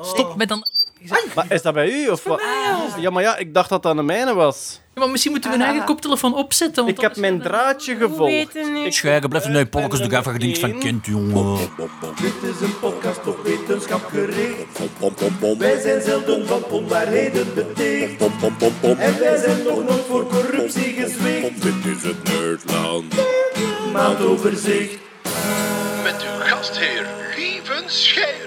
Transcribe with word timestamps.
Stop 0.00 0.36
met 0.36 0.48
dan... 0.48 0.64
Maar 1.34 1.46
is 1.48 1.62
dat 1.62 1.74
bij 1.74 1.90
u? 1.90 2.08
Of 2.08 2.24
wat? 2.24 2.42
Ja, 2.98 3.10
maar 3.10 3.22
ja, 3.22 3.36
ik 3.36 3.54
dacht 3.54 3.68
dat 3.68 3.82
dat 3.82 3.96
een 3.96 4.04
mijne 4.04 4.34
was. 4.34 4.80
Ja, 4.94 5.00
maar 5.00 5.10
misschien 5.10 5.32
moeten 5.32 5.50
we 5.50 5.56
een 5.56 5.62
eigen 5.62 5.84
koptelefoon 5.84 6.34
opzetten. 6.34 6.84
want 6.84 6.96
Ik 6.96 7.02
heb 7.02 7.16
mijn 7.16 7.40
draadje 7.42 7.96
gevolgd. 7.96 8.58
Schijgen, 8.88 9.28
blijf 9.28 9.48
nu 9.48 9.66
polkens 9.66 10.00
de 10.00 10.10
gaffer 10.10 10.32
gediend 10.32 10.58
van 10.58 10.78
kind, 10.78 11.06
jongen. 11.06 11.58
Dit 12.20 12.54
is 12.54 12.60
een 12.60 12.78
podcast 12.80 13.26
op 13.26 13.38
wetenschap 13.44 14.04
gericht. 14.04 15.58
Wij 15.58 15.80
zijn 15.80 16.02
zelden 16.02 16.46
van 16.46 16.64
onwaarheden 16.64 17.54
beticht. 17.54 18.20
En 18.82 19.18
wij 19.18 19.36
zijn 19.36 19.62
nog 19.62 19.88
nooit 19.88 20.04
voor 20.08 20.26
corruptie 20.26 20.92
gezwicht. 20.92 21.62
Dit 21.62 21.96
is 21.96 22.02
het 22.02 22.22
Nerdland. 22.22 23.14
Maandoverzicht. 23.92 24.98
Met 26.02 26.22
uw 26.22 26.44
gastheer 26.44 27.06
Lieven 27.36 27.82
Scheire. 27.86 28.43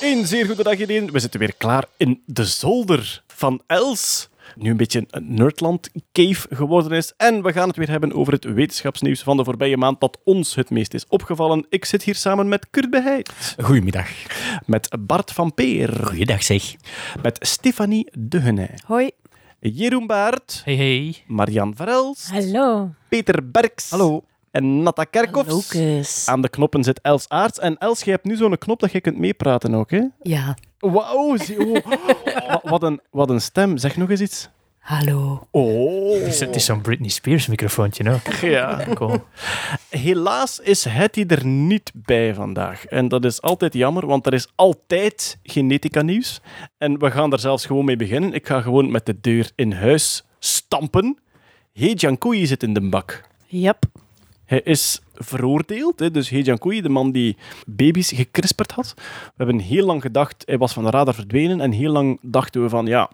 Een 0.00 0.26
zeer 0.26 0.46
goede 0.46 0.62
dag 0.62 0.78
iedereen. 0.78 1.10
We 1.10 1.18
zitten 1.18 1.40
weer 1.40 1.54
klaar 1.56 1.84
in 1.96 2.22
de 2.26 2.44
zolder 2.44 3.22
van 3.26 3.62
Els. 3.66 4.28
Nu 4.56 4.70
een 4.70 4.76
beetje 4.76 5.06
een 5.10 5.34
Nerdland 5.34 5.90
cave 6.12 6.46
geworden 6.50 6.92
is. 6.98 7.12
En 7.16 7.42
we 7.42 7.52
gaan 7.52 7.68
het 7.68 7.76
weer 7.76 7.90
hebben 7.90 8.12
over 8.12 8.32
het 8.32 8.44
wetenschapsnieuws 8.44 9.22
van 9.22 9.36
de 9.36 9.44
voorbije 9.44 9.76
maand 9.76 10.00
dat 10.00 10.18
ons 10.24 10.54
het 10.54 10.70
meest 10.70 10.94
is 10.94 11.06
opgevallen. 11.08 11.66
Ik 11.68 11.84
zit 11.84 12.02
hier 12.02 12.14
samen 12.14 12.48
met 12.48 12.66
Kurt 12.70 12.90
Beheid, 12.90 13.54
Goedemiddag. 13.62 14.08
met 14.66 14.88
Bart 15.00 15.32
van 15.32 15.54
Peer, 15.54 15.96
Goeiedag, 16.06 16.42
zeg. 16.42 16.74
met 17.22 17.38
Stefanie 17.40 18.08
Dehenay, 18.18 18.78
Hoi. 18.86 19.10
Jeroen 19.60 20.06
Baert, 20.06 20.62
Hey, 20.64 20.74
hey. 20.76 21.16
Marian 21.26 21.76
Verels, 21.76 22.28
Hallo. 22.30 22.90
Peter 23.08 23.50
Berks 23.50 23.90
Hallo. 23.90 24.24
En 24.50 24.82
Natta 24.82 25.04
Kerkhoffs. 25.04 26.28
Aan 26.28 26.42
de 26.42 26.48
knoppen 26.48 26.84
zit 26.84 27.00
Els 27.02 27.28
Aarts. 27.28 27.58
En 27.58 27.78
Els, 27.78 28.02
jij 28.02 28.12
hebt 28.12 28.26
nu 28.26 28.36
zo'n 28.36 28.58
knop 28.58 28.80
dat 28.80 28.92
je 28.92 29.00
kunt 29.00 29.18
meepraten 29.18 29.74
ook, 29.74 29.90
hè? 29.90 30.02
Ja. 30.22 30.56
Wauw, 30.78 31.36
oh. 31.36 31.38
Wa- 32.48 32.60
wat, 32.62 32.82
een, 32.82 33.00
wat 33.10 33.30
een 33.30 33.40
stem. 33.40 33.76
Zeg 33.76 33.96
nog 33.96 34.10
eens 34.10 34.20
iets. 34.20 34.48
Hallo. 34.78 35.46
Oh. 35.50 36.24
Het 36.24 36.56
is, 36.56 36.64
zo'n 36.64 36.80
Britney 36.80 37.08
Spears 37.08 37.46
microfoontje 37.46 38.10
ook. 38.10 38.26
Ja. 38.40 38.84
Cool. 38.94 39.24
Helaas 39.88 40.58
is 40.58 40.84
Hetty 40.84 41.24
er 41.28 41.46
niet 41.46 41.90
bij 41.94 42.34
vandaag. 42.34 42.84
En 42.86 43.08
dat 43.08 43.24
is 43.24 43.42
altijd 43.42 43.74
jammer, 43.74 44.06
want 44.06 44.26
er 44.26 44.34
is 44.34 44.48
altijd 44.54 45.38
genetica-nieuws. 45.42 46.40
En 46.78 46.98
we 46.98 47.10
gaan 47.10 47.32
er 47.32 47.38
zelfs 47.38 47.66
gewoon 47.66 47.84
mee 47.84 47.96
beginnen. 47.96 48.32
Ik 48.32 48.46
ga 48.46 48.60
gewoon 48.60 48.90
met 48.90 49.06
de 49.06 49.20
deur 49.20 49.50
in 49.54 49.72
huis 49.72 50.24
stampen. 50.38 51.18
He 51.72 51.92
Jiankui 51.94 52.46
zit 52.46 52.62
in 52.62 52.74
de 52.74 52.88
bak. 52.88 53.22
Yep. 53.46 53.84
Hij 54.48 54.60
is 54.60 55.00
veroordeeld. 55.14 56.14
Dus 56.14 56.28
He 56.28 56.38
Jiankui, 56.38 56.82
de 56.82 56.88
man 56.88 57.12
die 57.12 57.36
baby's 57.66 58.12
gekrisperd 58.12 58.72
had. 58.72 58.94
We 58.96 59.32
hebben 59.36 59.58
heel 59.58 59.86
lang 59.86 60.02
gedacht, 60.02 60.42
hij 60.46 60.58
was 60.58 60.72
van 60.72 60.84
de 60.84 60.90
radar 60.90 61.14
verdwenen. 61.14 61.60
En 61.60 61.72
heel 61.72 61.92
lang 61.92 62.18
dachten 62.22 62.62
we 62.62 62.68
van, 62.68 62.86
ja, 62.86 63.10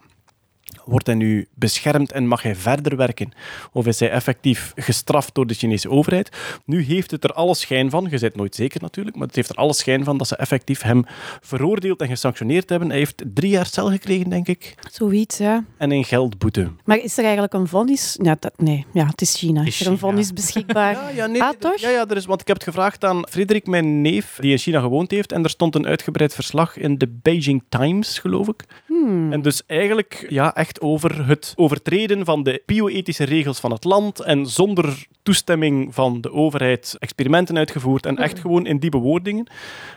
wordt 0.84 1.06
hij 1.06 1.14
nu 1.14 1.48
beschermd 1.54 2.12
en 2.12 2.26
mag 2.26 2.42
hij 2.42 2.56
verder 2.56 2.96
werken? 2.96 3.32
Of 3.72 3.86
is 3.86 4.00
hij 4.00 4.10
effectief 4.10 4.72
gestraft 4.76 5.34
door 5.34 5.46
de 5.46 5.54
Chinese 5.54 5.90
overheid? 5.90 6.36
Nu 6.64 6.82
heeft 6.82 7.10
het 7.10 7.24
er 7.24 7.32
alle 7.32 7.54
schijn 7.54 7.90
van, 7.90 8.06
je 8.10 8.18
bent 8.18 8.34
nooit 8.34 8.54
zeker 8.54 8.82
natuurlijk, 8.82 9.16
maar 9.16 9.26
het 9.26 9.36
heeft 9.36 9.48
er 9.48 9.56
alle 9.56 9.74
schijn 9.74 10.04
van 10.04 10.18
dat 10.18 10.28
ze 10.28 10.36
effectief 10.36 10.82
hem 10.82 11.04
veroordeeld 11.40 12.00
en 12.00 12.08
gesanctioneerd 12.08 12.68
hebben. 12.68 12.88
Hij 12.88 12.98
heeft 12.98 13.22
drie 13.34 13.50
jaar 13.50 13.66
cel 13.66 13.90
gekregen, 13.90 14.30
denk 14.30 14.48
ik, 14.48 14.74
Zoiets, 14.92 15.38
ja. 15.38 15.64
en 15.78 15.90
een 15.90 16.04
geldboete. 16.04 16.70
Maar 16.84 16.98
is 16.98 17.16
er 17.16 17.22
eigenlijk 17.22 17.52
een 17.52 17.68
vonnis? 17.68 18.18
Ja, 18.22 18.36
dat, 18.40 18.52
nee. 18.56 18.86
Ja, 18.92 19.06
het 19.06 19.20
is 19.20 19.34
China. 19.36 19.62
Is 19.62 19.80
is 19.80 19.86
er 19.86 19.92
een 19.92 19.98
vonnis 19.98 20.32
beschikbaar? 20.32 20.92
Ja, 21.04 21.08
ja, 21.08 21.26
nee, 21.26 21.42
Ah, 21.42 21.50
nee, 21.50 21.58
toch? 21.58 21.76
Ja, 21.76 21.88
ja, 21.88 22.06
er 22.08 22.16
is, 22.16 22.26
want 22.26 22.40
ik 22.40 22.46
heb 22.46 22.56
het 22.56 22.64
gevraagd 22.64 23.04
aan 23.04 23.28
Frederik, 23.28 23.66
mijn 23.66 24.00
neef, 24.00 24.38
die 24.40 24.50
in 24.50 24.58
China 24.58 24.80
gewoond 24.80 25.10
heeft. 25.10 25.32
En 25.32 25.44
er 25.44 25.50
stond 25.50 25.74
een 25.74 25.86
uitgebreid 25.86 26.34
verslag 26.34 26.76
in 26.76 26.98
de 26.98 27.08
Beijing 27.22 27.62
Times, 27.68 28.18
geloof 28.18 28.48
ik. 28.48 28.64
Hmm. 28.86 29.32
En 29.32 29.42
dus 29.42 29.62
eigenlijk 29.66 30.26
ja, 30.28 30.54
echt 30.54 30.73
over 30.80 31.26
het 31.26 31.52
overtreden 31.56 32.24
van 32.24 32.42
de 32.42 32.62
bio-ethische 32.66 33.24
regels 33.24 33.60
van 33.60 33.70
het 33.70 33.84
land 33.84 34.20
en 34.20 34.46
zonder 34.46 35.06
toestemming 35.22 35.94
van 35.94 36.20
de 36.20 36.32
overheid 36.32 36.96
experimenten 36.98 37.56
uitgevoerd 37.56 38.06
en 38.06 38.16
echt 38.16 38.38
gewoon 38.38 38.66
in 38.66 38.78
die 38.78 38.90
bewoordingen 38.90 39.46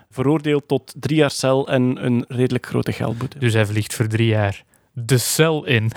veroordeeld 0.10 0.68
tot 0.68 0.94
drie 1.00 1.18
jaar 1.18 1.32
cel 1.32 1.68
en 1.68 2.06
een 2.06 2.26
redelijk 2.28 2.66
grote 2.66 2.92
geldboete. 2.92 3.40
Dus 3.40 3.54
hij 3.54 3.66
vliegt 3.66 3.94
voor 3.94 4.08
drie 4.08 4.28
jaar 4.28 4.64
de 4.92 5.18
cel 5.18 5.66
in. 5.66 5.92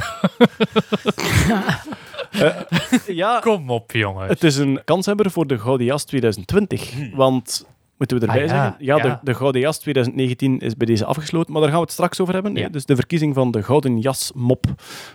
Ja, 3.06 3.38
Kom 3.40 3.70
op, 3.70 3.92
jongen. 3.92 4.28
Het 4.28 4.44
is 4.44 4.56
een 4.56 4.80
kanshebber 4.84 5.30
voor 5.30 5.46
de 5.46 5.58
Gouden 5.58 5.86
Jas 5.86 6.04
2020. 6.04 6.92
Want, 7.14 7.66
moeten 8.00 8.18
we 8.20 8.26
erbij. 8.26 8.42
Ah, 8.42 8.48
ja, 8.50 8.62
zeggen? 8.62 8.84
Ja, 8.84 8.96
ja. 8.96 9.02
De, 9.02 9.18
de 9.22 9.34
Gouden 9.34 9.60
Jas 9.60 9.78
2019 9.78 10.58
is 10.58 10.76
bij 10.76 10.86
deze 10.86 11.04
afgesloten. 11.04 11.52
Maar 11.52 11.60
daar 11.60 11.70
gaan 11.70 11.78
we 11.80 11.84
het 11.84 11.94
straks 11.94 12.20
over 12.20 12.34
hebben. 12.34 12.54
Ja. 12.54 12.62
hè. 12.62 12.70
Dus 12.70 12.84
de 12.84 12.94
verkiezing 12.96 13.34
van 13.34 13.50
de 13.50 13.62
Gouden 13.62 13.98
Jas-mop 13.98 14.64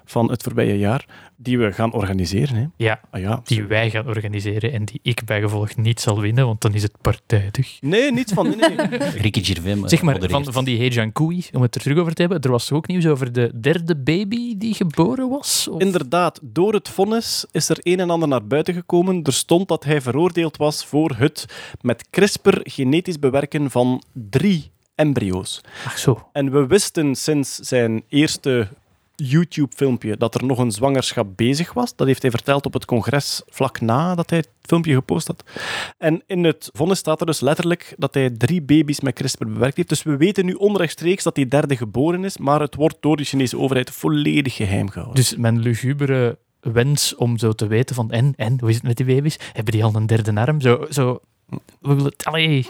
van 0.06 0.30
het 0.32 0.44
voorbije 0.44 0.78
jaar. 0.78 1.06
Die 1.38 1.58
we 1.60 1.72
gaan 1.74 1.94
organiseren. 1.94 2.56
Hè. 2.56 2.66
Ja, 2.78 3.00
Ah, 3.12 3.22
ja. 3.22 3.42
die 3.44 3.64
wij 3.64 3.90
gaan 3.90 4.08
organiseren 4.08 4.72
en 4.74 4.86
die 4.86 5.00
ik 5.04 5.26
bijgevolg 5.26 5.76
niet 5.76 6.00
zal 6.02 6.22
winnen, 6.22 6.46
want 6.46 6.62
dan 6.62 6.74
is 6.74 6.84
het 6.84 6.94
partijdig. 7.02 7.78
Nee, 7.82 8.12
niets 8.12 8.34
van. 8.34 8.48
Nee, 8.60 8.76
nee. 8.76 9.00
Ricky 9.26 9.44
Gervais. 9.44 9.80
Zeg 9.90 10.02
maar, 10.02 10.18
van, 10.22 10.46
van 10.54 10.66
die 10.66 10.78
Hejan 10.80 11.12
Koei, 11.12 11.44
om 11.54 11.62
het 11.62 11.76
er 11.76 11.82
terug 11.82 11.98
over 11.98 12.14
te 12.14 12.22
hebben, 12.22 12.42
er 12.42 12.52
was 12.52 12.72
ook 12.72 12.88
nieuws 12.88 13.06
over 13.06 13.32
de 13.32 13.60
derde 13.60 13.96
baby 13.96 14.58
die 14.58 14.74
geboren 14.74 15.30
was? 15.30 15.68
Of- 15.72 15.82
Inderdaad, 15.82 16.40
door 16.44 16.74
het 16.74 16.90
vonnis 16.90 17.46
is 17.52 17.70
er 17.70 17.78
een 17.82 18.00
en 18.00 18.10
ander 18.10 18.28
naar 18.28 18.48
buiten 18.48 18.74
gekomen. 18.74 19.24
Er 19.24 19.34
stond 19.34 19.68
dat 19.68 19.84
hij 19.84 20.02
veroordeeld 20.02 20.58
was 20.58 20.86
voor 20.86 21.16
het 21.18 21.46
met 21.82 22.08
CRISPR 22.10 22.58
genetisch 22.76 23.20
bewerken 23.20 23.72
van 23.72 24.04
drie 24.12 24.72
embryo's. 24.96 25.62
Ach 25.86 26.00
zo. 26.00 26.30
En 26.32 26.52
we 26.52 26.68
wisten 26.68 27.16
sinds 27.16 27.56
zijn 27.56 28.04
eerste 28.08 28.68
YouTube-filmpje 29.16 30.18
dat 30.18 30.36
er 30.36 30.46
nog 30.46 30.58
een 30.58 30.72
zwangerschap 30.72 31.28
bezig 31.36 31.74
was. 31.74 31.96
Dat 31.96 32.08
heeft 32.08 32.22
hij 32.22 32.32
verteld 32.32 32.66
op 32.66 32.74
het 32.74 32.86
congres 32.86 33.42
vlak 33.48 33.82
na 33.82 34.16
dat 34.16 34.30
hij 34.30 34.40
het 34.40 34.50
filmpje 34.62 34.94
gepost 34.94 35.28
had. 35.28 35.44
En 35.98 36.24
in 36.28 36.44
het 36.44 36.70
vonnis 36.74 36.98
staat 36.98 37.20
er 37.20 37.26
dus 37.26 37.40
letterlijk 37.40 37.96
dat 37.98 38.14
hij 38.14 38.30
drie 38.30 38.62
baby's 38.62 39.00
met 39.00 39.14
CRISPR 39.14 39.46
bewerkt 39.46 39.76
heeft. 39.76 39.90
Dus 39.90 40.04
we 40.04 40.18
weten 40.18 40.46
nu 40.46 40.54
onrechtstreeks 40.54 41.24
dat 41.24 41.36
die 41.36 41.48
derde 41.48 41.78
geboren 41.78 42.24
is, 42.24 42.38
maar 42.38 42.60
het 42.60 42.76
wordt 42.76 42.98
door 43.00 43.18
de 43.18 43.24
Chinese 43.24 43.58
overheid 43.58 43.90
volledig 43.92 44.56
geheim 44.56 44.90
gehouden. 44.90 45.16
Dus 45.16 45.36
mijn 45.36 45.60
lugubere 45.60 46.38
wens 46.60 47.16
om 47.16 47.38
zo 47.38 47.52
te 47.52 47.68
weten 47.68 47.96
van 47.96 48.12
en, 48.12 48.34
en, 48.36 48.60
hoe 48.60 48.70
is 48.70 48.76
het 48.76 48.84
met 48.84 48.98
die 48.98 49.06
baby's? 49.06 49.38
Hebben 49.54 49.74
die 49.74 49.84
al 49.84 49.96
een 49.96 50.08
derde 50.08 50.34
arm? 50.36 50.62
Zo, 50.62 50.86
zo 50.90 51.20
we 51.80 51.94
willen, 51.96 52.14
allee, 52.24 52.68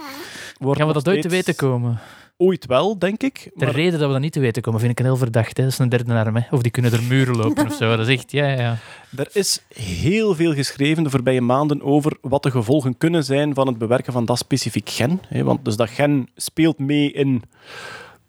Wordt 0.60 0.80
gaan 0.80 0.88
we 0.88 0.94
dat 0.94 1.08
ooit 1.08 1.22
te 1.22 1.30
weten 1.30 1.56
komen? 1.56 2.00
Ooit 2.38 2.66
wel, 2.66 3.00
denk 3.00 3.24
ik. 3.24 3.52
De 3.54 3.66
reden 3.66 4.00
dat 4.00 4.08
we 4.08 4.14
dat 4.14 4.22
niet 4.22 4.34
te 4.34 4.40
weten 4.40 4.62
komen 4.62 4.80
vind 4.80 4.92
ik 4.92 5.00
een 5.00 5.06
heel 5.06 5.18
verdacht. 5.18 5.58
Hè. 5.58 5.64
Dat 5.64 5.72
is 5.72 5.80
een 5.80 5.90
derde 5.90 6.14
arm. 6.14 6.36
Hè. 6.36 6.42
Of 6.52 6.62
die 6.62 6.72
kunnen 6.72 6.94
er 6.94 7.04
muren 7.04 7.36
lopen 7.36 7.66
of 7.66 7.74
zo. 7.74 7.96
Dat 7.98 8.08
is 8.08 8.18
echt, 8.18 8.32
ja, 8.32 8.48
ja, 8.48 8.60
ja. 8.62 8.78
Er 9.16 9.30
is 9.32 9.64
heel 9.74 10.36
veel 10.36 10.54
geschreven 10.54 11.04
de 11.04 11.10
voorbije 11.10 11.42
maanden 11.42 11.82
over 11.82 12.18
wat 12.22 12.44
de 12.44 12.52
gevolgen 12.52 12.98
kunnen 12.98 13.24
zijn 13.24 13.54
van 13.54 13.68
het 13.68 13.78
bewerken 13.78 14.14
van 14.14 14.26
dat 14.26 14.38
specifiek 14.38 14.90
gen. 14.90 15.22
hè. 15.28 15.44
Want 15.44 15.66
dus 15.66 15.76
dat 15.76 15.90
gen 15.90 16.28
speelt 16.36 16.80
mee 16.80 17.12
in 17.12 17.44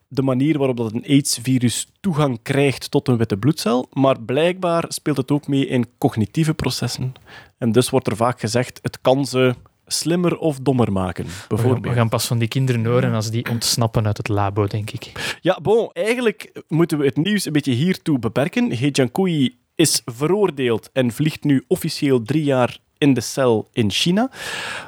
de 0.09 0.23
manier 0.23 0.59
waarop 0.59 0.77
dat 0.77 0.93
een 0.93 1.05
AIDS-virus 1.07 1.89
toegang 2.01 2.39
krijgt 2.43 2.91
tot 2.91 3.09
een 3.09 3.17
witte 3.17 3.37
bloedcel, 3.37 3.89
maar 3.93 4.21
blijkbaar 4.21 4.85
speelt 4.89 5.17
het 5.17 5.31
ook 5.31 5.49
mee 5.49 5.67
in 5.67 5.87
cognitieve 5.99 6.55
processen. 6.55 7.13
En 7.59 7.73
dus 7.73 7.91
wordt 7.91 8.07
er 8.07 8.17
vaak 8.17 8.41
gezegd, 8.41 8.79
het 8.83 9.01
kan 9.01 9.27
ze 9.27 9.55
slimmer 9.87 10.39
of 10.39 10.59
dommer 10.59 10.93
maken, 10.93 11.25
We 11.25 11.31
gaan, 11.31 11.47
bijvoorbeeld. 11.49 11.85
we 11.85 11.93
gaan 11.93 12.09
pas 12.09 12.27
van 12.27 12.39
die 12.39 12.49
kinderen 12.49 12.87
horen 12.87 13.15
als 13.15 13.31
die 13.31 13.51
ontsnappen 13.51 14.07
uit 14.07 14.17
het 14.17 14.29
labo, 14.29 14.67
denk 14.67 14.91
ik. 14.91 15.37
Ja, 15.41 15.59
bon, 15.63 15.91
eigenlijk 15.93 16.63
moeten 16.69 16.99
we 16.99 17.05
het 17.05 17.17
nieuws 17.17 17.45
een 17.45 17.53
beetje 17.53 17.73
hiertoe 17.73 18.19
beperken. 18.19 18.71
He 18.71 18.89
Jiankui 18.93 19.57
is 19.75 20.03
veroordeeld 20.05 20.91
en 20.93 21.13
vliegt 21.13 21.45
nu 21.45 21.65
officieel 21.69 22.23
drie 22.23 22.45
jaar 22.45 22.79
in 22.99 23.15
de 23.15 23.21
cel 23.21 23.69
in 23.73 23.91
China. 23.91 24.31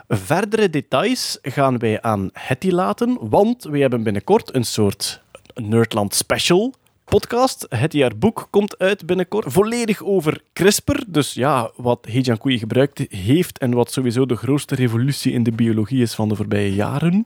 Verdere 0.09 0.70
details 0.70 1.38
gaan 1.42 1.78
wij 1.78 2.03
aan 2.03 2.30
Hetty 2.32 2.70
laten, 2.70 3.19
want 3.20 3.65
we 3.65 3.78
hebben 3.78 4.03
binnenkort 4.03 4.54
een 4.54 4.65
soort 4.65 5.22
Nerdland 5.54 6.15
special 6.15 6.74
podcast. 7.09 7.66
Hetty 7.69 8.01
haar 8.01 8.19
boek 8.19 8.49
komt 8.51 8.78
uit 8.78 9.07
binnenkort, 9.07 9.53
volledig 9.53 10.03
over 10.03 10.43
CRISPR. 10.53 11.05
Dus 11.07 11.34
ja, 11.34 11.71
wat 11.77 12.07
He 12.10 12.19
Jiankui 12.19 12.59
gebruikt 12.59 12.99
heeft 13.09 13.59
en 13.59 13.75
wat 13.75 13.91
sowieso 13.91 14.27
de 14.27 14.37
grootste 14.37 14.75
revolutie 14.75 15.33
in 15.33 15.43
de 15.43 15.53
biologie 15.53 16.03
is 16.03 16.15
van 16.15 16.28
de 16.28 16.37
voorbije 16.37 16.75
jaren. 16.75 17.25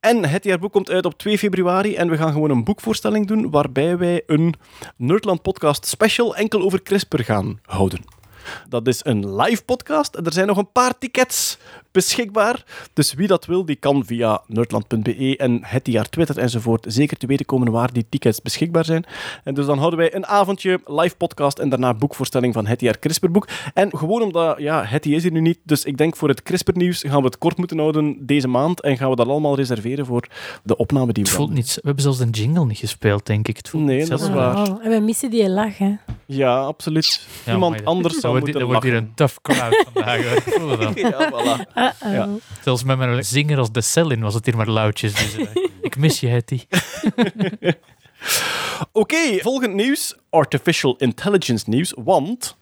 En 0.00 0.28
het 0.28 0.44
jaarboek 0.44 0.72
komt 0.72 0.90
uit 0.90 1.04
op 1.06 1.18
2 1.18 1.38
februari 1.38 1.94
en 1.94 2.10
we 2.10 2.16
gaan 2.16 2.32
gewoon 2.32 2.50
een 2.50 2.64
boekvoorstelling 2.64 3.26
doen 3.26 3.50
waarbij 3.50 3.98
wij 3.98 4.22
een 4.26 4.54
Nerdland 4.96 5.42
podcast 5.42 5.86
special 5.86 6.36
enkel 6.36 6.62
over 6.62 6.82
CRISPR 6.82 7.22
gaan 7.22 7.60
houden. 7.62 8.19
Dat 8.68 8.86
is 8.86 9.00
een 9.04 9.36
live 9.36 9.64
podcast. 9.64 10.16
Er 10.16 10.32
zijn 10.32 10.46
nog 10.46 10.56
een 10.56 10.72
paar 10.72 10.98
tickets 10.98 11.58
beschikbaar. 11.92 12.64
Dus 12.92 13.14
wie 13.14 13.26
dat 13.26 13.46
wil, 13.46 13.64
die 13.64 13.76
kan 13.76 14.04
via 14.04 14.42
nerdland.be 14.46 15.36
en 15.36 15.60
het 15.62 15.86
jaar 15.86 16.08
Twitter 16.08 16.38
enzovoort 16.38 16.84
zeker 16.88 17.16
te 17.16 17.26
weten 17.26 17.46
komen 17.46 17.72
waar 17.72 17.92
die 17.92 18.06
tickets 18.08 18.42
beschikbaar 18.42 18.84
zijn. 18.84 19.04
En 19.44 19.54
dus 19.54 19.66
dan 19.66 19.78
houden 19.78 19.98
wij 19.98 20.14
een 20.14 20.26
avondje 20.26 20.80
live 20.86 21.16
podcast 21.16 21.58
en 21.58 21.68
daarna 21.68 21.94
boekvoorstelling 21.94 22.54
van 22.54 22.66
het 22.66 22.80
jaar 22.80 22.98
CRISPR-boek. 22.98 23.48
En 23.74 23.98
gewoon 23.98 24.22
omdat, 24.22 24.58
ja, 24.58 24.84
Hetty 24.84 25.08
is 25.08 25.22
hier 25.22 25.32
nu 25.32 25.40
niet, 25.40 25.58
dus 25.64 25.84
ik 25.84 25.96
denk 25.96 26.16
voor 26.16 26.28
het 26.28 26.42
CRISPR-nieuws 26.42 27.04
gaan 27.06 27.20
we 27.20 27.26
het 27.26 27.38
kort 27.38 27.56
moeten 27.56 27.78
houden 27.78 28.26
deze 28.26 28.48
maand 28.48 28.80
en 28.80 28.96
gaan 28.96 29.10
we 29.10 29.16
dat 29.16 29.28
allemaal 29.28 29.56
reserveren 29.56 30.06
voor 30.06 30.26
de 30.62 30.76
opname 30.76 31.12
die 31.12 31.22
we 31.24 31.28
Het 31.28 31.38
voelt. 31.38 31.74
We 31.74 31.80
hebben 31.82 32.02
zelfs 32.02 32.20
een 32.20 32.30
jingle 32.30 32.66
niet 32.66 32.78
gespeeld, 32.78 33.26
denk 33.26 33.48
ik. 33.48 33.56
Het 33.56 33.68
voelt 33.68 33.84
Nee, 33.84 34.06
dat 34.06 34.20
is 34.20 34.28
waar. 34.28 34.68
Oh, 34.70 34.84
en 34.84 34.90
we 34.90 35.00
missen 35.00 35.30
die 35.30 35.48
lach, 35.48 35.78
hè. 35.78 35.96
Ja, 36.26 36.58
absoluut. 36.58 37.26
Ja, 37.44 37.52
Iemand 37.52 37.84
anders 37.84 38.18
zou 38.18 38.39
wordt, 38.40 38.62
wordt 38.62 38.82
hier 38.82 38.94
een 38.94 39.14
tough 39.14 39.36
crowd 39.42 39.84
vandaag. 39.92 40.22
hoor. 40.22 40.36
Ik 40.36 40.42
voel 40.58 40.68
het 40.68 40.84
al. 40.84 40.98
Ja, 40.98 41.30
voilà. 41.30 41.74
Uh-oh. 41.74 42.12
Ja. 42.12 42.28
Zelfs 42.62 42.84
met 42.84 42.98
mijn 42.98 43.24
zinger 43.24 43.58
als 43.58 43.72
de 43.72 43.80
cel 43.80 44.10
in 44.10 44.20
was 44.20 44.34
het 44.34 44.44
hier 44.44 44.56
maar 44.56 44.70
lauwtjes. 44.70 45.14
Dus, 45.14 45.36
eh, 45.36 45.64
ik 45.82 45.96
mis 45.96 46.20
je, 46.20 46.26
Hetty. 46.26 46.60
Oké, 48.92 49.38
volgend 49.38 49.74
nieuws. 49.74 50.16
Artificial 50.30 50.96
Intelligence 50.98 51.64
nieuws. 51.68 51.92
Want 51.96 52.56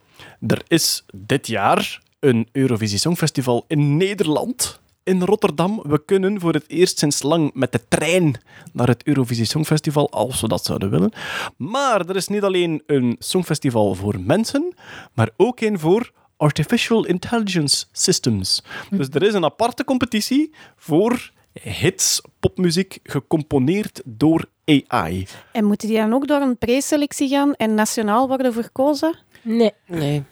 er 0.47 0.63
is 0.69 1.05
dit 1.15 1.47
jaar 1.47 2.01
een 2.21 2.49
Eurovisie 2.53 2.99
Songfestival 2.99 3.65
in 3.69 3.97
Nederland. 3.97 4.81
In 5.09 5.23
Rotterdam. 5.23 5.83
We 5.83 6.05
kunnen 6.05 6.41
voor 6.41 6.53
het 6.53 6.65
eerst 6.67 6.99
sinds 6.99 7.23
lang 7.23 7.51
met 7.55 7.73
de 7.73 7.81
trein 7.89 8.41
naar 8.73 8.89
het 8.89 9.03
Eurovisie 9.03 9.45
Songfestival, 9.45 10.11
als 10.11 10.41
we 10.41 10.49
dat 10.49 10.65
zouden 10.65 10.91
willen. 10.91 11.13
Maar 11.57 12.09
er 12.09 12.17
is 12.17 12.29
niet 12.29 12.43
alleen 12.43 12.83
een 12.87 13.17
songfestival 13.19 13.95
voor 13.95 14.21
mensen, 14.21 14.75
maar 15.15 15.31
ook 15.37 15.61
een 15.61 15.79
voor 15.79 16.11
Artificial 16.37 17.05
Intelligence 17.05 17.87
Systems. 17.93 18.63
Dus 18.91 19.09
er 19.09 19.23
is 19.23 19.35
een 19.35 19.45
aparte 19.45 19.85
competitie 19.85 20.55
voor 20.77 21.31
hits, 21.53 22.23
popmuziek, 22.41 22.99
gecomponeerd 23.03 24.03
door 24.05 24.45
AI. 24.65 25.27
En 25.53 25.65
moeten 25.65 25.89
die 25.89 25.97
dan 25.97 26.13
ook 26.13 26.27
door 26.27 26.41
een 26.41 26.59
preselectie 26.59 27.29
gaan 27.29 27.55
en 27.55 27.75
nationaal 27.75 28.29
worden 28.29 28.53
verkozen? 28.53 29.19
Nee. 29.43 29.73
Nee. 29.87 30.25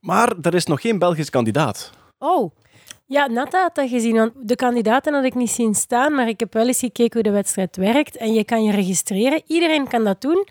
Maar 0.00 0.32
er 0.42 0.54
is 0.54 0.64
nog 0.64 0.80
geen 0.80 0.98
Belgisch 0.98 1.30
kandidaat. 1.30 1.90
Oh, 2.18 2.50
Ja, 3.10 3.26
Nata 3.26 3.62
had 3.62 3.74
dat 3.74 3.88
gezien. 3.88 4.16
Want 4.16 4.32
de 4.36 4.56
kandidaten 4.56 5.14
had 5.14 5.24
ik 5.24 5.34
niet 5.34 5.50
zien 5.50 5.74
staan, 5.74 6.14
maar 6.14 6.28
ik 6.28 6.40
heb 6.40 6.52
wel 6.52 6.66
eens 6.66 6.78
gekeken 6.78 7.12
hoe 7.12 7.22
de 7.22 7.30
wedstrijd 7.30 7.76
werkt. 7.76 8.16
En 8.16 8.32
je 8.32 8.44
kan 8.44 8.64
je 8.64 8.72
registreren. 8.72 9.42
Iedereen 9.46 9.88
kan 9.88 10.04
dat 10.04 10.20
doen. 10.20 10.46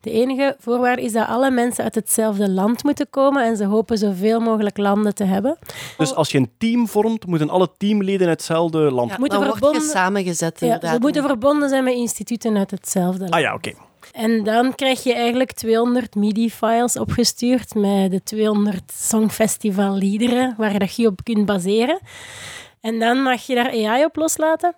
De 0.00 0.10
enige 0.10 0.56
voorwaarde 0.58 1.02
is 1.02 1.12
dat 1.12 1.26
alle 1.26 1.50
mensen 1.50 1.84
uit 1.84 1.94
hetzelfde 1.94 2.50
land 2.50 2.84
moeten 2.84 3.06
komen. 3.10 3.44
En 3.44 3.56
ze 3.56 3.64
hopen 3.64 3.98
zoveel 3.98 4.40
mogelijk 4.40 4.76
landen 4.76 5.14
te 5.14 5.24
hebben. 5.24 5.58
Dus 5.98 6.14
als 6.14 6.30
je 6.30 6.38
een 6.38 6.50
team 6.58 6.88
vormt, 6.88 7.26
moeten 7.26 7.50
alle 7.50 7.68
teamleden 7.78 8.28
uit 8.28 8.36
hetzelfde 8.36 8.78
land. 8.78 9.10
Ja, 9.10 9.16
Moeten 9.18 9.38
dan 9.38 9.48
word 9.48 9.58
verbonden- 9.58 9.86
je 9.88 9.94
samengezet, 9.94 10.60
Ja, 10.60 10.78
ze 10.80 10.98
moeten 11.00 11.22
verbonden 11.22 11.68
zijn 11.68 11.84
met 11.84 11.94
instituten 11.94 12.56
uit 12.56 12.70
hetzelfde 12.70 13.18
land. 13.20 13.32
Ah 13.32 13.40
ja, 13.40 13.54
oké. 13.54 13.72
En 14.12 14.44
dan 14.44 14.74
krijg 14.74 15.02
je 15.02 15.14
eigenlijk 15.14 15.52
200 15.52 16.14
MIDI-files 16.14 16.98
opgestuurd 16.98 17.74
met 17.74 18.10
de 18.10 18.22
200 18.22 18.92
Songfestival-liederen 18.92 20.54
waar 20.56 20.78
dat 20.78 20.96
je 20.96 21.06
op 21.06 21.20
kunt 21.22 21.46
baseren. 21.46 22.00
En 22.80 22.98
dan 22.98 23.22
mag 23.22 23.46
je 23.46 23.54
daar 23.54 23.70
AI 23.70 24.04
op 24.04 24.16
loslaten. 24.16 24.74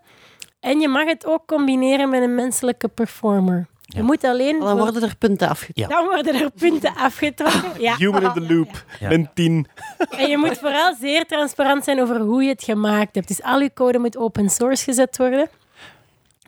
En 0.61 0.81
je 0.81 0.89
mag 0.89 1.05
het 1.05 1.27
ook 1.27 1.47
combineren 1.47 2.09
met 2.09 2.23
een 2.23 2.35
menselijke 2.35 2.89
performer. 2.89 3.67
Je 3.83 4.03
moet 4.03 4.25
alleen... 4.25 4.61
Dan 4.61 4.77
worden 4.77 5.03
er 5.03 5.17
punten 5.17 5.49
afgetrokken. 5.49 5.97
dan 5.97 6.05
worden 6.05 6.35
er 6.35 6.51
punten 6.51 6.95
afgetrokken. 6.97 7.71
Ja. 7.79 7.97
Human 7.97 8.23
in 8.23 8.33
the 8.33 8.55
loop. 8.55 8.85
Ja. 9.01 9.11
Een 9.11 9.29
tien. 9.35 9.67
En 10.11 10.29
je 10.29 10.37
moet 10.37 10.59
vooral 10.59 10.95
zeer 11.01 11.27
transparant 11.27 11.85
zijn 11.85 12.01
over 12.01 12.21
hoe 12.21 12.43
je 12.43 12.49
het 12.49 12.65
gemaakt 12.65 13.15
hebt. 13.15 13.29
Dus 13.29 13.43
al 13.43 13.61
je 13.61 13.71
code 13.75 13.99
moet 13.99 14.17
open 14.17 14.51
source 14.51 14.85
gezet 14.85 15.17
worden. 15.17 15.49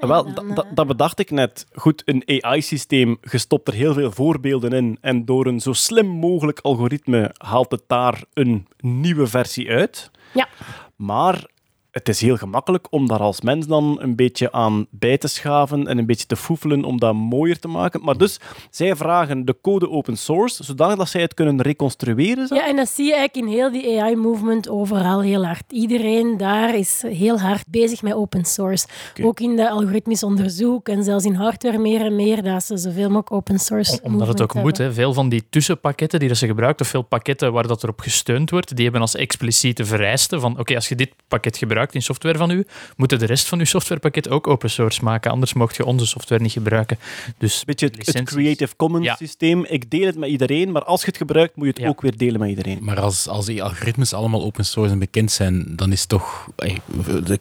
Wel, 0.00 0.34
dan, 0.34 0.48
da- 0.48 0.54
da- 0.54 0.66
dat 0.74 0.86
bedacht 0.86 1.18
ik 1.18 1.30
net. 1.30 1.66
Goed, 1.72 2.02
een 2.04 2.42
AI-systeem, 2.42 3.18
je 3.30 3.38
stopt 3.38 3.68
er 3.68 3.74
heel 3.74 3.92
veel 3.94 4.12
voorbeelden 4.12 4.72
in 4.72 4.98
en 5.00 5.24
door 5.24 5.46
een 5.46 5.60
zo 5.60 5.72
slim 5.72 6.06
mogelijk 6.06 6.60
algoritme 6.60 7.30
haalt 7.36 7.70
het 7.70 7.82
daar 7.86 8.22
een 8.34 8.66
nieuwe 8.80 9.26
versie 9.26 9.70
uit. 9.70 10.10
Ja. 10.34 10.48
Maar 10.96 11.46
het 11.90 12.08
is 12.08 12.20
heel 12.20 12.36
gemakkelijk 12.36 12.86
om 12.90 13.08
daar 13.08 13.18
als 13.18 13.40
mens 13.40 13.66
dan 13.66 13.96
een 14.00 14.16
beetje 14.16 14.52
aan 14.52 14.86
bij 14.90 15.18
te 15.18 15.28
schaven 15.28 15.86
en 15.86 15.98
een 15.98 16.06
beetje 16.06 16.26
te 16.26 16.36
foefelen 16.36 16.84
om 16.84 16.98
dat 16.98 17.14
mooier 17.14 17.58
te 17.58 17.68
maken. 17.68 18.04
Maar 18.04 18.16
dus, 18.16 18.40
zij 18.70 18.96
vragen 18.96 19.44
de 19.44 19.56
code 19.62 19.90
open 19.90 20.16
source, 20.16 20.64
zodanig 20.64 20.96
dat 20.96 21.08
zij 21.08 21.20
het 21.20 21.34
kunnen 21.34 21.62
reconstrueren. 21.62 22.46
zo. 22.46 22.54
Ja, 22.54 22.68
en 22.68 22.76
dat 22.76 22.88
zie 22.88 23.04
je 23.06 23.14
eigenlijk 23.14 23.46
in 23.46 23.52
heel 23.58 23.70
die 23.72 24.00
AI-movement 24.02 24.68
overal 24.68 25.20
heel 25.22 25.44
hard. 25.44 25.72
Iedereen 25.72 26.36
daar 26.36 26.74
is 26.74 27.02
heel 27.06 27.40
hard 27.40 27.64
bezig 27.68 28.02
met 28.02 28.12
open 28.14 28.44
source. 28.44 28.86
Ook 29.22 29.40
in 29.40 29.56
de 29.56 29.70
algoritmisch 29.70 30.22
onderzoek 30.22 30.88
en 30.88 31.04
zelfs 31.04 31.24
in 31.24 31.34
hardware 31.34 31.78
meer 31.78 32.00
en 32.00 32.16
meer, 32.16 32.42
dat 32.42 32.64
ze 32.64 32.76
zoveel 32.76 33.02
mogelijk 33.06 33.32
open 33.32 33.58
source 33.58 33.98
Om- 34.02 34.12
Omdat 34.12 34.28
het 34.28 34.42
ook 34.42 34.54
moet. 34.54 34.78
Hè. 34.78 34.92
Veel 34.92 35.12
van 35.12 35.28
die 35.28 35.46
tussenpakketten 35.50 36.18
die 36.18 36.28
dat 36.28 36.38
ze 36.38 36.46
gebruikt, 36.46 36.80
of 36.80 36.88
veel 36.88 37.02
pakketten 37.02 37.52
waar 37.52 37.66
dat 37.66 37.82
erop 37.82 38.00
gesteund 38.00 38.50
wordt, 38.50 38.74
die 38.74 38.84
hebben 38.84 39.00
als 39.02 39.14
expliciete 39.14 39.84
vereiste 39.84 40.40
van 40.40 40.58
oké, 40.58 40.74
als 40.74 40.88
je 40.88 40.94
dit 40.94 41.10
pakket 41.28 41.56
gebruikt 41.56 41.76
in 41.94 42.02
software 42.02 42.38
van 42.38 42.50
u, 42.50 42.66
moeten 42.96 43.18
de 43.18 43.26
rest 43.26 43.46
van 43.48 43.58
uw 43.58 43.64
softwarepakket 43.64 44.28
ook 44.28 44.46
open 44.46 44.70
source 44.70 45.04
maken. 45.04 45.30
Anders 45.30 45.52
mocht 45.52 45.76
je 45.76 45.84
onze 45.84 46.06
software 46.06 46.42
niet 46.42 46.52
gebruiken. 46.52 46.98
Dus 47.38 47.64
Beetje 47.64 47.86
het, 47.86 48.06
het. 48.06 48.22
Creative 48.22 48.76
Commons 48.76 49.04
Ja. 49.04 49.16
systeem. 49.16 49.64
Ik 49.64 49.90
deel 49.90 50.06
het 50.06 50.16
met 50.16 50.28
iedereen, 50.30 50.72
maar 50.72 50.84
als 50.84 51.00
je 51.00 51.06
het 51.06 51.16
gebruikt, 51.16 51.56
moet 51.56 51.64
je 51.64 51.70
het 51.72 51.80
Ja. 51.80 51.88
ook 51.88 52.00
weer 52.00 52.16
delen 52.16 52.40
met 52.40 52.48
iedereen. 52.48 52.78
Maar 52.80 53.00
als, 53.00 53.28
als 53.28 53.46
die 53.46 53.62
algoritmes 53.62 54.12
allemaal 54.12 54.42
open 54.44 54.64
source 54.64 54.92
en 54.92 54.98
bekend 54.98 55.30
zijn, 55.32 55.64
dan 55.76 55.92
is 55.92 56.00
het 56.00 56.08
toch, 56.08 56.48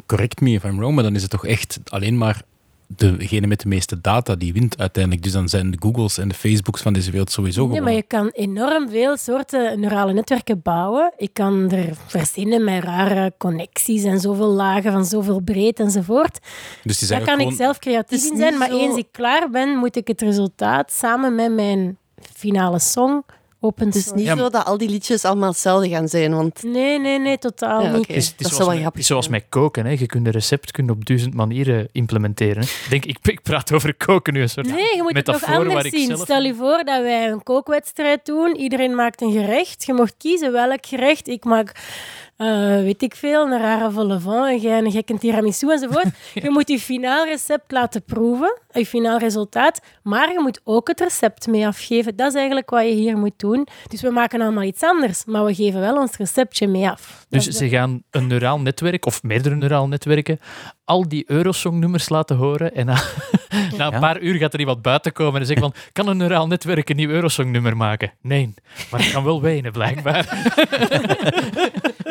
correct 0.06 0.42
me 0.42 0.51
if 0.51 0.63
I'm 0.63 0.78
wrong, 0.78 0.95
maar 0.95 1.04
dan 1.04 1.16
is 1.16 1.22
het 1.22 1.31
toch 1.31 1.45
echt 1.45 1.80
alleen 1.90 2.18
maar 2.18 2.42
degene 2.88 3.48
met 3.48 3.60
de 3.60 3.68
meeste 3.68 4.01
data 4.01 4.36
die 4.36 4.54
wint 4.54 4.78
uiteindelijk. 4.80 5.24
Dus 5.24 5.31
dan 5.31 5.50
zijn 5.50 5.72
de 5.72 5.78
Googles 5.80 6.18
en 6.18 6.28
de 6.28 6.34
Facebooks 6.34 6.81
van 6.81 6.94
deze 6.94 7.12
wereld 7.12 7.31
sowieso 7.31 7.60
Nee, 7.62 7.69
gewoon. 7.69 7.84
maar 7.84 7.94
je 7.94 8.04
kan 8.04 8.30
enorm 8.30 8.89
veel 8.89 9.18
soorten 9.18 9.80
neurale 9.80 10.13
netwerken 10.13 10.62
bouwen. 10.62 11.13
Ik 11.18 11.34
kan 11.34 11.72
er 11.72 11.98
verzinnen 12.07 12.63
met 12.63 12.84
rare 12.84 13.34
connecties 13.38 14.04
en 14.04 14.19
zoveel 14.19 14.50
lagen 14.50 14.92
van 14.92 15.06
zoveel 15.06 15.39
breed 15.39 15.80
enzovoort. 15.80 16.39
Dus 16.84 17.00
Daar 17.00 17.22
kan 17.24 17.39
ik 17.39 17.51
zelf 17.51 17.80
creatief 17.80 18.31
in 18.31 18.38
zijn, 18.38 18.57
maar 18.57 18.69
zo- 18.69 18.78
eens 18.80 18.95
ik 18.98 19.07
klaar 19.12 19.50
ben, 19.50 19.69
moet 19.78 19.95
ik 19.95 20.07
het 20.07 20.22
resultaat 20.22 20.92
samen 20.92 21.36
met 21.36 21.51
mijn 21.54 21.98
finale 22.36 22.80
song 22.80 23.24
open 23.59 23.86
Het 23.86 23.95
is 23.95 24.12
niet 24.12 24.25
Ja, 24.25 24.36
zo 24.38 24.50
dat 24.50 24.65
al 24.65 24.77
die 24.77 24.89
liedjes 24.89 25.25
allemaal 25.25 25.50
hetzelfde 25.50 25.89
gaan 25.89 26.07
zijn, 26.07 26.36
want 26.36 26.63
Nee, 26.63 27.00
nee, 27.00 27.19
nee, 27.19 27.38
totaal 27.38 27.81
Ja, 27.83 27.92
niet. 27.92 28.09
is, 28.09 28.15
is 28.15 28.36
Dat 28.38 28.51
zoals, 28.51 28.68
wel 28.71 28.77
grappig 28.80 29.06
zoals 29.06 29.27
met 29.27 29.45
koken. 29.50 29.86
Hè. 29.86 29.92
Je 29.92 30.06
kunt 30.06 30.25
een 30.25 30.31
recept 30.31 30.71
kunt 30.71 30.89
op 30.89 31.06
duizend 31.06 31.33
manieren 31.33 31.88
implementeren. 31.92 32.63
Hè. 32.63 32.69
Denk, 32.89 33.06
ik, 33.06 33.18
ik 33.21 33.42
praat 33.42 33.71
over 33.71 33.95
koken 33.95 34.33
nu, 34.33 34.42
een 34.42 34.50
soort 34.50 34.68
Nee, 34.68 34.95
je 34.95 35.01
moet 35.01 35.15
het 35.15 35.25
nog 35.25 35.45
waar 35.45 35.56
anders 35.57 35.89
zien. 35.89 36.07
zelf- 36.07 36.21
Stel 36.21 36.42
je 36.44 36.54
voor 36.56 36.81
dat 36.86 37.01
wij 37.01 37.30
een 37.30 37.44
kookwedstrijd 37.44 38.25
doen. 38.25 38.56
Iedereen 38.56 38.95
maakt 38.95 39.21
een 39.21 39.31
gerecht. 39.31 39.86
Je 39.86 39.94
mocht 39.94 40.13
kiezen 40.18 40.51
welk 40.51 40.86
gerecht. 40.86 41.27
Ik 41.27 41.44
maak, 41.44 41.71
eh, 42.38 42.81
weet 42.81 43.01
ik 43.01 43.16
veel, 43.16 43.51
een 43.51 43.60
rare 43.60 43.92
vol 43.92 44.10
au 44.10 44.19
vent 44.22 44.45
en 44.45 44.57
jij 44.57 44.78
een 44.78 44.92
gekke 44.92 45.18
tiramisu 45.18 45.72
enzovoort. 45.72 46.07
Je 46.44 46.50
moet 46.50 46.69
je 46.69 46.80
finaal 46.80 47.25
recept 47.25 47.72
laten 47.72 48.04
proeven, 48.04 48.60
je 48.72 48.86
finaal 48.86 49.18
resultaat. 49.18 49.81
Maar 50.04 50.31
je 50.31 50.40
moet 50.40 50.62
ook 50.64 50.88
het 50.88 51.00
recept 51.00 51.47
mee 51.47 51.68
afgeven. 51.68 52.16
Dat 52.16 52.28
is 52.28 52.33
eigenlijk 52.33 52.69
wat 52.69 52.83
je 52.83 52.90
hier 52.90 53.18
moet 53.18 53.40
doen. 53.40 53.68
Dus 53.88 54.02
we 54.02 54.09
maken 54.09 54.42
allemaal 54.42 54.64
iets 54.64 54.83
anders, 54.83 55.26
maar 55.26 55.45
we 55.45 55.56
geven 55.56 55.80
wel 55.80 55.97
ons 55.97 56.18
receptje 56.18 56.68
mee 56.68 56.90
af. 56.90 57.26
Dus 57.30 57.47
ze 57.47 57.69
gaan 57.69 58.04
een 58.12 58.28
neuraal 58.28 58.59
netwerk, 58.59 59.06
of 59.06 59.23
meerdere 59.23 59.56
neuraal 59.56 59.88
netwerken, 59.88 60.40
al 60.85 61.07
die 61.07 61.23
Eurosong-nummers 61.28 62.09
laten 62.09 62.35
horen. 62.35 62.76
En 62.76 62.88
na, 63.78 63.85
een 63.85 63.92
Ja. 63.92 63.99
paar 63.99 64.19
uur 64.21 64.35
gaat 64.35 64.54
er 64.54 64.59
iemand 64.59 64.81
buiten 64.81 65.11
komen 65.11 65.40
en 65.42 65.47
zeggen 65.47 65.66
van, 65.71 65.81
kan 65.92 66.07
een 66.07 66.18
neuraal 66.18 66.47
netwerk 66.47 66.90
een 66.90 66.95
nieuw 66.95 67.09
Eurosong-nummer 67.09 67.78
maken? 67.78 68.11
Nee, 68.21 68.54
maar 68.92 68.99
het 69.04 69.11
kan 69.11 69.23
wel 69.23 69.42
wenen, 69.42 69.71
blijkbaar. 69.71 70.26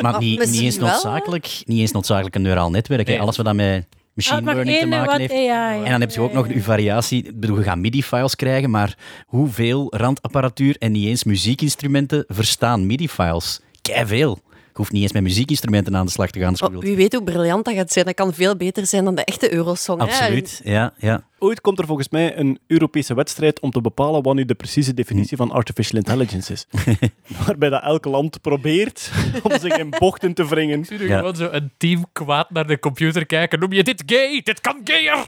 Maar 0.01 0.11
Maar 0.11 0.21
niet, 0.21 0.39
niet, 0.51 0.61
eens 0.61 0.77
noodzakelijk, 0.77 1.61
niet 1.65 1.79
eens 1.79 1.91
noodzakelijk 1.91 2.35
een 2.35 2.41
neuraal 2.41 2.69
netwerk. 2.69 3.07
Nee. 3.07 3.21
Alles 3.21 3.37
wat 3.37 3.45
dat 3.45 3.55
met 3.55 3.85
Ah, 3.89 4.13
machine 4.13 4.41
maar 4.41 4.53
learning 4.55 4.79
te 4.79 4.85
maken 4.87 5.07
wat 5.11 5.17
heeft. 5.17 5.49
AI. 5.51 5.83
En 5.83 5.91
dan 5.91 6.01
heb 6.01 6.11
je 6.11 6.21
ook 6.21 6.33
nog 6.33 6.47
uw 6.47 6.61
variatie. 6.61 7.23
Ik 7.23 7.39
bedoel, 7.39 7.57
je 7.57 7.63
gaat 7.63 7.77
MIDI-files 7.77 8.35
krijgen, 8.35 8.69
maar 8.69 8.97
hoeveel 9.25 9.93
randapparatuur 9.95 10.75
en 10.79 10.91
niet 10.91 11.05
eens 11.07 11.23
muziekinstrumenten 11.23 12.23
verstaan 12.27 12.85
MIDI-files? 12.85 13.59
veel. 14.05 14.39
Je 14.51 14.83
hoeft 14.83 14.91
niet 14.91 15.01
eens 15.01 15.11
met 15.13 15.23
muziekinstrumenten 15.23 15.95
aan 15.95 16.05
de 16.05 16.11
slag 16.11 16.29
te 16.29 16.39
gaan. 16.39 16.53
oh, 16.61 16.77
wie 16.79 16.95
weet 16.95 17.13
hoe 17.13 17.23
briljant 17.23 17.65
dat 17.65 17.73
gaat 17.73 17.91
zijn. 17.91 18.05
Dat 18.05 18.13
kan 18.15 18.33
veel 18.33 18.55
beter 18.55 18.85
zijn 18.85 19.03
dan 19.03 19.15
de 19.15 19.23
echte 19.23 19.53
Eurosong. 19.53 19.99
hè. 20.01 20.05
Absoluut, 20.07 20.61
ja. 20.63 20.93
ja. 20.97 21.23
Ooit 21.39 21.61
komt 21.61 21.79
er 21.79 21.85
volgens 21.85 22.09
mij 22.09 22.37
een 22.37 22.59
Europese 22.67 23.13
wedstrijd 23.13 23.59
om 23.59 23.71
te 23.71 23.81
bepalen 23.81 24.23
wat 24.23 24.35
nu 24.35 24.45
de 24.45 24.55
precieze 24.55 24.93
definitie 24.93 25.37
van 25.37 25.51
artificial 25.51 25.97
intelligence 25.97 26.53
is. 26.53 26.67
Waarbij 27.45 27.69
dat 27.69 27.83
elk 27.83 28.05
land 28.05 28.41
probeert 28.41 29.11
om 29.43 29.59
zich 29.59 29.77
in 29.77 29.93
bochten 29.99 30.33
te 30.33 30.47
wringen. 30.47 30.85
Zie 30.85 30.99
je 30.99 31.07
Ja. 31.07 31.17
gewoon 31.17 31.35
zo 31.35 31.49
een 31.51 31.71
team 31.77 32.05
kwaad 32.13 32.49
naar 32.49 32.67
de 32.67 32.79
computer 32.79 33.25
kijken. 33.25 33.59
Noem 33.59 33.73
je 33.73 33.83
dit 33.83 34.03
gay? 34.05 34.41
Dit 34.43 34.61
kan 34.61 34.81
gayer! 34.83 35.25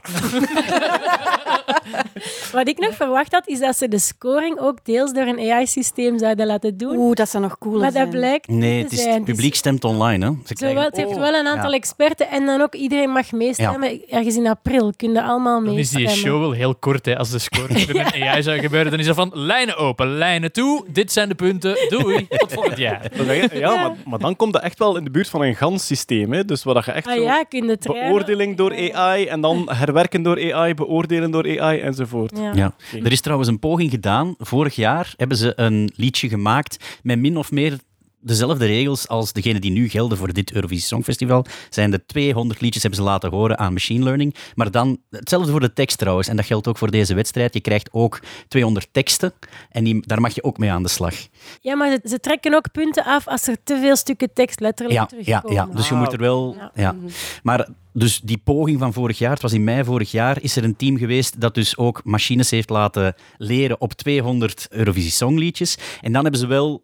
Wat 2.52 2.68
ik 2.68 2.78
nog 2.78 2.94
verwacht 2.94 3.32
had, 3.32 3.48
is 3.48 3.58
dat 3.58 3.76
ze 3.76 3.88
de 3.88 3.98
scoring 3.98 4.58
ook 4.58 4.84
deels 4.84 5.12
door 5.12 5.26
een 5.26 5.50
AI-systeem 5.52 6.18
zouden 6.18 6.46
laten 6.46 6.76
doen. 6.76 6.96
Oeh, 6.96 7.14
dat 7.14 7.28
zou 7.28 7.42
nog 7.42 7.58
cooler 7.58 7.78
maar 7.80 7.86
dat 7.92 7.96
zijn. 7.96 8.08
blijkt 8.10 8.48
Nee, 8.48 8.72
niet 8.72 8.80
het 8.80 8.88
te 8.88 8.94
is 8.96 9.02
zijn. 9.02 9.14
het 9.14 9.24
publiek 9.24 9.54
stemt 9.54 9.84
online. 9.84 10.24
Hè. 10.26 10.32
Ze 10.44 10.54
Zowel, 10.58 10.82
het 10.84 10.96
heeft 10.96 11.16
wel 11.16 11.34
een 11.34 11.46
aantal 11.46 11.70
Ja. 11.70 11.76
experten 11.76 12.28
en 12.28 12.46
dan 12.46 12.60
ook 12.60 12.74
iedereen 12.74 13.10
mag 13.10 13.32
meestemmen. 13.32 14.08
Ergens 14.08 14.36
in 14.36 14.46
april 14.46 14.92
kun 14.96 15.12
je 15.12 15.22
allemaal 15.22 15.64
Dan 15.64 15.78
is 15.78 15.90
die 16.06 16.16
show 16.16 16.40
wel 16.40 16.52
heel 16.52 16.74
kort. 16.74 17.06
Hè. 17.06 17.18
Als 17.18 17.30
de 17.30 17.38
score 17.38 17.68
door 17.86 18.04
een 18.12 18.22
AI 18.22 18.42
zou 18.42 18.58
gebeuren, 18.58 18.90
dan 18.90 19.00
is 19.00 19.06
dat 19.06 19.16
van 19.16 19.30
lijnen 19.34 19.76
open, 19.76 20.16
lijnen 20.16 20.52
toe. 20.52 20.84
Dit 20.88 21.12
zijn 21.12 21.28
de 21.28 21.34
punten. 21.34 21.76
Doei. 21.88 22.26
Tot 22.38 22.52
volgend 22.52 22.78
jaar. 22.78 23.10
Ja, 23.52 23.74
maar, 23.74 23.96
maar 24.04 24.18
dan 24.18 24.36
komt 24.36 24.52
dat 24.52 24.62
echt 24.62 24.78
wel 24.78 24.96
in 24.96 25.04
de 25.04 25.10
buurt 25.10 25.28
van 25.28 25.42
een 25.42 25.54
gans 25.54 25.86
systeem. 25.86 26.32
Hè? 26.32 26.44
Dus 26.44 26.62
waar 26.62 26.74
dat 26.74 26.84
je 26.84 26.92
echt 26.92 27.06
Ah 27.06 27.14
zo 27.14 27.20
ja, 27.20 27.44
je 27.48 27.78
beoordeling 27.82 28.56
door 28.56 28.92
AI 28.92 29.26
en 29.26 29.40
dan 29.40 29.68
herwerken 29.80 30.22
door 30.22 30.52
AI, 30.54 30.74
beoordelen 30.74 31.30
door 31.30 31.60
AI 31.60 31.80
enzovoort. 31.80 32.38
Ja. 32.38 32.52
Ja. 32.54 32.74
Er 33.04 33.12
is 33.12 33.20
trouwens 33.20 33.48
een 33.48 33.58
poging 33.58 33.90
gedaan. 33.90 34.34
Vorig 34.38 34.74
jaar 34.74 35.14
hebben 35.16 35.36
ze 35.36 35.52
een 35.56 35.92
liedje 35.96 36.28
gemaakt 36.28 36.98
met 37.02 37.18
min 37.18 37.36
of 37.36 37.50
meer 37.50 37.78
dezelfde 38.20 38.66
regels 38.66 39.08
als 39.08 39.32
degene 39.32 39.58
die 39.60 39.70
nu 39.70 39.88
gelden 39.88 40.18
voor 40.18 40.32
dit 40.32 40.52
Eurovisie 40.52 40.86
Songfestival. 40.86 41.44
Zijn 41.70 41.90
de 41.90 42.06
200 42.06 42.60
liedjes 42.60 42.82
hebben 42.82 43.00
ze 43.00 43.06
laten 43.06 43.30
horen 43.30 43.58
aan 43.58 43.72
machine 43.72 44.04
learning. 44.04 44.34
Maar 44.54 44.70
dan 44.70 44.98
hetzelfde 45.10 45.50
voor 45.50 45.60
de 45.60 45.72
tekst 45.72 45.98
trouwens. 45.98 46.28
En 46.28 46.36
dat 46.36 46.46
geldt 46.46 46.68
ook 46.68 46.78
voor 46.78 46.90
deze 46.90 47.14
wedstrijd. 47.14 47.54
Je 47.54 47.60
krijgt 47.60 47.88
ook 47.92 48.20
200 48.48 48.88
teksten 48.92 49.32
en 49.70 49.84
die, 49.84 50.06
daar 50.06 50.20
mag 50.20 50.34
je 50.34 50.42
ook 50.42 50.58
mee 50.58 50.70
aan 50.70 50.82
de 50.82 50.88
slag. 50.88 51.14
Ja, 51.60 51.74
maar 51.74 51.90
ze, 51.90 52.08
ze 52.08 52.20
trekken 52.20 52.54
ook 52.54 52.72
punten 52.72 53.04
af 53.04 53.28
als 53.28 53.46
er 53.48 53.56
te 53.64 53.78
veel 53.80 53.96
stukken 53.96 54.32
tekst 54.32 54.60
letterlijk 54.60 54.98
Ja, 54.98 55.08
ja, 55.18 55.40
terugkomen. 55.40 55.68
ja. 55.68 55.76
dus 55.76 55.88
je 55.88 55.94
moet 55.94 56.12
er 56.12 56.18
wel. 56.18 56.56
Ja. 56.58 56.70
Ja. 56.74 56.94
Maar 57.42 57.68
dus 57.92 58.20
die 58.20 58.38
poging 58.44 58.78
van 58.78 58.92
vorig 58.92 59.18
jaar, 59.18 59.32
het 59.32 59.42
was 59.42 59.52
in 59.52 59.64
mei 59.64 59.84
vorig 59.84 60.10
jaar, 60.10 60.42
is 60.42 60.56
er 60.56 60.64
een 60.64 60.76
team 60.76 60.96
geweest 60.96 61.40
dat 61.40 61.54
dus 61.54 61.76
ook 61.76 62.00
machines 62.04 62.50
heeft 62.50 62.70
laten 62.70 63.14
leren 63.36 63.80
op 63.80 63.92
200 63.92 64.66
Eurovisie 64.70 65.10
Songliedjes. 65.10 65.78
En 66.00 66.12
dan 66.12 66.22
hebben 66.22 66.40
ze 66.40 66.46
wel 66.46 66.82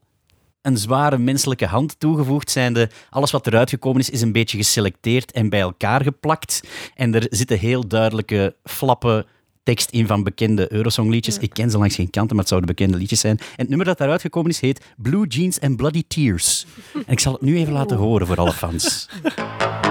een 0.67 0.77
zware 0.77 1.19
menselijke 1.19 1.67
hand 1.67 2.01
toegevoegd, 2.01 2.51
zijnde 2.51 2.91
alles 3.11 3.31
wat 3.31 3.47
eruit 3.47 3.71
gekomen 3.71 4.01
is, 4.01 4.11
is 4.11 4.21
een 4.21 4.33
beetje 4.33 4.57
geselecteerd 4.57 5.33
en 5.33 5.49
bij 5.49 5.61
elkaar 5.61 6.03
geplakt. 6.03 6.63
En 6.95 7.15
er 7.15 7.27
zitten 7.31 7.59
heel 7.59 7.89
duidelijke 7.89 8.55
flappen 8.65 9.27
tekst 9.63 9.91
in 9.91 10.07
van 10.07 10.23
bekende 10.23 10.73
Eurosongliedjes. 10.73 11.39
Ik 11.39 11.51
ken 11.51 11.71
ze 11.71 11.79
langs 11.79 11.95
geen 11.95 12.11
kanten, 12.11 12.37
maar 12.37 12.45
het 12.45 12.49
zouden 12.49 12.75
bekende 12.75 12.97
liedjes 12.97 13.21
zijn. 13.21 13.39
En 13.39 13.47
het 13.57 13.69
nummer 13.69 13.87
dat 13.87 13.99
daaruit 13.99 14.21
gekomen 14.21 14.51
is, 14.51 14.61
heet 14.61 14.85
Blue 14.97 15.27
Jeans 15.27 15.61
and 15.61 15.77
Bloody 15.77 16.03
Tears. 16.09 16.67
En 16.95 17.13
ik 17.13 17.21
zal 17.21 17.33
het 17.33 17.43
nu 17.43 17.57
even 17.57 17.73
laten 17.73 17.97
horen 17.97 18.27
voor 18.27 18.37
alle 18.37 18.53
fans. 18.53 19.09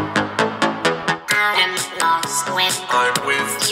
I'm 1.57 1.71
lost 1.99 2.49
when 2.53 2.71
I'm 2.89 3.13
with 3.27 3.64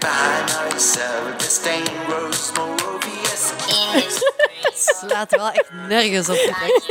Baby, 0.00 0.06
bye 0.06 0.44
now. 0.48 0.78
So 0.78 1.34
the 1.38 1.44
stain 1.44 1.84
grows 2.06 2.52
more 2.56 2.76
obvious. 2.94 3.52
In 3.52 3.56
this 4.00 4.22
place, 4.22 4.98
Slaat 5.00 5.32
er 5.32 5.38
wel 5.38 5.50
echt 5.50 5.70
nergens 5.88 6.28
op 6.28 6.34
de 6.36 6.52
tekst. 6.60 6.90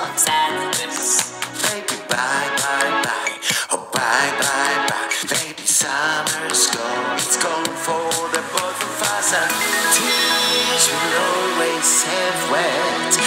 of 0.00 0.18
sadness. 0.18 1.24
Baby, 1.62 1.96
bye, 2.08 2.50
bye, 2.56 3.00
bye. 3.02 3.32
Oh, 3.72 3.88
bye, 3.92 4.32
bye, 4.40 4.86
bye. 4.88 5.08
Baby, 5.28 5.66
summer's 5.66 6.66
gone. 6.70 7.16
It's 7.16 7.36
gone 7.36 7.74
for 7.84 8.10
the 8.32 8.40
both 8.52 8.82
of 8.82 9.02
us. 9.02 9.32
And 9.32 9.50
tears 9.96 10.86
will 10.90 11.14
always 11.28 12.04
have 12.04 12.50
wet. 12.50 13.18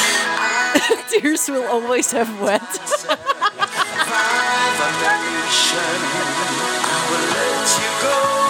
Tears 1.09 1.47
will 1.49 1.67
always 1.67 2.11
have 2.11 2.29
wet. 2.41 2.61
Five 4.09 4.81
on 4.85 4.93
the 5.01 5.11
ocean. 5.45 6.01
I 6.83 6.97
will 7.09 7.52
let 7.63 7.79
you 7.79 8.01
go. 8.01 8.42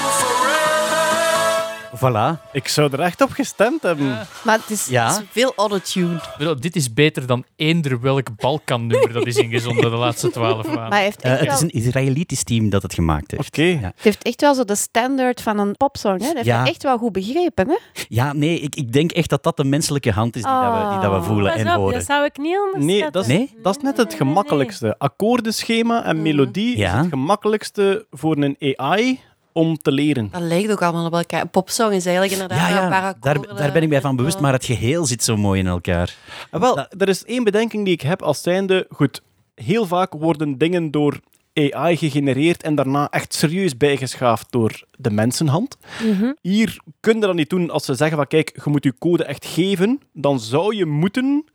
Voilà. 1.95 2.51
Ik 2.51 2.67
zou 2.67 2.91
er 2.91 2.99
echt 2.99 3.21
op 3.21 3.31
gestemd 3.31 3.81
hebben. 3.81 4.27
Maar 4.43 4.57
het 4.59 4.69
is... 4.69 4.87
Ja. 4.87 5.21
Veel 5.31 5.53
autotune. 5.55 6.15
Ik 6.15 6.35
bedoel, 6.37 6.59
Dit 6.59 6.75
is 6.75 6.93
beter 6.93 7.25
dan 7.27 7.43
eender 7.55 8.01
welk 8.01 8.27
Balkan-nummer 8.35 9.13
dat 9.13 9.25
is 9.27 9.35
ingezonden 9.37 9.91
de 9.91 9.97
laatste 9.97 10.29
twaalf 10.29 10.65
maanden. 10.65 10.73
Maar 10.89 10.91
hij 10.91 11.03
heeft 11.03 11.21
Eh, 11.21 11.31
echt, 11.31 11.39
het 11.39 11.47
wel, 11.47 11.55
is 11.57 11.61
een 11.61 11.69
Israëlitisch 11.69 12.43
team 12.43 12.69
dat 12.69 12.81
het 12.81 12.93
gemaakt 12.93 13.31
heeft. 13.31 13.47
Oké. 13.47 13.61
Ja. 13.63 13.79
het 13.95 14.03
heeft 14.03 14.23
echt 14.23 14.41
wel 14.41 14.55
zo 14.55 14.63
de 14.63 14.75
standaard 14.75 15.41
van 15.41 15.57
een 15.59 15.77
popsong. 15.77 16.19
Hè? 16.19 16.25
Dat 16.25 16.35
heeft 16.35 16.45
Ja. 16.47 16.59
hij 16.61 16.69
echt 16.69 16.83
wel 16.83 16.97
goed 16.97 17.11
begrepen. 17.11 17.67
Hè? 17.69 17.77
Ja, 18.07 18.33
nee, 18.33 18.59
ik, 18.59 18.75
ik 18.75 18.91
denk 18.91 19.11
echt 19.11 19.29
dat 19.29 19.43
dat 19.43 19.57
de 19.57 19.63
menselijke 19.63 20.11
hand 20.11 20.35
is 20.35 20.41
die, 20.43 20.51
dat, 20.51 20.73
we, 20.73 20.89
die 20.91 20.99
dat 20.99 21.11
we 21.11 21.17
Oh. 21.17 21.23
voelen 21.25 21.51
Pas 21.51 21.61
en 21.61 21.67
op, 21.69 21.75
horen. 21.75 21.93
dat 21.93 22.05
zou 22.05 22.25
ik 22.25 22.37
niet 22.37 22.57
onderschatten. 22.57 22.85
Nee, 22.85 23.11
dat 23.11 23.21
is, 23.21 23.27
Nee? 23.27 23.53
dat 23.61 23.77
is 23.77 23.83
net 23.83 23.97
het 23.97 24.13
gemakkelijkste. 24.13 24.95
Akkoordenschema 24.97 26.03
en 26.03 26.21
melodie 26.21 26.77
Ja. 26.77 26.91
is 26.93 26.97
het 26.99 27.07
gemakkelijkste 27.09 28.05
voor 28.11 28.37
een 28.37 28.57
AI 28.77 29.19
om 29.53 29.77
te 29.77 29.91
leren. 29.91 30.29
Dat 30.31 30.41
lijkt 30.41 30.71
ook 30.71 30.81
allemaal 30.81 31.05
op 31.05 31.13
elkaar. 31.13 31.47
Popsong 31.47 31.93
is 31.93 32.05
eigenlijk 32.05 32.41
inderdaad 32.41 32.69
Ja, 32.69 32.83
een 32.83 32.89
paar 32.89 33.03
ja 33.03 33.15
daar, 33.19 33.55
daar 33.55 33.71
ben 33.71 33.83
ik 33.83 33.89
mij 33.89 34.01
van 34.01 34.15
bewust, 34.15 34.39
maar 34.39 34.53
het 34.53 34.65
geheel 34.65 35.05
zit 35.05 35.23
zo 35.23 35.37
mooi 35.37 35.59
in 35.59 35.67
elkaar. 35.67 36.15
Ah, 36.49 36.61
wel, 36.61 36.87
er 36.97 37.09
is 37.09 37.25
één 37.25 37.43
bedenking 37.43 37.85
die 37.85 37.93
ik 37.93 38.01
heb 38.01 38.21
als 38.21 38.41
zijnde... 38.41 38.85
Goed, 38.89 39.21
heel 39.55 39.85
vaak 39.85 40.13
worden 40.13 40.57
dingen 40.57 40.91
door 40.91 41.19
AI 41.53 41.97
gegenereerd 41.97 42.63
en 42.63 42.75
daarna 42.75 43.09
echt 43.09 43.33
serieus 43.33 43.77
bijgeschaafd 43.77 44.51
door 44.51 44.83
de 44.97 45.11
mensenhand. 45.11 45.77
Mhm. 46.03 46.31
Hier 46.41 46.79
kun 46.99 47.15
je 47.15 47.21
dat 47.21 47.35
niet 47.35 47.49
doen 47.49 47.69
als 47.69 47.85
ze 47.85 47.93
zeggen 47.93 48.17
van 48.17 48.27
kijk, 48.27 48.59
je 48.63 48.69
moet 48.69 48.83
je 48.83 48.97
code 48.99 49.23
echt 49.23 49.45
geven. 49.45 49.99
Dan 50.13 50.39
zou 50.39 50.75
je 50.75 50.85
moeten 50.85 51.45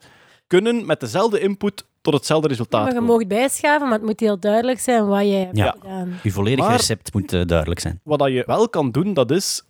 kunnen 0.48 0.86
met 0.86 1.00
dezelfde 1.00 1.40
input 1.40 1.84
tot 2.00 2.14
hetzelfde 2.14 2.48
resultaat 2.48 2.84
Maar 2.84 2.94
je 2.94 3.00
mag 3.00 3.26
bijschaven, 3.26 3.88
maar 3.88 3.98
het 3.98 4.06
moet 4.06 4.20
heel 4.20 4.38
duidelijk 4.38 4.80
zijn 4.80 5.06
wat 5.06 5.20
jij 5.20 5.40
hebt 5.40 5.56
Ja. 5.56 5.74
gedaan. 5.80 6.18
Uw 6.22 6.30
volledige 6.30 6.68
Maar- 6.68 6.76
recept 6.76 7.12
moet 7.14 7.32
eh, 7.32 7.44
duidelijk 7.46 7.80
zijn. 7.80 8.00
Wat 8.04 8.18
dat 8.18 8.28
je 8.32 8.42
wel 8.46 8.68
kan 8.68 8.90
doen, 8.90 9.14
dat 9.14 9.30
is 9.30 9.62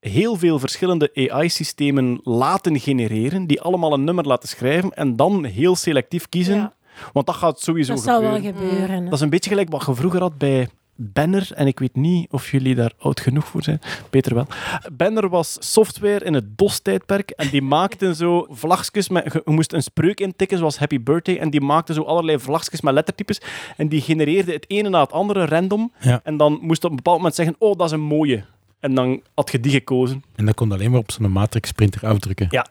heel 0.00 0.36
veel 0.36 0.58
verschillende 0.58 1.10
AI-systemen 1.14 2.20
laten 2.22 2.80
genereren, 2.80 3.46
die 3.46 3.60
allemaal 3.60 3.92
een 3.92 4.04
nummer 4.04 4.26
laten 4.26 4.48
schrijven 4.48 4.90
en 4.92 5.16
dan 5.16 5.44
heel 5.44 5.76
selectief 5.76 6.28
kiezen. 6.28 6.54
Ja. 6.56 6.74
Want 7.12 7.26
dat 7.26 7.34
gaat 7.34 7.60
sowieso 7.60 7.94
Dat 7.94 8.02
zou 8.02 8.22
wel 8.22 8.34
gebeuren. 8.34 8.60
gebeuren. 8.60 8.90
hè. 8.96 9.04
Dat 9.04 9.12
is 9.12 9.20
een 9.20 9.30
beetje 9.30 9.50
gelijk 9.50 9.70
wat 9.70 9.86
je 9.86 9.94
vroeger 9.94 10.20
had 10.20 10.38
bij 10.38 10.68
Banner, 10.96 11.48
en 11.54 11.66
ik 11.66 11.78
weet 11.78 11.96
niet 11.96 12.30
of 12.30 12.50
jullie 12.50 12.74
daar 12.74 12.92
oud 12.98 13.20
genoeg 13.20 13.46
voor 13.46 13.62
zijn. 13.62 13.80
Peter 14.10 14.34
wel. 14.34 14.46
Banner 14.92 15.28
was 15.28 15.56
software 15.60 16.24
in 16.24 16.34
het 16.34 16.58
DOS-tijdperk 16.58 17.30
en 17.30 17.48
die 17.48 17.62
maakten 17.62 18.14
zo 18.14 18.46
vlagjes 18.50 19.08
met... 19.08 19.32
Je 19.32 19.42
moest 19.44 19.72
een 19.72 19.82
spreuk 19.82 20.20
intikken, 20.20 20.58
zoals 20.58 20.78
Happy 20.78 21.02
Birthday, 21.02 21.36
en 21.36 21.50
die 21.50 21.60
maakte 21.60 21.92
zo 21.92 22.02
allerlei 22.02 22.38
vlagjes 22.38 22.80
met 22.80 22.94
lettertypes 22.94 23.40
en 23.76 23.88
die 23.88 24.00
genereerde 24.00 24.52
het 24.52 24.64
ene 24.68 24.88
na 24.88 25.00
het 25.00 25.12
andere 25.12 25.44
random. 25.44 25.92
Ja. 26.00 26.20
En 26.24 26.36
dan 26.36 26.58
moest 26.62 26.84
op 26.84 26.90
een 26.90 26.96
bepaald 26.96 27.16
moment 27.16 27.34
zeggen, 27.34 27.56
oh, 27.58 27.76
dat 27.76 27.86
is 27.86 27.92
een 27.92 28.00
mooie. 28.00 28.44
En 28.80 28.94
dan 28.94 29.20
had 29.34 29.52
je 29.52 29.60
die 29.60 29.72
gekozen. 29.72 30.24
En 30.34 30.46
dat 30.46 30.54
kon 30.54 30.72
alleen 30.72 30.90
maar 30.90 31.00
op 31.00 31.10
zo'n 31.10 31.32
matrix 31.32 31.72
printer 31.72 32.06
afdrukken. 32.06 32.46
Ja. 32.50 32.66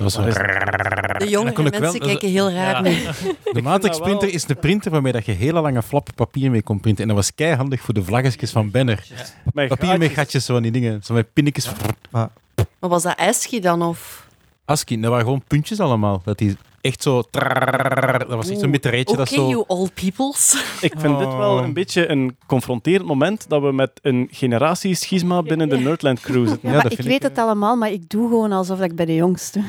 Dat 0.00 0.12
was 0.14 0.34
De 1.18 1.28
jongere 1.28 1.52
kon 1.52 1.66
ik 1.66 1.72
wel- 1.72 1.80
mensen 1.80 2.00
kijken 2.00 2.28
heel 2.28 2.50
raar 2.50 2.82
nu. 2.82 2.90
De 3.52 3.62
matrix 3.62 3.98
wel- 3.98 4.06
printer 4.06 4.32
is 4.34 4.44
de 4.44 4.54
printer 4.54 4.90
waarmee 4.90 5.12
dat 5.12 5.24
je 5.24 5.32
hele 5.32 5.60
lange 5.60 5.82
flappen 5.82 6.14
papier 6.14 6.50
mee 6.50 6.62
kon 6.62 6.80
printen. 6.80 7.02
En 7.02 7.08
dat 7.08 7.16
was 7.16 7.34
keihandig 7.34 7.80
voor 7.80 7.94
de 7.94 8.04
vlaggetjes 8.04 8.50
van 8.50 8.70
Banner. 8.70 9.06
Met 9.52 9.68
Papier 9.68 9.88
met 9.88 9.98
gaatjes. 9.98 10.12
gatjes, 10.14 10.44
zo 10.44 10.52
van 10.52 10.62
die 10.62 10.72
dingen. 10.72 11.00
Zo 11.02 11.14
met 11.14 11.32
pinnetjes. 11.32 11.70
Maar 12.10 12.28
was 12.78 13.02
dat 13.02 13.16
ASCII 13.16 13.60
dan? 13.60 13.82
Of? 13.82 14.28
ASCII, 14.70 15.00
dat 15.00 15.10
waren 15.10 15.24
gewoon 15.24 15.42
puntjes 15.46 15.80
allemaal. 15.80 16.20
Dat 16.24 16.38
die 16.38 16.56
echt 16.80 17.02
zo... 17.02 17.22
Dat 17.30 18.26
was 18.26 18.48
echt 18.48 18.60
zo'n 18.60 18.70
bitteretje. 18.70 19.14
Oké, 19.14 19.16
dat 19.16 19.28
zo... 19.28 19.48
you 19.48 19.64
all 19.66 19.88
peoples. 19.94 20.64
Ik 20.80 20.94
vind 20.96 21.18
dit 21.18 21.34
wel 21.34 21.58
een 21.58 21.72
beetje 21.72 22.08
een 22.08 22.36
confronterend 22.46 23.06
moment 23.06 23.48
dat 23.48 23.62
we 23.62 23.72
met 23.72 23.90
een 24.02 24.28
generatieschisma 24.30 25.42
binnen 25.42 25.68
de 25.68 25.78
Nerdland 25.78 26.20
Crew 26.20 26.48
zitten. 26.48 26.68
Ja, 26.68 26.74
dat 26.74 26.82
maar 26.82 26.92
ik 26.92 27.00
weet 27.00 27.22
het 27.22 27.38
allemaal, 27.38 27.76
maar 27.76 27.90
ik 27.90 28.08
doe 28.08 28.28
gewoon 28.28 28.52
alsof 28.52 28.80
ik 28.80 28.94
bij 28.94 29.04
de 29.04 29.14
jongste. 29.14 29.62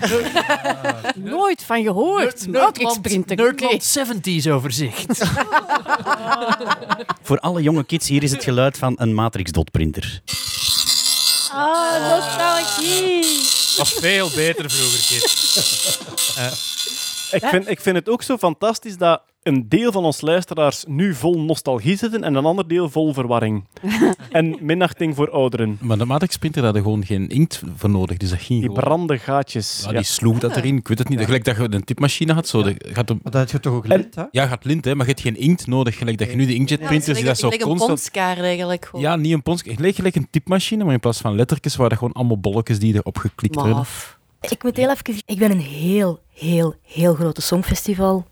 Nooit 1.15 1.63
van 1.63 1.84
gehoord. 1.84 2.48
Matrix 2.48 3.00
printer. 3.00 3.36
Nerdland 3.36 3.98
70s 4.00 4.51
overzicht. 4.51 5.31
Voor 7.22 7.39
alle 7.39 7.62
jonge 7.62 7.84
kids, 7.84 8.08
hier 8.08 8.24
is 8.24 8.31
het 8.31 8.43
geluid 8.43 8.77
van 8.77 8.93
een 8.98 9.13
matrix-dot-printer. 9.13 10.22
Ah, 11.53 12.10
nostalgie. 12.10 13.60
Was 13.77 13.93
veel 13.93 14.29
beter 14.29 14.69
vroeger, 14.69 14.99
kid. 15.07 15.23
Ik 17.31 17.49
vind, 17.49 17.69
ik 17.69 17.81
vind 17.81 17.95
het 17.95 18.09
ook 18.09 18.23
zo 18.23 18.37
fantastisch 18.37 18.97
dat 18.97 19.21
een 19.43 19.69
deel 19.69 19.91
van 19.91 20.03
ons 20.03 20.21
luisteraars 20.21 20.83
nu 20.88 21.13
vol 21.13 21.39
nostalgie 21.41 21.98
zitten 21.98 22.24
en 22.24 22.36
een 22.36 22.45
ander 22.45 22.67
deel 22.67 22.89
vol 22.89 23.13
verwarring. 23.13 23.63
en 24.31 24.57
minachting 24.60 25.15
voor 25.15 25.29
ouderen. 25.29 25.77
Maar 25.81 25.98
de 25.98 26.05
matrix 26.05 26.38
printer 26.38 26.63
had 26.63 26.75
er 26.75 26.81
gewoon 26.81 27.05
geen 27.05 27.29
inkt 27.29 27.62
voor 27.75 27.89
nodig. 27.89 28.17
Dus 28.17 28.29
dat 28.29 28.41
ging 28.41 28.60
Die 28.60 28.71
brande 28.71 29.17
gaatjes. 29.17 29.81
Ja, 29.83 29.91
Ja. 29.91 29.98
die 29.98 30.05
sloeg 30.05 30.39
dat 30.39 30.55
erin. 30.55 30.77
Ik 30.77 30.88
weet 30.88 30.98
het 31.00 31.10
niet. 31.10 31.19
Gelijk 31.19 31.43
dat 31.43 31.55
je 31.55 31.71
een 31.71 31.83
typemachine 31.83 32.33
had. 32.33 32.48
Zo, 32.48 32.63
de, 32.63 32.75
gaat 32.77 33.07
de, 33.07 33.13
Maar 33.13 33.31
dat 33.31 33.41
heb 33.41 33.50
je 33.50 33.60
toch 33.60 33.74
ook 33.74 33.88
lint, 33.88 34.15
hè? 34.15 34.24
ja, 34.31 34.48
gaat 34.48 34.65
lint, 34.65 34.86
hè, 34.86 34.95
maar 34.95 35.05
je 35.05 35.12
hebt 35.12 35.24
geen 35.24 35.38
inkt 35.38 35.67
nodig. 35.67 35.98
Gelijk 35.98 36.17
dat 36.17 36.29
je 36.29 36.36
nu 36.36 36.45
de 36.45 36.55
inkjet 36.55 36.79
printers, 36.79 37.17
die 37.17 37.27
dat 37.27 37.38
zo 37.38 37.50
een 37.51 37.77
ponskaart 37.77 38.39
eigenlijk. 38.39 38.86
gewoon. 38.86 39.01
Ja, 39.01 39.15
niet 39.15 39.33
een 39.33 39.43
pons. 39.43 39.62
Gelijk, 39.65 39.95
gelijk 39.95 40.15
een 40.15 40.27
typemachine, 40.29 40.83
maar 40.83 40.93
in 40.93 41.00
plaats 41.00 41.19
van 41.19 41.36
lettertjes 41.36 41.75
waren 41.75 41.89
dat 41.89 42.00
gewoon 42.00 42.13
allemaal 42.13 42.39
bolletjes 42.39 42.79
die 42.79 42.93
erop 42.93 43.17
geklikt 43.17 43.55
werden. 43.55 43.86
Ik 44.41 44.63
moet 44.63 44.77
heel 44.77 44.89
even... 44.89 45.21
Ik 45.25 45.38
ben 45.38 45.51
een 45.51 45.60
heel, 45.60 46.19
heel, 46.33 46.75
heel 46.83 47.13
grote 47.13 47.41
songfestival 47.41 48.25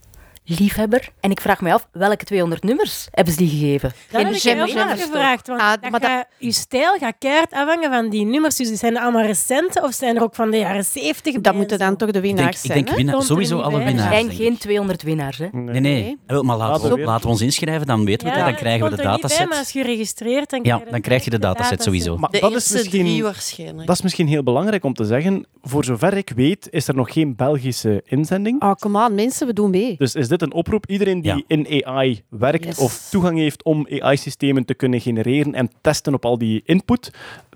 liefhebber. 0.58 1.08
En 1.20 1.30
ik 1.30 1.40
vraag 1.40 1.60
me 1.60 1.72
af, 1.72 1.88
welke 1.92 2.24
200 2.24 2.62
nummers 2.62 3.06
hebben 3.10 3.32
ze 3.34 3.38
die 3.40 3.48
gegeven? 3.50 3.92
Dat 4.10 4.22
heb 4.22 4.32
ik 4.32 4.38
je 4.40 4.60
ook 4.62 4.76
afgevraagd. 4.90 5.46
Want 5.46 5.60
Ah, 5.60 5.72
dat 5.80 5.90
maar 5.90 6.00
gaat- 6.00 6.26
je 6.38 6.52
stijl 6.52 6.98
gaat 6.98 7.14
keihard 7.18 7.52
afhangen 7.52 7.90
van 7.90 8.08
die 8.10 8.24
nummers. 8.24 8.56
Dus 8.56 8.78
zijn 8.78 8.96
er 8.96 9.02
allemaal 9.02 9.22
recente 9.24 9.82
of 9.82 9.92
zijn 9.92 10.16
er 10.16 10.22
ook 10.22 10.34
van 10.34 10.50
de 10.50 10.56
jaren 10.58 10.84
70 10.84 11.40
Dat 11.40 11.54
moeten 11.54 11.78
dan 11.78 11.96
toch 11.96 12.10
de 12.10 12.16
Ik 12.18 12.22
denk, 12.22 12.36
winnaars 12.36 12.56
ik 12.64 12.70
zijn, 12.72 12.84
denk 12.84 12.96
winnaar, 12.96 13.14
Stond 13.22 13.28
er 13.40 13.46
sowieso 13.46 13.58
alle 13.60 13.70
bij. 13.76 13.80
Er 13.80 13.86
winnaars. 13.86 14.10
zijn 14.10 14.26
denk 14.26 14.38
ik. 14.38 14.44
geen 14.46 14.58
200 14.58 15.02
winnaars, 15.02 15.38
hè? 15.38 15.46
Nee, 15.52 15.80
nee. 15.80 16.18
Wel, 16.26 16.42
Maar 16.42 16.56
laten, 16.56 16.72
Laten 16.72 16.88
we, 16.90 17.00
we- 17.00 17.06
laten 17.06 17.24
we 17.24 17.28
ons 17.32 17.40
inschrijven, 17.40 17.86
dan 17.86 18.04
weten 18.04 18.26
we 18.26 18.32
het. 18.32 18.40
hè. 18.42 18.46
Dan 18.46 18.54
krijgen 18.58 18.84
we 18.84 18.90
de 18.90 18.96
Bij, 18.96 19.04
maar 19.04 19.18
dataset. 19.20 19.48
als 19.58 19.70
je 19.70 19.82
registreert, 19.82 20.50
dan 20.50 20.60
Ja, 20.62 20.82
dan 20.90 21.00
krijg 21.00 21.24
je 21.24 21.30
de 21.30 21.38
dataset 21.38 21.82
sowieso. 21.82 22.16
Maar 22.16 22.30
De 22.30 22.40
dat 22.40 22.54
is 22.54 22.72
misschien... 22.72 23.22
waarschijnlijk. 23.22 23.86
Dat 23.86 23.96
is 23.96 24.02
misschien 24.02 24.26
heel 24.28 24.42
belangrijk 24.42 24.84
om 24.84 24.94
te 24.94 25.04
zeggen. 25.04 25.46
Voor 25.62 25.84
zover 25.84 26.16
ik 26.16 26.32
weet, 26.36 26.68
is 26.70 26.88
er 26.88 26.94
nog 26.94 27.12
geen 27.12 27.36
Belgische 27.36 28.02
inzending. 28.04 28.62
Oh, 28.62 28.72
come 28.72 29.04
on, 29.06 29.14
mensen, 29.14 29.46
we 29.46 29.52
doen 29.52 29.70
mee. 29.70 29.94
Dus 29.98 30.14
is 30.14 30.28
dit 30.28 30.39
een 30.42 30.52
oproep? 30.52 30.86
Iedereen 30.86 31.20
die 31.20 31.32
Ja. 31.34 31.42
in 31.46 31.84
AI 31.86 32.22
werkt 32.28 32.64
Yes. 32.64 32.78
of 32.78 33.08
toegang 33.10 33.38
heeft 33.38 33.62
om 33.62 33.86
AI-systemen 33.90 34.64
te 34.64 34.74
kunnen 34.74 35.00
genereren 35.00 35.54
en 35.54 35.70
testen 35.80 36.14
op 36.14 36.24
al 36.24 36.38
die 36.38 36.62
input, 36.64 37.10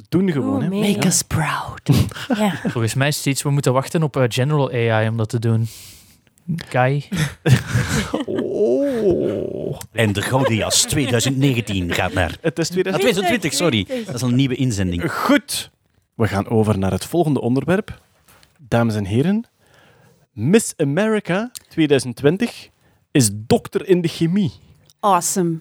doen 0.09 0.33
gewoon. 0.33 0.63
hè. 0.63 0.69
Make 0.69 1.07
us 1.07 1.23
proud. 1.23 1.81
Ja. 2.39 2.55
Volgens 2.63 2.95
mij 2.95 3.09
is 3.09 3.17
het 3.17 3.27
iets, 3.27 3.43
we 3.43 3.51
moeten 3.51 3.73
wachten 3.73 4.03
op 4.03 4.17
eh, 4.17 4.23
General 4.29 4.71
AI 4.73 5.09
om 5.09 5.17
dat 5.17 5.29
te 5.29 5.39
doen. 5.39 5.67
Kai. 6.69 7.05
Oh. 8.27 9.79
En 9.93 10.13
de 10.13 10.23
Gouden 10.23 10.55
Jas 10.57 10.83
2019 10.83 11.93
gaat 11.93 12.13
naar... 12.13 12.37
Het 12.41 12.59
is 12.59 12.67
Ah, 12.69 12.73
2020. 12.73 13.01
2020, 13.01 13.53
sorry. 13.53 14.05
Dat 14.07 14.15
is 14.15 14.21
een 14.21 14.35
nieuwe 14.35 14.55
inzending. 14.55 15.13
Goed. 15.13 15.71
We 16.15 16.29
gaan 16.29 16.49
over 16.49 16.79
naar 16.79 16.91
het 16.91 17.05
volgende 17.05 17.41
onderwerp. 17.41 18.01
Dames 18.59 18.95
en 18.95 19.05
heren, 19.05 19.45
Miss 20.33 20.75
America 20.77 21.51
2020 21.69 22.69
is 23.15 23.31
dokter 23.33 23.89
in 23.89 24.01
de 24.01 24.09
chemie. 24.09 24.53
Awesome. 25.01 25.57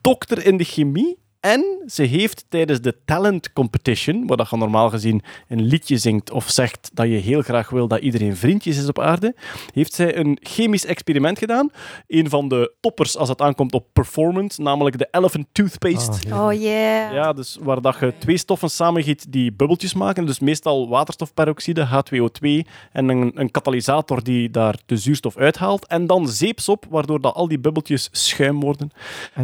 dokter 0.00 0.46
in 0.46 0.56
de 0.56 0.64
chemie. 0.64 1.18
En 1.40 1.82
ze 1.86 2.02
heeft 2.02 2.44
tijdens 2.48 2.80
de 2.80 2.96
talent 3.04 3.52
competition, 3.52 4.26
waar 4.26 4.36
dat 4.36 4.50
je 4.50 4.56
normaal 4.56 4.90
gezien 4.90 5.22
een 5.48 5.62
liedje 5.62 5.98
zingt 5.98 6.30
of 6.30 6.50
zegt 6.50 6.90
dat 6.92 7.06
je 7.06 7.16
heel 7.16 7.42
graag 7.42 7.70
wil 7.70 7.88
dat 7.88 8.00
iedereen 8.00 8.36
vriendjes 8.36 8.78
is 8.78 8.88
op 8.88 8.98
aarde, 8.98 9.34
heeft 9.74 9.92
zij 9.92 10.16
een 10.16 10.38
chemisch 10.42 10.84
experiment 10.84 11.38
gedaan. 11.38 11.70
Een 12.06 12.28
van 12.28 12.48
de 12.48 12.72
toppers 12.80 13.16
als 13.16 13.28
het 13.28 13.40
aankomt 13.40 13.72
op 13.72 13.86
performance, 13.92 14.62
namelijk 14.62 14.98
de 14.98 15.08
Elephant 15.10 15.46
Toothpaste. 15.52 16.34
Oh 16.34 16.52
yeah. 16.52 17.12
Ja, 17.12 17.32
dus 17.32 17.58
waar 17.60 17.80
dat 17.80 17.96
je 18.00 18.12
twee 18.18 18.36
stoffen 18.36 18.70
samengiet 18.70 19.32
die 19.32 19.52
bubbeltjes 19.52 19.94
maken. 19.94 20.26
Dus 20.26 20.38
meestal 20.38 20.88
waterstofperoxide, 20.88 21.86
H2O2, 21.86 22.68
en 22.92 23.08
een, 23.08 23.32
een 23.34 23.50
katalysator 23.50 24.22
die 24.22 24.50
daar 24.50 24.76
de 24.86 24.96
zuurstof 24.96 25.36
uithaalt. 25.36 25.86
En 25.86 26.06
dan 26.06 26.28
zeepsop, 26.28 26.86
waardoor 26.90 27.20
dat 27.20 27.34
al 27.34 27.48
die 27.48 27.58
bubbeltjes 27.58 28.08
schuim 28.12 28.60
worden. 28.60 28.90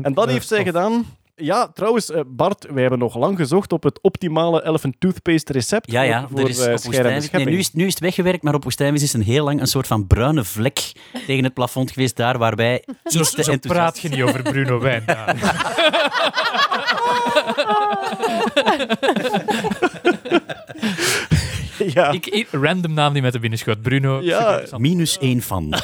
En 0.02 0.14
dat 0.14 0.28
heeft 0.28 0.48
zij 0.48 0.64
gedaan. 0.64 1.04
Ja, 1.38 1.68
trouwens, 1.74 2.10
eh, 2.10 2.20
Bart, 2.26 2.66
wij 2.70 2.80
hebben 2.80 2.98
nog 2.98 3.16
lang 3.16 3.36
gezocht 3.36 3.72
op 3.72 3.82
het 3.82 3.98
optimale 4.02 4.64
Elephant 4.66 4.94
Toothpaste 4.98 5.52
recept 5.52 5.90
Ja, 5.90 6.02
ja, 6.02 6.20
voor, 6.28 6.38
er 6.38 6.40
voor 6.40 6.48
is 6.50 6.58
eh, 6.58 6.72
op 6.74 6.82
Woestijnvis... 6.82 7.30
Nee, 7.30 7.44
nu, 7.44 7.58
is, 7.58 7.72
nu 7.72 7.86
is 7.86 7.92
het 7.92 8.02
weggewerkt, 8.02 8.42
maar 8.42 8.54
op 8.54 8.62
Woestijnvis 8.62 9.02
is 9.02 9.12
een 9.12 9.22
heel 9.22 9.44
lang 9.44 9.60
een 9.60 9.66
soort 9.66 9.86
van 9.86 10.06
bruine 10.06 10.44
vlek 10.44 10.92
tegen 11.26 11.44
het 11.44 11.54
plafond 11.54 11.90
geweest, 11.90 12.16
daar 12.16 12.38
waar 12.38 12.56
wij 12.56 12.84
Zo, 13.04 13.18
iets 13.20 13.30
te 13.30 13.42
zo 13.42 13.50
enthousiast... 13.50 13.90
praat 13.92 13.98
je 14.00 14.08
niet 14.08 14.22
over 14.22 14.42
Bruno 14.42 14.80
Wijndalen. 14.86 15.36
Ja. 21.86 22.10
ik, 22.10 22.26
ik- 22.26 22.48
random 22.50 22.92
naam 22.94 23.12
die 23.12 23.22
met 23.22 23.32
de 23.32 23.38
binnenschoot. 23.38 23.82
Bruno. 23.82 24.20
Ja. 24.22 24.62
Minus 24.76 25.18
één 25.18 25.42
van. 25.42 25.74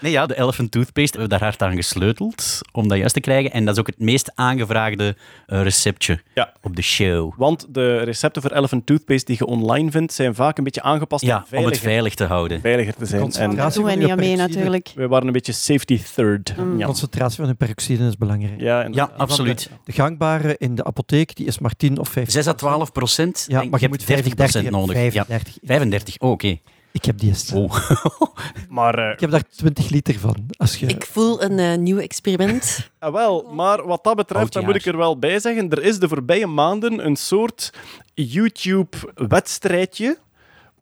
Nee, 0.00 0.12
ja, 0.12 0.26
de 0.26 0.38
Elephant 0.38 0.70
Toothpaste 0.70 1.18
hebben 1.18 1.22
we 1.22 1.28
daar 1.38 1.48
hard 1.48 1.62
aan 1.62 1.76
gesleuteld 1.76 2.60
om 2.72 2.88
dat 2.88 2.98
juist 2.98 3.14
te 3.14 3.20
krijgen. 3.20 3.52
En 3.52 3.64
dat 3.64 3.74
is 3.74 3.80
ook 3.80 3.86
het 3.86 3.98
meest 3.98 4.32
aangevraagde 4.34 5.16
eh, 5.46 5.62
receptje 5.62 6.20
Ja. 6.34 6.52
op 6.62 6.76
de 6.76 6.82
show. 6.82 7.32
Want 7.36 7.66
de 7.74 7.98
recepten 8.02 8.42
voor 8.42 8.50
Elephant 8.52 8.86
Toothpaste 8.86 9.24
die 9.26 9.36
je 9.38 9.46
online 9.46 9.90
vindt, 9.90 10.12
zijn 10.12 10.34
vaak 10.34 10.58
een 10.58 10.64
beetje 10.64 10.82
aangepast 10.82 11.24
Ja, 11.24 11.44
om 11.52 11.64
het 11.64 11.78
veilig 11.78 12.14
te 12.14 12.24
houden. 12.24 12.60
veiliger 12.60 12.94
te 12.94 13.06
zijn. 13.06 13.32
En 13.32 13.70
doen 13.72 13.84
wij 13.84 13.96
niet 13.96 14.10
aan 14.10 14.18
mee, 14.18 14.34
peroxide. 14.34 14.36
natuurlijk. 14.36 14.92
we 14.94 15.08
waren 15.08 15.26
een 15.26 15.32
beetje 15.32 15.52
safety 15.52 16.00
third. 16.14 16.56
Mm. 16.56 16.78
Ja. 16.78 16.86
Concentratie 16.86 17.36
van 17.36 17.46
de 17.46 17.54
peroxide 17.54 18.06
is 18.06 18.16
belangrijk. 18.16 18.60
Ja, 18.60 19.10
absoluut. 19.16 19.70
De 19.84 19.92
gangbare 19.92 20.54
in 20.58 20.74
de 20.74 20.84
apotheek 20.84 21.36
die 21.36 21.46
is 21.46 21.58
maar 21.58 21.72
10 21.76 21.98
of 21.98 22.08
15. 22.08 22.32
6 22.32 22.46
à 22.46 22.52
12 22.54 22.92
procent. 22.92 23.44
Ja, 23.48 23.64
maar 23.70 23.80
je 23.80 23.88
moet 23.88 24.06
30 24.06 24.34
procent 24.34 24.52
35 24.52 24.70
nodig. 24.70 25.12
Ja. 25.12 25.24
35. 25.24 25.58
35, 25.62 26.18
oh, 26.18 26.30
oké. 26.30 26.58
Ik 26.94 27.04
heb 27.04 27.18
die. 27.18 27.34
Oh. 27.54 27.88
Maar 28.68 28.98
eh, 28.98 29.12
Ik 29.12 29.20
heb 29.20 29.30
daar 29.30 29.42
20 29.56 29.88
liter 29.88 30.18
van. 30.18 30.46
Als 30.56 30.76
je... 30.76 30.86
Ik 30.86 31.06
voel 31.06 31.42
een 31.42 31.58
eh, 31.58 31.78
nieuw 31.78 31.98
experiment. 31.98 32.78
Ah, 32.98 33.12
wel, 33.12 33.48
maar 33.52 33.86
wat 33.86 34.04
dat 34.04 34.16
betreft, 34.16 34.52
dan 34.52 34.64
moet 34.64 34.74
ik 34.74 34.86
er 34.86 34.96
wel 34.96 35.18
bij 35.18 35.38
zeggen, 35.38 35.70
er 35.70 35.82
is 35.82 35.98
de 35.98 36.08
voorbije 36.08 36.46
maanden 36.46 37.06
een 37.06 37.16
soort 37.16 37.72
YouTube-wedstrijdje 38.14 40.18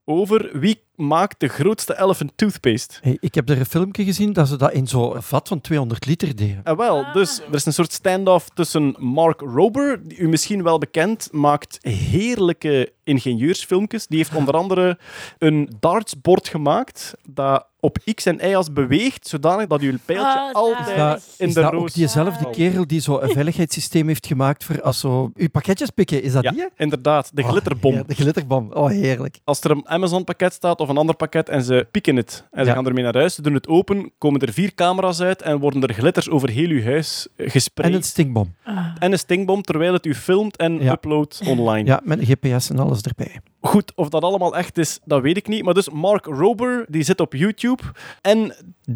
over 0.04 0.58
wie 0.58 0.82
maakt 0.94 1.40
de 1.40 1.48
grootste 1.48 2.00
elephant 2.00 2.32
toothpaste. 2.36 2.94
Hey, 3.00 3.16
ik 3.20 3.34
heb 3.34 3.48
er 3.48 3.58
een 3.58 3.66
filmpje 3.66 4.04
gezien 4.04 4.32
dat 4.32 4.48
ze 4.48 4.56
dat 4.56 4.72
in 4.72 4.86
zo'n 4.86 5.22
vat 5.22 5.48
van 5.48 5.60
200 5.60 6.06
liter 6.06 6.36
deden. 6.36 6.60
Ah, 6.64 6.76
wel, 6.78 7.12
dus 7.12 7.40
er 7.40 7.54
is 7.54 7.66
een 7.66 7.72
soort 7.72 7.92
standoff 7.92 8.48
tussen 8.54 8.94
Mark 8.98 9.40
Rober, 9.40 10.00
die 10.08 10.18
u 10.18 10.28
misschien 10.28 10.62
wel 10.62 10.78
bekend, 10.78 11.28
maakt 11.32 11.78
heerlijke 11.80 12.92
ingenieursfilmpjes. 13.04 14.06
Die 14.06 14.18
heeft 14.18 14.34
onder 14.34 14.54
andere 14.54 14.98
een 15.38 15.70
dartsbord 15.80 16.48
gemaakt 16.48 17.14
dat 17.28 17.66
op 17.80 17.98
X 18.14 18.26
en 18.26 18.38
Y 18.50 18.54
as 18.54 18.72
beweegt, 18.72 19.26
zodanig 19.28 19.66
dat 19.66 19.80
uw 19.80 19.96
pijltje 20.04 20.38
Ah, 20.38 20.52
altijd 20.54 20.88
Is 20.88 20.96
dat, 20.96 21.34
in 21.38 21.48
is 21.48 21.54
de 21.54 21.60
dat 21.60 21.72
roos... 21.72 21.80
ook 21.82 21.92
diezelfde 21.94 22.50
kerel 22.50 22.86
die 22.86 23.00
zo 23.00 23.18
een 23.20 23.28
veiligheidssysteem 23.30 24.06
heeft 24.08 24.26
gemaakt 24.26 24.64
voor 24.64 24.82
als 24.82 25.00
zo... 25.00 25.30
Uw 25.34 25.48
pakketjes 25.50 25.90
pikken, 25.90 26.22
is 26.22 26.32
dat 26.32 26.42
Ja, 26.42 26.50
die? 26.50 26.68
inderdaad, 26.76 27.30
de 27.34 27.42
Oh, 27.42 27.48
glitterbom. 27.48 27.94
ja, 27.94 28.02
de 28.06 28.14
glitterbom. 28.14 28.72
Oh, 28.72 28.88
heerlijk. 28.88 29.38
Als 29.44 29.60
er 29.60 29.70
een 29.70 29.88
Amazon-pakket 29.88 30.52
staat 30.52 30.80
of 30.82 30.88
een 30.88 30.96
ander 30.96 31.14
pakket 31.16 31.48
en 31.48 31.62
ze 31.62 31.86
pieken 31.90 32.16
het 32.16 32.44
en 32.50 32.64
ze 32.64 32.70
Ja. 32.70 32.74
gaan 32.76 32.86
ermee 32.86 33.04
naar 33.04 33.16
huis, 33.16 33.34
ze 33.34 33.42
doen 33.42 33.54
het 33.54 33.68
open, 33.68 34.12
komen 34.18 34.40
er 34.40 34.52
vier 34.52 34.74
camera's 34.74 35.20
uit 35.20 35.42
en 35.42 35.58
worden 35.58 35.82
er 35.82 35.94
glitters 35.94 36.30
over 36.30 36.50
heel 36.50 36.68
uw 36.68 36.82
huis 36.82 37.28
gespreid. 37.36 37.88
En 37.90 37.94
een 37.96 38.02
stinkbom. 38.02 38.54
En 38.98 39.12
een 39.12 39.18
stinkbom 39.18 39.62
terwijl 39.62 39.92
het 39.92 40.06
u 40.06 40.14
filmt 40.14 40.56
en 40.56 40.82
Ja. 40.82 40.92
uploadt 40.92 41.40
online. 41.46 41.88
Ja, 41.88 42.00
met 42.04 42.18
GPS 42.24 42.70
en 42.70 42.78
alles 42.78 43.00
erbij. 43.00 43.40
Goed, 43.60 43.92
of 43.94 44.08
dat 44.08 44.22
allemaal 44.22 44.56
echt 44.56 44.78
is, 44.78 44.98
dat 45.04 45.22
weet 45.22 45.36
ik 45.36 45.48
niet. 45.48 45.62
Maar 45.64 45.74
dus 45.74 45.90
Mark 45.90 46.24
Rober, 46.26 46.84
die 46.88 47.02
zit 47.02 47.20
op 47.20 47.32
YouTube. 47.34 47.82
En 48.20 48.54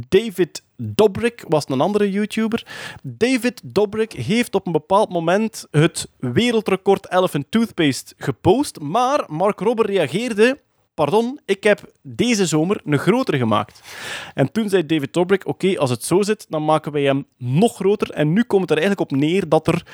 David 0.08 0.62
Dobrik 0.76 1.44
was 1.48 1.64
een 1.68 1.80
andere 1.80 2.10
YouTuber. 2.10 2.66
David 3.02 3.60
Dobrik 3.64 4.12
heeft 4.12 4.54
op 4.54 4.66
een 4.66 4.72
bepaald 4.72 5.08
moment 5.10 5.66
het 5.70 6.08
wereldrecord 6.18 7.12
Elephant 7.12 7.44
Toothpaste 7.50 8.14
gepost. 8.18 8.80
Maar 8.80 9.24
Mark 9.26 9.60
Rober 9.60 9.86
reageerde... 9.86 10.58
Pardon, 10.96 11.40
ik 11.44 11.64
heb 11.64 11.92
deze 12.02 12.46
zomer 12.46 12.80
een 12.84 12.98
grotere 12.98 13.38
gemaakt. 13.38 13.80
En 14.34 14.52
toen 14.52 14.68
zei 14.68 14.86
David 14.86 15.12
Dobrik, 15.12 15.46
oké, 15.46 15.78
als 15.78 15.90
het 15.90 16.04
zo 16.04 16.22
zit, 16.22 16.46
dan 16.48 16.64
maken 16.64 16.92
wij 16.92 17.02
hem 17.02 17.26
nog 17.38 17.74
groter. 17.74 18.10
En 18.10 18.32
nu 18.32 18.42
komt 18.42 18.60
het 18.60 18.70
er 18.70 18.78
eigenlijk 18.78 19.10
op 19.10 19.18
neer 19.18 19.48
dat 19.48 19.66
er 19.66 19.86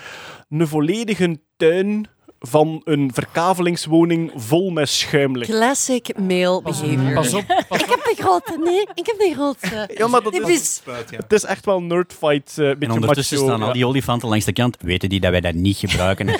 een 0.49 0.69
volledige 0.69 1.41
tuin 1.57 2.07
van 2.45 2.81
een 2.85 3.11
verkavelingswoning 3.15 4.33
vol 4.37 4.71
met 4.71 4.89
schuim 4.89 5.37
ligt. 5.37 5.51
Classic 5.51 6.19
male 6.19 6.63
behavior. 6.63 7.13
Pas 7.15 7.35
op, 7.35 7.65
pas 7.69 7.81
Ik 7.81 7.87
heb 7.89 8.05
de 8.05 8.15
grote, 8.23 8.59
nee, 8.65 8.81
ik 8.95 9.07
heb 9.07 9.19
de 9.19 9.33
grote. 9.35 9.95
Ja, 9.95 10.07
maar 10.09 10.23
dat 10.23 10.33
Dit 10.33 10.49
is, 10.49 10.59
is... 10.61 10.83
het 11.17 11.33
is 11.33 11.45
echt 11.45 11.65
wel 11.65 11.83
nerdfight, 11.83 12.59
eh 12.59 12.69
En 12.71 12.79
beetje 12.79 12.95
ondertussen 12.95 13.37
macho. 13.39 13.49
staan 13.49 13.63
al 13.67 13.73
die 13.73 13.87
olifanten 13.87 14.29
langs 14.29 14.45
de 14.45 14.53
kant. 14.53 14.77
Weten 14.81 15.09
die 15.09 15.21
dat 15.21 15.31
wij 15.31 15.41
dat 15.41 15.55
niet 15.55 15.77
gebruiken? 15.77 16.27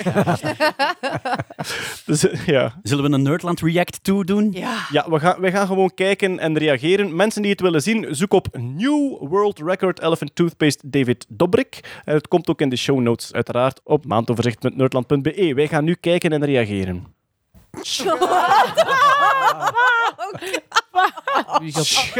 Dus, 2.05 2.27
eh, 2.29 2.45
ja. 2.45 2.79
Zullen 2.83 3.09
we 3.09 3.15
een 3.15 3.21
Nerdland 3.21 3.61
React 3.61 4.03
2 4.03 4.23
doen? 4.23 4.51
Ja. 4.51 4.77
Ja, 4.91 5.09
we 5.09 5.19
gaan, 5.19 5.39
we 5.39 5.51
gaan 5.51 5.67
gewoon 5.67 5.93
kijken 5.93 6.39
en 6.39 6.57
reageren. 6.57 7.15
Mensen 7.15 7.41
die 7.41 7.51
het 7.51 7.61
willen 7.61 7.81
zien, 7.81 8.07
zoek 8.09 8.33
op 8.33 8.47
New 8.57 9.17
World 9.19 9.59
Record 9.59 10.01
Elephant 10.01 10.35
Toothpaste 10.35 10.89
David 10.89 11.25
Dobrik. 11.29 12.01
En 12.05 12.13
het 12.13 12.27
komt 12.27 12.49
ook 12.49 12.61
in 12.61 12.69
de 12.69 12.75
show 12.75 12.99
notes, 12.99 13.33
uiteraard, 13.33 13.79
op 13.83 14.05
maandoverzicht.nerdland.be. 14.05 15.51
Wij 15.55 15.67
gaan 15.67 15.83
nu 15.83 15.92
kijken 15.95 16.31
en 16.31 16.45
reageren. 16.45 17.15
Wie 21.61 21.73
gaat-! 21.73 22.11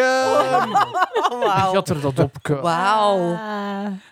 Wauw. 1.40 1.74
Gaat 1.74 1.90
er 1.90 2.02
dat 2.02 2.20
op? 2.20 2.32
Wauw. 2.62 3.38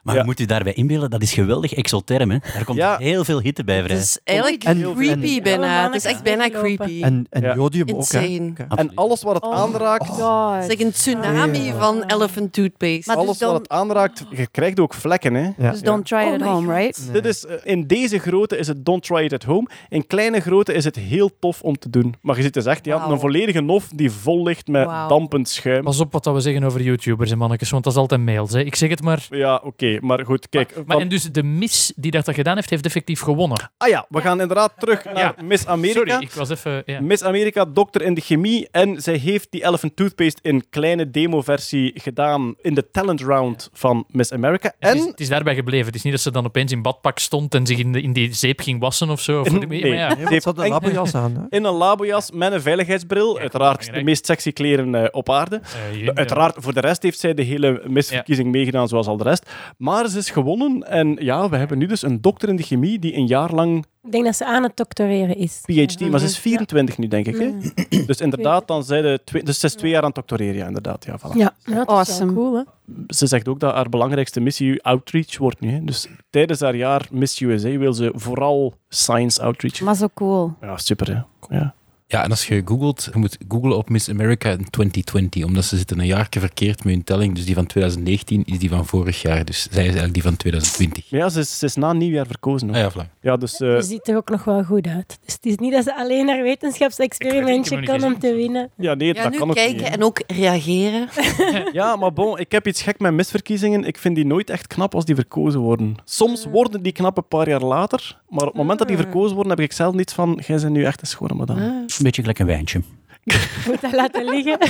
Maar 0.03 0.15
je 0.15 0.23
moet 0.23 0.39
u 0.39 0.45
daarbij 0.45 0.73
inbeelden, 0.73 1.09
dat 1.09 1.21
is 1.21 1.33
geweldig 1.33 1.73
exotherm. 1.73 2.31
Hè? 2.31 2.37
Daar 2.53 2.63
komt 2.63 2.77
Ja. 2.77 2.97
heel 2.97 3.23
veel 3.23 3.39
hitte 3.41 3.63
bij 3.63 3.83
vrij. 3.83 3.95
Het 3.95 4.03
is 4.05 4.19
eigenlijk 4.23 4.63
En- 4.63 4.93
creepy 4.95 5.35
en- 5.37 5.43
bijna. 5.43 5.83
Het 5.83 5.95
is 5.95 6.05
echt 6.05 6.23
bijna 6.23 6.49
creepy. 6.49 7.01
En, 7.03 7.25
en 7.29 7.41
Ja. 7.41 7.55
jodium 7.55 7.89
ook, 7.95 8.11
hè. 8.11 8.49
En 8.75 8.91
alles 8.95 9.23
wat 9.23 9.33
het 9.33 9.43
Oh. 9.43 9.53
aanraakt, 9.55 10.07
God. 10.07 10.53
Het 10.53 10.63
is 10.63 10.69
like 10.69 10.83
een 10.85 10.91
tsunami 10.91 11.63
Ja. 11.63 11.73
van 11.79 12.03
elephant 12.07 12.53
toothpaste. 12.53 13.03
Maar 13.05 13.15
alles 13.15 13.29
dus 13.29 13.37
dan- 13.37 13.51
wat 13.51 13.61
het 13.61 13.69
aanraakt, 13.71 14.25
je 14.29 14.47
krijgt 14.47 14.79
ook 14.79 14.93
vlekken. 14.93 15.33
Hè. 15.33 15.49
Ja. 15.57 15.71
Dus 15.71 15.81
don't 15.81 16.05
try 16.05 16.19
it 16.19 16.27
Oh 16.41 16.47
at 16.47 16.53
home, 16.53 16.73
right? 16.75 17.13
Dit 17.13 17.25
is, 17.25 17.45
eh, 17.45 17.55
in 17.63 17.87
deze 17.87 18.17
grootte 18.19 18.57
is 18.57 18.67
het 18.67 18.85
don't 18.85 19.03
try 19.03 19.23
it 19.23 19.33
at 19.33 19.43
home. 19.43 19.67
In 19.89 20.07
kleine 20.07 20.39
grootte 20.39 20.73
is 20.73 20.83
het 20.83 20.95
heel 20.95 21.29
tof 21.39 21.61
om 21.61 21.77
te 21.77 21.89
doen. 21.89 22.15
Maar 22.21 22.35
je 22.35 22.41
ziet 22.41 22.53
dus 22.53 22.65
echt 22.65 22.85
ja, 22.85 22.97
Wauw. 22.97 23.11
een 23.11 23.19
volledige 23.19 23.61
nof 23.61 23.87
die 23.95 24.11
vol 24.11 24.49
ligt 24.51 24.67
met 24.67 24.85
dampend 25.07 25.49
schuim. 25.49 25.83
Pas 25.83 25.99
op 25.99 26.11
wat 26.11 26.23
dat 26.23 26.33
we 26.33 26.39
zeggen 26.39 26.63
over 26.63 26.81
YouTubers 26.81 27.31
en 27.31 27.37
mannetjes, 27.37 27.69
want 27.69 27.83
dat 27.83 27.93
is 27.93 27.99
altijd 27.99 28.21
mails. 28.21 28.51
Hè. 28.51 28.59
Ik 28.59 28.75
zeg 28.75 28.89
het 28.89 29.01
maar. 29.01 29.27
Ja, 29.29 29.61
oké. 29.63 29.97
maar 30.01 30.25
goed, 30.25 30.49
kijk. 30.49 30.75
Maar 30.75 30.83
van- 30.87 31.01
en 31.01 31.07
dus 31.07 31.23
de 31.23 31.43
mis 31.43 31.93
die 31.95 32.11
dat 32.11 32.29
gedaan 32.33 32.55
heeft, 32.55 32.69
heeft 32.69 32.85
effectief 32.85 33.19
gewonnen. 33.21 33.71
Ah 33.77 33.87
ja, 33.89 34.05
we 34.09 34.21
gaan 34.21 34.41
inderdaad 34.41 34.73
terug 34.77 35.03
naar 35.13 35.35
Miss 35.43 35.65
America. 35.67 35.99
Sorry, 36.11 36.23
ik 36.25 36.31
was 36.31 36.49
even... 36.49 36.83
Ja. 36.85 37.01
Miss 37.01 37.23
America, 37.23 37.65
dokter 37.65 38.01
in 38.01 38.13
de 38.13 38.21
chemie. 38.21 38.67
En 38.71 39.01
zij 39.01 39.15
heeft 39.17 39.47
die 39.51 39.65
Elephant 39.65 39.95
Toothpaste 39.95 40.39
in 40.41 40.63
kleine 40.69 41.09
demo-versie 41.11 41.91
gedaan 41.95 42.55
in 42.61 42.73
de 42.73 42.91
talent 42.91 43.21
round 43.21 43.69
van 43.73 44.05
Miss 44.09 44.31
America. 44.31 44.73
Het, 44.79 44.95
is, 44.95 45.01
En 45.01 45.07
het 45.07 45.19
is 45.19 45.29
daarbij 45.29 45.55
gebleven. 45.55 45.85
Het 45.85 45.95
is 45.95 46.01
niet 46.01 46.13
dat 46.13 46.21
ze 46.21 46.31
dan 46.31 46.45
opeens 46.45 46.71
in 46.71 46.81
badpak 46.81 47.19
stond 47.19 47.55
en 47.55 47.65
zich 47.65 47.77
in, 47.77 47.91
de, 47.91 48.01
in 48.01 48.13
die 48.13 48.33
zeep 48.33 48.59
ging 48.59 48.79
wassen 48.79 49.09
of 49.09 49.21
zo. 49.21 49.39
Of, 49.41 49.49
Nee. 49.51 49.67
maar 49.81 49.89
ja. 49.89 50.09
Ja, 50.09 50.15
want 50.29 50.41
ze 50.43 50.49
had 50.49 50.57
een 50.59 50.69
labberjas 50.69 51.15
aan. 51.15 51.35
Hè. 51.35 51.57
in 51.57 51.63
een 51.63 51.73
labojas 51.73 52.31
met 52.31 52.51
een 52.51 52.61
veiligheidsbril. 52.61 53.39
Uiteraard 53.39 53.93
de 53.93 54.03
meest 54.03 54.25
sexy 54.41 54.51
kleren 54.63 54.95
eh, 54.95 55.07
op 55.11 55.29
aarde. 55.29 55.61
Eh, 55.91 56.01
je- 56.03 56.15
Uiteraard, 56.15 56.55
voor 56.59 56.73
de 56.73 56.79
rest 56.79 57.03
heeft 57.03 57.19
zij 57.19 57.33
de 57.33 57.41
hele 57.41 57.81
misverkiezing 57.87 58.51
meegedaan, 58.51 58.87
zoals 58.87 59.07
al 59.07 59.17
de 59.17 59.23
rest. 59.23 59.49
Maar 59.77 60.07
ze 60.09 60.17
is 60.17 60.29
gewonnen. 60.29 60.87
En 60.87 61.17
ja, 61.19 61.49
we 61.49 61.57
hebben 61.57 61.77
nu 61.77 61.85
dus 61.85 62.01
een 62.01 62.21
dokter 62.21 62.49
in 62.49 62.55
de 62.55 62.63
chemie 62.63 62.99
die 62.99 63.15
een 63.15 63.27
jaar 63.27 63.51
lang 63.53 63.85
Ik 64.03 64.11
denk 64.11 64.23
dat 64.25 64.35
ze 64.35 64.45
aan 64.45 64.63
het 64.63 64.77
doctoreren 64.77 65.35
is. 65.37 65.61
PhD, 65.65 66.09
maar 66.09 66.19
ze 66.19 66.25
is 66.25 66.37
24 66.37 66.97
nu, 66.97 67.07
denk 67.07 67.25
ik. 67.27 67.37
Hè? 67.37 67.51
Dus 68.11 68.21
inderdaad, 68.21 68.67
dan 68.67 68.83
zij 68.83 69.01
de 69.01 69.19
twee, 69.23 69.43
dus 69.43 69.59
ze 69.59 69.65
is 69.65 69.73
twee 69.73 69.91
jaar 69.91 69.99
aan 70.01 70.05
het 70.05 70.15
doctoreren, 70.15 70.55
ja, 70.55 70.65
inderdaad. 70.67 71.05
Ja, 71.05 71.19
voilà. 71.19 71.37
Ja, 71.37 71.43
dat 71.63 71.67
is 71.67 71.73
wel 71.73 71.85
Awesome. 71.85 72.33
cool, 72.33 72.55
hè? 72.55 72.63
Ze 73.07 73.27
zegt 73.27 73.47
ook 73.47 73.59
dat 73.59 73.73
haar 73.73 73.89
belangrijkste 73.89 74.39
missie 74.39 74.83
outreach 74.83 75.37
wordt 75.37 75.59
nu. 75.59 75.71
Hè? 75.71 75.83
Dus 75.83 76.07
tijdens 76.29 76.59
haar 76.59 76.75
jaar 76.75 77.07
Miss 77.11 77.39
USA 77.39 77.77
wil 77.77 77.93
ze 77.93 78.11
vooral 78.15 78.73
science 78.89 79.41
outreach. 79.41 79.81
Maar 79.81 79.95
zo 79.95 80.07
cool. 80.13 80.53
Ja, 80.61 80.77
super, 80.77 81.07
hè. 81.07 81.55
Ja. 81.57 81.73
Ja, 82.11 82.23
en 82.23 82.29
als 82.29 82.47
je 82.47 82.61
googelt, 82.65 83.09
je 83.13 83.19
moet 83.19 83.37
googlen 83.47 83.77
op 83.77 83.89
Miss 83.89 84.09
America 84.09 84.49
in 84.49 84.69
2020, 84.69 85.43
omdat 85.45 85.63
ze 85.63 85.77
zitten 85.77 85.99
een 85.99 86.05
jaar 86.05 86.27
verkeerd 86.29 86.83
met 86.83 86.93
hun 86.93 87.03
telling. 87.03 87.35
Dus 87.35 87.45
die 87.45 87.55
van 87.55 87.65
2019 87.65 88.43
is 88.45 88.59
die 88.59 88.69
van 88.69 88.85
vorig 88.85 89.21
jaar. 89.21 89.45
Dus 89.45 89.61
zij 89.71 89.79
is 89.81 89.85
eigenlijk 89.85 90.13
die 90.13 90.23
van 90.23 90.35
2020. 90.37 91.11
Maar 91.11 91.19
ja, 91.19 91.29
ze 91.29 91.39
is, 91.39 91.59
ze 91.59 91.65
is 91.65 91.75
na 91.75 91.93
nieuwjaar 91.93 92.25
verkozen. 92.25 92.69
Ook. 92.69 92.75
Ah 92.75 92.81
ja, 92.81 92.91
voilà. 92.91 93.19
Ja, 93.21 93.37
dus... 93.37 93.59
eh, 93.59 93.75
Ze 93.75 93.81
ziet 93.81 94.07
er 94.07 94.15
ook 94.15 94.29
nog 94.29 94.43
wel 94.43 94.63
goed 94.63 94.87
uit. 94.87 95.19
Dus 95.25 95.33
het 95.33 95.45
is 95.45 95.55
niet 95.57 95.71
dat 95.73 95.83
ze 95.83 95.95
alleen 95.95 96.27
haar 96.27 96.41
wetenschapsexperimentje 96.43 97.81
kan 97.83 97.95
niet 97.95 98.03
om 98.05 98.19
te 98.19 98.33
winnen. 98.35 98.69
ja, 98.77 98.93
nee, 98.93 99.13
Ja, 99.13 99.23
dat 99.23 99.31
nu 99.31 99.37
kan 99.37 99.49
ook 99.49 99.55
kijken 99.55 99.83
niet. 99.83 99.93
en 99.93 100.03
ook 100.03 100.21
reageren. 100.27 101.07
Ja, 101.73 101.95
maar 101.95 102.13
bon, 102.13 102.39
ik 102.39 102.51
heb 102.51 102.67
iets 102.67 102.81
gek 102.81 102.99
met 102.99 103.13
misverkiezingen. 103.13 103.83
Ik 103.83 103.97
vind 103.97 104.15
die 104.15 104.25
nooit 104.25 104.49
echt 104.49 104.67
knap 104.67 104.95
als 104.95 105.05
die 105.05 105.15
verkozen 105.15 105.59
worden. 105.59 105.95
Soms 106.05 106.45
worden 106.45 106.81
die 106.83 106.91
knap 106.91 107.17
een 107.17 107.27
paar 107.27 107.49
jaar 107.49 107.61
later, 107.63 108.17
maar 108.29 108.41
op 108.41 108.47
het 108.47 108.57
moment 108.57 108.79
dat 108.79 108.87
die 108.87 108.97
verkozen 108.97 109.33
worden, 109.35 109.51
heb 109.51 109.59
ik 109.61 109.71
zelf 109.71 109.93
niets 109.93 110.13
van, 110.13 110.41
jij 110.47 110.57
bent 110.59 110.69
nu 110.71 110.83
echt 110.83 111.01
een 111.01 111.07
schone 111.07 111.33
madame. 111.33 111.83
Een 112.01 112.07
beetje 112.07 112.21
gelijk 112.21 112.39
een 112.39 112.45
wijntje. 112.45 112.81
Moet 113.67 113.81
dat 113.81 113.91
laten 113.91 114.25
liggen. 114.25 114.57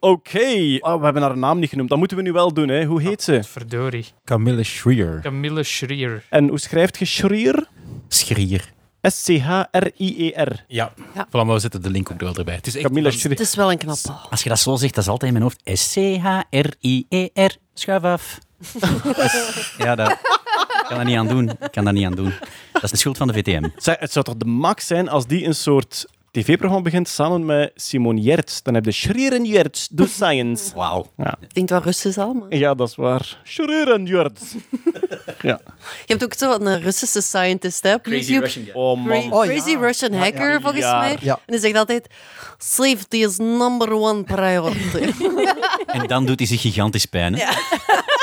Oké, 0.00 0.78
Ah, 0.80 0.98
we 0.98 1.04
hebben 1.04 1.22
haar 1.22 1.36
naam 1.38 1.58
niet 1.58 1.68
genoemd. 1.68 1.88
Dat 1.88 1.98
moeten 1.98 2.16
we 2.16 2.22
nu 2.22 2.32
wel 2.32 2.52
doen. 2.52 2.68
Hè. 2.68 2.84
Hoe 2.84 3.02
heet 3.02 3.22
ze? 3.22 3.42
Verdorie. 3.44 4.06
Camille 4.24 4.62
Schrier. 4.62 5.20
Camille 5.22 5.62
Schrier. 5.62 6.24
En 6.30 6.48
hoe 6.48 6.58
schrijft 6.58 6.98
je 6.98 7.04
Schrier? 7.04 7.66
Schrier. 8.08 8.72
S-C-H-R-I-E-R. 9.02 10.64
Ja. 10.68 10.92
Ja. 11.14 11.26
Voilà, 11.26 11.30
maar 11.30 11.46
we 11.46 11.58
zetten 11.58 11.82
de 11.82 11.90
link 11.90 12.10
ook 12.10 12.18
er 12.18 12.24
wel 12.26 12.34
erbij. 12.34 12.54
Het 12.54 12.66
is 12.66 12.74
echt 12.74 12.84
Camilla. 12.84 13.10
Het 13.10 13.40
is 13.40 13.54
wel 13.54 13.70
een 13.70 13.78
knappe. 13.78 14.12
Als 14.30 14.42
je 14.42 14.48
dat 14.48 14.58
zo 14.58 14.76
zegt, 14.76 14.94
dat 14.94 15.04
is 15.04 15.10
altijd 15.10 15.32
in 15.32 15.38
mijn 15.38 15.50
hoofd. 15.64 15.78
S-C-H-R-I-E-R. 15.78 17.56
Schuif 17.74 18.02
af. 18.02 18.38
ja, 19.84 19.94
dat 19.94 20.16
kan 20.88 20.96
dat 20.96 21.06
niet 21.06 21.16
aan 21.16 21.28
doen. 21.28 21.50
Ik 21.50 21.70
kan 21.70 21.84
dat 21.84 21.94
niet 21.94 22.06
aan 22.06 22.14
doen. 22.14 22.32
Dat 22.72 22.82
is 22.82 22.90
de 22.90 22.96
schuld 22.96 23.16
van 23.16 23.26
de 23.26 23.32
VTM. 23.32 23.68
Zeg, 23.76 23.98
het 23.98 24.12
zou 24.12 24.24
toch 24.24 24.36
de 24.36 24.44
max 24.44 24.86
zijn 24.86 25.08
als 25.08 25.26
die 25.26 25.44
een 25.44 25.54
soort 25.54 26.06
tv-programma 26.30 26.82
begint 26.82 27.08
samen 27.08 27.44
met 27.44 27.72
Simon 27.74 28.16
Jerts. 28.16 28.62
Dan 28.62 28.74
heb 28.74 28.84
je 28.84 28.92
Schrier 28.92 29.32
en 29.32 29.44
Jerts, 29.44 29.88
do 29.92 30.06
science. 30.06 30.74
Wauw. 30.74 31.06
Ja. 31.16 31.36
Ik 31.40 31.54
denk 31.54 31.68
wel 31.68 31.80
Russisch 31.80 32.18
allemaal. 32.18 32.54
ja, 32.54 32.74
dat 32.74 32.88
is 32.88 32.94
waar. 32.94 33.40
Schrier 33.44 33.92
en 33.92 34.06
Jerts. 34.06 34.42
ja. 35.42 35.60
Je 36.06 36.12
hebt 36.12 36.24
ook 36.24 36.34
zo 36.34 36.52
een 36.52 36.80
Russische 36.80 37.20
scientist 37.20 37.82
hè, 37.82 37.94
op 37.94 38.06
YouTube. 38.06 38.70
Oh 38.72 39.04
man. 39.04 39.32
Oh, 39.32 39.44
ja. 39.44 39.50
Crazy 39.50 39.76
Russian 39.76 40.12
Hacker, 40.12 40.52
ja. 40.52 40.60
volgens 40.60 40.84
mij. 40.84 41.16
Ja. 41.20 41.34
En 41.34 41.52
hij 41.52 41.58
zegt 41.58 41.76
altijd: 41.76 42.06
Safety 42.58 43.16
is 43.16 43.36
number 43.36 43.92
one 43.92 44.22
priority. 44.22 45.12
En 45.86 46.06
dan 46.06 46.26
doet 46.26 46.38
hij 46.38 46.48
zich 46.48 46.60
gigantisch 46.60 47.06
pijn. 47.06 47.34
Hè? 47.34 47.44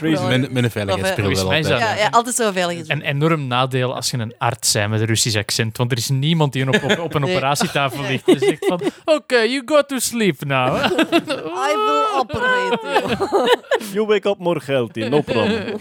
Met, 0.00 0.52
met 0.52 0.74
een 0.74 0.86
wel 0.86 1.30
is 1.30 1.40
altijd. 1.42 1.66
ja, 1.66 1.94
ja, 1.94 2.08
altijd 2.10 2.34
zo 2.34 2.52
veilig. 2.52 2.78
is. 2.78 2.88
Een 2.88 3.02
enorm 3.02 3.46
nadeel 3.46 3.94
als 3.94 4.10
je 4.10 4.18
een 4.18 4.34
arts 4.38 4.72
bent 4.72 4.90
met 4.90 5.00
een 5.00 5.06
Russisch 5.06 5.36
accent. 5.36 5.76
Want 5.76 5.92
er 5.92 5.98
is 5.98 6.08
niemand 6.08 6.52
die 6.52 6.66
op, 6.68 6.82
op, 6.82 6.98
op 6.98 7.14
een 7.14 7.20
Nee. 7.20 7.34
operatietafel 7.36 8.02
ligt 8.02 8.28
en 8.28 8.38
zegt 8.38 8.66
van... 8.66 8.80
Oké, 9.04 9.36
you 9.38 9.62
go 9.64 9.82
to 9.82 9.98
sleep 9.98 10.44
now. 10.44 10.76
I 11.68 11.74
will 11.76 12.18
operate 12.20 12.78
you. 12.82 13.16
You 13.92 14.06
wake 14.06 14.28
up 14.28 14.38
more 14.38 14.60
healthy, 14.64 15.00
no 15.08 15.20
problem. 15.20 15.76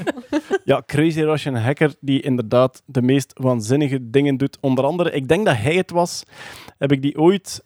Ja, 0.66 0.84
Crazy 0.86 1.22
Russian 1.22 1.56
Hacker, 1.56 1.94
die 2.00 2.22
inderdaad 2.22 2.82
de 2.86 3.02
meest 3.02 3.32
waanzinnige 3.34 3.98
dingen 4.02 4.38
doet. 4.38 4.58
Onder 4.62 4.86
andere, 4.86 5.12
ik 5.12 5.28
denk 5.28 5.46
dat 5.46 5.56
hij 5.58 5.76
het 5.76 5.92
was, 5.92 6.24
heb 6.78 6.92
ik 6.92 7.02
die 7.02 7.18
ooit 7.18 7.64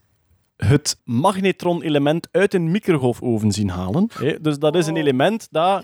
het 0.66 0.98
magnetron-element 1.04 2.28
uit 2.32 2.54
een 2.54 2.72
microgolfoven 2.72 3.52
zien 3.52 3.70
halen. 3.70 4.10
Hè, 4.14 4.42
Dus 4.42 4.60
dat 4.60 4.76
is 4.76 4.88
een 4.88 4.98
element 4.98 5.48
dat, 5.52 5.84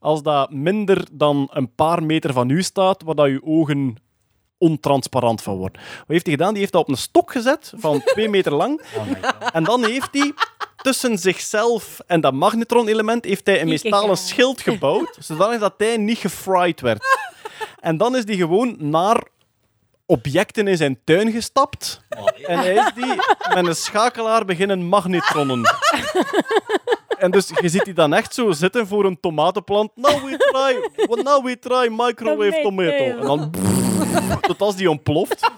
als 0.00 0.22
dat 0.22 0.50
minder 0.52 1.06
dan 1.12 1.48
een 1.52 1.74
paar 1.74 2.02
meter 2.02 2.32
van 2.32 2.50
u 2.50 2.62
staat, 2.62 3.02
waar 3.02 3.14
dat 3.14 3.28
je 3.28 3.40
ogen 3.44 3.96
ontransparant 4.58 5.42
van 5.42 5.56
worden. 5.56 5.82
Wat 5.98 6.06
heeft 6.06 6.26
hij 6.26 6.34
gedaan? 6.34 6.50
Die 6.52 6.60
heeft 6.60 6.72
dat 6.72 6.82
op 6.82 6.88
een 6.88 6.96
stok 6.96 7.32
gezet 7.32 7.72
van 7.76 8.02
twee 8.12 8.28
meter 8.28 8.54
lang. 8.54 8.82
En 9.52 9.64
dan 9.64 9.84
heeft 9.84 10.08
hij 10.12 10.32
tussen 10.76 11.18
zichzelf 11.18 12.00
en 12.06 12.20
dat 12.20 12.32
magnetron-element 12.32 13.24
heeft 13.24 13.46
hij 13.46 13.60
een 13.60 13.68
metalen 13.68 14.16
schild 14.16 14.60
gebouwd, 14.60 15.16
zodanig 15.20 15.60
dat 15.60 15.74
hij 15.76 15.96
niet 15.96 16.18
gefried 16.18 16.80
werd. 16.80 17.02
En 17.80 17.96
dan 17.96 18.16
is 18.16 18.24
hij 18.24 18.36
gewoon 18.36 18.76
naar 18.78 19.22
objecten 20.08 20.68
in 20.68 20.76
zijn 20.76 20.98
tuin 21.04 21.30
gestapt. 21.32 22.00
En 22.46 22.58
hij 22.58 22.74
is 22.74 22.92
die 22.94 23.14
met 23.54 23.66
een 23.66 23.74
schakelaar 23.74 24.44
beginnen 24.44 24.82
magnetronnen. 24.82 25.62
En 27.18 27.30
dus 27.30 27.50
je 27.60 27.68
ziet 27.68 27.84
die 27.84 27.94
dan 27.94 28.14
echt 28.14 28.34
zo 28.34 28.52
zitten 28.52 28.86
voor 28.86 29.04
een 29.04 29.20
tomatenplant. 29.20 29.90
Now 29.94 30.24
we 30.24 30.36
try, 30.36 31.06
well, 31.06 31.22
now 31.22 31.44
we 31.44 31.58
try 31.58 31.88
microwave 31.90 32.60
tomato. 32.62 33.04
En 33.04 33.20
dan 33.20 33.50
tot 34.40 34.60
als 34.60 34.76
die 34.76 34.90
ontploft. 34.90 35.50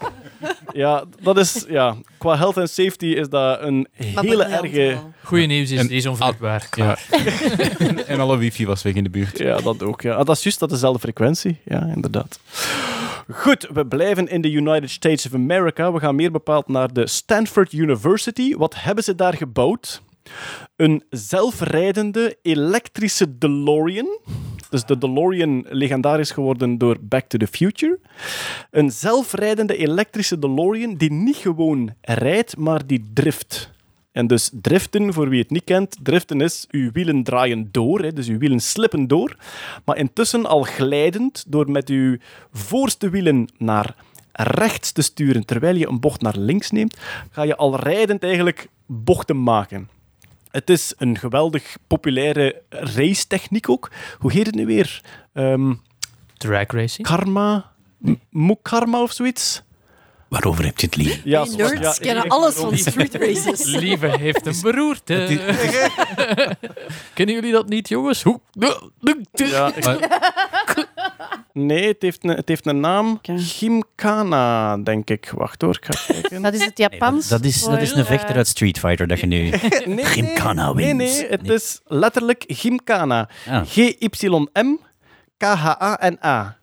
Ja, 0.73 1.03
dat 1.21 1.37
is, 1.37 1.65
ja, 1.69 1.95
qua 2.17 2.37
health 2.37 2.57
and 2.57 2.69
safety 2.69 3.05
is 3.05 3.29
dat 3.29 3.61
een 3.61 3.87
Maar 4.13 4.23
hele 4.23 4.43
erge... 4.43 4.77
wel. 4.77 5.13
Goeie 5.23 5.47
nieuws 5.47 5.71
is, 5.71 5.79
En- 5.79 5.87
die 5.87 5.97
is 5.97 6.05
onvruchtbaar. 6.05 6.67
Ja. 6.71 6.97
en 8.07 8.19
alle 8.19 8.37
wifi 8.37 8.65
was 8.65 8.81
weg 8.81 8.93
in 8.93 9.03
de 9.03 9.09
buurt. 9.09 9.37
Ja, 9.37 9.57
dat 9.57 9.83
ook. 9.83 10.01
Ja. 10.01 10.15
Ah, 10.15 10.25
dat 10.25 10.35
is 10.37 10.43
juist, 10.43 10.59
dat 10.59 10.69
dezelfde 10.69 10.99
frequentie. 10.99 11.59
Ja, 11.65 11.91
inderdaad. 11.95 12.39
Goed, 13.31 13.67
we 13.73 13.85
blijven 13.85 14.27
in 14.27 14.41
de 14.41 14.51
United 14.51 14.89
States 14.89 15.25
of 15.25 15.33
America. 15.33 15.91
We 15.93 15.99
gaan 15.99 16.15
meer 16.15 16.31
bepaald 16.31 16.67
naar 16.67 16.93
de 16.93 17.07
Stanford 17.07 17.73
University. 17.73 18.55
Wat 18.55 18.75
hebben 18.77 19.03
ze 19.03 19.15
daar 19.15 19.33
gebouwd? 19.33 20.01
Een 20.75 21.03
zelfrijdende 21.09 22.37
elektrische 22.41 23.37
DeLorean. 23.37 24.07
Dus 24.71 24.85
de 24.85 24.97
DeLorean 24.97 25.65
legendarisch 25.69 26.31
geworden 26.31 26.77
door 26.77 26.97
Back 27.01 27.25
to 27.27 27.37
the 27.37 27.47
Future. 27.47 27.99
Een 28.69 28.91
zelfrijdende 28.91 29.77
elektrische 29.77 30.39
DeLorean 30.39 30.95
die 30.95 31.11
niet 31.11 31.35
gewoon 31.35 31.93
rijdt, 32.01 32.57
maar 32.57 32.87
die 32.87 33.09
drift. 33.13 33.71
En 34.11 34.27
dus 34.27 34.49
driften, 34.53 35.13
voor 35.13 35.29
wie 35.29 35.41
het 35.41 35.49
niet 35.49 35.63
kent, 35.63 35.97
driften 36.03 36.41
is 36.41 36.67
uw 36.69 36.91
wielen 36.91 37.23
draaien 37.23 37.69
door, 37.71 38.13
dus 38.13 38.27
uw 38.27 38.37
wielen 38.37 38.59
slippen 38.59 39.07
door, 39.07 39.35
maar 39.85 39.97
intussen 39.97 40.45
al 40.45 40.61
glijdend 40.61 41.45
door 41.47 41.71
met 41.71 41.89
uw 41.89 42.17
voorste 42.51 43.09
wielen 43.09 43.49
naar 43.57 43.95
rechts 44.31 44.91
te 44.91 45.01
sturen 45.01 45.45
terwijl 45.45 45.75
je 45.75 45.87
een 45.87 45.99
bocht 45.99 46.21
naar 46.21 46.37
links 46.37 46.71
neemt, 46.71 46.97
ga 47.31 47.43
je 47.43 47.55
al 47.55 47.75
rijdend 47.75 48.23
eigenlijk 48.23 48.67
bochten 48.85 49.43
maken. 49.43 49.89
Het 50.51 50.69
is 50.69 50.93
een 50.97 51.17
geweldig 51.17 51.75
populaire 51.87 52.61
racetechniek 52.69 53.69
ook. 53.69 53.91
Hoe 54.19 54.31
heet 54.31 54.45
het 54.45 54.55
nu 54.55 54.65
weer? 54.65 55.01
Ehm, 55.33 55.73
Drag 56.37 56.67
racing. 56.67 57.07
karma? 57.07 57.71
M- 57.97 58.13
Mukarma 58.29 59.01
of 59.01 59.11
zoiets? 59.11 59.61
Waarover 60.31 60.65
heb 60.65 60.79
je 60.79 60.85
het 60.85 60.95
lief? 60.95 61.21
Ja, 61.23 61.43
Die 61.43 61.55
nerds 61.55 61.97
ja, 61.97 62.03
kennen 62.03 62.27
alles 62.27 62.53
van 62.55 62.77
street 62.77 63.15
races. 63.15 63.65
Lieve 63.83 64.07
heeft 64.19 64.45
een 64.45 64.55
beroerte. 64.61 65.13
Kennen 67.13 67.35
jullie 67.35 67.51
dat 67.51 67.69
niet, 67.69 67.89
jongens? 67.89 68.23
Hoe? 68.23 68.39
Ja, 69.31 69.71
ik- 69.75 70.87
Nee, 71.53 71.87
het 71.87 72.01
heeft 72.01 72.23
een, 72.23 72.29
het 72.29 72.47
heeft 72.47 72.65
een 72.65 72.79
naam. 72.79 73.19
Gymkhana, 73.35 74.77
denk 74.77 75.09
ik. 75.09 75.31
Wacht 75.35 75.61
hoor, 75.61 75.75
ik 75.81 75.85
ga 75.85 76.13
kijken. 76.13 76.41
Dat 76.41 76.53
is 76.53 76.65
het 76.65 76.77
Japans. 76.77 77.27
Dat 77.27 77.43
is, 77.43 77.63
dat 77.63 77.81
is 77.81 77.91
een 77.91 78.05
vechter 78.05 78.35
uit 78.35 78.47
Street 78.47 78.79
Fighter 78.79 79.07
dat 79.07 79.19
je 79.19 79.25
nu... 79.27 79.49
Nee, 79.85 80.05
nee, 80.75 80.95
wins. 80.95 81.19
nee, 81.19 81.27
het 81.29 81.49
is 81.49 81.81
letterlijk 81.85 82.43
Gymkhana. 82.47 83.29
Ah. 83.49 83.61
G-Y-M 83.67 84.77
K-H-A-N-A. 85.37 86.57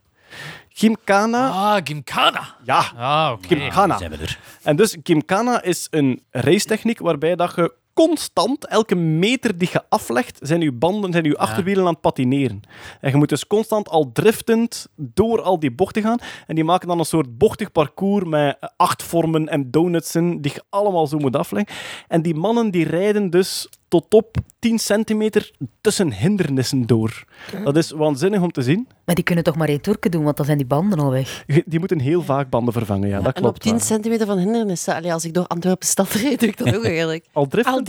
Gymkhana. 0.78 1.48
Ah, 1.50 1.80
Gymkhana. 1.84 2.54
Ja, 2.64 2.84
Ah, 2.96 3.32
oké. 3.32 3.46
Gymkhana. 3.48 3.98
Zijn 3.98 4.10
we 4.10 4.16
er. 4.16 4.38
En 4.62 4.76
dus 4.76 4.96
Gymkhana 5.02 5.62
is 5.62 5.86
een 5.90 6.22
racetechniek 6.30 6.98
waarbij 6.98 7.36
dat 7.36 7.52
je 7.56 7.72
constant, 7.94 8.66
elke 8.66 8.94
meter 8.94 9.58
die 9.58 9.68
je 9.72 9.82
aflegt, 9.88 10.38
zijn 10.42 10.60
je 10.60 10.72
banden, 10.72 11.12
zijn 11.12 11.24
je 11.24 11.38
achterwielen 11.38 11.84
aan 11.86 11.92
het 11.92 12.00
patineren. 12.00 12.60
En 13.00 13.10
je 13.10 13.16
moet 13.16 13.28
dus 13.28 13.46
constant 13.46 13.88
al 13.88 14.10
driftend 14.12 14.86
door 14.96 15.42
al 15.42 15.58
die 15.58 15.70
bochten 15.70 16.02
gaan. 16.02 16.18
En 16.46 16.54
die 16.54 16.64
maken 16.64 16.88
dan 16.88 16.98
een 16.98 17.04
soort 17.04 17.38
bochtig 17.38 17.72
parcours 17.72 18.24
met 18.24 18.58
acht 18.76 19.02
vormen 19.02 19.48
en 19.48 19.70
donutsen 19.70 20.40
die 20.40 20.52
je 20.54 20.62
allemaal 20.70 21.06
zo 21.06 21.18
moet 21.18 21.36
afleggen. 21.36 21.74
En 22.08 22.22
die 22.22 22.34
mannen 22.34 22.70
die 22.70 22.84
rijden 22.88 23.30
dus 23.30 23.68
tot 23.88 24.14
op 24.14 24.36
10 24.58 24.78
centimeter 24.78 25.50
tussen 25.80 26.12
hindernissen 26.12 26.86
door. 26.86 27.24
Dat 27.64 27.76
is 27.76 27.90
waanzinnig 27.90 28.40
om 28.40 28.52
te 28.52 28.62
zien. 28.62 28.88
Maar 29.04 29.14
die 29.14 29.24
kunnen 29.24 29.44
toch 29.44 29.56
maar 29.56 29.68
één 29.68 29.80
toerke 29.80 30.08
doen, 30.08 30.24
want 30.24 30.36
dan 30.36 30.46
zijn 30.46 30.58
die 30.58 30.66
banden 30.66 30.98
al 30.98 31.10
weg. 31.10 31.44
Die 31.66 31.78
moeten 31.78 32.00
heel 32.00 32.22
vaak 32.22 32.50
banden 32.50 32.72
vervangen, 32.72 33.08
ja, 33.08 33.20
dat 33.20 33.24
En 33.24 33.28
op 33.28 33.42
klopt. 33.42 33.60
10 33.60 33.70
wel. 33.70 33.80
centimeter 33.80 34.26
van 34.26 34.38
hindernissen. 34.38 34.94
Allee, 34.94 35.12
als 35.12 35.24
ik 35.24 35.34
door 35.34 35.46
Antwerpen 35.46 35.86
stad 35.88 36.12
rijd, 36.22 36.40
doe 36.40 36.48
ik 36.48 36.56
dat 36.56 36.76
ook 36.76 36.84
eigenlijk. 36.84 37.26
Al 37.32 37.46
driftend 37.46 37.88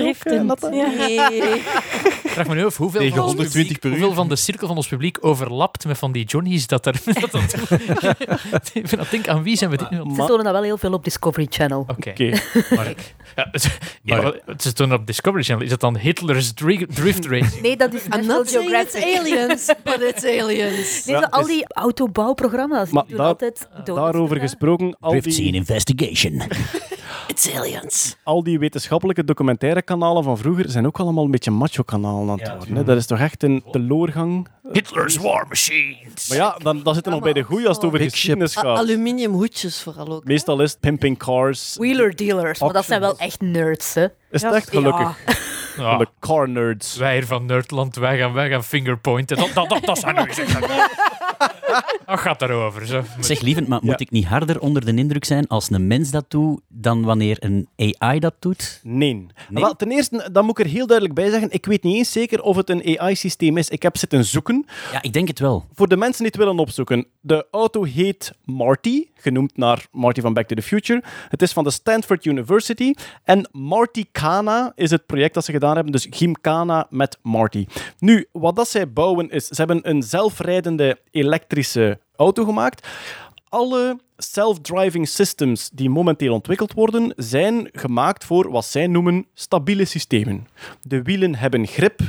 Al 0.50 0.70
ook, 0.70 0.72
eh? 0.74 0.78
Ja. 0.78 1.30
Nee. 1.30 1.62
Ik 2.30 2.36
vraag 2.36 2.48
me 2.48 2.56
nu 2.56 2.66
af 2.66 2.78
hoeveel, 2.78 3.00
Tegen 3.00 3.16
van 3.16 3.24
ons 3.26 3.34
120 3.34 3.62
publiek- 3.62 3.80
per 3.80 3.90
uur. 3.90 3.96
hoeveel 3.98 4.16
van 4.16 4.30
de 4.30 4.36
cirkel 4.36 4.68
van 4.68 4.76
ons 4.76 4.88
publiek 4.88 5.18
overlapt 5.22 5.86
met 5.86 5.98
van 5.98 6.12
die 6.12 6.26
Johnny's 6.26 6.68
dat 6.68 6.86
er... 6.86 6.96
Dat 7.22 7.32
dat, 7.32 8.70
ik 8.74 8.90
ben 8.90 9.28
aan 9.28 9.44
wie 9.44 9.58
zijn 9.58 9.70
we 9.70 9.78
dit 9.78 9.90
nu 9.90 9.98
Ze 9.98 10.26
tonen 10.26 10.44
dat 10.44 10.54
wel 10.54 10.64
heel 10.64 10.78
veel 10.78 10.94
op 10.94 11.04
Discovery 11.04 11.48
Channel. 11.50 11.80
Oké. 11.88 12.10
Oké. 12.10 12.30
Maar, 12.76 12.94
ja, 14.04 14.34
is 14.64 14.74
toen 14.74 14.94
op 14.94 15.08
Discovery 15.08 15.44
Channel. 15.44 15.64
Is 15.66 15.72
het 15.72 15.80
dan 15.80 15.98
Hitler's 15.98 16.54
dri- 16.54 16.86
Drift 16.94 17.26
Race? 17.26 17.62
Nee, 17.62 17.78
dat 17.78 17.94
is 17.94 18.04
I'm 18.04 18.10
National 18.10 18.38
not 18.38 18.50
saying 18.50 18.72
it's 18.82 18.92
Geographic. 18.96 19.34
aliens, 19.34 19.66
but 19.84 20.02
it's 20.02 20.24
aliens. 20.42 21.06
Nee, 21.06 21.16
Ja, 21.16 21.28
al 21.30 21.42
is- 21.42 21.48
die 21.48 21.66
autobouwprogramma's, 21.74 22.90
Maar 22.90 23.04
die 23.08 23.16
doen 23.16 23.26
altijd 23.26 23.68
donuts. 23.72 23.86
Daarover 24.04 24.40
gesproken, 24.40 24.98
al 25.00 25.10
Drift 25.12 25.34
Scene 25.34 25.52
die, 25.52 25.60
Investigation. 25.60 26.42
It's 27.46 27.56
aliens. 27.56 28.16
al 28.24 28.44
die 28.44 28.60
wetenschappelijke 28.60 29.24
documentaire 29.24 29.82
kanalen 29.82 30.24
van 30.24 30.38
vroeger 30.38 30.70
zijn 30.70 30.86
ook 30.86 31.00
allemaal 31.00 31.24
een 31.26 31.32
beetje 31.32 31.52
macho-kanalen 31.52 32.30
aan 32.30 32.40
het 32.40 32.58
worden. 32.58 32.76
hè. 32.76 32.84
Dat 32.84 32.98
is 32.98 33.06
toch 33.06 33.20
echt 33.20 33.44
een 33.44 33.64
teloorgang. 33.72 34.48
Hitler's 34.72 35.18
War 35.18 35.46
Machines. 35.48 36.28
Maar 36.30 36.38
ja, 36.38 36.56
dan, 36.64 36.84
dan 36.84 36.94
zitten 36.94 37.12
we 37.12 37.18
nog 37.18 37.24
bij 37.34 37.34
de 37.42 37.42
goeie 37.48 37.68
als 37.68 37.76
het 37.76 37.86
over 37.86 38.00
Big 38.00 38.12
geschiedenis 38.12 38.56
gaat. 38.56 38.78
aluminium 38.78 39.34
hoedjes 39.34 39.82
vooral 39.82 40.08
ook. 40.08 40.24
Meestal 40.24 40.62
is 40.62 40.72
het 40.72 40.80
pimping 40.80 41.18
cars. 41.18 41.76
Wheeler 41.78 42.16
dealers, 42.16 42.60
maar 42.60 42.74
dat 42.74 42.86
zijn 42.86 43.00
wel 43.02 43.18
echt 43.18 43.42
nerds, 43.42 43.94
hè. 43.94 44.08
Is 44.32 44.42
het 44.42 44.54
echt 44.54 44.70
gelukkig? 44.70 45.18
Ja. 45.28 45.34
Ja, 45.78 45.98
De 45.98 46.08
car 46.20 46.50
nerds. 46.50 46.96
wij 46.96 47.14
hier 47.14 47.26
van 47.26 47.46
Nerdland, 47.46 47.96
wij 47.96 48.18
gaan, 48.18 48.34
wij 48.34 48.50
gaan 48.50 48.64
fingerpointen. 48.64 49.38
Dat, 49.38 49.50
dat, 49.54 49.70
dat, 49.70 49.84
dat 49.86 49.98
zijn 50.00 50.16
nu. 50.16 50.22
Dat 52.06 52.20
gaat 52.20 52.40
daarover. 52.40 52.86
Zo. 52.86 53.04
Zeg, 53.20 53.42
lievend, 53.42 53.68
maar 53.68 53.80
moet 53.84 54.00
ik 54.00 54.12
niet 54.12 54.26
harder 54.26 54.60
onder 54.60 54.86
de 54.86 54.94
indruk 54.94 55.26
zijn 55.26 55.48
als 55.48 55.70
een 55.70 55.88
mens 55.88 56.12
dat 56.12 56.26
doet, 56.28 56.62
dan 56.68 57.04
wanneer 57.04 57.38
een 57.40 57.68
AI 57.76 58.20
dat 58.20 58.34
doet? 58.40 58.80
Nee. 58.84 59.28
Nee? 59.50 59.64
Wel, 59.64 59.76
ten 59.76 59.92
eerste, 59.92 60.30
dan 60.32 60.46
moet 60.46 60.60
ik 60.60 60.66
er 60.66 60.72
heel 60.72 60.88
duidelijk 60.88 61.20
bij 61.20 61.30
zeggen, 61.30 61.52
ik 61.52 61.66
weet 61.66 61.84
niet 61.84 61.96
eens 61.96 62.12
zeker 62.12 62.42
of 62.42 62.56
het 62.56 62.70
een 62.70 63.00
AI-systeem 63.00 63.58
is. 63.58 63.70
Ik 63.70 63.82
heb 63.84 63.98
zitten 63.98 64.26
zoeken. 64.26 64.66
Ja, 64.92 65.02
ik 65.02 65.14
denk 65.14 65.28
het 65.28 65.40
wel. 65.40 65.66
Voor 65.74 65.88
de 65.88 65.98
mensen 65.98 66.18
die 66.18 66.32
het 66.32 66.42
willen 66.42 66.60
opzoeken, 66.60 67.06
de 67.22 67.48
auto 67.52 67.84
heet 67.84 68.34
Marty, 68.46 69.06
genoemd 69.16 69.58
naar 69.58 69.86
Marty 69.92 70.22
van 70.22 70.34
Back 70.34 70.48
to 70.48 70.56
the 70.56 70.62
Future. 70.62 71.04
Het 71.30 71.42
is 71.42 71.54
van 71.54 71.64
de 71.64 71.72
Stanford 71.72 72.26
University. 72.26 72.94
En 73.24 73.50
Marty 73.52 74.06
Kana 74.12 74.72
is 74.76 74.92
het 74.92 75.06
project 75.06 75.34
dat 75.34 75.46
ze 75.46 75.52
gedaan 75.52 75.76
hebben, 75.76 75.92
dus 75.92 76.08
Gymkhana 76.10 76.88
met 76.90 77.18
Marty. 77.22 77.68
Nu, 78.00 78.28
wat 78.32 78.56
dat 78.56 78.68
zij 78.68 78.92
bouwen 78.92 79.30
is, 79.30 79.48
ze 79.48 79.56
hebben 79.56 79.90
een 79.90 80.04
zelfrijdende 80.04 81.00
elektrische 81.12 81.29
auto 82.16 82.44
gemaakt. 82.44 82.88
Alle 83.50 84.00
self-driving 84.18 85.08
systems 85.08 85.70
die 85.70 85.90
momenteel 85.90 86.34
ontwikkeld 86.34 86.74
worden, 86.74 87.14
zijn 87.16 87.70
gemaakt 87.72 88.26
voor 88.26 88.52
wat 88.52 88.66
zij 88.66 88.88
noemen 88.88 89.26
stabiele 89.34 89.86
systemen. 89.86 90.48
De 90.82 91.02
wielen 91.02 91.36
hebben 91.36 91.68
grip 91.68 92.00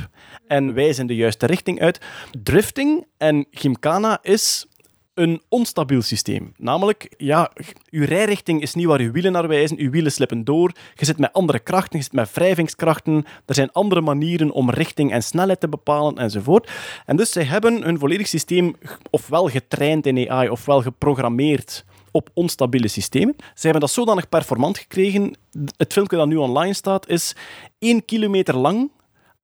en 0.47 0.73
wijzen 0.73 1.07
de 1.07 1.15
juiste 1.15 1.45
richting 1.45 1.81
uit. 1.81 1.99
Drifting 2.43 3.05
en 3.17 3.45
Gymkhana 3.51 4.19
is 4.21 4.65
een 5.13 5.41
onstabiel 5.49 6.01
systeem. 6.01 6.53
Namelijk, 6.57 7.13
ja, 7.17 7.51
uw 7.89 8.05
rijrichting 8.05 8.61
is 8.61 8.73
niet 8.73 8.85
waar 8.85 8.99
uw 8.99 9.11
wielen 9.11 9.31
naar 9.31 9.47
wijzen. 9.47 9.79
Uw 9.79 9.89
wielen 9.89 10.11
slippen 10.11 10.43
door. 10.43 10.71
Je 10.95 11.05
zit 11.05 11.17
met 11.17 11.33
andere 11.33 11.59
krachten, 11.59 11.97
je 11.97 12.03
zit 12.03 12.13
met 12.13 12.33
wrijvingskrachten. 12.33 13.25
Er 13.45 13.55
zijn 13.55 13.71
andere 13.71 14.01
manieren 14.01 14.51
om 14.51 14.69
richting 14.69 15.11
en 15.11 15.23
snelheid 15.23 15.59
te 15.59 15.69
bepalen 15.69 16.17
enzovoort. 16.17 16.71
En 17.05 17.15
dus 17.15 17.31
zij 17.31 17.43
hebben 17.43 17.83
hun 17.83 17.99
volledig 17.99 18.27
systeem 18.27 18.75
ofwel 19.09 19.47
getraind 19.47 20.05
in 20.05 20.29
AI 20.29 20.49
ofwel 20.49 20.81
geprogrammeerd 20.81 21.85
op 22.11 22.29
onstabiele 22.33 22.87
systemen. 22.87 23.35
Ze 23.37 23.61
hebben 23.61 23.81
dat 23.81 23.91
zodanig 23.91 24.29
performant 24.29 24.77
gekregen. 24.77 25.37
Het 25.77 25.93
filmpje 25.93 26.17
dat 26.17 26.27
nu 26.27 26.35
online 26.35 26.73
staat 26.73 27.07
is 27.07 27.35
1 27.79 28.05
kilometer 28.05 28.57
lang, 28.57 28.91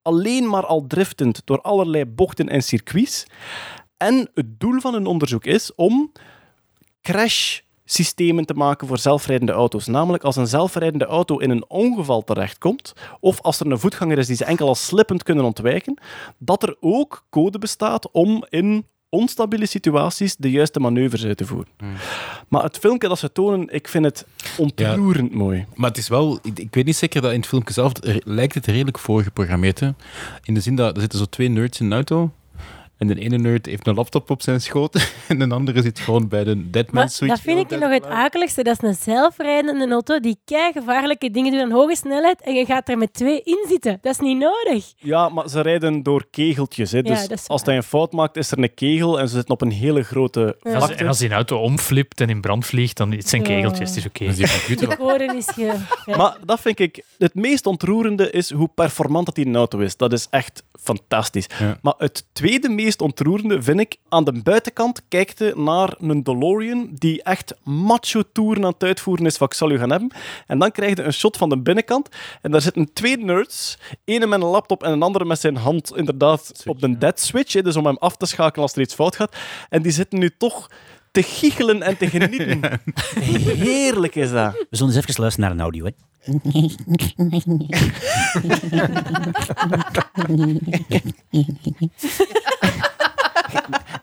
alleen 0.01 0.49
maar 0.49 0.65
al 0.65 0.87
driftend 0.87 1.41
door 1.45 1.61
allerlei 1.61 2.05
bochten 2.05 2.49
en 2.49 2.63
circuits. 2.63 3.25
En 3.97 4.29
het 4.33 4.59
doel 4.59 4.79
van 4.79 4.93
hun 4.93 5.05
onderzoek 5.05 5.45
is 5.45 5.75
om 5.75 6.11
crash-systemen 7.01 8.45
te 8.45 8.53
maken 8.53 8.87
voor 8.87 8.97
zelfrijdende 8.97 9.51
auto's. 9.51 9.85
Namelijk 9.85 10.23
als 10.23 10.35
een 10.35 10.47
zelfrijdende 10.47 11.05
auto 11.05 11.37
in 11.37 11.49
een 11.49 11.69
ongeval 11.69 12.23
terechtkomt, 12.23 12.93
of 13.19 13.41
als 13.41 13.59
er 13.59 13.71
een 13.71 13.79
voetganger 13.79 14.17
is 14.17 14.27
die 14.27 14.35
ze 14.35 14.45
enkel 14.45 14.67
als 14.67 14.85
slippend 14.85 15.23
kunnen 15.23 15.45
ontwijken, 15.45 15.99
dat 16.37 16.63
er 16.63 16.77
ook 16.79 17.25
code 17.29 17.59
bestaat 17.59 18.11
om 18.11 18.45
in 18.49 18.85
onstabiele 19.09 19.65
situaties 19.65 20.35
de 20.35 20.51
juiste 20.51 20.79
manoeuvres 20.79 21.25
uit 21.25 21.37
te 21.37 21.45
voeren. 21.45 21.71
Maar 22.47 22.63
het 22.63 22.77
filmpje 22.77 23.07
dat 23.07 23.19
ze 23.19 23.31
tonen, 23.31 23.69
ik 23.69 23.87
vind 23.87 24.05
het 24.05 24.25
ontroerend 24.57 25.33
mooi. 25.33 25.65
Maar 25.75 25.89
het 25.89 25.97
is 25.97 26.07
wel, 26.07 26.39
ik, 26.43 26.59
ik 26.59 26.75
weet 26.75 26.85
niet 26.85 26.95
zeker 26.95 27.21
dat 27.21 27.31
in 27.31 27.39
het 27.39 27.47
filmpje 27.47 27.73
zelf 27.73 27.91
er, 28.03 28.21
lijkt 28.25 28.53
het 28.53 28.65
redelijk 28.65 28.99
voorgeprogrammeerd. 28.99 29.79
Hè? 29.79 29.89
In 30.43 30.53
de 30.53 30.59
zin 30.59 30.75
dat 30.75 30.95
er 30.95 31.01
zitten 31.01 31.19
zo 31.19 31.25
twee 31.25 31.47
nerds 31.47 31.79
in 31.79 31.85
een 31.85 31.93
auto. 31.93 32.31
En 32.97 33.07
de 33.07 33.15
ene 33.19 33.37
nerd 33.37 33.65
heeft 33.65 33.87
een 33.87 33.95
laptop 33.95 34.29
op 34.29 34.41
zijn 34.41 34.61
schoot. 34.61 34.95
En 35.27 35.39
de 35.39 35.49
andere 35.49 35.81
zit 35.81 35.99
gewoon 35.99 36.27
bij 36.27 36.43
de 36.43 36.69
Deadman 36.69 37.09
switch. 37.09 37.33
dat 37.33 37.41
vind 37.43 37.71
ik 37.71 37.79
nog 37.79 37.91
het 37.91 38.05
akeligste. 38.05 38.63
Dat 38.63 38.83
is 38.83 38.89
een 38.89 38.95
zelfrijdende 38.95 39.87
auto 39.89 40.19
die 40.19 40.37
kei 40.45 40.71
gevaarlijke 40.71 41.31
dingen 41.31 41.51
doet 41.51 41.61
aan 41.61 41.71
hoge 41.71 41.95
snelheid 41.95 42.41
en 42.41 42.53
je 42.53 42.65
gaat 42.65 42.89
er 42.89 42.97
met 42.97 43.13
twee 43.13 43.41
in 43.43 43.65
zitten. 43.67 43.97
Dat 44.01 44.11
is 44.13 44.19
niet 44.19 44.37
nodig. 44.37 44.93
Ja, 44.97 45.29
maar 45.29 45.49
ze 45.49 45.61
rijden 45.61 46.03
door 46.03 46.25
kegeltjes. 46.31 46.91
Hè. 46.91 47.01
Dus 47.01 47.47
als 47.47 47.61
hij 47.65 47.75
een 47.75 47.83
fout 47.83 48.11
maakt, 48.11 48.37
is 48.37 48.51
er 48.51 48.57
een 48.59 48.73
kegel 48.73 49.19
en 49.19 49.27
ze 49.27 49.35
zitten 49.35 49.53
op 49.53 49.61
een 49.61 49.71
hele 49.71 50.03
grote 50.03 50.57
Ja. 50.61 50.71
Vlakte. 50.71 50.95
en 50.95 51.07
als 51.07 51.17
die 51.17 51.31
auto 51.31 51.57
omflipt 51.57 52.21
en 52.21 52.29
in 52.29 52.41
brand 52.41 52.65
vliegt, 52.65 52.97
dan 52.97 53.11
het 53.11 53.29
zijn 53.29 53.41
Ja. 53.41 53.47
kegeltjes. 53.47 53.89
Het 53.89 53.97
is 53.97 54.05
oké. 54.05 54.25
Dat 54.25 54.37
is. 54.37 54.65
De 54.65 55.53
ge... 55.53 55.73
Ja. 56.05 56.17
Maar 56.17 56.37
dat 56.45 56.59
vind 56.59 56.79
ik... 56.79 57.03
Het 57.17 57.35
meest 57.35 57.65
ontroerende 57.65 58.31
is 58.31 58.51
hoe 58.51 58.69
performant 58.75 59.25
dat 59.25 59.35
die 59.35 59.45
een 59.45 59.55
auto 59.55 59.79
is. 59.79 59.97
Dat 59.97 60.13
is 60.13 60.27
echt 60.29 60.63
fantastisch. 60.79 61.45
Ja. 61.59 61.77
Maar 61.81 61.93
het 61.97 62.25
tweede 62.31 62.69
meest 62.69 63.01
ontroerende 63.01 63.61
vind 63.61 63.79
ik... 63.79 63.97
Aan 64.09 64.23
de 64.23 64.41
buitenkant 64.43 65.01
kijkt 65.07 65.39
je 65.39 65.53
naar 65.55 65.95
een 65.99 66.23
DeLorean 66.23 66.89
die 66.93 67.23
echt 67.23 67.55
macho-toeren 67.63 68.65
aan 68.65 68.71
het 68.71 68.83
uitvoeren 68.83 69.25
is 69.25 69.37
wat 69.37 69.51
ik 69.51 69.57
zal 69.57 69.71
u 69.71 69.77
gaan 69.77 69.89
hebben. 69.89 70.11
En 70.47 70.59
dan 70.59 70.71
krijg 70.71 70.95
je 70.95 71.03
een 71.03 71.13
shot 71.13 71.37
van 71.37 71.49
de 71.49 71.57
binnenkant. 71.57 72.09
En 72.41 72.51
daar 72.51 72.61
zitten 72.61 72.93
twee 72.93 73.17
nerds. 73.17 73.77
Ene 74.03 74.27
met 74.27 74.41
een 74.41 74.47
laptop 74.47 74.83
en 74.83 74.91
een 74.91 75.01
andere 75.01 75.25
met 75.25 75.39
zijn 75.39 75.55
hand 75.55 75.95
inderdaad 75.95 76.63
op 76.65 76.79
de 76.79 76.97
dead 76.97 77.19
switch. 77.19 77.53
hè, 77.53 77.61
dus 77.61 77.75
om 77.75 77.85
hem 77.85 77.97
af 77.97 78.17
te 78.17 78.25
schakelen 78.25 78.61
als 78.61 78.73
er 78.73 78.81
iets 78.81 78.93
fout 78.93 79.15
gaat. 79.15 79.35
En 79.69 79.81
die 79.81 79.91
zitten 79.91 80.19
nu 80.19 80.29
toch 80.37 80.69
te 81.11 81.23
giechelen 81.23 81.81
en 81.81 81.97
te 81.97 82.09
genieten. 82.09 82.81
Heerlijk 83.67 84.15
is 84.15 84.31
dat. 84.31 84.53
We 84.53 84.77
zullen 84.77 84.93
eens 84.93 85.05
even 85.05 85.21
luisteren 85.21 85.49
naar 85.49 85.57
een 85.57 85.63
audio. 85.63 85.85
Hè. 85.85 85.91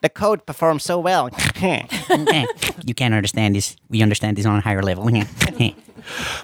The 0.00 0.10
code 0.12 0.44
performs 0.44 0.82
so 0.84 1.02
well. 1.02 1.28
you 2.84 2.94
can't 2.94 3.14
understand 3.14 3.54
this. 3.54 3.76
We 3.88 4.02
understand 4.02 4.36
this 4.36 4.46
on 4.46 4.56
a 4.56 4.60
higher 4.60 4.82
level. 4.82 5.10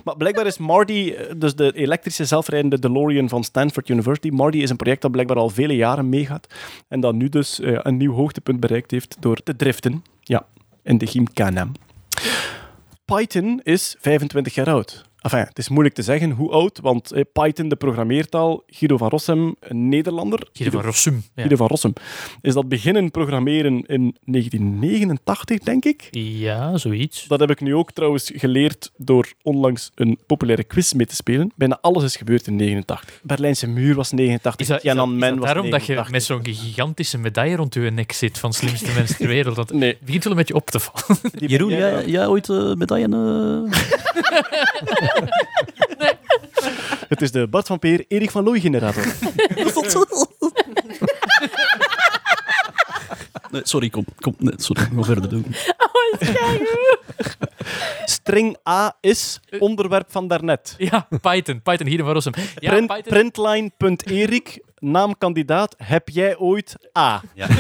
Maar 0.05 0.17
blijkbaar 0.17 0.47
is 0.47 0.59
Marty, 0.59 1.15
eh, 1.17 1.35
dus 1.37 1.55
de 1.55 1.73
elektrische 1.73 2.25
zelfrijdende 2.25 2.79
DeLorean 2.79 3.29
van 3.29 3.45
Stanford 3.45 3.89
University, 3.89 4.29
Marty 4.29 4.59
is 4.59 4.71
een 4.71 4.77
project 4.77 5.03
dat 5.03 5.11
blijkbaar 5.11 5.37
al 5.37 5.49
vele 5.49 5.77
jaren 5.77 6.09
meegaat 6.09 6.47
en 6.89 7.01
dat 7.01 7.15
nu 7.15 7.29
dus 7.29 7.61
eh, 7.61 7.79
een 7.83 7.97
nieuw 7.97 8.13
hoogtepunt 8.13 8.61
bereikt 8.61 8.91
heeft 8.91 9.17
door 9.21 9.37
te 9.37 9.57
driften. 9.57 10.05
Ja, 10.21 10.47
in 10.83 10.99
de 10.99 11.07
Gymkhana. 11.07 11.69
Python 13.05 13.61
is 13.63 13.97
25 13.99 14.55
jaar 14.55 14.71
oud. 14.71 15.10
Enfin, 15.21 15.41
het 15.41 15.59
is 15.59 15.69
moeilijk 15.69 15.95
te 15.95 16.03
zeggen 16.03 16.31
hoe 16.31 16.51
oud, 16.51 16.79
want 16.83 17.13
eh, 17.13 17.23
Python, 17.33 17.69
de 17.69 17.77
programmeertaal, 17.77 18.63
Guido 18.67 18.97
van 18.97 19.09
Rossum, 19.09 19.55
een 19.61 19.89
Nederlander. 19.89 20.49
Guido 20.53 20.77
van 20.77 20.87
Rossum. 20.87 21.15
Ja. 21.15 21.21
Guido 21.35 21.57
van 21.57 21.67
Rossum. 21.67 21.93
Is 22.41 22.55
dat 22.55 22.69
beginnen 22.69 23.11
programmeren 23.11 23.85
in 23.87 24.17
1989, 24.25 25.59
denk 25.59 25.85
ik. 25.85 26.09
Ja, 26.11 26.77
zoiets. 26.77 27.27
Dat 27.27 27.41
heb 27.41 27.51
ik 27.51 27.61
nu 27.61 27.75
ook 27.75 27.93
trouwens 27.93 28.31
geleerd 28.35 28.91
door 28.97 29.33
onlangs 29.43 29.91
een 29.95 30.19
populaire 30.27 30.65
quiz 30.65 30.93
mee 30.93 31.07
te 31.07 31.15
spelen. 31.15 31.53
Bijna 31.57 31.79
alles 31.81 32.05
is 32.05 32.17
gebeurd 32.17 32.47
in 32.47 32.57
89. 32.57 33.21
Berlijnse 33.23 33.67
muur 33.69 33.95
was 33.95 34.11
89. 34.13 34.61
Is 34.61 34.67
dat, 34.67 34.77
is 34.77 34.83
dat- 34.95 35.09
is 35.09 35.21
dat 35.21 35.35
was 35.39 35.45
daarom 35.45 35.71
dat 35.71 35.87
je 35.87 35.95
89. 35.95 36.11
met 36.11 36.23
zo'n 36.23 36.45
gigantische 36.55 37.19
medaille 37.19 37.57
rond 37.57 37.75
je 37.75 37.81
nek 37.81 38.13
zit 38.13 38.39
van 38.39 38.53
slimste 38.53 38.93
mensen 38.95 39.17
ter 39.17 39.27
wereld? 39.29 39.57
Dat 39.57 39.73
Nee. 39.73 39.99
begint 40.05 40.25
wel 40.25 40.33
een 40.33 40.39
beetje 40.39 40.55
op 40.55 40.71
te 40.71 40.81
vallen. 40.81 41.21
Jeroen, 41.51 41.71
jij, 41.71 42.07
jij 42.07 42.27
ooit 42.27 42.49
eh, 42.49 42.75
medaillen? 42.75 43.69
eh? 43.73 43.79
Het 47.09 47.23
is 47.23 47.31
de 47.31 47.49
Bart 47.49 47.67
van 47.67 47.79
Peer, 47.79 48.05
Erik 48.09 48.31
van 48.31 48.45
Looy 48.45 48.61
generator. 48.61 49.05
Nee, 53.51 53.61
sorry, 53.65 53.89
kom. 53.89 54.05
kom 54.21 54.35
nee, 54.39 54.55
sorry, 54.57 54.83
ik 54.83 54.89
ga 54.97 55.03
verder 55.03 55.29
doen. 55.29 55.45
Oh. 55.77 56.21
String 58.05 58.57
A 58.69 58.97
is 59.01 59.41
onderwerp 59.59 60.11
van 60.11 60.29
daarnet. 60.29 60.75
Ja, 60.79 61.09
Python. 61.23 61.63
Python, 61.63 61.87
hier 61.87 62.05
van 62.05 62.13
Rossum. 62.13 62.33
Ja, 62.59 62.71
Print, 62.71 62.87
Python. 62.87 63.13
Printline.erik, 63.13 64.63
naamkandidaat, 64.81 65.75
heb 65.79 66.09
jij 66.09 66.37
ooit 66.39 66.77
A? 66.99 67.23
Ja. 67.35 67.47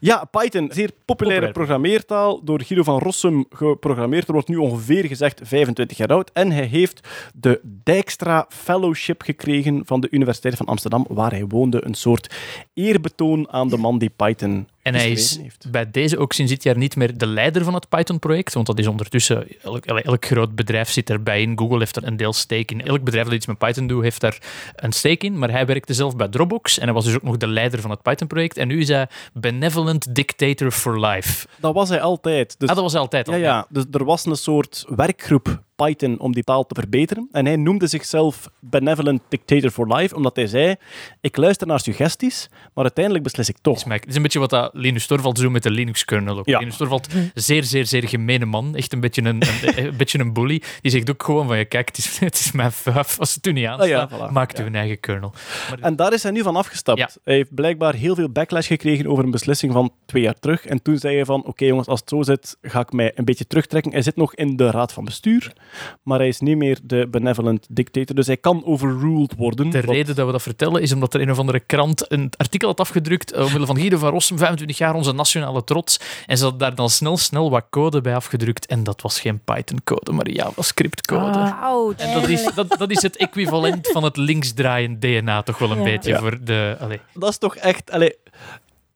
Ja, 0.00 0.24
Python, 0.24 0.68
zeer 0.72 0.90
populaire 1.04 1.46
Populair. 1.46 1.52
programmeertaal, 1.52 2.44
door 2.44 2.62
Guido 2.62 2.82
van 2.82 2.98
Rossum 2.98 3.44
geprogrammeerd. 3.50 4.26
Er 4.26 4.32
wordt 4.32 4.48
nu 4.48 4.56
ongeveer 4.56 5.04
gezegd 5.04 5.40
25 5.44 5.96
jaar 5.96 6.08
oud. 6.08 6.30
En 6.32 6.50
hij 6.50 6.64
heeft 6.64 7.08
de 7.34 7.60
Dijkstra 7.62 8.46
Fellowship 8.48 9.22
gekregen 9.22 9.82
van 9.84 10.00
de 10.00 10.08
Universiteit 10.10 10.54
van 10.56 10.66
Amsterdam, 10.66 11.06
waar 11.08 11.30
hij 11.30 11.46
woonde. 11.46 11.84
Een 11.84 11.94
soort 11.94 12.34
eerbetoon 12.74 13.52
aan 13.52 13.68
de 13.68 13.76
man 13.76 13.98
die 13.98 14.10
Python 14.16 14.68
En 14.86 14.94
hij 14.94 15.10
is 15.10 15.38
bij 15.70 15.90
deze 15.90 16.18
ook 16.18 16.32
sinds 16.32 16.52
dit 16.52 16.62
jaar 16.62 16.76
niet 16.76 16.96
meer 16.96 17.18
de 17.18 17.26
leider 17.26 17.64
van 17.64 17.74
het 17.74 17.88
Python-project, 17.88 18.54
want 18.54 18.66
dat 18.66 18.78
is 18.78 18.86
ondertussen, 18.86 19.46
elk, 19.62 19.86
elk 19.86 20.26
groot 20.26 20.54
bedrijf 20.54 20.90
zit 20.90 21.10
erbij 21.10 21.42
in. 21.42 21.58
Google 21.58 21.78
heeft 21.78 21.96
er 21.96 22.06
een 22.06 22.16
deel 22.16 22.32
stake 22.32 22.74
in. 22.74 22.84
Elk 22.84 23.04
bedrijf 23.04 23.24
dat 23.24 23.34
iets 23.34 23.46
met 23.46 23.58
Python 23.58 23.86
doet, 23.86 24.02
heeft 24.02 24.20
daar 24.20 24.38
een 24.76 24.92
stake 24.92 25.26
in, 25.26 25.38
maar 25.38 25.50
hij 25.50 25.66
werkte 25.66 25.94
zelf 25.94 26.16
bij 26.16 26.28
Dropbox 26.28 26.78
en 26.78 26.84
hij 26.84 26.92
was 26.92 27.04
dus 27.04 27.14
ook 27.14 27.22
nog 27.22 27.36
de 27.36 27.46
leider 27.48 27.80
van 27.80 27.90
het 27.90 28.02
Python-project. 28.02 28.56
En 28.56 28.68
nu 28.68 28.80
is 28.80 28.88
hij 28.88 29.08
benevolent 29.32 30.14
dictator 30.14 30.70
for 30.70 31.06
life. 31.06 31.46
Dat 31.60 31.74
was 31.74 31.88
hij 31.88 32.00
altijd. 32.00 32.54
Dus 32.58 32.68
ah, 32.68 32.74
dat 32.74 32.84
was 32.84 32.92
hij 32.92 33.00
altijd 33.00 33.28
al. 33.28 33.34
Ja, 33.34 33.40
ja. 33.40 33.66
Dus 33.68 33.84
er 33.90 34.04
was 34.04 34.26
een 34.26 34.36
soort 34.36 34.84
werkgroep 34.88 35.64
Python 35.76 36.18
om 36.18 36.32
die 36.32 36.44
taal 36.44 36.66
te 36.66 36.74
verbeteren. 36.74 37.28
En 37.32 37.46
hij 37.46 37.56
noemde 37.56 37.86
zichzelf 37.86 38.48
Benevolent 38.60 39.22
Dictator 39.28 39.70
for 39.70 39.96
Life, 39.96 40.14
omdat 40.14 40.36
hij 40.36 40.46
zei: 40.46 40.74
Ik 41.20 41.36
luister 41.36 41.66
naar 41.66 41.80
suggesties, 41.80 42.48
maar 42.74 42.84
uiteindelijk 42.84 43.24
beslis 43.24 43.48
ik 43.48 43.56
toch. 43.62 43.84
Het 43.84 44.06
is, 44.06 44.16
een 44.16 44.22
beetje 44.22 44.38
wat 44.38 44.50
dat 44.50 44.70
Linus 44.72 45.06
Torvalds 45.06 45.40
doet 45.40 45.52
met 45.52 45.62
de 45.62 45.70
Linux-kernel. 45.70 46.38
ook. 46.38 46.46
Ja. 46.46 46.58
Linus 46.58 46.76
Torvalds, 46.76 47.08
zeer, 47.34 47.64
zeer, 47.64 47.86
zeer 47.86 48.08
gemene 48.08 48.44
man. 48.44 48.74
Echt 48.76 48.92
een 48.92 49.00
beetje 49.00 49.22
een, 49.22 49.42
een, 49.42 49.78
een 49.86 49.96
beetje 49.96 50.18
een 50.18 50.32
bully. 50.32 50.62
Die 50.80 50.90
zegt 50.90 51.10
ook 51.10 51.22
gewoon 51.22 51.46
van, 51.46 51.56
ja, 51.58 51.64
kijk, 51.64 51.88
het 51.88 51.98
is, 51.98 52.18
het 52.30 52.34
is 52.34 52.52
mijn 52.52 52.72
fuif. 52.72 53.18
Als 53.18 53.34
het 53.34 53.46
u 53.46 53.52
niet 53.52 53.66
aanstaat, 53.66 54.10
Ah 54.12 54.18
ja, 54.18 54.28
voilà. 54.28 54.32
maakt 54.32 54.60
u 54.60 54.62
een 54.62 54.74
eigen 54.74 55.00
kernel. 55.00 55.32
Maar 55.70 55.78
En 55.80 55.96
daar 55.96 56.12
is 56.12 56.22
hij 56.22 56.32
nu 56.32 56.42
van 56.42 56.56
afgestapt. 56.56 57.18
Hij 57.24 57.34
heeft 57.34 57.54
blijkbaar 57.54 57.94
heel 57.94 58.14
veel 58.14 58.30
backlash 58.30 58.66
gekregen 58.66 59.06
over 59.06 59.24
een 59.24 59.30
beslissing 59.30 59.72
van 59.72 59.92
twee 60.06 60.22
jaar 60.22 60.38
terug. 60.38 60.66
En 60.66 60.82
toen 60.82 60.98
zei 60.98 61.14
hij 61.14 61.24
van, 61.24 61.44
oké 61.44 61.64
jongens, 61.64 61.88
als 61.88 62.00
het 62.00 62.08
zo 62.08 62.22
zit, 62.22 62.56
ga 62.62 62.80
ik 62.80 62.92
mij 62.92 63.12
een 63.14 63.24
beetje 63.24 63.46
terugtrekken. 63.46 63.92
Hij 63.92 64.02
zit 64.02 64.16
nog 64.16 64.34
in 64.34 64.56
de 64.56 64.70
raad 64.70 64.92
van 64.92 65.04
bestuur, 65.04 65.52
maar 66.02 66.18
hij 66.18 66.28
is 66.28 66.40
niet 66.40 66.56
meer 66.56 66.78
de 66.82 67.06
benevolent 67.10 67.66
dictator. 67.70 68.16
Dus 68.16 68.26
hij 68.26 68.36
kan 68.36 68.64
overruled 68.64 69.34
worden. 69.36 69.70
de 69.70 69.80
Wat- 69.80 69.94
reden 69.94 70.14
dat 70.14 70.26
we 70.26 70.32
dat 70.32 70.42
vertellen 70.42 70.82
is 70.82 70.92
omdat 70.92 71.14
er 71.14 71.20
een 71.20 71.30
of 71.30 71.38
andere 71.38 71.60
krant 71.60 72.12
een 72.12 72.30
artikel 72.36 72.68
had 72.68 72.80
afgedrukt 72.80 73.36
omwille 73.36 73.66
van 73.66 73.76
Guido 73.76 73.98
van 73.98 74.10
Rossum, 74.10 74.38
25 74.38 74.78
jaar, 74.78 74.94
onze 74.94 75.12
nationale 75.12 75.64
trots. 75.64 76.00
En 76.26 76.38
ze 76.38 76.44
had 76.44 76.58
daar 76.58 76.74
dan 76.74 76.90
snel, 76.90 77.16
snel 77.16 77.50
wat 77.50 77.64
code 77.70 78.00
bij 78.00 78.14
afgedrukt. 78.14 78.66
En 78.66 78.84
dat 78.84 79.02
was 79.02 79.20
geen 79.20 79.40
Python-code, 79.44 80.12
maar 80.12 80.28
JavaScript-code. 80.30 81.38
Ah. 81.38 81.90
En 81.96 82.12
dat 82.20 82.28
is, 82.28 82.48
dat, 82.54 82.74
dat 82.78 82.90
is 82.90 83.02
het 83.02 83.16
equivalent 83.16 83.86
van 83.88 84.02
het 84.04 84.16
linksdraaiend 84.16 85.00
DNA 85.00 85.42
toch 85.42 85.58
wel 85.58 85.70
een 85.70 85.78
Ja. 85.78 85.84
beetje 85.84 86.10
Ja. 86.10 86.18
voor 86.18 86.38
de... 86.44 86.76
Allee. 86.80 87.00
Dat 87.14 87.28
is 87.30 87.38
toch 87.38 87.56
echt... 87.56 87.90
Allee, 87.90 88.14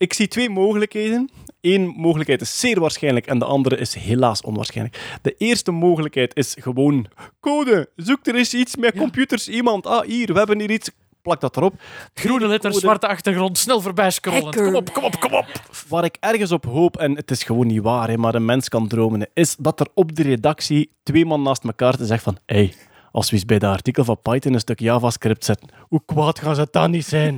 ik 0.01 0.13
zie 0.13 0.29
twee 0.29 0.51
mogelijkheden. 0.51 1.31
Eén 1.61 1.87
mogelijkheid 1.87 2.41
is 2.41 2.61
zeer 2.61 2.81
waarschijnlijk 2.81 3.27
en 3.27 3.39
de 3.39 3.45
andere 3.45 3.77
is 3.77 3.95
helaas 3.95 4.43
onwaarschijnlijk. 4.43 5.19
De 5.23 5.35
eerste 5.39 5.71
mogelijkheid 5.71 6.37
is 6.37 6.57
gewoon 6.61 7.07
code. 7.41 7.89
Zoek 7.97 8.27
er 8.27 8.35
eens 8.35 8.55
iets 8.55 8.77
met 8.77 8.97
computers. 8.97 9.49
Iemand, 9.49 9.87
ah 9.87 10.07
hier, 10.07 10.33
we 10.33 10.39
hebben 10.39 10.61
hier 10.61 10.71
iets. 10.71 10.91
Plak 11.23 11.41
dat 11.41 11.57
erop. 11.57 11.75
Groene 12.15 12.47
letters, 12.47 12.75
Code. 12.75 12.87
zwarte 12.87 13.07
achtergrond, 13.07 13.59
snel 13.59 13.81
voorbij 13.81 14.11
scrollen. 14.11 14.55
Kom 14.55 14.75
op, 14.75 14.93
kom 14.93 15.05
op, 15.05 15.21
kom 15.21 15.35
op. 15.35 15.47
Waar 15.89 16.05
ik 16.05 16.17
ergens 16.21 16.53
op 16.53 16.65
hoop, 16.65 16.97
en 16.97 17.17
het 17.17 17.31
is 17.31 17.43
gewoon 17.43 17.67
niet 17.67 17.83
waar, 17.83 18.09
hè, 18.09 18.17
maar 18.17 18.35
een 18.35 18.45
mens 18.45 18.69
kan 18.69 18.89
dromen, 18.89 19.29
is 19.35 19.57
dat 19.57 19.81
er 19.81 19.87
op 19.95 20.17
de 20.17 20.23
redactie 20.23 20.91
twee 21.03 21.27
man 21.27 21.43
naast 21.43 21.65
elkaar 21.65 21.97
te 21.97 22.07
zeggen 22.07 22.33
van 22.33 22.43
hey, 22.57 22.75
als 23.13 23.31
we 23.31 23.37
eens 23.37 23.45
bij 23.45 23.59
dat 23.59 23.73
artikel 23.73 24.05
van 24.05 24.23
Python 24.23 24.53
een 24.55 24.61
stuk 24.61 24.81
JavaScript 24.81 25.45
zetten, 25.45 25.69
hoe 25.81 26.03
kwaad 26.07 26.39
gaan 26.39 26.55
ze 26.55 26.69
dan 26.71 26.91
niet 26.91 27.07
zijn? 27.07 27.37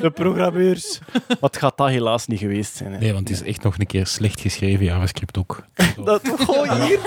De 0.00 0.10
programmeurs. 0.10 0.98
Wat 1.40 1.56
gaat 1.56 1.76
dat 1.76 1.88
helaas 1.88 2.26
niet 2.26 2.38
geweest 2.38 2.76
zijn. 2.76 2.92
Hè. 2.92 2.98
Nee, 2.98 3.12
want 3.12 3.28
het 3.28 3.40
is 3.40 3.46
echt 3.46 3.62
nog 3.62 3.78
een 3.78 3.86
keer 3.86 4.06
slecht 4.06 4.40
geschreven, 4.40 4.84
JavaScript 4.84 5.38
ook. 5.38 5.64
Dat, 6.04 6.20
gooi 6.38 6.70
hier. 6.84 6.98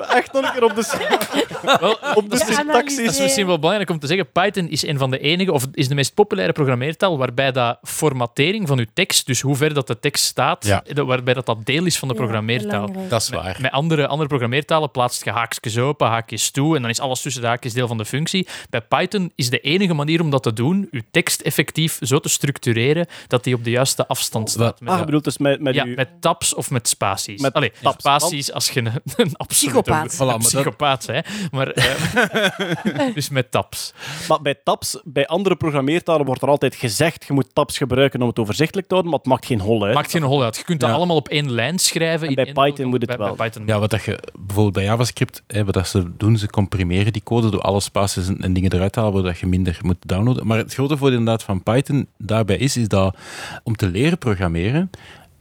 Echt 0.00 0.32
nog 0.32 0.44
een 0.44 0.52
keer 0.52 0.64
op 0.64 0.74
de, 0.74 1.76
Wel, 1.80 1.98
op 2.14 2.30
de 2.30 2.36
syntaxis. 2.36 3.04
Dat 3.04 3.14
is 3.14 3.20
misschien 3.20 3.46
wel 3.46 3.58
belangrijk 3.58 3.90
om 3.90 3.98
te 3.98 4.06
zeggen. 4.06 4.30
Python 4.32 4.68
is 4.68 4.86
een 4.86 4.98
van 4.98 5.10
de 5.10 5.18
enige, 5.18 5.52
of 5.52 5.66
is 5.72 5.88
de 5.88 5.94
meest 5.94 6.14
populaire 6.14 6.52
programmeertaal 6.52 7.18
waarbij 7.18 7.52
dat 7.52 7.78
formatering 7.82 8.68
van 8.68 8.78
uw 8.78 8.84
tekst, 8.94 9.26
dus 9.26 9.40
hoe 9.40 9.56
ver 9.56 9.74
dat 9.74 9.86
de 9.86 9.98
tekst 10.00 10.24
staat, 10.24 10.66
Ja. 10.66 10.82
dat- 10.92 11.06
waarbij 11.06 11.34
dat, 11.34 11.46
dat 11.46 11.66
deel 11.66 11.84
is 11.84 11.98
van 11.98 12.08
de 12.08 12.14
programmeertaal. 12.14 12.80
belangrijk. 12.80 13.10
Dat 13.10 13.20
is 13.22 13.28
waar. 13.28 13.58
Met 13.60 13.70
andere, 13.70 14.06
andere 14.06 14.28
programmeertalen 14.28 14.90
plaatst 14.90 15.24
je 15.24 15.30
haakjes 15.30 15.78
open, 15.78 16.06
haakjes 16.08 16.50
toe 16.50 16.76
en 16.76 16.82
dan 16.82 16.90
is 16.90 17.00
alles 17.00 17.20
tussen 17.20 17.42
de 17.42 17.48
haakjes 17.48 17.72
deel 17.72 17.86
van 17.88 17.98
de 17.98 18.04
functie. 18.04 18.46
Bij 18.70 18.80
Python 18.80 19.32
is 19.34 19.50
de 19.50 19.60
enige 19.60 19.94
manier 19.94 20.20
om 20.20 20.30
dat 20.30 20.42
te 20.42 20.52
doen, 20.52 20.88
je 20.90 21.04
tekst 21.10 21.40
effectief 21.40 21.98
zo 22.02 22.18
te 22.18 22.28
structureren 22.28 23.06
dat 23.28 23.44
die 23.44 23.54
op 23.54 23.64
de 23.64 23.70
juiste 23.70 24.06
afstand 24.06 24.50
staat. 24.50 24.80
Met, 24.80 24.92
Ah, 24.92 24.98
je 24.98 25.04
bedoelt 25.04 25.24
dus 25.24 25.38
met, 25.38 25.60
met 25.60 25.74
ja, 25.74 25.84
uw- 25.84 25.94
met 25.94 26.08
tabs 26.20 26.54
of 26.54 26.70
met 26.70 26.88
spaties. 26.88 27.40
Met 27.40 27.52
Allee, 27.52 27.72
tabs. 27.82 27.96
spaties 27.98 28.52
als 28.52 28.70
je 28.70 28.80
een, 28.80 28.92
een 29.16 29.36
absolute 29.36 29.83
Psychopaat. 29.84 30.14
Voilà, 30.14 30.18
dat- 30.18 30.38
psychopaat 30.38 31.06
bent. 31.06 31.26
Maar, 31.50 31.68
eh, 31.70 33.14
dus 33.14 33.28
met 33.28 33.50
tabs. 33.50 33.92
Maar 34.28 34.42
bij 34.42 34.54
tabs, 34.64 35.00
bij 35.04 35.26
andere 35.26 35.56
programmeertalen 35.56 36.26
wordt 36.26 36.42
er 36.42 36.48
altijd 36.48 36.74
gezegd 36.74 37.24
je 37.26 37.32
moet 37.32 37.48
tabs 37.52 37.78
gebruiken 37.78 38.22
om 38.22 38.28
het 38.28 38.38
overzichtelijk 38.38 38.86
te 38.88 38.92
houden, 38.94 39.12
maar 39.14 39.20
het 39.22 39.30
maakt 39.32 39.46
geen 39.46 39.60
hol 39.60 39.84
uit. 39.84 39.94
Maakt 39.94 40.10
geen 40.10 40.22
hol 40.22 40.42
uit. 40.42 40.56
Je 40.56 40.64
kunt 40.64 40.80
dat 40.80 40.88
Ja. 40.88 40.94
allemaal 40.94 41.16
op 41.16 41.28
één 41.28 41.50
lijn 41.52 41.78
schrijven. 41.78 42.28
En 42.28 42.34
bij 42.34 42.44
in 42.44 42.52
Python 42.54 42.86
moet 42.88 43.00
het 43.00 43.08
bij- 43.08 43.18
wel. 43.18 43.34
Bij 43.34 43.46
Python 43.48 43.66
Ja, 43.66 43.78
wat 43.78 43.90
dat 43.90 44.02
je 44.04 44.18
bijvoorbeeld 44.38 44.74
bij 44.74 44.84
JavaScript, 44.84 45.42
hè, 45.46 45.64
wat 45.64 45.74
dat 45.74 45.88
ze 45.88 46.16
doen, 46.16 46.36
ze 46.38 46.48
comprimeren 46.50 47.12
die 47.12 47.22
code 47.22 47.50
door 47.50 47.60
alle 47.60 47.80
spaces 47.80 48.28
en, 48.28 48.40
en 48.40 48.52
dingen 48.52 48.72
eruit 48.72 48.92
te 48.92 48.98
halen, 49.00 49.14
waardoor 49.14 49.36
je 49.40 49.46
minder 49.46 49.78
moet 49.82 49.96
downloaden. 50.00 50.46
Maar 50.46 50.58
het 50.58 50.74
grote 50.74 50.96
voordeel 50.96 51.18
inderdaad 51.18 51.42
van 51.42 51.62
Python 51.62 52.06
daarbij 52.18 52.56
is, 52.56 52.76
is 52.76 52.88
dat 52.88 53.16
om 53.62 53.76
te 53.76 53.86
leren 53.86 54.18
programmeren, 54.18 54.90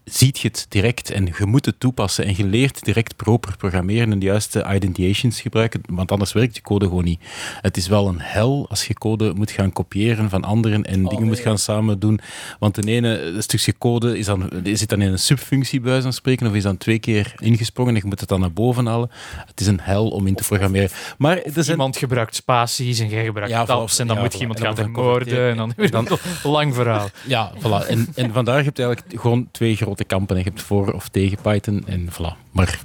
ziet 0.04 0.40
je 0.40 0.48
het 0.48 0.66
direct 0.70 1.12
en 1.12 1.26
je 1.38 1.46
moet 1.46 1.66
het 1.66 1.80
toepassen 1.80 2.26
en 2.26 2.34
je 2.38 2.44
leert 2.46 2.84
direct 2.86 3.16
proper 3.16 3.58
programmeren 3.58 4.12
en 4.12 4.20
de 4.20 4.26
juiste 4.26 4.66
identiations 4.74 5.42
gebruiken, 5.42 5.82
want 5.90 6.12
anders 6.12 6.34
werkt 6.34 6.56
je 6.56 6.62
code 6.62 6.86
gewoon 6.86 7.04
niet. 7.04 7.20
Het 7.62 7.78
is 7.78 7.88
wel 7.88 8.08
een 8.08 8.20
hel 8.22 8.66
als 8.70 8.86
je 8.88 8.94
code 8.94 9.34
moet 9.36 9.52
gaan 9.52 9.74
kopiëren 9.74 10.30
van 10.30 10.44
anderen 10.44 10.84
en 10.84 11.04
dingen 11.06 11.26
moet 11.28 11.40
gaan 11.40 11.58
samen 11.58 12.00
doen, 12.00 12.20
want 12.60 12.76
de 12.76 12.92
ene 12.92 13.36
stukje 13.40 13.78
code 13.78 14.18
is 14.18 14.26
dan, 14.26 14.50
zit 14.64 14.90
dan 14.90 15.02
in 15.02 15.12
een 15.12 15.20
subfunctie 15.20 15.80
bij 15.80 16.02
van 16.02 16.14
spreken 16.14 16.48
of 16.48 16.54
is 16.54 16.64
dan 16.64 16.78
twee 16.78 17.00
keer 17.00 17.34
ingesprongen 17.40 17.94
en 17.96 18.02
je 18.02 18.08
moet 18.08 18.20
het 18.20 18.30
dan 18.30 18.40
naar 18.40 18.54
boven 18.54 18.86
halen. 18.86 19.10
Het 19.46 19.60
is 19.60 19.68
een 19.68 19.80
hel 19.82 20.10
om 20.10 20.28
in 20.28 20.36
te 20.36 20.44
programmeren. 20.44 20.90
Maar 21.18 21.38
er 21.38 21.52
zijn 21.54 21.68
Iemand 21.70 21.98
gebruikt 21.98 22.36
spaties 22.36 23.00
en 23.00 23.10
jij 23.10 23.26
gebruikt 23.26 23.52
Ja, 23.52 23.66
tabs 23.66 24.00
en 24.00 24.08
dan 24.08 24.16
Ja, 24.16 24.22
moet 24.22 24.34
je 24.34 24.40
iemand 24.40 24.60
gaan 24.60 24.76
dan 24.76 24.84
vermoorden 24.84 25.50
en 25.50 25.58
dan, 25.58 25.74
Dan- 25.90 26.08
een 26.44 26.50
lang 26.52 26.74
verhaal. 26.76 27.10
Ja, 27.28 27.52
voilà. 27.60 27.88
En, 27.88 28.08
en 28.16 28.34
vandaar 28.34 28.64
heb 28.64 28.78
je 28.78 28.84
eigenlijk 28.84 29.22
gewoon 29.22 29.48
twee 29.52 29.76
grote 29.76 29.92
kampen. 30.04 30.38
Je 30.38 30.44
hebt 30.44 30.62
voor 30.62 30.92
of 30.92 31.08
tegen 31.08 31.38
Python 31.42 31.84
en 31.88 32.10
voilà. 32.12 32.52
Maar 32.52 32.80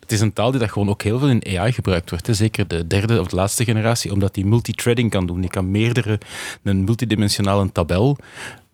het 0.00 0.12
is 0.12 0.20
een 0.20 0.32
taal 0.32 0.50
die 0.50 0.60
dat 0.60 0.70
gewoon 0.70 0.88
ook 0.88 1.02
heel 1.02 1.18
veel 1.18 1.28
in 1.28 1.58
AI 1.58 1.72
gebruikt 1.72 2.10
wordt. 2.10 2.28
Zeker 2.30 2.68
de 2.68 2.86
derde 2.86 3.20
of 3.20 3.26
de 3.26 3.36
laatste 3.36 3.64
generatie, 3.64 4.12
omdat 4.12 4.34
die 4.34 4.46
multithreading 4.46 5.10
kan 5.10 5.26
doen. 5.26 5.40
Die 5.40 5.50
kan 5.50 5.70
meerdere, 5.70 6.18
een 6.62 6.84
multidimensionale 6.84 7.72
tabel 7.72 8.16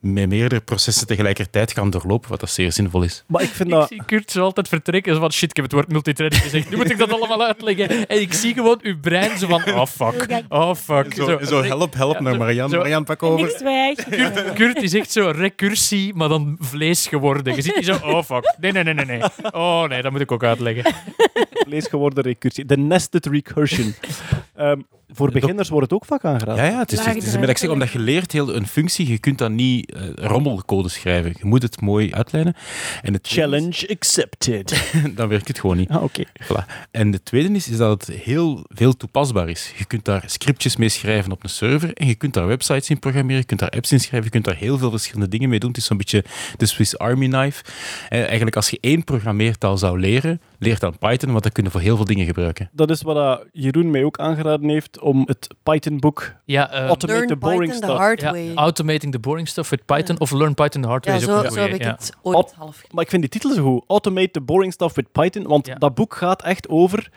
met 0.00 0.28
meerdere 0.28 0.60
processen 0.60 1.06
tegelijkertijd 1.06 1.72
gaan 1.72 1.90
doorlopen, 1.90 2.30
wat 2.30 2.40
dat 2.40 2.50
zeer 2.50 2.72
zinvol 2.72 3.02
is. 3.02 3.24
Maar 3.26 3.42
ik 3.42 3.48
vind 3.48 3.68
Ik 3.68 3.74
dat... 3.74 3.88
zie 3.88 4.02
Kurt 4.06 4.30
zo 4.30 4.42
altijd 4.42 4.68
vertrekken. 4.68 5.14
Zo 5.14 5.20
van, 5.20 5.32
shit, 5.32 5.50
ik 5.50 5.56
heb 5.56 5.64
het 5.64 5.74
woord 5.74 5.88
multithreading 5.92 6.42
gezegd. 6.42 6.70
Nu 6.70 6.76
moet 6.76 6.90
ik 6.90 6.98
dat 6.98 7.12
allemaal 7.12 7.42
uitleggen. 7.46 8.06
En 8.06 8.20
ik 8.20 8.32
zie 8.32 8.54
gewoon 8.54 8.78
uw 8.82 9.00
brein 9.00 9.38
zo 9.38 9.46
van, 9.46 9.74
oh 9.74 9.86
fuck, 9.86 10.42
oh 10.48 10.74
fuck. 10.74 11.14
Zo, 11.14 11.38
zo 11.44 11.62
help, 11.62 11.94
help 11.94 12.14
Ja, 12.14 12.20
naar 12.20 12.36
Marianne. 12.36 12.72
zo- 12.72 12.78
Marianne, 12.78 13.04
pak 13.06 13.22
over. 13.22 13.48
ik. 13.48 14.06
Kurt, 14.10 14.52
Kurt 14.52 14.82
is 14.82 14.94
echt 14.94 15.12
zo 15.12 15.30
recursie, 15.30 16.14
maar 16.14 16.28
dan 16.28 16.56
vlees 16.60 17.06
geworden. 17.06 17.54
Je 17.54 17.62
ziet 17.62 17.74
die 17.74 17.84
zo, 17.84 17.98
oh 18.02 18.22
fuck. 18.22 18.54
Nee, 18.60 18.72
nee, 18.72 18.82
nee, 18.84 18.94
nee, 18.94 19.04
nee. 19.04 19.22
Oh 19.52 19.84
nee, 19.88 20.02
dat 20.02 20.12
moet 20.12 20.20
ik 20.20 20.32
ook 20.32 20.44
uitleggen. 20.44 20.94
Lees 21.66 21.86
geworden 21.86 22.24
recursie. 22.24 22.64
De 22.64 22.76
nested 22.76 23.26
recursion. 23.26 23.94
Ehm, 24.56 24.80
voor 25.12 25.30
beginners 25.30 25.68
wordt 25.68 25.90
het 25.90 25.94
ook 26.00 26.04
vaak 26.04 26.24
aangeraden. 26.24 26.64
Ja, 26.64 26.70
ja, 26.70 26.78
het 26.78 26.92
is, 26.92 27.04
het 27.04 27.16
is, 27.16 27.34
ik 27.34 27.58
zeg, 27.58 27.70
omdat 27.70 27.90
je 27.90 27.98
leert 27.98 28.32
heel 28.32 28.54
een 28.54 28.66
functie, 28.66 29.08
je 29.08 29.18
kunt 29.18 29.38
dat 29.38 29.50
niet 29.50 29.92
eh, 29.92 30.02
rommelcode 30.14 30.88
schrijven. 30.88 31.34
Je 31.38 31.46
moet 31.46 31.62
het 31.62 31.80
mooi 31.80 32.12
uitlijnen. 32.12 32.54
En 33.02 33.12
het 33.12 33.28
Challenge 33.28 33.88
accepted. 33.88 34.92
dan 35.16 35.28
werkt 35.28 35.48
het 35.48 35.58
gewoon 35.58 35.76
niet. 35.76 35.88
Ah, 35.88 36.02
oké. 36.02 36.24
Voilà. 36.42 36.88
En 36.90 37.10
de 37.10 37.22
tweede 37.22 37.54
is, 37.54 37.68
is 37.68 37.76
dat 37.76 38.06
het 38.06 38.16
heel 38.16 38.64
veel 38.68 38.96
toepasbaar 38.96 39.48
is. 39.48 39.72
Je 39.76 39.84
kunt 39.84 40.04
daar 40.04 40.22
scriptjes 40.26 40.76
mee 40.76 40.88
schrijven 40.88 41.32
op 41.32 41.42
een 41.42 41.50
server 41.50 41.94
en 41.94 42.06
je 42.06 42.14
kunt 42.14 42.34
daar 42.34 42.46
websites 42.46 42.90
in 42.90 42.98
programmeren, 42.98 43.40
je 43.40 43.46
kunt 43.46 43.60
daar 43.60 43.70
apps 43.70 43.92
in 43.92 44.00
schrijven, 44.00 44.24
je 44.24 44.30
kunt 44.30 44.44
daar 44.44 44.56
heel 44.56 44.78
veel 44.78 44.90
verschillende 44.90 45.28
dingen 45.28 45.48
mee 45.48 45.58
doen. 45.58 45.68
Het 45.68 45.78
is 45.78 45.84
zo'n 45.84 45.96
beetje 45.96 46.24
de 46.56 46.66
Swiss 46.66 46.98
Army 46.98 47.28
knife. 47.28 47.64
Eh, 48.08 48.18
eigenlijk 48.26 48.56
als 48.56 48.70
je 48.70 48.78
één 48.80 49.04
programmeertaal 49.04 49.78
zou 49.78 50.00
leren, 50.00 50.40
leer 50.60 50.78
dan 50.78 50.98
Python, 50.98 51.30
want 51.30 51.42
dat 51.42 51.52
kun 51.52 51.64
je 51.64 51.70
voor 51.70 51.80
heel 51.80 51.96
veel 51.96 52.04
dingen 52.04 52.26
gebruiken. 52.26 52.70
Dat 52.72 52.90
is 52.90 53.02
wat 53.02 53.14
dat 53.14 53.44
Jeroen 53.52 53.90
mij 53.90 54.04
ook 54.04 54.18
aangeraden 54.18 54.68
heeft 54.68 55.00
om 55.00 55.22
het 55.26 55.46
Python-boek 55.62 56.32
Ja, 56.44 56.70
eh, 56.70 56.78
Automate 56.86 57.06
Learn 57.06 57.26
the 57.26 57.36
Boring 57.36 57.60
Python 57.62 57.80
the 57.80 57.86
Stuff. 57.86 57.98
hard 57.98 58.20
ja, 58.20 58.30
way. 58.30 58.54
automating 58.54 59.12
the 59.12 59.18
boring 59.18 59.48
stuff 59.48 59.70
with 59.70 59.84
Python 59.84 60.20
of 60.20 60.30
learn 60.32 60.54
Python 60.54 60.82
the 60.82 60.88
hard 60.88 61.04
way 61.06 61.14
Ja, 61.14 61.20
is 61.20 61.28
ook 61.28 61.38
zo, 61.40 61.44
een 61.44 61.50
zo 61.52 61.60
heb 61.60 61.70
ik 61.74 61.82
ja. 61.82 61.90
het 61.90 62.12
ooit 62.22 62.52
half 62.52 62.82
Maar 62.90 63.04
ik 63.04 63.10
vind 63.10 63.22
die 63.22 63.30
titel 63.30 63.52
zo 63.54 63.62
goed. 63.62 63.84
Automate 63.86 64.30
the 64.30 64.40
Boring 64.40 64.72
Stuff 64.72 64.94
with 64.94 65.12
Python. 65.12 65.42
Want 65.42 65.66
Ja. 65.66 65.74
dat 65.74 65.94
boek 65.94 66.14
gaat 66.14 66.42
echt 66.42 66.68
over... 66.68 67.10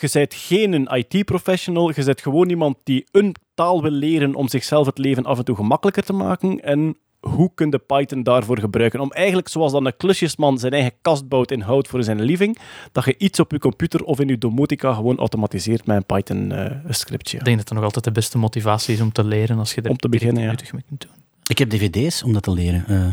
Je 0.00 0.08
bent 0.12 0.34
geen 0.34 0.72
een 0.72 0.88
IT-professional. 0.96 1.88
Je 1.94 2.04
bent 2.04 2.20
gewoon 2.20 2.48
iemand 2.48 2.76
die 2.84 3.06
een 3.10 3.34
taal 3.54 3.82
wil 3.82 3.90
leren 3.90 4.34
om 4.34 4.48
zichzelf 4.48 4.86
het 4.86 4.98
leven 4.98 5.24
af 5.24 5.38
en 5.38 5.44
toe 5.44 5.56
gemakkelijker 5.56 6.02
te 6.02 6.12
maken. 6.12 6.60
En 6.60 6.96
hoe 7.28 7.50
kun 7.54 7.70
je 7.70 7.78
Python 7.78 8.22
daarvoor 8.22 8.58
gebruiken? 8.58 9.00
Om 9.00 9.10
eigenlijk, 9.10 9.48
zoals 9.48 9.72
dan 9.72 9.86
een 9.86 9.96
klusjesman 9.96 10.58
zijn 10.58 10.72
eigen 10.72 10.92
kast 11.02 11.28
bouwt 11.28 11.50
in 11.50 11.60
hout 11.60 11.88
voor 11.88 12.02
zijn 12.02 12.22
living, 12.22 12.58
dat 12.92 13.04
je 13.04 13.14
iets 13.18 13.40
op 13.40 13.50
je 13.50 13.58
computer 13.58 14.04
of 14.04 14.20
in 14.20 14.28
je 14.28 14.38
domotica 14.38 14.94
gewoon 14.94 15.18
automatiseert 15.18 15.86
met 15.86 15.96
een 15.96 16.06
Python-scriptje. 16.06 17.38
Ik 17.38 17.44
denk 17.44 17.56
dat 17.56 17.66
dat 17.66 17.76
nog 17.76 17.84
altijd 17.84 18.04
de 18.04 18.12
beste 18.12 18.38
motivatie 18.38 18.94
is 18.94 19.00
om 19.00 19.12
te 19.12 19.24
leren 19.24 19.58
als 19.58 19.74
je 19.74 19.80
er 19.80 19.90
Om 19.90 19.96
te 19.96 20.08
beginnen, 20.08 20.42
ja. 20.42 20.54
mee 20.72 20.82
kunt 20.86 21.00
doen. 21.00 21.10
Ik 21.46 21.58
heb 21.58 21.70
dvd's 21.70 22.22
om 22.22 22.32
dat 22.32 22.42
te 22.42 22.52
leren. 22.52 22.84
Eh, 22.86 23.06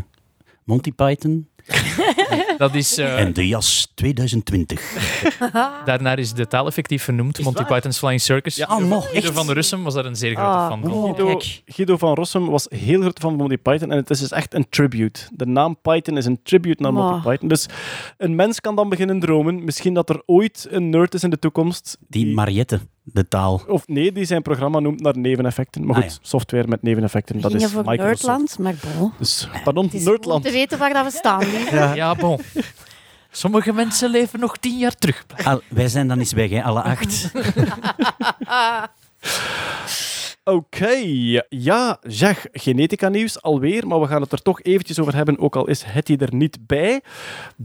Monty 0.63 0.91
Python 0.91 1.47
Dat 2.59 2.75
is, 2.75 2.97
eh, 2.97 3.19
en 3.19 3.33
de 3.33 3.47
jas 3.47 3.91
2020. 3.95 4.81
daarnaar 5.85 6.19
is 6.19 6.33
de 6.33 6.47
taal 6.47 6.67
effectief 6.67 7.03
vernoemd, 7.03 7.37
Is 7.39 7.43
Monty 7.45 7.61
waar? 7.61 7.71
Python's 7.73 7.97
Flying 7.97 8.21
Circus. 8.21 8.55
Ja, 8.55 8.67
oh, 8.69 8.77
nog, 8.85 9.09
Guido 9.09 9.31
van 9.31 9.45
der 9.45 9.55
Russum 9.55 9.83
was 9.83 9.93
daar 9.93 10.05
een 10.05 10.15
zeer 10.15 10.33
grote 10.35 10.49
Ah, 10.49 10.67
fan 10.67 10.81
van. 10.81 10.91
oh. 10.91 11.03
Guido. 11.15 11.39
Guido 11.65 11.97
van 11.97 12.13
Rossum 12.13 12.49
was 12.49 12.65
heel 12.69 13.01
groot 13.01 13.19
fan 13.19 13.29
van 13.29 13.39
Monty 13.39 13.57
Python 13.57 13.91
en 13.91 13.97
het 13.97 14.09
is 14.09 14.19
dus 14.19 14.31
echt 14.31 14.53
een 14.53 14.65
tribute. 14.69 15.19
De 15.33 15.45
naam 15.45 15.77
Python 15.81 16.17
is 16.17 16.25
een 16.25 16.39
tribute 16.43 16.81
naar 16.83 16.93
Monty 16.93 17.13
Oh. 17.13 17.25
Python. 17.25 17.47
Dus 17.47 17.65
een 18.17 18.35
mens 18.35 18.59
kan 18.59 18.75
dan 18.75 18.89
beginnen 18.89 19.19
dromen. 19.19 19.63
Misschien 19.63 19.93
dat 19.93 20.09
er 20.09 20.21
ooit 20.25 20.67
een 20.69 20.89
nerd 20.89 21.13
is 21.13 21.23
in 21.23 21.29
de 21.29 21.39
toekomst. 21.39 21.97
Die 22.07 22.33
Mariette, 22.33 22.79
de 23.13 23.27
taal. 23.27 23.61
Of 23.67 23.87
nee, 23.87 24.11
die 24.11 24.25
zijn 24.25 24.41
programma 24.41 24.79
noemt 24.79 25.01
naar 25.01 25.17
neveneffecten. 25.17 25.85
Maar 25.85 25.95
Ah, 25.95 26.01
goed, 26.01 26.11
ja. 26.11 26.17
software 26.21 26.67
met 26.67 26.81
neveneffecten, 26.81 27.35
We 27.35 27.41
dat 27.41 27.53
is 27.53 27.65
voor 27.71 27.83
Microsoft. 27.85 28.25
Nerdland, 28.27 28.59
maar 28.59 28.75
bon. 28.97 29.11
Dus, 29.17 29.49
pardon, 29.63 29.85
Het 29.85 29.93
is 29.93 30.03
Nerdland. 30.03 30.43
te 30.43 30.51
weten 30.51 30.77
waar 30.79 30.93
dat 30.93 31.05
we 31.05 31.11
staan. 31.17 31.39
lief. 31.39 31.71
Ja, 31.95 32.15
bon. 32.15 32.39
Sommige 33.31 33.73
mensen 33.73 34.09
leven 34.09 34.39
nog 34.39 34.57
tien 34.57 34.77
jaar 34.77 34.95
terug. 34.95 35.25
Al- 35.43 35.61
wij 35.67 35.87
zijn 35.87 36.07
dan 36.07 36.19
eens 36.19 36.33
weg, 36.33 36.49
hè, 36.49 36.63
alle 36.63 36.81
acht. 36.81 37.31
Oké, 40.49 40.95
ja, 41.49 41.97
zeg, 42.01 42.47
genetica 42.51 43.09
nieuws 43.09 43.41
alweer, 43.41 43.87
maar 43.87 43.99
we 43.99 44.07
gaan 44.07 44.21
het 44.21 44.31
er 44.31 44.41
toch 44.41 44.61
eventjes 44.61 44.99
over 44.99 45.15
hebben, 45.15 45.39
ook 45.39 45.55
al 45.55 45.67
is 45.67 45.83
Hetty 45.83 46.15
er 46.19 46.35
niet 46.35 46.67
bij. 46.67 47.01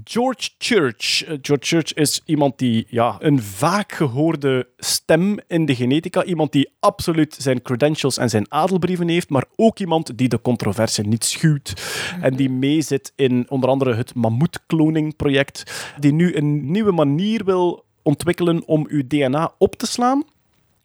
George 0.05 0.51
Church. 0.59 1.24
Eh, 1.24 1.39
George 1.43 1.66
Church 1.66 1.93
is 1.95 2.22
iemand 2.24 2.59
die 2.59 2.87
ja, 2.89 3.16
een 3.18 3.43
vaak 3.43 3.93
gehoorde 3.93 4.68
stem 4.76 5.39
in 5.47 5.66
de 5.66 5.74
genetica, 5.74 6.24
iemand 6.24 6.53
die 6.53 6.72
absoluut 6.80 7.37
zijn 7.39 7.62
credentials 7.62 8.16
en 8.16 8.30
zijn 8.30 8.53
adelbrieven 8.53 9.09
heeft, 9.09 9.28
maar 9.28 9.45
ook 9.57 9.78
iemand 9.78 10.18
die 10.18 10.28
de 10.28 10.41
controverse 10.41 11.03
niet 11.03 11.24
schuwt 11.24 11.72
en 12.20 12.37
die 12.37 12.51
meezit 12.51 13.12
in 13.16 13.47
onder 13.49 13.70
andere 13.70 13.95
het 13.95 14.14
mammoet-cloning-project, 14.14 15.93
die 16.01 16.12
nu 16.12 16.37
een 16.37 16.70
nieuwe 16.70 16.93
manier 16.93 17.45
wil 17.45 17.85
ontwikkelen 18.03 18.66
om 18.66 18.87
uw 18.89 19.07
DNA 19.07 19.55
op 19.59 19.74
te 19.74 19.87
slaan 19.87 20.24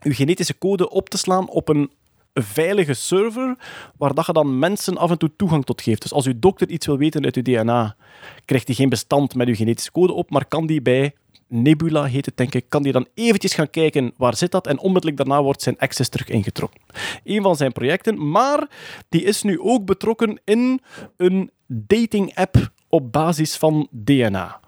uw 0.01 0.13
genetische 0.13 0.57
code 0.57 0.89
op 0.89 1.09
te 1.09 1.17
slaan 1.17 1.49
op 1.49 1.69
een 1.69 1.91
veilige 2.33 2.93
server, 2.93 3.57
waar 3.97 4.13
dat 4.13 4.25
je 4.25 4.33
dan 4.33 4.59
mensen 4.59 4.97
af 4.97 5.11
en 5.11 5.17
toe 5.17 5.31
toegang 5.35 5.65
tot 5.65 5.81
geeft. 5.81 6.01
Dus 6.01 6.13
als 6.13 6.25
uw 6.25 6.39
dokter 6.39 6.69
iets 6.69 6.85
wil 6.85 6.97
weten 6.97 7.23
uit 7.23 7.35
uw 7.35 7.41
DNA, 7.41 7.95
krijgt 8.45 8.67
hij 8.67 8.75
geen 8.75 8.89
bestand 8.89 9.35
met 9.35 9.47
uw 9.47 9.55
genetische 9.55 9.91
code 9.91 10.13
op, 10.13 10.29
maar 10.29 10.45
kan 10.45 10.65
die 10.65 10.81
bij 10.81 11.13
Nebula, 11.47 12.03
heet 12.03 12.25
het 12.25 12.37
denk 12.37 12.55
ik, 12.55 12.65
kan 12.69 12.83
die 12.83 12.91
dan 12.91 13.07
eventjes 13.13 13.53
gaan 13.53 13.69
kijken 13.69 14.13
waar 14.17 14.35
zit 14.35 14.51
dat 14.51 14.67
en 14.67 14.79
onmiddellijk 14.79 15.17
daarna 15.17 15.43
wordt 15.43 15.61
zijn 15.61 15.77
access 15.77 16.09
terug 16.09 16.27
ingetrokken. 16.27 16.81
Een 17.23 17.41
van 17.41 17.55
zijn 17.55 17.71
projecten, 17.71 18.29
maar 18.31 18.67
die 19.09 19.23
is 19.23 19.41
nu 19.41 19.59
ook 19.59 19.85
betrokken 19.85 20.41
in 20.43 20.81
een 21.17 21.51
dating-app 21.67 22.71
op 22.89 23.11
basis 23.11 23.57
van 23.57 23.87
DNA. 23.91 24.59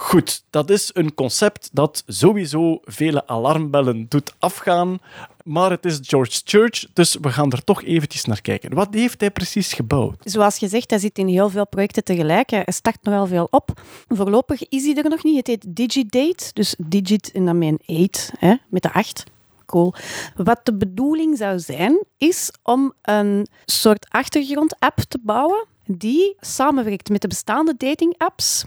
Goed, 0.00 0.42
dat 0.50 0.70
is 0.70 0.90
een 0.92 1.14
concept 1.14 1.68
dat 1.72 2.02
sowieso 2.06 2.80
vele 2.84 3.26
alarmbellen 3.26 4.06
doet 4.08 4.34
afgaan. 4.38 4.98
Maar 5.44 5.70
het 5.70 5.84
is 5.84 5.98
George 6.02 6.40
Church, 6.44 6.86
dus 6.92 7.16
we 7.20 7.30
gaan 7.30 7.52
er 7.52 7.64
toch 7.64 7.82
eventjes 7.82 8.24
naar 8.24 8.40
kijken. 8.40 8.74
Wat 8.74 8.94
heeft 8.94 9.20
hij 9.20 9.30
precies 9.30 9.72
gebouwd? 9.72 10.16
Zoals 10.24 10.58
gezegd, 10.58 10.90
hij 10.90 10.98
zit 10.98 11.18
in 11.18 11.26
heel 11.26 11.50
veel 11.50 11.66
projecten 11.66 12.04
tegelijk. 12.04 12.50
Hij 12.50 12.64
start 12.66 13.02
nogal 13.02 13.26
veel 13.26 13.48
op. 13.50 13.80
Voorlopig 14.08 14.68
is 14.68 14.84
hij 14.84 14.94
er 14.94 15.08
nog 15.08 15.24
niet. 15.24 15.36
Het 15.36 15.46
heet 15.46 15.64
Digidate, 15.68 16.50
dus 16.52 16.74
digit 16.78 17.32
en 17.32 17.44
dan 17.44 17.62
een 17.62 17.80
8, 17.86 18.30
hè, 18.38 18.54
met 18.68 18.82
de 18.82 18.92
8. 18.92 19.24
Cool. 19.66 19.94
Wat 20.36 20.60
de 20.62 20.74
bedoeling 20.74 21.38
zou 21.38 21.58
zijn, 21.58 22.04
is 22.18 22.50
om 22.62 22.92
een 23.02 23.46
soort 23.64 24.06
achtergrond-app 24.08 24.98
te 25.08 25.18
bouwen 25.22 25.66
die 25.86 26.36
samenwerkt 26.40 27.08
met 27.08 27.20
de 27.20 27.28
bestaande 27.28 27.74
dating-apps. 27.76 28.64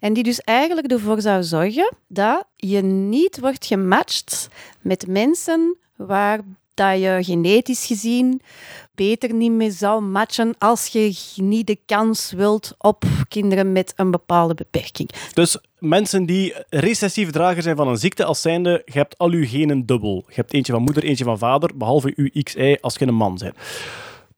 En 0.00 0.12
die 0.12 0.22
dus 0.22 0.40
eigenlijk 0.40 0.92
ervoor 0.92 1.20
zou 1.20 1.42
zorgen 1.42 1.96
dat 2.08 2.44
je 2.56 2.82
niet 2.82 3.40
wordt 3.40 3.66
gematcht 3.66 4.48
met 4.80 5.06
mensen 5.06 5.76
waar 5.96 6.40
dat 6.74 7.00
je 7.00 7.18
genetisch 7.20 7.86
gezien 7.86 8.40
beter 8.94 9.34
niet 9.34 9.52
mee 9.52 9.70
zou 9.70 10.02
matchen 10.02 10.54
als 10.58 10.86
je 10.86 11.18
niet 11.36 11.66
de 11.66 11.78
kans 11.86 12.32
wilt 12.32 12.74
op 12.78 13.04
kinderen 13.28 13.72
met 13.72 13.92
een 13.96 14.10
bepaalde 14.10 14.54
beperking. 14.54 15.10
Dus 15.32 15.58
mensen 15.78 16.26
die 16.26 16.54
recessief 16.68 17.30
drager 17.30 17.62
zijn 17.62 17.76
van 17.76 17.88
een 17.88 17.96
ziekte, 17.96 18.24
als 18.24 18.40
zijnde, 18.40 18.82
je 18.84 18.98
hebt 18.98 19.18
al 19.18 19.30
uw 19.30 19.46
genen 19.46 19.86
dubbel. 19.86 20.24
Je 20.26 20.34
hebt 20.34 20.52
eentje 20.52 20.72
van 20.72 20.82
moeder, 20.82 21.02
eentje 21.02 21.24
van 21.24 21.38
vader, 21.38 21.76
behalve 21.76 22.12
uw 22.16 22.42
XY 22.42 22.76
als 22.80 22.94
je 22.94 23.06
een 23.06 23.14
man 23.14 23.38
bent. 23.38 23.54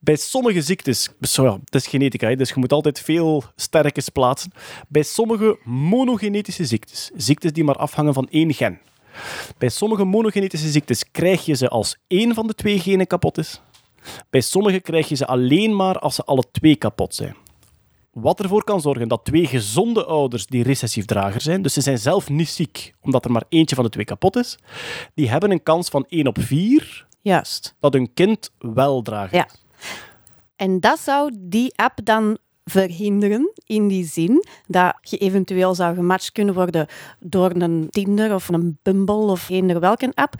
Bij 0.01 0.15
sommige 0.15 0.61
ziektes, 0.61 1.09
ja, 1.19 1.59
het 1.63 1.75
is 1.75 1.87
genetica, 1.87 2.27
hè, 2.27 2.35
dus 2.35 2.49
je 2.49 2.59
moet 2.59 2.73
altijd 2.73 2.99
veel 2.99 3.43
sterkes 3.55 4.09
plaatsen. 4.09 4.51
Bij 4.87 5.03
sommige 5.03 5.59
monogenetische 5.63 6.65
ziektes, 6.65 7.11
ziektes 7.15 7.53
die 7.53 7.63
maar 7.63 7.75
afhangen 7.75 8.13
van 8.13 8.27
één 8.29 8.53
gen. 8.53 8.79
Bij 9.57 9.69
sommige 9.69 10.03
monogenetische 10.03 10.69
ziektes 10.69 11.11
krijg 11.11 11.45
je 11.45 11.53
ze 11.55 11.69
als 11.69 11.97
één 12.07 12.33
van 12.33 12.47
de 12.47 12.55
twee 12.55 12.79
genen 12.79 13.07
kapot 13.07 13.37
is. 13.37 13.61
Bij 14.29 14.41
sommige 14.41 14.79
krijg 14.79 15.09
je 15.09 15.15
ze 15.15 15.27
alleen 15.27 15.75
maar 15.75 15.99
als 15.99 16.15
ze 16.15 16.23
alle 16.23 16.43
twee 16.51 16.75
kapot 16.75 17.15
zijn. 17.15 17.35
Wat 18.11 18.39
ervoor 18.39 18.63
kan 18.63 18.81
zorgen 18.81 19.07
dat 19.07 19.25
twee 19.25 19.45
gezonde 19.45 20.05
ouders 20.05 20.45
die 20.45 20.63
recessief 20.63 21.05
drager 21.05 21.41
zijn, 21.41 21.61
dus 21.61 21.73
ze 21.73 21.81
zijn 21.81 21.97
zelf 21.97 22.29
niet 22.29 22.49
ziek, 22.49 22.93
omdat 23.01 23.25
er 23.25 23.31
maar 23.31 23.43
eentje 23.49 23.75
van 23.75 23.83
de 23.83 23.89
twee 23.89 24.05
kapot 24.05 24.35
is, 24.35 24.57
die 25.13 25.29
hebben 25.29 25.51
een 25.51 25.63
kans 25.63 25.89
van 25.89 26.05
1 26.07 26.27
op 26.27 26.37
4 26.39 27.07
Juist. 27.21 27.75
dat 27.79 27.93
hun 27.93 28.13
kind 28.13 28.51
wel 28.59 29.01
drager 29.01 29.37
Ja. 29.37 29.47
En 30.59 30.79
dat 30.79 30.99
zou 30.99 31.31
die 31.39 31.77
app 31.77 31.99
dan 32.03 32.37
verhinderen, 32.69 33.51
in 33.65 33.87
die 33.87 34.05
zin 34.05 34.45
dat 34.67 34.95
je 35.01 35.17
eventueel 35.17 35.75
zou 35.75 35.95
gematcht 35.95 36.31
kunnen 36.31 36.53
worden 36.53 36.87
door 37.19 37.51
een 37.51 37.87
Tinder 37.89 38.33
of 38.33 38.47
een 38.47 38.77
Bumble 38.83 39.15
of 39.15 39.49
eender 39.49 39.79
welke 39.79 40.11
app. 40.13 40.33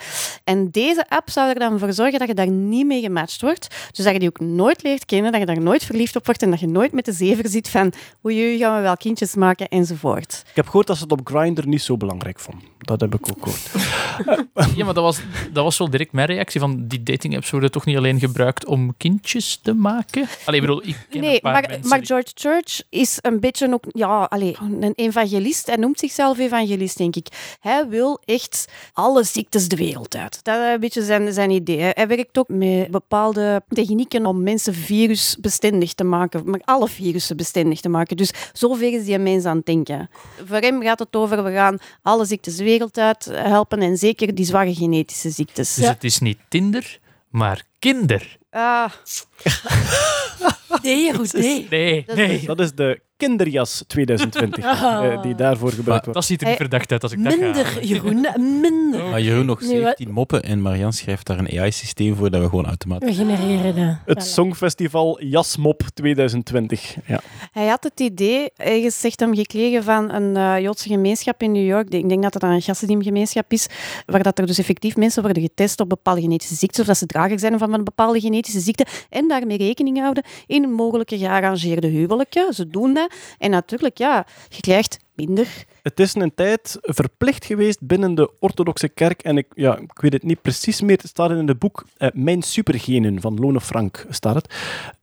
En 0.44 0.72
deze 0.72 1.10
app 1.10 1.30
zou 1.30 1.50
er 1.50 1.60
dan 1.60 1.80
voor 1.80 1.94
zorgen 1.94 2.20
dat 2.20 2.28
je 2.28 2.34
daar 2.34 2.50
niet 2.50 2.86
mee 2.86 3.02
gematcht 3.02 3.42
wordt. 3.42 3.68
Dus 3.92 4.06
dat 4.06 4.14
je 4.14 4.20
die 4.20 4.30
ook 4.30 4.40
nooit 4.40 4.84
leert 4.84 5.06
kennen, 5.06 5.32
dat 5.32 5.40
je 5.40 5.46
daar 5.46 5.62
nooit 5.62 5.84
verliefd 5.84 6.16
op 6.16 6.26
wordt 6.26 6.42
en 6.42 6.50
dat 6.50 6.60
je 6.60 6.68
nooit 6.68 6.92
met 6.92 7.06
de 7.06 7.12
zever 7.12 7.50
zit 7.50 7.70
van 7.70 7.94
oei, 8.26 8.42
oei, 8.42 8.58
gaan 8.58 8.76
we 8.76 8.82
wel 8.82 8.98
kindjes 8.98 9.36
maken 9.36 9.68
enzovoort. 9.68 10.44
Ik 10.50 10.56
heb 10.56 10.66
gehoord 10.66 10.88
dat 10.88 10.98
ze 10.98 11.04
het 11.04 11.12
op 11.12 11.22
Grindr 11.24 11.68
niet 11.68 11.82
zo 11.82 11.98
belangrijk 11.98 12.40
vonden. 12.40 12.68
Dat 12.78 13.02
heb 13.02 13.14
ik 13.14 13.30
ook 13.30 13.44
gehoord. 13.44 13.72
Ja, 14.76 14.86
maar 14.86 14.94
dat 14.94 15.04
was, 15.04 15.22
dat 15.52 15.64
was 15.64 15.78
wel 15.78 15.90
direct 15.90 16.12
mijn 16.12 16.28
reactie 16.28 16.60
van 16.60 16.88
die 16.88 17.04
dating 17.04 17.36
apps 17.36 17.50
worden 17.50 17.72
toch 17.72 17.86
niet 17.86 17.98
alleen 17.98 18.20
gebruikt 18.20 18.66
om 18.66 18.94
kindjes 18.98 19.60
te 19.62 19.74
maken? 19.74 20.28
Allee, 20.46 20.62
ik 20.62 20.68
bedoel, 20.68 20.88
ik 20.88 21.08
ken 21.10 21.22
Nee, 21.22 21.34
een 21.34 21.40
paar 21.40 21.54
maar, 21.54 21.66
mensen 21.70 21.90
maar 21.90 22.00
George 22.20 22.32
Church 22.34 22.82
is 22.90 23.18
een 23.22 23.40
beetje 23.40 23.74
ook 23.74 23.84
ja, 23.92 24.24
allee, 24.24 24.58
een 24.80 24.94
evangelist. 24.96 25.68
Hij 25.68 25.76
noemt 25.76 26.00
zichzelf 26.00 26.38
evangelist, 26.38 26.98
denk 26.98 27.16
ik. 27.16 27.28
Hij 27.60 27.88
wil 27.88 28.22
echt 28.26 28.66
alle 28.94 29.24
ziektes 29.24 29.68
de 29.68 29.76
wereld 29.76 30.16
uit. 30.16 30.40
Dat 30.44 30.60
is 30.60 30.74
een 30.74 30.80
beetje 30.80 31.04
zijn, 31.04 31.34
zijn 31.34 31.50
idee. 31.50 31.92
Hij 31.94 32.08
werkt 32.08 32.38
ook 32.38 32.48
met 32.48 32.92
bepaalde 32.92 33.64
technieken 33.68 34.26
om 34.26 34.44
mensen 34.44 34.74
virusbestendig 34.74 35.94
te 35.94 36.04
maken, 36.04 36.50
maar 36.50 36.62
alle 36.64 36.88
virussen 36.88 37.38
bestendig 37.38 37.80
te 37.82 37.90
maken. 37.90 38.18
Dus 38.18 38.32
zover 38.54 38.94
is 38.94 39.06
die 39.06 39.20
mens 39.20 39.46
aan 39.46 39.58
het 39.58 39.66
denken. 39.66 40.10
Voor 40.46 40.58
hem 40.58 40.82
gaat 40.82 41.00
het 41.00 41.16
over, 41.16 41.44
we 41.44 41.52
gaan 41.52 41.78
alle 42.02 42.26
ziektes 42.26 42.56
de 42.56 42.64
wereld 42.64 42.98
uit 42.98 43.26
helpen 43.26 43.80
en 43.80 43.98
zeker 43.98 44.36
die 44.36 44.46
zware 44.46 44.74
genetische 44.74 45.30
ziektes. 45.30 45.76
Dus 45.76 45.88
het 45.88 46.04
is 46.04 46.20
niet 46.20 46.38
Tinder, 46.48 47.00
maar 47.30 47.64
kinder. 47.80 48.38
Ah. 48.50 48.92
Nee, 50.84 51.14
goed, 51.14 51.34
nee. 51.34 51.68
Nee, 51.70 52.04
Dat 52.06 52.16
nee. 52.16 52.46
Dat 52.46 52.60
is 52.60 52.74
de 52.74 53.02
kinderjas 53.20 53.84
2020 53.88 54.66
Ah. 54.66 55.06
eh, 55.14 55.22
die 55.22 55.36
daarvoor 55.36 55.70
gebruikt 55.72 55.88
Maar 55.88 56.14
wordt. 56.14 56.14
dat 56.14 56.26
ziet 56.26 56.42
er 56.42 56.48
niet 56.48 56.58
verdacht 56.58 56.92
uit 56.92 57.04
als 57.04 57.12
ik 57.12 57.24
dat 57.24 57.34
ga 57.34 57.40
Minder. 57.40 57.84
Jeroen, 57.86 58.26
minder. 58.62 59.04
Maar 59.10 59.22
Jeroen 59.22 59.46
nog 59.46 59.62
Nee, 59.62 59.70
wat- 59.70 59.78
17 59.98 60.12
moppen 60.12 60.44
en 60.44 60.62
Marian 60.62 60.94
schrijft 60.94 61.26
daar 61.28 61.40
een 61.40 61.60
AI-systeem 61.60 62.16
voor 62.16 62.30
dat 62.30 62.42
we 62.42 62.50
gewoon 62.50 62.66
automatisch... 62.66 63.18
We 63.18 63.26
genereren 63.26 63.76
dat. 63.76 63.96
Het 64.16 64.26
Voilà. 64.26 64.32
Songfestival 64.34 65.22
Jasmop 65.24 65.82
2020. 65.94 66.96
Ja. 67.06 67.20
Hij 67.52 67.68
had 67.68 67.84
het 67.84 68.00
idee, 68.00 68.50
ergens 68.56 69.00
zegt 69.00 69.20
hem 69.20 69.36
gekregen 69.36 69.84
van 69.84 70.12
een 70.12 70.36
eh, 70.36 70.60
Joodse 70.64 70.88
gemeenschap 70.90 71.42
in 71.42 71.52
New 71.52 71.66
York. 71.66 71.90
Ik 71.94 72.10
denk 72.10 72.24
dat 72.24 72.34
het 72.34 72.42
dan 72.42 72.52
een 72.52 72.62
Chassidim-gemeenschap 72.62 73.52
is, 73.52 73.68
waar 74.06 74.24
dat 74.24 74.40
er 74.40 74.46
dus 74.46 74.58
effectief 74.60 74.96
mensen 74.96 75.24
worden 75.24 75.42
getest 75.44 75.80
op 75.80 75.90
bepaalde 75.90 76.22
genetische 76.22 76.56
ziektes, 76.56 76.80
of 76.80 76.86
dat 76.86 76.98
ze 76.98 77.06
drager 77.06 77.40
zijn 77.40 77.58
van 77.58 77.74
een 77.74 77.84
bepaalde 77.84 78.20
genetische 78.20 78.60
ziekte, 78.60 78.86
en 79.10 79.28
daarmee 79.28 79.58
rekening 79.58 80.00
houden 80.00 80.24
in 80.48 80.64
een 80.64 80.74
mogelijke 80.74 81.18
gearrangeerde 81.18 81.88
huwelijken. 81.88 82.54
Ze 82.54 82.68
doen 82.68 82.94
dat. 82.94 83.09
En 83.38 83.50
natuurlijk, 83.52 83.98
ja, 83.98 84.26
je 84.50 84.62
krijgt 84.62 84.98
minder. 85.16 85.48
Het 85.82 86.00
is 86.00 86.16
een 86.16 86.34
tijd 86.36 86.78
verplicht 86.82 87.46
geweest 87.46 87.80
binnen 87.82 88.16
de 88.16 88.32
orthodoxe 88.40 88.90
kerk. 88.90 89.22
En 89.22 89.38
ik, 89.38 89.46
ja, 89.56 89.78
ik 89.78 90.00
weet 90.02 90.14
het 90.14 90.24
niet 90.24 90.42
precies 90.42 90.82
meer. 90.82 90.98
Het 90.98 91.08
staat 91.08 91.32
in 91.32 91.48
het 91.48 91.60
boek 91.60 91.86
eh, 91.98 92.08
Mijn 92.14 92.42
supergenen 92.42 93.22
van 93.22 93.40
Lone 93.40 93.62
Frank. 93.62 94.06
Staat 94.10 94.36
het. 94.36 94.54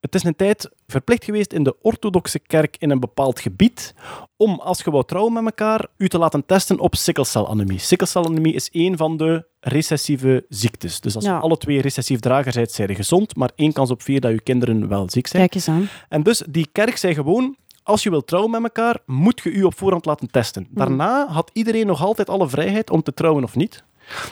het 0.01 0.15
is 0.15 0.25
een 0.25 0.37
tijd 0.37 0.71
verplicht 0.87 1.25
geweest 1.25 1.53
in 1.53 1.63
de 1.63 1.77
orthodoxe 1.83 2.39
kerk 2.39 2.77
in 2.79 2.91
een 2.91 3.01
bepaald 3.01 3.41
gebied. 3.41 3.95
Om, 4.37 4.61
als 4.61 4.83
je 4.83 4.91
wou 4.91 5.05
trouwen 5.05 5.33
met 5.33 5.45
elkaar, 5.45 5.87
u 5.97 6.09
te 6.09 6.19
laten 6.19 6.47
testen 6.47 6.79
op 6.79 6.95
sikkelcelanemie. 6.95 7.79
Sikkelcelanemie 7.79 8.55
is 8.55 8.69
een 8.73 8.97
van 8.97 9.17
de 9.17 9.47
recessieve 9.61 10.45
ziektes. 10.49 11.01
Dus 11.01 11.15
als 11.15 11.25
je 11.25 11.31
Ja. 11.31 11.39
alle 11.39 11.57
twee 11.57 11.81
recessief 11.81 12.21
drager 12.21 12.53
zijt, 12.53 12.73
zijn 12.73 12.89
je 12.89 12.95
gezond. 12.95 13.37
Maar 13.37 13.51
één 13.55 13.73
kans 13.73 13.91
op 13.91 14.03
vier 14.03 14.21
dat 14.21 14.31
je 14.33 14.41
kinderen 14.41 14.89
wel 14.89 15.11
ziek 15.11 15.27
zijn. 15.27 15.43
Kijk 15.43 15.55
eens 15.55 15.69
aan. 15.69 15.89
En 16.09 16.23
dus 16.23 16.43
die 16.49 16.69
kerk 16.73 16.97
zei 16.97 17.15
gewoon, 17.15 17.57
als 17.87 18.03
je 18.03 18.11
wilt 18.11 18.27
trouwen 18.27 18.51
met 18.53 18.63
elkaar, 18.63 18.99
moet 19.07 19.41
je 19.43 19.51
u 19.51 19.63
op 19.63 19.79
voorhand 19.79 20.05
laten 20.05 20.31
testen. 20.31 20.67
Daarna 20.71 21.27
had 21.29 21.51
iedereen 21.53 21.87
nog 21.87 22.03
altijd 22.05 22.29
alle 22.29 22.49
vrijheid 22.49 22.91
om 22.91 23.03
te 23.03 23.15
trouwen 23.15 23.43
of 23.45 23.57
niet. 23.57 23.85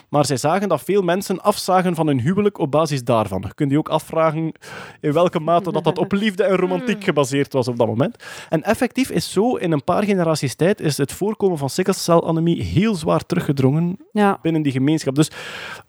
Maar 0.08 0.26
zij 0.26 0.36
zagen 0.36 0.68
dat 0.68 0.82
veel 0.82 1.02
mensen 1.02 1.42
afzagen 1.42 1.94
van 1.94 2.06
hun 2.06 2.20
huwelijk 2.20 2.58
op 2.58 2.70
basis 2.70 3.04
daarvan. 3.04 3.44
Je 3.46 3.54
kunt 3.54 3.70
je 3.70 3.78
ook 3.78 3.88
afvragen 3.88 4.52
in 5.00 5.12
welke 5.12 5.40
mate 5.40 5.72
dat, 5.72 5.84
dat 5.84 5.98
op 5.98 6.12
liefde 6.22 6.42
en 6.44 6.56
romantiek 6.56 7.04
gebaseerd 7.04 7.52
was 7.52 7.68
op 7.68 7.76
dat 7.76 7.86
moment. 7.86 8.16
En 8.48 8.62
effectief 8.62 9.10
is 9.10 9.32
zo, 9.32 9.56
in 9.56 9.72
een 9.72 9.84
paar 9.84 10.04
generaties 10.04 10.54
tijd, 10.54 10.80
is 10.80 10.96
het 10.96 11.12
voorkomen 11.12 11.58
van 11.58 11.70
sikkelcelanemie 11.70 12.62
heel 12.62 12.94
zwaar 12.94 13.26
teruggedrongen 13.26 13.96
Ja. 14.12 14.38
binnen 14.42 14.62
die 14.62 14.72
gemeenschap. 14.72 15.14
Dus 15.14 15.30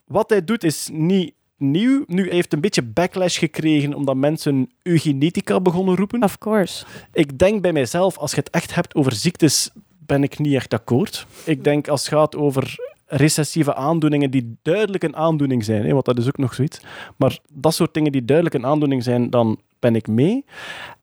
wat 0.06 0.30
hij 0.30 0.44
doet 0.44 0.64
is 0.64 0.90
niet 0.94 1.34
nieuw. 1.58 2.04
Nu, 2.08 2.24
hij 2.24 2.36
heeft 2.36 2.54
een 2.54 2.62
beetje 2.62 2.82
backlash 2.82 3.40
gekregen 3.40 3.94
omdat 3.94 4.16
mensen 4.16 4.72
eugenetica 4.84 5.62
begonnen 5.62 5.96
roepen. 5.96 6.24
Of 6.24 6.38
course. 6.38 6.86
Ik 7.14 7.40
denk 7.40 7.62
bij 7.62 7.74
mijzelf, 7.74 8.18
als 8.18 8.32
je 8.32 8.38
het 8.38 8.50
echt 8.50 8.76
hebt 8.76 8.96
over 8.96 9.12
ziektes, 9.12 9.70
ben 10.06 10.24
ik 10.24 10.40
niet 10.40 10.54
echt 10.54 10.74
akkoord. 10.74 11.28
Ik 11.46 11.64
denk 11.64 11.88
als 11.88 12.02
het 12.02 12.14
gaat 12.14 12.36
over 12.36 12.76
recessieve 13.06 13.76
aandoeningen 13.76 14.32
die 14.32 14.58
duidelijk 14.62 15.04
een 15.04 15.16
aandoening 15.16 15.64
zijn, 15.64 15.86
hè, 15.86 15.94
want 15.94 16.06
dat 16.06 16.18
is 16.18 16.28
ook 16.28 16.38
nog 16.38 16.54
zoiets. 16.54 16.82
Maar 17.16 17.40
dat 17.54 17.74
soort 17.74 17.94
dingen 17.94 18.12
die 18.12 18.26
duidelijk 18.26 18.56
een 18.56 18.66
aandoening 18.66 19.04
zijn, 19.04 19.30
dan 19.30 19.60
ben 19.80 19.96
ik 19.96 20.08
mee. 20.08 20.46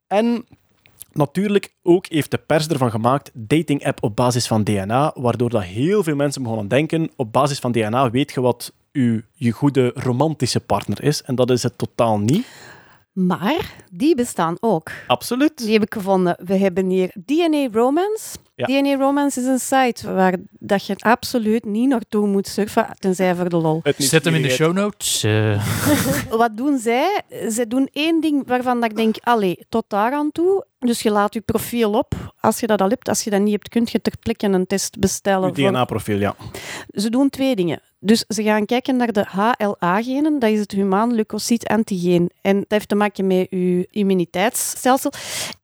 En 0.07 0.45
natuurlijk 1.13 1.75
ook 1.83 2.07
heeft 2.07 2.31
de 2.31 2.39
pers 2.39 2.69
ervan 2.69 2.91
gemaakt, 2.91 3.31
dating 3.35 3.85
app 3.85 4.03
op 4.03 4.17
basis 4.17 4.47
van 4.47 4.65
DNA, 4.65 5.13
waardoor 5.15 5.51
dat 5.51 5.63
heel 5.63 6.03
veel 6.03 6.17
mensen 6.17 6.43
begonnen 6.43 6.69
denken, 6.69 7.11
op 7.17 7.33
basis 7.33 7.59
van 7.59 7.73
DNA 7.73 8.11
weet 8.11 8.33
je 8.33 8.41
wat 8.41 8.73
uw, 8.93 9.21
je 9.33 9.51
goede 9.51 9.91
romantische 9.95 10.61
partner 10.61 11.03
is. 11.03 11.23
En 11.23 11.35
dat 11.35 11.51
is 11.51 11.63
het 11.63 11.79
totaal 11.79 12.19
niet. 12.19 12.47
Maar 13.13 13.75
die 13.91 14.15
bestaan 14.15 14.57
ook. 14.61 14.91
Absoluut. 15.07 15.59
Die 15.59 15.73
heb 15.73 15.83
ik 15.83 15.93
gevonden. 15.95 16.37
We 16.45 16.57
hebben 16.57 16.87
hier 16.89 17.13
DNA 17.25 17.69
Romance. 17.73 18.37
Ja. 18.55 18.67
DNA 18.67 18.95
Romance 18.95 19.41
is 19.41 19.47
een 19.47 19.59
site 19.59 20.13
waar 20.15 20.35
dat 20.51 20.87
je 20.87 20.95
absoluut 20.99 21.65
niet 21.65 21.89
naartoe 21.89 22.27
moet 22.27 22.47
surfen, 22.49 22.87
tenzij 22.99 23.35
voor 23.35 23.49
de 23.49 23.57
lol. 23.57 23.81
Het 23.83 23.95
Zet 23.99 24.25
hem 24.25 24.35
in 24.35 24.43
de 24.43 24.49
show 24.51 24.73
notes. 24.73 25.23
eh. 25.23 25.67
Wat 26.31 26.57
doen 26.57 26.79
zij? 26.79 27.23
Zij 27.49 27.67
doen 27.67 27.89
één 27.93 28.21
ding 28.21 28.47
waarvan 28.47 28.81
dat 28.81 28.91
ik 28.91 28.97
denk, 28.97 29.17
allee, 29.21 29.59
tot 29.69 29.85
daar 29.89 30.13
aan 30.13 30.33
toe. 30.33 30.65
Dus 30.87 31.03
je 31.03 31.11
laat 31.11 31.35
je 31.35 31.41
profiel 31.41 31.93
op. 31.93 32.35
Als 32.41 32.61
je 32.61 32.67
dat 32.67 32.81
al 32.81 32.89
hebt, 32.89 33.09
als 33.09 33.25
je 33.25 33.31
dat 33.31 33.41
niet 33.41 33.53
hebt, 33.53 33.69
kun 33.69 33.83
je 33.91 34.01
ter 34.01 34.13
plekke 34.21 34.47
een 34.47 34.67
test 34.67 34.99
bestellen. 34.99 35.55
Voor- 35.55 35.71
DNA-profiel, 35.71 36.19
ja. 36.19 36.35
Ze 36.91 37.11
doen 37.11 37.31
twee 37.31 37.57
dingen. 37.57 37.81
Dus 38.05 38.25
ze 38.29 38.43
gaan 38.43 38.67
kijken 38.67 38.97
naar 38.97 39.13
de 39.13 39.27
HLA-genen, 39.29 40.39
dat 40.39 40.51
is 40.51 40.59
het 40.59 40.73
humaan 40.73 41.15
leukocyt-antigeen. 41.15 42.31
En 42.41 42.57
dat 42.57 42.65
heeft 42.69 42.89
te 42.89 42.95
maken 42.95 43.27
met 43.27 43.47
je 43.51 43.87
immuniteitsstelsel. 43.91 45.13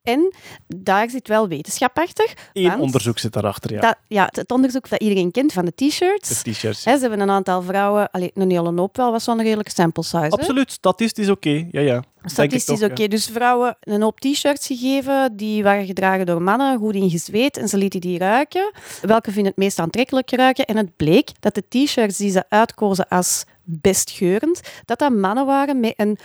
En 0.03 0.35
daar 0.67 1.11
zit 1.11 1.29
wel 1.29 1.49
wetenschap 1.49 1.99
achter. 1.99 2.33
Eén 2.53 2.79
onderzoek 2.81 3.19
zit 3.19 3.33
daarachter, 3.33 3.73
ja. 3.73 3.81
Dat, 3.81 3.97
ja, 4.09 4.29
het 4.33 4.51
onderzoek 4.53 4.89
dat 4.89 5.01
iedereen 5.01 5.31
kent 5.31 5.53
van 5.53 5.65
de 5.65 5.73
t-shirts. 5.75 6.43
De 6.43 6.51
t-shirts. 6.51 6.83
Ze 6.83 6.91
hebben 6.91 7.21
een 7.21 7.31
aantal 7.31 7.63
vrouwen, 7.63 8.11
allee, 8.11 8.31
een 8.35 8.51
hele 8.51 8.73
hoop 8.77 8.97
wel, 8.97 9.11
was 9.11 9.27
wel 9.27 9.39
een 9.39 9.45
redelijke 9.45 9.71
sample 9.71 10.03
size. 10.03 10.31
Absoluut, 10.31 10.73
statistisch 10.73 11.29
oké. 11.29 11.67
Ja, 11.71 11.81
ja. 11.81 12.03
Statistisch 12.31 12.83
oké. 12.83 13.03
ja. 13.03 13.09
Dus 13.09 13.27
vrouwen 13.27 13.77
een 13.81 14.03
hoop 14.03 14.21
t-shirts 14.21 14.67
gegeven, 14.67 15.37
die 15.37 15.63
waren 15.63 15.87
gedragen 15.87 16.27
door 16.27 16.43
mannen, 16.43 16.79
goed 16.79 16.95
ingezweet, 16.95 17.57
en 17.57 17.69
ze 17.69 17.77
lieten 17.77 18.01
die 18.01 18.19
ruiken. 18.19 18.73
Welke 19.03 19.33
vinden 19.33 19.51
het 19.51 19.61
meest 19.61 19.79
aantrekkelijk 19.79 20.31
ruiken? 20.31 20.65
En 20.65 20.77
het 20.77 20.97
bleek 20.97 21.31
dat 21.41 21.55
de 21.55 21.65
t-shirts 21.69 22.17
die 22.17 22.31
ze 22.31 22.45
uitkozen 22.49 23.09
als 23.09 23.45
best 23.63 24.11
geurend, 24.11 24.61
dat 24.85 24.99
dat 24.99 25.13
mannen 25.13 25.47
waren 25.47 25.81
met 25.81 25.95
een 25.97 26.19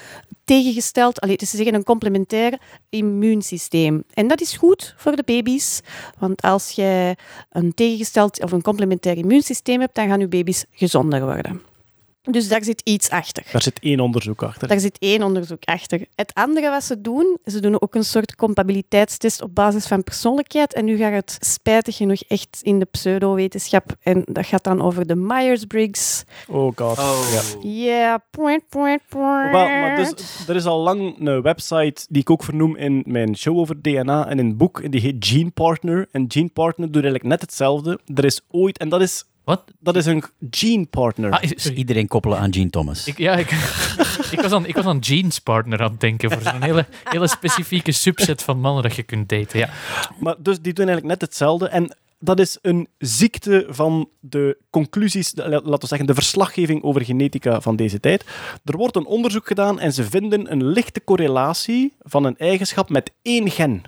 tegengesteld, 0.46 1.22
allee, 1.22 1.38
dus 1.38 1.50
ze 1.50 1.58
zeggen 1.58 1.76
een 1.76 1.84
complementair 1.84 2.60
immuunsysteem. 2.90 4.04
En 4.14 4.28
dat 4.28 4.42
is 4.42 4.58
goed 4.58 4.94
voor 4.98 5.16
de 5.16 5.24
baby's, 5.26 5.82
want 6.18 6.42
als 6.42 6.72
je 6.72 7.16
een 7.50 7.74
tegengesteld 7.74 8.44
of 8.44 8.52
een 8.52 8.62
complementair 8.62 9.18
immuunsysteem 9.18 9.80
hebt, 9.80 9.96
dan 9.96 10.08
gaan 10.08 10.20
je 10.20 10.28
baby's 10.28 10.66
gezonder 10.72 11.26
worden. 11.26 11.73
Dus 12.32 12.48
daar 12.48 12.64
zit 12.64 12.82
iets 12.84 13.10
achter. 13.10 13.44
Daar 13.52 13.62
zit 13.62 13.80
één 13.80 14.00
onderzoek 14.00 14.44
achter. 14.44 14.68
Daar 14.68 14.80
zit 14.80 14.98
één 15.00 15.24
onderzoek 15.24 15.64
achter. 15.64 16.06
Het 16.16 16.34
andere 16.34 16.70
wat 16.70 16.84
ze 16.84 17.02
doen, 17.02 17.38
ze 17.46 17.60
doen 17.60 17.82
ook 17.82 17.96
een 17.96 18.04
soort 18.04 18.36
compatibiliteitstest 18.36 19.42
op 19.42 19.56
basis 19.56 19.88
van 19.88 20.04
persoonlijkheid. 20.04 20.74
En 20.74 20.86
nu 20.86 20.98
gaat 20.98 21.14
het 21.14 21.38
spijtig 21.40 21.96
genoeg 21.96 22.22
echt 22.28 22.60
in 22.62 22.80
de 22.80 22.86
pseudowetenschap. 22.86 23.96
En 24.02 24.22
dat 24.26 24.46
gaat 24.46 24.64
dan 24.64 24.82
over 24.82 25.08
de 25.08 25.16
Myers-Briggs. 25.16 26.24
Oh 26.48 26.72
god. 26.76 26.98
Ja. 26.98 27.42
Ja, 27.70 28.24
point, 28.32 28.64
point, 28.70 29.02
point. 29.10 29.52
Maar 29.52 29.96
dus, 29.96 30.48
er 30.48 30.56
is 30.56 30.66
al 30.66 30.80
lang 30.80 31.16
een 31.20 31.42
website 31.42 32.06
die 32.10 32.22
ik 32.22 32.30
ook 32.30 32.44
vernoem 32.44 32.76
in 32.76 33.04
mijn 33.06 33.38
show 33.38 33.58
over 33.58 33.82
DNA 33.82 34.28
en 34.28 34.40
in 34.40 34.48
het 34.48 34.58
boek. 34.58 34.80
en 34.80 34.92
Die 34.92 35.02
heet 35.02 35.26
Gene 35.26 35.52
Partner. 35.52 36.08
En 36.12 36.26
Gene 36.28 36.50
Partner 36.50 36.88
doet 36.88 37.04
eigenlijk 37.04 37.24
net 37.24 37.42
hetzelfde. 37.42 38.00
Er 38.16 38.26
is 38.26 38.42
ooit, 38.52 38.78
en 38.78 38.90
dat 38.90 39.02
is, 39.02 39.26
Wat? 39.44 39.64
dat 39.80 39.96
is 39.96 40.06
een 40.06 40.24
Gene 40.52 40.86
Partner. 40.86 41.32
Ah, 41.32 41.42
Dus 41.42 41.72
iedereen 41.74 42.08
koppelen 42.08 42.38
aan 42.38 42.54
Gene 42.54 42.70
Thomas. 42.70 43.08
Ik, 43.08 43.18
ja, 43.18 43.36
ik, 43.36 43.52
ik, 44.32 44.42
was 44.42 44.52
aan, 44.52 44.66
ik 44.66 44.76
was 44.76 44.86
aan 44.86 45.00
Jeans 45.00 45.40
partner 45.40 45.82
aan 45.82 45.92
het 45.92 46.00
denken 46.00 46.32
voor 46.32 46.42
zo'n 46.42 46.62
hele, 46.62 46.86
hele 47.04 47.28
specifieke 47.28 47.92
subset 47.92 48.44
van 48.44 48.60
mannen 48.60 48.84
dat 48.84 48.96
je 48.96 49.04
kunt 49.04 49.30
daten. 49.30 49.60
Ja. 49.60 49.70
Maar 50.20 50.36
dus 50.40 50.60
die 50.62 50.74
doen 50.74 50.88
eigenlijk 50.88 51.20
net 51.20 51.30
hetzelfde. 51.30 51.68
En 51.68 51.96
dat 52.20 52.40
is 52.40 52.58
een 52.62 52.88
ziekte 52.98 53.66
van 53.70 54.10
de 54.20 54.58
conclusies, 54.70 55.32
de- 55.32 55.50
laten 55.50 55.80
we 55.80 55.88
zeggen, 55.88 56.08
de 56.08 56.14
verslaggeving 56.14 56.84
over 56.84 57.06
genetica 57.06 57.62
van 57.62 57.76
deze 57.76 58.00
tijd. 58.00 58.24
Er 58.64 58.78
wordt 58.78 58.96
een 58.96 59.06
onderzoek 59.06 59.48
gedaan 59.48 59.80
en 59.80 59.94
ze 59.94 60.04
vinden 60.04 60.52
een 60.52 60.66
lichte 60.66 61.04
correlatie 61.04 61.94
van 62.00 62.24
een 62.24 62.38
eigenschap 62.38 62.90
met 62.90 63.12
één 63.22 63.52
gen. 63.52 63.82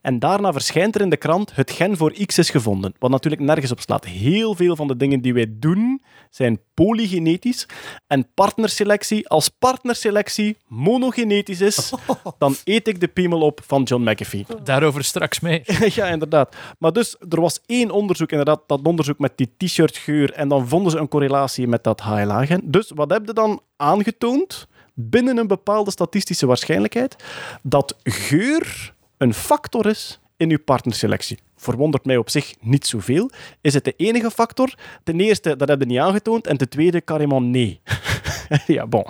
En 0.00 0.18
daarna 0.18 0.52
verschijnt 0.52 0.94
er 0.94 1.00
in 1.00 1.10
de 1.10 1.16
krant 1.16 1.54
het 1.54 1.70
gen 1.70 1.96
voor 1.96 2.12
X 2.26 2.38
is 2.38 2.50
gevonden, 2.50 2.94
wat 2.98 3.10
natuurlijk 3.10 3.42
nergens 3.42 3.72
op 3.72 3.80
slaat. 3.80 4.04
Heel 4.04 4.54
veel 4.54 4.76
van 4.76 4.86
de 4.86 4.96
dingen 4.96 5.20
die 5.20 5.34
wij 5.34 5.46
doen 5.48 6.02
zijn 6.30 6.60
polygenetisch. 6.74 7.66
En 8.06 8.34
partnerselectie, 8.34 9.28
als 9.28 9.48
partnerselectie 9.48 10.56
monogenetisch 10.66 11.60
is, 11.60 11.92
dan 12.38 12.56
eet 12.64 12.88
ik 12.88 13.00
de 13.00 13.08
piemel 13.08 13.40
op 13.40 13.60
van 13.66 13.82
John 13.82 14.10
McAfee. 14.10 14.46
Daarover 14.64 15.04
straks 15.04 15.40
mee. 15.40 15.62
ja, 15.94 16.06
inderdaad. 16.06 16.56
Maar 16.78 16.92
dus, 16.92 17.16
er 17.28 17.40
was 17.40 17.60
één 17.66 17.90
onderzoek, 17.90 18.30
inderdaad, 18.30 18.60
dat 18.66 18.80
onderzoek 18.82 19.18
met 19.18 19.32
die 19.36 19.54
t-shirtgeur, 19.56 20.32
en 20.32 20.48
dan 20.48 20.68
vonden 20.68 20.92
ze 20.92 20.98
een 20.98 21.08
correlatie 21.08 21.68
met 21.68 21.84
dat 21.84 22.00
HLA-gen. 22.00 22.60
Dus 22.64 22.90
wat 22.94 23.10
heb 23.10 23.26
je 23.26 23.32
dan 23.32 23.60
aangetoond? 23.76 24.66
Binnen 24.94 25.36
een 25.36 25.46
bepaalde 25.46 25.90
statistische 25.90 26.46
waarschijnlijkheid, 26.46 27.16
dat 27.62 27.96
geur 28.02 28.91
een 29.22 29.34
factor 29.34 29.86
is 29.86 30.20
in 30.36 30.50
uw 30.50 30.58
partnerselectie. 30.64 31.38
Verwondert 31.56 32.04
mij 32.04 32.16
op 32.16 32.30
zich 32.30 32.54
niet 32.60 32.86
zoveel. 32.86 33.30
Is 33.60 33.74
het 33.74 33.84
de 33.84 33.94
enige 33.96 34.30
factor? 34.30 34.74
Ten 35.04 35.20
eerste, 35.20 35.56
dat 35.56 35.68
heb 35.68 35.80
je 35.80 35.86
niet 35.86 35.98
aangetoond. 35.98 36.46
En 36.46 36.56
ten 36.56 36.68
tweede, 36.68 37.04
carrément 37.04 37.46
nee. 37.46 37.80
ja, 38.66 38.86
bon. 38.86 39.06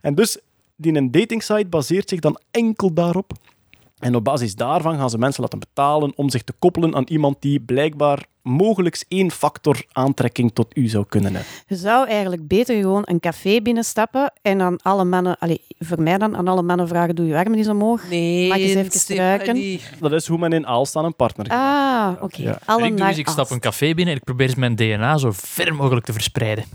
En 0.00 0.14
dus, 0.14 0.38
die 0.76 0.94
een 0.94 1.10
datingsite 1.10 1.66
baseert 1.66 2.08
zich 2.08 2.20
dan 2.20 2.38
enkel 2.50 2.94
daarop. 2.94 3.32
En 3.98 4.14
op 4.14 4.24
basis 4.24 4.54
daarvan 4.54 4.96
gaan 4.98 5.10
ze 5.10 5.18
mensen 5.18 5.42
laten 5.42 5.58
betalen 5.58 6.12
om 6.16 6.30
zich 6.30 6.42
te 6.42 6.54
koppelen 6.58 6.94
aan 6.94 7.04
iemand 7.08 7.42
die 7.42 7.60
blijkbaar 7.60 8.26
mogelijk 8.44 9.04
één 9.08 9.30
factor 9.30 9.84
aantrekking 9.92 10.52
tot 10.54 10.76
u 10.76 10.88
zou 10.88 11.04
kunnen 11.08 11.34
hebben. 11.34 11.52
Je 11.66 11.76
zou 11.76 12.08
eigenlijk 12.08 12.46
beter 12.46 12.76
gewoon 12.80 13.02
een 13.04 13.20
café 13.20 13.60
binnenstappen 13.60 14.32
en 14.42 14.60
aan 14.60 14.76
alle 14.82 15.04
mannen, 15.04 15.38
allee, 15.38 15.60
voor 15.78 16.02
mij 16.02 16.18
dan, 16.18 16.36
aan 16.36 16.48
alle 16.48 16.62
mannen 16.62 16.88
vragen, 16.88 17.14
doe 17.14 17.26
je 17.26 17.36
armen 17.36 17.58
eens 17.58 17.68
omhoog. 17.68 18.08
Nee, 18.08 18.48
Maak 18.48 18.58
eens 18.58 18.74
even 18.74 18.92
struiken. 18.92 19.80
Dat 20.00 20.12
is 20.12 20.26
hoe 20.26 20.38
men 20.38 20.52
in 20.52 20.66
Aalstaan 20.66 21.04
een 21.04 21.16
partner 21.16 21.48
Ah, 21.48 22.12
oké. 22.20 22.42
Ja. 22.42 22.58
Alle 22.64 22.82
ik, 22.82 22.88
doe 22.88 22.98
naar 22.98 23.10
is, 23.10 23.18
ik 23.18 23.28
stap 23.28 23.50
een 23.50 23.60
café 23.60 23.94
binnen 23.94 24.14
en 24.14 24.20
ik 24.20 24.24
probeer 24.24 24.46
eens 24.46 24.54
mijn 24.54 24.76
DNA 24.76 25.18
zo 25.18 25.30
ver 25.32 25.74
mogelijk 25.74 26.06
te 26.06 26.12
verspreiden. 26.12 26.64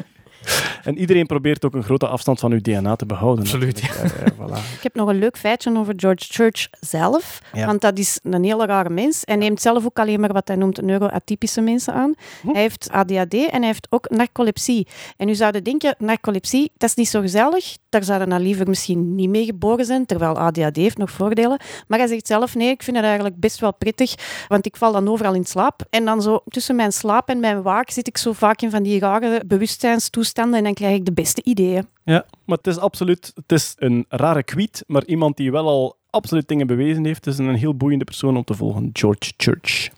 En 0.84 0.98
iedereen 0.98 1.26
probeert 1.26 1.64
ook 1.64 1.74
een 1.74 1.82
grote 1.82 2.06
afstand 2.06 2.38
van 2.40 2.52
uw 2.52 2.60
DNA 2.60 2.96
te 2.96 3.06
behouden. 3.06 3.44
Absoluut. 3.44 3.80
Ja, 3.80 3.86
ja, 3.86 4.32
voilà. 4.32 4.58
Ik 4.76 4.82
heb 4.82 4.94
nog 4.94 5.08
een 5.08 5.18
leuk 5.18 5.38
feitje 5.38 5.78
over 5.78 5.94
George 5.96 6.24
Church 6.28 6.68
zelf. 6.80 7.42
Ja. 7.52 7.66
Want 7.66 7.80
dat 7.80 7.98
is 7.98 8.18
een 8.22 8.44
hele 8.44 8.66
rare 8.66 8.90
mens. 8.90 9.22
Hij 9.24 9.36
neemt 9.36 9.60
zelf 9.60 9.84
ook 9.84 9.98
alleen 9.98 10.20
maar 10.20 10.32
wat 10.32 10.48
hij 10.48 10.56
noemt 10.56 10.82
neuroatypische 10.82 11.60
mensen 11.60 11.94
aan. 11.94 12.14
Hij 12.46 12.60
heeft 12.60 12.88
ADHD 12.90 13.34
en 13.34 13.58
hij 13.58 13.66
heeft 13.66 13.86
ook 13.90 14.10
narcolepsie. 14.10 14.86
En 15.16 15.28
u 15.28 15.34
zouden 15.34 15.64
denken, 15.64 15.94
narcolepsie, 15.98 16.72
dat 16.76 16.88
is 16.88 16.94
niet 16.94 17.08
zo 17.08 17.20
gezellig. 17.20 17.76
Daar 17.88 18.04
zouden 18.04 18.28
nou 18.28 18.42
liever 18.42 18.68
misschien 18.68 19.14
niet 19.14 19.28
mee 19.28 19.44
geboren 19.44 19.84
zijn, 19.84 20.06
terwijl 20.06 20.38
ADHD 20.38 20.76
heeft 20.76 20.98
nog 20.98 21.10
voordelen. 21.10 21.60
Maar 21.88 21.98
hij 21.98 22.08
zegt 22.08 22.26
zelf, 22.26 22.54
nee, 22.54 22.70
ik 22.70 22.82
vind 22.82 22.96
het 22.96 23.04
eigenlijk 23.04 23.40
best 23.40 23.60
wel 23.60 23.74
prettig, 23.74 24.14
want 24.48 24.66
ik 24.66 24.76
val 24.76 24.92
dan 24.92 25.08
overal 25.08 25.34
in 25.34 25.44
slaap. 25.44 25.82
En 25.90 26.04
dan 26.04 26.22
zo 26.22 26.40
tussen 26.48 26.76
mijn 26.76 26.92
slaap 26.92 27.28
en 27.28 27.40
mijn 27.40 27.62
waak 27.62 27.90
zit 27.90 28.06
ik 28.06 28.18
zo 28.18 28.32
vaak 28.32 28.62
in 28.62 28.70
van 28.70 28.82
die 28.82 29.00
rare 29.00 29.42
bewustzijnstoestanden 29.46 30.39
en 30.40 30.64
dan 30.64 30.74
krijg 30.74 30.96
ik 30.96 31.04
de 31.04 31.12
beste 31.12 31.42
ideeën. 31.44 31.86
Ja, 32.04 32.26
maar 32.44 32.56
het 32.56 32.66
is 32.66 32.78
absoluut 32.78 33.32
het 33.34 33.52
is 33.52 33.74
een 33.78 34.04
rare 34.08 34.42
kwiet, 34.42 34.84
maar 34.86 35.04
iemand 35.04 35.36
die 35.36 35.52
wel 35.52 35.68
al 35.68 35.96
absoluut 36.10 36.48
dingen 36.48 36.66
bewezen 36.66 37.04
heeft. 37.04 37.24
Het 37.24 37.34
is 37.34 37.40
een 37.40 37.54
heel 37.54 37.76
boeiende 37.76 38.04
persoon 38.04 38.36
om 38.36 38.44
te 38.44 38.54
volgen, 38.54 38.90
George 38.92 39.32
Church. 39.36 39.88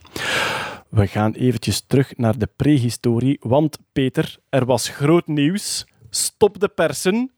We 0.88 1.06
gaan 1.06 1.32
eventjes 1.32 1.84
terug 1.86 2.16
naar 2.16 2.38
de 2.38 2.48
prehistorie, 2.56 3.38
want 3.40 3.78
Peter, 3.92 4.36
er 4.48 4.64
was 4.64 4.88
groot 4.88 5.26
nieuws. 5.26 5.86
Stop 6.10 6.60
de 6.60 6.68
persen. 6.68 7.30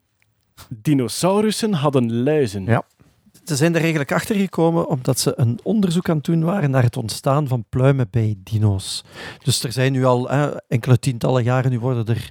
Dinosaurussen 0.68 1.72
hadden 1.72 2.22
luizen. 2.22 2.64
Ja. 2.64 2.84
Ze 3.45 3.57
zijn 3.57 3.72
er 3.74 3.80
eigenlijk 3.80 4.12
achter 4.12 4.36
gekomen 4.36 4.88
omdat 4.88 5.18
ze 5.18 5.32
een 5.36 5.59
onderzoek 5.62 6.09
aan 6.09 6.16
het 6.16 6.24
doen 6.24 6.45
waren 6.45 6.70
naar 6.70 6.82
het 6.82 6.97
ontstaan 6.97 7.49
van 7.49 7.64
pluimen 7.68 8.07
bij 8.11 8.34
dino's. 8.38 9.05
Dus 9.42 9.62
er 9.64 9.72
zijn 9.72 9.92
nu 9.92 10.05
al 10.05 10.28
hè, 10.30 10.61
enkele 10.68 10.99
tientallen 10.99 11.42
jaren 11.42 11.70
nu 11.70 11.78
worden 11.80 12.07
er 12.07 12.28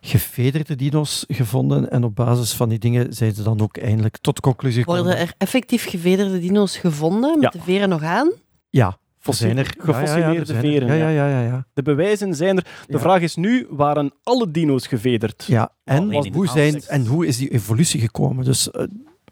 gevederde 0.00 0.74
dino's 0.76 1.24
gevonden 1.28 1.90
en 1.90 2.04
op 2.04 2.14
basis 2.14 2.52
van 2.52 2.68
die 2.68 2.78
dingen 2.78 3.12
zijn 3.12 3.34
ze 3.34 3.42
dan 3.42 3.60
ook 3.60 3.76
eindelijk 3.76 4.16
tot 4.18 4.34
de 4.34 4.40
conclusie 4.42 4.80
gekomen. 4.82 5.02
Worden 5.04 5.20
er 5.20 5.34
effectief 5.38 5.88
gevederde 5.88 6.38
dino's 6.40 6.76
gevonden, 6.76 7.38
met 7.38 7.52
Ja. 7.52 7.58
de 7.58 7.64
veren 7.64 7.88
nog 7.88 8.02
aan? 8.02 8.32
Ja, 8.70 8.98
zijn 9.20 9.58
er 9.58 9.74
Gefossileerde 9.78 10.20
ja, 10.20 10.26
ja, 10.26 10.32
ja, 10.32 10.40
er 10.40 10.54
er. 10.54 10.60
veren, 10.60 10.88
Ja, 10.88 10.94
ja. 10.94 11.08
ja, 11.08 11.28
ja, 11.28 11.40
ja. 11.40 11.46
ja. 11.46 11.66
De 11.74 11.82
bewijzen 11.82 12.34
zijn 12.34 12.56
er. 12.56 12.62
De 12.86 12.92
Ja. 12.92 12.98
vraag 12.98 13.20
is 13.20 13.36
nu, 13.36 13.66
waren 13.70 14.12
alle 14.22 14.50
dino's 14.50 14.86
gevederd? 14.86 15.44
Ja, 15.46 15.72
en, 15.84 16.32
hoe 16.32 16.46
zijn, 16.48 16.82
en 16.86 17.06
hoe 17.06 17.26
is 17.26 17.36
die 17.36 17.48
evolutie 17.48 18.00
gekomen? 18.00 18.44
Dus 18.44 18.70
eh, 18.70 18.84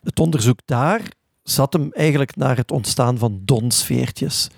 het 0.02 0.20
onderzoek 0.20 0.58
daar 0.64 1.00
zat 1.44 1.72
hem 1.72 1.88
eigenlijk 1.92 2.36
naar 2.36 2.56
het 2.56 2.70
ontstaan 2.70 3.18
van 3.18 3.40
donsveertjes. 3.44 4.48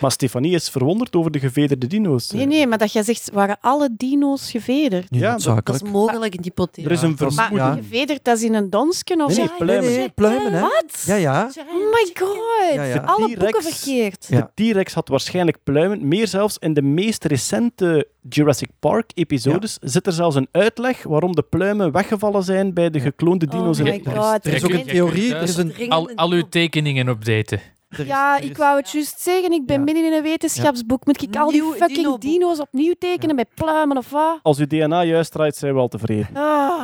Maar 0.00 0.12
Stefanie 0.12 0.54
is 0.54 0.68
verwonderd 0.68 1.16
over 1.16 1.30
de 1.30 1.38
gevederde 1.38 1.86
dino's. 1.86 2.30
Nee, 2.30 2.46
nee, 2.46 2.66
maar 2.66 2.78
dat 2.78 2.92
jij 2.92 3.02
zegt, 3.02 3.30
waren 3.32 3.56
alle 3.60 3.88
dino's 3.96 4.50
gevederd? 4.50 5.06
Ja, 5.10 5.36
Dat 5.36 5.74
is 5.74 5.82
mogelijk 5.82 6.34
een 6.34 6.42
hypothese. 6.42 6.86
Er 6.88 6.92
is 6.94 7.02
een 7.02 7.16
dat 7.16 7.30
is- 7.30 7.34
vermoeden. 7.36 7.66
ja. 7.66 7.74
Gevederd, 7.74 8.24
dat 8.24 8.36
is 8.36 8.42
in 8.42 8.54
een 8.54 8.70
donsken 8.70 9.20
of 9.20 9.28
Nee, 9.28 9.36
nee, 9.38 9.46
zo? 9.46 9.54
pluimen. 9.58 9.88
Nee, 9.88 9.98
nee, 9.98 10.08
pluimen, 10.10 10.52
hè? 10.52 10.60
Wat? 10.60 11.02
Ja, 11.06 11.14
ja. 11.14 11.50
Oh 11.56 11.74
my 11.74 12.10
god, 12.14 12.36
Ja, 12.74 12.84
ja. 12.84 12.96
alle 13.06 13.36
boeken 13.38 13.62
verkeerd. 13.62 14.26
Ja. 14.30 14.50
De 14.54 14.70
T-Rex 14.72 14.94
had 14.94 15.08
waarschijnlijk 15.08 15.58
pluimen. 15.64 16.08
Meer 16.08 16.28
zelfs 16.28 16.56
in 16.58 16.74
de 16.74 16.82
meest 16.82 17.24
recente 17.24 18.08
Jurassic 18.28 18.68
Park-episodes 18.80 19.78
zit 19.80 20.06
er 20.06 20.12
zelfs 20.12 20.36
een 20.36 20.48
uitleg 20.52 21.02
waarom 21.02 21.34
de 21.34 21.42
pluimen 21.42 21.92
weggevallen 21.92 22.42
zijn 22.42 22.74
bij 22.74 22.90
de 22.90 23.00
gekloonde 23.00 23.46
dino's. 23.46 23.80
Oh 23.80 23.86
in 23.86 24.02
my 24.04 24.14
god. 24.14 24.46
Er 24.46 24.52
is 24.52 24.64
ook 24.64 24.70
een 24.70 24.84
theorie. 24.84 25.34
Er 25.34 25.42
is 25.42 25.56
een, 25.56 25.90
Al, 25.90 26.10
al 26.14 26.30
uw 26.30 26.48
tekeningen 26.48 27.08
updaten. 27.08 27.60
Er 27.92 28.00
is- 28.00 28.06
Ja, 28.06 28.38
is- 28.38 28.48
ik 28.48 28.56
wou 28.56 28.76
het 28.76 28.90
juist 28.90 29.20
zeggen. 29.20 29.52
Ik 29.52 29.66
ben 29.66 29.76
Ja. 29.78 29.82
midden 29.84 30.04
in 30.04 30.12
een 30.12 30.22
wetenschapsboek. 30.22 31.06
Moet 31.06 31.22
ik 31.22 31.36
al 31.36 31.50
die 31.50 31.62
Nieuw 31.62 31.72
fucking 31.72 31.96
dino-boek. 31.98 32.20
dino's 32.20 32.58
opnieuw 32.60 32.94
tekenen 32.98 33.34
met 33.34 33.48
pluimen 33.54 33.96
of 33.96 34.10
wat? 34.10 34.38
Als 34.42 34.58
uw 34.58 34.66
DNA 34.66 35.02
juist 35.04 35.32
draait, 35.32 35.56
zijn 35.56 35.74
we 35.74 35.80
al 35.80 35.88
tevreden. 35.88 36.28
Ah. 36.34 36.80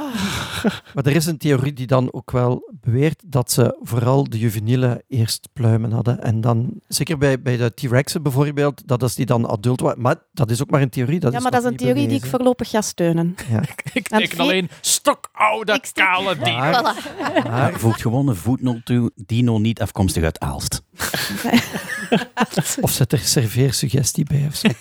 Maar 0.94 1.04
er 1.06 1.14
is 1.16 1.26
een 1.26 1.38
theorie 1.38 1.72
die 1.72 1.86
dan 1.86 2.12
ook 2.12 2.30
wel 2.30 2.72
beweert 2.80 3.22
dat 3.26 3.50
ze 3.50 3.76
vooral 3.80 4.24
de 4.28 4.38
juvenielen 4.38 5.02
eerst 5.08 5.48
pluimen 5.52 5.92
hadden. 5.92 6.22
En 6.22 6.40
dan, 6.40 6.70
zeker 6.88 7.18
bij, 7.18 7.42
bij 7.42 7.56
de 7.56 7.74
T-Rexen 7.74 8.22
bijvoorbeeld, 8.22 8.82
dat 8.86 9.02
als 9.02 9.14
die 9.14 9.26
dan 9.26 9.48
adult 9.48 9.80
waren. 9.80 10.00
Maar 10.00 10.16
dat 10.32 10.50
is 10.50 10.62
ook 10.62 10.70
maar 10.70 10.82
een 10.82 10.90
theorie. 10.90 11.18
Dat 11.20 11.30
Ja, 11.30 11.36
is 11.36 11.42
maar 11.42 11.52
dat 11.52 11.62
is 11.62 11.68
een 11.70 11.76
theorie 11.76 12.08
die 12.08 12.16
ik 12.16 12.24
voorlopig 12.26 12.70
ga 12.70 12.80
steunen. 12.80 13.34
Ja. 13.50 13.60
Ik 13.92 14.08
teken 14.08 14.38
alleen 14.38 14.68
stokoude, 14.80 15.72
Ik 15.72 15.90
kale 15.92 16.36
dino. 16.36 16.56
Maar, 16.56 16.82
Maar 17.22 17.42
maar 17.50 17.72
voegt 17.78 18.00
gewoon 18.00 18.28
een 18.28 18.36
voetnoot 18.36 18.84
toe, 18.84 19.10
dino 19.14 19.58
niet 19.58 19.80
afkomstig 19.80 20.24
uit 20.24 20.40
Aalst. 20.40 20.82
of 22.80 22.90
zet 22.90 23.12
er 23.12 23.18
serveersuggestie 23.18 24.24
bij 24.24 24.46
of 24.46 24.54
zo. 24.54 24.68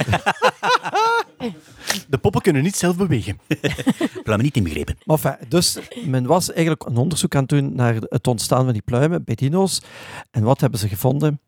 De 2.09 2.17
poppen 2.17 2.41
kunnen 2.41 2.63
niet 2.63 2.75
zelf 2.75 2.97
bewegen. 2.97 3.39
Pluimen 4.23 4.45
niet 4.45 4.55
inbegrepen. 4.55 4.97
Maar 5.03 5.17
enfin, 5.17 5.49
dus 5.49 5.77
men 6.05 6.25
was 6.25 6.51
eigenlijk 6.51 6.85
een 6.85 6.97
onderzoek 6.97 7.35
aan 7.35 7.41
het 7.41 7.49
doen 7.49 7.75
naar 7.75 7.95
het 7.95 8.27
ontstaan 8.27 8.63
van 8.63 8.73
die 8.73 8.81
pluimen 8.81 9.23
bij 9.23 9.35
dino's. 9.35 9.81
En 10.31 10.43
wat 10.43 10.61
hebben 10.61 10.79
ze 10.79 10.87
gevonden? 10.87 11.39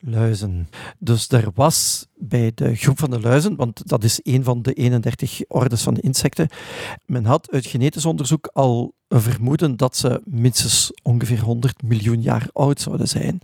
Luizen. 0.00 0.68
Dus 0.98 1.28
er 1.28 1.50
was 1.54 2.06
bij 2.14 2.52
de 2.54 2.74
groep 2.74 2.98
van 2.98 3.10
de 3.10 3.20
luizen, 3.20 3.56
want 3.56 3.88
dat 3.88 4.04
is 4.04 4.20
een 4.22 4.44
van 4.44 4.62
de 4.62 4.72
31 4.72 5.40
ordes 5.48 5.82
van 5.82 5.94
de 5.94 6.00
insecten, 6.00 6.48
men 7.06 7.24
had 7.24 7.50
uit 7.50 7.66
genetisch 7.66 8.04
onderzoek 8.04 8.50
al 8.52 8.94
een 9.08 9.20
vermoeden 9.20 9.76
dat 9.76 9.96
ze 9.96 10.22
minstens 10.24 10.92
ongeveer 11.02 11.40
100 11.40 11.82
miljoen 11.82 12.22
jaar 12.22 12.48
oud 12.52 12.80
zouden 12.80 13.08
zijn. 13.08 13.40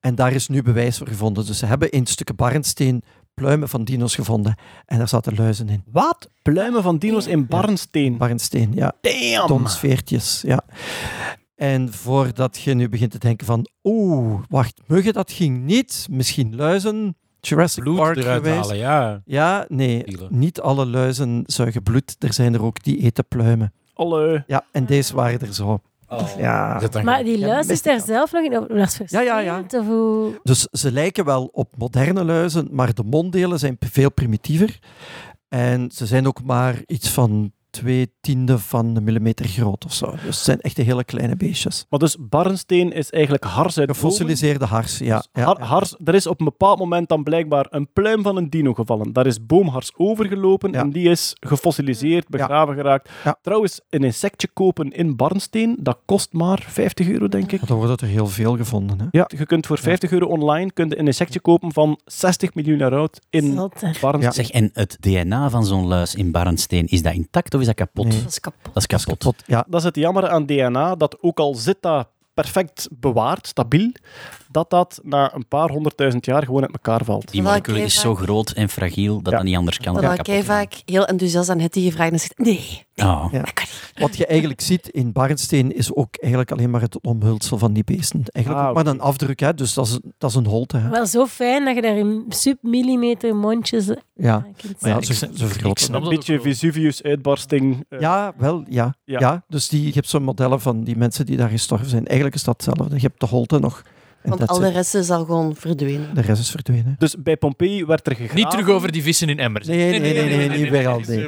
En 0.00 0.14
daar 0.14 0.32
is 0.32 0.48
nu 0.48 0.62
bewijs 0.62 0.98
voor 0.98 1.08
gevonden. 1.08 1.46
Dus 1.46 1.58
ze 1.58 1.66
hebben 1.66 1.90
in 1.90 2.06
stukken 2.06 2.36
barnsteen 2.36 3.02
pluimen 3.34 3.68
van 3.68 3.84
dino's 3.84 4.14
gevonden 4.14 4.54
en 4.86 4.98
daar 4.98 5.08
zaten 5.08 5.34
luizen 5.34 5.68
in. 5.68 5.82
Wat? 5.92 6.28
Pluimen 6.42 6.82
van 6.82 6.98
dino's 6.98 7.26
in 7.26 7.46
barnsteen. 7.46 8.16
Barnsteen, 8.16 8.72
ja. 8.74 8.92
Damn! 9.00 9.46
Ja. 10.42 10.64
En 11.62 11.92
voordat 11.92 12.60
je 12.60 12.74
nu 12.74 12.88
begint 12.88 13.10
te 13.10 13.18
denken 13.18 13.46
van, 13.46 13.66
oeh, 13.82 14.42
wacht, 14.48 14.80
muggen, 14.86 15.12
dat 15.12 15.32
ging 15.32 15.64
niet. 15.64 16.06
Misschien 16.10 16.56
luizen, 16.56 17.16
Jurassic 17.40 17.82
Bloed 17.82 17.96
Park 17.96 18.16
eruit 18.16 18.42
geweest. 18.42 18.60
halen, 18.60 18.76
ja. 18.76 19.22
Ja, 19.24 19.64
nee, 19.68 20.04
niet 20.28 20.60
alle 20.60 20.86
luizen 20.86 21.42
zuigen 21.46 21.82
bloed. 21.82 22.16
Er 22.18 22.32
zijn 22.32 22.54
er 22.54 22.62
ook 22.62 22.82
die 22.82 22.98
eten 22.98 23.24
pluimen. 23.28 23.72
Alle. 23.94 24.44
Ja, 24.46 24.64
en 24.72 24.86
deze 24.86 25.14
waren 25.14 25.40
er 25.40 25.54
zo. 25.54 25.80
Ja. 26.38 26.80
Zet 26.80 26.92
dan 26.92 27.04
Maar 27.04 27.24
die 27.24 27.38
Ja, 27.38 27.46
luis 27.46 27.66
best 27.66 27.86
is 27.86 27.92
daar 27.92 28.00
zelf 28.00 28.32
nog 28.32 28.42
in. 28.44 28.58
Oh, 28.58 28.78
is 28.78 28.98
Ja, 29.06 29.20
ja, 29.20 29.38
ja. 29.38 29.64
hoe... 29.86 30.40
Dus 30.42 30.68
ze 30.70 30.92
lijken 30.92 31.24
wel 31.24 31.50
op 31.52 31.74
moderne 31.78 32.24
luizen, 32.24 32.68
maar 32.70 32.94
de 32.94 33.04
monddelen 33.04 33.58
zijn 33.58 33.76
veel 33.80 34.12
primitiever. 34.12 34.78
En 35.48 35.90
ze 35.90 36.06
zijn 36.06 36.26
ook 36.26 36.42
maar 36.42 36.82
iets 36.86 37.08
van 37.08 37.52
twee 37.72 38.12
tiende 38.20 38.58
van 38.58 38.96
een 38.96 39.04
millimeter 39.04 39.46
groot 39.46 39.84
of 39.84 39.92
zo. 39.92 40.10
Dus 40.10 40.20
het 40.24 40.34
zijn 40.34 40.60
echt 40.60 40.76
hele 40.76 41.04
kleine 41.04 41.36
beestjes. 41.36 41.86
Maar 41.88 41.98
dus 41.98 42.16
barnsteen 42.20 42.92
is 42.92 43.10
eigenlijk 43.10 43.44
hars 43.44 43.78
uit. 43.78 43.90
Gefossiliseerde 43.90 44.64
hars, 44.64 44.98
ja. 44.98 45.24
ja, 45.32 45.44
Har- 45.44 45.58
ja. 45.58 45.64
hars, 45.64 45.94
er 46.04 46.14
is 46.14 46.26
op 46.26 46.38
een 46.38 46.44
bepaald 46.44 46.78
moment 46.78 47.08
dan 47.08 47.22
blijkbaar 47.22 47.66
een 47.70 47.88
pluim 47.92 48.22
van 48.22 48.36
een 48.36 48.50
dino 48.50 48.74
gevallen. 48.74 49.12
Daar 49.12 49.26
is 49.26 49.46
boomhars 49.46 49.90
overgelopen 49.96 50.72
Ja. 50.72 50.80
en 50.80 50.90
die 50.90 51.08
is 51.08 51.36
gefossiliseerd, 51.40 52.28
begraven 52.28 52.74
geraakt. 52.74 53.10
Ja. 53.24 53.38
Trouwens, 53.42 53.80
een 53.90 54.04
insectje 54.04 54.48
kopen 54.52 54.90
in 54.90 55.16
barnsteen, 55.16 55.76
dat 55.80 55.98
kost 56.04 56.32
maar 56.32 56.64
50 56.68 57.08
euro, 57.08 57.28
denk 57.28 57.52
ik. 57.52 57.66
Dan 57.66 57.76
wordt 57.76 58.00
er 58.00 58.06
heel 58.06 58.26
veel 58.26 58.56
gevonden. 58.56 58.98
Hè. 59.00 59.06
Ja, 59.10 59.28
je 59.36 59.46
kunt 59.46 59.66
voor 59.66 59.78
50 59.78 60.10
euro 60.12 60.26
online 60.26 60.72
kunt 60.72 60.98
een 60.98 61.06
insectje 61.06 61.40
kopen 61.40 61.72
van 61.72 62.00
60 62.04 62.54
miljoen 62.54 62.78
jaar 62.78 62.94
oud 62.94 63.18
in 63.30 63.54
barnsteen. 64.00 64.32
Zeg, 64.32 64.50
en 64.50 64.70
het 64.72 64.96
DNA 65.00 65.50
van 65.50 65.64
zo'n 65.66 65.86
luis 65.86 66.14
in 66.14 66.30
Barnsteen, 66.30 66.86
is 66.86 67.02
dat 67.02 67.12
intact 67.14 67.54
of 67.54 67.60
is 67.62 67.66
dat 67.66 67.76
kapot? 67.76 68.06
Nee. 68.06 68.20
Dat 68.22 68.28
is 68.30 68.40
kapot. 68.40 68.64
Dat 68.74 68.76
is 68.76 68.86
kapot. 68.86 69.20
Tot, 69.20 69.42
ja, 69.46 69.64
Dat 69.68 69.80
is 69.80 69.86
het 69.86 69.96
jammer 69.96 70.28
aan 70.28 70.46
DNA, 70.46 70.94
dat 70.94 71.16
ook 71.20 71.38
al 71.38 71.54
zit 71.54 71.76
dat 71.80 72.08
perfect 72.34 72.88
bewaard, 72.90 73.46
stabiel, 73.46 73.90
dat 74.50 74.70
dat 74.70 75.00
na 75.02 75.34
een 75.34 75.48
paar 75.48 75.70
honderdduizend 75.70 76.24
jaar 76.24 76.44
gewoon 76.44 76.62
uit 76.62 76.72
elkaar 76.72 77.04
valt. 77.04 77.30
Die 77.30 77.42
molecule 77.42 77.82
is 77.82 78.00
zo 78.00 78.14
groot 78.14 78.50
en 78.50 78.68
fragiel 78.68 79.22
dat 79.22 79.32
Ja. 79.32 79.38
dat 79.38 79.46
niet 79.46 79.56
anders 79.56 79.78
kan. 79.78 79.92
Dat 79.92 80.02
dan 80.02 80.10
had 80.10 80.18
ik 80.18 80.24
kapot 80.24 80.44
gaan. 80.44 80.56
vaak 80.56 80.82
heel 80.84 81.04
enthousiast 81.06 81.48
aan 81.48 81.58
Hetty 81.60 81.80
gevraagd 81.84 82.12
en 82.12 82.18
zegt 82.20 82.38
nee, 82.38 82.86
Oh. 82.96 83.26
Ja. 83.32 83.44
Wat 83.94 84.16
je 84.16 84.26
eigenlijk 84.26 84.60
ziet 84.60 84.88
in 84.88 85.12
Barnsteen 85.12 85.74
is 85.76 85.94
ook 85.94 86.16
eigenlijk 86.16 86.52
alleen 86.52 86.70
maar 86.70 86.80
het 86.80 87.00
omhulsel 87.00 87.58
van 87.58 87.72
die 87.72 87.84
beesten. 87.84 88.22
Eigenlijk 88.26 88.64
Ah, 88.64 88.70
ook 88.70 88.76
maar 88.84 88.86
een 88.86 89.00
afdruk, 89.00 89.40
hè? 89.40 89.54
dus 89.54 89.74
dat 89.74 89.86
is, 89.86 89.98
dat 90.18 90.30
is 90.30 90.36
een 90.36 90.46
holte. 90.46 90.76
Hè? 90.76 90.88
Wel 90.88 91.06
zo 91.06 91.26
fijn 91.26 91.64
dat 91.64 91.74
je 91.74 91.82
daar 91.82 91.96
in 91.96 92.24
submillimeter 92.28 93.36
mondjes 93.36 93.86
Ja, 94.14 94.46
kunt 94.56 94.80
maar 94.80 94.90
ja, 94.90 94.96
ik 94.96 95.04
vergroten. 95.32 95.84
snap 95.84 96.02
Een 96.02 96.08
beetje. 96.08 96.40
Vesuvius-uitbarsting. 96.40 97.84
eh, 97.88 98.00
Ja, 98.00 98.34
wel, 98.36 98.64
ja. 98.68 98.94
Ja. 99.04 99.18
ja. 99.20 99.44
dus 99.48 99.68
die, 99.68 99.86
je 99.86 99.92
hebt 99.92 100.08
zo'n 100.08 100.22
modellen 100.22 100.60
van 100.60 100.84
die 100.84 100.96
mensen 100.96 101.26
die 101.26 101.36
daar 101.36 101.48
gestorven 101.48 101.88
zijn. 101.88 102.06
Eigenlijk 102.06 102.34
is 102.34 102.44
dat 102.44 102.64
hetzelfde. 102.66 102.94
Je 102.94 103.00
hebt 103.00 103.20
de 103.20 103.26
holte 103.26 103.58
nog. 103.58 103.82
En 104.22 104.30
Want 104.30 104.46
al 104.46 104.58
de 104.58 104.68
rest 104.70 104.94
is 104.94 105.10
al 105.10 105.24
gewoon 105.24 105.56
verdwenen. 105.56 106.14
de 106.14 106.20
rest 106.20 106.40
is 106.40 106.50
verdwenen. 106.50 106.94
Dus 106.98 107.14
bij 107.18 107.36
Pompeii 107.36 107.84
werd 107.84 108.06
er 108.06 108.14
gegraven. 108.14 108.36
Niet 108.36 108.50
terug 108.50 108.68
over 108.68 108.92
die 108.92 109.02
vissen 109.02 109.28
in 109.28 109.38
emmers. 109.38 109.66
Nee, 109.66 110.00
nee, 110.00 110.12
nee, 110.12 110.48
nee, 110.48 110.58
niet 110.58 110.68
weer 110.70 110.88
al. 110.88 111.00
Nee. 111.06 111.26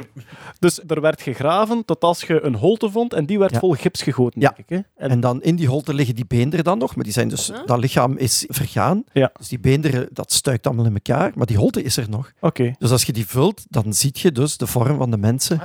Dus 0.59 0.79
er 0.87 1.01
werd 1.01 1.21
gegraven 1.21 1.85
tot 1.85 2.03
als 2.03 2.21
je 2.21 2.41
een 2.43 2.55
holte 2.55 2.89
vond 2.91 3.13
en 3.13 3.25
die 3.25 3.39
werd 3.39 3.51
Ja. 3.53 3.59
vol 3.59 3.71
gips 3.73 4.01
gegoten, 4.01 4.41
Ja. 4.41 4.53
denk 4.55 4.69
ik. 4.69 4.69
Hè? 4.95 5.03
En, 5.05 5.09
En 5.09 5.19
dan 5.19 5.41
in 5.41 5.55
die 5.55 5.67
holte 5.67 5.93
liggen 5.93 6.15
die 6.15 6.25
beenderen 6.27 6.65
dan 6.65 6.77
nog, 6.77 6.95
maar 6.95 7.03
die 7.03 7.13
zijn 7.13 7.27
dus, 7.27 7.51
dat 7.65 7.79
lichaam 7.79 8.17
is 8.17 8.43
vergaan. 8.47 9.03
Ja. 9.13 9.31
Dus 9.37 9.47
die 9.47 9.59
beenderen, 9.59 10.07
dat 10.11 10.31
stuikt 10.31 10.67
allemaal 10.67 10.85
in 10.85 10.93
elkaar, 10.93 11.31
maar 11.35 11.45
die 11.45 11.57
holte 11.57 11.81
is 11.83 11.97
er 11.97 12.09
nog. 12.09 12.31
Oké. 12.39 12.73
Dus 12.79 12.91
als 12.91 13.03
je 13.03 13.13
die 13.13 13.27
vult, 13.27 13.65
dan 13.69 13.93
zie 13.93 14.11
je 14.13 14.31
dus 14.31 14.57
de 14.57 14.67
vorm 14.67 14.97
van 14.97 15.11
de 15.11 15.17
mensen. 15.17 15.61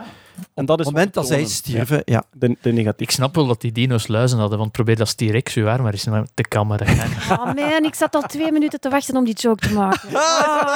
En 0.61 0.67
dat 0.67 0.75
Op 0.75 0.81
is 0.81 0.87
het 0.87 0.95
moment 0.95 1.15
dat 1.15 1.27
zij 1.27 1.45
stierven, 1.45 2.03
ja. 2.05 2.15
Ja, 2.15 2.25
de, 2.39 2.57
de 2.61 2.73
negatief. 2.73 3.01
Ik 3.07 3.11
snap 3.11 3.35
wel 3.35 3.47
dat 3.47 3.61
die 3.61 3.73
dino's 3.73 4.07
luizen 4.09 4.39
hadden, 4.39 4.59
want 4.59 4.73
probeer 4.73 4.97
dat 4.97 5.17
T-Rex 5.17 5.55
uw 5.55 5.69
arm 5.69 5.83
maar 5.83 5.93
eens 5.93 6.07
te 6.35 6.43
kammeren. 6.49 6.87
Oh 7.31 7.45
man, 7.55 7.85
ik 7.85 7.95
zat 7.95 8.15
al 8.15 8.23
twee 8.23 8.53
minuten 8.53 8.81
te 8.81 8.89
wachten 8.89 9.17
om 9.17 9.25
die 9.25 9.35
joke 9.35 9.69
te 9.69 9.75
maken. 9.75 10.09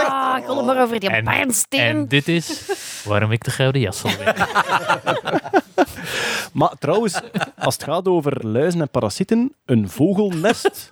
Ah, 0.07 0.39
ik 0.39 0.47
wil 0.47 0.65
maar 0.65 0.83
over 0.83 1.01
die 1.01 1.09
En- 1.11 1.25
barnsteen. 1.25 1.81
En 1.81 2.09
dit 2.09 2.29
is 2.29 2.65
waarom 3.05 3.33
ik 3.33 3.45
de 3.45 3.51
gouden 3.51 3.81
jas 3.81 4.05
al. 4.05 4.11
Maar 6.53 6.73
trouwens, 6.79 7.21
als 7.59 7.75
het 7.75 7.85
gaat 7.85 8.09
over 8.09 8.47
luizen 8.47 8.81
en 8.81 8.89
parasieten, 8.89 9.53
een 9.65 9.89
vogelnest, 9.89 10.91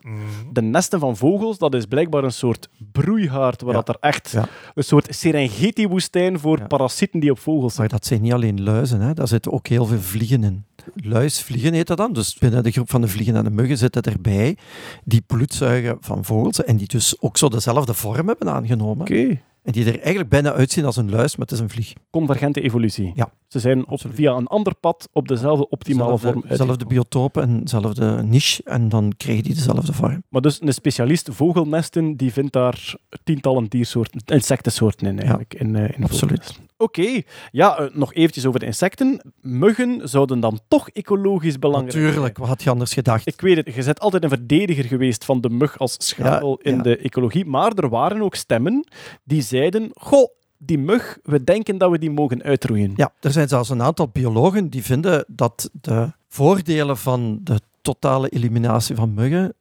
de 0.53 0.63
nesten 0.63 1.01
van 1.01 1.17
vogels, 1.17 1.59
dat 1.59 1.75
is 1.75 1.85
blijkbaar 1.87 2.25
een 2.25 2.33
soort 2.33 2.69
broeihaard, 2.93 3.61
waar 3.63 3.75
Ja. 3.75 3.83
dat 3.83 3.89
er 3.89 3.97
echt 4.01 4.31
Ja. 4.31 4.45
een 4.75 4.85
soort 4.85 5.15
Serengeti-woestijn 5.15 6.39
voor 6.39 6.59
Ja. 6.59 6.67
parasieten 6.67 7.21
die 7.21 7.31
op 7.31 7.39
vogels 7.39 7.75
zijn. 7.75 7.89
Maar 7.91 7.99
dat 7.99 8.07
zijn 8.09 8.21
niet 8.23 8.33
alleen 8.33 8.63
luizen, 8.63 8.82
hè. 8.91 9.15
daar 9.15 9.29
zitten 9.29 9.53
ook 9.53 9.67
heel 9.67 9.87
veel 9.87 10.01
vliegen 10.01 10.45
in. 10.45 10.65
Luisvliegen 10.95 11.73
heet 11.73 11.87
dat 11.87 11.97
dan. 11.97 12.13
Dus 12.13 12.39
binnen 12.39 12.63
de 12.63 12.71
groep 12.71 12.91
van 12.91 13.01
de 13.01 13.09
vliegen 13.09 13.37
en 13.37 13.45
de 13.45 13.51
muggen 13.51 13.79
zitten 13.79 14.03
erbij 14.03 14.57
die 15.05 15.23
bloedzuigen 15.27 15.97
van 16.01 16.25
vogels 16.25 16.65
en 16.65 16.77
die 16.77 16.89
dus 16.89 17.21
ook 17.21 17.37
zo 17.37 17.49
dezelfde 17.49 17.95
vorm 17.95 18.29
hebben 18.29 18.51
aangenomen. 18.51 19.01
Oké. 19.01 19.41
En 19.63 19.73
die 19.73 19.85
er 19.85 20.01
eigenlijk 20.01 20.29
bijna 20.29 20.53
uitzien 20.53 20.85
als 20.85 20.97
een 20.97 21.11
luis, 21.11 21.37
maar 21.37 21.47
het 21.47 21.55
is 21.55 21.61
een 21.61 21.71
vlieg. 21.71 21.93
Convergente 22.11 22.61
evolutie. 22.61 23.13
Ja. 23.15 23.33
Ze 23.49 23.59
zijn 23.59 23.87
op, 23.87 24.01
via 24.13 24.33
een 24.33 24.47
ander 24.47 24.75
pad 24.75 25.09
op 25.13 25.29
dezelfde 25.29 25.69
optimale 25.69 26.09
Zelfde- 26.09 26.33
vorm 26.33 26.45
Dezelfde 26.49 26.87
biotoop 26.87 27.37
en 27.37 27.61
dezelfde 27.61 28.23
niche. 28.23 28.63
En 28.65 28.89
dan 28.89 29.13
krijgen 29.17 29.45
die 29.45 29.55
dezelfde 29.55 29.93
vorm. 29.93 30.23
Maar 30.29 30.41
dus 30.41 30.63
een 30.63 30.73
specialist 30.73 31.29
vogelnesten, 31.33 32.17
die 32.17 32.33
vindt 32.33 32.53
daar 32.53 32.95
tientallen 33.25 33.67
diersoorten, 33.69 34.21
insectensoorten 34.27 35.07
in 35.07 35.19
eigenlijk. 35.19 35.55
in, 35.55 35.77
eh, 35.77 35.97
in 35.97 36.05
Absoluut. 36.05 36.61
Oké, 36.83 37.23
ja, 37.51 37.79
eh, 37.79 37.87
nog 37.93 38.15
eventjes 38.15 38.47
over 38.47 38.61
de 38.61 38.67
insecten. 38.67 39.33
Muggen 39.41 40.09
zouden 40.09 40.41
dan 40.41 40.61
toch 40.69 40.89
ecologisch 40.89 41.59
belangrijk 41.59 41.93
zijn. 41.93 42.05
Natuurlijk, 42.05 42.39
wat 42.39 42.49
had 42.49 42.63
je 42.63 42.71
anders 42.71 42.93
gedacht? 42.93 43.27
Ik 43.27 43.41
weet 43.41 43.57
het, 43.57 43.75
je 43.75 43.85
bent 43.85 44.01
altijd 44.01 44.23
een 44.23 44.29
verdediger 44.29 44.85
geweest 44.85 45.25
van 45.25 45.41
de 45.41 45.51
mug 45.51 45.79
als 45.79 46.15
Ja, 46.17 46.41
in 46.61 46.77
ja. 46.77 46.83
de 46.83 46.97
ecologie, 46.97 47.45
maar 47.45 47.73
er 47.73 47.89
waren 47.89 48.23
ook 48.23 48.35
stemmen 48.35 48.87
die 49.25 49.43
zeiden, 49.43 49.91
goh, 49.95 50.29
die 50.59 50.79
mug, 50.79 51.19
we 51.23 51.45
denken 51.45 51.79
dat 51.79 51.91
we 51.91 51.99
die 51.99 52.11
mogen 52.11 52.43
uitroeien. 52.43 52.93
Ja, 52.97 53.13
er 53.21 53.33
zijn 53.33 53.49
zelfs 53.49 53.69
een 53.69 53.83
aantal 53.83 54.09
biologen 54.09 54.69
die 54.69 54.83
vinden 54.83 55.25
dat 55.27 55.71
de 55.81 56.13
voordelen 56.29 56.97
van 56.97 57.41
de 57.43 57.61
totale 57.83 58.29
eliminatie 58.29 58.95
van 58.95 59.15
muggen 59.15 59.55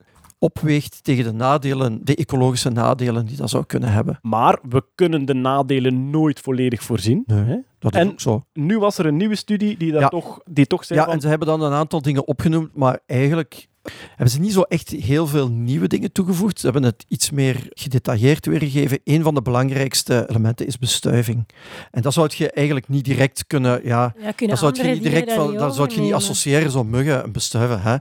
opweegt 0.44 1.04
tegen 1.04 1.24
de 1.24 1.32
nadelen, 1.32 2.00
de 2.04 2.16
ecologische 2.16 2.70
nadelen 2.70 3.26
die 3.26 3.38
dat 3.38 3.50
zou 3.50 3.66
kunnen 3.66 3.92
hebben. 3.92 4.20
Maar 4.22 4.60
we 4.70 4.84
kunnen 4.96 5.26
de 5.26 5.34
nadelen 5.34 6.10
nooit 6.10 6.40
volledig 6.40 6.84
voorzien. 6.84 7.24
Nee, 7.26 7.44
hè? 7.44 7.58
Dat 7.80 7.94
is 7.96 8.00
En- 8.00 8.10
ook 8.12 8.20
zo. 8.20 8.44
Nu 8.54 8.80
was 8.80 8.98
er 8.98 9.06
een 9.06 9.18
nieuwe 9.18 9.36
studie 9.36 9.78
die, 9.78 9.94
Ja. 9.94 10.08
toch, 10.08 10.40
die 10.50 10.68
toch 10.68 10.86
zei 10.86 11.00
Ja, 11.00 11.06
van, 11.06 11.14
en 11.14 11.22
ze 11.22 11.28
hebben 11.28 11.48
dan 11.48 11.62
een 11.62 11.72
aantal 11.72 12.02
dingen 12.02 12.28
opgenoemd, 12.28 12.76
maar 12.76 13.00
eigenlijk 13.06 13.68
hebben 14.10 14.30
ze 14.30 14.40
niet 14.40 14.54
zo 14.54 14.62
echt 14.62 14.90
heel 14.90 15.28
veel 15.28 15.50
nieuwe 15.50 15.88
dingen 15.88 16.12
toegevoegd. 16.12 16.60
Ze 16.60 16.66
hebben 16.66 16.84
het 16.84 17.06
iets 17.08 17.30
meer 17.30 17.68
gedetailleerd 17.70 18.46
weergegeven. 18.46 19.00
Een 19.04 19.24
van 19.24 19.34
de 19.34 19.42
belangrijkste 19.42 20.26
elementen 20.30 20.68
is 20.68 20.78
bestuiving. 20.78 21.48
En 21.92 22.02
dat 22.02 22.14
zou 22.14 22.30
je 22.36 22.52
eigenlijk 22.52 22.88
niet 22.88 23.06
direct 23.06 23.48
kunnen... 23.48 23.82
Ja, 23.84 24.14
Ja, 24.18 24.32
kunnen 24.32 24.60
dat 24.60 24.76
zou 24.76 24.88
je 24.88 24.94
niet 24.94 25.04
direct 25.04 25.34
van, 25.34 25.54
dat 25.54 25.76
zou 25.76 25.94
je 25.94 26.02
niet 26.02 26.14
associëren, 26.14 26.72
zo'n 26.72 26.90
muggen 26.90 27.24
en 27.24 27.32
bestuiven. 27.32 27.82
Hè? 27.82 27.96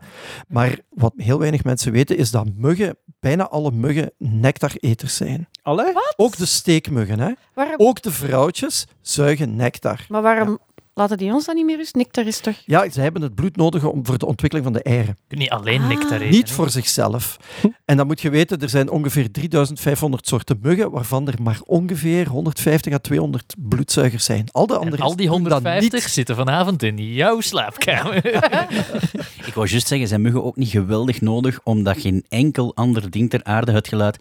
Maar 0.48 0.78
wat 0.88 1.12
heel 1.16 1.38
weinig 1.38 1.64
mensen 1.64 1.92
weten, 1.92 2.16
is 2.16 2.30
dat 2.30 2.46
muggen, 2.56 2.96
bijna 3.20 3.48
alle 3.48 3.70
muggen, 3.70 4.12
nectareters 4.18 5.16
zijn. 5.16 5.48
Allee? 5.62 5.92
Ook 6.16 6.36
de 6.36 6.46
steekmuggen, 6.46 7.20
hè? 7.20 7.32
Waarom, 7.54 7.74
ook 7.76 8.02
de 8.02 8.10
vrouwtjes 8.10 8.86
zuigen 9.00 9.56
nectar. 9.56 10.06
maar 10.08 10.22
waarom 10.22 10.58
laten 11.00 11.16
die 11.18 11.32
ons 11.32 11.44
dan 11.46 11.54
niet 11.54 11.64
meer 11.64 11.76
rust? 11.76 11.94
Nectar 11.94 12.26
is 12.26 12.40
toch... 12.40 12.54
Ja, 12.66 12.90
ze 12.90 13.00
hebben 13.00 13.22
het 13.22 13.34
bloed 13.34 13.56
nodig 13.56 13.84
om, 13.84 14.06
voor 14.06 14.18
de 14.18 14.26
ontwikkeling 14.26 14.66
van 14.66 14.76
de 14.76 14.82
eieren. 14.82 15.16
Niet 15.28 15.50
alleen 15.50 15.80
Ah. 15.80 15.88
nectar 15.88 16.20
eten. 16.20 16.30
Niet 16.30 16.50
voor 16.50 16.70
zichzelf. 16.70 17.36
En 17.84 17.96
dan 17.96 18.06
moet 18.06 18.20
je 18.20 18.30
weten, 18.30 18.58
er 18.60 18.68
zijn 18.68 18.90
ongeveer 18.90 19.30
3500 19.32 20.26
soorten 20.26 20.58
muggen, 20.62 20.90
waarvan 20.90 21.28
er 21.28 21.34
maar 21.42 21.58
ongeveer 21.64 22.28
150 22.28 22.92
à 22.92 22.98
200 22.98 23.54
bloedzuigers 23.58 24.24
zijn. 24.24 24.48
Al 24.52 24.66
de 24.66 24.74
En 24.74 24.80
andere 24.80 25.02
al 25.02 25.16
die 25.16 25.28
doen 25.28 25.42
dat 25.42 25.52
150 25.52 26.02
niet. 26.02 26.12
zitten 26.12 26.36
vanavond 26.36 26.82
in 26.82 27.12
jouw 27.12 27.40
slaapkamer. 27.40 28.26
Ik 29.46 29.54
wou 29.54 29.68
juist 29.68 29.86
zeggen, 29.86 30.08
zijn 30.08 30.20
muggen 30.22 30.44
ook 30.44 30.56
niet 30.56 30.68
geweldig 30.70 31.20
nodig, 31.20 31.60
omdat 31.64 32.00
geen 32.00 32.24
enkel 32.28 32.74
ander 32.74 33.10
ding 33.10 33.30
ter 33.30 33.44
aarde 33.44 33.72
het 33.72 33.88
geluid 33.88 34.18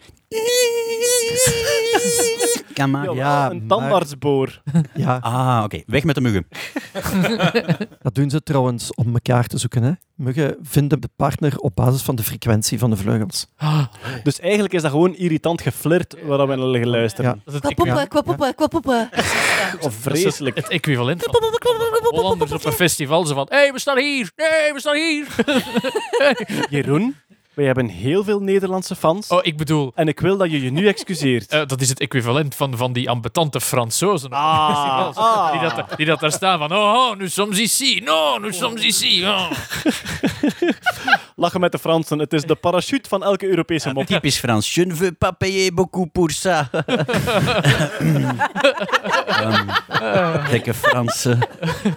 kan 2.80 2.90
maken. 2.90 3.14
Jawel, 3.14 3.30
Ja, 3.30 3.50
een 3.50 3.66
tandartsboor. 3.66 4.60
Ja, 4.94 5.16
Ah, 5.20 5.60
oké. 5.64 5.82
Weg 5.86 6.04
met 6.04 6.14
de 6.14 6.20
muggen. 6.20 6.46
dat 8.02 8.14
doen 8.14 8.30
ze 8.30 8.42
trouwens 8.42 8.94
om 8.94 9.12
elkaar 9.12 9.46
te 9.46 9.58
zoeken. 9.58 9.82
Hè. 9.82 9.92
Muggen 10.14 10.56
vinden 10.62 11.00
de 11.00 11.08
partner 11.16 11.58
op 11.58 11.74
basis 11.74 12.02
van 12.02 12.14
de 12.14 12.22
frequentie 12.22 12.78
van 12.78 12.90
de 12.90 12.96
vleugels. 12.96 13.46
Dus 14.24 14.40
eigenlijk 14.40 14.72
is 14.72 14.82
dat 14.82 14.90
gewoon 14.90 15.14
irritant 15.16 15.60
geflirt 15.62 16.16
waar 16.24 16.46
we 16.48 16.56
naar 16.56 16.80
geluisterd. 16.80 17.26
Ja. 17.26 17.32
Dat 17.32 17.40
is 17.46 17.52
het, 17.54 17.62
Kwa 17.62 17.84
poepen, 17.84 18.08
kwa 18.08 18.20
poepen, 18.20 18.54
kwa 18.54 18.66
poepen. 18.66 19.08
Of 19.80 19.84
het- 19.84 19.94
vreselijk. 19.94 20.56
het 20.56 20.68
equivalent 20.68 21.22
van 21.22 21.40
Hollanders 22.20 22.52
op 22.52 22.64
een 22.64 22.72
festival. 22.72 23.24
Zo 23.26 23.34
van, 23.34 23.46
hé, 23.50 23.56
hey, 23.56 23.72
we 23.72 23.78
staan 23.78 23.98
hier. 23.98 24.30
Nee, 24.36 24.72
we 24.72 24.80
staan 24.80 24.96
hier. 24.96 25.26
Jeroen, 26.70 27.16
wij 27.54 27.64
hebben 27.64 27.88
heel 27.88 28.24
veel 28.24 28.40
Nederlandse 28.40 28.96
fans. 28.96 29.28
Oh, 29.28 29.38
ik 29.42 29.56
bedoel, 29.56 29.92
En 29.94 30.08
ik 30.08 30.20
wil 30.20 30.36
dat 30.36 30.50
je 30.50 30.62
je 30.62 30.70
nu 30.70 30.88
excuseert. 30.88 31.50
eh, 31.52 31.66
dat 31.66 31.80
is 31.80 31.88
het 31.88 32.00
equivalent 32.00 32.54
van, 32.54 32.76
van 32.76 32.92
die 32.92 33.10
ambetante 33.10 33.60
Fransozen. 33.60 34.30
Ah, 34.30 35.16
ah. 35.16 35.52
Die, 35.52 35.60
dat, 35.60 35.84
die 35.96 36.06
dat 36.06 36.20
daar 36.20 36.32
staan 36.32 36.58
van, 36.58 36.72
oh, 36.72 36.78
oh 36.78 37.16
nous 37.16 37.32
sommes 37.34 37.58
ici. 37.58 38.00
No, 38.00 38.38
nous 38.38 38.58
sommes 38.58 38.82
ici. 38.82 39.24
Oh. 39.26 39.50
Lachen 41.36 41.60
met 41.60 41.72
de 41.72 41.78
Fransen. 41.78 42.18
Het 42.18 42.32
is 42.32 42.42
de 42.42 42.54
parachute 42.54 43.08
van 43.08 43.22
elke 43.22 43.46
Europese 43.48 43.92
mop. 43.92 44.06
Typisch 44.06 44.38
Frans. 44.38 44.74
Je 44.74 44.84
ne 44.86 44.94
veux 44.94 45.12
pas 45.18 45.32
payer 45.38 45.74
beaucoup 45.74 46.12
pour 46.12 46.30
ça. 46.30 46.68
um, 48.00 48.36
Dikke 50.50 50.74
Fransen. 50.74 51.38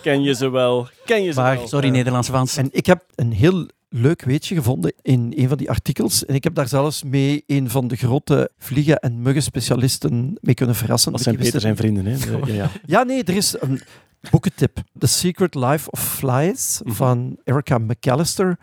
Ken 0.02 0.22
je 0.22 0.34
ze 0.34 0.50
wel? 0.50 0.88
Ken 1.06 1.24
je 1.24 1.32
ze 1.34 1.40
Maar- 1.42 1.56
wel? 1.58 1.68
Sorry, 1.68 1.90
Nederlandse 1.90 2.32
fans. 2.32 2.58
En 2.58 2.70
ik 2.72 2.86
heb 2.86 3.04
een 3.16 3.32
heel 3.32 3.68
leuk 3.96 4.22
weetje 4.22 4.56
gevonden 4.56 4.94
in 5.02 5.34
een 5.36 5.48
van 5.48 5.58
die 5.58 5.70
artikels. 5.70 6.26
En 6.26 6.36
ik 6.36 6.44
heb 6.44 6.56
daar 6.56 6.68
zelfs 6.68 7.04
mee 7.04 7.44
een 7.48 7.70
van 7.70 7.88
de 7.88 7.96
grote 7.96 8.52
vliegen- 8.58 9.00
en 9.00 9.22
muggenspecialisten 9.22 10.38
mee 10.42 10.56
kunnen 10.56 10.76
verrassen. 10.76 11.12
Dat 11.12 11.22
zijn 11.22 11.36
Peter 11.38 11.60
zijn 11.62 11.76
vrienden, 11.76 12.06
hè? 12.06 12.16
Ja, 12.32 12.54
ja. 12.54 12.70
Ja, 12.86 13.04
nee, 13.04 13.24
er 13.24 13.36
is 13.36 13.56
een, 13.60 13.82
boekentip. 14.30 14.82
The 14.98 15.08
Secret 15.08 15.56
Life 15.56 15.92
of 15.92 16.00
Flies 16.14 16.82
van 16.84 17.38
Erica 17.44 17.78
McAllister. 17.78 18.58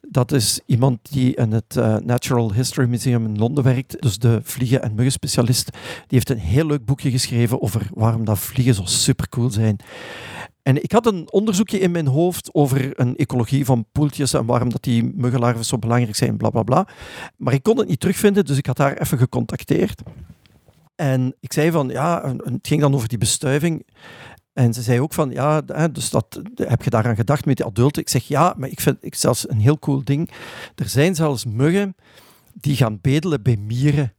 Dat 0.00 0.32
is 0.32 0.60
iemand 0.66 0.98
die 1.12 1.34
in 1.34 1.52
het 1.52 1.76
eh, 1.76 1.96
Natural 1.96 2.52
History 2.52 2.88
Museum 2.88 3.24
in 3.24 3.38
Londen 3.38 3.64
werkt. 3.64 4.02
Dus 4.02 4.18
de 4.18 4.40
vliegen- 4.42 4.82
en 4.82 4.94
muggenspecialist. 4.94 5.70
Die 5.72 5.80
heeft 6.08 6.30
een 6.30 6.38
heel 6.38 6.66
leuk 6.66 6.84
boekje 6.84 7.10
geschreven 7.10 7.62
over 7.62 7.86
waarom 7.94 8.24
dat 8.24 8.38
vliegen 8.38 8.74
zo 8.74 8.82
supercool 8.84 9.50
zijn. 9.50 9.76
En 10.62 10.82
ik 10.82 10.92
had 10.92 11.06
een 11.06 11.32
onderzoekje 11.32 11.78
in 11.78 11.90
mijn 11.90 12.06
hoofd 12.06 12.54
over 12.54 13.00
een 13.00 13.16
ecologie 13.16 13.64
van 13.64 13.86
poeltjes 13.92 14.32
en 14.32 14.46
waarom 14.46 14.68
dat 14.68 14.82
die 14.82 15.04
muggenlarven 15.14 15.64
zo 15.64 15.78
belangrijk 15.78 16.16
zijn, 16.16 16.36
bla 16.36 16.50
bla 16.50 16.62
bla. 16.62 16.88
Maar 17.36 17.54
ik 17.54 17.62
kon 17.62 17.78
het 17.78 17.88
niet 17.88 18.00
terugvinden, 18.00 18.44
dus 18.44 18.58
ik 18.58 18.66
had 18.66 18.78
haar 18.78 18.96
even 18.96 19.18
gecontacteerd. 19.18 20.02
En 20.94 21.36
ik 21.40 21.52
zei 21.52 21.70
van, 21.70 21.88
ja, 21.88 22.34
het 22.36 22.66
ging 22.66 22.80
dan 22.80 22.94
over 22.94 23.08
die 23.08 23.18
bestuiving. 23.18 23.86
En 24.52 24.74
ze 24.74 24.82
zei 24.82 25.00
ook 25.00 25.14
van, 25.14 25.30
ja, 25.30 25.60
dus 25.88 26.10
dat, 26.10 26.40
heb 26.54 26.82
je 26.82 26.90
daaraan 26.90 27.16
gedacht 27.16 27.44
met 27.44 27.56
die 27.56 27.66
adulten? 27.66 28.02
Ik 28.02 28.08
zeg, 28.08 28.28
ja, 28.28 28.54
maar 28.56 28.68
ik 28.68 28.80
vind 28.80 28.96
ik 29.00 29.14
zelfs 29.14 29.48
een 29.48 29.60
heel 29.60 29.78
cool 29.78 30.04
ding. 30.04 30.30
Er 30.74 30.88
zijn 30.88 31.14
zelfs 31.14 31.44
muggen 31.44 31.94
die 32.54 32.76
gaan 32.76 32.98
bedelen 33.00 33.42
bij 33.42 33.56
mieren. 33.56 34.12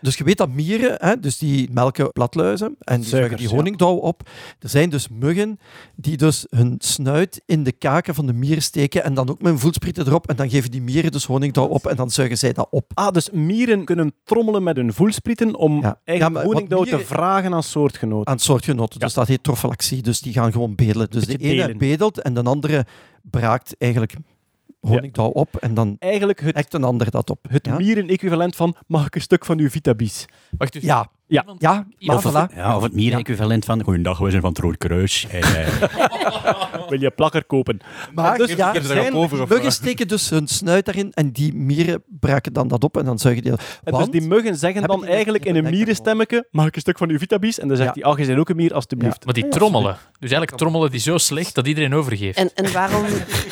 Dus 0.00 0.16
je 0.16 0.24
weet 0.24 0.36
dat 0.38 0.48
mieren, 0.48 0.94
hè, 0.98 1.20
dus 1.20 1.38
die 1.38 1.68
melken 1.72 2.12
bladluizen 2.12 2.76
en 2.80 3.00
die 3.00 3.08
zuigen 3.08 3.36
die 3.36 3.48
honingdauw 3.48 3.94
op. 3.96 4.28
Er 4.58 4.68
zijn 4.68 4.90
dus 4.90 5.08
muggen 5.08 5.58
die 5.96 6.16
dus 6.16 6.46
hun 6.50 6.74
snuit 6.78 7.42
in 7.46 7.64
de 7.64 7.72
kaken 7.72 8.14
van 8.14 8.26
de 8.26 8.32
mieren 8.32 8.62
steken 8.62 9.04
en 9.04 9.14
dan 9.14 9.30
ook 9.30 9.42
met 9.42 9.52
een 9.52 9.58
voelsprieten 9.58 10.06
erop 10.06 10.28
en 10.28 10.36
dan 10.36 10.50
geven 10.50 10.70
die 10.70 10.82
mieren 10.82 11.12
dus 11.12 11.24
honingdauw 11.24 11.66
op 11.66 11.86
en 11.86 11.96
dan 11.96 12.10
zuigen 12.10 12.38
zij 12.38 12.52
dat 12.52 12.68
op. 12.70 12.90
Ah, 12.94 13.12
dus 13.12 13.30
mieren 13.30 13.84
kunnen 13.84 14.12
trommelen 14.24 14.62
met 14.62 14.76
hun 14.76 14.92
voelsprieten 14.92 15.54
om 15.54 15.82
Ja, 15.82 16.00
eigenlijk 16.04 16.44
honingdauw 16.44 16.84
te 16.84 16.98
vragen 16.98 17.54
aan 17.54 17.62
soortgenoten. 17.62 18.32
aan 18.32 18.38
soortgenoten. 18.38 19.00
Dus 19.00 19.14
dat 19.14 19.28
heet 19.28 19.42
trofalaxie. 19.42 20.02
Dus 20.02 20.20
die 20.20 20.32
gaan 20.32 20.52
gewoon 20.52 20.74
bedelen. 20.74 21.10
Dus 21.10 21.24
de 21.26 21.36
ene 21.36 21.76
bedelt 21.76 22.20
en 22.20 22.34
de 22.34 22.42
andere 22.42 22.86
braakt 23.22 23.74
eigenlijk 23.78 24.14
honingdauw 24.80 25.28
op 25.28 25.56
en 25.56 25.74
dan 25.74 25.96
Eigenlijk 25.98 26.40
het, 26.40 26.74
een 26.74 26.84
ander 26.84 27.10
dat 27.10 27.30
op. 27.30 27.46
het 27.48 27.78
mieren-equivalent 27.78 28.56
van 28.56 28.76
mag 28.86 29.06
ik 29.06 29.14
een 29.14 29.20
stuk 29.20 29.44
van 29.44 29.58
uw 29.58 29.68
Vitabis? 29.68 30.26
Wacht, 30.58 30.72
dus 30.72 30.82
Ja, 30.82 31.10
Ja. 31.30 31.44
ja, 31.58 31.72
maar 31.72 31.84
iemand- 31.98 32.24
Of, 32.24 32.32
voilà. 32.32 32.54
ja, 32.56 32.76
of 32.76 32.82
het 32.82 32.92
mieren-equivalent 32.94 33.64
van 33.64 33.82
Goeiedag, 33.82 34.18
wij 34.18 34.30
zijn 34.30 34.42
van 34.42 34.50
het 34.50 34.58
Rood 34.60 34.76
Kruis. 34.78 35.26
En, 35.30 35.42
eh, 35.42 36.88
Wil 36.88 37.00
je 37.00 37.10
plakker 37.10 37.44
kopen? 37.44 37.78
Maar 38.14 38.38
Dus 38.38 38.52
ja, 38.52 38.74
er 38.74 38.82
zijn 38.82 39.12
muggen 39.48 39.72
steken 39.72 40.08
dus 40.08 40.30
hun 40.30 40.46
snuit 40.48 40.84
daarin 40.84 41.12
en 41.12 41.30
die 41.32 41.54
mieren 41.54 42.02
braken 42.20 42.52
dan 42.52 42.68
dat 42.68 42.84
op 42.84 42.96
en 42.96 43.04
dan 43.04 43.18
zuigen 43.18 43.42
die... 43.42 43.52
En 43.84 43.94
dus 43.94 44.08
die 44.08 44.20
muggen 44.22 44.56
zeggen 44.56 44.82
dan 44.86 45.04
eigenlijk 45.04 45.44
in 45.44 45.56
een 45.56 45.70
mierenstemmetje, 45.70 46.46
mag 46.50 46.66
ik 46.66 46.74
een 46.74 46.80
stuk 46.80 46.98
van 46.98 47.08
uw 47.10 47.18
Vitabis? 47.18 47.58
En 47.58 47.68
dan 47.68 47.76
zegt 47.76 47.94
Ja. 47.94 48.02
hij, 48.02 48.12
ach, 48.12 48.18
je 48.18 48.26
bent 48.26 48.38
ook 48.38 48.48
een 48.48 48.56
mier, 48.56 48.74
alstublieft. 48.74 49.24
Maar 49.24 49.34
die 49.34 49.48
trommelen. 49.48 49.92
Dus 50.18 50.30
eigenlijk 50.30 50.56
trommelen 50.56 50.90
die 50.90 51.00
zo 51.00 51.18
slecht 51.18 51.54
dat 51.54 51.66
iedereen 51.66 51.94
overgeeft. 51.94 52.38
En, 52.38 52.50
en 52.54 52.72
waarom, 52.72 53.04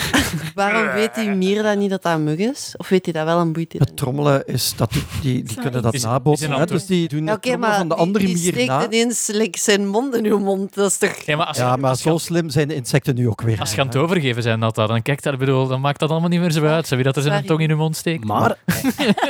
waarom 0.55 0.93
weet 0.95 1.14
die 1.14 1.29
mier 1.31 1.62
dan 1.62 1.79
niet 1.79 1.91
dat 1.91 2.03
dat 2.03 2.14
een 2.14 2.24
mug 2.24 2.39
is? 2.39 2.74
Of 2.76 2.89
weet 2.89 3.05
hij 3.05 3.12
dat 3.14 3.24
wel 3.24 3.41
en 3.41 3.53
boeit 3.53 3.70
hij 3.72 3.79
dat 3.79 3.89
Het 3.89 3.97
trommelen 3.97 4.47
is 4.47 4.72
dat 4.76 4.93
die, 4.93 5.03
die, 5.22 5.43
die 5.43 5.57
kunnen 5.61 5.83
dat 5.83 6.03
nabootsen. 6.03 6.61
een. 6.61 6.66
Dus 6.66 6.87
die 6.87 7.09
doen 7.09 7.24
Maar 7.69 7.79
van 7.79 7.89
de 7.89 7.95
die- 7.95 8.05
andere 8.05 8.25
die, 8.27 8.53
mier 8.55 8.85
ineens 8.85 9.27
like, 9.33 9.59
zijn 9.59 9.89
mond 9.89 10.14
in 10.16 10.25
uw 10.25 10.39
mond. 10.39 10.75
Dat 10.75 10.91
is 10.91 10.99
toch... 10.99 11.16
Ja, 11.16 11.37
maar 11.37 11.47
als 11.47 11.57
je, 11.57 11.62
Ja, 11.62 11.77
maar 11.77 11.91
als 11.91 12.03
je- 12.03 12.09
zo 12.11 12.19
slim 12.19 12.51
zijn 12.51 12.69
de 12.69 12.75
insecten 12.75 13.14
nu 13.14 13.29
ook 13.29 13.41
weer. 13.43 13.61
als 13.61 13.75
je 13.75 13.81
aan 13.81 13.87
het 13.87 13.97
overgeven 13.97 14.43
zijn 14.43 14.61
dat 14.61 14.75
dat, 14.75 14.89
dan 14.89 15.03
kijkt 15.03 15.23
dat, 15.23 15.39
bedoel, 15.39 15.66
dan 15.66 15.81
maakt 15.81 15.99
dat 16.01 16.11
allemaal 16.11 16.29
niet 16.29 16.41
meer 16.41 16.51
zo 16.51 16.64
uit. 16.64 16.87
Zo 16.87 16.95
wie 16.95 17.05
dat 17.05 17.16
er 17.16 17.23
zijn 17.23 17.45
tong 17.47 17.61
in 17.61 17.69
hun 17.69 17.79
mond 17.79 17.97
steekt. 17.97 18.25
Maar, 18.25 18.57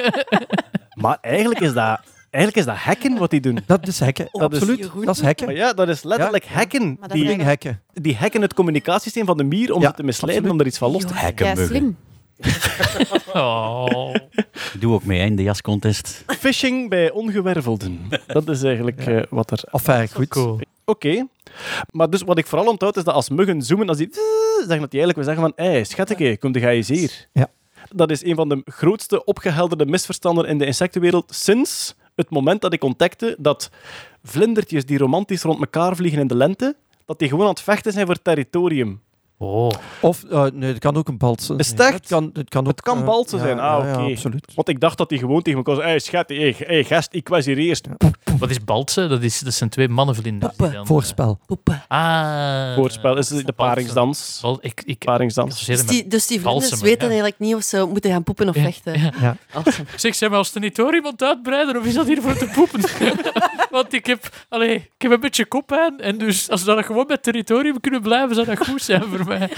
maar 1.02 1.18
eigenlijk, 1.20 1.60
is 1.60 1.72
dat, 1.72 2.00
eigenlijk 2.30 2.56
is 2.56 2.64
dat 2.74 2.76
hacken 2.76 3.18
wat 3.18 3.30
die 3.30 3.40
doen. 3.40 3.58
Dat 3.66 3.86
is 3.86 4.00
hacken, 4.00 4.28
Dat 4.32 4.52
is- 4.52 4.58
absoluut. 4.60 4.90
Dat 5.04 5.16
is 5.16 5.22
hacken. 5.22 5.46
Maar 5.46 5.54
ja, 5.54 5.72
dat 5.72 5.88
is 5.88 6.02
letterlijk 6.02 6.46
hacken. 6.46 6.98
Die, 7.06 7.24
Ding 7.26 7.42
hacken. 7.42 7.80
die 7.92 8.16
hacken 8.16 8.42
het 8.42 8.54
communicatiesysteem 8.54 9.26
van 9.26 9.36
de 9.36 9.44
mier 9.44 9.72
om 9.72 9.80
Ja, 9.82 9.88
ze 9.88 9.94
te 9.94 10.02
misleiden, 10.02 10.42
absoluut. 10.50 10.52
om 10.52 10.60
er 10.60 10.66
iets 10.66 10.78
van 10.78 10.90
los 10.90 11.04
te 11.04 11.14
Hacken 11.14 11.46
Ja, 11.46 11.66
slim. 11.66 11.96
Oh. 13.34 14.14
Ik 14.74 14.80
doe 14.80 14.92
ook 14.92 15.04
mee 15.04 15.20
hè, 15.20 15.26
in 15.26 15.36
de 15.36 15.42
jascontest. 15.42 16.24
Phishing 16.26 16.88
bij 16.88 17.10
ongewervelden. 17.10 18.08
Dat 18.26 18.48
is 18.48 18.62
eigenlijk 18.62 19.06
eh, 19.06 19.22
wat 19.30 19.50
er... 19.50 19.62
Enfin, 19.70 20.08
goed. 20.08 20.28
Cool. 20.28 20.60
Oké. 20.84 21.26
Maar 21.90 22.10
dus 22.10 22.22
wat 22.22 22.38
ik 22.38 22.46
vooral 22.46 22.68
onthoud 22.68 22.96
is 22.96 23.04
dat 23.04 23.14
als 23.14 23.28
muggen 23.28 23.62
zoomen, 23.62 23.88
als 23.88 23.96
die 23.96 24.08
zeggen 24.58 24.80
dat 24.80 24.90
die 24.90 25.00
eigenlijk 25.00 25.14
wil 25.14 25.24
zeggen 25.24 25.42
van 25.42 25.52
hé, 25.56 25.70
hey, 25.70 25.84
schatje, 25.84 26.38
kom 26.38 26.52
de 26.52 26.60
ga 26.60 26.70
eens 26.70 26.88
hier. 26.88 27.28
Ja. 27.32 27.50
Dat 27.88 28.10
is 28.10 28.24
een 28.24 28.34
van 28.34 28.48
de 28.48 28.62
grootste 28.64 29.24
opgehelderde 29.24 29.86
misverstanden 29.86 30.44
in 30.44 30.58
de 30.58 30.66
insectenwereld 30.66 31.34
sinds 31.34 31.94
het 32.14 32.30
moment 32.30 32.60
dat 32.60 32.72
ik 32.72 32.84
ontdekte 32.84 33.36
dat 33.38 33.70
vlindertjes 34.22 34.84
die 34.84 34.98
romantisch 34.98 35.42
rond 35.42 35.60
elkaar 35.60 35.96
vliegen 35.96 36.20
in 36.20 36.26
de 36.26 36.36
lente, 36.36 36.76
dat 37.04 37.18
die 37.18 37.28
gewoon 37.28 37.44
aan 37.44 37.50
het 37.50 37.60
vechten 37.60 37.92
zijn 37.92 38.06
voor 38.06 38.22
territorium. 38.22 39.00
Oh. 39.40 39.70
Of, 40.00 40.24
eh, 40.24 40.44
nee, 40.52 40.68
het 40.70 40.78
kan 40.78 40.96
ook 40.96 41.08
een 41.08 41.18
baltsen 41.18 41.58
Is 41.58 41.66
zijn. 41.68 41.78
het 41.78 41.86
echt? 41.88 41.98
Het 41.98 42.08
kan, 42.08 42.30
het 42.32 42.48
kan, 42.48 42.62
ook, 42.62 42.70
Het 42.70 42.80
kan 42.80 42.98
eh, 42.98 43.44
zijn. 43.44 43.58
Ah, 43.58 43.84
ja, 43.84 43.88
ja, 43.88 44.02
oké. 44.02 44.10
absoluut. 44.10 44.52
Want 44.54 44.68
ik 44.68 44.80
dacht 44.80 44.98
dat 44.98 45.08
die 45.08 45.18
gewoon 45.18 45.42
tegen 45.42 45.58
elkaar 45.58 45.74
zei, 45.74 45.88
hey, 45.88 45.98
schat, 45.98 46.28
hey, 46.28 46.54
hey, 46.58 46.84
gast, 46.84 47.14
ik 47.14 47.28
was 47.28 47.44
hier 47.44 47.58
eerst. 47.58 47.86
Wat 48.38 48.50
is 48.50 48.64
baltse? 48.64 49.06
Dat, 49.06 49.22
is, 49.22 49.40
dat 49.40 49.54
zijn 49.54 49.70
twee 49.70 49.88
mannenvlinders. 49.88 50.56
die 50.56 50.70
dan, 50.70 50.80
eh, 50.80 50.86
Voorspel. 50.86 51.38
Poepen. 51.46 51.82
Ah. 51.88 52.74
Voorspel 52.74 53.16
is 53.18 53.28
de 53.28 53.52
paringsdans. 53.52 54.38
Bal- 54.42 54.58
Ik, 54.60 54.82
ik, 54.84 54.98
Paringsdans. 55.04 55.52
associeer 55.52 55.76
Dus 55.76 55.86
die, 55.86 56.06
dus 56.06 56.26
die 56.26 56.40
vlinders 56.40 56.68
balsemen, 56.68 56.84
weten 56.84 57.02
ja. 57.02 57.08
eigenlijk 57.08 57.38
niet 57.40 57.54
of 57.54 57.62
ze 57.62 57.86
moeten 57.90 58.10
gaan 58.10 58.22
poepen 58.22 58.48
of 58.48 58.54
Ja, 58.54 58.62
vechten. 58.62 59.00
ja. 59.00 59.12
Ja. 59.20 59.36
Awesome. 59.52 59.86
Zeg, 59.96 60.14
zeg 60.14 60.28
maar, 60.28 60.38
als 60.38 60.54
er 60.54 60.60
niet 60.60 60.74
iemand 60.94 61.18
of 61.76 61.84
is 61.86 61.94
dat 61.94 62.06
hier 62.06 62.22
voor 62.22 62.34
te 62.36 62.46
poepen? 62.54 62.80
Want 63.70 63.92
ik 63.92 64.06
heb, 64.06 64.46
allee, 64.48 64.74
ik 64.74 64.92
heb 65.02 65.10
een 65.10 65.20
beetje 65.20 65.46
koppijn, 65.46 66.00
en 66.00 66.18
dus 66.18 66.50
als 66.50 66.64
we 66.64 66.74
dat 66.74 66.84
gewoon 66.84 67.06
met 67.08 67.22
territorium 67.22 67.80
kunnen 67.80 68.02
blijven, 68.02 68.34
zou 68.34 68.46
dat 68.46 68.66
goed 68.66 68.82
zijn 68.82 69.02
voor 69.02 69.24
mij. 69.26 69.50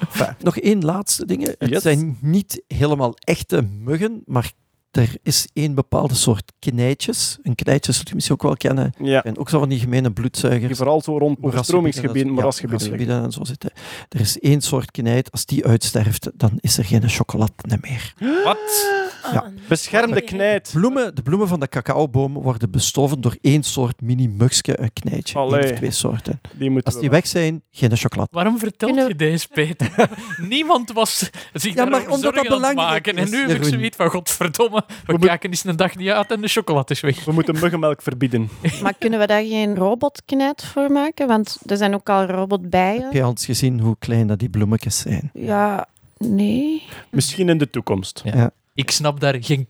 Enfin, 0.00 0.34
nog 0.38 0.58
één 0.58 0.84
laatste 0.84 1.26
ding. 1.26 1.54
Het 1.58 1.68
Yes. 1.70 1.82
zijn 1.82 2.18
niet 2.20 2.62
helemaal 2.68 3.14
echte 3.18 3.62
muggen, 3.62 4.22
maar 4.26 4.52
er 4.96 5.16
is 5.22 5.48
één 5.52 5.74
bepaalde 5.74 6.14
soort 6.14 6.52
knijtjes. 6.58 7.38
Een 7.42 7.54
knijtje 7.54 7.92
zult 7.92 8.08
je 8.08 8.14
misschien 8.14 8.36
ook 8.36 8.42
wel 8.42 8.56
kennen. 8.56 8.92
Ja. 9.02 9.24
En 9.24 9.38
ook 9.38 9.48
zo 9.48 9.58
van 9.58 9.68
die 9.68 9.78
gemene 9.78 10.12
bloedzuigers. 10.12 10.66
Die 10.66 10.76
vooral 10.76 11.02
zo 11.02 11.18
rond 11.18 11.38
overstromingsgebieden, 11.40 12.26
ja, 12.26 12.32
moerasgebieden 12.32 12.88
moerasgebieden 12.88 13.24
en 13.24 13.32
zo 13.32 13.44
zitten. 13.44 13.70
Er 14.08 14.20
is 14.20 14.38
één 14.38 14.60
soort 14.60 14.90
knijt, 14.90 15.32
als 15.32 15.44
die 15.44 15.66
uitsterft, 15.66 16.30
dan 16.34 16.58
is 16.60 16.78
er 16.78 16.84
geen 16.84 17.08
chocolade 17.08 17.78
meer. 17.80 18.14
Wat? 18.44 19.04
Ja. 19.32 19.50
Beschermde 19.68 20.20
knijt. 20.20 20.70
Bloemen, 20.72 21.14
de 21.14 21.22
bloemen 21.22 21.48
van 21.48 21.60
de 21.60 21.68
cacaoboom 21.68 22.34
worden 22.34 22.70
bestoven 22.70 23.20
door 23.20 23.36
één 23.40 23.62
soort 23.62 24.00
mini-mugske, 24.00 24.80
een 24.80 24.92
knijtje. 24.92 25.38
Eén 25.38 25.44
Allee. 25.44 25.62
of 25.72 25.76
twee 25.76 25.90
soorten. 25.90 26.40
Die 26.52 26.70
moeten 26.70 26.92
Als 26.92 27.00
die 27.00 27.10
we- 27.10 27.14
weg 27.16 27.26
zijn, 27.26 27.62
geen 27.70 27.96
chocolade. 27.96 28.28
Waarom 28.32 28.58
vertel 28.58 28.88
je 29.08 29.14
deze, 29.14 29.48
Peter? 29.48 30.08
Niemand 30.48 30.92
was 30.92 31.30
zich 31.52 31.74
Ja, 31.74 31.84
maar 31.84 32.00
omdat 32.00 32.10
dat 32.10 32.20
zorgen 32.20 32.38
aan 32.38 32.44
het 32.46 32.54
belangrijk 32.54 32.88
maken. 32.88 33.16
En 33.16 33.22
is, 33.24 33.30
nu 33.30 33.48
heb 33.48 33.56
ik 33.56 33.64
zoiets 33.64 33.96
van, 33.96 34.10
godverdomme, 34.10 34.84
we 35.06 35.18
kijken 35.18 35.50
eens 35.50 35.64
een 35.64 35.76
dag 35.76 35.96
niet 35.96 36.08
uit 36.08 36.30
en 36.30 36.40
de 36.40 36.48
chocolade 36.48 36.92
is 36.92 37.00
weg. 37.00 37.24
We 37.24 37.32
moeten 37.32 37.54
muggenmelk 37.54 38.02
verbieden. 38.02 38.48
Maar 38.82 38.94
kunnen 38.98 39.18
we 39.18 39.26
daar 39.26 39.42
geen 39.44 39.74
robotknijt 39.76 40.64
voor 40.64 40.90
maken? 40.92 41.26
Want 41.26 41.58
er 41.66 41.76
zijn 41.76 41.94
ook 41.94 42.08
al 42.08 42.24
robotbijen. 42.24 43.02
Heb 43.02 43.12
je 43.12 43.22
al 43.22 43.30
eens 43.30 43.44
gezien 43.44 43.80
hoe 43.80 43.96
klein 43.98 44.26
dat 44.26 44.38
die 44.38 44.48
bloemetjes 44.48 44.98
zijn? 44.98 45.30
Ja, 45.34 45.86
nee. 46.18 46.82
Misschien 47.10 47.48
in 47.48 47.58
de 47.58 47.70
toekomst. 47.70 48.20
Ja. 48.24 48.36
Ja. 48.36 48.50
Ik 48.76 48.90
snap 48.90 49.20
daar 49.20 49.36
geen 49.40 49.68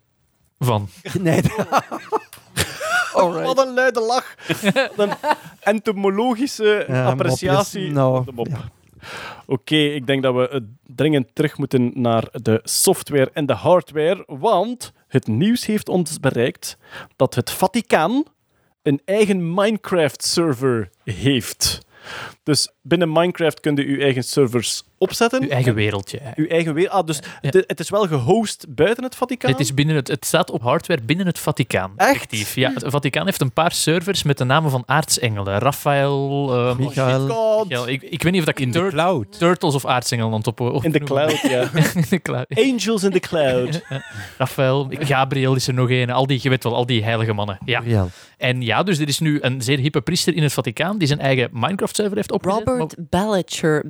van. 0.58 0.88
Nee. 1.20 1.42
Wat 3.44 3.66
een 3.66 3.74
luide 3.74 4.00
lach. 4.00 4.34
een 4.96 5.10
entomologische 5.60 6.84
Ja, 6.88 7.04
appreciatie. 7.06 7.90
Nou, 7.90 8.24
Kom 8.24 8.38
op. 8.38 8.46
ja. 8.48 8.70
Oké, 9.46 9.76
ik 9.76 10.06
denk 10.06 10.22
dat 10.22 10.34
we 10.34 10.48
eh, 10.48 10.60
dringend 10.82 11.34
terug 11.34 11.58
moeten 11.58 11.90
naar 11.94 12.28
de 12.32 12.60
software 12.64 13.30
en 13.32 13.46
de 13.46 13.52
hardware, 13.52 14.24
want 14.26 14.92
het 15.08 15.26
nieuws 15.26 15.66
heeft 15.66 15.88
ons 15.88 16.20
bereikt 16.20 16.76
dat 17.16 17.34
het 17.34 17.50
Vaticaan 17.50 18.24
een 18.82 19.00
eigen 19.04 19.54
Minecraft-server 19.54 20.90
heeft. 21.04 21.78
Dus 22.42 22.70
binnen 22.82 23.12
Minecraft 23.12 23.60
kun 23.60 23.76
je 23.76 23.86
je 23.90 24.02
eigen 24.02 24.22
servers 24.24 24.82
opzetten. 24.98 25.42
Uw 25.42 25.48
eigen 25.48 25.74
wereldje. 25.74 26.20
Uw 26.34 26.46
eigen 26.46 26.74
weer. 26.74 26.88
Ah, 26.88 27.06
dus 27.06 27.20
Ja. 27.40 27.50
de- 27.50 27.64
het 27.66 27.80
is 27.80 27.90
wel 27.90 28.06
gehost 28.06 28.66
buiten 28.68 29.04
het 29.04 29.14
Vaticaan? 29.16 29.50
Het, 29.50 29.60
is 29.60 29.74
binnen 29.74 29.96
het, 29.96 30.08
het 30.08 30.24
staat 30.26 30.50
op 30.50 30.62
hardware 30.62 31.00
binnen 31.02 31.26
het 31.26 31.38
Vaticaan. 31.38 31.92
Echt? 31.96 32.10
Effectief. 32.14 32.54
Ja, 32.54 32.72
het 32.72 32.84
Vaticaan 32.86 33.24
heeft 33.24 33.40
een 33.40 33.52
paar 33.52 33.72
servers 33.72 34.22
met 34.22 34.38
de 34.38 34.44
namen 34.44 34.70
van 34.70 34.82
aartsengelen. 34.86 35.58
Raphaël... 35.58 36.48
ehm, 36.54 36.76
Michael. 36.82 37.28
God. 37.28 37.68
ja, 37.68 37.86
ik, 37.86 38.02
ik 38.02 38.22
weet 38.22 38.32
niet 38.32 38.40
of 38.40 38.46
dat 38.46 38.58
ik 38.58 38.64
In 38.66 38.72
de 38.72 38.78
Tur- 38.78 38.90
cloud. 38.90 39.38
Turtles 39.38 39.74
of 39.74 39.86
aartsengelen 39.86 40.32
aan 40.32 40.44
op, 40.46 40.60
op 40.60 40.84
In 40.84 40.90
de 40.92 41.00
cloud, 41.00 41.40
ja. 41.40 41.60
in 41.94 42.04
de 42.10 42.22
cloud. 42.22 42.46
Angels 42.54 43.02
in 43.02 43.10
the 43.10 43.20
cloud. 43.20 43.82
Raphaël, 44.38 44.88
Gabriel 44.90 45.54
is 45.54 45.68
er 45.68 45.74
nog 45.74 45.90
een. 45.90 46.10
Al 46.10 46.26
die, 46.26 46.38
je 46.42 46.48
weet 46.48 46.62
wel, 46.64 46.74
al 46.74 46.86
die 46.86 47.04
heilige 47.04 47.32
mannen. 47.32 47.58
Ja. 47.64 47.82
Ja. 47.84 48.06
En 48.36 48.62
ja, 48.62 48.82
dus 48.82 48.98
er 48.98 49.08
is 49.08 49.18
nu 49.18 49.38
een 49.40 49.62
zeer 49.62 49.78
hippe 49.78 50.00
priester 50.00 50.34
in 50.34 50.42
het 50.42 50.52
Vaticaan 50.52 50.98
die 50.98 51.08
zijn 51.08 51.20
eigen 51.20 51.48
Minecraft-server 51.52 52.16
heeft 52.16 52.32
opgezet. 52.32 52.66
Robert 52.68 52.94
Bellicher 53.10 53.84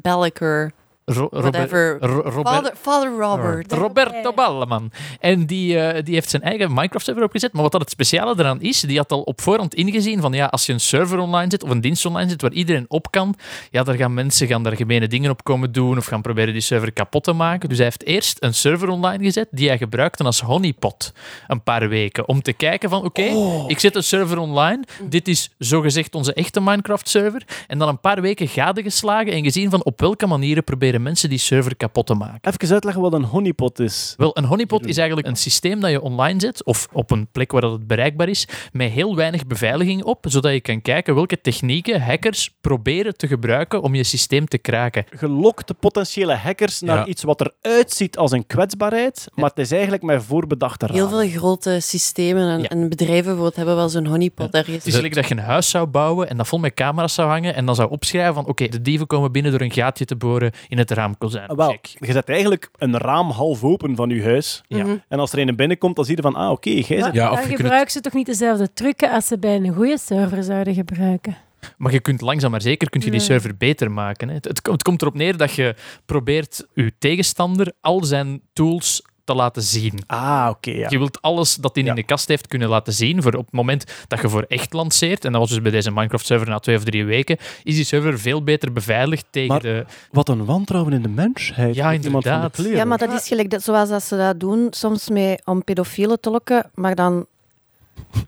Ro- 1.08 1.28
Robert- 1.30 1.54
Whatever. 1.54 1.96
Ro- 2.00 2.20
Robert- 2.30 2.48
Father, 2.48 2.72
Father 2.80 3.10
Robert. 3.18 3.72
Roberto 3.72 4.32
Balleman. 4.32 4.90
En 5.20 5.46
die, 5.46 5.78
eh, 5.78 6.04
die 6.04 6.14
heeft 6.14 6.30
zijn 6.30 6.42
eigen 6.42 6.72
Minecraft-server 6.74 7.22
opgezet. 7.22 7.52
Maar 7.52 7.62
wat 7.62 7.72
dat 7.72 7.80
het 7.80 7.90
speciale 7.90 8.34
eraan 8.38 8.60
is, 8.60 8.80
die 8.80 8.96
had 8.96 9.12
al 9.12 9.20
op 9.22 9.40
voorhand 9.40 9.74
ingezien 9.74 10.20
van 10.20 10.32
ja, 10.32 10.46
als 10.46 10.66
je 10.66 10.72
een 10.72 10.80
server 10.80 11.18
online 11.18 11.50
zet 11.50 11.62
of 11.62 11.70
een 11.70 11.80
dienst 11.80 12.06
online 12.06 12.30
zet 12.30 12.42
waar 12.42 12.52
iedereen 12.52 12.84
op 12.88 13.10
kan, 13.10 13.34
ja, 13.70 13.82
daar 13.82 13.94
gaan 13.94 14.14
mensen 14.14 14.46
gaan 14.46 14.62
daar 14.62 14.76
gemene 14.76 15.08
dingen 15.08 15.30
op 15.30 15.44
komen 15.44 15.72
doen 15.72 15.96
of 15.96 16.06
gaan 16.06 16.22
proberen 16.22 16.52
die 16.52 16.62
server 16.62 16.92
kapot 16.92 17.24
te 17.24 17.32
maken. 17.32 17.68
Dus 17.68 17.76
hij 17.78 17.86
heeft 17.86 18.04
eerst 18.06 18.36
een 18.42 18.54
server 18.54 18.88
online 18.88 19.24
gezet 19.24 19.48
die 19.50 19.68
hij 19.68 19.78
gebruikte 19.78 20.24
als 20.24 20.40
honeypot 20.40 21.12
een 21.46 21.62
paar 21.62 21.88
weken. 21.88 22.28
Om 22.28 22.42
te 22.42 22.52
kijken 22.52 22.90
van 22.90 23.04
oké, 23.04 23.22
ik 23.66 23.78
zet 23.78 23.94
een 23.96 24.02
server 24.02 24.38
online. 24.38 24.84
Dit 25.08 25.28
is 25.28 25.50
zogezegd 25.58 26.14
onze 26.14 26.32
echte 26.34 26.60
Minecraft-server. 26.60 27.42
En 27.66 27.78
dan 27.78 27.88
een 27.88 28.00
paar 28.00 28.20
weken 28.20 28.48
gadegeslagen 28.48 29.32
en 29.32 29.42
gezien 29.44 29.70
van 29.70 29.84
op 29.84 30.00
welke 30.00 30.26
manieren 30.26 30.64
proberen 30.64 30.94
mensen 30.98 31.28
die 31.28 31.38
server 31.38 31.76
kapot 31.76 32.06
te 32.06 32.14
maken. 32.14 32.52
Even 32.52 32.72
uitleggen 32.72 33.02
wat 33.02 33.12
een 33.12 33.24
honeypot 33.24 33.78
is. 33.78 34.14
Wel, 34.16 34.36
een 34.36 34.44
honeypot 34.44 34.86
is 34.86 34.96
eigenlijk 34.96 35.28
een 35.28 35.36
systeem 35.36 35.80
dat 35.80 35.90
je 35.90 36.00
online 36.00 36.40
zet, 36.40 36.64
of 36.64 36.88
op 36.92 37.10
een 37.10 37.28
plek 37.32 37.52
waar 37.52 37.60
dat 37.60 37.72
het 37.72 37.86
bereikbaar 37.86 38.28
is, 38.28 38.48
met 38.72 38.90
heel 38.90 39.16
weinig 39.16 39.46
beveiliging 39.46 40.02
op, 40.04 40.24
zodat 40.28 40.52
je 40.52 40.60
kan 40.60 40.82
kijken 40.82 41.14
welke 41.14 41.40
technieken 41.40 42.02
hackers 42.02 42.54
proberen 42.60 43.16
te 43.16 43.26
gebruiken 43.26 43.82
om 43.82 43.94
je 43.94 44.04
systeem 44.04 44.46
te 44.46 44.58
kraken. 44.58 45.04
Je 45.20 45.28
lokt 45.28 45.68
de 45.68 45.74
potentiële 45.74 46.34
hackers 46.34 46.80
naar 46.80 46.96
Ja. 46.96 47.06
iets 47.06 47.22
wat 47.22 47.40
eruit 47.40 47.92
ziet 47.92 48.16
als 48.18 48.32
een 48.32 48.46
kwetsbaarheid, 48.46 49.28
maar 49.34 49.48
het 49.50 49.58
is 49.58 49.70
eigenlijk 49.72 50.02
met 50.02 50.22
voorbedachte 50.24 50.86
Heel 50.92 51.08
veel 51.08 51.28
grote 51.28 51.80
systemen 51.80 52.48
en, 52.48 52.68
en 52.68 52.88
bedrijven 52.88 53.24
bijvoorbeeld 53.24 53.56
hebben 53.56 53.76
wel 53.76 53.88
zo'n 53.88 54.06
honeypot 54.06 54.54
ergens. 54.54 54.76
Het 54.76 54.86
is 54.86 54.94
gelijk 54.94 55.14
dat 55.14 55.28
je 55.28 55.34
een 55.34 55.40
huis 55.40 55.70
zou 55.70 55.86
bouwen 55.86 56.28
en 56.28 56.36
dat 56.36 56.46
vol 56.48 56.58
met 56.58 56.74
camera's 56.74 57.14
zou 57.14 57.28
hangen 57.28 57.54
en 57.54 57.66
dan 57.66 57.74
zou 57.74 57.90
opschrijven 57.90 58.34
van 58.34 58.46
oké, 58.46 58.68
de 58.68 58.82
dieven 58.82 59.06
komen 59.06 59.32
binnen 59.32 59.52
door 59.52 59.60
een 59.60 59.72
gaatje 59.72 60.04
te 60.04 60.16
boren 60.16 60.52
in 60.68 60.78
het 60.78 60.85
raamkozijn. 60.90 61.48
Ah, 61.48 61.56
Wel, 61.56 61.76
je 61.98 62.12
zet 62.12 62.28
eigenlijk 62.28 62.70
een 62.76 62.98
raam 62.98 63.30
half 63.30 63.64
open 63.64 63.96
van 63.96 64.08
je 64.08 64.22
huis. 64.22 64.62
Ja. 64.68 64.84
Mhm. 64.84 64.96
En 65.08 65.18
als 65.18 65.32
er 65.32 65.38
een 65.38 65.56
binnenkomt, 65.56 65.96
dan 65.96 66.04
zie 66.04 66.16
je 66.16 66.22
van, 66.22 66.34
ah, 66.34 66.50
oké, 66.50 66.70
jij 66.70 66.82
zit... 67.02 67.14
dan 67.14 67.36
gebruiken 67.38 67.90
ze 67.90 68.00
toch 68.00 68.12
niet 68.12 68.26
dezelfde 68.26 68.72
trucken 68.72 69.10
als 69.10 69.26
ze 69.26 69.38
bij 69.38 69.56
een 69.56 69.74
goede 69.74 69.98
server 69.98 70.42
zouden 70.42 70.74
gebruiken. 70.74 71.36
Maar 71.76 71.92
je 71.92 72.00
kunt 72.00 72.20
langzaam 72.20 72.50
maar 72.50 72.62
zeker 72.62 72.90
kunt 72.90 73.04
je 73.04 73.10
die 73.10 73.18
Ja. 73.20 73.26
server 73.26 73.56
beter 73.56 73.90
maken. 73.90 74.28
Hè. 74.28 74.34
Het, 74.34 74.44
het, 74.44 74.66
het 74.66 74.82
komt 74.82 75.02
erop 75.02 75.14
neer 75.14 75.36
dat 75.36 75.52
je 75.52 75.74
probeert 76.06 76.66
je 76.74 76.92
tegenstander 76.98 77.72
al 77.80 78.04
zijn 78.04 78.40
tools 78.52 79.02
te 79.26 79.34
laten 79.34 79.62
zien. 79.62 80.02
Ah, 80.06 80.46
oké, 80.50 80.70
ja. 80.70 80.86
Je 80.90 80.98
wilt 80.98 81.22
alles 81.22 81.54
dat 81.54 81.74
hij 81.74 81.84
in 81.84 81.94
de 81.94 82.02
kast 82.02 82.28
heeft 82.28 82.46
kunnen 82.46 82.68
laten 82.68 82.92
zien 82.92 83.22
voor 83.22 83.34
op 83.34 83.44
het 83.44 83.54
moment 83.54 83.84
dat 84.08 84.20
je 84.20 84.28
voor 84.28 84.44
echt 84.48 84.72
lanceert. 84.72 85.24
En 85.24 85.32
dat 85.32 85.40
was 85.40 85.50
dus 85.50 85.62
bij 85.62 85.70
deze 85.70 85.90
Minecraft-server 85.90 86.48
na 86.48 86.58
twee 86.58 86.76
of 86.76 86.84
drie 86.84 87.04
weken. 87.04 87.36
Is 87.62 87.74
die 87.74 87.84
server 87.84 88.18
veel 88.18 88.42
beter 88.42 88.72
beveiligd 88.72 89.26
tegen 89.30 89.48
Maar 89.48 89.60
de... 89.60 89.84
Wat 90.10 90.28
een 90.28 90.44
wantrouwen 90.44 90.92
in 90.92 91.02
de 91.02 91.08
mensheid. 91.08 91.74
Ja, 91.74 91.92
inderdaad. 91.92 92.56
Ja, 92.56 92.84
maar 92.84 92.98
dat 92.98 93.12
is 93.12 93.28
gelijk 93.28 93.50
dat, 93.50 93.62
zoals 93.62 93.88
dat 93.88 94.02
ze 94.02 94.16
dat 94.16 94.40
doen, 94.40 94.66
soms 94.70 95.08
mee 95.08 95.36
om 95.44 95.64
pedofielen 95.64 96.20
te 96.20 96.30
lokken, 96.30 96.70
maar 96.74 96.94
dan... 96.94 97.26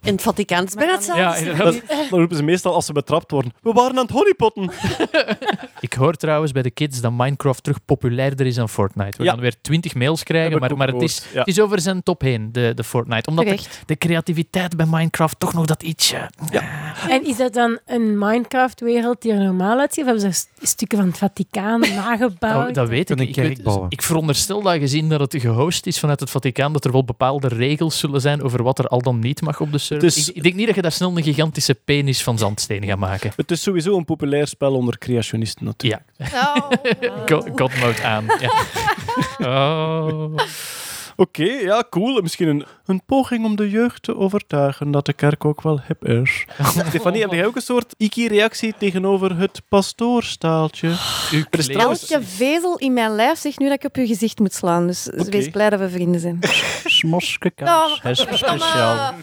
In 0.02 0.12
het 0.12 0.22
Vaticaan 0.22 0.64
is 0.64 0.74
bijna 0.74 0.92
hetzelfde. 0.92 1.54
Dat- 1.54 1.82
dan 2.10 2.18
roepen 2.18 2.36
ze 2.36 2.42
meestal 2.42 2.74
als 2.74 2.86
ze 2.86 2.92
betrapt 2.92 3.30
worden. 3.30 3.52
We 3.62 3.72
waren 3.72 3.90
aan 3.98 4.02
het 4.04 4.10
honeypotten. 4.10 4.70
Ik 5.80 5.92
hoor 5.92 6.14
trouwens 6.14 6.52
bij 6.52 6.62
de 6.62 6.70
kids 6.70 7.00
dat 7.00 7.12
Minecraft 7.12 7.62
terug 7.62 7.84
populairder 7.84 8.46
is 8.46 8.54
dan 8.54 8.68
Fortnite. 8.68 9.16
We 9.18 9.24
Ja. 9.24 9.30
gaan 9.30 9.40
weer 9.40 9.54
twintig 9.60 9.94
mails 9.94 10.22
krijgen, 10.22 10.58
maar, 10.58 10.76
maar 10.76 10.88
het, 10.88 11.02
is, 11.02 11.26
ja. 11.32 11.38
het 11.38 11.48
is 11.48 11.60
over 11.60 11.80
zijn 11.80 12.02
top 12.02 12.20
heen, 12.20 12.52
de, 12.52 12.72
de 12.74 12.84
Fortnite. 12.84 13.30
Omdat 13.30 13.44
de, 13.46 13.58
de 13.86 13.96
creativiteit 13.96 14.76
bij 14.76 14.86
Minecraft 14.86 15.40
toch 15.40 15.52
nog 15.54 15.66
dat 15.66 15.82
ietsje... 15.82 16.30
En 17.08 17.26
is 17.26 17.36
dat 17.36 17.54
dan 17.54 17.78
een 17.86 18.18
Minecraft-wereld 18.18 19.22
die 19.22 19.32
er 19.32 19.38
normaal 19.44 19.78
uitziet? 19.78 20.04
Of 20.04 20.10
hebben 20.10 20.32
ze 20.32 20.40
st- 20.40 20.48
stukken 20.68 20.98
van 20.98 21.06
het 21.06 21.18
Vaticaan 21.18 21.80
nagebouwd? 22.04 22.64
Dat, 22.66 22.74
dat 22.74 22.88
weet 22.88 23.10
ik. 23.20 23.62
Bouwen. 23.62 23.86
ik 23.90 24.02
veronderstel 24.02 24.62
dat 24.62 24.76
gezien 24.78 25.08
dat 25.08 25.20
het 25.20 25.42
gehost 25.42 25.86
is 25.86 25.98
vanuit 25.98 26.20
het 26.20 26.30
Vaticaan, 26.30 26.72
dat 26.72 26.84
er 26.84 26.92
wel 26.92 27.04
bepaalde 27.04 27.48
regels 27.48 27.98
zullen 27.98 28.20
zijn 28.20 28.42
over 28.42 28.62
wat 28.62 28.78
er 28.78 28.86
al 28.88 29.02
dan 29.02 29.18
niet 29.18 29.40
mag 29.40 29.57
op 29.60 29.72
de 29.72 29.78
server. 29.78 30.06
Is- 30.06 30.28
Ik, 30.28 30.36
ik 30.36 30.42
denk 30.42 30.54
niet 30.54 30.66
dat 30.66 30.74
je 30.74 30.82
daar 30.82 30.92
snel 30.92 31.16
een 31.16 31.22
gigantische 31.22 31.74
penis 31.74 32.22
van 32.22 32.38
zandsteen 32.38 32.84
gaat 32.84 32.98
maken. 32.98 33.32
Het 33.36 33.50
is 33.50 33.62
sowieso 33.62 33.96
een 33.96 34.04
populair 34.04 34.46
spel 34.46 34.74
onder 34.74 34.98
creationisten 34.98 35.64
natuurlijk. 35.64 36.02
Ja. 36.16 36.70
God, 37.28 37.48
God 37.56 37.76
mode 37.80 38.02
aan. 38.02 38.26
Ja. 38.40 38.52
Oh. 39.40 40.34
Oké, 41.20 41.44
ja, 41.44 41.84
cool. 41.90 42.22
Misschien 42.22 42.48
een, 42.48 42.64
een 42.86 43.02
poging 43.06 43.44
om 43.44 43.56
de 43.56 43.70
jeugd 43.70 44.02
te 44.02 44.16
overtuigen 44.16 44.90
dat 44.90 45.06
de 45.06 45.12
kerk 45.12 45.44
ook 45.44 45.62
wel 45.62 45.80
hip 45.86 46.04
is. 46.04 46.46
Stefanie, 46.88 47.20
heb 47.20 47.32
jij 47.32 47.46
ook 47.46 47.56
een 47.56 47.62
soort 47.62 47.94
iki-reactie 47.96 48.74
tegenover 48.78 49.36
het 49.36 49.62
pastoorstaaltje? 49.68 50.88
Er 51.50 51.58
is 51.58 51.66
trouwens... 51.66 52.10
Elke 52.10 52.24
vezel 52.26 52.78
in 52.78 52.92
mijn 52.92 53.14
lijf 53.14 53.38
zegt 53.38 53.58
nu 53.58 53.68
dat 53.68 53.76
ik 53.76 53.84
op 53.84 53.96
je 53.96 54.06
gezicht 54.06 54.38
moet 54.38 54.54
slaan. 54.54 54.86
Dus 54.86 55.10
Oké. 55.10 55.30
wees 55.30 55.48
blij 55.48 55.70
dat 55.70 55.80
we 55.80 55.90
vrienden 55.90 56.20
zijn. 56.20 56.38
Smoske 56.84 57.50
kaas, 57.50 58.00
kaas, 58.00 58.20
speciaal. 58.20 59.14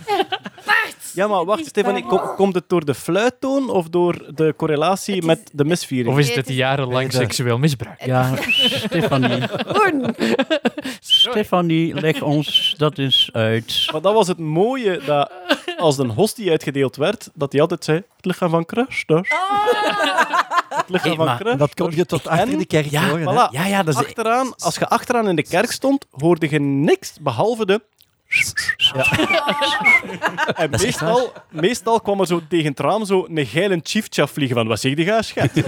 Ja, 1.16 1.28
maar 1.28 1.46
wacht, 1.46 1.66
Stefanie, 1.66 2.04
kom- 2.06 2.36
komt 2.36 2.56
het 2.56 2.64
door 2.70 2.86
de 2.86 2.94
fluittoon 2.94 3.70
of 3.70 3.90
door 3.90 4.32
de 4.36 4.54
correlatie 4.58 5.26
met 5.26 5.50
de 5.54 5.66
misviering? 5.66 6.14
Of 6.14 6.20
is 6.20 6.36
het 6.36 6.50
jarenlang 6.50 7.12
seksueel 7.14 7.58
misbruik? 7.58 8.06
Ja, 8.06 8.32
Stefanie. 8.86 9.42
Stefanie, 11.00 11.94
leg 12.00 12.22
ons 12.22 12.76
dat 12.78 12.98
eens 12.98 13.30
uit. 13.34 13.88
Maar 13.92 14.02
dat 14.02 14.14
was 14.14 14.28
het 14.28 14.38
mooie, 14.40 15.02
dat 15.06 15.32
als 15.78 15.98
een 15.98 16.10
hostie 16.10 16.50
uitgedeeld 16.50 16.96
werd, 16.96 17.30
dat 17.34 17.52
hij 17.52 17.62
altijd 17.62 17.84
zei, 17.84 17.98
het 18.16 18.26
lichaam 18.26 18.50
van 18.50 18.64
Christus. 18.68 19.30
Het 20.70 20.90
lichaam 20.90 21.20
Hey, 21.20 21.38
van. 21.38 21.58
Dat 21.58 21.74
kon 21.74 21.92
je 21.96 22.06
tot 22.06 22.28
achter 22.28 22.48
En- 22.52 22.58
de 22.58 22.66
kerk 22.66 22.86
Ja, 22.86 23.08
horen. 23.10 23.28
hè. 23.28 23.34
Voilà. 23.48 23.52
Ja, 23.52 23.66
ja, 23.66 23.84
dat 23.84 23.94
is... 23.94 24.00
Achteraan, 24.06 24.54
als 24.58 24.76
je 24.76 24.88
achteraan 24.88 25.28
in 25.30 25.36
de 25.36 25.44
kerk 25.44 25.72
stond, 25.72 26.06
hoorde 26.12 26.48
je 26.50 26.60
niks 26.60 27.14
behalve 27.22 27.66
de... 27.66 27.82
En 30.56 30.70
meestal, 30.70 31.34
meestal 31.52 32.02
kwam 32.02 32.20
er 32.20 32.28
zo 32.28 32.42
tegen 32.50 32.70
het 32.70 32.80
raam 32.80 33.06
zo 33.06 33.26
een 33.30 33.46
geile 33.46 33.80
chiefcha 33.84 34.28
vliegen 34.28 34.56
van 34.56 34.68
wat 34.68 34.80
zeg 34.80 34.98
je 34.98 35.18
schat? 35.22 35.50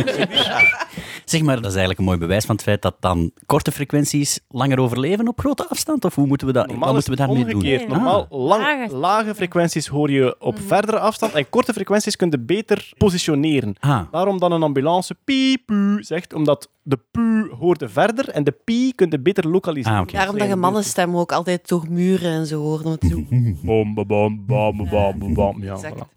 Zeg 1.25 1.41
maar, 1.41 1.55
dat 1.55 1.65
is 1.65 1.71
eigenlijk 1.71 1.99
een 1.99 2.05
mooi 2.05 2.17
bewijs 2.17 2.45
van 2.45 2.55
het 2.55 2.63
feit 2.63 2.81
dat 2.81 2.95
dan 2.99 3.31
korte 3.45 3.71
frequenties 3.71 4.39
langer 4.49 4.79
overleven 4.79 5.27
op 5.27 5.39
grote 5.39 5.67
afstand? 5.69 6.05
Of 6.05 6.15
hoe 6.15 6.27
moeten 6.27 6.47
we 6.47 6.53
dat, 6.53 6.61
wat 6.65 6.71
Normaal 6.71 6.93
moeten 6.93 7.11
we 7.11 7.17
daarmee 7.17 7.45
doen? 7.45 7.53
omgekeerd. 7.53 7.81
Ah. 7.81 7.89
Normaal 7.89 8.27
lang, 8.29 8.63
Lage. 8.63 8.95
lage 8.95 9.35
frequenties 9.35 9.87
hoor 9.87 10.11
je 10.11 10.35
op 10.39 10.57
verdere 10.65 10.99
afstand 10.99 11.33
en 11.33 11.49
korte 11.49 11.73
frequenties 11.73 12.15
kun 12.15 12.29
je 12.29 12.39
beter 12.39 12.89
positioneren. 12.97 13.75
Ah. 13.79 14.01
Daarom 14.11 14.39
dan 14.39 14.51
een 14.51 14.63
ambulance 14.63 15.15
piep 15.23 15.71
zegt, 15.99 16.33
omdat 16.33 16.69
de 16.87 16.99
pu 17.11 17.49
hoorde 17.59 17.89
verder 17.89 18.29
en 18.29 18.43
de 18.43 18.51
pi 18.51 18.93
kun 18.95 19.09
je 19.09 19.19
beter 19.19 19.47
lokaliseren. 19.47 19.99
Ah. 19.99 20.07
Daarom 20.11 20.37
dat 20.37 20.47
je 20.47 20.55
mannenstem 20.55 21.17
ook 21.17 21.31
altijd 21.31 21.67
door 21.67 21.85
muren 21.89 22.31
en 22.31 22.45
zo 22.45 22.61
hoort. 22.61 22.83
Want 22.83 23.05
zo... 23.09 23.23
Bom, 23.61 23.93
bam, 23.93 24.07
bam, 24.07 24.45
bam, 24.45 24.89
bam, 24.89 25.33
bam. 25.33 25.63
Ja, 25.63 25.79
voilà. 25.79 26.07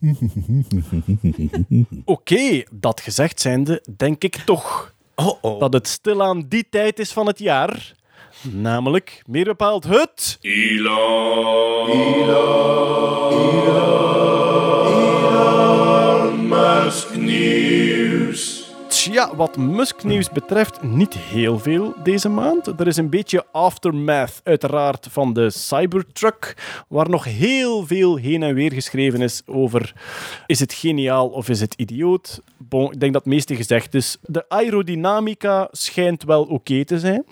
Oké, 2.05 2.63
dat 2.71 3.01
gezegd 3.01 3.41
zijnde, 3.41 3.85
denk 3.97 4.25
ik 4.25 4.37
toch 4.37 4.95
dat 5.59 5.73
het 5.73 5.89
stilaan 5.89 6.45
die 6.49 6.67
tijd 6.71 6.99
is 6.99 7.13
van 7.13 7.27
het 7.27 7.39
jaar. 7.39 7.99
Namelijk, 8.43 9.23
meer 9.27 9.45
bepaald 9.45 9.85
het... 9.85 10.39
Tja, 19.11 19.37
wat 19.37 19.57
Musk-nieuws 19.57 20.31
betreft 20.31 20.83
niet 20.83 21.15
heel 21.15 21.59
veel 21.59 21.95
deze 22.03 22.29
maand. 22.29 22.67
Er 22.67 22.87
is 22.87 22.97
een 22.97 23.11
beetje 23.11 23.45
aftermath, 23.53 24.41
uiteraard, 24.45 25.07
van 25.11 25.33
de 25.33 25.51
Cybertruck, 25.51 26.57
waar 26.89 27.11
nog 27.11 27.25
heel 27.25 27.87
veel 27.87 28.17
heen 28.17 28.43
en 28.43 28.55
weer 28.55 28.73
geschreven 28.73 29.21
is 29.21 29.43
over 29.47 29.95
is 30.47 30.61
het 30.61 30.73
geniaal 30.73 31.29
of 31.29 31.49
is 31.49 31.61
het 31.61 31.75
idioot. 31.75 32.41
Ik 32.71 33.01
denk 33.01 33.13
dat 33.13 33.25
het 33.25 33.33
meeste 33.33 33.57
gezegd 33.57 33.95
is. 33.95 34.17
De 34.23 34.49
aerodynamica 34.49 35.69
schijnt 35.71 36.23
wel 36.23 36.45
oké 36.45 36.85
te 36.85 36.99
zijn. 36.99 37.25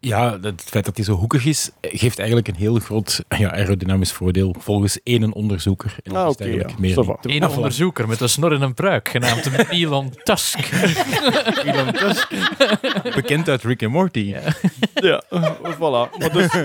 Ja, 0.00 0.38
het 0.40 0.62
feit 0.66 0.84
dat 0.84 0.96
hij 0.96 1.04
zo 1.04 1.12
hoekig 1.12 1.44
is, 1.46 1.70
geeft 1.80 2.18
eigenlijk 2.18 2.48
een 2.48 2.54
heel 2.56 2.78
groot 2.78 3.24
ja, 3.38 3.50
aerodynamisch 3.52 4.12
voordeel 4.12 4.54
volgens 4.58 4.98
één 5.02 5.32
onderzoeker. 5.32 5.96
En 6.02 6.12
dat 6.12 6.22
Ah, 6.22 6.40
eigenlijk 6.46 6.70
ja. 6.70 6.76
meer 6.78 6.96
niet. 7.22 7.42
Een 7.42 7.48
onderzoeker 7.48 8.08
met 8.08 8.20
een 8.20 8.28
snor 8.28 8.52
en 8.52 8.62
een 8.62 8.74
pruik, 8.74 9.08
genaamd 9.08 9.50
Elon 9.70 10.12
Tusk. 10.22 10.58
Elon 11.64 11.94
Musk, 12.02 12.28
bekend 13.14 13.48
uit 13.48 13.62
Rick 13.62 13.82
en 13.82 13.90
Morty. 13.90 14.34
Ja, 14.94 15.22
voilà. 15.76 16.18
Maar 16.18 16.32
dus, 16.32 16.54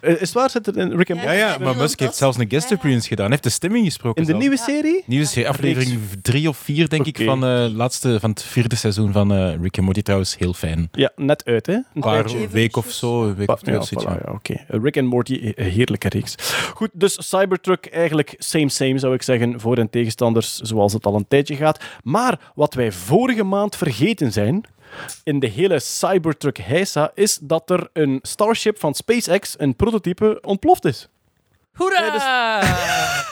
Is 0.00 0.18
het 0.20 0.32
waar? 0.32 0.50
Zit 0.50 0.66
er 0.66 0.76
in 0.76 0.96
Rick 0.96 1.10
and 1.10 1.22
Ja, 1.22 1.32
ja, 1.32 1.56
maar 1.60 1.76
Musk 1.76 2.00
heeft 2.00 2.16
zelfs 2.16 2.38
een 2.38 2.50
guest 2.50 2.72
appearance 2.72 3.08
gedaan. 3.08 3.24
Hij 3.24 3.34
heeft 3.34 3.44
de 3.44 3.50
stemming 3.50 3.84
gesproken. 3.84 4.22
In 4.22 4.28
de 4.28 4.34
nieuwe 4.36 4.56
serie? 4.56 5.02
Nieuwe 5.06 5.24
serie, 5.26 5.48
aflevering 5.48 6.00
drie 6.22 6.48
of 6.48 6.56
vier, 6.56 6.88
denk 6.88 7.06
ik, 7.06 7.22
van, 7.24 7.44
eh, 7.44 7.66
laatste, 7.74 8.20
van 8.20 8.30
het 8.30 8.42
vierde 8.42 8.76
seizoen 8.76 9.12
van 9.12 9.32
eh, 9.32 9.54
Rick 9.60 9.76
en 9.76 9.84
Morty. 9.84 10.02
Trouwens, 10.02 10.36
heel 10.38 10.52
fijn. 10.52 10.88
Ja, 10.92 11.12
net 11.16 11.44
uit, 11.44 11.66
hè? 11.66 11.72
Een 11.72 11.84
paar. 12.00 12.24
Week 12.52 12.76
of 12.76 12.90
zo, 12.90 13.24
een 13.24 13.34
week 13.34 13.50
of 13.50 13.60
twee 13.60 13.74
Ja, 13.74 13.84
voilà, 13.84 14.02
ja. 14.02 14.18
ja, 14.24 14.32
oké. 14.32 14.64
Rick 14.68 14.96
and 14.96 15.06
Morty, 15.06 15.52
een 15.54 15.70
heerlijke 15.70 16.08
reeks. 16.08 16.34
Goed, 16.74 16.90
dus 16.92 17.28
Cybertruck 17.28 17.86
eigenlijk 17.86 18.34
same 18.38 18.68
same 18.68 18.98
zou 18.98 19.14
ik 19.14 19.22
zeggen 19.22 19.60
voor 19.60 19.76
en 19.76 19.90
tegenstanders 19.90 20.58
zoals 20.58 20.92
het 20.92 21.06
al 21.06 21.14
een 21.14 21.28
tijdje 21.28 21.56
gaat. 21.56 21.84
Maar 22.02 22.52
wat 22.54 22.74
wij 22.74 22.92
vorige 22.92 23.44
maand 23.44 23.76
vergeten 23.76 24.32
zijn, 24.32 24.64
in 25.24 25.40
de 25.40 25.46
hele 25.46 25.80
Cybertruck 25.80 26.58
heisa 26.58 27.10
is 27.14 27.38
dat 27.42 27.70
er 27.70 27.88
een 27.92 28.18
Starship 28.22 28.78
van 28.78 28.94
SpaceX, 28.94 29.54
een 29.58 29.76
prototype, 29.76 30.38
ontploft 30.42 30.84
is. 30.84 31.08
Hoera! 31.72 32.62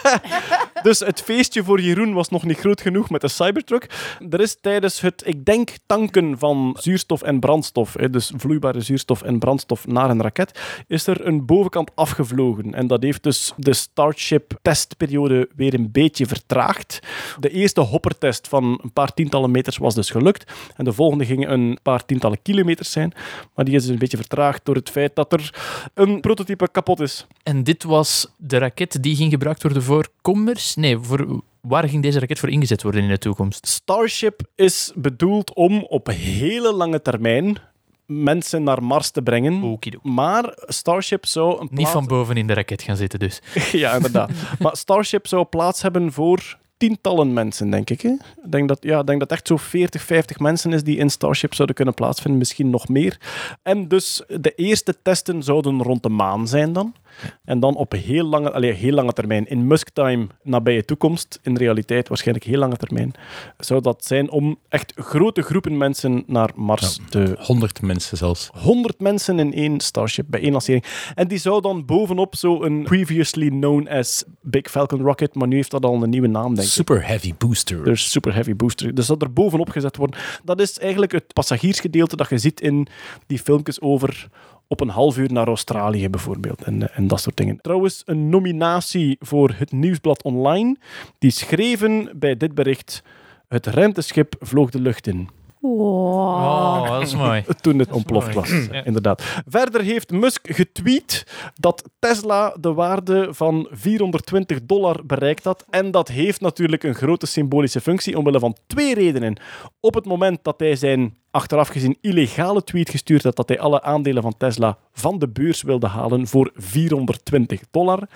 Dus 0.83 0.99
het 1.01 1.21
feestje 1.21 1.65
voor 1.65 1.81
Jeroen 1.81 2.13
was 2.13 2.29
nog 2.29 2.45
niet 2.45 2.59
groot 2.59 2.81
genoeg 2.81 3.11
met 3.11 3.21
de 3.21 3.29
Cybertruck. 3.29 3.87
Er 4.31 4.41
is 4.41 4.57
tijdens 4.61 5.01
het, 5.01 5.23
ik 5.27 5.45
denk, 5.45 5.71
tanken 5.87 6.39
van 6.39 6.77
zuurstof 6.79 7.23
en 7.23 7.41
brandstof, 7.41 7.95
hè, 7.95 8.11
dus 8.11 8.33
vloeibare 8.37 8.81
zuurstof 8.81 9.23
en 9.23 9.39
brandstof 9.39 9.87
naar 9.87 10.11
een 10.11 10.23
raket, 10.23 10.61
is 10.87 11.07
er 11.07 11.27
een 11.27 11.47
bovenkant 11.47 11.91
afgevlogen. 11.95 12.75
En 12.75 12.87
dat 12.87 13.03
heeft 13.03 13.23
dus 13.23 13.53
de 13.57 13.73
Starship-testperiode 13.73 15.49
weer 15.57 15.75
een 15.75 15.91
beetje 15.91 16.27
vertraagd. 16.27 16.99
De 17.39 17.51
eerste 17.51 17.81
hoppertest 17.81 18.49
van 18.49 18.81
een 18.83 18.93
paar 18.93 19.15
tientallen 19.15 19.51
meters 19.51 19.77
was 19.77 19.95
dus 19.95 20.11
gelukt. 20.11 20.53
En 20.77 20.85
de 20.85 20.93
volgende 20.93 21.25
ging 21.25 21.49
een 21.49 21.79
paar 21.83 22.05
tientallen 22.05 22.43
kilometers 22.43 22.91
zijn. 22.91 23.13
Maar 23.55 23.65
die 23.65 23.75
is 23.75 23.83
dus 23.83 23.91
een 23.91 23.99
beetje 23.99 24.17
vertraagd 24.17 24.65
door 24.65 24.75
het 24.75 24.91
feit 24.91 25.17
dat 25.17 25.33
er 25.33 25.55
een 25.95 26.21
prototype 26.21 26.71
kapot 26.71 27.01
is. 27.01 27.27
En 27.43 27.65
dit 27.65 27.83
was 27.85 28.29
de 28.41 28.59
raket 28.59 29.03
die 29.03 29.17
ging 29.17 29.31
gebruikt 29.31 29.63
worden 29.63 29.83
voor 29.83 30.09
commerce? 30.23 30.81
Nee, 30.81 30.99
voor, 30.99 31.43
waar 31.61 31.89
ging 31.89 32.03
deze 32.03 32.19
raket 32.19 32.39
voor 32.39 32.49
ingezet 32.49 32.83
worden 32.83 33.03
in 33.03 33.09
de 33.09 33.19
toekomst? 33.19 33.67
Starship 33.67 34.43
is 34.55 34.93
bedoeld 34.95 35.55
om 35.55 35.83
op 35.83 36.07
hele 36.07 36.73
lange 36.73 37.03
termijn 37.03 37.59
mensen 38.07 38.63
naar 38.63 38.83
Mars 38.83 39.11
te 39.11 39.23
brengen. 39.23 39.79
Maar 40.03 40.53
Starship 40.57 41.27
zou 41.27 41.53
een 41.53 41.61
Niet 41.61 41.71
plaats... 41.71 41.91
van 41.91 42.07
boven 42.07 42.37
in 42.37 42.47
de 42.47 42.55
raket 42.55 42.83
gaan 42.83 42.97
zitten 42.97 43.19
dus. 43.19 43.41
ja, 43.73 43.95
inderdaad. 43.95 44.31
maar 44.59 44.77
Starship 44.77 45.27
zou 45.27 45.45
plaats 45.45 45.83
hebben 45.83 46.13
voor 46.13 46.59
tientallen 46.77 47.33
mensen, 47.33 47.71
denk 47.71 47.91
ik. 47.91 48.01
Hè? 48.01 48.11
Ik 48.45 48.51
denk 48.53 48.69
dat, 48.69 48.79
ja, 48.81 49.03
denk 49.03 49.21
dat 49.21 49.31
echt 49.31 49.47
zo 49.47 49.57
40, 49.57 50.03
50 50.03 50.39
mensen 50.39 50.73
is 50.73 50.83
die 50.83 50.97
in 50.97 51.11
Starship 51.11 51.55
zouden 51.55 51.77
kunnen 51.77 51.95
plaatsvinden, 51.95 52.39
misschien 52.39 52.71
nog 52.71 52.89
meer. 52.89 53.21
En 53.63 53.89
dus 53.89 54.23
de 54.27 54.55
eerste 54.55 54.97
testen 55.03 55.43
zouden 55.43 55.83
rond 55.83 56.03
de 56.03 56.09
maan 56.09 56.49
zijn 56.49 56.73
dan. 56.73 56.95
En 57.45 57.61
dan 57.61 57.77
op 57.77 57.93
heel 57.93 58.25
lange, 58.25 58.53
allee, 58.53 58.73
heel 58.73 58.93
lange 58.93 59.13
termijn, 59.13 59.47
in 59.47 59.67
Musk-time, 59.67 60.27
nabije 60.43 60.85
toekomst, 60.85 61.39
in 61.43 61.57
realiteit 61.57 62.09
waarschijnlijk 62.09 62.47
heel 62.47 62.59
lange 62.59 62.77
termijn, 62.77 63.13
zou 63.59 63.81
dat 63.81 64.05
zijn 64.05 64.31
om 64.31 64.59
echt 64.69 64.93
grote 64.97 65.43
groepen 65.43 65.77
mensen 65.77 66.23
naar 66.27 66.51
Mars 66.55 66.99
te 67.09 67.37
100 67.39 67.83
mensen 67.83 68.17
zelfs. 68.17 68.51
100 68.53 69.01
mensen 69.01 69.39
in 69.39 69.55
één 69.55 69.81
Starship 69.81 70.27
bij 70.29 70.41
één 70.41 70.53
lancering. 70.53 70.85
En 71.15 71.29
die 71.29 71.39
zou 71.39 71.61
dan 71.61 71.85
bovenop 71.85 72.37
zo 72.37 72.63
een 72.63 72.83
previously 72.83 73.49
known 73.49 73.89
as 73.89 74.25
Big 74.43 74.71
Falcon 74.71 75.01
rocket, 75.01 75.35
maar 75.35 75.49
nu 75.49 75.57
heeft 75.57 75.71
dat 75.71 75.85
al 75.85 76.03
een 76.03 76.11
nieuwe 76.11 76.27
naam, 76.27 76.55
denk 76.55 76.67
ik. 76.67 76.73
Super 76.73 77.07
Heavy 77.07 77.35
Booster. 77.39 77.85
Dus 77.85 78.11
Super 78.11 78.35
Heavy 78.35 78.55
Booster. 78.57 78.95
Dus 78.95 79.07
dat 79.07 79.23
er 79.23 79.33
bovenop 79.33 79.69
gezet 79.71 79.97
wordt. 79.97 80.17
Dat 80.45 80.61
is 80.61 80.79
eigenlijk 80.79 81.13
het 81.13 81.33
passagiersgedeelte 81.33 82.17
dat 82.17 82.29
je 82.29 82.39
ziet 82.39 82.61
in 82.61 82.87
die 83.27 83.39
filmpjes 83.39 83.81
over 83.81 84.29
op 84.71 84.81
een 84.81 84.89
half 84.89 85.19
uur 85.19 85.33
naar 85.33 85.47
Australië 85.47 86.09
bijvoorbeeld. 86.09 86.63
En, 86.63 86.89
eh, 86.89 86.99
en 86.99 87.07
dat 87.07 87.21
soort 87.21 87.37
dingen. 87.37 87.61
Trouwens, 87.61 88.03
een 88.05 88.29
nominatie 88.29 89.17
voor 89.21 89.55
het 89.57 89.73
Nieuwsblad 89.73 90.23
Online. 90.23 90.77
Die 91.19 91.31
schreven 91.31 92.11
bij 92.15 92.37
dit 92.37 92.55
bericht... 92.55 93.03
Het 93.49 93.67
ruimteschip 93.67 94.35
vloog 94.41 94.71
de 94.71 94.81
lucht 94.81 95.07
in. 95.07 95.29
Oh, 95.63 96.89
dat 96.91 97.03
is 97.03 97.15
mooi. 97.15 97.45
Toen 97.61 97.79
het 97.79 97.93
ontploft 97.93 98.35
was. 98.35 98.51
Ja. 98.71 98.85
inderdaad. 98.85 99.43
Verder 99.47 99.81
heeft 99.81 100.11
Musk 100.11 100.55
getweet 100.55 101.27
dat 101.55 101.91
Tesla 101.99 102.57
de 102.61 102.73
waarde 102.73 103.29
van 103.31 103.69
420 103.71 104.59
dollar 104.63 105.01
bereikt 105.07 105.45
had. 105.45 105.65
En 105.71 105.91
dat 105.91 106.09
heeft 106.09 106.41
natuurlijk 106.41 106.83
een 106.83 106.95
grote 106.95 107.27
symbolische 107.27 107.81
functie 107.81 108.19
omwille 108.19 108.39
van 108.39 108.57
twee 108.67 108.95
redenen. 108.95 109.37
Op 109.81 109.95
het 109.95 110.05
moment 110.05 110.39
dat 110.43 110.61
hij 110.61 110.77
zijn 110.77 111.15
achteraf 111.31 111.69
gezien 111.69 111.99
illegale 112.01 112.65
tweet 112.65 112.91
gestuurd 112.91 113.23
had 113.23 113.37
dat 113.37 113.49
hij 113.49 113.61
alle 113.61 113.83
aandelen 113.83 114.23
van 114.23 114.37
Tesla 114.37 114.79
van 114.93 115.19
de 115.19 115.29
beurs 115.29 115.63
wilde 115.63 115.87
halen 115.87 116.27
voor 116.27 116.51
420 116.55 117.61
dollar. 117.71 118.09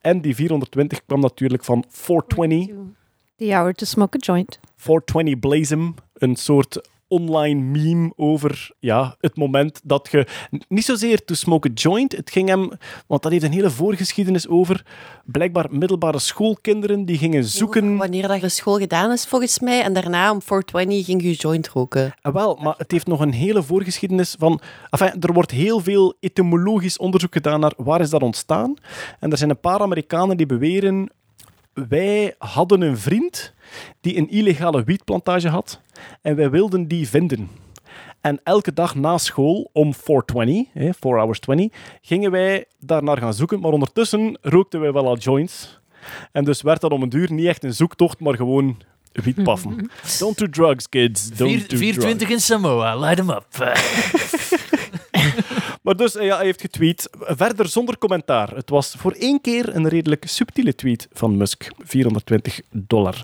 En 0.00 0.20
die 0.20 0.34
420 0.34 1.04
kwam 1.04 1.20
natuurlijk 1.20 1.64
van 1.64 1.84
420. 1.88 2.76
The 3.40 3.54
hour 3.56 3.72
to 3.72 3.86
smoke 3.86 4.16
a 4.16 4.20
joint. 4.20 4.60
420 4.76 5.38
Blazem, 5.38 5.94
een 6.14 6.36
soort 6.36 6.88
online 7.08 7.60
meme 7.60 8.12
over 8.16 8.70
ja, 8.78 9.16
het 9.20 9.36
moment 9.36 9.80
dat 9.84 10.08
je... 10.10 10.26
Niet 10.68 10.84
zozeer 10.84 11.24
to 11.24 11.34
smoke 11.34 11.68
a 11.68 11.72
joint, 11.74 12.16
het 12.16 12.30
ging 12.30 12.48
hem... 12.48 12.70
Want 13.06 13.22
dat 13.22 13.32
heeft 13.32 13.44
een 13.44 13.52
hele 13.52 13.70
voorgeschiedenis 13.70 14.48
over. 14.48 14.84
Blijkbaar 15.24 15.66
middelbare 15.70 16.18
schoolkinderen 16.18 17.04
die 17.04 17.18
gingen 17.18 17.44
zoeken... 17.44 17.96
Wanneer 17.96 18.28
dat 18.28 18.40
je 18.40 18.48
school 18.48 18.78
gedaan 18.78 19.12
is, 19.12 19.26
volgens 19.26 19.60
mij. 19.60 19.82
En 19.82 19.92
daarna 19.92 20.30
om 20.30 20.42
420 20.42 21.04
ging 21.04 21.22
je 21.22 21.32
joint 21.32 21.68
roken. 21.68 22.14
Ah, 22.20 22.34
wel, 22.34 22.58
maar 22.62 22.74
het 22.78 22.90
heeft 22.90 23.06
nog 23.06 23.20
een 23.20 23.32
hele 23.32 23.62
voorgeschiedenis 23.62 24.34
van... 24.38 24.60
Enfin, 24.90 25.20
er 25.20 25.32
wordt 25.32 25.50
heel 25.50 25.80
veel 25.80 26.14
etymologisch 26.20 26.98
onderzoek 26.98 27.32
gedaan 27.32 27.60
naar 27.60 27.72
waar 27.76 28.00
is 28.00 28.10
dat 28.10 28.22
ontstaan. 28.22 28.74
En 29.18 29.30
er 29.30 29.38
zijn 29.38 29.50
een 29.50 29.60
paar 29.60 29.80
Amerikanen 29.80 30.36
die 30.36 30.46
beweren... 30.46 31.10
Wij 31.72 32.34
hadden 32.38 32.80
een 32.80 32.98
vriend 32.98 33.54
die 34.00 34.16
een 34.16 34.30
illegale 34.30 34.84
wietplantage 34.84 35.48
had 35.48 35.80
en 36.22 36.36
wij 36.36 36.50
wilden 36.50 36.88
die 36.88 37.08
vinden. 37.08 37.48
En 38.20 38.40
elke 38.44 38.72
dag 38.72 38.94
na 38.94 39.18
school 39.18 39.70
om 39.72 39.94
420, 39.94 40.66
hè, 40.72 40.90
4 41.00 41.16
hours 41.16 41.40
20, 41.40 41.68
gingen 42.02 42.30
wij 42.30 42.64
daarnaar 42.80 43.18
gaan 43.18 43.34
zoeken. 43.34 43.60
Maar 43.60 43.72
ondertussen 43.72 44.38
rookten 44.40 44.80
wij 44.80 44.92
wel 44.92 45.06
al 45.06 45.16
joints. 45.18 45.80
En 46.32 46.44
dus 46.44 46.62
werd 46.62 46.80
dat 46.80 46.90
om 46.90 47.02
een 47.02 47.08
duur 47.08 47.32
niet 47.32 47.46
echt 47.46 47.64
een 47.64 47.74
zoektocht, 47.74 48.20
maar 48.20 48.34
gewoon 48.36 48.82
wietpaffen. 49.12 49.90
Don't 50.18 50.38
do 50.38 50.46
drugs, 50.48 50.88
kids. 50.88 51.28
Don't 51.28 51.50
Vier- 51.50 51.68
do 51.68 51.76
420 51.76 52.28
in 52.28 52.40
Samoa, 52.40 52.96
light 52.96 53.16
them 53.16 53.30
up. 53.30 53.46
Maar 55.80 55.96
dus, 55.96 56.16
eh, 56.16 56.26
ja, 56.26 56.36
hij 56.36 56.44
heeft 56.44 56.60
getweet. 56.60 57.08
Verder 57.18 57.68
zonder 57.68 57.98
commentaar. 57.98 58.54
Het 58.54 58.70
was 58.70 58.94
voor 58.98 59.12
één 59.12 59.40
keer 59.40 59.76
een 59.76 59.88
redelijk 59.88 60.28
subtiele 60.28 60.74
tweet 60.74 61.08
van 61.12 61.36
Musk. 61.36 61.70
420 61.78 62.60
dollar. 62.70 63.22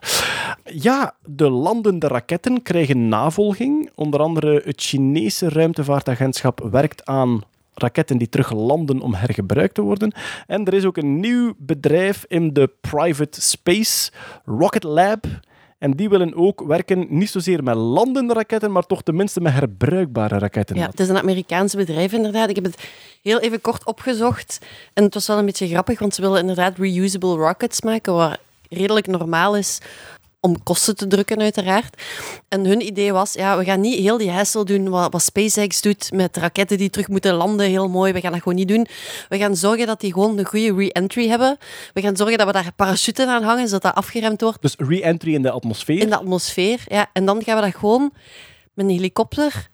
Ja, 0.65 1.15
de 1.25 1.51
landende 1.51 2.09
raketten 2.09 2.63
krijgen 2.63 3.09
navolging. 3.09 3.91
Onder 3.95 4.21
andere 4.21 4.63
het 4.65 4.83
Chinese 4.83 5.49
ruimtevaartagentschap 5.49 6.69
werkt 6.71 7.05
aan 7.05 7.43
raketten 7.75 8.19
die 8.19 8.29
terug 8.29 8.53
landen 8.53 9.01
om 9.01 9.15
hergebruikt 9.15 9.75
te 9.75 9.83
worden. 9.83 10.13
En 10.47 10.65
er 10.65 10.75
is 10.75 10.85
ook 10.85 10.97
een 10.97 11.21
nieuw 11.21 11.55
bedrijf 11.59 12.25
in 12.29 12.53
de 12.53 12.71
private 12.81 13.41
space, 13.41 14.11
Rocket 14.45 14.83
Lab. 14.83 15.27
En 15.79 15.91
die 15.91 16.09
willen 16.09 16.35
ook 16.35 16.63
werken 16.67 17.07
niet 17.09 17.31
zozeer 17.31 17.63
met 17.63 17.75
landende 17.75 18.35
raketten, 18.35 18.73
maar 18.73 18.87
toch 18.87 19.03
tenminste 19.03 19.41
met 19.41 19.53
herbruikbare 19.53 20.39
raketten. 20.39 20.77
Ja, 20.77 20.87
het 20.87 21.01
is 21.01 21.09
een 21.09 21.19
Amerikaans 21.19 21.75
bedrijf 21.75 22.13
inderdaad. 22.13 22.49
Ik 22.49 22.55
heb 22.55 22.65
het 22.65 22.89
heel 23.23 23.41
even 23.41 23.61
kort 23.61 23.87
opgezocht. 23.87 24.59
En 24.93 25.05
het 25.05 25.15
was 25.15 25.27
wel 25.27 25.39
een 25.39 25.47
beetje 25.47 25.69
grappig, 25.69 25.99
want 25.99 26.15
ze 26.15 26.21
willen 26.21 26.41
inderdaad 26.41 26.79
reusable 26.79 27.37
rockets 27.37 27.81
maken, 27.83 28.15
wat 28.15 28.39
redelijk 28.69 29.07
normaal 29.07 29.57
is 29.57 29.81
om 30.47 30.63
kosten 30.63 30.97
te 30.97 31.07
drukken, 31.07 31.41
uiteraard. 31.41 32.03
En 32.49 32.65
hun 32.65 32.87
idee 32.87 33.13
was, 33.13 33.33
ja, 33.33 33.59
we 33.59 33.65
gaan 33.65 33.81
niet 33.81 33.99
heel 33.99 34.19
die 34.19 34.31
hassle 34.31 34.65
doen 34.65 34.89
wat, 34.89 35.13
wat 35.13 35.23
SpaceX 35.23 35.81
doet 35.81 36.13
met 36.13 36.37
raketten 36.37 36.79
die 36.79 36.91
terug 36.91 37.09
moeten 37.09 37.35
landen, 37.35 37.67
heel 37.67 37.89
mooi. 37.89 38.13
We 38.13 38.21
gaan 38.21 38.33
dat 38.33 38.43
gewoon 38.43 38.59
niet 38.59 38.69
doen. 38.69 38.87
We 39.29 39.39
gaan 39.39 39.57
zorgen 39.57 39.87
dat 39.87 40.01
die 40.01 40.13
gewoon 40.13 40.39
een 40.39 40.47
goede 40.47 40.75
re-entry 40.75 41.29
hebben. 41.29 41.57
We 41.95 42.01
gaan 42.01 42.17
zorgen 42.17 42.39
dat 42.39 42.47
we 42.47 42.53
daar 42.53 42.73
parachuten 42.77 43.29
aan 43.29 43.43
hangen, 43.43 43.67
zodat 43.69 43.83
dat 43.83 43.95
afgeremd 43.95 44.41
wordt 44.41 44.63
Dus 44.63 44.75
re-entry 44.79 45.35
in 45.35 45.43
de 45.43 45.51
atmosfeer. 45.51 46.01
in 46.01 46.09
de 46.09 46.17
atmosfeer. 46.17 46.81
Ja. 46.87 47.07
En 47.13 47.25
dan 47.25 47.43
gaan 47.45 47.57
we 47.57 47.63
dat 47.63 47.75
gewoon 47.77 48.13
met 48.75 48.87
een 48.87 48.93
helikopter 48.93 49.69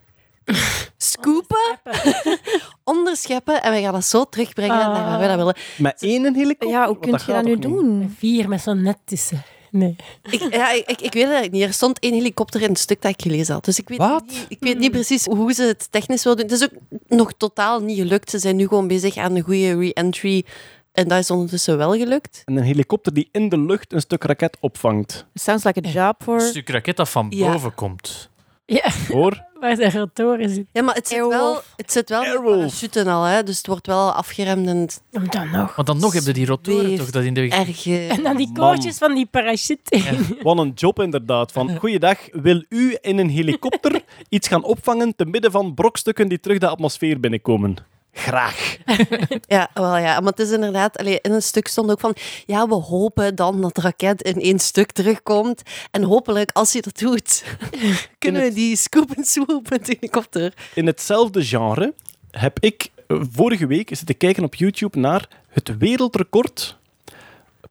scoopen, 0.96 1.80
onderscheppen 2.84 3.62
en 3.62 3.72
we 3.72 3.80
gaan 3.80 3.92
dat 3.92 4.04
zo 4.04 4.24
terugbrengen 4.24 4.76
naar 4.76 5.04
waar 5.04 5.20
we 5.20 5.26
dat 5.26 5.36
willen. 5.36 5.54
Met 5.78 6.02
één 6.02 6.34
helikopter? 6.34 6.68
Ja, 6.68 6.86
hoe 6.86 6.98
kun 6.98 7.18
je 7.26 7.32
dat 7.32 7.44
nu 7.44 7.58
doen? 7.58 8.14
Vier 8.18 8.48
met 8.48 8.60
zo'n 8.60 8.82
net 8.82 8.98
tussen. 9.04 9.42
Nee. 9.72 9.96
Ik, 10.30 10.54
ja, 10.54 10.72
ik, 10.72 10.86
ik, 10.86 10.98
weet 11.00 11.12
het 11.12 11.14
eigenlijk 11.14 11.52
niet. 11.52 11.62
Er 11.62 11.72
stond 11.72 11.98
één 11.98 12.12
helikopter 12.12 12.62
in 12.62 12.68
het 12.68 12.78
stuk 12.78 13.02
dat 13.02 13.12
ik 13.12 13.22
gelezen 13.22 13.54
had. 13.54 13.64
Dus 13.64 13.78
ik 13.78 13.88
weet, 13.88 13.98
niet, 13.98 14.46
ik 14.48 14.56
weet 14.60 14.78
niet 14.78 14.90
precies 14.90 15.24
hoe 15.24 15.52
ze 15.52 15.62
het 15.62 15.88
technisch 15.90 16.22
willen 16.24 16.38
doen. 16.38 16.46
Het 16.48 16.60
is 16.60 16.64
ook 16.64 16.98
nog 17.08 17.32
totaal 17.36 17.80
niet 17.80 17.98
gelukt. 17.98 18.30
Ze 18.30 18.38
zijn 18.38 18.56
nu 18.56 18.66
gewoon 18.68 18.86
bezig 18.88 19.16
aan 19.16 19.36
een 19.36 19.42
goede 19.42 19.78
re-entry. 19.78 20.44
En 20.92 21.08
dat 21.08 21.18
is 21.18 21.30
ondertussen 21.30 21.76
wel 21.76 21.92
gelukt. 21.92 22.42
En 22.44 22.56
een 22.56 22.62
helikopter 22.62 23.14
die 23.14 23.28
in 23.32 23.48
de 23.48 23.58
lucht 23.58 23.92
een 23.92 24.00
stuk 24.00 24.24
raket 24.24 24.56
opvangt. 24.60 25.26
Sounds 25.34 25.64
like 25.64 25.86
a 25.86 25.90
job 25.90 26.22
for... 26.22 26.34
Een 26.34 26.40
stuk 26.40 26.68
raket 26.68 26.96
dat 26.96 27.08
van 27.08 27.26
Ja. 27.30 27.52
boven 27.52 27.74
komt. 27.74 28.30
Ja, 28.64 28.90
Hoor? 29.08 29.44
Waar 29.62 29.76
zijn 29.76 29.92
rotoren 29.92 30.48
zitten. 30.48 30.68
Ja, 30.72 30.82
maar 30.82 30.94
het 30.94 31.08
zit 31.08 31.18
wel, 31.18 31.62
het 31.76 31.92
zit 31.92 32.08
wel 32.08 32.42
parachuten 32.42 33.06
al. 33.06 33.24
Hè? 33.24 33.42
Dus 33.42 33.56
het 33.56 33.66
wordt 33.66 33.86
wel 33.86 34.12
afgeremd 34.12 34.66
en 34.66 34.76
het 34.76 35.02
Dan 35.10 35.50
nog. 35.50 35.74
Want 35.74 35.86
dan 35.86 35.98
nog 35.98 36.12
heb 36.12 36.22
je 36.22 36.32
die 36.32 36.46
rotoren 36.46 36.96
toch 36.96 37.10
dat 37.10 37.22
in 37.22 37.34
de... 37.34 37.48
erge... 37.48 38.06
En 38.08 38.22
dan 38.22 38.36
die 38.36 38.46
Man. 38.46 38.56
koortjes 38.56 38.98
van 38.98 39.14
die 39.14 39.26
parachute. 39.26 40.02
Wat 40.42 40.58
een 40.58 40.72
job 40.74 41.00
inderdaad. 41.00 41.52
Van, 41.52 41.76
goeiedag, 41.76 42.18
wil 42.32 42.64
u 42.68 42.98
in 43.00 43.18
een 43.18 43.28
helikopter 43.28 44.02
iets 44.28 44.48
gaan 44.48 44.64
opvangen 44.64 45.16
te 45.16 45.24
midden 45.24 45.50
van 45.50 45.74
brokstukken 45.74 46.28
die 46.28 46.40
terug 46.40 46.58
de 46.58 46.68
atmosfeer 46.68 47.20
binnenkomen? 47.20 47.76
Graag. 48.12 48.76
Ja, 49.46 49.70
wel 49.74 49.96
ja, 49.96 50.20
maar 50.20 50.30
het 50.30 50.40
is 50.40 50.50
inderdaad, 50.50 50.98
allee, 50.98 51.18
in 51.20 51.32
een 51.32 51.42
stuk 51.42 51.66
stond 51.68 51.90
ook 51.90 52.00
van, 52.00 52.16
ja, 52.46 52.68
we 52.68 52.74
hopen 52.74 53.34
dan 53.34 53.60
dat 53.60 53.74
de 53.74 53.80
raket 53.80 54.22
in 54.22 54.40
één 54.40 54.58
stuk 54.58 54.92
terugkomt. 54.92 55.62
En 55.90 56.02
hopelijk, 56.02 56.50
als 56.52 56.72
je 56.72 56.82
dat 56.82 56.98
doet, 56.98 57.44
kunnen 58.18 58.42
we 58.42 58.52
die 58.52 58.76
scoop 58.76 59.10
en 59.10 59.24
swoop 59.24 59.70
met 59.70 59.86
de 59.86 59.96
helikopter. 60.00 60.52
In 60.74 60.86
hetzelfde 60.86 61.44
genre 61.44 61.94
heb 62.30 62.58
ik 62.60 62.90
eh, 63.06 63.20
vorige 63.32 63.66
week 63.66 63.96
zitten 63.96 64.16
kijken 64.16 64.44
op 64.44 64.54
YouTube 64.54 64.98
naar 64.98 65.28
het 65.48 65.76
wereldrecord 65.78 66.76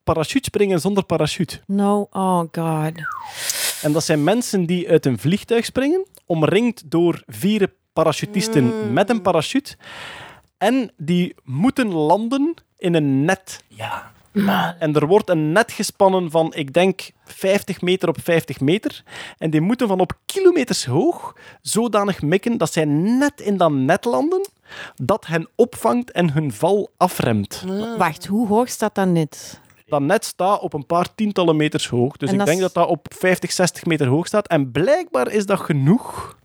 parachutespringen 0.03 0.79
zonder 0.79 1.03
parachute. 1.03 1.59
No, 1.65 2.07
oh 2.11 2.39
god. 2.39 2.91
En 3.81 3.91
dat 3.91 4.03
zijn 4.03 4.23
mensen 4.23 4.65
die 4.65 4.89
uit 4.89 5.05
een 5.05 5.19
vliegtuig 5.19 5.65
springen, 5.65 6.05
omringd 6.25 6.83
door 6.85 7.23
vier 7.27 7.73
parachutisten 7.93 8.93
met 8.93 9.09
een 9.09 9.21
parachute. 9.21 9.75
En 10.61 10.91
die 10.97 11.35
moeten 11.43 11.87
landen 11.93 12.53
in 12.77 12.93
een 12.93 13.25
net. 13.25 13.63
Ja. 13.67 14.11
En 14.79 14.95
er 14.95 15.07
wordt 15.07 15.29
een 15.29 15.51
net 15.51 15.71
gespannen 15.71 16.31
van, 16.31 16.53
ik 16.53 16.73
denk, 16.73 17.11
50 17.25 17.81
meter 17.81 18.09
op 18.09 18.17
50 18.23 18.59
meter. 18.59 19.03
En 19.37 19.49
die 19.49 19.61
moeten 19.61 19.87
van 19.87 19.99
op 19.99 20.17
kilometers 20.25 20.85
hoog 20.85 21.35
zodanig 21.61 22.21
mikken 22.21 22.57
dat 22.57 22.73
zij 22.73 22.85
net 22.85 23.41
in 23.41 23.57
dat 23.57 23.71
net 23.71 24.05
landen, 24.05 24.49
dat 24.95 25.25
hen 25.25 25.47
opvangt 25.55 26.11
en 26.11 26.31
hun 26.31 26.51
val 26.53 26.89
afremt. 26.97 27.63
Wacht, 27.97 28.25
hoe 28.25 28.47
hoog 28.47 28.69
staat 28.69 28.95
dat 28.95 29.07
net? 29.07 29.59
Dat 29.87 30.01
net 30.01 30.25
staat 30.25 30.59
op 30.61 30.73
een 30.73 30.85
paar 30.85 31.15
tientallen 31.15 31.55
meters 31.55 31.87
hoog. 31.87 32.17
Dus 32.17 32.27
En 32.27 32.33
ik 32.33 32.39
dat 32.39 32.47
denk 32.47 32.59
is- 32.59 32.65
dat 32.65 32.73
dat 32.83 32.87
op 32.87 33.05
50, 33.17 33.51
60 33.51 33.85
meter 33.85 34.07
hoog 34.07 34.27
staat. 34.27 34.47
En 34.47 34.71
blijkbaar 34.71 35.31
is 35.31 35.45
dat 35.45 35.59
genoeg 35.59 36.37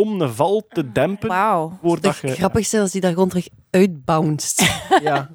om 0.00 0.20
een 0.20 0.34
val 0.34 0.66
te 0.68 0.92
dempen. 0.92 1.28
Wauw. 1.28 1.78
Het 1.82 2.18
je... 2.20 2.62
zijn 2.62 2.82
als 2.82 2.90
die 2.90 3.00
daar 3.00 3.12
gewoon 3.12 3.28
terug 3.28 3.48
uitbounced. 3.70 4.68
Ja. 5.02 5.30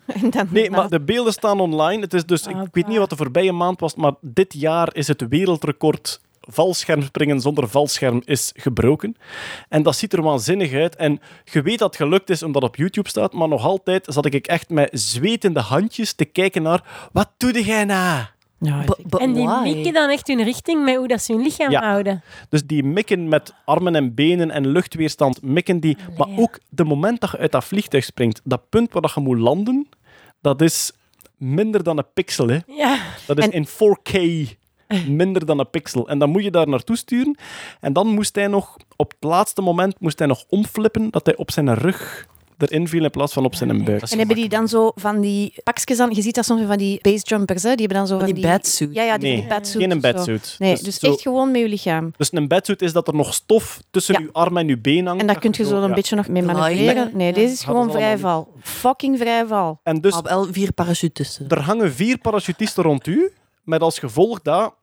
Nee, 0.50 0.70
maar 0.70 0.90
de 0.90 1.02
beelden 1.02 1.34
staan 1.34 1.60
online. 1.60 2.02
Het 2.02 2.14
is 2.14 2.26
dus, 2.26 2.48
ik 2.48 2.56
Ah, 2.56 2.66
weet 2.72 2.88
niet 2.88 2.98
wat 2.98 3.10
de 3.10 3.16
voorbije 3.16 3.52
maand 3.52 3.80
was, 3.80 3.96
maar 3.96 4.14
dit 4.22 4.54
jaar 4.54 4.96
is 4.96 5.08
het 5.08 5.28
wereldrecord 5.28 6.22
valschermspringen 6.40 7.42
zonder 7.42 7.68
valscherm 7.68 8.22
is 8.26 8.52
gebroken. 8.56 9.16
En 9.70 9.84
dat 9.84 9.96
ziet 9.96 10.14
er 10.14 10.22
waanzinnig 10.22 10.74
uit. 10.74 10.96
En 10.96 11.20
je 11.44 11.62
weet 11.62 11.80
dat 11.80 11.88
het 11.88 12.04
gelukt 12.04 12.30
is 12.30 12.44
omdat 12.44 12.62
het 12.62 12.72
op 12.72 12.78
YouTube 12.78 13.10
staat, 13.10 13.34
maar 13.34 13.48
nog 13.48 13.64
altijd 13.64 14.06
zat 14.10 14.26
ik 14.26 14.48
echt 14.48 14.70
met 14.70 14.90
zwetende 14.92 15.60
handjes 15.60 16.14
te 16.14 16.26
kijken 16.26 16.62
naar 16.62 17.10
wat 17.12 17.30
doe 17.38 17.64
jij 17.64 17.86
nou? 17.86 18.26
Ja, 18.66 18.84
En 19.18 19.34
die 19.34 19.46
why? 19.46 19.62
mikken 19.74 19.94
dan 19.94 20.10
echt 20.10 20.28
hun 20.28 20.44
richting 20.44 20.84
met 20.84 20.96
hoe 20.96 21.08
dat 21.08 21.22
ze 21.22 21.34
hun 21.34 21.42
lichaam 21.42 21.72
Ja. 21.72 21.82
houden. 21.82 22.24
Dus 22.50 22.66
die 22.66 22.84
mikken 22.84 23.28
met 23.28 23.54
armen 23.66 23.96
en 23.96 24.14
benen 24.14 24.52
en 24.52 24.68
luchtweerstand, 24.68 25.42
mikken 25.42 25.80
die. 25.80 25.98
Maar 26.18 26.28
ook 26.36 26.60
de 26.70 26.84
moment 26.84 27.22
dat 27.22 27.32
je 27.32 27.38
uit 27.38 27.52
dat 27.52 27.66
vliegtuig 27.66 28.04
springt, 28.04 28.42
dat 28.44 28.70
punt 28.70 28.94
waar 28.94 29.02
dat 29.02 29.14
je 29.14 29.20
moet 29.22 29.38
landen, 29.40 29.88
dat 30.42 30.62
is 30.62 30.92
minder 31.38 31.84
dan 31.84 31.98
een 31.98 32.08
pixel. 32.14 32.48
Hè. 32.48 32.60
Ja. 32.68 32.98
Dat 33.28 33.38
is 33.38 33.46
En- 33.46 33.52
in 33.52 33.66
4K 33.68 34.18
minder 35.08 35.46
dan 35.46 35.60
een 35.60 35.70
pixel. 35.70 36.08
En 36.10 36.20
dan 36.20 36.30
moet 36.30 36.44
je 36.44 36.52
daar 36.52 36.68
naartoe 36.68 36.96
sturen. 36.98 37.38
En 37.80 37.94
dan 37.94 38.08
moest 38.08 38.36
hij 38.36 38.48
nog, 38.48 38.78
op 38.96 39.10
het 39.20 39.30
laatste 39.30 39.62
moment, 39.62 40.00
moest 40.00 40.20
hij 40.20 40.28
nog 40.28 40.44
omflippen 40.50 41.10
dat 41.10 41.26
hij 41.26 41.36
op 41.36 41.52
zijn 41.52 41.74
rug 41.74 42.28
erin 42.58 42.88
viel 42.88 43.04
in 43.04 43.10
plaats 43.10 43.34
van 43.34 43.46
op 43.46 43.56
zijn 43.56 43.84
buik. 43.84 44.02
En 44.02 44.18
hebben 44.18 44.36
die 44.36 44.50
dan 44.50 44.68
zo 44.68 44.92
van 44.96 45.22
die 45.22 45.54
pakjes 45.64 46.00
aan? 46.00 46.10
Je 46.14 46.22
ziet 46.22 46.36
dat 46.36 46.46
soms 46.46 46.62
van 46.68 46.78
die 46.78 47.00
basejumpers, 47.02 47.64
hè? 47.64 47.70
Die 47.76 47.86
hebben 47.86 47.98
dan 47.98 48.08
zo 48.08 48.20
van 48.26 48.34
die 48.34 48.44
badsuit. 48.44 48.94
Ja, 48.94 49.04
ja, 49.04 49.18
die 49.18 49.28
Nee, 49.30 49.40
die 49.40 49.48
badsuit 49.50 49.84
geen 49.84 49.92
een 49.92 50.02
badsuit. 50.02 50.56
Nee, 50.60 50.72
Dus 50.72 50.82
dus, 50.82 51.00
zo- 51.00 51.12
echt 51.12 51.22
gewoon 51.22 51.52
met 51.52 51.62
je 51.62 51.68
lichaam. 51.70 52.14
Dus 52.18 52.34
een 52.34 52.48
bedsuit 52.48 52.82
is 52.82 52.94
dat 52.94 53.08
er 53.08 53.16
nog 53.16 53.34
stof 53.34 53.82
tussen 53.92 54.14
Ja. 54.14 54.20
je 54.20 54.30
arm 54.32 54.58
en 54.58 54.68
je 54.68 54.78
been 54.78 55.06
hangt. 55.06 55.22
En 55.22 55.28
daar 55.28 55.40
kun 55.40 55.54
je 55.58 55.66
zo 55.66 55.82
een 55.82 55.94
beetje 55.94 56.16
nog 56.16 56.28
mee 56.28 56.44
manoeuvreren. 56.44 57.12
Nee, 57.14 57.34
deze 57.34 57.54
is 57.54 57.64
gewoon 57.64 57.92
vrijval. 57.92 58.48
Fucking 58.62 59.18
vrijval. 59.18 59.80
En 59.84 60.02
dus 60.02 60.22
wel 60.22 60.48
vier 60.52 60.74
parachutes. 60.74 61.40
Er 61.48 61.60
hangen 61.62 61.94
vier 61.94 62.18
parachutisten 62.18 62.84
rond 62.84 63.08
u, 63.08 63.32
met 63.64 63.82
als 63.82 64.00
gevolg 64.00 64.42
dat 64.42 64.74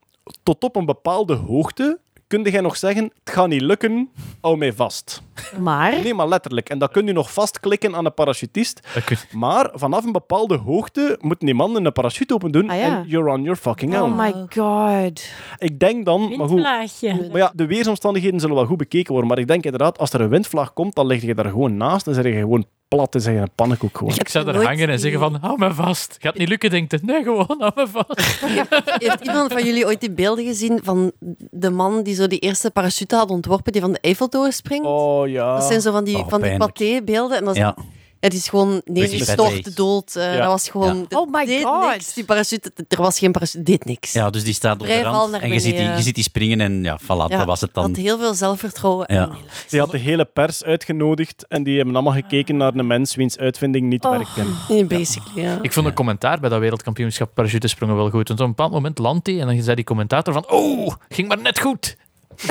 tot 0.42 0.64
op 0.64 0.76
een 0.76 0.86
bepaalde 0.86 1.34
hoogte 1.34 1.98
kun 2.32 2.42
jij 2.42 2.60
nog 2.60 2.76
zeggen, 2.76 3.04
het 3.24 3.34
gaat 3.34 3.48
niet 3.48 3.60
lukken, 3.60 4.10
hou 4.40 4.56
mij 4.56 4.72
vast. 4.72 5.22
Maar 5.58 6.00
Nee, 6.02 6.14
maar 6.14 6.28
letterlijk. 6.28 6.68
En 6.68 6.78
dan 6.78 6.88
kun 6.88 7.06
je 7.06 7.12
nog 7.12 7.32
vastklikken 7.32 7.94
aan 7.94 8.04
een 8.04 8.14
parachutist. 8.14 8.80
Dat 8.94 9.26
Maar 9.32 9.70
vanaf 9.74 10.04
een 10.04 10.12
bepaalde 10.12 10.56
hoogte 10.56 11.18
moeten 11.20 11.46
die 11.46 11.54
mannen 11.54 11.84
een 11.84 11.92
parachute 11.92 12.34
open 12.34 12.50
doen 12.52 12.70
Ah, 12.70 12.76
ja. 12.76 12.82
en 12.82 13.04
you're 13.08 13.30
on 13.30 13.42
your 13.42 13.56
fucking 13.56 13.98
own. 13.98 14.12
Oh 14.12 14.18
my 14.18 14.32
god. 14.48 15.24
Ik 15.58 15.78
denk 15.78 16.04
dan, 16.04 16.36
maar 16.36 16.48
goed, 16.48 16.62
maar 16.62 17.36
ja, 17.40 17.52
de 17.54 17.66
weersomstandigheden 17.66 18.40
zullen 18.40 18.56
wel 18.56 18.66
goed 18.66 18.76
bekeken 18.76 19.10
worden, 19.12 19.28
maar 19.28 19.38
ik 19.38 19.46
denk 19.48 19.64
inderdaad, 19.64 19.98
als 19.98 20.12
er 20.12 20.20
een 20.20 20.28
windvlaag 20.28 20.72
komt, 20.72 20.94
dan 20.94 21.06
lig 21.06 21.22
je 21.22 21.34
daar 21.34 21.44
gewoon 21.44 21.76
naast 21.76 22.06
en 22.06 22.14
zeg 22.14 22.24
je 22.24 22.32
gewoon 22.32 22.66
plat 22.96 23.14
en 23.14 23.20
zeg 23.20 23.34
je 23.34 23.40
een 23.40 23.50
pannenkoek 23.54 23.96
gewoon. 23.98 24.14
Ik 24.14 24.28
zou 24.28 24.48
er 24.48 24.64
hangen 24.64 24.88
en 24.88 24.98
zeggen 24.98 25.20
van, 25.20 25.34
hou 25.40 25.58
me 25.58 25.74
vast. 25.74 26.16
Gaat 26.20 26.38
niet 26.38 26.48
lukken, 26.48 26.70
denkt 26.70 26.92
het. 26.92 27.02
Nee, 27.06 27.22
gewoon, 27.22 27.56
hou 27.58 27.72
me 27.74 27.86
vast. 27.86 28.40
Heeft 29.04 29.24
iemand 29.24 29.52
van 29.52 29.64
jullie 29.64 29.86
ooit 29.86 30.00
die 30.00 30.10
beelden 30.10 30.44
gezien 30.44 30.80
van 30.82 31.12
de 31.50 31.70
man 31.70 32.02
die 32.02 32.14
zo 32.14 32.26
die 32.26 32.38
eerste 32.38 32.70
parachute 32.70 33.16
had 33.16 33.30
ontworpen, 33.30 33.72
die 33.72 33.80
van 33.80 33.92
de 33.92 33.98
Eiffeltoren 34.00 34.52
springt? 34.52 34.86
Oh 34.86 35.28
ja. 35.28 35.54
Dat 35.54 35.64
zijn 35.64 35.80
zo 35.80 35.92
van 35.92 36.04
die, 36.04 36.16
Oh, 36.18 36.28
van 36.28 36.42
die 36.42 36.56
paté-beelden. 36.56 37.36
En 37.38 37.44
dat 37.44 37.54
is, 37.54 37.60
Ja. 37.60 37.76
Het 38.22 38.34
is 38.34 38.48
gewoon 38.48 38.80
neergestort, 38.84 39.76
dood. 39.76 40.16
eh, 40.16 40.32
Ja. 40.32 40.38
Dat 40.38 40.46
was 40.46 40.68
gewoon... 40.68 40.96
Ja. 40.96 41.02
dit 41.08 41.18
Oh 41.18 41.32
my 41.32 41.44
deed 41.44 41.62
God. 41.64 41.90
Niks. 41.90 42.14
Die 42.14 42.24
parachute, 42.24 42.72
er 42.88 43.02
was 43.02 43.18
geen 43.18 43.32
parachute, 43.32 43.62
dit 43.62 43.84
niks. 43.84 44.12
ja, 44.12 44.30
dus 44.30 44.44
die 44.44 44.54
staat 44.54 44.80
op 44.80 44.86
de 44.86 45.02
rand 45.02 45.30
naar 45.30 45.40
en 45.40 45.52
je 45.52 45.60
ziet, 45.60 45.76
die, 45.76 45.88
je 45.88 46.02
ziet 46.02 46.14
die 46.14 46.24
springen 46.24 46.60
en 46.60 46.82
ja, 46.84 46.98
voilà, 47.02 47.06
Ja, 47.06 47.26
dat 47.28 47.44
was 47.46 47.60
het 47.60 47.70
Had 47.74 47.84
dan. 47.94 48.04
heel 48.04 48.18
veel 48.18 48.34
zelfvertrouwen. 48.34 49.06
Ja. 49.14 49.22
En 49.22 49.36
Die 49.68 49.80
had 49.80 49.90
de 49.90 49.98
hele 49.98 50.24
pers 50.24 50.64
uitgenodigd 50.64 51.46
en 51.48 51.62
die 51.62 51.76
hebben 51.76 51.94
allemaal 51.94 52.12
gekeken 52.12 52.56
naar 52.56 52.74
een 52.74 52.86
mens 52.86 53.14
wiens 53.14 53.38
uitvinding 53.38 53.86
niet 53.88 54.02
werkte. 54.04 54.42
nee, 54.68 54.84
basically, 54.84 55.42
ja. 55.42 55.58
Ik 55.62 55.72
vond 55.72 55.86
een 55.86 55.94
commentaar 55.94 56.40
bij 56.40 56.48
dat 56.48 56.60
wereldkampioenschap 56.60 57.34
parachutesprongen 57.34 57.96
wel 57.96 58.10
goed. 58.10 58.28
Want 58.28 58.40
op 58.40 58.46
een 58.46 58.52
bepaald 58.54 58.72
moment 58.72 58.98
landt 58.98 59.26
hij 59.26 59.40
en 59.40 59.46
dan 59.46 59.62
zei 59.62 59.76
die 59.76 59.84
commentator 59.84 60.32
van 60.32 60.50
oh, 60.50 60.94
ging 61.08 61.28
maar 61.28 61.40
net 61.40 61.58
goed. 61.60 61.96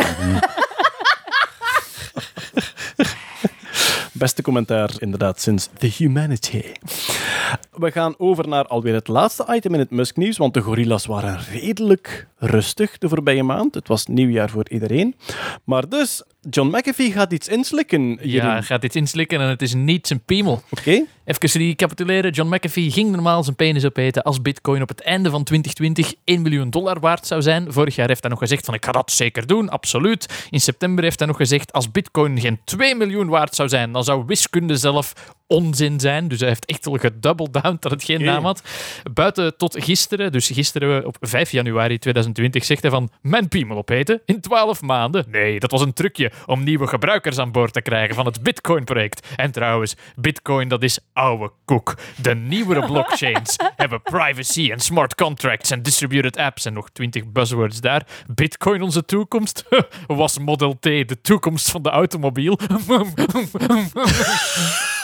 Beste 4.21 4.41
commentaar, 4.41 4.91
inderdaad, 4.97 5.39
sinds 5.39 5.69
The 5.77 5.87
Humanity. 5.97 6.63
We 7.71 7.91
gaan 7.91 8.15
over 8.17 8.47
naar 8.47 8.67
alweer 8.67 8.93
het 8.93 9.07
laatste 9.07 9.45
item 9.49 9.73
in 9.73 9.79
het 9.79 9.89
Musk-nieuws, 9.89 10.37
want 10.37 10.53
de 10.53 10.61
gorillas 10.61 11.05
waren 11.05 11.39
redelijk 11.51 12.27
rustig 12.37 12.97
de 12.97 13.09
voorbije 13.09 13.43
maand. 13.43 13.75
Het 13.75 13.87
was 13.87 14.05
nieuwjaar 14.05 14.49
voor 14.49 14.69
iedereen. 14.69 15.15
Maar 15.63 15.89
dus, 15.89 16.23
John 16.49 16.67
McAfee 16.67 17.11
gaat 17.11 17.33
iets 17.33 17.47
inslikken, 17.47 18.17
Ja, 18.21 18.51
hij 18.51 18.61
gaat 18.61 18.81
dit 18.81 18.95
inslikken 18.95 19.41
en 19.41 19.47
het 19.49 19.61
is 19.61 19.73
niet 19.73 20.07
zijn 20.07 20.23
piemel. 20.25 20.61
Oké? 20.69 21.03
Even 21.25 21.61
recapituleren. 21.61 22.31
John 22.31 22.55
McAfee 22.55 22.91
ging 22.91 23.11
normaal 23.11 23.43
zijn 23.43 23.55
penis 23.55 23.85
opeten 23.85 24.23
als 24.23 24.41
bitcoin 24.41 24.81
op 24.81 24.87
het 24.87 25.01
einde 25.01 25.29
van 25.29 25.43
2020 25.43 26.13
1 26.23 26.41
miljoen 26.41 26.69
dollar 26.69 26.99
waard 26.99 27.27
zou 27.27 27.41
zijn. 27.41 27.73
Vorig 27.73 27.95
jaar 27.95 28.07
heeft 28.07 28.21
hij 28.21 28.29
nog 28.29 28.39
gezegd 28.39 28.65
van 28.65 28.73
ik 28.73 28.85
ga 28.85 28.91
dat 28.91 29.11
zeker 29.11 29.47
doen, 29.47 29.69
absoluut. 29.69 30.47
In 30.49 30.61
september 30.61 31.03
heeft 31.03 31.19
hij 31.19 31.27
nog 31.27 31.37
gezegd 31.37 31.73
als 31.73 31.91
bitcoin 31.91 32.39
geen 32.39 32.59
2 32.63 32.95
miljoen 32.95 33.27
waard 33.27 33.55
zou 33.55 33.69
zijn, 33.69 33.91
dan 33.91 34.03
zou 34.03 34.23
wiskunde 34.25 34.75
zelf 34.75 35.13
onzin 35.51 35.99
zijn. 35.99 36.27
Dus 36.27 36.39
hij 36.39 36.47
heeft 36.47 36.65
echt 36.65 36.85
wel 36.85 36.97
gedoubled 36.97 37.53
down 37.53 37.77
dat 37.79 37.91
het 37.91 38.03
geen 38.03 38.23
naam 38.23 38.45
had. 38.45 38.63
Buiten 39.13 39.57
tot 39.57 39.83
gisteren, 39.83 40.31
dus 40.31 40.47
gisteren 40.47 41.05
op 41.05 41.17
5 41.19 41.51
januari 41.51 41.97
2020, 41.97 42.65
zegt 42.65 42.81
hij 42.81 42.91
van 42.91 43.09
mijn 43.21 43.47
piemel 43.47 43.77
opeten 43.77 44.21
in 44.25 44.41
12 44.41 44.81
maanden. 44.81 45.25
Nee, 45.27 45.59
dat 45.59 45.71
was 45.71 45.81
een 45.81 45.93
trucje 45.93 46.31
om 46.45 46.63
nieuwe 46.63 46.87
gebruikers 46.87 47.37
aan 47.37 47.51
boord 47.51 47.73
te 47.73 47.81
krijgen 47.81 48.15
van 48.15 48.25
het 48.25 48.43
Bitcoin-project. 48.43 49.27
En 49.35 49.51
trouwens, 49.51 49.95
Bitcoin 50.15 50.67
dat 50.67 50.83
is 50.83 50.99
oude 51.13 51.51
koek. 51.65 51.97
De 52.21 52.35
nieuwere 52.35 52.85
blockchains 52.91 53.55
hebben 53.75 54.01
privacy 54.01 54.71
en 54.71 54.79
smart 54.79 55.15
contracts 55.15 55.71
en 55.71 55.81
distributed 55.81 56.37
apps 56.37 56.65
en 56.65 56.73
nog 56.73 56.89
20 56.89 57.31
buzzwords 57.31 57.81
daar. 57.81 58.05
Bitcoin 58.27 58.81
onze 58.81 59.05
toekomst? 59.05 59.65
Was 60.07 60.39
Model 60.39 60.77
T 60.79 60.83
de 60.83 61.17
toekomst 61.21 61.71
van 61.71 61.81
de 61.81 61.89
automobiel? 61.89 62.59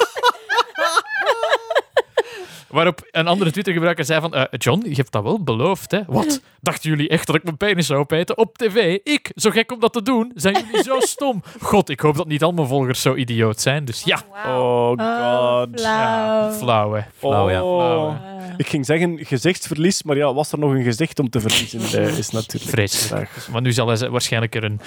Waarop 2.70 3.08
een 3.12 3.28
andere 3.28 3.52
Twitter-gebruiker 3.52 4.06
zei 4.06 4.22
van... 4.22 4.34
eh, 4.34 4.44
John, 4.52 4.84
je 4.90 4.96
hebt 4.96 5.12
dat 5.12 5.24
wel 5.24 5.44
beloofd, 5.44 5.92
hè? 5.92 6.00
Wat? 6.08 6.42
Dachten 6.62 6.90
jullie 6.90 7.10
echt 7.10 7.28
dat 7.28 7.36
ik 7.36 7.44
mijn 7.44 7.58
penis 7.58 7.86
zou 7.88 8.00
opeten? 8.00 8.38
Op 8.38 8.58
tv? 8.58 8.98
Ik? 9.04 9.32
Zo 9.36 9.50
gek 9.50 9.72
om 9.72 9.80
dat 9.80 9.94
te 9.94 10.02
doen? 10.02 10.32
Zijn 10.36 10.66
jullie 10.66 10.84
zo 10.84 11.00
stom? 11.16 11.44
God, 11.62 11.90
ik 11.90 12.00
hoop 12.00 12.16
dat 12.16 12.28
niet 12.28 12.44
al 12.44 12.52
mijn 12.52 12.68
volgers 12.68 13.02
zo 13.02 13.16
idioot 13.16 13.62
zijn. 13.62 13.86
Dus 13.86 14.04
ja. 14.04 14.22
Oh 14.46 14.88
god. 14.90 15.80
Flauw. 15.80 16.52
Flauw, 16.52 16.94
hè. 16.94 17.02
Flauw, 17.18 17.50
ja. 17.50 17.64
Oh. 17.64 18.14
Ik 18.58 18.68
ging 18.70 18.86
zeggen 18.86 19.20
gezichtsverlies, 19.26 20.04
maar 20.04 20.18
ja, 20.18 20.34
was 20.34 20.52
er 20.52 20.60
nog 20.60 20.72
een 20.72 20.84
gezicht 20.84 21.20
om 21.20 21.30
te 21.30 21.40
verliezen? 21.40 22.02
Eh, 22.02 22.18
is 22.18 22.30
natuurlijk 22.30 22.72
Vreselijk. 22.72 23.30
Maar 23.52 23.62
nu 23.62 23.72
zal 23.72 23.88
hij 23.88 24.10
waarschijnlijk 24.10 24.56
er 24.56 24.64
een 24.64 24.80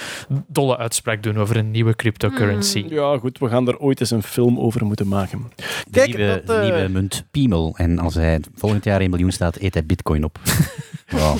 dolle 0.46 0.76
uitspraak 0.76 1.22
doen 1.22 1.38
over 1.38 1.56
een 1.56 1.70
nieuwe 1.70 1.96
cryptocurrency. 1.96 2.84
Ja, 2.88 3.18
goed, 3.18 3.38
we 3.38 3.48
gaan 3.48 3.68
er 3.68 3.78
ooit 3.78 4.00
eens 4.00 4.10
een 4.10 4.22
film 4.22 4.58
over 4.58 4.84
moeten 4.86 5.08
maken. 5.08 5.52
De 5.56 5.62
Kijk, 5.90 6.16
nieuwe, 6.16 6.42
dat, 6.44 6.56
eh, 6.56 6.62
nieuwe 6.62 6.88
munt 6.88 7.24
Piemel. 7.30 7.69
En 7.76 7.98
als 7.98 8.14
hij 8.14 8.40
volgend 8.54 8.84
jaar 8.84 9.00
1 9.00 9.10
miljoen 9.10 9.32
staat, 9.32 9.56
eet 9.56 9.74
hij 9.74 9.84
bitcoin 9.86 10.24
op. 10.24 10.38
ja. 11.16 11.34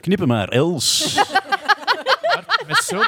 Knippen 0.00 0.28
maar, 0.28 0.48
Els. 0.48 1.14
Met 2.66 2.76
zo'n- 2.84 3.06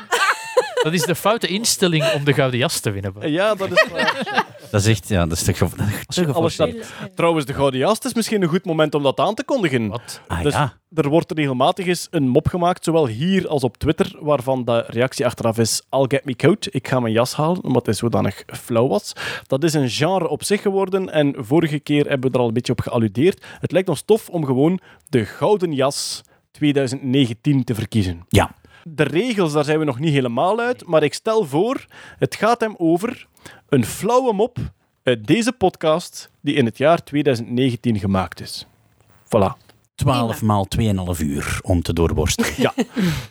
Dat 0.83 0.93
is 0.93 1.03
de 1.03 1.15
foute 1.15 1.47
instelling 1.47 2.13
om 2.13 2.25
de 2.25 2.33
gouden 2.33 2.59
jas 2.59 2.81
te 2.81 2.91
winnen. 2.91 3.31
Ja, 3.31 3.55
dat 3.55 3.71
is 3.73 3.87
waar. 3.91 4.47
Dat 4.71 4.81
is 4.81 4.87
echt, 4.87 5.09
ja, 5.09 5.27
dat 5.27 5.37
is 5.39 5.43
te, 5.43 5.55
ge- 5.55 5.69
te 6.07 6.33
Alles 6.33 6.53
staat- 6.55 6.69
geforceerd. 6.71 7.15
Trouwens, 7.17 7.47
de 7.47 7.55
Gouden 7.55 7.81
Jas, 7.81 7.99
is 7.99 8.15
misschien 8.15 8.43
een 8.43 8.49
goed 8.49 8.65
moment 8.65 8.95
om 8.95 9.03
dat 9.03 9.19
aan 9.21 9.35
te 9.35 9.45
kondigen. 9.45 9.89
Wat? 9.89 10.21
Ah, 10.27 10.43
Dus 10.43 10.53
ja. 10.53 10.77
er 10.95 11.09
wordt 11.09 11.33
regelmatig 11.33 11.87
eens 11.87 12.07
een 12.11 12.29
mop 12.29 12.47
gemaakt, 12.49 12.85
zowel 12.85 13.07
hier 13.07 13.49
als 13.49 13.63
op 13.65 13.77
Twitter, 13.77 14.17
waarvan 14.21 14.65
de 14.65 14.85
reactie 14.87 15.27
achteraf 15.27 15.59
is 15.59 15.83
I'll 15.91 16.05
get 16.09 16.25
me 16.25 16.37
coat, 16.37 16.67
ik 16.71 16.89
ga 16.89 17.01
mijn 17.01 17.13
jas 17.13 17.35
halen, 17.35 17.65
omdat 17.65 17.87
hij 17.87 17.95
zodanig 17.95 18.43
flauw 18.47 18.89
was. 18.89 19.13
Dat 19.47 19.65
is 19.65 19.75
een 19.75 19.91
genre 19.91 20.29
op 20.29 20.45
zich 20.45 20.63
geworden 20.63 21.11
en 21.13 21.35
vorige 21.39 21.79
keer 21.79 22.09
hebben 22.09 22.31
we 22.31 22.37
er 22.37 22.43
al 22.43 22.49
een 22.49 22.55
beetje 22.55 22.73
op 22.73 22.81
gealludeerd. 22.81 23.45
Het 23.61 23.73
lijkt 23.73 23.89
ons 23.89 24.03
tof 24.03 24.29
om 24.29 24.45
gewoon 24.45 24.81
de 25.09 25.25
Gouden 25.25 25.73
Jas 25.73 26.21
2019 26.51 27.65
te 27.65 27.75
verkiezen. 27.75 28.25
Ja. 28.29 28.55
De 28.85 29.03
regels, 29.03 29.53
daar 29.53 29.65
zijn 29.65 29.79
we 29.79 29.85
nog 29.85 29.99
niet 29.99 30.13
helemaal 30.13 30.61
uit, 30.61 30.87
maar 30.87 31.03
ik 31.03 31.15
stel 31.15 31.45
voor, 31.45 31.85
het 32.19 32.35
gaat 32.35 32.61
hem 32.61 32.75
over 32.79 33.27
een 33.69 33.85
flauwe 33.85 34.33
mop 34.33 34.59
uit 35.03 35.27
deze 35.27 35.53
podcast 35.53 36.31
die 36.41 36.55
in 36.55 36.65
het 36.65 36.79
jaar 36.79 37.05
2019 37.05 37.99
gemaakt 37.99 38.41
is. 38.41 38.67
Voilà. 39.25 39.72
12 40.03 40.43
maal 40.43 40.67
2,5 41.17 41.21
uur 41.27 41.59
om 41.63 41.83
te 41.83 41.93
doorborsten. 41.93 42.47
Ja. 42.57 42.73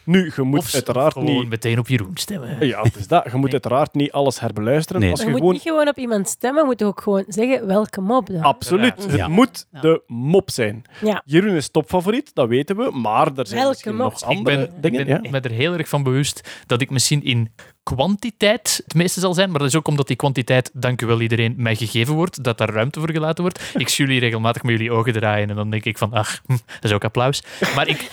Nu, 0.03 0.31
je 0.35 0.41
moet 0.41 0.59
Of 0.59 0.73
uiteraard 0.73 1.13
gewoon 1.13 1.33
niet... 1.37 1.49
meteen 1.49 1.79
op 1.79 1.87
Jeroen 1.87 2.11
stemmen. 2.17 2.67
Ja, 2.67 2.81
het 2.81 2.95
is 2.95 3.07
dat. 3.07 3.25
Je 3.31 3.37
moet 3.37 3.51
uiteraard 3.51 3.93
niet 3.93 4.11
alles 4.11 4.39
herbeluisteren. 4.39 5.01
Nee. 5.01 5.11
Als 5.11 5.19
Je 5.19 5.25
je 5.25 5.31
moet 5.31 5.39
gewoon... 5.39 5.53
niet 5.55 5.63
gewoon 5.63 5.87
op 5.87 5.97
iemand 5.97 6.29
stemmen, 6.29 6.61
je 6.61 6.67
moet 6.67 6.83
ook 6.83 7.01
gewoon 7.01 7.23
zeggen 7.27 7.67
welke 7.67 8.01
mop 8.01 8.27
dat. 8.27 8.41
Absoluut. 8.41 9.03
Het 9.03 9.11
Ja. 9.15 9.27
moet 9.27 9.65
de 9.81 10.01
mop 10.07 10.49
zijn. 10.49 10.81
Ja. 11.01 11.21
Jeroen 11.25 11.55
is 11.55 11.69
topfavoriet, 11.69 12.31
dat 12.33 12.47
weten 12.47 12.75
we. 12.75 12.91
Maar 12.91 13.27
er 13.35 13.47
zijn 13.47 13.59
Welke 13.59 13.67
misschien 13.69 13.95
mop? 13.95 14.11
nog 14.11 14.21
Ik 14.21 14.27
andere 14.27 14.55
ben, 14.57 14.65
ik 14.75 14.81
dingen. 14.81 15.05
ben 15.05 15.23
ja. 15.23 15.29
me 15.29 15.39
er 15.39 15.51
heel 15.51 15.73
erg 15.73 15.89
van 15.89 16.03
bewust 16.03 16.49
dat 16.65 16.81
ik 16.81 16.89
misschien 16.89 17.23
in 17.23 17.51
kwantiteit 17.83 18.81
het 18.83 18.93
meeste 18.93 19.19
zal 19.19 19.33
zijn, 19.33 19.49
maar 19.49 19.59
dat 19.59 19.67
is 19.67 19.75
ook 19.75 19.87
omdat 19.87 20.07
die 20.07 20.15
kwantiteit, 20.15 20.69
dank 20.73 21.01
u 21.01 21.05
wel 21.05 21.21
iedereen, 21.21 21.53
mij 21.57 21.75
gegeven 21.75 22.13
wordt, 22.13 22.43
dat 22.43 22.57
daar 22.57 22.69
ruimte 22.69 22.99
voor 22.99 23.11
gelaten 23.11 23.43
wordt. 23.43 23.71
Ik 23.77 23.89
zie 23.89 24.05
jullie 24.05 24.19
regelmatig 24.19 24.63
met 24.63 24.71
jullie 24.71 24.91
ogen 24.91 25.13
draaien 25.13 25.49
en 25.49 25.55
dan 25.55 25.69
denk 25.69 25.85
ik 25.85 25.97
van, 25.97 26.13
ach, 26.13 26.41
hm, 26.45 26.51
dat 26.51 26.83
is 26.83 26.91
ook 26.91 27.03
applaus. 27.03 27.43
Maar 27.75 27.87
ik, 27.87 28.11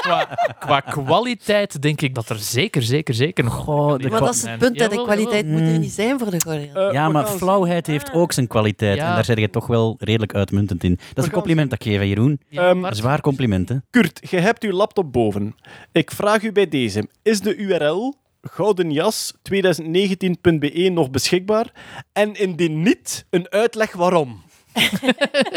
qua, 0.00 0.38
qua 0.58 0.80
kwaliteit 0.80 1.82
denk 1.82 2.00
ik 2.00 2.14
dat 2.14 2.28
er 2.28 2.36
zeker, 2.38 2.82
zeker, 2.82 3.14
zeker 3.14 3.44
nog... 3.44 3.54
Goh, 3.54 3.98
de 3.98 4.08
Maar 4.08 4.20
dat 4.20 4.34
is 4.34 4.42
het 4.42 4.58
punt, 4.58 4.80
hè. 4.80 4.88
de 4.88 5.02
kwaliteit 5.02 5.44
jawel. 5.44 5.58
moet 5.60 5.68
er 5.68 5.74
Mm. 5.74 5.80
niet 5.80 5.92
zijn 5.92 6.18
voor 6.18 6.30
de 6.30 6.36
Jas. 6.44 6.54
Eh, 6.86 6.92
Ja, 6.92 7.08
maar 7.08 7.26
flauwheid 7.26 7.86
heeft 7.86 8.12
ook 8.12 8.32
zijn 8.32 8.46
kwaliteit. 8.46 8.96
Ja. 8.96 9.08
En 9.08 9.14
daar 9.14 9.24
zeg 9.24 9.38
je 9.38 9.50
toch 9.50 9.66
wel 9.66 9.96
redelijk 9.98 10.34
uitmuntend 10.34 10.84
in. 10.84 10.94
Dat 11.08 11.18
is 11.18 11.24
een 11.24 11.30
compliment 11.30 11.70
dat 11.70 11.84
ik 11.84 11.92
geef, 11.92 12.02
Jeroen. 12.02 12.40
Ehm, 12.50 12.84
Een 12.84 12.94
zwaar 12.94 13.20
compliment, 13.20 13.68
hè. 13.68 13.76
Kurt, 13.90 14.20
je 14.30 14.38
hebt 14.38 14.62
uw 14.62 14.72
laptop 14.72 15.12
boven. 15.12 15.54
Ik 15.92 16.10
vraag 16.10 16.42
u 16.42 16.52
bij 16.52 16.68
deze. 16.68 17.08
Is 17.22 17.40
de 17.40 17.56
URL 17.56 18.14
goudenjas2019.be 18.50 20.88
nog 20.92 21.10
beschikbaar? 21.10 21.72
En 22.12 22.34
indien 22.34 22.82
niet, 22.82 23.26
een 23.30 23.46
uitleg 23.50 23.92
waarom. 23.92 24.42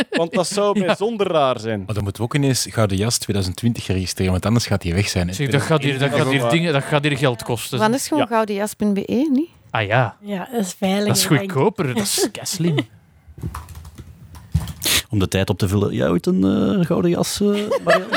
Want 0.10 0.34
dat 0.34 0.48
zou 0.48 0.86
bijzonder 0.86 1.28
raar 1.28 1.60
zijn. 1.60 1.84
Maar 1.86 1.94
dan 1.95 2.03
moeten 2.03 2.22
we 2.22 2.28
ook 2.28 2.36
ineens 2.36 2.68
Gouden 2.70 2.98
Jas 2.98 3.18
2020 3.18 3.88
registreren, 3.88 4.32
want 4.32 4.45
anders 4.45 4.66
gaat 4.66 4.82
die 4.82 4.94
weg 4.94 5.10
zijn. 5.10 5.34
Zeg, 5.34 5.49
dat, 5.49 5.61
gaat 5.61 5.84
hier, 5.84 5.99
dat, 5.99 6.10
gaat 6.11 6.30
hier 6.30 6.49
dingen, 6.49 6.74
dat 6.74 6.84
gaat 6.84 7.03
hier 7.03 7.18
geld 7.18 7.44
kosten. 7.44 7.80
Dan 7.80 7.94
is 7.94 8.07
gewoon 8.07 8.24
Ja. 8.24 8.30
goudenjas.be, 8.30 9.28
niet? 9.32 9.49
Ah 9.72 9.86
ja, 9.88 10.18
Ja, 10.22 10.48
dat 10.52 10.61
is 10.61 10.74
veilig. 10.74 11.07
dat 11.07 11.18
is 11.18 11.26
goedkoper. 11.26 11.88
Dat 11.94 11.98
is 11.98 12.30
slim. 12.56 12.78
Om 15.10 15.20
de 15.20 15.28
tijd 15.28 15.49
op 15.49 15.57
te 15.57 15.68
vullen. 15.68 15.94
Jij 15.94 16.10
ooit 16.10 16.26
een 16.26 16.44
eh, 16.80 16.86
gouden 16.86 17.11
jas, 17.11 17.40
Marianne? 17.40 18.07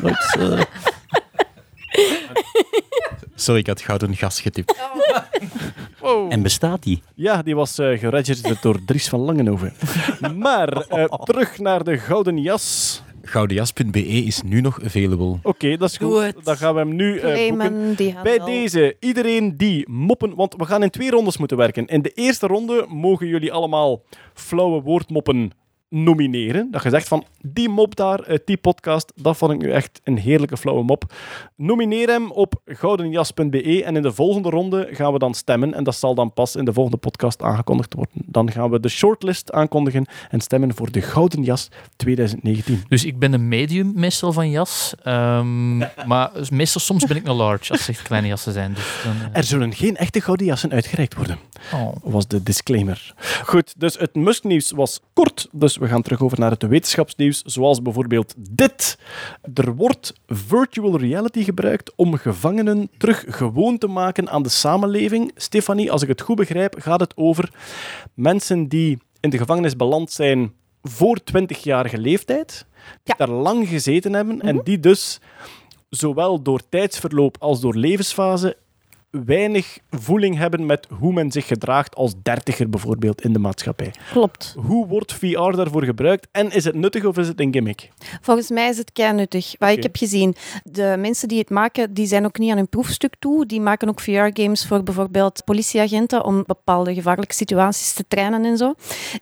Eh, 0.38 0.60
Sorry, 3.36 3.60
ik 3.60 3.66
had 3.66 3.80
Gouden 3.80 4.14
Gas 4.14 4.40
getipt. 4.40 4.74
En 6.28 6.42
bestaat 6.42 6.82
die? 6.82 7.02
Ja, 7.14 7.42
die 7.42 7.56
was 7.56 7.78
eh 7.78 7.98
geregistreerd 7.98 8.62
door 8.62 8.84
Dries 8.84 9.08
van 9.08 9.20
Langenhoven. 9.20 9.72
Maar 10.36 10.68
eh, 10.68 11.04
terug 11.04 11.58
naar 11.58 11.84
de 11.84 11.98
Gouden 11.98 12.38
Jas. 12.38 13.02
Goudenjas.be 13.22 14.06
is 14.06 14.42
nu 14.42 14.60
nog 14.60 14.84
available. 14.84 15.38
Oké, 15.42 15.76
dat 15.76 15.90
is 15.90 15.96
goed. 15.96 16.44
Dan 16.44 16.56
gaan 16.56 16.74
we 16.74 16.80
hem 16.80 16.94
nu 16.94 17.18
eh, 17.18 17.48
boeken. 17.48 17.96
Bij 18.22 18.38
deze, 18.38 18.96
iedereen 19.00 19.56
die 19.56 19.88
moppen... 19.90 20.34
Want 20.34 20.54
we 20.56 20.64
gaan 20.64 20.82
in 20.82 20.90
twee 20.90 21.10
rondes 21.10 21.36
moeten 21.36 21.56
werken. 21.56 21.86
In 21.86 22.02
de 22.02 22.10
eerste 22.10 22.46
ronde 22.46 22.86
mogen 22.88 23.26
jullie 23.26 23.52
allemaal 23.52 24.02
flauwe 24.34 24.80
woordmoppen 24.82 25.52
nomineren. 25.88 26.70
Dat 26.70 26.82
je 26.82 26.90
zegt 26.90 27.08
van, 27.08 27.24
die 27.42 27.68
mop 27.68 27.96
daar 27.96 28.24
uit 28.26 28.42
die 28.46 28.56
podcast, 28.56 29.12
dat 29.16 29.36
vond 29.36 29.52
ik 29.52 29.58
nu 29.58 29.70
echt 29.70 30.00
een 30.04 30.18
heerlijke 30.18 30.56
flauwe 30.56 30.82
mop. 30.82 31.14
Nomineer 31.56 32.08
hem 32.08 32.30
op 32.30 32.54
goudenjas.be 32.64 33.82
en 33.84 33.96
in 33.96 34.02
de 34.02 34.12
volgende 34.12 34.50
ronde 34.50 34.88
gaan 34.90 35.12
we 35.12 35.18
dan 35.18 35.34
stemmen. 35.34 35.74
En 35.74 35.84
dat 35.84 35.96
zal 35.96 36.14
dan 36.14 36.32
pas 36.32 36.56
in 36.56 36.64
de 36.64 36.72
volgende 36.72 36.98
podcast 36.98 37.42
aangekondigd 37.42 37.94
worden. 37.94 38.14
Dan 38.26 38.50
gaan 38.50 38.70
we 38.70 38.80
de 38.80 38.88
shortlist 38.88 39.52
aankondigen 39.52 40.06
en 40.30 40.40
stemmen 40.40 40.74
voor 40.74 40.90
de 40.92 41.02
Gouden 41.02 41.42
Jas 41.42 41.68
2019. 41.96 42.84
Dus 42.88 43.04
ik 43.04 43.18
ben 43.18 43.32
een 43.32 43.48
medium 43.48 43.92
meestal 43.94 44.32
van 44.32 44.50
jas. 44.50 44.94
ehm, 45.02 45.78
maar 46.10 46.30
meestal 46.50 46.80
soms 46.80 47.04
ben 47.04 47.16
ik 47.16 47.26
een 47.26 47.34
large 47.34 47.72
als 47.72 47.86
het 47.86 48.02
kleine 48.02 48.28
jassen 48.28 48.52
zijn. 48.52 48.74
Dus 48.74 49.00
dan, 49.04 49.12
eh, 49.32 49.36
Er 49.38 49.44
zullen 49.44 49.72
geen 49.74 49.96
echte 49.96 50.20
gouden 50.20 50.46
jassen 50.46 50.70
uitgereikt 50.72 51.14
worden. 51.14 51.38
oh. 51.72 51.96
was 52.02 52.26
de 52.26 52.42
disclaimer. 52.42 53.14
Goed, 53.44 53.74
dus 53.80 53.98
het 53.98 54.14
musknieuws 54.14 54.70
was 54.70 55.00
kort, 55.12 55.48
dus 55.78 55.88
we 55.88 55.92
gaan 55.94 56.02
terug 56.02 56.22
over 56.22 56.40
naar 56.40 56.50
het 56.50 56.62
wetenschapsnieuws, 56.62 57.42
zoals 57.42 57.82
bijvoorbeeld 57.82 58.34
dit. 58.36 58.98
Er 59.54 59.74
wordt 59.74 60.12
virtual 60.26 60.98
reality 60.98 61.44
gebruikt 61.44 61.92
om 61.96 62.16
gevangenen 62.16 62.90
terug 62.98 63.24
gewoon 63.28 63.78
te 63.78 63.86
maken 63.86 64.28
aan 64.30 64.42
de 64.42 64.48
samenleving. 64.48 65.32
Stefanie, 65.34 65.92
als 65.92 66.02
ik 66.02 66.08
het 66.08 66.20
goed 66.20 66.36
begrijp, 66.36 66.74
gaat 66.78 67.00
het 67.00 67.16
over 67.16 67.50
mensen 68.14 68.68
die 68.68 68.98
in 69.20 69.30
de 69.30 69.38
gevangenis 69.38 69.76
beland 69.76 70.10
zijn 70.10 70.52
voor 70.82 71.18
20-jarige 71.20 71.98
leeftijd, 71.98 72.66
die 73.02 73.14
daar 73.16 73.30
lang 73.30 73.68
gezeten 73.68 74.12
hebben 74.12 74.40
en 74.40 74.60
die 74.64 74.80
dus 74.80 75.20
zowel 75.88 76.42
door 76.42 76.60
tijdsverloop 76.68 77.36
als 77.38 77.60
door 77.60 77.74
levensfase 77.74 78.56
weinig 79.24 79.78
voeling 79.90 80.36
hebben 80.36 80.66
met 80.66 80.86
hoe 80.98 81.12
men 81.12 81.32
zich 81.32 81.46
gedraagt 81.46 81.94
als 81.94 82.14
dertiger 82.22 82.70
bijvoorbeeld 82.70 83.20
in 83.22 83.32
de 83.32 83.38
maatschappij. 83.38 83.94
Klopt. 84.10 84.54
Hoe 84.58 84.86
wordt 84.86 85.12
VR 85.12 85.50
daarvoor 85.50 85.84
gebruikt 85.84 86.28
en 86.32 86.50
is 86.50 86.64
het 86.64 86.74
nuttig 86.74 87.04
of 87.04 87.18
is 87.18 87.28
het 87.28 87.40
een 87.40 87.52
gimmick? 87.52 87.90
Volgens 88.20 88.50
mij 88.50 88.68
is 88.68 88.78
het 88.78 88.92
kei 88.92 89.12
nuttig. 89.12 89.54
Wat 89.58 89.70
ik 89.70 89.82
heb 89.82 89.96
gezien, 89.96 90.34
de 90.64 90.94
mensen 90.98 91.28
die 91.28 91.38
het 91.38 91.50
maken, 91.50 91.94
die 91.94 92.06
zijn 92.06 92.24
ook 92.24 92.38
niet 92.38 92.50
aan 92.50 92.56
hun 92.56 92.68
proefstuk 92.68 93.14
toe. 93.18 93.46
Die 93.46 93.60
maken 93.60 93.88
ook 93.88 94.00
VR-games 94.00 94.66
voor 94.66 94.82
bijvoorbeeld 94.82 95.44
politieagenten 95.44 96.24
om 96.24 96.44
bepaalde 96.46 96.94
gevaarlijke 96.94 97.34
situaties 97.34 97.92
te 97.92 98.04
trainen 98.08 98.44
en 98.44 98.56
zo. 98.56 98.74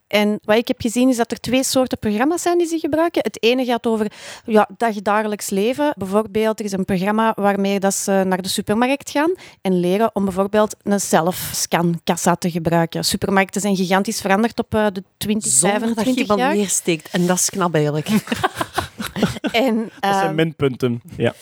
En 0.07 0.39
wat 0.43 0.57
ik 0.57 0.69
heb 0.69 0.81
gezien 0.81 1.09
is 1.09 1.17
dat 1.17 1.31
er 1.31 1.41
twee 1.41 1.65
soorten 1.65 1.99
programma's 1.99 2.43
zijn 2.43 2.59
die 2.59 2.67
ze 2.67 2.79
gebruiken. 2.79 3.23
Het 3.25 3.43
ene 3.43 3.65
gaat 3.65 3.87
over 3.87 4.13
ja, 4.45 4.69
dagdagelijks 4.77 5.51
leven. 5.51 5.95
Bijvoorbeeld, 5.97 6.59
er 6.59 6.65
is 6.65 6.73
een 6.73 6.85
programma 6.85 7.33
waarmee 7.37 7.81
dat 7.81 7.95
ze 7.95 8.23
naar 8.27 8.43
de 8.43 8.49
supermarkt 8.49 9.11
gaan 9.11 9.33
en 9.61 9.81
leren 9.85 10.11
om 10.13 10.25
bijvoorbeeld 10.25 10.77
een 10.83 11.01
zelfscankassa 11.01 12.35
te 12.35 12.51
gebruiken. 12.51 13.05
Supermarkten 13.05 13.61
zijn 13.61 13.77
gigantisch 13.77 14.21
veranderd 14.21 14.59
op 14.59 14.75
eh, 14.75 14.87
de 14.93 15.05
20, 15.17 15.53
Zonder 15.53 15.79
dat 15.81 15.89
je 15.89 15.95
25 15.95 16.23
iemand 16.23 16.41
jaar. 16.41 16.55
neersteekt. 16.55 17.09
En 17.11 17.27
dat 17.27 17.39
is 17.39 17.51
knap 17.51 17.75
eigenlijk. 17.75 18.09
En, 19.53 19.77
Dat 20.01 20.15
zijn 20.15 20.27
ehm, 20.27 20.35
minpunten. 20.35 21.03
Ja. 21.17 21.35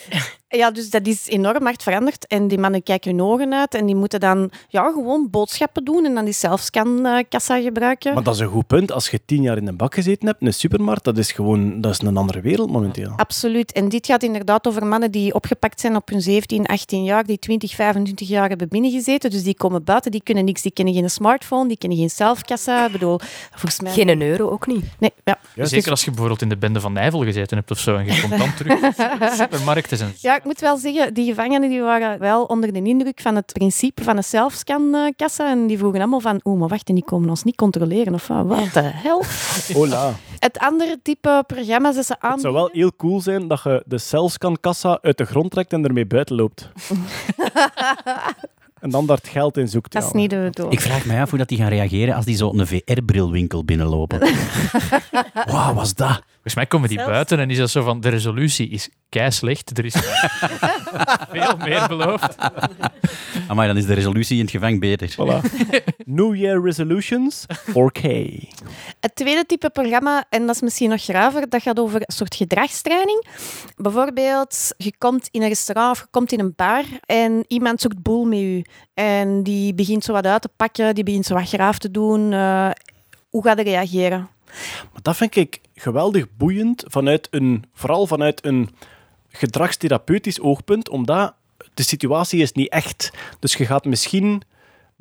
Ja, 0.56 0.70
dus 0.70 0.90
dat 0.90 1.06
is 1.06 1.28
enorm 1.28 1.64
hard 1.64 1.82
veranderd. 1.82 2.26
En 2.26 2.48
die 2.48 2.58
mannen 2.58 2.82
kijken 2.82 3.10
hun 3.10 3.22
ogen 3.22 3.54
uit 3.54 3.74
en 3.74 3.86
die 3.86 3.94
moeten 3.96 4.20
dan 4.20 4.50
ja, 4.68 4.90
gewoon 4.90 5.30
boodschappen 5.30 5.84
doen 5.84 6.04
en 6.04 6.14
dan 6.14 6.24
die 6.24 6.34
zelfscankassa 6.34 7.60
gebruiken. 7.60 8.14
Maar 8.14 8.22
dat 8.22 8.34
is 8.34 8.40
een 8.40 8.48
goed 8.48 8.66
punt. 8.66 8.92
Als 8.92 9.10
je 9.10 9.20
tien 9.24 9.42
jaar 9.42 9.56
in 9.56 9.66
een 9.66 9.76
bak 9.76 9.94
gezeten 9.94 10.26
hebt, 10.26 10.40
in 10.40 10.46
een 10.46 10.54
supermarkt, 10.54 11.04
dat 11.04 11.18
is 11.18 11.32
gewoon 11.32 11.80
dat 11.80 11.92
is 11.92 12.00
een 12.00 12.16
andere 12.16 12.40
wereld 12.40 12.70
momenteel. 12.70 13.12
Absoluut. 13.16 13.72
En 13.72 13.88
dit 13.88 14.06
gaat 14.06 14.22
inderdaad 14.22 14.66
over 14.66 14.86
mannen 14.86 15.10
die 15.10 15.34
opgepakt 15.34 15.80
zijn 15.80 15.96
op 15.96 16.08
hun 16.08 16.20
17, 16.20 16.66
18 16.66 17.04
jaar, 17.04 17.24
die 17.24 17.38
20, 17.38 17.74
25 17.74 18.28
jaar 18.28 18.48
hebben 18.48 18.68
binnengezeten. 18.68 19.30
Dus 19.30 19.42
die 19.42 19.54
komen 19.54 19.84
buiten, 19.84 20.10
die 20.10 20.22
kunnen 20.22 20.44
niks. 20.44 20.62
Die 20.62 20.72
kennen 20.72 20.94
geen 20.94 21.10
smartphone, 21.10 21.68
die 21.68 21.78
kennen 21.78 21.98
geen 21.98 22.10
zelfkassa. 22.10 22.86
Ik 22.86 22.92
bedoel, 22.92 23.20
volgens 23.50 23.80
mij... 23.80 23.92
Geen 23.92 24.08
een 24.08 24.22
euro 24.22 24.50
ook 24.50 24.66
niet. 24.66 24.84
Nee, 24.98 25.12
ja. 25.24 25.38
Zeker 25.56 25.90
als 25.90 26.04
je 26.04 26.10
bijvoorbeeld 26.10 26.42
in 26.42 26.48
de 26.48 26.56
bende 26.56 26.80
van 26.80 26.92
Nijvel 26.92 27.24
gezeten 27.24 27.56
hebt 27.56 27.70
of 27.70 27.78
zo 27.78 27.96
en 27.96 28.04
je 28.06 28.20
komt 28.20 28.38
dan 28.38 28.54
terug. 28.54 28.78
Supermarkten 29.40 29.96
zijn 29.96 30.12
Ja, 30.18 30.40
ik 30.42 30.48
moet 30.48 30.60
wel 30.60 30.76
zeggen, 30.76 31.14
die 31.14 31.26
gevangenen 31.26 31.68
die 31.68 31.80
waren 31.82 32.18
wel 32.18 32.44
onder 32.44 32.72
de 32.72 32.82
indruk 32.82 33.20
van 33.20 33.36
het 33.36 33.52
principe 33.52 34.02
van 34.02 34.16
een 34.16 34.24
zelfscankassa. 34.24 35.50
En 35.50 35.66
die 35.66 35.78
vroegen 35.78 36.00
allemaal 36.00 36.20
van, 36.20 36.40
oeh, 36.44 36.58
maar 36.58 36.68
wacht, 36.68 36.88
en 36.88 36.94
die 36.94 37.04
komen 37.04 37.28
ons 37.28 37.42
niet 37.42 37.56
controleren. 37.56 38.14
Of 38.14 38.26
wat 38.26 38.46
wat 38.46 38.72
de 38.72 38.80
hel? 38.82 39.22
Hola. 39.78 40.12
Het 40.38 40.58
andere 40.58 40.98
type 41.02 41.44
programma's 41.46 41.94
dat 41.94 42.06
ze 42.06 42.12
Het 42.12 42.22
aanbieden... 42.22 42.52
zou 42.52 42.54
wel 42.54 42.68
heel 42.72 42.92
cool 42.96 43.20
zijn 43.20 43.48
dat 43.48 43.62
je 43.62 43.82
de 43.86 43.98
Celscan-kassa 43.98 44.98
uit 45.02 45.18
de 45.18 45.24
grond 45.24 45.50
trekt 45.50 45.72
en 45.72 45.84
ermee 45.84 46.06
buiten 46.06 46.36
loopt. 46.36 46.68
En 48.82 48.90
dan 48.90 49.06
daar 49.06 49.16
het 49.16 49.28
geld 49.28 49.56
in 49.56 49.68
zoekt. 49.68 49.92
Dat 49.92 50.04
is 50.04 50.12
niet 50.12 50.30
de 50.30 50.36
bedoeling. 50.36 50.80
Ik 50.80 50.80
vraag 50.80 51.04
me 51.04 51.20
af 51.20 51.28
hoe 51.30 51.38
dat 51.38 51.48
die 51.48 51.58
gaan 51.58 51.68
reageren 51.68 52.14
als 52.14 52.24
die 52.24 52.36
zo 52.36 52.52
een 52.52 52.66
VR-brilwinkel 52.66 53.64
binnenlopen. 53.64 54.18
Wauw, 55.52 55.74
was 55.74 55.94
dat? 55.94 56.22
Volgens 56.42 56.54
mij 56.54 56.66
komen 56.66 56.88
die 56.88 56.98
Zelfs- 56.98 57.12
buiten 57.12 57.38
en 57.38 57.50
is 57.50 57.58
dat 57.58 57.70
zo 57.70 57.82
van, 57.82 58.00
de 58.00 58.08
resolutie 58.08 58.68
is 58.68 58.88
kei 59.08 59.30
slecht. 59.30 59.78
Er 59.78 59.84
is 59.84 59.94
veel 61.32 61.56
meer 61.56 61.88
beloofd. 61.88 62.36
Maar 63.54 63.66
dan 63.66 63.76
is 63.76 63.86
de 63.86 63.94
resolutie 63.94 64.36
in 64.36 64.42
het 64.42 64.50
gevang 64.50 64.80
beter. 64.80 65.10
Voilà. 65.10 65.40
New 66.04 66.34
Year 66.34 66.62
Resolutions 66.62 67.44
4K. 67.70 68.02
Het 69.00 69.14
tweede 69.14 69.46
type 69.46 69.70
programma, 69.70 70.24
en 70.30 70.46
dat 70.46 70.54
is 70.54 70.60
misschien 70.60 70.90
nog 70.90 71.02
graver, 71.02 71.48
dat 71.48 71.62
gaat 71.62 71.78
over 71.78 71.96
een 72.00 72.12
soort 72.14 72.34
gedragstraining. 72.34 73.26
Bijvoorbeeld, 73.76 74.72
je 74.76 74.92
komt 74.98 75.28
in 75.30 75.42
een 75.42 75.48
restaurant 75.48 75.90
of 75.90 75.98
je 76.00 76.06
komt 76.10 76.32
in 76.32 76.40
een 76.40 76.52
bar 76.56 76.84
en 77.06 77.44
iemand 77.48 77.80
zoekt 77.80 78.02
boel 78.02 78.24
met 78.24 78.38
u. 78.38 78.64
En 78.94 79.42
die 79.42 79.74
begint 79.74 80.04
zo 80.04 80.12
wat 80.12 80.26
uit 80.26 80.42
te 80.42 80.48
pakken, 80.56 80.94
die 80.94 81.04
begint 81.04 81.26
zo 81.26 81.34
wat 81.34 81.48
graaf 81.48 81.78
te 81.78 81.90
doen. 81.90 82.32
Eh, 82.32 82.70
hoe 83.30 83.42
gaat 83.42 83.56
hij 83.56 83.64
reageren? 83.64 84.28
Maar 84.92 85.02
dat 85.02 85.16
vind 85.16 85.36
ik 85.36 85.60
geweldig 85.74 86.26
boeiend, 86.36 86.84
vanuit 86.86 87.28
een, 87.30 87.64
vooral 87.74 88.06
vanuit 88.06 88.44
een 88.44 88.70
gedragstherapeutisch 89.28 90.40
oogpunt, 90.40 90.88
omdat 90.88 91.34
de 91.74 91.82
situatie 91.82 92.42
is 92.42 92.52
niet 92.52 92.70
echt. 92.70 93.10
Dus 93.38 93.54
je 93.54 93.66
gaat 93.66 93.84
misschien 93.84 94.42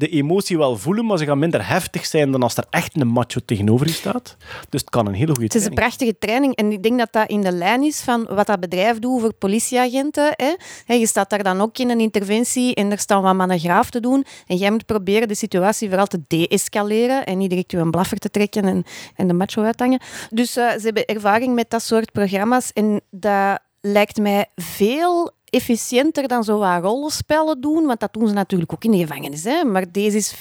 de 0.02 0.10
emotie 0.10 0.58
wel 0.58 0.78
voelen, 0.78 1.06
maar 1.06 1.18
ze 1.18 1.26
gaan 1.26 1.40
minder 1.40 1.68
heftig 1.68 2.06
zijn 2.06 2.32
dan 2.32 2.44
als 2.44 2.58
er 2.58 2.66
echt 2.70 3.02
een 3.02 3.08
macho 3.08 3.40
tegenover 3.46 3.88
je 3.88 3.94
staat. 3.94 4.38
Dus 4.70 4.82
het 4.82 4.90
kan 4.90 5.08
een 5.08 5.14
hele 5.14 5.32
goede 5.32 5.44
Het 5.44 5.56
is 5.56 5.66
een 5.66 5.74
training. 5.74 5.98
prachtige 5.98 6.18
training 6.20 6.56
en 6.56 6.72
ik 6.72 6.84
denk 6.84 6.98
dat 6.98 7.08
dat 7.12 7.30
in 7.30 7.42
de 7.42 7.52
lijn 7.52 7.84
is 7.84 8.02
van 8.02 8.26
wat 8.30 8.48
dat 8.48 8.60
bedrijf 8.60 9.00
doet 9.00 9.22
voor 9.22 9.34
politieagenten. 9.34 10.34
Hè. 10.36 10.54
Hè, 10.86 10.94
je 10.94 11.08
staat 11.08 11.30
daar 11.30 11.44
dan 11.44 11.62
ook 11.62 11.78
in 11.78 11.90
een 11.90 12.00
interventie 12.00 12.76
en 12.76 12.92
er 12.92 13.00
staan 13.00 13.22
wat 13.22 13.36
mannen 13.36 13.60
graaf 13.60 13.90
te 13.90 14.00
doen 14.00 14.26
en 14.48 14.56
jij 14.56 14.72
moet 14.72 14.86
proberen 14.86 15.28
de 15.28 15.36
situatie 15.36 15.88
vooral 15.88 16.08
te 16.08 16.22
de-escaleren 16.28 17.26
en 17.26 17.38
niet 17.38 17.50
direct 17.50 17.72
je 17.72 17.78
een 17.78 17.92
blaffer 17.92 18.18
te 18.18 18.30
trekken 18.30 18.66
en, 18.66 18.84
en 19.16 19.28
de 19.28 19.34
macho 19.34 19.64
uithangen. 19.64 20.02
Dus 20.30 20.56
eh, 20.58 20.72
ze 20.72 20.82
hebben 20.84 21.06
ervaring 21.06 21.56
met 21.56 21.70
dat 21.70 21.84
soort 21.84 22.12
programma's 22.12 22.74
en 22.74 23.02
dat 23.10 23.60
lijkt 23.82 24.18
mij 24.18 24.46
veel 24.56 25.32
efficiënter 25.52 26.28
dan 26.28 26.44
zo 26.44 26.58
wat 26.58 26.82
rollenspellen 26.84 27.62
doen, 27.62 27.86
want 27.86 28.00
dat 28.00 28.14
doen 28.14 28.28
ze 28.28 28.34
natuurlijk 28.34 28.74
ook 28.74 28.84
in 28.84 28.92
de 28.92 28.98
gevangenis. 28.98 29.44
Hè. 29.44 29.64
Maar 29.64 29.92
deze 29.92 30.18
is 30.18 30.34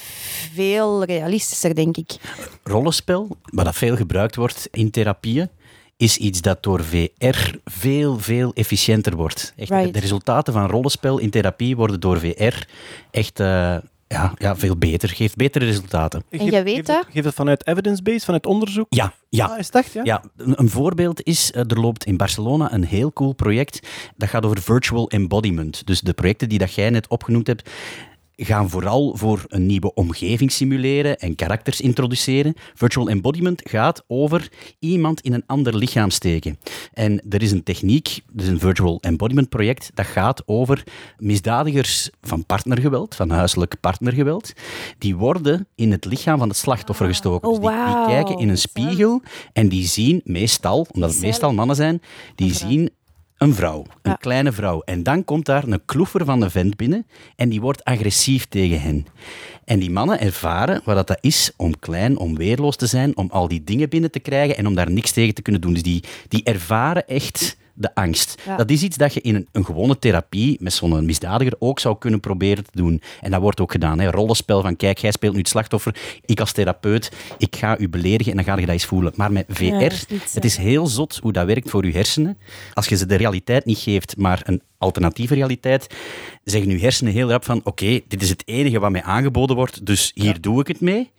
veel 0.54 1.04
realistischer, 1.04 1.74
denk 1.74 1.96
ik. 1.96 2.16
rollenspel, 2.64 3.36
wat 3.42 3.64
dat 3.64 3.74
veel 3.74 3.96
gebruikt 3.96 4.36
wordt 4.36 4.68
in 4.70 4.90
therapieën, 4.90 5.48
is 5.96 6.16
iets 6.16 6.40
dat 6.40 6.62
door 6.62 6.84
VR 6.84 7.54
veel, 7.64 8.18
veel 8.18 8.52
efficiënter 8.52 9.16
wordt. 9.16 9.52
Echt, 9.56 9.70
Right. 9.70 9.94
De 9.94 10.00
resultaten 10.00 10.52
van 10.52 10.66
rollenspel 10.66 11.18
in 11.18 11.30
therapie 11.30 11.76
worden 11.76 12.00
door 12.00 12.18
VR 12.18 12.66
echt 13.10 13.40
eh, 13.40 13.76
ja, 14.12 14.32
ja, 14.36 14.56
veel 14.56 14.76
beter, 14.76 15.08
geeft 15.08 15.36
betere 15.36 15.64
resultaten. 15.64 16.22
En 16.30 16.44
jij 16.44 16.64
weet 16.64 16.74
geeft 16.74 16.86
dat? 16.86 17.04
het, 17.04 17.12
geeft 17.12 17.24
het 17.24 17.34
vanuit 17.34 17.66
evidence-based, 17.66 18.24
vanuit 18.24 18.46
onderzoek? 18.46 18.86
Ja, 18.88 19.12
ja. 19.28 19.46
Ah, 19.46 19.58
is 19.58 19.66
het 19.66 19.74
echt? 19.74 19.92
Ja? 19.92 20.00
Ja, 20.04 20.22
een, 20.36 20.60
een 20.60 20.68
voorbeeld 20.68 21.22
is, 21.22 21.52
eh, 21.52 21.70
er 21.70 21.80
loopt 21.80 22.04
in 22.04 22.16
Barcelona 22.16 22.72
een 22.72 22.84
heel 22.84 23.12
cool 23.12 23.32
project. 23.32 23.88
Dat 24.16 24.28
gaat 24.28 24.44
over 24.44 24.62
virtual 24.62 25.10
embodiment. 25.10 25.86
Dus 25.86 26.00
de 26.00 26.12
projecten 26.12 26.48
die 26.48 26.58
dat 26.58 26.74
jij 26.74 26.90
net 26.90 27.08
opgenoemd 27.08 27.46
hebt, 27.46 27.70
gaan 28.44 28.70
vooral 28.70 29.16
voor 29.16 29.44
een 29.48 29.66
nieuwe 29.66 29.94
omgeving 29.94 30.52
simuleren 30.52 31.18
en 31.18 31.34
karakters 31.34 31.80
introduceren. 31.80 32.54
Virtual 32.74 33.08
embodiment 33.08 33.62
gaat 33.64 34.04
over 34.06 34.48
iemand 34.78 35.20
in 35.20 35.32
een 35.32 35.42
ander 35.46 35.76
lichaam 35.76 36.10
steken. 36.10 36.58
En 36.92 37.22
er 37.28 37.42
is 37.42 37.52
een 37.52 37.62
techniek, 37.62 38.20
dus 38.32 38.46
een 38.46 38.58
virtual 38.58 38.98
embodiment 39.00 39.48
project, 39.48 39.90
dat 39.94 40.06
gaat 40.06 40.42
over 40.46 40.84
misdadigers 41.18 42.10
van 42.22 42.46
partnergeweld, 42.46 43.14
van 43.14 43.30
huiselijk 43.30 43.74
partnergeweld. 43.80 44.52
Die 44.98 45.16
worden 45.16 45.66
in 45.74 45.90
het 45.90 46.04
lichaam 46.04 46.38
van 46.38 46.48
het 46.48 46.56
slachtoffer 46.56 47.06
gestoken. 47.06 47.48
Oh, 47.48 47.60
Dus 47.60 47.70
die, 47.70 47.94
die 47.94 48.06
kijken 48.06 48.38
in 48.38 48.48
een 48.48 48.58
spiegel 48.58 49.22
en 49.52 49.68
die 49.68 49.86
zien 49.86 50.20
meestal, 50.24 50.86
omdat 50.92 51.10
het 51.10 51.20
meestal 51.20 51.52
mannen 51.52 51.76
zijn, 51.76 52.02
die 52.34 52.54
zien 52.54 52.90
een 53.40 53.54
vrouw, 53.54 53.78
een 54.02 54.10
Ja. 54.10 54.14
kleine 54.20 54.52
vrouw. 54.52 54.80
En 54.84 55.02
dan 55.02 55.24
komt 55.24 55.46
daar 55.46 55.64
een 55.68 55.84
kloefer 55.84 56.24
van 56.24 56.42
een 56.42 56.50
vent 56.50 56.76
binnen 56.76 57.06
en 57.36 57.48
die 57.48 57.60
wordt 57.60 57.84
agressief 57.84 58.46
tegen 58.46 58.80
hen. 58.80 59.06
En 59.64 59.78
die 59.78 59.90
mannen 59.90 60.20
ervaren 60.20 60.80
wat 60.84 60.94
dat 60.96 61.06
dat 61.06 61.18
is 61.20 61.52
om 61.56 61.78
klein, 61.78 62.16
om 62.18 62.36
weerloos 62.36 62.76
te 62.76 62.86
zijn, 62.86 63.16
om 63.16 63.28
al 63.30 63.48
die 63.48 63.64
dingen 63.64 63.88
binnen 63.88 64.10
te 64.10 64.18
krijgen 64.20 64.56
en 64.56 64.66
om 64.66 64.74
daar 64.74 64.90
niks 64.90 65.10
tegen 65.10 65.34
te 65.34 65.42
kunnen 65.42 65.60
doen. 65.60 65.72
Dus 65.72 65.82
die, 65.82 66.04
die 66.28 66.42
ervaren 66.44 67.06
echt 67.06 67.56
de 67.74 67.94
angst. 67.94 68.42
Ja. 68.46 68.56
Dat 68.56 68.70
is 68.70 68.82
iets 68.82 68.96
dat 68.96 69.14
je 69.14 69.20
in 69.20 69.34
een, 69.34 69.48
een 69.52 69.64
gewone 69.64 69.98
therapie 69.98 70.56
met 70.60 70.72
zo'n 70.72 71.04
misdadiger 71.04 71.54
ook 71.58 71.80
zou 71.80 71.98
kunnen 71.98 72.20
proberen 72.20 72.64
te 72.64 72.70
doen. 72.72 73.02
En 73.20 73.30
dat 73.30 73.40
wordt 73.40 73.60
ook 73.60 73.72
gedaan. 73.72 73.98
Hè. 73.98 74.10
Rollenspel 74.10 74.62
van, 74.62 74.76
kijk, 74.76 74.98
jij 74.98 75.10
speelt 75.10 75.32
nu 75.32 75.38
het 75.38 75.48
slachtoffer, 75.48 75.96
ik 76.24 76.40
als 76.40 76.52
therapeut, 76.52 77.12
ik 77.38 77.56
ga 77.56 77.78
u 77.78 77.88
beledigen 77.88 78.30
en 78.30 78.36
dan 78.36 78.46
ga 78.46 78.56
je 78.56 78.66
dat 78.66 78.74
eens 78.74 78.84
voelen. 78.84 79.12
Maar 79.16 79.32
met 79.32 79.44
VR, 79.48 79.64
Ja, 79.64 79.80
is 79.80 80.06
het 80.32 80.44
is 80.44 80.56
heel 80.56 80.86
zot 80.86 81.18
hoe 81.22 81.32
dat 81.32 81.46
werkt 81.46 81.70
voor 81.70 81.86
je 81.86 81.92
hersenen. 81.92 82.38
Als 82.74 82.86
je 82.86 82.96
ze 82.96 83.06
de 83.06 83.14
realiteit 83.14 83.64
niet 83.64 83.78
geeft, 83.78 84.16
maar 84.16 84.42
een 84.44 84.62
alternatieve 84.78 85.34
realiteit, 85.34 85.94
zeggen 86.44 86.70
je 86.70 86.78
hersenen 86.78 87.12
heel 87.12 87.28
rap 87.28 87.44
van, 87.44 87.60
oké, 87.64 88.00
dit 88.08 88.22
is 88.22 88.28
het 88.28 88.42
enige 88.46 88.78
wat 88.78 88.90
mij 88.90 89.02
aangeboden 89.02 89.56
wordt, 89.56 89.86
dus 89.86 90.10
hier 90.14 90.40
doe 90.40 90.60
ik 90.60 90.66
het 90.66 90.80
mee. 90.80 91.10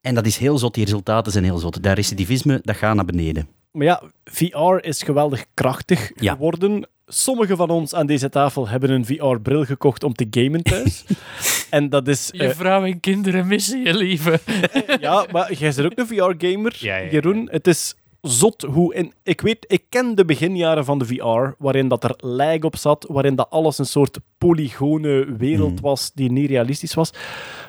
En 0.00 0.14
dat 0.14 0.26
is 0.26 0.36
heel 0.36 0.58
zot, 0.58 0.74
die 0.74 0.84
resultaten 0.84 1.32
zijn 1.32 1.44
heel 1.44 1.58
zot. 1.58 1.82
Dat 1.82 1.94
recidivisme, 1.96 2.60
dat 2.62 2.76
gaat 2.76 2.94
naar 2.94 3.04
beneden. 3.04 3.48
Maar 3.72 3.86
ja, 3.86 4.02
VR 4.24 4.76
is 4.80 5.02
geweldig 5.02 5.44
krachtig 5.54 6.10
Ja. 6.14 6.32
geworden. 6.32 6.88
Sommigen 7.06 7.56
van 7.56 7.70
ons 7.70 7.94
aan 7.94 8.06
deze 8.06 8.28
tafel 8.28 8.68
hebben 8.68 8.90
een 8.90 9.04
VR-bril 9.06 9.64
gekocht 9.64 10.04
om 10.04 10.12
te 10.14 10.26
gamen 10.30 10.62
thuis. 10.62 11.04
en 11.70 11.88
dat 11.88 12.08
is... 12.08 12.28
Je 12.32 12.44
eh, 12.44 12.54
vrouw 12.54 12.84
en 12.84 13.00
kinderen 13.00 13.46
missen 13.46 13.82
je, 13.82 13.94
lieve. 13.94 14.40
ja, 15.00 15.26
maar 15.32 15.52
jij 15.52 15.72
bent 15.76 15.86
ook 15.86 15.98
een 15.98 16.06
VR-gamer, 16.06 16.76
Ja, 16.78 16.96
ja, 16.96 17.04
ja. 17.04 17.10
Jeroen. 17.10 17.48
Het 17.50 17.66
is 17.66 17.94
zot 18.20 18.62
hoe... 18.62 18.94
En 18.94 19.12
ik 19.22 19.40
weet, 19.40 19.64
ik 19.68 19.82
ken 19.88 20.14
de 20.14 20.24
beginjaren 20.24 20.84
van 20.84 20.98
de 20.98 21.04
VR, 21.04 21.54
waarin 21.58 21.88
dat 21.88 22.04
er 22.04 22.14
lag 22.16 22.60
op 22.60 22.76
zat, 22.76 23.06
waarin 23.08 23.34
dat 23.34 23.50
alles 23.50 23.78
een 23.78 23.86
soort 23.86 24.18
polygone 24.38 25.36
wereld 25.36 25.70
Hmm. 25.78 25.80
was 25.80 26.12
die 26.14 26.32
niet 26.32 26.48
realistisch 26.50 26.94
was. 26.94 27.10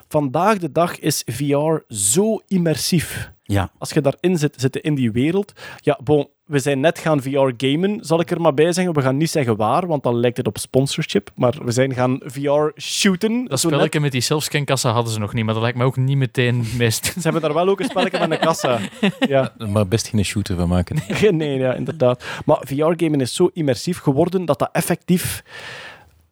Vandaag 0.07 0.57
de 0.57 0.71
dag 0.71 0.99
is 0.99 1.23
VR 1.25 1.77
zo 1.87 2.39
immersief. 2.47 3.31
Ja, 3.45 3.71
Als 3.77 3.89
je 3.89 4.01
daarin 4.01 4.37
zit, 4.37 4.55
zitten 4.57 4.81
in 4.81 4.95
die 4.95 5.11
wereld. 5.11 5.53
Ja, 5.79 5.99
bon, 6.03 6.27
we 6.45 6.59
zijn 6.59 6.79
net 6.79 6.99
gaan 6.99 7.21
VR-gamen, 7.21 7.97
zal 8.05 8.19
ik 8.19 8.31
er 8.31 8.41
maar 8.41 8.53
bij 8.53 8.73
zeggen. 8.73 8.93
We 8.93 9.01
gaan 9.01 9.17
niet 9.17 9.29
zeggen 9.29 9.55
waar, 9.55 9.87
want 9.87 10.03
dan 10.03 10.15
lijkt 10.19 10.37
het 10.37 10.47
op 10.47 10.57
sponsorship. 10.57 11.31
Maar 11.35 11.53
we 11.65 11.71
zijn 11.71 11.93
gaan 11.93 12.19
VR-shooten. 12.25 13.39
Dat 13.41 13.49
net- 13.49 13.59
spelletje 13.59 13.99
met 13.99 14.11
die 14.11 14.21
zelfscankassa 14.21 14.91
hadden 14.91 15.13
ze 15.13 15.19
nog 15.19 15.33
niet, 15.33 15.45
maar 15.45 15.53
dat 15.53 15.63
lijkt 15.63 15.77
me 15.77 15.83
ook 15.83 15.97
niet 15.97 16.17
meteen 16.17 16.65
meest... 16.77 17.05
Ze 17.13 17.19
hebben 17.21 17.41
daar 17.41 17.53
wel 17.53 17.67
ook 17.67 17.79
een 17.79 17.85
spelletje 17.89 18.19
met 18.19 18.31
een 18.31 18.39
kassa. 18.45 18.79
Ja. 19.19 19.53
Maar 19.67 19.87
best 19.87 20.07
geen 20.07 20.25
shooter 20.25 20.55
van 20.55 20.67
maken. 20.67 20.97
Nee, 21.37 21.57
ja, 21.57 21.73
inderdaad. 21.73 22.23
Maar 22.45 22.57
VR-gamen 22.65 23.21
is 23.21 23.33
zo 23.35 23.49
immersief 23.53 23.97
geworden 23.99 24.45
dat 24.45 24.59
dat 24.59 24.69
effectief 24.71 25.43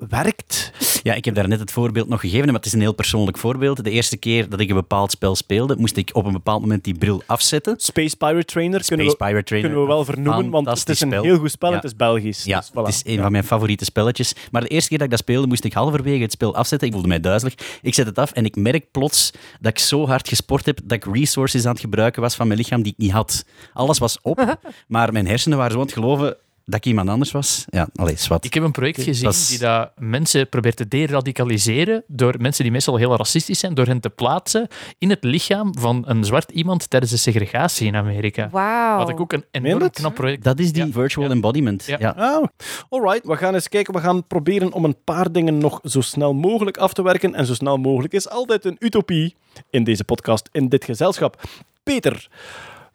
werkt. 0.09 0.71
Ja, 1.03 1.13
ik 1.13 1.25
heb 1.25 1.35
daar 1.35 1.47
net 1.47 1.59
het 1.59 1.71
voorbeeld 1.71 2.07
nog 2.07 2.19
gegeven, 2.19 2.45
maar 2.45 2.53
het 2.55 2.65
is 2.65 2.73
een 2.73 2.79
heel 2.81 2.93
persoonlijk 2.93 3.37
voorbeeld. 3.37 3.83
De 3.83 3.89
eerste 3.89 4.17
keer 4.17 4.49
dat 4.49 4.59
ik 4.59 4.69
een 4.69 4.75
bepaald 4.75 5.11
spel 5.11 5.35
speelde, 5.35 5.75
moest 5.77 5.97
ik 5.97 6.09
op 6.13 6.25
een 6.25 6.31
bepaald 6.33 6.61
moment 6.61 6.83
die 6.83 6.97
bril 6.97 7.23
afzetten. 7.25 7.75
Space 7.77 8.15
Pirate 8.17 8.45
Trainer 8.45 8.85
kunnen, 8.85 9.05
Space 9.05 9.17
we, 9.17 9.25
Pirate 9.25 9.43
Trainer. 9.45 9.69
kunnen 9.69 9.87
we 9.87 9.93
wel 9.93 10.05
vernoemen, 10.05 10.49
want 10.49 10.67
het 10.69 10.89
is 10.89 11.01
een 11.01 11.07
spel. 11.07 11.23
heel 11.23 11.37
goed 11.37 11.51
spel 11.51 11.69
en 11.69 11.75
Ja. 11.75 11.81
het 11.81 11.91
is 11.91 11.97
Belgisch. 11.97 12.43
Ja, 12.43 12.59
Dus 12.59 12.69
voilà. 12.69 12.73
het 12.73 12.87
is 12.87 13.01
een 13.05 13.21
van 13.21 13.31
mijn 13.31 13.43
favoriete 13.43 13.85
spelletjes. 13.85 14.33
Maar 14.51 14.61
de 14.61 14.67
eerste 14.67 14.89
keer 14.89 14.97
dat 14.97 15.05
ik 15.07 15.13
dat 15.13 15.21
speelde, 15.21 15.47
moest 15.47 15.63
ik 15.63 15.73
halverwege 15.73 16.21
het 16.21 16.31
spel 16.31 16.55
afzetten. 16.55 16.87
Ik 16.87 16.93
voelde 16.93 17.07
mij 17.09 17.19
duizelig. 17.19 17.55
Ik 17.81 17.93
zet 17.93 18.05
het 18.05 18.17
af 18.17 18.31
en 18.31 18.45
ik 18.45 18.55
merk 18.55 18.91
plots 18.91 19.31
dat 19.59 19.71
ik 19.71 19.79
zo 19.79 20.07
hard 20.07 20.27
gesport 20.27 20.65
heb 20.65 20.79
dat 20.83 21.05
ik 21.05 21.13
resources 21.13 21.65
aan 21.65 21.71
het 21.71 21.81
gebruiken 21.81 22.21
was 22.21 22.35
van 22.35 22.47
mijn 22.47 22.59
lichaam 22.59 22.81
die 22.81 22.91
ik 22.91 22.97
niet 22.97 23.11
had. 23.11 23.45
Alles 23.73 23.97
was 23.97 24.17
op, 24.21 24.57
maar 24.87 25.11
mijn 25.13 25.27
hersenen 25.27 25.57
waren 25.57 25.71
zo 25.73 25.79
aan 25.79 25.85
het 25.85 25.93
geloven 25.93 26.35
dat 26.65 26.75
ik 26.79 26.85
iemand 26.85 27.09
anders 27.09 27.31
was. 27.31 27.65
Ja, 27.69 27.87
allee, 27.95 28.15
zwart. 28.17 28.45
Ik 28.45 28.53
heb 28.53 28.63
een 28.63 28.71
project 28.71 29.01
gezien 29.01 29.23
Dat 29.23 29.33
is- 29.33 29.47
die 29.47 29.59
dat 29.59 29.91
mensen 29.97 30.49
probeert 30.49 30.75
te 30.75 30.87
deradicaliseren 30.87 32.03
door 32.07 32.35
mensen 32.39 32.63
die 32.63 32.71
meestal 32.71 32.95
heel 32.97 33.15
racistisch 33.15 33.59
zijn, 33.59 33.73
door 33.73 33.85
hen 33.85 33.99
te 33.99 34.09
plaatsen 34.09 34.67
in 34.97 35.09
het 35.09 35.23
lichaam 35.23 35.77
van 35.79 36.03
een 36.07 36.23
zwart 36.23 36.51
iemand 36.51 36.89
tijdens 36.89 37.11
de 37.11 37.17
segregatie 37.17 37.87
in 37.87 37.95
Amerika. 37.95 38.49
Wauw. 38.49 38.97
Wat 38.97 39.09
ik 39.09 39.19
ook 39.19 39.33
een 39.33 39.45
enorm 39.51 39.89
knap 39.89 40.13
project 40.15 40.43
Dat 40.43 40.59
is 40.59 40.71
die 40.71 40.85
Ja. 40.85 40.91
virtual 40.91 41.25
Ja. 41.27 41.31
embodiment. 41.33 41.85
Ja. 41.85 41.97
Ja. 41.99 42.09
Ah, 42.17 42.43
alright. 42.89 43.25
We 43.27 43.35
gaan 43.37 43.53
eens 43.53 43.69
kijken. 43.69 43.93
We 43.93 43.99
gaan 43.99 44.27
proberen 44.27 44.71
om 44.73 44.85
een 44.85 44.97
paar 45.03 45.31
dingen 45.31 45.57
nog 45.57 45.79
zo 45.83 46.01
snel 46.01 46.33
mogelijk 46.33 46.77
af 46.77 46.93
te 46.93 47.03
werken. 47.03 47.35
En 47.35 47.45
zo 47.45 47.53
snel 47.53 47.77
mogelijk 47.77 48.13
is 48.13 48.29
altijd 48.29 48.65
een 48.65 48.75
utopie 48.79 49.35
in 49.69 49.83
deze 49.83 50.03
podcast, 50.03 50.49
in 50.51 50.69
dit 50.69 50.85
gezelschap. 50.85 51.41
Peter, 51.83 52.27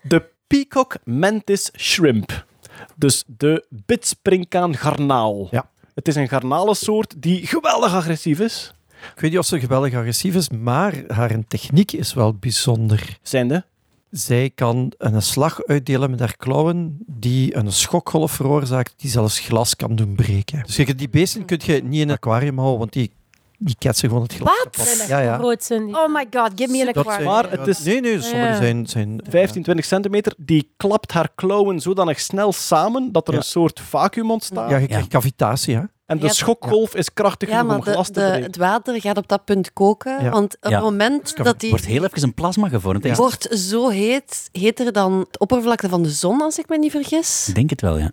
de 0.02 0.24
Peacock 0.46 0.96
Mantis 1.04 1.70
Shrimp. 1.78 2.45
Dus 2.96 3.24
de 3.26 3.66
bitspringkaan 3.68 4.76
garnaal. 4.76 5.48
Ja. 5.50 5.68
Het 5.94 6.08
is 6.08 6.14
een 6.14 6.28
garnalensoort 6.28 7.14
die 7.18 7.46
geweldig 7.46 7.94
agressief 7.94 8.40
is. 8.40 8.72
Ik 9.14 9.20
weet 9.20 9.30
niet 9.30 9.40
of 9.40 9.46
ze 9.46 9.60
geweldig 9.60 9.94
agressief 9.94 10.34
is, 10.34 10.48
maar 10.48 11.02
haar 11.08 11.38
techniek 11.48 11.92
is 11.92 12.14
wel 12.14 12.34
bijzonder. 12.34 13.18
Zijnde? 13.22 13.64
Zij 14.10 14.50
kan 14.54 14.92
een 14.98 15.22
slag 15.22 15.64
uitdelen 15.64 16.10
met 16.10 16.18
haar 16.18 16.36
klauwen 16.36 16.98
die 17.06 17.56
een 17.56 17.72
schokgolf 17.72 18.32
veroorzaakt 18.32 18.94
die 18.96 19.10
zelfs 19.10 19.38
glas 19.38 19.76
kan 19.76 19.96
doen 19.96 20.14
breken. 20.14 20.62
Dus 20.66 20.76
die 20.76 21.08
beesten 21.08 21.44
kun 21.44 21.60
je 21.64 21.82
niet 21.82 22.00
in 22.00 22.08
een 22.08 22.14
aquarium 22.14 22.58
houden, 22.58 22.78
want 22.78 22.92
die 22.92 23.10
die 23.58 23.76
ketsen 23.78 24.08
gewoon 24.08 24.22
het 24.24 24.32
glas 24.34 24.48
Wat? 24.64 24.76
kapot. 24.76 25.06
Ja, 25.08 25.18
ja. 25.18 25.40
Oh 25.40 26.14
my 26.14 26.26
god, 26.30 26.50
give 26.54 26.70
me 26.70 26.84
Dat 26.84 26.96
aquarium. 26.96 27.04
zijn- 27.12 27.24
Maar 27.24 27.50
het 27.50 27.66
is- 27.66 27.78
Nee, 27.82 28.00
nee, 28.00 28.20
sommige 28.20 28.50
Ja. 28.50 28.56
zijn... 28.56 28.86
zijn 28.86 29.20
15, 29.28 29.62
20 29.62 29.84
centimeter, 29.84 30.34
die 30.36 30.72
klapt 30.76 31.12
haar 31.12 31.28
klauwen 31.34 31.80
zodanig 31.80 32.20
snel 32.20 32.52
samen 32.52 33.12
dat 33.12 33.26
er 33.26 33.32
Ja. 33.32 33.38
een 33.38 33.44
soort 33.44 33.80
vacuüm 33.80 34.30
ontstaat. 34.30 34.70
Ja, 34.70 34.76
je 34.76 34.86
krijgt 34.86 35.08
cavitatie, 35.08 35.74
hè. 35.76 35.82
En 36.06 36.18
de 36.18 36.26
Ja, 36.26 36.32
schokgolf 36.32 36.94
is 36.94 37.12
krachtig 37.12 37.48
Ja, 37.48 37.54
genoeg 37.54 37.68
maar 37.70 37.78
om 37.78 37.84
de, 37.84 37.90
glas 37.92 38.06
te 38.06 38.12
de, 38.12 38.26
breken. 38.26 38.42
het 38.46 38.56
water 38.56 39.00
gaat 39.00 39.16
op 39.16 39.28
dat 39.28 39.44
punt 39.44 39.72
koken. 39.72 40.24
Ja. 40.24 40.30
Want 40.30 40.56
op 40.60 40.70
Ja. 40.70 40.76
het 40.76 40.84
moment 40.84 41.32
kan- 41.32 41.44
dat 41.44 41.60
die 41.60 41.70
wordt 41.70 41.84
heel 41.84 42.04
even 42.04 42.22
een 42.22 42.34
plasma 42.34 42.68
gevormd. 42.68 43.04
hè. 43.04 43.14
wordt 43.14 43.48
zo 43.50 43.88
heet, 43.88 44.48
heter 44.52 44.92
dan 44.92 45.18
het 45.18 45.38
oppervlakte 45.38 45.88
van 45.88 46.02
de 46.02 46.10
zon, 46.10 46.40
als 46.42 46.58
ik 46.58 46.68
me 46.68 46.78
niet 46.78 46.90
vergis. 46.90 47.48
Ik 47.48 47.54
denk 47.54 47.70
het 47.70 47.80
wel, 47.80 47.98
ja. 47.98 48.10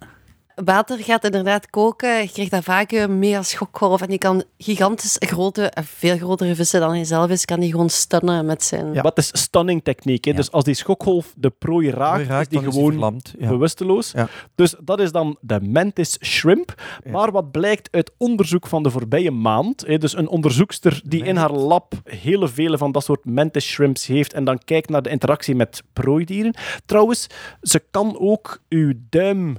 Water 0.55 0.97
gaat 0.97 1.23
inderdaad 1.23 1.69
koken, 1.69 2.21
je 2.21 2.29
krijgt 2.31 2.51
dat 2.51 2.63
vacuüm, 2.63 3.19
mega 3.19 3.41
schokgolf. 3.41 4.01
En 4.01 4.07
die 4.07 4.17
kan 4.17 4.43
gigantisch 4.57 5.15
grote, 5.19 5.65
en 5.65 5.83
veel 5.83 6.17
grotere 6.17 6.55
vissen 6.55 6.79
dan 6.79 6.89
hij 6.89 7.03
zelf 7.03 7.29
is, 7.29 7.45
kan 7.45 7.59
die 7.59 7.71
gewoon 7.71 7.89
stunnen 7.89 8.45
met 8.45 8.63
zijn... 8.63 8.93
Ja. 8.93 9.01
Wat 9.01 9.17
is 9.17 9.29
stunning 9.33 9.83
techniek? 9.83 10.25
Hè? 10.25 10.31
Ja. 10.31 10.37
Dus 10.37 10.51
als 10.51 10.63
die 10.63 10.73
schokgolf 10.73 11.33
de 11.35 11.49
prooi 11.49 11.89
raakt, 11.89 12.29
is 12.29 12.47
die 12.47 12.71
gewoon. 12.71 13.21
Ja. 13.39 13.47
bewusteloos. 13.49 14.11
Ja. 14.11 14.27
Dus 14.55 14.75
dat 14.83 14.99
is 14.99 15.11
dan 15.11 15.37
de 15.41 15.61
mantis 15.61 16.17
shrimp. 16.21 16.73
Ja. 17.03 17.11
Maar 17.11 17.31
wat 17.31 17.51
blijkt 17.51 17.87
uit 17.91 18.11
onderzoek 18.17 18.67
van 18.67 18.83
de 18.83 18.89
voorbije 18.89 19.31
maand, 19.31 19.83
hè, 19.87 19.97
dus 19.97 20.17
een 20.17 20.27
onderzoekster 20.27 21.01
die 21.05 21.23
in 21.23 21.35
haar 21.35 21.51
lab 21.51 21.93
hele 22.03 22.47
vele 22.47 22.77
van 22.77 22.91
dat 22.91 23.03
soort 23.03 23.25
mantis 23.25 23.65
shrimps 23.65 24.05
heeft 24.05 24.33
en 24.33 24.43
dan 24.43 24.59
kijkt 24.65 24.89
naar 24.89 25.01
de 25.01 25.09
interactie 25.09 25.55
met 25.55 25.83
prooidieren. 25.93 26.55
Trouwens, 26.85 27.27
ze 27.61 27.83
kan 27.91 28.19
ook 28.19 28.61
uw 28.69 28.93
duim 29.09 29.57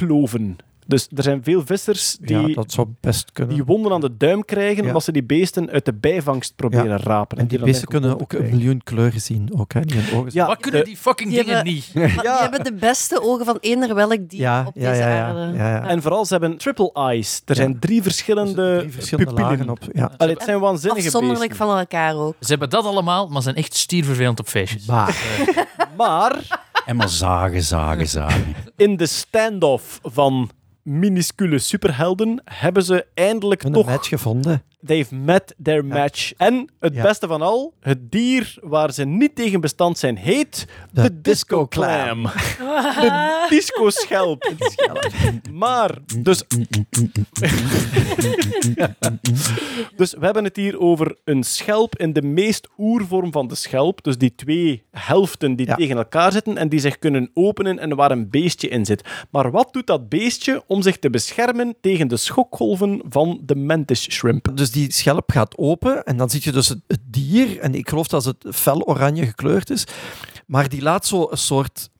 kloven. 0.00 0.56
Dus 0.88 1.08
er 1.14 1.22
zijn 1.22 1.42
veel 1.42 1.62
vissers 1.66 2.16
die, 2.20 2.38
ja, 2.48 2.54
dat 2.54 2.72
zou 2.72 2.86
best 3.00 3.32
kunnen. 3.32 3.54
die 3.54 3.64
wonden 3.64 3.92
aan 3.92 4.00
de 4.00 4.16
duim 4.16 4.44
krijgen 4.44 4.82
Ja. 4.82 4.88
omdat 4.88 5.04
ze 5.04 5.12
die 5.12 5.22
beesten 5.24 5.70
uit 5.70 5.84
de 5.84 5.92
bijvangst 5.94 6.52
proberen 6.56 6.86
Ja. 6.86 6.96
rapen. 6.96 7.38
en 7.38 7.46
die 7.46 7.58
beesten 7.58 7.88
kunnen 7.88 8.20
ook 8.20 8.32
een 8.32 8.50
miljoen 8.50 8.80
kleuren 8.84 9.20
zien. 9.20 9.50
Ook, 9.58 9.72
hè. 9.72 9.80
Die 9.80 10.00
hun 10.00 10.18
ogen 10.18 10.30
zijn- 10.30 10.44
Ja, 10.44 10.50
Wat 10.50 10.60
kunnen 10.60 10.80
de- 10.80 10.86
die 10.86 10.96
fucking 10.96 11.28
die 11.28 11.38
dingen 11.38 11.54
hebben- 11.54 11.72
niet? 11.72 11.90
Die 11.92 12.02
hebben 12.30 12.64
de 12.64 12.72
beste 12.74 13.22
ogen 13.22 13.44
van 13.44 13.56
eender 13.60 13.94
welk 13.94 14.28
dier 14.28 14.40
ja, 14.40 14.64
op 14.66 14.72
ja, 14.76 14.88
deze 14.90 15.00
ja, 15.02 15.08
ja, 15.14 15.26
aarde. 15.28 15.56
ja, 15.56 15.68
ja. 15.70 15.86
En 15.88 16.02
vooral, 16.02 16.24
ze 16.24 16.32
hebben 16.32 16.56
triple 16.56 16.90
eyes. 16.92 17.36
Er 17.36 17.42
Ja. 17.46 17.54
zijn 17.54 17.78
drie 17.78 18.02
verschillende, 18.02 18.76
Drie 18.78 18.90
verschillende 18.92 19.30
pupillen. 19.34 19.50
lagen 19.56 19.70
op. 19.70 19.78
Ja. 19.92 20.10
Allee, 20.16 20.34
het 20.34 20.42
zijn 20.42 20.60
waanzinnige 20.60 21.04
Afzonderlijk 21.06 21.48
beesten. 21.48 21.66
van 21.66 21.78
elkaar 21.78 22.14
ook. 22.16 22.34
Ze 22.40 22.48
hebben 22.48 22.70
dat 22.70 22.84
allemaal, 22.84 23.28
maar 23.28 23.42
zijn 23.42 23.54
echt 23.54 23.74
stiervervelend 23.74 24.40
op 24.40 24.46
feestjes. 24.48 24.86
Maar 25.96 26.64
En 26.86 26.96
maar 26.96 27.08
zagen, 27.08 27.62
zagen, 27.62 28.08
zagen. 28.08 28.54
in 28.76 28.96
de 28.96 29.06
standoff 29.06 30.00
van 30.02 30.50
minuscule 30.82 31.58
superhelden 31.58 32.42
hebben 32.44 32.82
ze 32.82 33.06
eindelijk 33.14 33.62
Een 33.62 33.72
toch... 33.72 33.86
match 33.86 34.08
gevonden. 34.08 34.62
They've 34.86 35.14
met 35.14 35.54
their 35.62 35.84
match. 35.84 36.32
En 36.36 36.68
het 36.80 36.94
Ja. 36.94 37.02
beste 37.02 37.26
van 37.26 37.42
al, 37.42 37.74
het 37.80 38.10
dier 38.12 38.56
waar 38.62 38.92
ze 38.92 39.04
niet 39.04 39.34
tegen 39.34 39.60
bestand 39.60 39.98
zijn, 39.98 40.16
heet 40.16 40.66
de, 40.92 41.02
De 41.02 41.20
disco 41.20 41.66
clam. 41.66 42.22
de 43.02 43.46
disco 43.48 43.90
schelp. 43.90 44.52
maar, 45.52 45.98
dus... 46.18 46.42
dus 49.96 50.12
we 50.14 50.24
hebben 50.24 50.44
het 50.44 50.56
hier 50.56 50.78
over 50.80 51.16
een 51.24 51.42
schelp 51.44 51.96
in 51.96 52.12
de 52.12 52.22
meest 52.22 52.68
oervorm 52.78 53.32
van 53.32 53.48
de 53.48 53.54
schelp. 53.54 54.02
Dus 54.04 54.18
die 54.18 54.34
twee 54.34 54.82
helften 54.90 55.56
die 55.56 55.66
Ja. 55.66 55.74
tegen 55.74 55.96
elkaar 55.96 56.32
zitten 56.32 56.56
en 56.56 56.68
die 56.68 56.80
zich 56.80 56.98
kunnen 56.98 57.30
openen 57.34 57.78
en 57.78 57.96
waar 57.96 58.10
een 58.10 58.30
beestje 58.30 58.68
in 58.68 58.84
zit. 58.84 59.04
Maar 59.30 59.50
wat 59.50 59.72
doet 59.72 59.86
dat 59.86 60.08
beestje 60.08 60.62
om 60.66 60.82
zich 60.82 60.98
te 60.98 61.10
beschermen 61.10 61.74
tegen 61.80 62.08
de 62.08 62.16
schokgolven 62.16 63.00
van 63.08 63.40
de 63.44 63.54
mantis 63.56 64.10
shrimp? 64.12 64.48
Dus 64.54 64.70
die 64.76 64.92
schelp 64.92 65.30
gaat 65.30 65.56
open 65.56 66.04
en 66.04 66.16
dan 66.16 66.30
zie 66.30 66.40
je 66.44 66.52
dus 66.52 66.68
het, 66.68 66.80
het 66.86 67.00
dier. 67.04 67.58
En 67.60 67.74
ik 67.74 67.88
geloof 67.88 68.08
dat 68.08 68.24
het 68.24 68.44
fel 68.50 68.80
oranje 68.80 69.26
gekleurd 69.26 69.70
is. 69.70 69.84
Maar 70.46 70.68
die 70.68 70.82
laat 70.82 71.06
zo 71.06 71.28
een 71.30 71.38
soort 71.38 71.90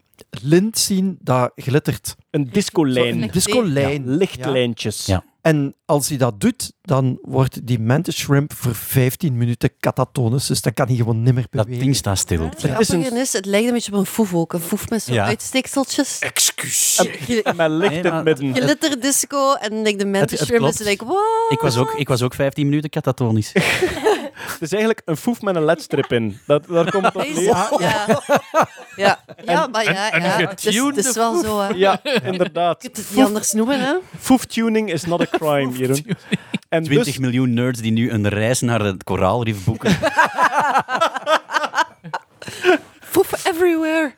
lint 0.42 0.78
zien 0.78 1.18
dat 1.20 1.52
glittert. 1.54 2.16
Een 2.30 2.48
discolijn. 2.50 3.22
Een 3.22 3.30
discolijn. 3.30 4.16
Lichtlijntjes. 4.16 5.06
Ja. 5.06 5.24
En 5.46 5.74
als 5.84 6.08
hij 6.08 6.16
dat 6.18 6.40
doet, 6.40 6.72
dan 6.82 7.18
wordt 7.22 7.66
die 7.66 7.78
mantis 7.80 8.16
shrimp 8.16 8.52
voor 8.52 8.74
15 8.74 9.36
minuten 9.36 9.70
catatonisch. 9.80 10.46
Dus 10.46 10.60
dan 10.60 10.74
kan 10.74 10.86
hij 10.86 10.96
gewoon 10.96 11.22
nimmer 11.22 11.46
Dat 11.50 11.64
bewegen. 11.64 11.84
ding 11.84 11.96
staat 11.96 12.18
stil. 12.18 12.40
Het 12.42 12.64
is 12.78 12.88
een- 12.88 13.16
is, 13.16 13.32
het 13.32 13.46
lijkt 13.46 13.66
een 13.66 13.72
beetje 13.72 13.92
op 13.92 13.98
een 13.98 14.06
foef 14.06 14.34
ook. 14.34 14.52
Een 14.52 14.60
foef 14.60 14.88
met 14.90 15.02
zo'n 15.02 15.14
Ja. 15.14 15.24
uitsteekseltjes. 15.24 16.18
Excuus. 16.18 17.00
Met 17.56 17.70
licht 17.70 17.92
in 17.92 18.02
Nee, 18.02 18.12
het 18.12 18.24
midden. 18.40 18.54
Glitterdisco 18.62 19.54
en 19.54 19.82
like, 19.82 19.96
de 19.98 20.06
mantis 20.06 20.38
het 20.40 20.48
shrimp 20.48 20.64
is 20.68 20.78
like, 20.78 21.04
what? 21.04 21.18
Ik 21.52 21.60
was 21.60 21.76
ook, 21.76 21.92
ik 21.96 22.08
was 22.08 22.22
ook 22.22 22.34
15 22.34 22.66
minuten 22.68 22.90
catatonisch. 22.90 23.52
Het 24.52 24.62
is 24.62 24.70
eigenlijk 24.70 25.02
een 25.04 25.16
foef 25.16 25.40
met 25.42 25.56
een 25.56 25.64
ledstrip 25.64 26.12
in. 26.12 26.38
Dat, 26.46 26.66
daar 26.68 26.90
komt 26.90 27.04
het 27.04 27.14
op 27.16 27.22
neer. 27.22 27.42
Ja, 27.42 27.68
ja. 27.78 28.20
ja. 28.96 29.20
ja 29.44 29.66
maar 29.66 29.84
ja, 29.84 30.14
een 30.14 30.22
ja. 30.22 30.28
Het, 30.28 30.58
is, 30.64 30.64
getunede 30.64 30.96
het 30.96 31.06
is 31.06 31.14
wel 31.14 31.42
zo, 31.42 31.60
hè. 31.60 31.68
Ja, 31.74 32.00
inderdaad. 32.22 32.82
Je 32.82 32.88
kunt 32.90 33.06
het 33.06 33.16
niet 33.16 33.24
anders 33.24 33.52
noemen, 33.52 33.80
hè. 33.80 33.94
Foef-tuning 34.18 34.92
is 34.92 35.04
not 35.04 35.20
a 35.20 35.26
crime, 35.38 35.72
Jeroen. 35.78 36.06
En 36.68 36.82
20 36.82 37.04
dus, 37.06 37.18
miljoen 37.18 37.54
nerds 37.54 37.80
die 37.80 37.92
nu 37.92 38.10
een 38.10 38.28
reis 38.28 38.60
naar 38.60 38.80
het 38.80 39.04
koraalrif 39.04 39.64
boeken. 39.64 39.96
Foef 43.00 43.44
everywhere. 43.46 44.14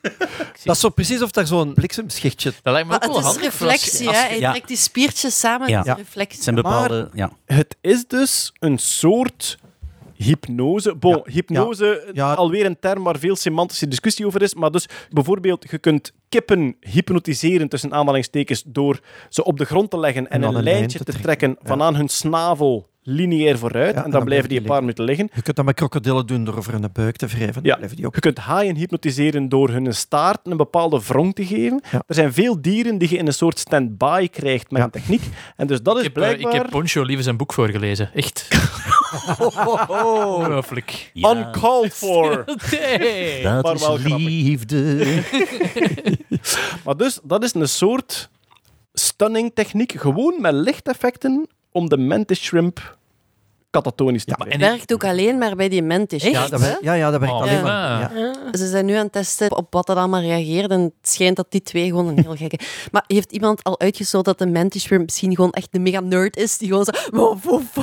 Dat 0.64 0.74
is 0.74 0.80
zo 0.80 0.88
precies 0.88 1.22
of 1.22 1.30
daar 1.30 1.46
zo'n 1.46 1.74
bliksemschichtje... 1.74 2.52
Dat 2.62 2.72
lijkt 2.72 2.88
me 2.88 2.94
Maar 2.98 3.09
ook 3.09 3.14
wel 3.14 3.26
het 3.32 3.36
is 3.36 3.42
reflectie, 3.42 4.10
hè. 4.10 4.20
je- 4.22 4.26
Hij 4.28 4.38
ja. 4.38 4.50
trekt 4.50 4.68
die 4.68 4.76
spiertjes 4.76 5.38
samen. 5.38 5.68
Ja. 5.68 5.78
Het 5.78 5.86
is 5.86 5.92
Ja. 5.92 5.98
reflectie. 5.98 6.34
Het 6.34 6.44
zijn 6.44 6.55
bepaalde... 6.56 7.09
Ja. 7.12 7.30
het 7.46 7.76
is 7.80 8.06
dus 8.06 8.52
een 8.59 8.78
soort 8.78 9.59
hypnose. 10.24 10.95
Bon, 10.97 11.20
hypnose, 11.24 12.11
Ja. 12.12 12.32
alweer 12.35 12.66
een 12.66 12.78
term 12.81 13.03
waar 13.03 13.19
veel 13.19 13.36
semantische 13.36 13.89
discussie 13.89 14.27
over 14.27 14.43
is. 14.43 14.55
Maar 14.55 14.70
dus 14.70 14.89
bijvoorbeeld, 15.11 15.66
je 15.70 15.78
kunt 15.78 16.12
kippen 16.28 16.77
hypnotiseren 16.81 17.69
tussen 17.69 17.93
aanhalingstekens 17.93 18.62
door 18.66 19.01
ze 19.28 19.45
op 19.45 19.59
de 19.59 19.65
grond 19.65 19.90
te 19.90 19.99
leggen 19.99 20.31
en, 20.31 20.40
dan 20.40 20.51
een 20.51 20.57
een 20.57 20.62
lijn 20.65 20.77
lijntje 20.77 20.99
te 20.99 21.05
trekken. 21.05 21.23
trekken 21.23 21.49
Ja. 21.49 21.69
van 21.69 21.82
aan 21.82 21.97
hun 21.97 22.09
snavel 22.09 22.88
lineair 23.10 23.59
vooruit. 23.59 23.94
Ja, 23.94 24.05
en 24.05 24.10
dan 24.10 24.24
blijven 24.24 24.48
die 24.48 24.59
een 24.59 24.64
paar 24.64 24.80
minuten 24.80 25.05
liggen. 25.05 25.30
Je 25.35 25.43
kunt 25.43 25.56
dat 25.56 25.64
met 25.64 25.74
krokodillen 25.74 26.26
doen 26.26 26.44
door 26.44 26.56
over 26.56 26.72
hun 26.72 26.85
buik 26.93 27.16
te 27.16 27.26
wrijven. 27.26 27.52
Dan 27.55 27.62
Ja. 27.64 27.76
blijven 27.76 27.97
die 27.97 28.06
ook... 28.06 28.14
Je 28.14 28.20
kunt 28.20 28.39
haaien 28.39 28.76
hypnotiseren 28.76 29.48
door 29.48 29.68
hun 29.68 29.94
staart 29.94 30.39
een 30.43 30.56
bepaalde 30.56 31.01
wrong 31.06 31.35
te 31.35 31.47
geven. 31.47 31.80
Ja. 31.90 32.02
Er 32.06 32.14
zijn 32.14 32.32
veel 32.32 32.60
dieren 32.62 32.98
die 32.98 33.10
je 33.10 33.16
in 33.16 33.26
een 33.26 33.32
soort 33.32 33.59
stand-by 33.59 34.28
krijgt 34.28 34.70
met 34.70 34.78
Ja. 34.78 34.85
een 34.85 34.90
techniek. 34.90 35.22
En 35.56 35.66
dus 35.66 35.82
dat 35.82 35.97
is 35.98 36.05
Ik 36.05 36.14
heb, 36.14 36.16
eh, 36.16 36.22
blijkbaar... 36.28 36.55
ik 36.55 36.60
heb 36.60 36.70
Poncho 36.70 37.02
lieve 37.02 37.22
zijn 37.22 37.36
boek 37.36 37.52
voorgelezen. 37.52 38.10
Echt. 38.14 38.48
Ongelooflijk. 39.39 41.10
Ja, 41.14 41.30
Uncalled 41.36 41.94
for. 41.94 42.44
Nee. 42.98 43.43
dat 43.43 43.62
maar 43.62 43.74
is 43.74 43.80
wel 43.86 43.98
liefde. 44.18 45.06
Maar 46.85 46.97
dus, 46.97 47.18
dat 47.22 47.43
is 47.44 47.55
een 47.55 47.68
soort 47.68 48.28
stunning 48.93 49.51
techniek, 49.55 49.93
gewoon 49.93 50.35
met 50.40 50.52
lichteffecten 50.55 51.47
om 51.72 51.89
de 51.89 51.97
mantis 51.97 52.40
shrimp 52.44 52.97
catatonisch 53.70 54.24
te 54.24 54.35
maar 54.39 54.47
krijgen. 54.47 54.61
Het 54.69 54.77
werkt 54.77 54.93
ook 54.93 55.05
alleen 55.11 55.39
maar 55.39 55.57
bij 55.57 55.69
die 55.69 55.82
mantis. 55.82 56.23
Ja, 56.23 56.49
dat 56.49 56.61
werkt, 56.61 56.82
ja, 56.82 56.93
ja, 56.93 57.11
dat 57.11 57.20
werkt 57.20 57.35
Oh, 57.35 57.40
alleen 57.40 57.53
ja. 57.55 57.62
maar... 57.62 58.19
Ja. 58.19 58.32
Ze 58.53 58.69
zijn 58.69 58.86
nu 58.86 58.95
aan 58.95 59.03
het 59.03 59.12
testen 59.12 59.57
op 59.57 59.73
wat 59.73 59.86
dat 59.86 59.97
allemaal 59.97 60.20
reageert. 60.20 60.70
En 60.70 60.81
het 60.81 60.93
schijnt 61.03 61.36
dat 61.36 61.47
die 61.49 61.62
twee 61.62 61.86
gewoon 61.89 62.07
een 62.09 62.19
heel 62.23 62.36
gekke... 62.36 62.59
Maar 62.93 63.05
heeft 63.07 63.32
iemand 63.32 63.65
al 63.65 63.81
uitgesloten 63.81 64.36
dat 64.36 64.47
de 64.49 64.53
mantis 64.53 64.82
shrimp 64.82 65.05
misschien 65.05 65.35
gewoon 65.35 65.51
echt 65.51 65.69
de 65.73 65.78
mega 65.78 66.01
nerd 66.01 66.36
is? 66.36 66.59
Die 66.59 66.69
gewoon 66.69 66.85
zo... 66.85 66.93
"Wow, 67.11 67.43
woef, 67.43 67.77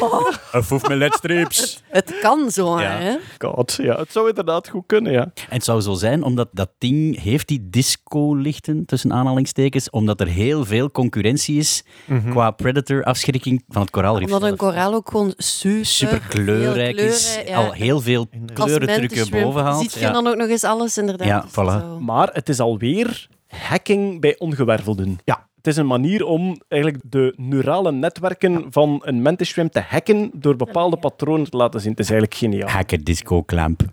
oh." 0.00 0.28
Een 0.52 0.62
foef 0.62 0.88
met 0.88 0.96
ledstrips. 0.98 1.82
Het 1.88 2.18
kan 2.20 2.50
zo, 2.50 2.80
Ja. 2.80 2.90
hè. 2.98 3.16
God, 3.38 3.78
ja, 3.82 3.96
het 3.98 4.12
zou 4.12 4.28
inderdaad 4.28 4.68
goed 4.68 4.84
kunnen, 4.86 5.12
ja. 5.12 5.22
En 5.22 5.32
het 5.48 5.64
zou 5.64 5.80
zo 5.80 5.92
zijn, 5.94 6.22
omdat 6.22 6.48
dat 6.52 6.70
ding 6.78 7.20
heeft 7.22 7.48
die 7.48 7.68
disco-lichten, 7.70 8.84
tussen 8.86 9.12
aanhalingstekens, 9.12 9.90
omdat 9.90 10.20
er 10.20 10.26
heel 10.26 10.64
veel 10.64 10.90
concurrentie 10.90 11.58
is 11.58 11.84
qua 12.30 12.50
predator-afschrikking 12.50 13.64
van 13.68 13.82
het 13.82 13.90
koraalrif. 13.90 14.32
Omdat 14.32 14.50
een 14.50 14.56
koraal 14.56 14.94
ook 14.94 15.08
gewoon 15.10 15.21
super, 15.36 15.86
super 15.86 16.20
kleurrijk 16.28 16.96
is, 16.96 17.32
kleuren, 17.32 17.52
ja. 17.52 17.56
al 17.66 17.72
heel 17.72 18.00
veel 18.00 18.26
mantis 18.54 18.96
shrimp 19.26 19.30
boven 19.42 19.62
haalt. 19.62 19.82
Ziet 19.82 19.92
je 19.92 20.00
Ja. 20.00 20.12
dan 20.12 20.26
ook 20.26 20.36
nog 20.36 20.48
eens 20.48 20.64
alles, 20.64 20.98
inderdaad. 20.98 21.26
Ja, 21.28 21.44
Is 21.44 21.50
voilà. 21.50 21.80
zo. 21.80 21.98
Maar 22.00 22.28
het 22.32 22.48
is 22.48 22.60
alweer 22.60 23.28
hacking 23.48 24.20
bij 24.20 24.38
ongewervelden. 24.38 25.18
Ja. 25.24 25.48
Het 25.62 25.72
is 25.72 25.76
een 25.76 25.86
manier 25.86 26.24
om 26.24 26.60
eigenlijk 26.68 27.02
de 27.10 27.34
neurale 27.36 27.92
netwerken 27.92 28.66
van 28.70 29.00
een 29.04 29.22
mantis 29.22 29.48
shrimp 29.48 29.72
te 29.72 29.80
hacken 29.80 30.30
door 30.34 30.56
bepaalde 30.56 30.96
patronen 30.96 31.50
te 31.50 31.56
laten 31.56 31.80
zien. 31.80 31.90
Het 31.90 32.00
is 32.00 32.10
eigenlijk 32.10 32.40
geniaal. 32.40 32.68
Hacker 32.68 33.04
disco 33.04 33.42
clamp. 33.42 33.82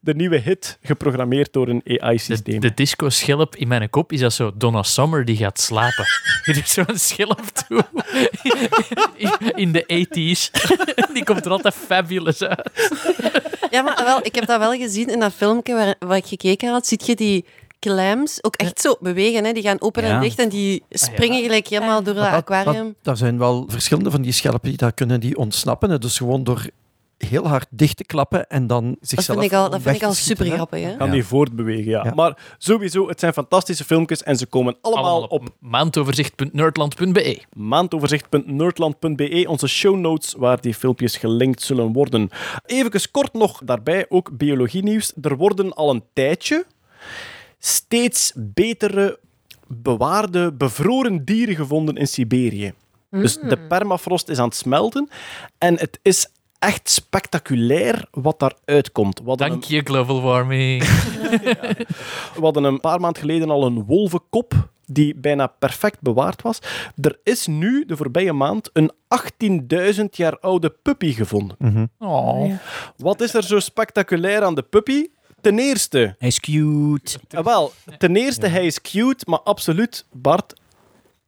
De 0.00 0.14
nieuwe 0.14 0.38
hit, 0.38 0.78
geprogrammeerd 0.82 1.52
door 1.52 1.68
een 1.68 1.80
De, 1.84 2.00
AI-systeem. 2.00 2.60
de 2.60 2.74
disco-schelp 2.74 3.56
in 3.56 3.68
mijn 3.68 3.90
kop 3.90 4.12
is 4.12 4.20
dat 4.20 4.32
zo 4.32 4.50
Donna 4.56 4.82
Summer 4.82 5.24
die 5.24 5.36
gaat 5.36 5.60
slapen. 5.60 6.04
Die 6.44 6.54
doet 6.54 6.68
zo'n 6.68 6.86
schelp 6.98 7.40
toe. 7.40 7.84
In 9.54 9.72
de 9.72 9.82
80s. 9.82 10.50
Die 11.12 11.24
komt 11.24 11.44
er 11.44 11.50
altijd 11.50 11.74
fabulous 11.74 12.42
uit. 12.42 12.70
Ja, 13.70 13.82
maar 13.82 14.04
wel, 14.04 14.18
ik 14.22 14.34
heb 14.34 14.46
dat 14.46 14.58
wel 14.58 14.72
gezien 14.72 15.08
in 15.08 15.20
dat 15.20 15.32
filmpje 15.32 15.74
waar, 15.74 15.94
waar 15.98 16.16
ik 16.16 16.26
gekeken 16.26 16.70
had. 16.70 16.86
Ziet 16.86 17.06
je 17.06 17.16
die 17.16 17.44
clams 17.80 18.44
ook 18.44 18.56
echt 18.56 18.80
zo 18.80 18.96
bewegen. 19.00 19.44
Hè. 19.44 19.52
Die 19.52 19.62
gaan 19.62 19.80
open 19.80 20.04
Ja. 20.04 20.14
en 20.14 20.20
dicht 20.20 20.38
en 20.38 20.48
die 20.48 20.82
springen 20.90 21.42
gelijk 21.42 21.66
helemaal 21.68 22.02
door 22.02 22.14
dat 22.14 22.24
dat- 22.24 22.32
aquarium. 22.32 22.84
dat- 22.86 22.94
daar 23.02 23.16
zijn 23.16 23.38
wel 23.38 23.64
verschillende 23.68 24.10
van 24.10 24.22
die 24.22 24.32
schelpen 24.32 24.68
die 24.68 24.78
daar 24.78 24.92
kunnen 24.92 25.20
die 25.20 25.36
ontsnappen. 25.38 25.90
hè. 25.90 25.98
Dus 25.98 26.16
gewoon 26.16 26.44
door 26.44 26.66
heel 27.18 27.46
hard 27.48 27.66
dicht 27.70 27.96
te 27.96 28.04
klappen 28.04 28.46
en 28.48 28.66
dan 28.66 28.88
Dat 28.88 28.96
zichzelf 29.00 29.38
vind 29.38 29.52
ik 29.52 29.58
al, 29.58 29.70
dat 29.70 29.82
vind 29.82 29.96
ik 29.96 30.02
al 30.02 30.12
super 30.12 30.46
hè. 30.46 30.52
grappig. 30.52 30.82
Hè. 30.82 30.96
Gaan 30.96 31.10
die 31.10 31.24
voortbewegen, 31.24 31.90
ja. 31.90 32.04
Ja. 32.04 32.14
Maar 32.14 32.38
sowieso, 32.58 33.08
het 33.08 33.20
zijn 33.20 33.32
fantastische 33.32 33.84
filmpjes 33.84 34.22
en 34.22 34.36
ze 34.36 34.46
komen 34.46 34.76
allemaal, 34.80 35.04
Allemaal 35.04 35.28
op 35.28 35.42
op 35.42 35.48
maandoverzicht.nerdland.be. 35.60 37.42
maandoverzicht.nerdland.be, 37.52 39.44
onze 39.48 39.66
show 39.68 39.96
notes 39.96 40.34
waar 40.36 40.60
die 40.60 40.74
filmpjes 40.74 41.16
gelinkt 41.16 41.62
zullen 41.62 41.92
worden. 41.92 42.30
Even 42.66 43.10
kort 43.10 43.32
nog 43.32 43.60
daarbij, 43.64 44.06
ook 44.08 44.36
biologie 44.36 44.82
nieuws. 44.82 45.12
Er 45.22 45.36
worden 45.36 45.72
al 45.74 45.90
een 45.90 46.02
tijdje 46.12 46.64
steeds 47.58 48.32
betere 48.36 49.18
bewaarde, 49.66 50.52
bevroren 50.52 51.24
dieren 51.24 51.54
gevonden 51.56 51.96
in 51.96 52.06
Siberië. 52.08 52.72
Dus 53.10 53.38
de 53.40 53.58
permafrost 53.58 54.28
is 54.28 54.38
aan 54.38 54.48
het 54.48 54.56
smelten 54.56 55.08
en 55.58 55.78
het 55.78 55.98
is 56.02 56.26
echt 56.58 56.90
spectaculair 56.90 58.04
wat 58.10 58.38
daaruit 58.38 58.92
komt. 58.92 59.18
We 59.18 59.24
hadden 59.28 59.46
een- 59.46 59.52
Dank 59.52 59.64
je, 59.64 59.80
global 59.82 60.22
warming. 60.22 60.82
we 62.34 62.40
hadden 62.40 62.64
een 62.64 62.80
paar 62.80 63.00
maanden 63.00 63.20
geleden 63.20 63.50
al 63.50 63.66
een 63.66 63.84
wolvenkop 63.84 64.68
die 64.86 65.14
bijna 65.14 65.46
perfect 65.46 66.00
bewaard 66.00 66.42
was. 66.42 66.58
Er 67.00 67.18
is 67.22 67.46
nu, 67.46 67.84
de 67.86 67.96
voorbije 67.96 68.32
maand, 68.32 68.70
een 68.72 68.90
18.000 69.96 70.04
jaar 70.10 70.38
oude 70.38 70.70
puppy 70.82 71.12
gevonden. 71.12 71.56
Mhm. 71.58 71.86
Oh. 71.98 72.52
Wat 72.96 73.20
is 73.20 73.34
er 73.34 73.42
zo 73.42 73.58
spectaculair 73.60 74.42
aan 74.42 74.54
de 74.54 74.62
puppy? 74.62 75.06
Ten 75.40 75.58
eerste, 75.58 76.14
Hij 76.18 76.28
is 76.28 76.40
cute. 76.40 77.18
eh, 77.28 77.44
wel, 77.44 77.72
ten 77.98 78.16
eerste, 78.16 78.46
hij 78.46 78.66
is 78.66 78.80
cute, 78.80 79.24
maar 79.28 79.40
absoluut, 79.40 80.04
Bart, 80.12 80.54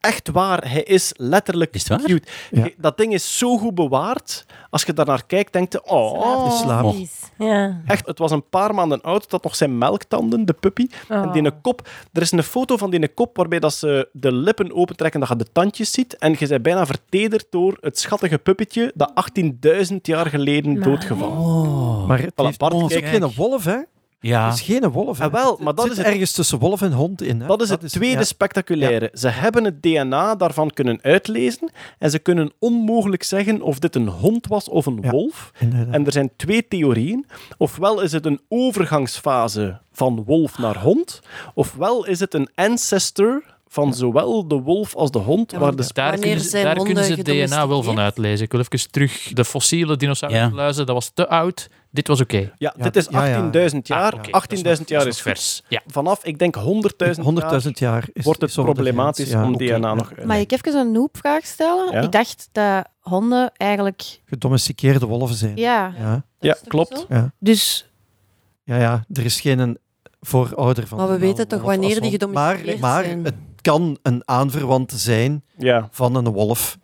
echt 0.00 0.30
waar, 0.30 0.70
hij 0.70 0.82
is 0.82 1.12
letterlijk 1.16 1.74
Is 1.74 1.80
het 1.88 1.88
waar? 1.98 2.06
cute. 2.08 2.28
Ja. 2.50 2.64
Je- 2.64 2.74
Dat 2.78 2.96
ding 2.96 3.12
is 3.12 3.38
zo 3.38 3.58
goed 3.58 3.74
bewaard. 3.74 4.46
Als 4.70 4.82
je 4.82 4.92
daarnaar 4.92 5.26
kijkt, 5.26 5.52
denk 5.52 5.72
je, 5.72 5.84
oh, 5.84 6.60
slaap. 6.60 6.94
Ja. 7.38 7.80
Echt, 7.86 8.06
het 8.06 8.18
was 8.18 8.30
een 8.30 8.48
paar 8.48 8.74
maanden 8.74 9.00
oud, 9.00 9.22
het 9.22 9.30
had 9.30 9.42
nog 9.42 9.56
zijn 9.56 9.78
melktanden, 9.78 10.44
de 10.44 10.52
puppy. 10.52 10.86
En 11.08 11.24
Oh. 11.24 11.32
die 11.32 11.50
kop, 11.62 11.88
er 12.12 12.22
is 12.22 12.32
een 12.32 12.42
foto 12.42 12.76
van 12.76 12.90
die 12.90 13.08
kop 13.08 13.36
waarbij 13.36 13.58
dat 13.58 13.74
ze 13.74 14.08
de 14.12 14.32
lippen 14.32 14.74
opentrekken, 14.74 15.20
dat 15.20 15.28
je 15.28 15.36
de 15.36 15.46
tandjes 15.52 15.92
ziet. 15.92 16.16
En 16.16 16.36
je 16.38 16.46
bent 16.46 16.62
bijna 16.62 16.86
vertederd 16.86 17.46
door 17.50 17.76
het 17.80 17.98
schattige 17.98 18.38
puppetje 18.38 18.92
dat 18.94 19.10
18.000 19.14 19.96
jaar 20.06 20.26
geleden 20.26 20.72
Maar- 20.72 20.82
doodgevallen. 20.88 21.36
Oh. 21.38 22.06
Maar 22.06 22.18
het 22.20 22.32
Voilà, 22.32 22.44
heeft 22.44 22.58
Bart, 22.58 22.86
kijk. 22.86 23.24
wolf, 23.34 23.64
hè? 23.64 23.78
Ja. 24.22 24.44
Het 24.44 24.54
is 24.54 24.60
geen 24.60 24.88
wolf. 24.90 25.18
Hè? 25.18 25.24
Ah, 25.24 25.32
wel, 25.32 25.56
maar 25.60 25.74
dat 25.74 25.82
het 25.84 25.90
is 25.92 25.96
zit 25.96 26.04
het- 26.04 26.14
ergens 26.14 26.32
tussen 26.32 26.58
wolf 26.58 26.82
en 26.82 26.92
hond 26.92 27.22
in. 27.22 27.40
Hè? 27.40 27.46
Dat 27.46 27.62
is 27.62 27.68
het 27.70 27.88
tweede 27.88 28.18
ja. 28.18 28.24
spectaculaire. 28.24 29.10
Ze 29.14 29.28
hebben 29.28 29.64
het 29.64 29.82
DNA 29.82 30.34
daarvan 30.36 30.70
kunnen 30.70 30.98
uitlezen 31.02 31.70
en 31.98 32.10
ze 32.10 32.18
kunnen 32.18 32.52
onmogelijk 32.58 33.22
zeggen 33.22 33.62
of 33.62 33.78
dit 33.78 33.94
een 33.96 34.08
hond 34.08 34.46
was 34.46 34.68
of 34.68 34.86
een 34.86 34.98
Ja. 35.02 35.10
wolf. 35.10 35.50
Inderdaad. 35.58 35.94
En 35.94 36.06
er 36.06 36.12
zijn 36.12 36.30
twee 36.36 36.68
theorieën. 36.68 37.26
Ofwel 37.58 38.00
is 38.00 38.12
het 38.12 38.26
een 38.26 38.40
overgangsfase 38.48 39.78
van 39.92 40.24
wolf 40.24 40.58
naar 40.58 40.78
hond, 40.78 41.20
ofwel 41.54 42.06
is 42.06 42.20
het 42.20 42.34
een 42.34 42.48
ancestor 42.54 43.42
van 43.72 43.94
zowel 43.94 44.48
de 44.48 44.54
wolf 44.54 44.94
als 44.94 45.10
de 45.10 45.18
hond. 45.18 45.50
Ja, 45.50 45.58
waar 45.58 45.76
de 45.76 45.90
Daar 45.92 46.18
kunnen, 46.18 46.40
ze, 46.40 46.48
zijn 46.48 46.64
daar 46.64 46.76
kunnen 46.76 47.04
ze 47.04 47.22
DNA 47.22 47.68
wel 47.68 47.82
van 47.82 47.98
uitlezen. 47.98 48.44
Ik 48.44 48.52
wil 48.52 48.60
even 48.60 48.90
terug. 48.90 49.32
De 49.32 49.44
fossiele 49.44 49.96
dinosaurusluizen, 49.96 50.86
dat 50.86 50.94
was 50.94 51.10
te 51.14 51.28
oud. 51.28 51.68
Dit 51.90 52.08
was 52.08 52.20
oké. 52.20 52.36
ja, 52.36 52.74
Ja, 52.76 52.84
dit 52.84 52.96
is 52.96 53.06
ja, 53.10 53.24
ja. 53.24 53.50
18.000 53.70 53.76
jaar. 53.82 54.12
Ah, 54.12 54.18
oké. 54.18 54.56
18.000 54.76 54.84
jaar 54.84 55.06
is 55.06 55.20
vers. 55.20 55.62
Ja. 55.68 55.82
Vanaf, 55.86 56.24
ik 56.24 56.38
denk 56.38 56.56
100.000 56.58 56.62
100.000 56.62 56.70
jaar 57.22 57.72
jaar 57.74 58.08
is, 58.12 58.24
wordt 58.24 58.40
het 58.40 58.52
problematisch. 58.54 59.30
Ja, 59.30 59.44
om 59.44 59.56
DNA 59.56 59.64
ja. 59.64 59.94
nog 59.94 60.12
uit 60.16 60.26
Mag 60.26 60.38
ik 60.38 60.52
even 60.52 60.74
een 60.74 60.92
noobvraag 60.92 61.44
stellen? 61.44 61.92
Ja. 61.92 62.00
Ik 62.00 62.12
dacht 62.12 62.48
dat 62.52 62.86
honden 63.00 63.52
eigenlijk... 63.56 64.20
Gedomesticeerde 64.24 65.06
wolven 65.06 65.36
zijn. 65.36 65.56
Ja, 65.56 65.94
Ja, 65.98 66.24
Ja, 66.38 66.56
klopt. 66.66 67.06
ja. 67.08 67.32
dus... 67.38 67.90
ja, 68.64 68.76
ja, 68.76 69.04
er 69.12 69.24
is 69.24 69.40
geen 69.40 69.58
een 69.58 69.78
voorouder 70.20 70.86
van. 70.86 70.98
Maar 70.98 71.08
we 71.08 71.18
weten 71.18 71.48
toch 71.48 71.62
wanneer 71.62 72.00
die. 72.00 72.26
Maar, 72.26 72.56
gedomesticeerd 72.56 72.80
maar 72.80 73.04
zijn? 73.04 73.49
Het 73.60 73.72
kan 73.72 73.98
een 74.02 74.22
aanverwant 74.24 74.92
zijn 74.92 75.44
Ja. 75.58 75.88
van 75.90 76.14
een 76.14 76.28
wolf, 76.28 76.78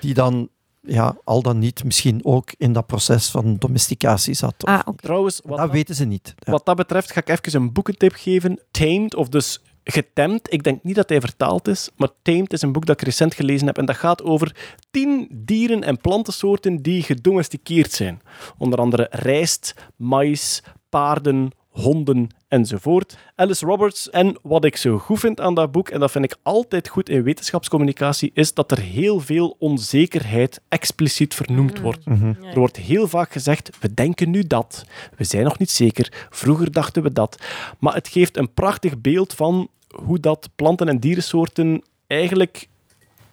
die 0.00 0.14
dan 0.14 0.48
ja, 0.80 1.16
al 1.24 1.42
dan 1.42 1.58
niet 1.58 1.84
misschien 1.84 2.24
ook 2.24 2.52
in 2.58 2.72
dat 2.72 2.86
proces 2.86 3.30
van 3.30 3.56
domesticatie 3.56 4.34
zat. 4.34 4.54
Ah, 4.64 4.80
oké. 4.84 5.02
Trouwens, 5.02 5.40
wat 5.44 5.58
dat 5.58 5.70
weten 5.70 5.94
ze 5.94 6.04
niet. 6.04 6.34
Ja. 6.38 6.52
Wat 6.52 6.66
dat 6.66 6.76
betreft 6.76 7.12
ga 7.12 7.20
ik 7.24 7.28
even 7.28 7.60
een 7.60 7.72
boekentip 7.72 8.12
geven. 8.14 8.60
Tamed, 8.70 9.14
of 9.14 9.28
dus 9.28 9.60
getemd. 9.84 10.52
Ik 10.52 10.62
denk 10.62 10.82
niet 10.82 10.94
dat 10.94 11.08
hij 11.08 11.20
vertaald 11.20 11.68
is, 11.68 11.90
maar 11.96 12.08
Tamed 12.22 12.52
is 12.52 12.62
een 12.62 12.72
boek 12.72 12.86
dat 12.86 13.00
ik 13.00 13.06
recent 13.06 13.34
gelezen 13.34 13.66
heb. 13.66 13.78
En 13.78 13.86
dat 13.86 13.96
gaat 13.96 14.22
over 14.22 14.56
tien 14.90 15.28
dieren- 15.30 15.82
en 15.82 15.96
plantensoorten 15.98 16.82
die 16.82 17.02
gedomesticeerd 17.02 17.92
zijn. 17.92 18.20
Onder 18.58 18.78
andere 18.78 19.06
rijst, 19.10 19.74
mais, 19.96 20.62
paarden, 20.88 21.50
honden 21.68 22.28
enzovoort. 22.48 23.16
Alice 23.34 23.66
Roberts. 23.66 24.10
En 24.10 24.38
wat 24.42 24.64
ik 24.64 24.76
zo 24.76 24.98
goed 24.98 25.20
vind 25.20 25.40
aan 25.40 25.54
dat 25.54 25.72
boek, 25.72 25.88
en 25.88 26.00
dat 26.00 26.10
vind 26.10 26.24
ik 26.24 26.36
altijd 26.42 26.88
goed 26.88 27.08
in 27.08 27.22
wetenschapscommunicatie, 27.22 28.30
is 28.34 28.54
dat 28.54 28.70
er 28.70 28.80
heel 28.80 29.20
veel 29.20 29.56
onzekerheid 29.58 30.60
expliciet 30.68 31.34
vernoemd 31.34 31.80
wordt. 31.80 32.06
Mhm. 32.06 32.26
Er 32.26 32.58
wordt 32.58 32.76
heel 32.76 33.08
vaak 33.08 33.32
gezegd, 33.32 33.70
we 33.80 33.94
denken 33.94 34.30
nu 34.30 34.42
dat. 34.42 34.84
We 35.16 35.24
zijn 35.24 35.44
nog 35.44 35.58
niet 35.58 35.70
zeker. 35.70 36.26
Vroeger 36.30 36.72
dachten 36.72 37.02
we 37.02 37.12
dat. 37.12 37.42
Maar 37.78 37.94
het 37.94 38.08
geeft 38.08 38.36
een 38.36 38.52
prachtig 38.52 38.98
beeld 38.98 39.34
van 39.34 39.68
hoe 39.88 40.20
dat 40.20 40.48
planten- 40.56 40.88
en 40.88 40.98
dierensoorten 40.98 41.82
eigenlijk 42.06 42.68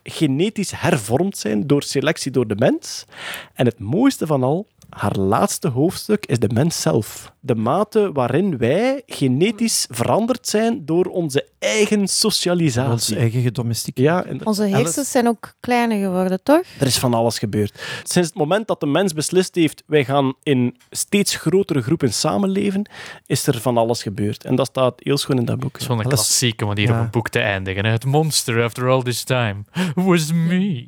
genetisch 0.03 0.71
hervormd 0.75 1.37
zijn 1.37 1.67
door 1.67 1.83
selectie 1.83 2.31
door 2.31 2.47
de 2.47 2.55
mens. 2.55 3.05
En 3.53 3.65
het 3.65 3.79
mooiste 3.79 4.27
van 4.27 4.43
al, 4.43 4.67
haar 4.97 5.15
laatste 5.17 5.67
hoofdstuk 5.67 6.25
is 6.25 6.39
de 6.39 6.49
mens 6.53 6.81
zelf. 6.81 7.31
De 7.39 7.55
mate 7.55 8.11
waarin 8.13 8.57
wij 8.57 9.01
genetisch 9.05 9.87
veranderd 9.89 10.47
zijn 10.47 10.85
door 10.85 11.05
onze 11.05 11.45
eigen 11.59 12.07
socialisatie. 12.07 13.17
eigen 13.17 13.41
gedomesticeerd. 13.41 14.07
Ja, 14.07 14.25
Onze 14.43 14.63
hersens 14.63 15.11
zijn 15.11 15.27
ook 15.27 15.53
kleiner 15.59 15.99
geworden, 16.03 16.43
toch? 16.43 16.61
er 16.79 16.87
is 16.87 16.97
van 16.97 17.13
alles 17.13 17.39
gebeurd. 17.39 17.81
Sinds 18.03 18.29
het 18.29 18.37
moment 18.37 18.67
dat 18.67 18.79
de 18.79 18.85
mens 18.85 19.13
beslist 19.13 19.55
heeft, 19.55 19.83
wij 19.85 20.05
gaan 20.05 20.33
in 20.43 20.77
steeds 20.89 21.35
grotere 21.35 21.81
groepen 21.81 22.13
samenleven, 22.13 22.89
is 23.25 23.47
er 23.47 23.59
van 23.61 23.77
alles 23.77 24.01
gebeurd. 24.01 24.43
En 24.45 24.55
dat 24.55 24.67
staat 24.67 24.93
heel 24.97 25.17
schoon 25.17 25.37
in 25.37 25.45
dat 25.45 25.59
boek. 25.59 25.71
Dat 25.71 25.81
is 25.81 25.87
wel 25.87 25.99
een 25.99 26.03
klassieke 26.07 26.65
manier 26.65 26.87
Ja. 26.87 26.93
om 26.93 26.99
een 26.99 27.09
boek 27.09 27.29
te 27.29 27.39
eindigen. 27.39 27.85
hè. 27.85 27.91
Het 27.91 28.05
monster 28.05 28.63
after 28.63 28.89
all 28.89 29.01
this 29.01 29.23
time 29.23 29.55
was 29.95 30.31
me. 30.33 30.85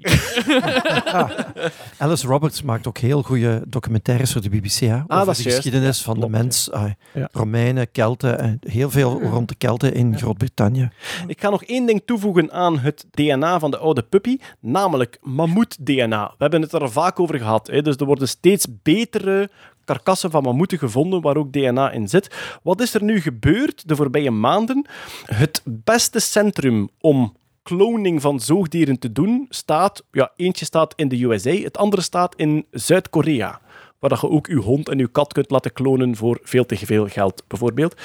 Alice 1.98 2.28
Roberts 2.28 2.62
maakt 2.62 2.88
ook 2.88 2.98
heel 2.98 3.22
goede 3.22 3.62
documentaires 3.68 3.94
voor 4.04 4.42
de 4.42 4.50
BBC. 4.50 4.80
Hè, 4.80 4.94
over 4.96 5.06
Ah, 5.08 5.18
dat 5.26 5.28
is 5.28 5.38
de 5.38 5.44
juist. 5.44 5.56
geschiedenis 5.56 5.98
Ja, 5.98 6.04
van 6.04 6.14
de 6.14 6.20
klopt, 6.20 6.34
mens. 6.36 6.72
ah, 6.72 6.90
Ja. 7.14 7.30
Romeinen, 7.32 7.92
Kelten, 7.92 8.40
en 8.40 8.60
heel 8.68 8.90
veel 8.90 9.22
rond 9.22 9.48
de 9.50 9.56
Kelten 9.56 9.94
in 9.94 10.18
Groot-Brittannië. 10.18 10.90
Ik 11.28 11.42
ga 11.42 11.50
nog 11.50 11.64
één 11.64 11.86
ding 11.86 12.02
toevoegen 12.06 12.52
aan 12.52 12.80
het 12.80 13.06
DNA 13.12 13.60
van 13.60 13.72
de 13.72 13.78
oude 13.78 14.02
puppy, 14.04 14.38
namelijk 14.60 15.18
mammoet-DNA. 15.22 16.28
We 16.28 16.36
hebben 16.38 16.62
het 16.62 16.74
er 16.74 16.92
vaak 16.92 17.20
over 17.20 17.38
gehad. 17.38 17.68
Hè? 17.68 17.82
Dus 17.82 17.96
er 17.96 18.06
worden 18.06 18.28
steeds 18.28 18.68
betere 18.84 19.50
karkassen 19.86 20.32
van 20.32 20.44
mammoeten 20.44 20.78
gevonden 20.78 21.22
waar 21.22 21.38
ook 21.38 21.52
DNA 21.52 21.92
in 21.92 22.08
zit. 22.08 22.36
Wat 22.64 22.82
is 22.82 22.94
er 22.94 23.04
nu 23.04 23.22
gebeurd 23.22 23.88
de 23.88 23.96
voorbije 23.96 24.32
maanden? 24.32 24.86
Het 25.26 25.62
beste 25.66 26.20
centrum 26.20 26.90
om 27.02 27.36
cloning 27.64 28.22
van 28.22 28.40
zoogdieren 28.40 29.00
te 29.00 29.12
doen 29.12 29.46
staat, 29.50 30.04
ja, 30.12 30.32
eentje 30.36 30.66
staat 30.66 30.94
in 30.96 31.08
de 31.08 31.24
USA, 31.24 31.52
het 31.52 31.78
andere 31.78 32.02
staat 32.02 32.36
in 32.36 32.66
Zuid-Korea. 32.72 33.62
Waar 34.00 34.20
je 34.22 34.30
ook 34.30 34.48
je 34.48 34.56
hond 34.56 34.90
en 34.90 34.98
je 34.98 35.08
kat 35.08 35.34
kunt 35.34 35.52
laten 35.52 35.74
klonen 35.74 36.16
voor 36.16 36.40
veel 36.44 36.66
te 36.66 36.78
veel 36.78 37.08
geld, 37.08 37.44
bijvoorbeeld. 37.48 37.96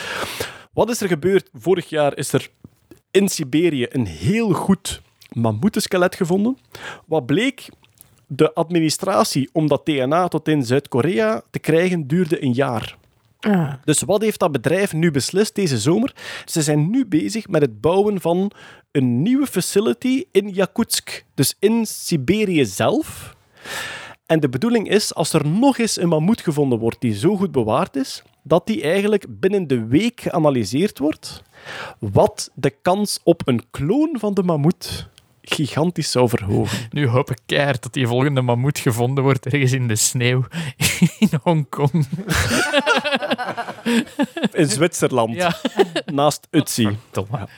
Wat 0.73 0.91
is 0.91 1.01
er 1.01 1.09
gebeurd? 1.09 1.49
Vorig 1.53 1.89
jaar 1.89 2.17
is 2.17 2.33
er 2.33 2.51
in 3.11 3.29
Siberië 3.29 3.87
een 3.91 4.07
heel 4.07 4.53
goed 4.53 5.03
mammoetenskelet 5.33 6.15
gevonden. 6.15 6.59
Wat 7.07 7.27
bleek? 7.27 7.69
De 8.27 8.55
administratie 8.55 9.49
om 9.53 9.69
dat 9.69 9.87
DNA 9.87 10.29
tot 10.29 10.49
in 10.49 10.63
Zuid-Korea 10.63 11.43
te 11.51 11.59
krijgen 11.59 12.07
duurde 12.07 12.43
een 12.43 12.53
jaar. 12.53 12.99
Dus 13.85 14.01
wat 14.01 14.23
heeft 14.23 14.39
dat 14.39 14.53
bedrijf 14.53 14.93
nu 14.93 15.11
beslist 15.11 15.55
deze 15.55 15.79
zomer? 15.79 16.15
Ze 16.45 16.63
zijn 16.63 16.91
nu 16.91 17.07
bezig 17.07 17.49
met 17.49 17.63
het 17.63 17.81
bouwen 17.81 18.21
van 18.21 18.51
een 18.93 19.23
nieuwe 19.23 19.47
facility 19.47 20.25
in 20.31 20.49
Yakutsk, 20.49 21.25
dus 21.35 21.57
in 21.59 21.87
Siberië 21.87 22.65
zelf. 22.65 23.37
En 24.31 24.41
de 24.41 24.49
bedoeling 24.49 24.89
is, 24.89 25.15
als 25.15 25.33
er 25.33 25.47
nog 25.47 25.79
eens 25.79 26.01
een 26.01 26.09
mammoet 26.09 26.41
gevonden 26.41 26.79
wordt 26.79 27.01
die 27.01 27.15
zo 27.15 27.37
goed 27.37 27.53
bewaard 27.53 27.97
is, 27.97 28.23
dat 28.43 28.67
die 28.67 28.83
eigenlijk 28.83 29.25
binnen 29.29 29.67
de 29.67 29.87
week 29.87 30.21
geanalyseerd 30.21 30.99
wordt 30.99 31.43
wat 31.99 32.51
de 32.55 32.71
kans 32.83 33.21
op 33.25 33.43
een 33.45 33.63
kloon 33.71 34.17
van 34.19 34.35
de 34.35 34.43
mammoet 34.43 35.09
gigantisch 35.43 36.11
zou 36.11 36.29
verhogen. 36.29 36.79
Nu 36.91 37.07
hoop 37.07 37.31
ik 37.31 37.39
keihard 37.47 37.83
dat 37.83 37.93
die 37.93 38.07
volgende 38.07 38.41
mammoet 38.41 38.79
gevonden 38.79 39.25
wordt 39.25 39.47
ergens 39.47 39.73
in 39.73 39.89
de 39.89 39.97
sneeuw 39.97 40.45
in 41.19 41.31
Hongkong. 41.43 42.07
In 44.53 44.67
Zwitserland, 44.69 45.35
Ja. 45.35 45.57
naast 46.05 46.47
Utsi. 46.51 46.99
Verdomme. 47.13 47.49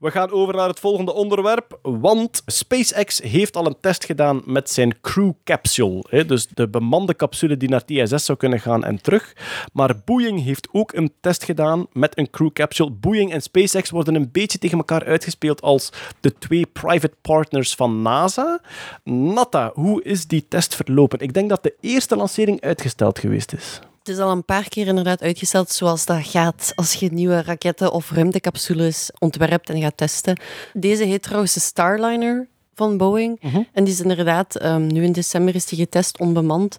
We 0.00 0.10
gaan 0.10 0.30
over 0.30 0.54
naar 0.54 0.68
het 0.68 0.80
volgende 0.80 1.12
onderwerp, 1.12 1.78
want 1.82 2.42
SpaceX 2.46 3.22
heeft 3.22 3.56
al 3.56 3.66
een 3.66 3.80
test 3.80 4.04
gedaan 4.04 4.42
met 4.44 4.70
zijn 4.70 5.00
Crew 5.00 5.32
Capsule. 5.44 6.04
Hè, 6.08 6.24
dus 6.24 6.46
de 6.46 6.68
bemande 6.68 7.16
capsule 7.16 7.56
die 7.56 7.68
naar 7.68 7.80
het 7.86 7.90
ISS 7.90 8.24
zou 8.24 8.38
kunnen 8.38 8.60
gaan 8.60 8.84
en 8.84 9.02
terug. 9.02 9.32
Maar 9.72 9.94
Boeing 10.04 10.44
heeft 10.44 10.68
ook 10.72 10.92
een 10.92 11.12
test 11.20 11.44
gedaan 11.44 11.86
met 11.92 12.18
een 12.18 12.30
Crew 12.30 12.52
Capsule. 12.52 12.90
Boeing 12.90 13.32
en 13.32 13.42
SpaceX 13.42 13.90
worden 13.90 14.14
een 14.14 14.30
beetje 14.32 14.58
tegen 14.58 14.78
elkaar 14.78 15.04
uitgespeeld 15.04 15.62
als 15.62 15.92
de 16.20 16.38
twee 16.38 16.66
private 16.66 17.16
partners 17.22 17.74
van 17.74 18.02
NASA. 18.02 18.60
Natta, 19.04 19.70
hoe 19.74 20.02
is 20.02 20.26
die 20.26 20.46
test 20.48 20.74
verlopen? 20.74 21.18
Ik 21.18 21.34
denk 21.34 21.48
dat 21.48 21.62
de 21.62 21.74
eerste 21.80 22.16
lancering 22.16 22.60
uitgesteld 22.60 23.18
geweest 23.18 23.52
is. 23.52 23.80
Het 24.08 24.16
is 24.16 24.22
al 24.22 24.30
een 24.30 24.44
paar 24.44 24.68
keer 24.68 24.86
inderdaad 24.86 25.22
uitgesteld 25.22 25.70
zoals 25.70 26.06
dat 26.06 26.26
gaat 26.26 26.72
als 26.74 26.92
je 26.94 27.12
nieuwe 27.12 27.42
raketten 27.42 27.92
of 27.92 28.10
ruimtecapsules 28.10 29.10
ontwerpt 29.18 29.70
en 29.70 29.80
gaat 29.80 29.96
testen. 29.96 30.40
Deze 30.72 31.04
heet 31.04 31.22
trouwens 31.22 31.54
de 31.54 31.60
Starliner 31.60 32.48
van 32.74 32.96
Boeing. 32.96 33.40
En 33.72 33.84
die 33.84 33.92
is 33.92 34.00
inderdaad, 34.00 34.56
ehm, 34.56 34.86
nu 34.86 35.04
in 35.04 35.12
december 35.12 35.54
is 35.54 35.66
die 35.66 35.78
getest 35.78 36.18
onbemand. 36.18 36.76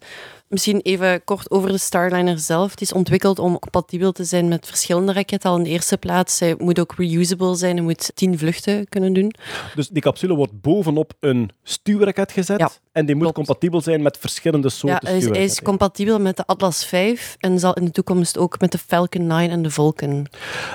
Misschien 0.49 0.79
even 0.81 1.23
kort 1.23 1.51
over 1.51 1.71
de 1.71 1.77
Starliner 1.77 2.39
zelf. 2.39 2.71
Het 2.71 2.81
is 2.81 2.93
ontwikkeld 2.93 3.39
om 3.39 3.59
compatibel 3.59 4.11
te 4.11 4.23
zijn 4.23 4.47
met 4.47 4.67
verschillende 4.67 5.13
raketten. 5.13 5.49
Al 5.49 5.57
in 5.57 5.63
de 5.63 5.69
eerste 5.69 5.97
plaats, 5.97 6.37
zij 6.37 6.55
moet 6.57 6.79
ook 6.79 6.93
reusable 6.97 7.55
zijn. 7.55 7.75
Je 7.75 7.81
moet 7.81 8.11
tien 8.15 8.37
vluchten 8.37 8.89
kunnen 8.89 9.13
doen. 9.13 9.33
Dus 9.75 9.87
die 9.89 10.01
capsule 10.01 10.35
wordt 10.35 10.61
bovenop 10.61 11.13
een 11.19 11.49
stuurraket 11.63 12.31
gezet 12.31 12.59
Ja, 12.59 12.69
en 12.91 13.05
die 13.05 13.15
moet 13.15 13.23
klopt. 13.23 13.37
compatibel 13.37 13.81
zijn 13.81 14.01
met 14.01 14.17
verschillende 14.17 14.67
Ja, 14.67 14.73
soorten 14.73 15.07
hij 15.07 15.17
is, 15.17 15.25
hij 15.25 15.43
is 15.43 15.61
compatibel 15.61 16.19
met 16.19 16.37
de 16.37 16.45
Atlas 16.45 16.85
V 16.85 17.19
en 17.39 17.59
zal 17.59 17.73
in 17.73 17.85
de 17.85 17.91
toekomst 17.91 18.37
ook 18.37 18.59
met 18.59 18.71
de 18.71 18.77
Falcon 18.77 19.27
9 19.27 19.49
en 19.49 19.61
de 19.61 19.69
Vulcan. 19.71 20.27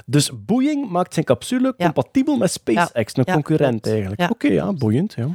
Dus 0.07 0.31
Boeing 0.35 0.91
maakt 0.91 1.13
zijn 1.15 1.27
capsule 1.27 1.75
Ja. 1.77 1.85
compatibel 1.85 2.37
met 2.37 2.51
SpaceX, 2.53 3.17
een 3.17 3.23
Ja, 3.27 3.33
concurrent 3.33 3.71
klopt. 3.71 3.87
eigenlijk. 3.87 4.21
Ja. 4.21 4.29
Oké, 4.31 4.49
ja, 4.49 4.73
boeiend. 4.73 5.15
Ja. 5.17 5.29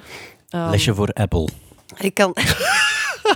Ehm, 0.50 0.70
Lesje 0.70 0.94
voor 0.96 1.10
Apple. 1.14 1.48
Hij 1.96 2.12
kan... 2.12 2.34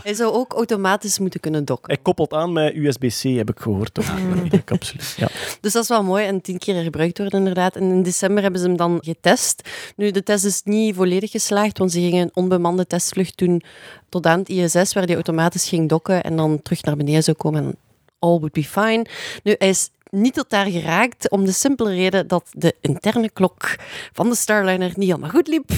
hij 0.04 0.14
zou 0.14 0.34
ook 0.34 0.54
automatisch 0.54 1.20
moeten 1.20 1.40
kunnen 1.40 1.66
dokken. 1.66 1.94
Hij 1.94 2.04
koppelt 2.04 2.34
aan 2.34 2.54
met 2.54 2.76
USB-C, 2.76 3.22
heb 3.22 3.50
ik 3.50 3.60
gehoord. 3.60 3.94
Toch? 3.94 4.06
De 4.50 4.64
capsule. 4.64 5.04
Ja. 5.16 5.28
Dus 5.62 5.74
dat 5.74 5.84
is 5.84 5.90
wel 5.90 6.04
mooi 6.04 6.26
en 6.26 6.42
tien 6.42 6.58
keer 6.58 6.84
gebruikt 6.84 7.18
worden 7.18 7.40
inderdaad. 7.40 7.76
En 7.76 7.84
in 7.84 8.04
december 8.04 8.44
hebben 8.44 8.62
ze 8.62 8.68
hem 8.68 8.78
dan 8.78 8.98
getest. 9.02 9.70
Nu, 9.96 10.12
de 10.12 10.24
test 10.24 10.46
is 10.46 10.62
niet 10.64 10.96
volledig 10.96 11.32
geslaagd, 11.32 11.78
want 11.78 11.92
ze 11.92 12.00
gingen 12.00 12.22
een 12.22 12.32
onbemande 12.34 12.88
testvlucht 12.88 13.38
doen 13.38 13.64
tot 14.10 14.26
aan 14.26 14.40
het 14.40 14.50
ISS, 14.50 14.94
waar 14.94 15.06
die 15.06 15.16
automatisch 15.16 15.68
ging 15.70 15.90
dokken 15.90 16.24
en 16.24 16.36
dan 16.36 16.62
terug 16.62 16.84
naar 16.84 16.98
beneden 16.98 17.24
zou 17.24 17.38
komen 17.38 17.64
en 17.64 17.76
all 18.20 18.38
would 18.38 18.52
be 18.52 18.64
fine. 18.64 19.06
Nu, 19.44 19.56
hij 19.58 19.70
is 19.70 19.90
niet 20.14 20.34
tot 20.34 20.50
daar 20.50 20.66
geraakt, 20.66 21.30
om 21.30 21.46
de 21.46 21.52
simpele 21.52 21.94
reden 21.94 22.28
dat 22.28 22.50
de 22.52 22.76
interne 22.82 23.30
klok 23.30 23.76
van 24.14 24.30
de 24.30 24.36
Starliner 24.36 24.92
niet 24.96 25.10
helemaal 25.10 25.30
goed 25.30 25.48
liep. 25.48 25.72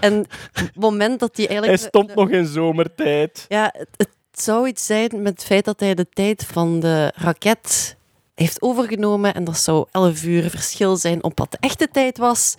En 0.00 0.26
het 0.52 0.76
moment 0.76 1.20
dat 1.20 1.36
hij 1.36 1.44
Hij 1.44 1.54
eigenlijk... 1.58 1.88
stond 1.88 2.14
nog 2.14 2.30
in 2.30 2.46
zomertijd. 2.46 3.44
Ja, 3.48 3.74
het, 3.76 3.88
het 3.96 4.08
zou 4.42 4.68
iets 4.68 4.86
zijn 4.86 5.22
met 5.22 5.32
het 5.32 5.44
feit 5.44 5.64
dat 5.64 5.80
hij 5.80 5.94
de 5.94 6.08
tijd 6.08 6.44
van 6.44 6.80
de 6.80 7.12
raket 7.14 7.96
heeft 8.34 8.62
overgenomen 8.62 9.34
en 9.34 9.44
dat 9.44 9.58
zou 9.58 9.86
11 9.90 10.24
uur 10.24 10.50
verschil 10.50 10.96
zijn 10.96 11.22
op 11.24 11.38
wat 11.38 11.50
de 11.50 11.56
echte 11.60 11.88
tijd 11.88 12.18
was, 12.18 12.54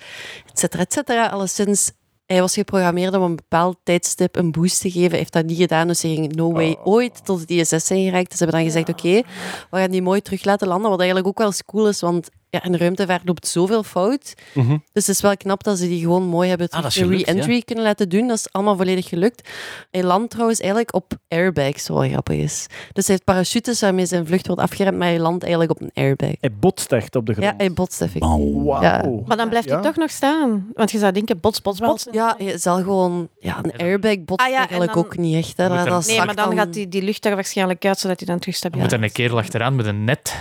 et 0.52 0.60
cetera, 0.60 0.84
et 0.84 0.94
cetera. 0.94 1.28
Alleszins, 1.28 1.92
hij 2.34 2.42
was 2.42 2.54
geprogrammeerd 2.54 3.16
om 3.16 3.22
een 3.22 3.36
bepaald 3.36 3.78
tijdstip 3.84 4.36
een 4.36 4.52
boost 4.52 4.82
te 4.82 4.92
geven. 4.92 5.10
Hij 5.10 5.20
heeft 5.20 5.34
dat 5.34 5.46
niet 5.46 5.58
gedaan, 5.58 5.88
dus 5.88 6.02
hij 6.02 6.14
ging 6.14 6.36
no 6.36 6.52
way 6.52 6.78
ooit 6.84 7.26
tot 7.26 7.40
het 7.40 7.50
ISS 7.50 7.86
zijn 7.86 8.04
geraakt. 8.04 8.30
Dus 8.30 8.38
ze 8.38 8.44
hebben 8.44 8.64
dan 8.64 8.72
gezegd, 8.72 8.90
oké, 8.90 9.22
we 9.70 9.78
gaan 9.78 9.92
die 9.92 10.02
mooi 10.02 10.22
terug 10.22 10.44
laten 10.44 10.68
landen, 10.68 10.90
wat 10.90 11.00
eigenlijk 11.00 11.30
ook 11.30 11.38
wel 11.38 11.48
eens 11.48 11.66
cool 11.66 11.88
is, 11.88 12.02
want 12.02 12.30
ja, 12.54 12.64
in 12.64 12.72
de 12.72 12.78
ruimtevaart 12.78 13.22
loopt 13.26 13.48
zoveel 13.48 13.84
fout. 13.84 14.34
Mhm. 14.54 14.78
Dus 14.92 15.08
het 15.08 15.16
is 15.16 15.22
wel 15.22 15.38
knap 15.38 15.64
dat 15.64 15.78
ze 15.78 15.88
die 15.88 16.00
gewoon 16.02 16.24
mooi 16.24 16.50
hebben 16.50 16.70
Ah, 16.70 16.86
een 16.96 17.10
re-entry 17.10 17.62
kunnen 17.62 17.84
laten 17.84 18.10
doen. 18.10 18.28
Dat 18.28 18.38
is 18.38 18.48
allemaal 18.52 18.76
volledig 18.78 19.10
gelukt. 19.10 19.50
Hij 19.92 20.04
landt 20.04 20.30
trouwens 20.30 20.60
eigenlijk 20.60 20.94
op 20.94 21.14
airbags, 21.28 21.88
wat 21.88 22.00
wel 22.00 22.10
grappig 22.10 22.38
is. 22.38 22.66
Dus 22.92 23.06
hij 23.08 23.16
heeft 23.16 23.24
parachutes 23.24 23.82
waarmee 23.82 24.06
zijn 24.06 24.28
vlucht 24.28 24.48
wordt 24.48 24.62
afgeremd, 24.62 24.98
maar 24.98 25.08
hij 25.08 25.20
landt 25.20 25.44
eigenlijk 25.44 25.72
op 25.72 25.82
een 25.82 25.92
airbag. 25.94 26.32
Hij 26.40 26.52
botst 26.60 26.92
echt 26.92 27.16
op 27.16 27.26
de 27.26 27.34
grond. 27.34 27.48
Ja, 27.48 27.54
hij 27.58 27.74
botst 27.74 28.02
even. 28.02 28.20
Wauw. 28.20 28.82
Ja. 28.82 29.06
Maar 29.26 29.38
dan 29.38 29.50
blijft 29.50 29.68
Ja. 29.68 29.74
hij 29.74 29.84
toch 29.84 29.96
nog 29.96 30.10
staan. 30.10 30.68
Want 30.74 30.92
je 30.92 30.98
zou 30.98 31.12
denken, 31.12 31.40
bots, 31.40 31.62
bots, 31.62 31.80
bots. 31.80 32.08
Ja, 32.12 32.36
je 32.38 32.58
zal 32.58 32.78
gewoon... 32.78 33.30
Ja, 33.40 33.60
een 33.62 33.78
airbag 33.78 34.24
botst 34.26 34.48
Ah 34.48 34.56
eigenlijk 34.56 34.94
dan- 34.94 35.04
ook 35.04 35.18
niet 35.18 35.36
echt. 35.36 35.58
Hè. 35.58 35.68
Moet 35.68 35.78
Dat, 35.78 35.88
dat 35.88 36.06
Nee, 36.08 36.18
maar 36.26 36.36
dan 36.36 36.56
gaat 36.56 36.74
die, 36.74 36.88
die 36.90 37.02
lucht 37.02 37.26
er 37.26 37.36
waarschijnlijk 37.36 37.86
uit, 37.86 38.00
zodat 38.00 38.18
hij 38.20 38.28
dan 38.28 38.40
terug 38.40 38.56
stabiel 38.56 38.82
Moet 38.82 38.92
er 38.92 39.04
een 39.04 39.12
kerel 39.12 39.38
achteraan 39.38 39.76
met 39.76 39.86
een 39.86 40.04
net. 40.04 40.36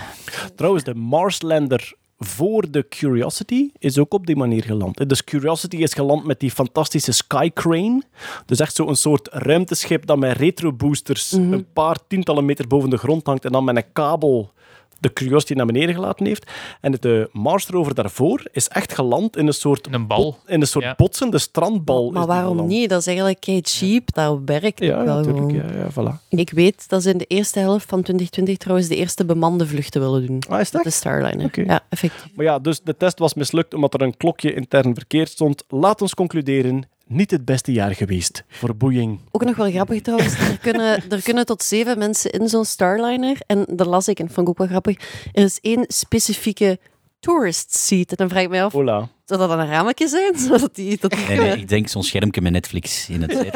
Trouwens, 0.57 0.85
de 0.85 0.95
Marslander 0.95 1.95
voor 2.25 2.71
de 2.71 2.87
Curiosity 2.89 3.69
is 3.79 3.99
ook 3.99 4.15
op 4.15 4.27
die 4.27 4.37
manier 4.37 4.63
geland. 4.65 5.09
Dus 5.09 5.25
Curiosity 5.25 5.77
is 5.77 5.95
geland 5.95 6.25
met 6.25 6.41
die 6.41 6.51
fantastische 6.51 7.13
Skycrane. 7.13 8.03
Dus 8.47 8.59
echt 8.61 8.75
zo'n 8.75 8.97
soort 8.97 9.29
ruimteschip 9.33 10.07
dat 10.07 10.19
met 10.19 10.37
retroboosters 10.37 11.31
Mhm. 11.31 11.53
een 11.53 11.67
paar 11.73 11.97
tientallen 12.07 12.45
meter 12.45 12.67
boven 12.67 12.91
de 12.91 12.97
grond 12.97 13.27
hangt 13.27 13.45
en 13.45 13.53
dan 13.53 13.65
met 13.65 13.77
een 13.77 13.93
kabel 13.93 14.53
de 15.03 15.13
Curiosity 15.13 15.53
naar 15.53 15.67
beneden 15.67 15.95
gelaten 15.95 16.27
heeft. 16.27 16.51
En 16.81 16.93
de 17.01 17.29
Mars 17.33 17.67
rover 17.67 17.95
daarvoor 17.95 18.43
is 18.53 18.69
echt 18.69 18.95
geland 18.95 19.37
in 19.37 19.47
een 19.47 19.55
soort, 19.55 19.89
Een 19.91 20.07
bal. 20.07 20.39
in 20.47 20.61
een 20.61 20.67
soort 20.67 20.85
Ja. 20.85 20.95
botsende 20.97 21.39
strandbal. 21.39 22.11
Maar 22.11 22.27
waarom 22.27 22.67
niet? 22.67 22.89
Dat 22.89 23.01
is 23.01 23.07
eigenlijk 23.07 23.41
kei 23.41 23.61
cheap. 23.63 24.15
Dat 24.15 24.39
werkt 24.45 24.79
Ja, 24.79 25.05
wel 25.05 25.17
natuurlijk. 25.17 25.51
gewoon. 25.51 25.77
Ja, 25.77 25.85
ja, 25.85 25.91
voilà. 26.17 26.29
Ik 26.29 26.51
weet 26.51 26.89
dat 26.89 27.03
ze 27.03 27.11
in 27.11 27.19
de 27.19 27.25
eerste 27.25 27.59
helft 27.59 27.89
van 27.89 28.03
2020 28.03 28.57
trouwens 28.57 28.89
de 28.89 28.97
eerste 28.97 29.25
bemande 29.25 29.67
vluchten 29.67 30.01
willen 30.01 30.27
doen. 30.27 30.43
Ah, 30.49 30.61
is 30.61 30.71
dat? 30.71 30.83
De 30.83 30.91
Starliner. 30.91 31.65
Ja, 31.67 31.81
effectief. 31.89 32.27
Maar 32.35 32.45
ja, 32.45 32.59
dus 32.59 32.81
de 32.81 32.97
test 32.97 33.19
was 33.19 33.35
mislukt 33.35 33.75
omdat 33.75 33.95
er 33.95 34.03
een 34.03 34.17
klokje 34.17 34.55
intern 34.55 34.95
verkeerd 34.95 35.29
stond. 35.29 35.65
Laat 35.69 36.03
ons 36.03 36.15
concluderen, 36.15 36.83
niet 37.13 37.31
het 37.31 37.45
beste 37.45 37.73
jaar 37.73 37.95
geweest 37.95 38.45
voor 38.49 38.77
Boeing. 38.77 39.21
Ook 39.31 39.45
nog 39.45 39.57
wel 39.57 39.71
grappig 39.71 40.01
trouwens. 40.01 40.39
Er 40.39 40.59
kunnen, 40.59 41.11
er 41.11 41.23
kunnen 41.23 41.47
tot 41.47 41.63
zeven 41.63 41.99
mensen 41.99 42.31
in 42.31 42.49
zo'n 42.49 42.65
Starliner. 42.65 43.37
En 43.47 43.67
dat 43.69 43.87
las 43.87 44.09
ik 44.09 44.19
en 44.19 44.27
vond 44.27 44.41
ik 44.41 44.49
ook 44.49 44.59
wel 44.59 44.67
grappig. 44.67 44.97
Er 45.33 45.45
is 45.45 45.59
één 45.61 45.85
specifieke 45.89 46.79
tourist 47.21 47.75
seat. 47.75 48.11
En 48.11 48.17
dan 48.17 48.29
vraag 48.29 48.43
ik 48.43 48.49
mij 48.49 48.65
af, 48.65 48.73
Hola. 48.73 49.09
Zou 49.25 49.41
dat 49.41 49.49
dan 49.49 49.59
een 49.61 49.69
raametje 49.69 50.09
zijn? 50.09 50.39
Zodat 50.49 50.75
die, 50.75 50.99
dat 51.01 51.11
die 51.11 51.27
Nee, 51.27 51.39
nee, 51.39 51.57
ik 51.57 51.69
denk 51.69 51.89
zo'n 51.89 52.03
schermpje 52.03 52.41
met 52.41 52.53
Netflix 52.53 53.09
in 53.09 53.23
het 53.23 53.33
zijde. 53.41 53.51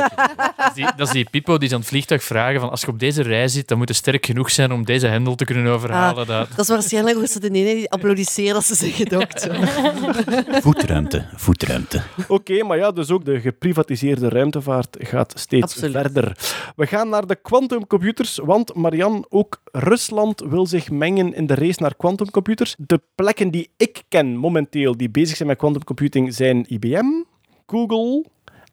Dat 0.57 0.67
is, 0.69 0.75
die, 0.75 0.89
dat 0.97 1.07
is 1.07 1.13
die 1.13 1.31
Pipo 1.31 1.59
die 1.59 1.69
ze 1.69 1.75
aan 1.75 1.81
het 1.81 1.89
vliegtuig 1.89 2.25
vragen 2.25 2.61
van 2.61 2.71
als 2.71 2.81
je 2.81 2.87
op 2.89 2.99
deze 2.99 3.23
rij 3.23 3.49
zit, 3.49 3.69
dan 3.69 3.79
moet 3.79 3.89
je 3.89 3.95
sterk 3.95 4.27
genoeg 4.27 4.51
zijn 4.51 4.73
om 4.73 4.85
deze 4.85 5.07
hendel 5.07 5.35
te 5.35 5.45
kunnen 5.45 5.73
overhalen. 5.73 6.27
Dat, 6.27 6.49
Dat 6.49 6.59
is 6.59 6.69
waarschijnlijk 6.69 7.17
hoe 7.17 7.27
ze 7.27 7.41
de 7.41 7.51
ene 7.51 7.75
die 7.75 7.91
applaudisseren 7.91 8.55
als 8.55 8.67
ze 8.67 8.75
zijn 8.75 8.91
gedokt. 8.93 9.49
Voetruimte, 10.67 11.29
voetruimte. 11.35 12.03
Oké, 12.29 12.63
maar 12.65 12.77
ja, 12.77 12.93
dus 12.93 13.11
ook 13.11 13.25
de 13.25 13.41
geprivatiseerde 13.41 14.29
ruimtevaart 14.29 14.97
gaat 14.99 15.33
steeds 15.37 15.63
Absoluut. 15.63 15.93
verder. 15.93 16.37
We 16.77 16.87
gaan 16.87 17.09
naar 17.09 17.27
de 17.27 17.37
quantumcomputers, 17.37 18.39
want 18.45 18.75
Marian, 18.75 19.27
ook 19.29 19.61
Rusland 19.73 20.41
wil 20.49 20.67
zich 20.67 20.91
mengen 20.91 21.35
in 21.35 21.47
de 21.47 21.55
race 21.55 21.83
naar 21.83 21.97
quantumcomputers. 21.97 22.75
De 22.79 23.01
plekken 23.15 23.51
die 23.51 23.71
ik 23.77 24.03
ken 24.09 24.37
momenteel 24.37 24.97
die 24.97 25.11
bezig 25.11 25.37
zijn 25.37 25.49
met 25.49 25.56
quantumcomputing 25.57 26.35
zijn 26.35 26.65
IBM, 26.69 27.07
Google 27.67 28.25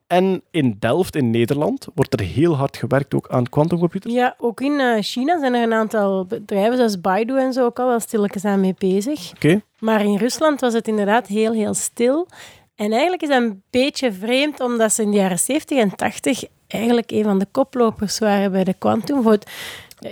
en 0.08 0.42
in 0.52 0.76
Delft 0.80 1.16
in 1.16 1.30
Nederland 1.30 1.88
wordt 1.96 2.14
er 2.14 2.26
heel 2.26 2.56
hard 2.56 2.78
gewerkt 2.78 3.14
ook 3.14 3.28
aan 3.30 3.50
quantumcomputers. 3.50 4.14
Ja, 4.14 4.36
ook 4.38 4.62
in 4.62 4.80
eh, 4.80 5.02
China 5.02 5.40
zijn 5.40 5.54
er 5.54 5.64
een 5.64 5.74
aantal 5.74 6.26
bedrijven, 6.26 6.78
zoals 6.78 7.02
Baidu 7.02 7.40
en 7.40 7.54
zo, 7.54 7.66
ook 7.66 7.80
al 7.80 7.88
wel 7.88 8.00
stilletjes 8.00 8.46
aan 8.46 8.60
mee 8.60 8.76
bezig. 8.78 9.32
Oké. 9.36 9.62
Maar 9.80 10.04
in 10.04 10.18
Rusland 10.18 10.62
was 10.62 10.74
het 10.74 10.88
inderdaad 10.88 11.28
heel, 11.28 11.54
heel 11.54 11.74
stil. 11.74 12.28
En 12.76 12.92
eigenlijk 12.92 13.22
is 13.22 13.30
dat 13.30 13.42
een 13.42 13.62
beetje 13.70 14.12
vreemd, 14.12 14.60
omdat 14.60 14.94
ze 14.94 15.02
in 15.02 15.12
de 15.12 15.18
jaren 15.18 15.40
70 15.40 15.78
en 15.78 15.96
80 15.96 16.44
eigenlijk 16.68 17.12
een 17.12 17.24
van 17.24 17.40
de 17.40 17.48
koplopers 17.52 18.20
waren 18.20 18.52
bij 18.52 18.64
de 18.64 18.74
quantum. 18.74 19.24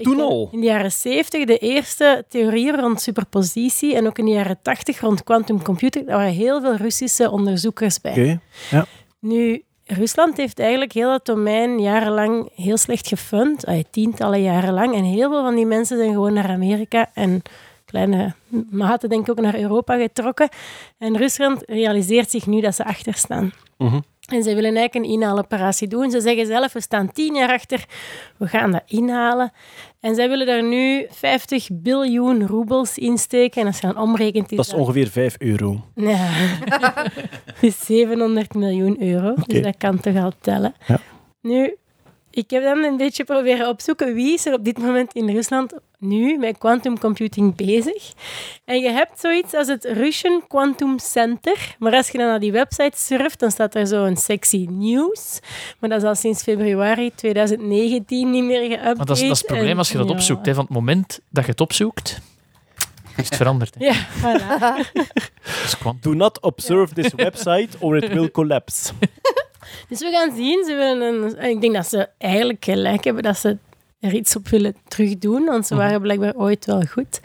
Toen 0.01 0.19
al? 0.19 0.49
In 0.51 0.59
de 0.59 0.65
jaren 0.65 0.91
70 0.91 1.45
de 1.45 1.57
eerste 1.57 2.25
theorieën 2.29 2.79
rond 2.79 3.01
superpositie 3.01 3.95
en 3.95 4.07
ook 4.07 4.17
in 4.17 4.25
de 4.25 4.31
jaren 4.31 4.59
80 4.61 4.99
rond 4.99 5.23
quantum 5.23 5.63
computing. 5.63 6.07
Daar 6.07 6.17
waren 6.17 6.33
heel 6.33 6.61
veel 6.61 6.75
Russische 6.75 7.31
onderzoekers 7.31 8.01
bij. 8.01 8.11
Oké, 8.11 8.39
ja. 8.69 8.85
Nu, 9.19 9.63
Rusland 9.85 10.37
heeft 10.37 10.59
eigenlijk 10.59 10.91
heel 10.91 11.09
dat 11.09 11.25
domein 11.25 11.79
jarenlang 11.79 12.49
heel 12.55 12.77
slecht 12.77 13.07
gefund, 13.07 13.65
tientallen 13.89 14.41
jaren 14.41 14.73
lang. 14.73 14.95
En 14.95 15.03
heel 15.03 15.29
veel 15.29 15.43
van 15.43 15.55
die 15.55 15.65
mensen 15.65 15.97
zijn 15.97 16.11
gewoon 16.11 16.33
naar 16.33 16.49
Amerika 16.49 17.09
en 17.13 17.41
kleine 17.85 18.33
mate 18.69 19.07
denk 19.07 19.21
ik 19.21 19.29
ook 19.29 19.41
naar 19.41 19.59
Europa 19.59 19.97
getrokken. 19.97 20.49
En 20.97 21.17
Rusland 21.17 21.63
realiseert 21.65 22.31
zich 22.31 22.47
nu 22.47 22.61
dat 22.61 22.75
ze 22.75 22.85
achterstaan. 22.85 23.51
Mhm. 23.77 23.99
En 24.31 24.43
ze 24.43 24.55
willen 24.55 24.75
eigenlijk 24.75 24.95
een 24.95 25.11
inhaaloperatie 25.11 25.87
doen. 25.87 26.11
Ze 26.11 26.21
zeggen 26.21 26.45
zelf, 26.45 26.73
we 26.73 26.81
staan 26.81 27.11
tien 27.11 27.35
jaar 27.35 27.49
achter, 27.49 27.85
we 28.37 28.47
gaan 28.47 28.71
dat 28.71 28.83
inhalen. 28.85 29.51
En 29.99 30.15
zij 30.15 30.29
willen 30.29 30.45
daar 30.45 30.63
nu 30.63 31.05
50 31.09 31.67
biljoen 31.71 32.47
roebels 32.47 32.97
insteken. 32.97 33.61
En 33.61 33.67
als 33.67 33.79
je 33.79 33.87
dan 33.87 33.97
omrekent... 33.97 34.51
Is 34.51 34.57
Dat 34.57 34.65
is 34.65 34.73
ongeveer 34.73 35.07
5 35.07 35.35
euro. 35.39 35.85
Ja. 35.95 36.29
Dat 36.79 37.03
is 37.61 37.85
700 37.85 38.53
miljoen 38.53 39.01
euro. 39.01 39.33
Dus 39.45 39.61
dat 39.61 39.77
kan 39.77 39.99
toch 39.99 40.15
al 40.15 40.31
tellen. 40.41 40.73
Ja. 40.87 40.99
Nu, 41.41 41.75
ik 42.31 42.49
heb 42.49 42.63
dan 42.63 42.83
een 42.83 42.97
beetje 42.97 43.23
proberen 43.23 43.67
opzoeken 43.67 44.13
wie 44.13 44.33
is 44.33 44.45
er 44.45 44.53
op 44.53 44.63
dit 44.63 44.77
moment 44.77 45.13
in 45.13 45.29
Rusland 45.29 45.73
nu 46.01 46.37
met 46.37 46.57
quantum 46.57 46.99
computing 46.99 47.55
bezig. 47.55 48.13
En 48.65 48.79
je 48.79 48.89
hebt 48.89 49.19
zoiets 49.19 49.53
als 49.53 49.67
het 49.67 49.85
Russian 49.85 50.43
Quantum 50.47 50.99
Center. 50.99 51.75
Maar 51.79 51.93
als 51.93 52.09
je 52.09 52.17
dan 52.17 52.27
naar 52.27 52.39
die 52.39 52.51
website 52.51 52.97
surft, 52.97 53.39
dan 53.39 53.51
staat 53.51 53.75
er 53.75 53.87
zo 53.87 54.05
een 54.05 54.17
sectie 54.17 54.69
nieuws. 54.69 55.39
Maar 55.79 55.89
dat 55.89 56.01
is 56.01 56.07
al 56.07 56.15
sinds 56.15 56.43
februari 56.43 57.11
2019 57.15 58.31
niet 58.31 58.43
meer 58.43 58.61
geüpdate. 58.61 58.97
Maar 58.97 59.05
dat 59.05 59.17
is, 59.17 59.21
dat 59.21 59.31
is 59.31 59.37
het 59.37 59.47
probleem 59.47 59.69
En 59.69 59.77
als 59.77 59.91
je 59.91 59.97
dat 59.97 60.07
ja. 60.07 60.13
opzoekt. 60.13 60.45
Hè. 60.45 60.53
Van 60.53 60.63
het 60.63 60.73
moment 60.73 61.19
dat 61.29 61.45
je 61.45 61.51
het 61.51 61.61
opzoekt, 61.61 62.21
is 63.17 63.25
het 63.25 63.35
veranderd. 63.35 63.75
Hè. 63.77 63.85
Ja, 63.85 64.07
voilà. 64.19 64.91
Do 66.01 66.13
not 66.13 66.41
observe 66.41 66.93
this 66.93 67.13
website 67.13 67.77
or 67.79 67.97
it 67.97 68.13
will 68.13 68.31
collapse. 68.31 68.93
Dus 69.89 69.99
we 69.99 70.11
gaan 70.11 70.35
zien. 70.35 70.63
Ze 70.65 70.75
willen 70.75 71.01
een, 71.01 71.37
en 71.37 71.49
ik 71.49 71.61
denk 71.61 71.73
dat 71.73 71.87
ze 71.87 72.09
eigenlijk 72.17 72.63
gelijk 72.63 73.03
hebben 73.03 73.23
dat 73.23 73.37
ze 73.37 73.57
er 73.99 74.13
iets 74.13 74.35
op 74.35 74.47
willen 74.47 74.75
terugdoen. 74.87 75.45
Want 75.45 75.67
ze 75.67 75.75
waren 75.75 76.01
blijkbaar 76.01 76.35
ooit 76.35 76.65
wel 76.65 76.81
goed. 76.81 77.19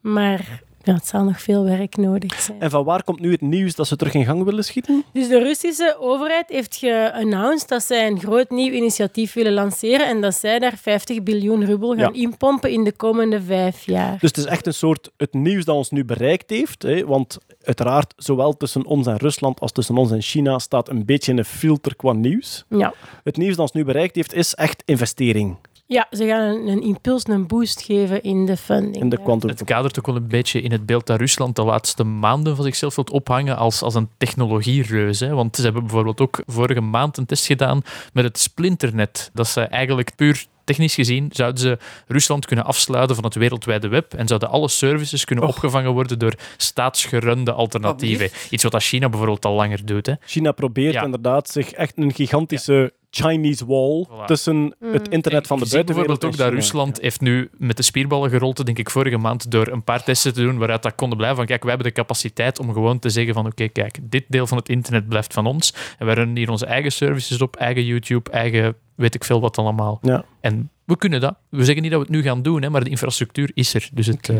Maar 0.00 0.62
ja, 0.90 0.96
het 0.96 1.06
zal 1.06 1.24
nog 1.24 1.40
veel 1.42 1.64
werk 1.64 1.96
nodig 1.96 2.40
zijn. 2.40 2.60
En 2.60 2.70
van 2.70 2.84
waar 2.84 3.02
komt 3.04 3.20
nu 3.20 3.30
het 3.32 3.40
nieuws 3.40 3.74
dat 3.74 3.86
ze 3.86 3.96
terug 3.96 4.14
in 4.14 4.24
gang 4.24 4.44
willen 4.44 4.64
schieten? 4.64 5.04
Dus 5.12 5.28
de 5.28 5.38
Russische 5.38 5.96
overheid 6.00 6.48
heeft 6.48 6.76
geannounced 6.76 7.68
dat 7.68 7.82
zij 7.82 8.06
een 8.06 8.20
groot 8.20 8.50
nieuw 8.50 8.72
initiatief 8.72 9.32
willen 9.32 9.52
lanceren 9.52 10.06
en 10.08 10.20
dat 10.20 10.34
zij 10.34 10.58
daar 10.58 10.76
50 10.76 11.22
biljoen 11.22 11.64
rubel 11.64 11.88
gaan 11.90 11.98
Ja. 12.14 12.20
inpompen 12.20 12.70
in 12.70 12.84
de 12.84 12.92
komende 12.92 13.42
vijf 13.42 13.82
jaar. 13.86 14.12
Dus 14.18 14.28
het 14.28 14.36
is 14.36 14.44
echt 14.44 14.66
een 14.66 14.74
soort 14.74 15.10
het 15.16 15.34
nieuws 15.34 15.64
dat 15.64 15.76
ons 15.76 15.90
nu 15.90 16.04
bereikt 16.04 16.50
heeft. 16.50 16.82
Hè, 16.82 17.04
want 17.06 17.38
uiteraard, 17.62 18.12
zowel 18.16 18.56
tussen 18.56 18.84
ons 18.86 19.06
en 19.06 19.16
Rusland 19.16 19.60
als 19.60 19.72
tussen 19.72 19.96
ons 19.96 20.10
en 20.10 20.22
China 20.22 20.58
staat 20.58 20.88
een 20.88 21.04
beetje 21.04 21.32
een 21.32 21.44
filter 21.44 21.96
qua 21.96 22.12
nieuws. 22.12 22.64
Ja. 22.68 22.94
Het 23.24 23.36
nieuws 23.36 23.50
dat 23.50 23.58
ons 23.60 23.72
nu 23.72 23.84
bereikt 23.84 24.14
heeft, 24.16 24.32
is 24.34 24.54
echt 24.54 24.82
investering 24.84 25.56
Ja, 25.92 26.06
ze 26.10 26.26
gaan 26.26 26.40
een, 26.40 26.68
een 26.68 26.82
impuls, 26.82 27.28
een 27.28 27.46
boost 27.46 27.82
geven 27.82 28.22
in 28.22 28.46
de 28.46 28.56
funding. 28.56 28.96
in 28.96 29.08
de 29.08 29.18
ja. 29.26 29.36
Het 29.46 29.64
kadert 29.64 29.98
ook 29.98 30.06
wel 30.06 30.16
een 30.16 30.28
beetje 30.28 30.60
in 30.60 30.72
het 30.72 30.86
beeld 30.86 31.06
dat 31.06 31.18
Rusland 31.18 31.56
de 31.56 31.64
laatste 31.64 32.04
maanden 32.04 32.56
van 32.56 32.64
zichzelf 32.64 32.94
wilt 32.94 33.10
ophangen 33.10 33.56
als, 33.56 33.82
als 33.82 33.94
een 33.94 34.08
technologiereus. 34.16 35.20
Hè. 35.20 35.34
Want 35.34 35.56
ze 35.56 35.62
hebben 35.62 35.82
bijvoorbeeld 35.82 36.20
ook 36.20 36.42
vorige 36.46 36.80
maand 36.80 37.16
een 37.16 37.26
test 37.26 37.46
gedaan 37.46 37.82
met 38.12 38.24
het 38.24 38.38
splinternet. 38.38 39.30
Dat 39.32 39.48
ze 39.48 39.60
eigenlijk 39.60 40.14
puur 40.16 40.46
technisch 40.70 40.94
gezien 40.94 41.28
zouden 41.32 41.60
ze 41.60 41.78
Rusland 42.06 42.46
kunnen 42.46 42.64
afsluiten 42.64 43.14
van 43.14 43.24
het 43.24 43.34
wereldwijde 43.34 43.88
web 43.88 44.14
en 44.14 44.26
zouden 44.26 44.48
alle 44.48 44.68
services 44.68 45.24
kunnen 45.24 45.44
opgevangen 45.48 45.92
worden 45.92 46.18
door 46.18 46.34
staatsgerunde 46.56 47.52
alternatieven. 47.52 48.28
Iets 48.50 48.62
wat 48.62 48.72
dat 48.72 48.82
China 48.82 49.08
bijvoorbeeld 49.08 49.44
al 49.44 49.54
langer 49.54 49.84
doet. 49.86 50.06
Hè. 50.06 50.12
China 50.24 50.52
probeert 50.52 50.94
Ja. 50.94 51.02
inderdaad 51.02 51.48
zich 51.48 51.70
echt 51.72 51.92
een 51.96 52.12
gigantische 52.14 52.92
Chinese 53.10 53.66
wall 53.66 54.06
Voilà. 54.08 54.24
tussen 54.26 54.74
het 54.84 55.08
internet 55.08 55.46
van 55.46 55.58
de 55.58 55.68
buitenwereld 55.70 56.18
bijvoorbeeld 56.20 56.24
ook 56.24 56.36
dat. 56.36 56.52
Rusland 56.52 57.00
heeft 57.00 57.20
nu 57.20 57.50
met 57.58 57.76
de 57.76 57.82
spierballen 57.82 58.30
gerold, 58.30 58.64
denk 58.66 58.78
ik, 58.78 58.90
vorige 58.90 59.16
maand, 59.18 59.50
door 59.50 59.68
een 59.68 59.84
paar 59.84 60.04
testen 60.04 60.34
te 60.34 60.40
doen 60.42 60.58
waaruit 60.58 60.82
dat 60.82 60.94
konden 60.94 61.16
blijven 61.16 61.38
van 61.38 61.46
kijk, 61.46 61.62
wij 61.62 61.70
hebben 61.72 61.88
de 61.88 62.00
capaciteit 62.00 62.58
om 62.58 62.72
gewoon 62.72 62.98
te 62.98 63.10
zeggen 63.10 63.34
van 63.34 63.46
oké, 63.46 63.68
kijk, 63.68 63.98
dit 64.02 64.24
deel 64.28 64.46
van 64.46 64.56
het 64.58 64.68
internet 64.68 65.08
blijft 65.08 65.32
van 65.32 65.46
ons 65.46 65.74
en 65.98 66.06
wij 66.06 66.14
runnen 66.14 66.36
hier 66.36 66.50
onze 66.50 66.66
eigen 66.66 66.92
services 66.92 67.40
op, 67.40 67.56
eigen 67.56 67.84
YouTube, 67.84 68.30
eigen 68.30 68.74
weet 69.00 69.14
ik 69.14 69.24
veel 69.24 69.40
wat 69.40 69.58
allemaal. 69.58 69.98
Ja. 70.02 70.24
En 70.40 70.70
we 70.90 70.96
kunnen 70.96 71.20
dat. 71.20 71.34
We 71.48 71.64
zeggen 71.64 71.82
niet 71.82 71.90
dat 71.90 72.00
we 72.00 72.06
het 72.06 72.16
nu 72.16 72.22
gaan 72.22 72.42
doen, 72.42 72.62
hè, 72.62 72.70
maar 72.70 72.84
de 72.84 72.90
infrastructuur 72.90 73.50
is 73.54 73.74
er. 73.74 73.88
Dus 73.92 74.06
het, 74.06 74.28
eh, 74.28 74.36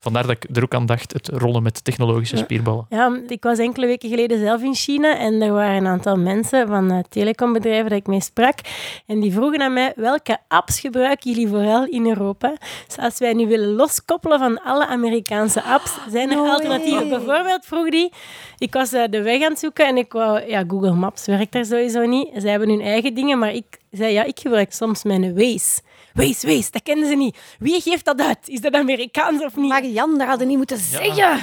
vandaar 0.00 0.22
dat 0.22 0.30
ik 0.30 0.56
er 0.56 0.62
ook 0.62 0.74
aan 0.74 0.86
dacht, 0.86 1.12
het 1.12 1.28
rollen 1.28 1.62
met 1.62 1.84
technologische 1.84 2.36
spierballen. 2.36 2.86
Ja, 2.88 3.20
ik 3.28 3.42
was 3.42 3.58
enkele 3.58 3.86
weken 3.86 4.08
geleden 4.08 4.38
zelf 4.38 4.62
in 4.62 4.74
China 4.74 5.18
en 5.18 5.42
er 5.42 5.52
waren 5.52 5.76
een 5.76 5.86
aantal 5.86 6.16
mensen 6.16 6.68
van 6.68 6.90
eh, 6.90 6.98
telecombedrijven 7.08 7.88
dat 7.88 7.98
ik 7.98 8.06
mee 8.06 8.20
sprak. 8.20 8.58
En 9.06 9.20
die 9.20 9.32
vroegen 9.32 9.60
aan 9.60 9.72
mij, 9.72 9.92
welke 9.96 10.38
apps 10.48 10.80
gebruiken 10.80 11.30
jullie 11.30 11.48
vooral 11.48 11.86
in 11.86 12.06
Europa? 12.06 12.56
Dus 12.86 12.98
als 12.98 13.18
wij 13.18 13.32
nu 13.32 13.46
willen 13.46 13.74
loskoppelen 13.74 14.38
van 14.38 14.62
alle 14.62 14.86
Amerikaanse 14.86 15.62
apps, 15.62 15.98
zijn 16.10 16.30
er 16.30 16.36
No 16.36 16.46
alternatieven? 16.46 17.08
way. 17.08 17.18
Bijvoorbeeld 17.18 17.64
vroeg 17.64 17.90
die, 17.90 18.12
ik 18.58 18.74
was 18.74 18.92
eh, 18.92 19.02
de 19.10 19.22
weg 19.22 19.42
aan 19.42 19.50
het 19.50 19.58
zoeken 19.58 19.86
en 19.86 19.96
ik 19.96 20.12
wou, 20.12 20.48
ja, 20.48 20.64
Google 20.68 20.94
Maps 20.94 21.26
werkt 21.26 21.52
daar 21.52 21.64
sowieso 21.64 22.06
niet. 22.06 22.28
Zij 22.36 22.50
hebben 22.50 22.68
hun 22.68 22.80
eigen 22.80 23.14
dingen, 23.14 23.38
maar 23.38 23.52
ik 23.52 23.82
zei, 23.96 24.12
ja, 24.12 24.24
ik 24.24 24.38
gebruik 24.40 24.72
soms 24.72 25.02
mijn 25.04 25.34
Waze. 25.34 25.80
Waze, 26.14 26.46
Waze, 26.46 26.70
dat 26.70 26.82
kennen 26.82 27.08
ze 27.08 27.14
niet. 27.14 27.38
Wie 27.58 27.80
geeft 27.80 28.04
dat 28.04 28.20
uit? 28.20 28.48
Is 28.48 28.60
dat 28.60 28.74
Amerikaans 28.74 29.42
of 29.42 29.56
niet? 29.56 29.68
Maar 29.68 29.84
Jan, 29.84 30.18
dat 30.18 30.26
hadden 30.28 30.46
niet 30.48 30.56
moeten 30.56 30.78
zeggen. 30.78 31.38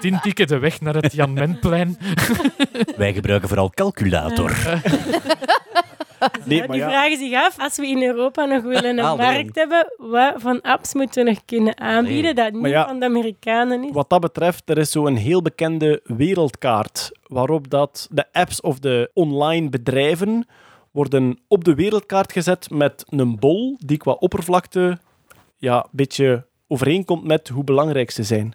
Intikken 0.10 0.46
de 0.46 0.58
weg 0.58 0.80
naar 0.80 0.94
het 0.94 1.12
Jan 1.12 1.32
Mentplein. 1.32 1.98
Wij 2.96 3.12
gebruiken 3.12 3.48
vooral 3.48 3.70
calculator. 3.70 4.56
Nee, 6.44 6.58
Ja, 6.58 6.66
maar 6.66 6.76
die 6.76 6.84
ja, 6.84 6.88
vragen 6.88 7.18
zich 7.18 7.34
af, 7.34 7.58
als 7.58 7.76
we 7.76 7.86
in 7.86 8.02
Europa 8.02 8.44
nog 8.44 8.62
willen 8.62 8.98
een 8.98 9.04
erin. 9.04 9.16
markt 9.16 9.56
hebben, 9.56 9.92
wat 9.96 10.34
van 10.36 10.60
apps 10.60 10.94
moeten 10.94 11.24
we 11.24 11.30
nog 11.30 11.40
kunnen 11.44 11.78
aanbieden 11.78 12.34
dat 12.34 12.52
niet 12.52 12.66
ja, 12.66 12.86
van 12.86 12.98
de 12.98 13.04
Amerikanen 13.04 13.84
is? 13.84 13.90
wat 13.92 14.10
dat 14.10 14.20
betreft, 14.20 14.70
er 14.70 14.78
is 14.78 14.90
zo'n 14.90 15.16
heel 15.16 15.42
bekende 15.42 16.00
wereldkaart 16.04 17.10
waarop 17.26 17.70
dat 17.70 18.08
de 18.10 18.24
apps 18.32 18.60
of 18.60 18.78
de 18.78 19.10
online 19.14 19.68
bedrijven 19.68 20.46
worden 20.90 21.38
op 21.48 21.64
de 21.64 21.74
wereldkaart 21.74 22.32
gezet 22.32 22.70
met 22.70 23.04
een 23.08 23.38
bol 23.38 23.76
die 23.78 23.96
qua 23.96 24.12
oppervlakte 24.12 24.98
ja, 25.56 25.76
een 25.76 25.88
beetje 25.90 26.46
overeenkomt 26.66 27.24
met 27.24 27.48
hoe 27.48 27.64
belangrijk 27.64 28.10
ze 28.10 28.22
zijn. 28.22 28.52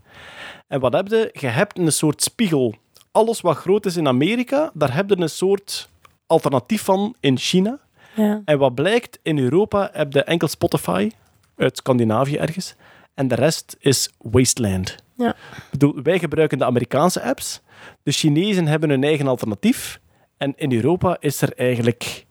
En 0.68 0.80
wat 0.80 0.94
heb 0.94 1.08
je? 1.08 1.30
Je 1.34 1.48
hebt 1.48 1.78
een 1.78 1.92
soort 1.92 2.24
spiegel. 2.24 2.76
Alles 3.12 3.42
wat 3.42 3.58
groot 3.58 3.86
is 3.86 3.98
in 3.98 4.08
Amerika, 4.08 4.72
daar 4.74 4.96
heb 4.96 5.10
je 5.10 5.18
een 5.18 5.30
soort 5.30 5.90
alternatief 6.28 6.82
van 6.82 7.16
in 7.20 7.38
China. 7.38 7.80
Ja. 8.16 8.42
En 8.46 8.58
wat 8.58 8.76
blijkt, 8.76 9.20
in 9.22 9.40
Europa 9.40 9.90
heb 9.94 10.14
je 10.14 10.24
enkel 10.24 10.48
Spotify, 10.48 11.12
uit 11.58 11.78
Scandinavië 11.78 12.36
ergens, 12.36 12.76
en 13.14 13.28
de 13.28 13.36
rest 13.36 13.76
is 13.80 14.10
wasteland. 14.18 14.96
Ja. 15.18 15.30
Ik 15.30 15.68
bedoel, 15.72 16.02
wij 16.04 16.20
gebruiken 16.20 16.58
de 16.58 16.66
Amerikaanse 16.66 17.22
apps, 17.22 17.62
de 18.04 18.12
Chinezen 18.12 18.68
hebben 18.68 18.90
hun 18.90 19.04
eigen 19.04 19.28
alternatief, 19.28 20.00
en 20.38 20.54
in 20.56 20.72
Europa 20.72 21.18
is 21.20 21.42
er 21.42 21.54
eigenlijk 21.54 22.25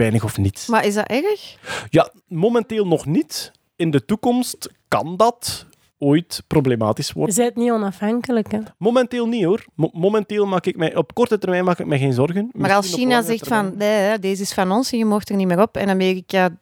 weinig 0.00 0.24
of 0.24 0.36
niets. 0.38 0.66
Maar 0.66 0.84
is 0.84 0.94
dat 0.94 1.06
erg? 1.06 1.56
Ja, 1.90 2.12
momenteel 2.28 2.86
nog 2.86 3.06
niet. 3.06 3.52
In 3.76 3.90
de 3.90 4.04
toekomst 4.04 4.70
kan 4.88 5.16
dat 5.16 5.66
ooit 5.98 6.42
problematisch 6.46 7.06
Je 7.08 7.14
worden. 7.14 7.34
bent 7.36 7.56
niet 7.56 7.70
onafhankelijk. 7.70 8.52
Hè? 8.52 8.58
Momenteel 8.78 9.26
niet 9.26 9.44
hoor. 9.44 9.64
Mo- 9.74 9.90
momenteel 9.92 10.46
maak 10.46 10.66
ik 10.66 10.76
mij, 10.76 10.96
op 10.96 11.14
korte 11.14 11.38
termijn 11.38 11.64
maak 11.64 11.78
ik 11.78 11.86
mij 11.86 11.98
geen 11.98 12.12
zorgen. 12.12 12.50
Maar 12.52 12.72
als 12.72 12.84
Misschien 12.86 13.06
China 13.08 13.22
zegt 13.22 13.42
termijn. 13.42 13.64
van, 13.68 13.76
nee, 13.78 14.18
deze 14.18 14.42
is 14.42 14.52
van 14.52 14.72
ons 14.72 14.92
en 14.92 14.98
je 14.98 15.04
mocht 15.04 15.28
er 15.28 15.36
niet 15.36 15.46
meer 15.46 15.60
op, 15.60 15.76
en 15.76 15.88
Amerika... 15.88 16.58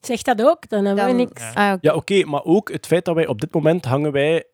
Zeg 0.00 0.22
dat 0.22 0.42
ook, 0.42 0.68
dan 0.68 0.84
hebben 0.84 1.06
we 1.06 1.12
niks. 1.12 1.42
ah, 1.54 1.72
oké. 1.72 1.78
Ja, 1.80 1.94
oké, 1.94 2.24
maar 2.24 2.44
ook 2.44 2.72
het 2.72 2.86
feit 2.86 3.04
dat 3.04 3.14
wij 3.14 3.26
op 3.26 3.40
dit 3.40 3.54
moment 3.54 3.84
hangen 3.84 4.12
wij 4.12 4.44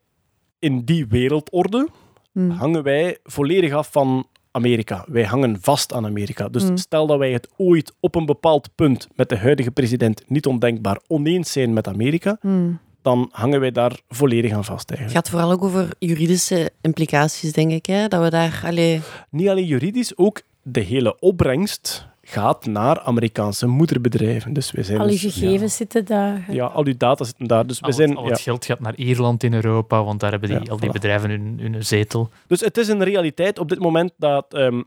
in 0.58 0.84
die 0.84 1.06
wereldorde, 1.06 1.88
Hmm. 2.32 2.50
hangen 2.50 2.82
wij 2.82 3.18
volledig 3.22 3.72
af 3.72 3.92
van 3.92 4.26
Amerika. 4.50 5.04
Wij 5.08 5.24
hangen 5.24 5.56
vast 5.60 5.92
aan 5.92 6.04
Amerika. 6.06 6.48
Dus 6.48 6.62
Hmm. 6.62 6.76
stel 6.76 7.06
dat 7.06 7.18
wij 7.18 7.32
het 7.32 7.48
ooit 7.56 7.92
op 8.00 8.14
een 8.14 8.26
bepaald 8.26 8.68
punt 8.74 9.08
met 9.14 9.28
de 9.28 9.36
huidige 9.36 9.70
president 9.70 10.22
niet 10.26 10.46
ondenkbaar 10.46 11.00
oneens 11.06 11.52
zijn 11.52 11.72
met 11.72 11.88
Amerika, 11.88 12.36
Hmm. 12.40 12.78
dan 13.02 13.28
hangen 13.32 13.60
wij 13.60 13.70
daar 13.70 14.00
volledig 14.08 14.52
aan 14.52 14.64
vast 14.64 14.90
Het 14.90 14.98
eigenlijk. 14.98 15.26
gaat 15.26 15.34
vooral 15.34 15.50
ook 15.52 15.64
over 15.64 15.88
juridische 15.98 16.70
implicaties, 16.80 17.52
denk 17.52 17.70
ik. 17.72 17.86
Hè? 17.86 18.08
Dat 18.08 18.22
we 18.22 18.30
daar... 18.30 18.62
Allee, 18.64 19.00
Niet 19.30 19.48
alleen 19.48 19.66
juridisch, 19.66 20.16
ook 20.16 20.42
de 20.62 20.80
hele 20.80 21.18
opbrengst 21.18 22.08
gaat 22.30 22.66
naar 22.66 23.00
Amerikaanse 23.00 23.66
moederbedrijven. 23.66 24.52
Dus 24.52 24.70
wij 24.70 24.84
zijn 24.84 25.00
Al 25.00 25.08
je 25.08 25.10
dus- 25.18 25.34
gegevens 25.34 25.76
zitten 25.76 26.04
daar. 26.04 26.44
Ja, 26.52 26.64
al 26.66 26.84
uw 26.86 26.96
data 26.96 27.24
zitten 27.24 27.46
daar. 27.46 27.66
Dus, 27.66 27.80
we 27.80 27.86
Al, 27.86 27.92
zijn, 27.92 28.08
het, 28.08 28.18
al 28.18 28.24
ja. 28.24 28.30
het 28.30 28.40
geld 28.40 28.64
gaat 28.64 28.80
naar 28.80 28.94
Ierland 28.94 29.42
in 29.42 29.54
Europa, 29.54 30.04
want 30.04 30.20
daar 30.20 30.30
hebben 30.30 30.48
die, 30.48 30.58
Ja, 30.64 30.70
al 30.70 30.76
die 30.80 30.88
voilà. 30.88 30.92
bedrijven 30.92 31.30
hun, 31.30 31.58
hun 31.60 31.84
zetel. 31.84 32.30
dus 32.46 32.60
het 32.60 32.76
is 32.78 32.88
een 32.88 33.04
realiteit 33.04 33.58
op 33.58 33.68
dit 33.68 33.78
moment 33.78 34.12
dat 34.16 34.54
ehm, 34.54 34.82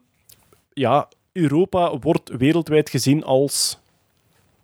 ja, 0.73 1.07
Europa 1.31 1.97
wordt 1.99 2.29
wereldwijd 2.37 2.89
gezien 2.89 3.23
als 3.23 3.79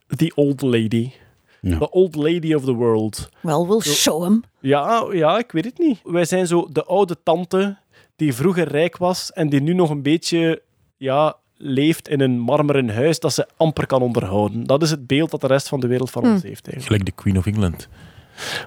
the 0.07 0.31
old 0.35 0.61
lady. 0.61 1.11
The 1.61 1.91
old 1.91 2.15
lady 2.15 2.53
of 2.53 2.63
the 2.63 2.73
world. 2.73 3.29
Well, 3.41 3.65
we'll 3.65 3.81
show 3.81 4.23
him. 4.23 4.43
Ja, 4.59 5.07
ja, 5.11 5.37
ik 5.37 5.51
weet 5.51 5.65
het 5.65 5.77
niet. 5.77 5.99
Wij 6.03 6.25
zijn 6.25 6.47
zo 6.47 6.67
de 6.71 6.83
oude 6.83 7.17
tante 7.23 7.77
die 8.15 8.33
vroeger 8.33 8.67
rijk 8.67 8.97
was 8.97 9.31
en 9.31 9.49
die 9.49 9.61
nu 9.61 9.73
nog 9.73 9.89
een 9.89 10.01
beetje 10.01 10.61
ja, 10.97 11.35
leeft 11.61 12.07
in 12.07 12.19
een 12.21 12.39
marmeren 12.39 12.89
huis 12.89 13.19
dat 13.19 13.33
ze 13.33 13.47
amper 13.57 13.85
kan 13.85 14.01
onderhouden. 14.01 14.63
Dat 14.63 14.81
is 14.81 14.89
het 14.91 15.07
beeld 15.07 15.31
dat 15.31 15.41
de 15.41 15.47
rest 15.47 15.67
van 15.67 15.79
de 15.79 15.87
wereld 15.87 16.09
van 16.11 16.23
Hm. 16.25 16.31
ons 16.31 16.43
heeft. 16.43 16.67
Eigenlijk. 16.67 16.85
Gelijk 16.85 17.05
de 17.05 17.11
Queen 17.23 17.37
of 17.37 17.45
England. 17.45 17.87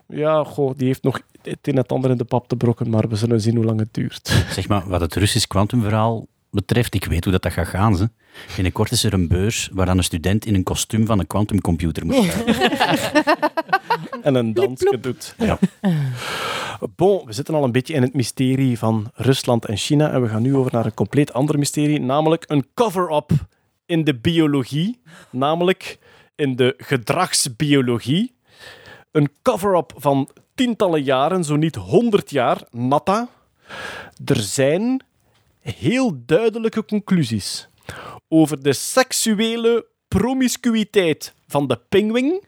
Ja, 0.08 0.44
goh, 0.44 0.72
die 0.76 0.86
heeft 0.86 1.02
nog 1.02 1.20
het 1.42 1.58
een 1.62 1.72
en 1.72 1.76
het 1.76 1.92
ander 1.92 2.10
in 2.10 2.16
de 2.16 2.24
pap 2.24 2.48
te 2.48 2.56
brokken, 2.56 2.90
maar 2.90 3.08
we 3.08 3.16
zullen 3.16 3.40
zien 3.40 3.56
hoe 3.56 3.64
lang 3.64 3.78
het 3.78 3.94
duurt. 3.94 4.44
Zeg 4.50 4.68
maar, 4.68 4.88
wat 4.88 5.00
het 5.00 5.14
Russisch 5.14 5.46
kwantumverhaal 5.46 6.26
betreft, 6.52 6.94
ik 6.94 7.04
weet 7.04 7.24
hoe 7.24 7.32
dat, 7.32 7.42
dat 7.42 7.52
gaat 7.52 7.66
gaan. 7.66 7.96
Ze. 7.96 8.10
Binnenkort 8.54 8.90
is 8.90 9.04
er 9.04 9.12
een 9.12 9.28
beurs 9.28 9.68
waar 9.72 9.86
dan 9.86 9.98
een 9.98 10.04
student 10.04 10.46
in 10.46 10.54
een 10.54 10.62
kostuum 10.62 11.06
van 11.06 11.18
een 11.18 11.26
quantumcomputer 11.26 12.06
moet 12.06 12.14
staan. 12.24 12.44
en 14.22 14.34
een 14.34 14.54
dansje 14.54 14.98
doet. 15.00 15.34
Ja. 15.38 15.58
Bon, 16.96 17.26
we 17.26 17.32
zitten 17.32 17.54
al 17.54 17.64
een 17.64 17.72
beetje 17.72 17.94
in 17.94 18.02
het 18.02 18.14
mysterie 18.14 18.78
van 18.78 19.10
Rusland 19.14 19.64
en 19.64 19.76
China 19.76 20.10
en 20.10 20.22
we 20.22 20.28
gaan 20.28 20.42
nu 20.42 20.56
over 20.56 20.72
naar 20.72 20.84
een 20.84 20.94
compleet 20.94 21.32
ander 21.32 21.58
mysterie, 21.58 22.00
namelijk 22.00 22.44
een 22.46 22.66
cover-up 22.74 23.30
in 23.86 24.04
de 24.04 24.14
biologie, 24.14 25.00
namelijk 25.30 25.98
in 26.34 26.56
de 26.56 26.74
gedragsbiologie. 26.76 28.34
Een 29.10 29.28
cover-up 29.42 29.92
van 29.96 30.28
tientallen 30.54 31.02
jaren, 31.02 31.44
zo 31.44 31.56
niet 31.56 31.74
honderd 31.74 32.30
jaar, 32.30 32.62
natta. 32.70 33.28
Er 34.24 34.36
zijn 34.36 35.02
heel 35.62 36.22
duidelijke 36.26 36.84
conclusies 36.84 37.68
over 38.28 38.62
de 38.62 38.72
seksuele 38.72 39.86
promiscuïteit 40.08 41.34
van 41.46 41.66
de 41.66 41.80
pinguïn 41.88 42.42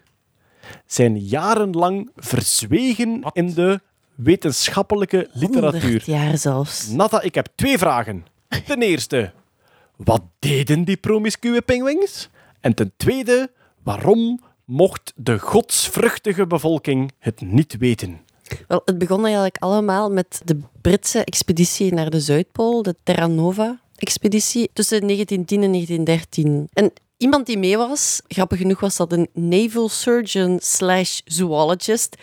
zijn 0.86 1.18
jarenlang 1.18 2.10
verzwegen 2.16 3.22
in 3.32 3.54
de 3.54 3.80
wetenschappelijke 4.14 5.28
literatuur. 5.32 5.80
100 5.80 6.06
jaar 6.06 6.38
zelfs. 6.38 6.88
Natta, 6.88 7.20
ik 7.20 7.34
heb 7.34 7.48
twee 7.54 7.78
vragen. 7.78 8.26
Ten 8.66 8.82
eerste, 8.82 9.32
wat 9.96 10.22
deden 10.38 10.84
die 10.84 10.96
promiscue 10.96 11.62
pinguïns? 11.62 12.28
En 12.60 12.74
ten 12.74 12.92
tweede, 12.96 13.50
waarom 13.82 14.40
mocht 14.64 15.12
de 15.16 15.38
godsvruchtige 15.38 16.46
bevolking 16.46 17.12
het 17.18 17.40
niet 17.40 17.76
weten? 17.78 18.20
Wel, 18.68 18.82
het 18.84 18.98
begon 18.98 19.24
eigenlijk 19.24 19.56
allemaal 19.58 20.10
met 20.10 20.40
de 20.44 20.60
Britse 20.80 21.24
expeditie 21.24 21.94
naar 21.94 22.10
de 22.10 22.20
Zuidpool, 22.20 22.82
de 22.82 22.96
Terra 23.02 23.26
Nova-expeditie, 23.26 24.70
tussen 24.72 25.00
1910 25.00 25.62
en 25.62 25.72
1913. 25.72 26.68
En 26.72 26.92
iemand 27.16 27.46
die 27.46 27.58
mee 27.58 27.76
was, 27.76 28.20
grappig 28.28 28.58
genoeg 28.58 28.80
was 28.80 28.96
dat 28.96 29.12
een 29.12 29.28
naval 29.32 29.88
surgeon 29.88 30.58
slash 30.62 31.20
zoologist. 31.24 32.16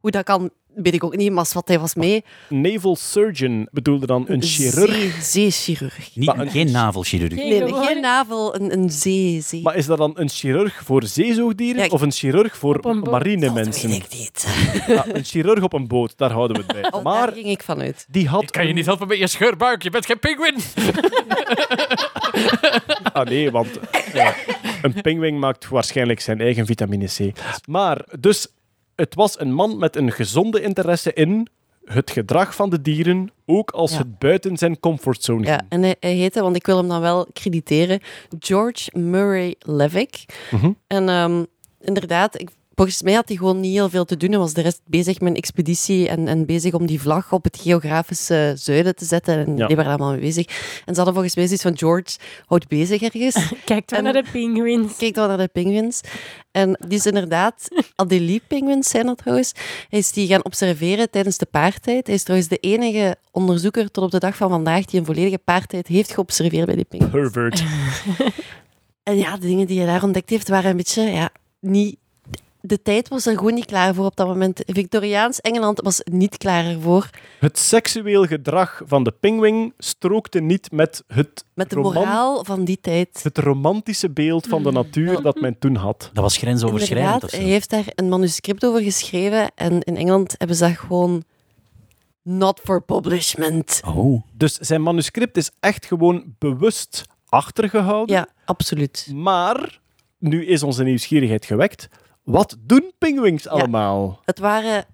Hoe 0.00 0.10
dat 0.10 0.24
kan, 0.24 0.50
weet 0.74 0.94
ik 0.94 1.04
ook 1.04 1.16
niet, 1.16 1.32
maar 1.32 1.46
wat 1.52 1.68
hij 1.68 1.78
was 1.78 1.94
mee. 1.94 2.24
Naval 2.48 2.96
surgeon 2.96 3.68
bedoelde 3.70 4.06
dan 4.06 4.24
een 4.28 4.42
chirurg. 4.42 4.92
Zee, 5.22 5.50
zeechirurg. 5.50 6.10
Niet, 6.14 6.26
Maar 6.26 6.38
een- 6.38 6.50
geen 6.50 6.70
navelchirurg. 6.70 7.34
Nee, 7.34 7.60
nee, 7.62 7.72
geen 7.74 8.00
navel, 8.00 8.54
een, 8.54 8.72
een 8.72 8.90
zee, 8.90 9.40
zee. 9.40 9.62
Maar 9.62 9.76
is 9.76 9.86
dat 9.86 9.98
dan 9.98 10.12
een 10.14 10.28
chirurg 10.28 10.80
voor 10.84 11.02
zeezoogdieren 11.04 11.78
Ja, 11.78 11.84
ik- 11.84 11.92
of 11.92 12.00
een 12.00 12.12
chirurg 12.12 12.56
voor 12.56 12.78
een 12.84 12.98
marine 12.98 13.44
dat 13.46 13.54
mensen? 13.54 13.88
weet 13.90 14.04
ik 14.12 14.18
niet. 14.18 14.46
Ja, 14.86 15.04
een 15.12 15.24
chirurg 15.24 15.62
op 15.62 15.72
een 15.72 15.88
boot, 15.88 16.12
daar 16.16 16.30
houden 16.32 16.56
we 16.56 16.62
het 16.66 16.72
bij. 16.80 16.90
Oh, 16.92 17.02
Maar 17.04 17.26
daar 17.26 17.34
ging 17.36 17.46
ik 17.46 17.62
vanuit. 17.62 18.06
die 18.10 18.28
had 18.28 18.42
Ik 18.42 18.50
kan 18.52 18.66
je 18.66 18.72
niet 18.72 18.86
helpen 18.86 19.08
met 19.08 19.18
je 19.18 19.26
scheurbuik, 19.26 19.82
je 19.82 19.90
bent 19.90 20.06
geen 20.06 20.18
pinguïn. 20.18 20.56
Ah 23.12 23.26
nee, 23.26 23.50
want 23.50 23.68
ja, 24.12 24.34
een 24.82 25.00
pinguïn 25.02 25.38
maakt 25.38 25.68
waarschijnlijk 25.68 26.20
zijn 26.20 26.40
eigen 26.40 26.66
vitamine 26.66 27.06
C. 27.06 27.32
Maar, 27.66 28.04
dus, 28.20 28.46
het 28.96 29.14
was 29.14 29.40
een 29.40 29.52
man 29.52 29.78
met 29.78 29.96
een 29.96 30.12
gezonde 30.12 30.60
interesse 30.62 31.12
in 31.12 31.48
het 31.84 32.10
gedrag 32.10 32.54
van 32.54 32.70
de 32.70 32.82
dieren, 32.82 33.30
ook 33.46 33.70
als 33.70 33.92
Ja. 33.92 33.98
het 33.98 34.18
buiten 34.18 34.56
zijn 34.56 34.80
comfortzone 34.80 35.46
Ja, 35.46 35.54
ging. 35.56 35.66
en 35.68 35.82
hij, 35.82 35.96
hij 36.00 36.14
heette, 36.14 36.42
want 36.42 36.56
ik 36.56 36.66
wil 36.66 36.76
hem 36.76 36.88
dan 36.88 37.00
wel 37.00 37.26
crediteren, 37.32 38.00
George 38.38 38.98
Murray 38.98 39.54
Levick. 39.58 40.24
Mhm. 40.50 40.70
En 40.86 41.08
ehm, 41.08 41.44
inderdaad, 41.80 42.40
ik, 42.40 42.50
volgens 42.74 43.02
mij 43.02 43.12
had 43.12 43.28
hij 43.28 43.36
gewoon 43.36 43.60
niet 43.60 43.72
heel 43.72 43.88
veel 43.88 44.04
te 44.04 44.16
doen. 44.16 44.30
Hij 44.30 44.38
was 44.38 44.52
de 44.54 44.60
rest 44.60 44.80
bezig 44.86 45.20
met 45.20 45.30
een 45.30 45.36
expeditie 45.36 46.08
en, 46.08 46.28
en 46.28 46.46
bezig 46.46 46.72
om 46.74 46.86
die 46.86 47.00
vlag 47.00 47.32
op 47.32 47.44
het 47.44 47.58
geografische 47.62 48.52
zuiden 48.56 48.96
te 48.96 49.04
zetten. 49.04 49.46
En 49.46 49.56
Ja. 49.56 49.66
die 49.66 49.76
waren 49.76 49.90
allemaal 49.92 50.10
mee 50.10 50.20
bezig. 50.20 50.46
En 50.84 50.94
ze 50.94 50.94
hadden 50.94 51.12
volgens 51.14 51.34
mij 51.36 51.44
zoiets 51.44 51.62
van, 51.62 51.78
George, 51.78 52.18
houd 52.46 52.68
bezig 52.68 53.02
ergens. 53.02 53.52
Kijk 53.64 53.88
dan 53.88 54.02
naar 54.02 54.12
de 54.12 54.24
pinguïns. 54.32 54.96
Kijk 54.96 55.14
dan 55.14 55.28
naar 55.28 55.36
de 55.38 55.48
pinguïns. 55.48 56.00
En 56.50 56.78
die 56.86 56.98
is 56.98 57.06
inderdaad, 57.06 57.68
Adelie-pinguïns 57.96 58.88
zijn 58.88 59.06
dat 59.06 59.18
trouwens. 59.18 59.52
Hij 59.88 59.98
is 59.98 60.12
die 60.12 60.26
gaan 60.28 60.44
observeren 60.44 61.10
tijdens 61.10 61.38
de 61.38 61.46
paartijd. 61.46 62.06
Hij 62.06 62.14
is 62.16 62.22
trouwens 62.22 62.50
de 62.50 62.56
enige 62.56 63.16
onderzoeker 63.30 63.90
tot 63.90 64.04
op 64.04 64.10
de 64.10 64.18
dag 64.18 64.36
van 64.36 64.48
vandaag 64.50 64.84
die 64.84 65.00
een 65.00 65.06
volledige 65.06 65.38
paartijd 65.38 65.86
heeft 65.86 66.12
geobserveerd 66.12 66.66
bij 66.66 66.74
die 66.74 66.84
pinguïns. 66.84 67.12
Pervert. 67.32 67.62
En 69.02 69.16
ja, 69.16 69.36
de 69.36 69.46
dingen 69.46 69.66
die 69.66 69.78
hij 69.78 69.86
daar 69.86 70.02
ontdekt 70.02 70.30
heeft 70.30 70.48
waren 70.48 70.70
een 70.70 70.76
beetje 70.76 71.02
ja, 71.02 71.30
niet. 71.60 71.96
De 72.64 72.82
tijd 72.82 73.08
was 73.08 73.26
er 73.26 73.36
gewoon 73.36 73.54
niet 73.54 73.64
klaar 73.64 73.94
voor 73.94 74.04
op 74.04 74.16
dat 74.16 74.26
moment. 74.26 74.62
Victoriaans 74.66 75.40
Engeland 75.40 75.80
was 75.80 76.00
niet 76.04 76.36
klaar 76.36 76.64
ervoor. 76.64 77.10
Het 77.38 77.58
seksueel 77.58 78.24
gedrag 78.26 78.82
van 78.86 79.04
de 79.04 79.12
pinguïn 79.20 79.72
strookte 79.78 80.40
niet 80.40 80.70
met 80.72 81.02
het, 81.06 81.44
Met 81.54 81.70
de 81.70 81.76
moraal 81.76 82.44
van 82.44 82.64
die 82.64 82.78
tijd. 82.80 83.20
het 83.22 83.38
romantische 83.38 84.10
beeld 84.10 84.46
van 84.46 84.62
de 84.62 84.72
natuur 84.72 85.22
dat 85.22 85.40
men 85.40 85.58
toen 85.58 85.74
had. 85.76 86.10
Dat 86.12 86.22
was 86.22 86.36
grensoverschrijdend 86.36 87.04
Inderdaad, 87.06 87.24
of 87.24 87.30
zo. 87.30 87.36
hij 87.36 87.46
heeft 87.52 87.70
daar 87.70 87.84
een 87.94 88.08
manuscript 88.08 88.64
over 88.64 88.82
geschreven. 88.82 89.50
En 89.54 89.80
in 89.80 89.96
Engeland 89.96 90.34
hebben 90.38 90.56
ze 90.56 90.64
dat 90.66 90.76
gewoon. 90.78 91.22
Not 92.24 92.60
for 92.64 92.82
publishment. 92.82 93.80
Oh. 93.86 94.22
Dus 94.32 94.54
zijn 94.54 94.82
manuscript 94.82 95.36
is 95.36 95.50
echt 95.60 95.86
gewoon 95.86 96.34
bewust 96.38 97.02
achtergehouden. 97.28 98.16
Ja, 98.16 98.28
absoluut. 98.44 99.08
Maar 99.14 99.80
nu 100.18 100.46
is 100.46 100.62
onze 100.62 100.82
nieuwsgierigheid 100.84 101.44
gewekt. 101.44 101.88
Wat 102.22 102.56
doen 102.60 102.92
pinguïns 102.98 103.48
allemaal? 103.48 104.20
Het 104.24 104.38
waren. 104.38 104.84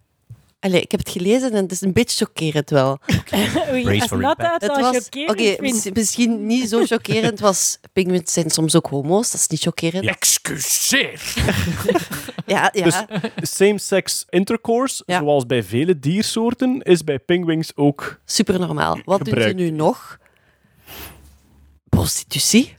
Allee, 0.60 0.80
ik 0.80 0.90
heb 0.90 1.00
het 1.00 1.10
gelezen 1.10 1.50
en 1.52 1.62
het 1.62 1.72
is 1.72 1.80
een 1.80 1.92
beetje 1.92 2.24
chockerend 2.24 2.70
wel. 2.70 2.98
Oei, 3.70 3.82
Brace 3.82 4.00
als 4.00 4.10
impact. 4.10 4.62
het 4.62 4.80
was, 4.80 5.08
oké, 5.26 5.56
misschien 5.92 6.46
niet 6.46 6.68
zo 6.68 6.84
chockerend. 6.84 7.40
Was, 7.40 7.78
pinguïns 7.92 8.32
zijn 8.32 8.50
soms 8.50 8.76
ook 8.76 8.86
homo's, 8.86 9.30
dat 9.30 9.40
is 9.40 9.46
niet 9.48 9.60
chockerend. 9.60 10.06
Excuseer. 10.06 11.20
Ja, 12.46 12.70
ja. 12.72 12.84
Dus 13.34 13.56
same-sex 13.56 14.24
intercourse, 14.28 15.02
Ja. 15.06 15.18
zoals 15.18 15.46
bij 15.46 15.62
vele 15.62 15.98
diersoorten, 15.98 16.82
is 16.82 17.04
bij 17.04 17.18
pinguïns 17.18 17.72
ook... 17.76 18.20
super 18.24 18.58
normaal. 18.58 18.98
Wat 19.04 19.24
doen 19.24 19.42
ze 19.42 19.48
nu 19.48 19.70
nog? 19.70 20.18
Prostitutie. 21.88 22.76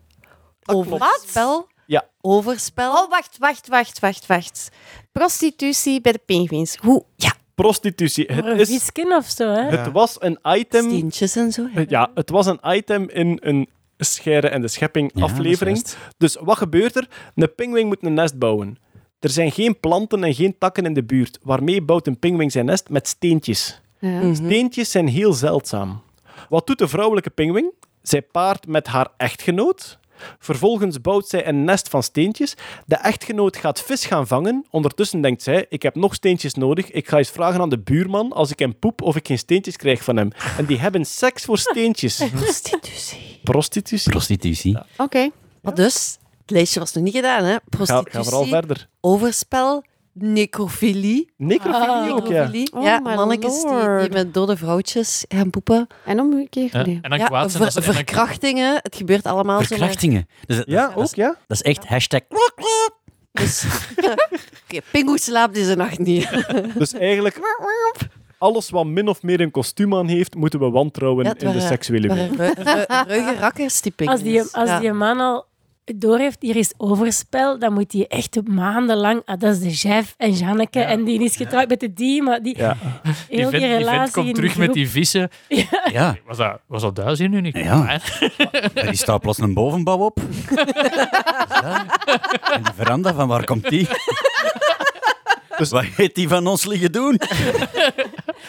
Overspel. 0.66 1.68
Ja. 1.90 2.06
Overspel. 2.22 2.92
Oh, 2.92 3.10
wacht, 3.10 3.38
wacht, 3.38 3.68
wacht, 3.68 4.00
wacht, 4.00 4.26
wacht. 4.26 4.70
Prostitutie 5.12 6.02
bij 6.02 6.12
de 6.12 6.22
pinguïns. 6.26 6.76
Hoe? 6.76 7.04
Ja. 7.16 7.34
Prostitutie. 7.56 8.26
Het, 8.26 8.46
Een 8.46 8.60
is, 8.60 8.68
visken 8.70 9.16
of 9.16 9.26
zo, 9.30 9.50
hè? 9.50 9.78
het 9.78 9.92
was 9.92 10.16
een 10.22 10.40
item... 10.44 10.84
Steentjes 10.90 11.36
en 11.36 11.52
zo. 11.52 11.68
hè. 11.72 11.86
Ja, 11.88 12.12
het 12.14 12.30
was 12.30 12.46
een 12.46 12.60
item 12.64 13.10
in 13.10 13.38
een 13.42 13.70
Scheire 13.98 14.48
en 14.50 14.62
de 14.62 14.68
Schepping 14.68 15.12
Ja, 15.14 15.24
aflevering. 15.24 15.86
Dus 16.18 16.36
wat 16.40 16.58
gebeurt 16.58 16.96
er? 16.96 17.08
Een 17.36 17.56
pinguïn 17.56 17.88
moet 17.88 18.04
een 18.04 18.14
nest 18.14 18.38
bouwen. 18.40 18.78
Er 19.20 19.30
zijn 19.30 19.52
geen 19.52 19.80
planten 19.80 20.24
en 20.24 20.34
geen 20.34 20.58
takken 20.58 20.86
in 20.86 20.94
de 20.94 21.04
buurt. 21.04 21.40
Waarmee 21.44 21.82
bouwt 21.82 22.08
een 22.08 22.20
pinguïn 22.20 22.52
zijn 22.52 22.66
nest? 22.66 22.90
Met 22.90 23.08
steentjes. 23.08 23.82
Mhm. 24.00 24.34
Steentjes 24.36 24.92
zijn 24.92 25.08
heel 25.08 25.34
zeldzaam. 25.34 26.02
Wat 26.50 26.68
doet 26.68 26.78
de 26.78 26.88
vrouwelijke 26.88 27.30
pinguïn? 27.30 27.72
Zij 28.02 28.22
paart 28.22 28.68
met 28.68 28.88
haar 28.88 29.08
echtgenoot. 29.18 29.99
Vervolgens 30.40 31.02
bouwt 31.02 31.28
zij 31.28 31.48
een 31.48 31.64
nest 31.64 31.90
van 31.90 32.04
steentjes. 32.04 32.54
De 32.86 32.96
echtgenoot 32.96 33.58
gaat 33.58 33.82
vis 33.82 34.06
gaan 34.06 34.28
vangen. 34.28 34.66
Ondertussen 34.70 35.22
denkt 35.22 35.44
zij, 35.44 35.66
ik 35.70 35.82
heb 35.82 35.96
nog 35.96 36.14
steentjes 36.14 36.54
nodig. 36.54 36.92
Ik 36.92 37.08
ga 37.08 37.18
eens 37.18 37.30
vragen 37.30 37.62
aan 37.62 37.70
de 37.70 37.80
buurman 37.80 38.34
als 38.34 38.52
ik 38.52 38.60
hem 38.60 38.80
poep 38.80 39.02
of 39.02 39.16
ik 39.16 39.28
geen 39.28 39.38
steentjes 39.38 39.76
krijg 39.76 40.04
van 40.04 40.18
hem. 40.18 40.32
En 40.58 40.66
die 40.66 40.80
hebben 40.80 41.06
seks 41.06 41.44
voor 41.46 41.58
steentjes. 41.58 42.18
Prostitutie. 42.36 43.40
Prostitutie. 43.44 44.12
Prostitutie. 44.12 44.78
Oké. 44.98 45.30
Maar 45.62 45.74
dus, 45.76 46.18
het 46.42 46.52
lijstje 46.52 46.80
was 46.80 46.94
nog 46.94 47.04
niet 47.04 47.16
gedaan, 47.16 47.44
hè? 47.44 47.52
Ga, 47.52 47.62
Prostitutie, 47.70 48.12
ga 48.12 48.24
vooral 48.24 48.46
verder. 48.46 48.88
overspel, 49.02 49.84
necrofilie. 50.14 51.34
Necrofilie 51.38 52.14
ook, 52.14 52.28
ja. 52.28 52.50
Oh, 52.74 52.84
ja, 52.84 53.00
mannetjes 53.00 53.62
die, 53.62 54.10
met 54.12 54.34
dode 54.34 54.58
vrouwtjes 54.58 55.26
gaan 55.28 55.50
poepen. 55.50 55.88
En 56.06 56.20
omgekeerd? 56.20 56.72
Ja. 56.72 56.82
Nee. 56.86 57.00
En 57.02 57.10
dan 57.10 57.20
Ja, 57.20 57.26
kwaad 57.26 57.52
zijn 57.52 57.72
ver- 57.72 57.84
verkrachtingen. 57.94 58.80
Het 58.82 58.96
gebeurt 58.96 59.26
allemaal 59.26 59.60
zo. 59.60 59.66
Verkrachtingen. 59.66 60.28
Dus 60.46 60.58
dat, 60.58 60.66
Ja, 60.68 60.88
dat, 60.88 60.96
ook, 60.96 61.04
is, 61.04 61.12
ja. 61.14 61.28
dat 61.48 61.58
is 61.58 61.62
echt 61.62 61.88
hashtag... 61.88 62.22
Dus, 63.32 63.66
Oké, 64.68 64.80
Pingu 64.92 65.18
slaapt 65.18 65.54
deze 65.54 65.76
nacht 65.76 66.00
niet. 66.00 66.30
Dus 66.78 66.94
eigenlijk, 66.94 67.40
alles 68.38 68.70
wat 68.70 68.86
min 68.86 69.08
of 69.08 69.22
meer 69.24 69.42
een 69.42 69.52
kostuum 69.52 69.96
aan 69.96 70.08
heeft, 70.08 70.36
moeten 70.36 70.60
we 70.60 70.70
wantrouwen 70.70 71.26
in 71.26 71.52
de 71.52 71.60
seksuele 71.62 72.14
wereld. 72.14 72.36
ru- 72.40 72.64
ru- 72.64 72.84
ruige 72.88 73.36
rakkers, 73.40 73.82
die 73.82 73.94
Als 74.10 74.22
die, 74.22 74.42
als 74.42 74.70
Ja. 74.70 74.80
die 74.80 74.92
man 74.94 75.20
al 75.20 75.46
doorheeft, 75.96 76.42
hier 76.42 76.56
is 76.56 76.74
overspel, 76.78 77.60
dan 77.60 77.74
moet 77.74 77.92
hij 77.92 78.06
echt 78.08 78.48
maandenlang... 78.48 79.22
Ah, 79.26 79.40
dat 79.40 79.54
is 79.56 79.60
de 79.60 79.90
chef 79.90 80.14
en 80.18 80.32
Janneke, 80.32 80.80
en 80.80 81.04
die 81.04 81.24
is 81.24 81.36
getrouwd 81.36 81.68
met 81.68 81.80
de 81.80 81.94
die, 81.94 82.24
maar 82.24 82.42
die... 82.42 82.58
Ja. 82.58 82.78
Die 83.04 83.14
Heel 83.40 83.50
vent, 83.50 83.52
die 83.52 83.60
die 83.60 83.70
vent 83.70 83.80
relatie 83.80 84.14
komt 84.14 84.36
terug 84.36 84.52
die 84.54 84.60
met 84.60 84.74
die 84.74 84.90
vissen. 84.90 85.30
Ja, 85.92 86.18
Was 86.26 86.38
dat, 86.38 86.60
was 86.68 86.82
dat 86.82 86.96
thuis 86.96 87.20
hier 87.20 87.30
nu 87.30 87.42
niet? 87.42 87.58
Ja. 87.58 88.00
die 88.74 88.96
staat 88.96 89.22
plots 89.22 89.38
een 89.38 89.54
bovenbouw 89.54 89.98
op. 89.98 90.20
Ja. 91.62 91.86
En 92.54 92.64
die 92.64 92.74
veranda, 92.76 93.14
van 93.14 93.28
waar 93.28 93.44
komt 93.44 93.70
die? 93.70 93.88
Dus 95.60 95.70
wat 95.70 95.84
heeft 95.84 96.16
die 96.16 96.28
van 96.28 96.48
ons 96.48 96.66
liggen 96.66 96.92
doen? 96.92 97.20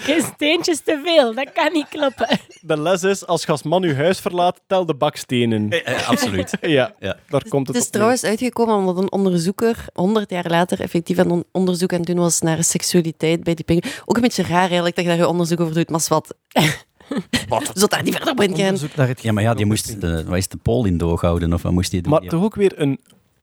Geen 0.06 0.22
steentjes 0.34 0.80
te 0.80 1.00
veel, 1.04 1.34
dat 1.34 1.52
kan 1.52 1.72
niet 1.72 1.88
kloppen. 1.88 2.38
De 2.60 2.78
les 2.80 3.02
is, 3.02 3.26
als 3.26 3.42
je 3.44 3.50
als 3.52 3.62
man 3.62 3.82
je 3.82 3.94
huis 3.94 4.18
verlaat, 4.18 4.60
tel 4.66 4.86
de 4.86 4.94
bakstenen. 4.94 5.70
Eh, 5.70 6.08
absoluut. 6.08 6.52
Ja, 6.60 6.94
Ja. 6.98 7.16
daar 7.28 7.44
komt 7.48 7.66
het 7.66 7.76
Het 7.76 7.76
is 7.76 7.82
op 7.82 7.82
neer. 7.82 7.90
trouwens 7.90 8.24
uitgekomen 8.24 8.74
omdat 8.76 8.98
een 8.98 9.12
onderzoeker 9.12 9.84
100 9.92 10.30
jaar 10.30 10.46
later 10.48 10.80
effectief 10.80 11.16
een 11.18 11.30
on- 11.30 11.44
onderzoek 11.52 11.92
aan 11.92 11.98
het 11.98 12.06
doen 12.06 12.16
was 12.18 12.40
naar 12.40 12.64
seksualiteit 12.64 13.44
bij 13.44 13.54
die 13.54 13.64
pinguïn. 13.64 13.92
Ook 14.04 14.16
een 14.16 14.22
beetje 14.22 14.42
raar 14.42 14.66
eigenlijk 14.66 14.94
dat 14.96 15.04
je 15.04 15.10
daar 15.10 15.20
je 15.20 15.28
onderzoek 15.28 15.60
over 15.60 15.74
doet, 15.74 15.90
maar 15.90 16.04
wat. 16.08 16.34
Wat? 17.48 17.70
Zult 17.74 17.90
daar 17.90 18.02
niet 18.02 18.14
verder 18.14 18.32
op 18.32 18.40
in 18.40 18.48
gaan. 18.56 18.64
Onderzoek 18.64 18.94
naar 18.94 19.08
het 19.08 19.22
Ja, 19.22 19.32
maar 19.32 19.42
ja, 19.42 19.54
die 19.54 19.66
moest 19.66 20.00
de, 20.00 20.24
wat 20.24 20.36
is 20.36 20.48
de 20.48 20.56
poll 20.56 20.86
in 20.86 20.98
doog 20.98 21.20
houden, 21.20 21.52
of 21.52 21.62
wat 21.62 21.72
moest 21.72 21.92
hij 21.92 22.00
doen? 22.00 22.12
Maar 22.12 22.22
Ja. 22.22 22.28
toch 22.28 22.42
ook 22.42 22.54
weer 22.54 22.72
een 22.76 23.00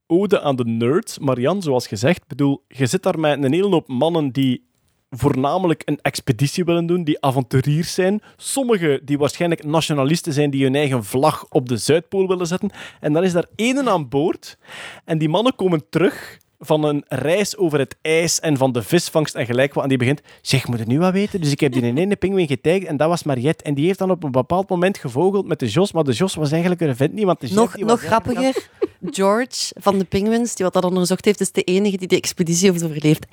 ode 0.08 0.42
aan 0.42 0.56
de 0.56 0.66
nerds. 0.66 1.20
Marian, 1.20 1.62
zoals 1.62 1.88
gezegd, 1.88 2.28
bedoel, 2.28 2.64
je 2.68 2.86
zit 2.86 3.04
daar 3.04 3.20
met 3.20 3.44
een 3.44 3.54
hele 3.54 3.70
hoop 3.70 3.88
mannen 3.88 4.32
die 4.32 4.66
voornamelijk 5.10 5.82
een 5.86 6.00
expeditie 6.02 6.64
willen 6.64 6.86
doen, 6.86 7.04
die 7.04 7.22
avonturiers 7.22 7.94
zijn. 7.94 8.22
Sommigen 8.38 9.06
die 9.06 9.18
waarschijnlijk 9.18 9.64
nationalisten 9.64 10.34
zijn, 10.34 10.50
die 10.50 10.64
hun 10.64 10.76
eigen 10.76 11.04
vlag 11.04 11.46
op 11.50 11.70
de 11.70 11.78
Zuidpool 11.78 12.28
willen 12.28 12.48
zetten. 12.48 12.70
En 13.00 13.14
dan 13.14 13.24
is 13.24 13.34
daar 13.34 13.48
één 13.56 13.90
aan 13.90 14.10
boord. 14.10 14.58
En 15.06 15.18
die 15.18 15.30
mannen 15.30 15.56
komen 15.56 15.90
terug 15.90 16.38
van 16.60 16.84
een 16.84 17.04
reis 17.08 17.58
over 17.58 17.80
het 17.80 17.98
ijs 18.02 18.40
en 18.40 18.58
van 18.58 18.72
de 18.72 18.82
visvangst 18.82 19.36
en 19.36 19.46
gelijk 19.46 19.74
wat. 19.74 19.84
En 19.84 19.90
die 19.90 19.98
begint, 19.98 20.22
zeg, 20.42 20.68
moet 20.68 20.80
het 20.80 20.88
nu 20.88 21.00
wat 21.00 21.14
weten? 21.14 21.42
Dus 21.42 21.52
ik 21.52 21.60
heb 21.60 21.72
die 21.72 21.82
in 21.82 21.98
ene 21.98 22.16
pinguïn 22.16 22.48
getagd 22.48 22.84
en 22.84 22.98
dat 22.98 23.08
was 23.08 23.24
Mariette. 23.24 23.64
En 23.64 23.74
die 23.74 23.86
heeft 23.86 24.00
dan 24.00 24.12
op 24.12 24.24
een 24.24 24.32
bepaald 24.32 24.70
moment 24.70 24.98
gevogeld 24.98 25.48
met 25.48 25.60
de 25.60 25.68
Jos, 25.68 25.92
maar 25.92 26.04
de 26.04 26.12
Jos 26.12 26.36
was 26.36 26.52
eigenlijk 26.52 26.82
een 26.82 26.96
vent 26.96 27.14
niet, 27.14 27.26
want 27.26 27.40
de 27.40 27.54
Nog, 27.54 27.78
nog 27.78 28.02
grappiger, 28.02 28.70
George 29.02 29.74
van 29.80 29.98
de 29.98 30.04
Penguins, 30.04 30.56
die 30.56 30.66
wat 30.66 30.74
dat 30.74 30.84
onderzocht 30.84 31.26
heeft, 31.26 31.40
is 31.40 31.52
de 31.52 31.62
enige 31.62 31.98
die 31.98 32.08
de 32.08 32.16
expeditie 32.16 32.72
heeft 32.72 32.84
overleefd. 32.84 33.26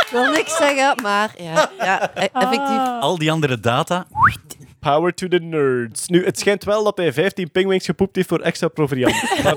Ik 0.00 0.08
wil 0.12 0.30
niks 0.30 0.56
zeggen, 0.56 1.02
maar 1.02 1.34
ja, 1.38 1.70
ja 1.78 2.14
effectief. 2.14 3.00
Al 3.00 3.18
die 3.18 3.32
andere 3.32 3.60
data, 3.60 4.06
Power 4.80 5.14
to 5.14 5.28
the 5.28 5.38
nerds. 5.38 6.08
Nu, 6.08 6.24
het 6.24 6.38
schijnt 6.38 6.64
wel 6.64 6.84
dat 6.84 6.96
hij 6.96 7.12
15 7.12 7.50
pinguïns 7.50 7.84
gepoept 7.84 8.16
heeft 8.16 8.28
voor 8.28 8.40
extra 8.40 8.68
proviant. 8.68 9.14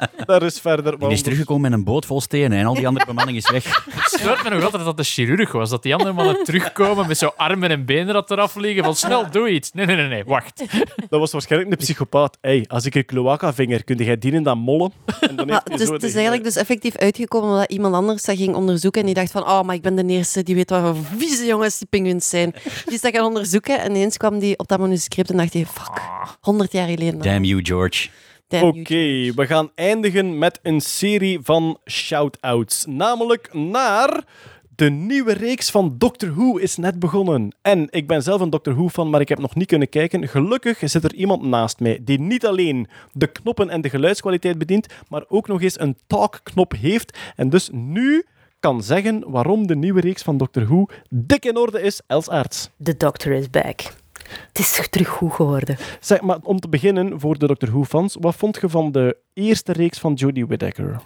Maar 0.00 0.38
daar 0.38 0.42
is 0.42 0.60
verder... 0.60 0.98
die 0.98 1.08
is 1.08 1.22
teruggekomen 1.22 1.62
met 1.62 1.72
een 1.72 1.84
boot 1.84 2.06
vol 2.06 2.20
stenen 2.20 2.58
en 2.58 2.66
al 2.66 2.74
die 2.74 2.86
andere 2.86 3.06
bemanning 3.06 3.36
is 3.36 3.50
weg. 3.50 3.84
Het 4.10 4.42
me 4.42 4.50
nog 4.50 4.62
altijd 4.62 4.72
dat 4.72 4.84
dat 4.84 4.96
de 4.96 5.02
chirurg 5.02 5.52
was. 5.52 5.70
Dat 5.70 5.82
die 5.82 5.94
andere 5.94 6.12
mannen 6.12 6.44
terugkomen 6.44 7.06
met 7.06 7.18
zo 7.18 7.32
armen 7.36 7.70
en 7.70 7.84
benen 7.84 8.14
dat 8.14 8.30
eraf 8.30 8.54
liggen. 8.54 8.84
Van 8.84 8.96
snel, 8.96 9.30
doe 9.30 9.50
iets. 9.50 9.72
Nee, 9.72 9.86
nee, 9.86 9.96
nee, 9.96 10.08
nee, 10.08 10.24
wacht. 10.24 10.64
Dat 11.08 11.20
was 11.20 11.32
waarschijnlijk 11.32 11.70
een 11.70 11.76
psychopaat. 11.76 12.38
hey, 12.40 12.64
als 12.68 12.84
ik 12.84 12.94
een 12.94 13.04
cloaca-vinger, 13.04 13.84
kun 13.84 13.96
jij 13.96 14.18
dienen 14.18 14.42
dan 14.42 14.58
mollen? 14.58 14.92
En 15.20 15.36
dan 15.36 15.50
heeft 15.50 15.62
hij 15.64 15.76
het 15.76 15.80
is, 15.80 15.88
het 15.88 16.02
eigenlijk 16.02 16.44
dus 16.44 16.56
effectief 16.56 16.96
uitgekomen 16.96 17.50
omdat 17.50 17.70
iemand 17.70 17.94
anders 17.94 18.22
dat 18.22 18.36
ging 18.36 18.54
onderzoeken 18.54 19.00
en 19.00 19.06
die 19.06 19.14
dacht 19.14 19.30
van, 19.30 19.42
oh, 19.42 19.62
maar 19.62 19.74
ik 19.74 19.82
ben 19.82 19.96
de 19.96 20.06
eerste 20.06 20.42
die 20.42 20.54
weet 20.54 20.70
wat 20.70 20.80
voor 20.80 20.96
vieze 21.16 21.46
jongens 21.46 21.78
die 21.78 21.86
pinguïns 21.90 22.28
zijn. 22.28 22.54
Die 22.84 22.94
is 22.94 23.00
dat 23.00 23.14
gaan 23.14 23.24
onderzoeken 23.24 23.80
en 23.80 23.90
ineens 23.90 24.16
kwam 24.20 24.38
die 24.38 24.58
op 24.58 24.68
dat 24.68 24.78
manuscript 24.78 25.30
en 25.30 25.36
dacht 25.36 25.52
hij, 25.52 25.66
fuck, 25.66 26.00
100 26.40 26.72
jaar 26.72 26.88
geleden. 26.88 27.22
Damn 27.22 27.44
you, 27.44 27.64
George. 27.64 28.08
Damn 28.48 28.66
Oké, 28.66 28.94
you. 28.94 29.32
we 29.34 29.46
gaan 29.46 29.70
eindigen 29.74 30.38
met 30.38 30.58
een 30.62 30.80
serie 30.80 31.38
van 31.42 31.78
shout-outs. 31.90 32.84
Namelijk 32.86 33.54
naar... 33.54 34.24
De 34.74 34.90
nieuwe 34.90 35.32
reeks 35.32 35.70
van 35.70 35.94
Doctor 35.98 36.34
Who 36.34 36.56
is 36.56 36.76
net 36.76 36.98
begonnen. 36.98 37.56
En 37.62 37.86
ik 37.90 38.06
ben 38.06 38.22
zelf 38.22 38.40
een 38.40 38.50
Doctor 38.50 38.74
Who-fan, 38.74 39.10
maar 39.10 39.20
ik 39.20 39.28
heb 39.28 39.38
nog 39.38 39.54
niet 39.54 39.66
kunnen 39.66 39.88
kijken. 39.88 40.28
Gelukkig 40.28 40.78
zit 40.84 41.04
er 41.04 41.14
iemand 41.14 41.42
naast 41.42 41.80
mij 41.80 41.98
die 42.02 42.20
niet 42.20 42.46
alleen 42.46 42.88
de 43.12 43.26
knoppen 43.26 43.70
en 43.70 43.80
de 43.80 43.88
geluidskwaliteit 43.88 44.58
bedient, 44.58 44.86
maar 45.08 45.24
ook 45.28 45.48
nog 45.48 45.62
eens 45.62 45.80
een 45.80 45.96
talk-knop 46.06 46.72
heeft. 46.72 47.18
En 47.36 47.50
dus 47.50 47.68
nu 47.72 48.24
kan 48.60 48.82
zeggen 48.82 49.30
waarom 49.30 49.66
de 49.66 49.76
nieuwe 49.76 50.00
reeks 50.00 50.22
van 50.22 50.36
Doctor 50.36 50.64
Who 50.64 50.86
dik 51.10 51.44
in 51.44 51.56
orde 51.56 51.82
is, 51.82 52.00
Els 52.06 52.28
Aerts. 52.28 52.70
The 52.82 52.96
Doctor 52.96 53.32
is 53.32 53.50
back. 53.50 53.80
Het 54.48 54.58
is 54.58 54.72
toch 54.72 54.86
terug 54.86 55.08
goed 55.08 55.32
geworden. 55.32 55.76
Zeg, 56.00 56.20
maar 56.20 56.38
om 56.42 56.60
te 56.60 56.68
beginnen, 56.68 57.20
voor 57.20 57.38
de 57.38 57.46
Doctor 57.46 57.68
Who-fans, 57.68 58.16
wat 58.20 58.34
vond 58.34 58.58
je 58.60 58.68
van 58.68 58.92
de 58.92 59.16
eerste 59.34 59.72
reeks 59.72 59.98
van 59.98 60.12
Jodie 60.12 60.46
Whittaker? 60.46 61.00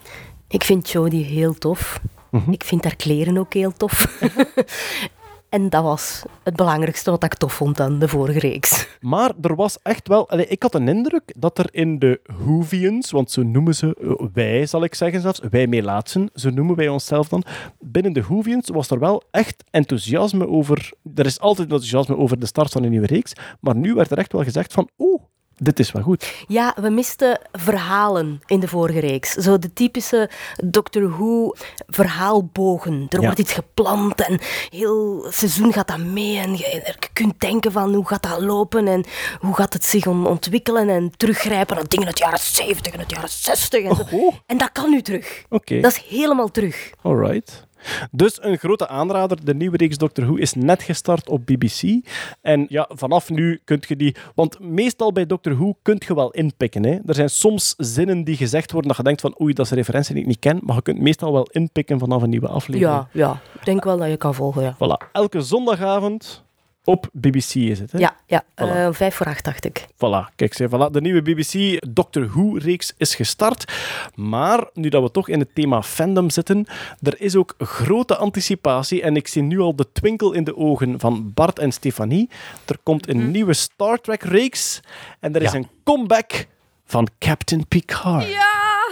Ik 0.48 0.64
vind 0.64 0.90
Jodie 0.90 1.24
heel 1.24 1.54
tof. 1.54 2.00
Mhm. 2.30 2.52
Ik 2.52 2.64
vind 2.64 2.84
haar 2.84 2.96
kleren 2.96 3.38
ook 3.38 3.54
heel 3.54 3.72
tof. 3.72 4.06
en 5.54 5.68
dat 5.68 5.82
was 5.82 6.22
het 6.42 6.56
belangrijkste 6.56 7.10
wat 7.10 7.24
ik 7.24 7.34
tof 7.34 7.52
vond 7.52 7.80
aan 7.80 7.98
de 7.98 8.08
vorige 8.08 8.38
reeks. 8.38 8.88
Maar 9.00 9.32
er 9.40 9.54
was 9.54 9.78
echt 9.82 10.08
wel... 10.08 10.40
ik 10.40 10.62
had 10.62 10.74
een 10.74 10.88
indruk 10.88 11.32
dat 11.36 11.58
er 11.58 11.68
in 11.70 11.98
de 11.98 12.20
Whovians, 12.38 13.10
want 13.10 13.30
zo 13.30 13.42
noemen 13.42 13.74
ze 13.74 13.96
eh, 14.00 14.26
wij, 14.32 14.66
zal 14.66 14.84
ik 14.84 14.94
zeggen 14.94 15.20
zelfs, 15.20 15.40
wij 15.50 15.66
meelaatsen, 15.66 16.30
zo 16.34 16.50
noemen 16.50 16.76
wij 16.76 16.88
onszelf 16.88 17.28
dan. 17.28 17.44
Binnen 17.80 18.12
de 18.12 18.22
Whovians 18.22 18.68
was 18.68 18.90
er 18.90 18.98
wel 18.98 19.22
echt 19.30 19.64
enthousiasme 19.70 20.48
over... 20.48 20.92
Er 21.14 21.26
is 21.26 21.40
altijd 21.40 21.70
enthousiasme 21.70 22.16
over 22.16 22.38
de 22.38 22.46
start 22.46 22.72
van 22.72 22.82
een 22.82 22.90
nieuwe 22.90 23.06
reeks, 23.06 23.32
maar 23.60 23.76
nu 23.76 23.94
werd 23.94 24.10
er 24.10 24.18
echt 24.18 24.32
wel 24.32 24.44
gezegd 24.44 24.72
van, 24.72 24.88
oeh, 24.98 25.22
dit 25.56 25.78
is 25.78 25.92
wel 25.92 26.02
goed. 26.02 26.34
Ja, 26.48 26.74
we 26.80 26.88
misten 26.90 27.40
verhalen 27.52 28.40
in 28.46 28.60
de 28.60 28.68
vorige 28.68 28.98
reeks. 29.00 29.30
Zo 29.32 29.58
de 29.58 29.72
typische 29.72 30.30
Doctor 30.64 31.10
Who 31.10 31.52
verhaalbogen. 31.86 33.06
Er 33.08 33.18
Ja. 33.18 33.24
wordt 33.24 33.38
iets 33.38 33.52
gepland 33.52 34.20
en 34.20 34.38
heel 34.70 35.26
seizoen 35.30 35.72
gaat 35.72 35.88
dat 35.88 35.98
mee. 35.98 36.38
En 36.38 36.52
je, 36.52 36.82
je 36.84 36.94
kunt 37.12 37.40
denken 37.40 37.72
van 37.72 37.94
hoe 37.94 38.06
gaat 38.08 38.22
dat 38.22 38.40
lopen 38.40 38.88
en 38.88 39.04
hoe 39.40 39.54
gaat 39.54 39.72
het 39.72 39.84
zich 39.84 40.06
on- 40.06 40.26
ontwikkelen 40.26 40.88
en 40.88 41.12
teruggrijpen 41.16 41.76
naar 41.76 41.88
dingen 41.88 42.06
uit 42.06 42.16
de 42.16 42.22
jaren 42.24 42.38
70 42.38 42.92
en 42.92 42.98
uit 42.98 43.08
de 43.08 43.14
jaren 43.14 43.30
60. 43.30 43.82
En, 43.84 43.96
zo. 43.96 44.02
Oh, 44.16 44.34
en 44.46 44.58
dat 44.58 44.72
kan 44.72 44.90
nu 44.90 45.02
terug. 45.02 45.44
oké. 45.50 45.80
Dat 45.80 45.92
is 45.92 46.04
helemaal 46.08 46.50
terug. 46.50 46.90
Alright. 47.02 47.66
Dus 48.10 48.42
een 48.42 48.58
grote 48.58 48.88
aanrader. 48.88 49.44
De 49.44 49.54
nieuwe 49.54 49.76
reeks 49.76 49.98
Doctor 49.98 50.24
Who 50.24 50.34
is 50.34 50.54
net 50.54 50.82
gestart 50.82 51.28
op 51.28 51.46
BBC. 51.46 52.06
En 52.40 52.66
ja, 52.68 52.88
vanaf 52.92 53.30
nu 53.30 53.60
kunt 53.64 53.88
je 53.88 53.96
die... 53.96 54.16
Want 54.34 54.60
meestal 54.60 55.12
bij 55.12 55.26
Doctor 55.26 55.54
Who 55.54 55.74
kunt 55.82 56.04
je 56.04 56.14
wel 56.14 56.30
inpikken. 56.30 56.84
Hè. 56.84 56.98
Er 57.06 57.14
zijn 57.14 57.30
soms 57.30 57.74
zinnen 57.76 58.24
die 58.24 58.36
gezegd 58.36 58.70
worden 58.70 58.88
dat 58.88 58.98
je 58.98 59.04
denkt 59.04 59.20
van 59.20 59.40
oei, 59.40 59.52
dat 59.52 59.64
is 59.64 59.70
een 59.70 59.76
referentie 59.76 60.14
die 60.14 60.22
ik 60.22 60.28
niet 60.28 60.38
ken. 60.38 60.60
Maar 60.62 60.76
je 60.76 60.82
kunt 60.82 61.00
meestal 61.00 61.32
wel 61.32 61.48
inpikken 61.52 61.98
vanaf 61.98 62.22
een 62.22 62.30
nieuwe 62.30 62.48
aflevering. 62.48 62.92
Ja, 62.92 63.08
ja, 63.12 63.40
ik 63.58 63.64
denk 63.64 63.84
wel 63.84 63.96
dat 63.98 64.08
je 64.08 64.16
kan 64.16 64.34
volgen. 64.34 64.62
Ja, 64.62 64.74
Voilà. 64.74 65.10
Elke 65.12 65.40
zondagavond 65.42 66.44
op 66.84 67.08
BBC 67.12 67.54
is 67.54 67.78
het. 67.78 67.92
Hè? 67.92 67.98
ja, 67.98 68.16
ja 68.26 68.42
Voilà. 68.44 68.54
eh, 68.56 68.88
vijf 68.92 69.14
voor 69.14 69.26
acht 69.26 69.44
dacht 69.44 69.64
ik. 69.64 69.86
Voilà, 69.94 70.34
kijk, 70.36 70.54
zeg, 70.54 70.68
voilà. 70.68 70.90
de 70.90 71.00
nieuwe 71.00 71.22
BBC 71.22 71.82
Doctor 71.88 72.26
Who-reeks 72.28 72.92
is 72.96 73.14
gestart. 73.14 73.72
Maar 74.14 74.68
nu 74.72 74.88
dat 74.88 75.02
we 75.02 75.10
toch 75.10 75.28
in 75.28 75.38
het 75.38 75.54
thema 75.54 75.82
fandom 75.82 76.30
zitten, 76.30 76.66
er 77.02 77.20
is 77.20 77.36
ook 77.36 77.54
grote 77.58 78.16
anticipatie. 78.16 79.02
En 79.02 79.16
ik 79.16 79.28
zie 79.28 79.42
nu 79.42 79.60
al 79.60 79.76
de 79.76 79.86
twinkel 79.92 80.32
in 80.32 80.44
de 80.44 80.56
ogen 80.56 81.00
van 81.00 81.32
Bart 81.34 81.58
en 81.58 81.72
Stefanie. 81.72 82.28
Er 82.64 82.78
komt 82.82 83.08
een 83.08 83.30
nieuwe 83.30 83.52
Star 83.52 84.00
Trek-reeks. 84.00 84.80
En 85.20 85.34
er 85.34 85.42
is 85.42 85.52
Ja. 85.52 85.58
een 85.58 85.68
comeback 85.84 86.46
van 86.86 87.08
Captain 87.18 87.66
Picard. 87.68 88.26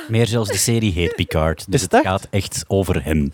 Meer 0.09 0.27
zelfs 0.27 0.51
de 0.51 0.57
serie 0.57 0.93
heet 0.93 1.15
Picard. 1.17 1.65
Dus 1.71 1.83
Is 1.83 1.89
het 1.91 2.07
gaat 2.07 2.27
echt 2.31 2.65
over 2.69 3.05
hem. 3.05 3.33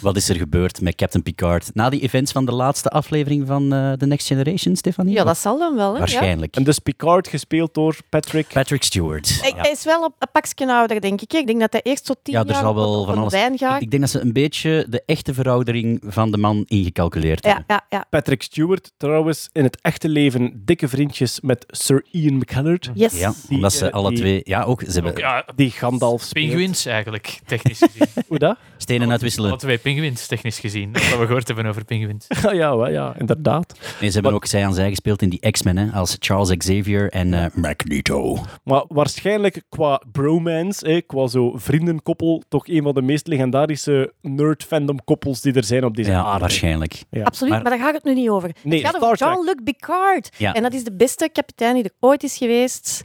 Wat 0.00 0.16
is 0.16 0.28
er 0.28 0.36
gebeurd 0.36 0.80
met 0.80 0.94
Captain 0.94 1.22
Picard 1.22 1.70
na 1.74 1.88
die 1.88 2.00
events 2.00 2.32
van 2.32 2.44
de 2.46 2.52
laatste 2.52 2.88
aflevering 2.88 3.46
van 3.46 3.72
eh, 3.72 3.92
The 3.92 4.06
Next 4.06 4.26
Generation, 4.26 4.76
Stefanie? 4.76 5.14
Ja, 5.14 5.24
dat 5.24 5.38
zal 5.38 5.58
dan 5.58 5.74
wel. 5.76 5.86
Hè? 5.88 5.92
Ja. 5.92 5.98
Waarschijnlijk. 5.98 6.56
En 6.56 6.64
dus 6.64 6.78
Picard 6.78 7.28
gespeeld 7.28 7.74
door 7.74 7.96
Patrick. 8.08 8.46
Patrick 8.52 8.82
Stewart. 8.82 9.38
Hij, 9.40 9.50
Ja. 9.56 9.60
hij 9.62 9.70
is 9.70 9.84
wel 9.84 10.04
een, 10.04 10.12
een 10.18 10.28
pakje 10.32 10.66
ouder, 10.72 11.00
denk 11.00 11.20
ik. 11.20 11.32
Ik 11.32 11.46
denk 11.46 11.60
dat 11.60 11.72
hij 11.72 11.80
eerst 11.82 12.04
tot 12.04 12.18
tien 12.22 12.34
Ja, 12.34 12.40
er 12.40 12.46
jaar 12.46 12.56
zal 12.62 12.74
wel 12.74 13.00
op, 13.00 13.06
van 13.06 13.18
alles- 13.18 13.32
lijn 13.32 13.58
gaat. 13.58 13.76
Ik, 13.76 13.82
ik 13.82 13.90
denk 13.90 14.02
dat 14.02 14.10
ze 14.10 14.20
een 14.20 14.32
beetje 14.32 14.86
de 14.88 15.02
echte 15.06 15.34
veroudering 15.34 16.02
van 16.06 16.30
de 16.30 16.38
man 16.38 16.62
ingecalculeerd 16.66 17.44
Ja, 17.44 17.48
hebben. 17.54 17.64
ja, 17.68 17.86
ja. 17.88 18.04
Patrick 18.10 18.42
Stewart, 18.42 18.92
trouwens, 18.96 19.48
in 19.52 19.62
het 19.64 19.78
echte 19.80 20.08
leven 20.08 20.62
dikke 20.64 20.88
vriendjes 20.88 21.40
met 21.40 21.64
Sir 21.68 22.04
Ian 22.10 22.34
McKellen. 22.36 22.78
Yes. 22.94 23.18
Ja, 23.18 23.32
Die, 23.48 23.56
omdat 23.56 23.72
ze 23.72 23.92
alle 23.92 24.08
die- 24.08 24.18
twee... 24.18 24.40
Ja, 24.44 24.62
ook. 24.62 24.80
Ze 24.80 24.90
hebben 24.90 25.12
Ook, 25.46 25.56
Die 25.56 25.70
Gandalf 25.70 26.22
speelt. 26.22 26.46
pinguïns 26.46 26.86
eigenlijk, 26.86 27.40
technisch 27.46 27.78
gezien. 27.78 28.06
Hoe 28.28 28.38
dat? 28.38 28.56
Stenen 28.86 29.10
uitwisselen. 29.10 29.50
Alle 29.50 29.58
twee 29.58 29.78
pinguïns, 29.78 30.26
technisch 30.26 30.58
gezien. 30.58 30.92
Dat 30.92 31.02
we 31.02 31.08
gehoord 31.26 31.46
hebben 31.46 31.66
over 31.66 31.84
pinguïns. 31.84 32.26
Ja, 32.42 32.52
ja, 32.52 32.88
ja, 32.88 33.14
inderdaad. 33.18 33.78
Nee, 34.00 34.08
ze 34.08 34.14
hebben 34.14 34.32
ook 34.34 34.46
zij 34.46 34.64
aan 34.66 34.74
zij 34.74 34.88
gespeeld 34.88 35.22
in 35.22 35.28
die 35.28 35.50
X-Men, 35.50 35.76
hè, 35.76 35.90
als 35.92 36.16
Charles 36.18 36.56
Xavier 36.56 37.10
en 37.10 37.34
eh, 37.34 37.46
Magneto. 37.54 38.38
Maar 38.64 38.84
waarschijnlijk 38.88 39.62
qua 39.68 40.02
bromance, 40.12 40.88
hè, 40.90 41.00
qua 41.00 41.26
zo 41.26 41.52
vriendenkoppel, 41.56 42.42
toch 42.48 42.68
een 42.68 42.82
van 42.82 42.94
de 42.94 43.02
meest 43.02 43.26
legendarische 43.26 44.12
nerd-fandom-koppels 44.22 45.40
die 45.40 45.52
er 45.52 45.64
zijn 45.64 45.84
op 45.84 45.96
deze 45.96 46.10
Ja, 46.10 46.22
aarde. 46.24 46.40
waarschijnlijk. 46.40 47.02
Ja. 47.10 47.22
Absoluut, 47.22 47.52
Maar- 47.52 47.62
maar, 47.62 47.70
daar 47.70 47.80
gaat 47.80 47.94
het 47.94 48.04
nu 48.04 48.14
niet 48.14 48.28
over. 48.28 48.50
Nee, 48.62 48.82
het 48.82 48.90
gaat 48.94 49.02
over. 49.02 49.16
Jean-Luc 49.18 49.54
Picard. 49.64 50.28
Ja. 50.38 50.52
En 50.54 50.62
dat 50.62 50.74
is 50.74 50.84
de 50.84 50.96
beste 50.96 51.28
kapitein 51.32 51.74
die 51.74 51.84
er 51.84 51.90
ooit 52.00 52.22
is 52.22 52.36
geweest. 52.36 53.04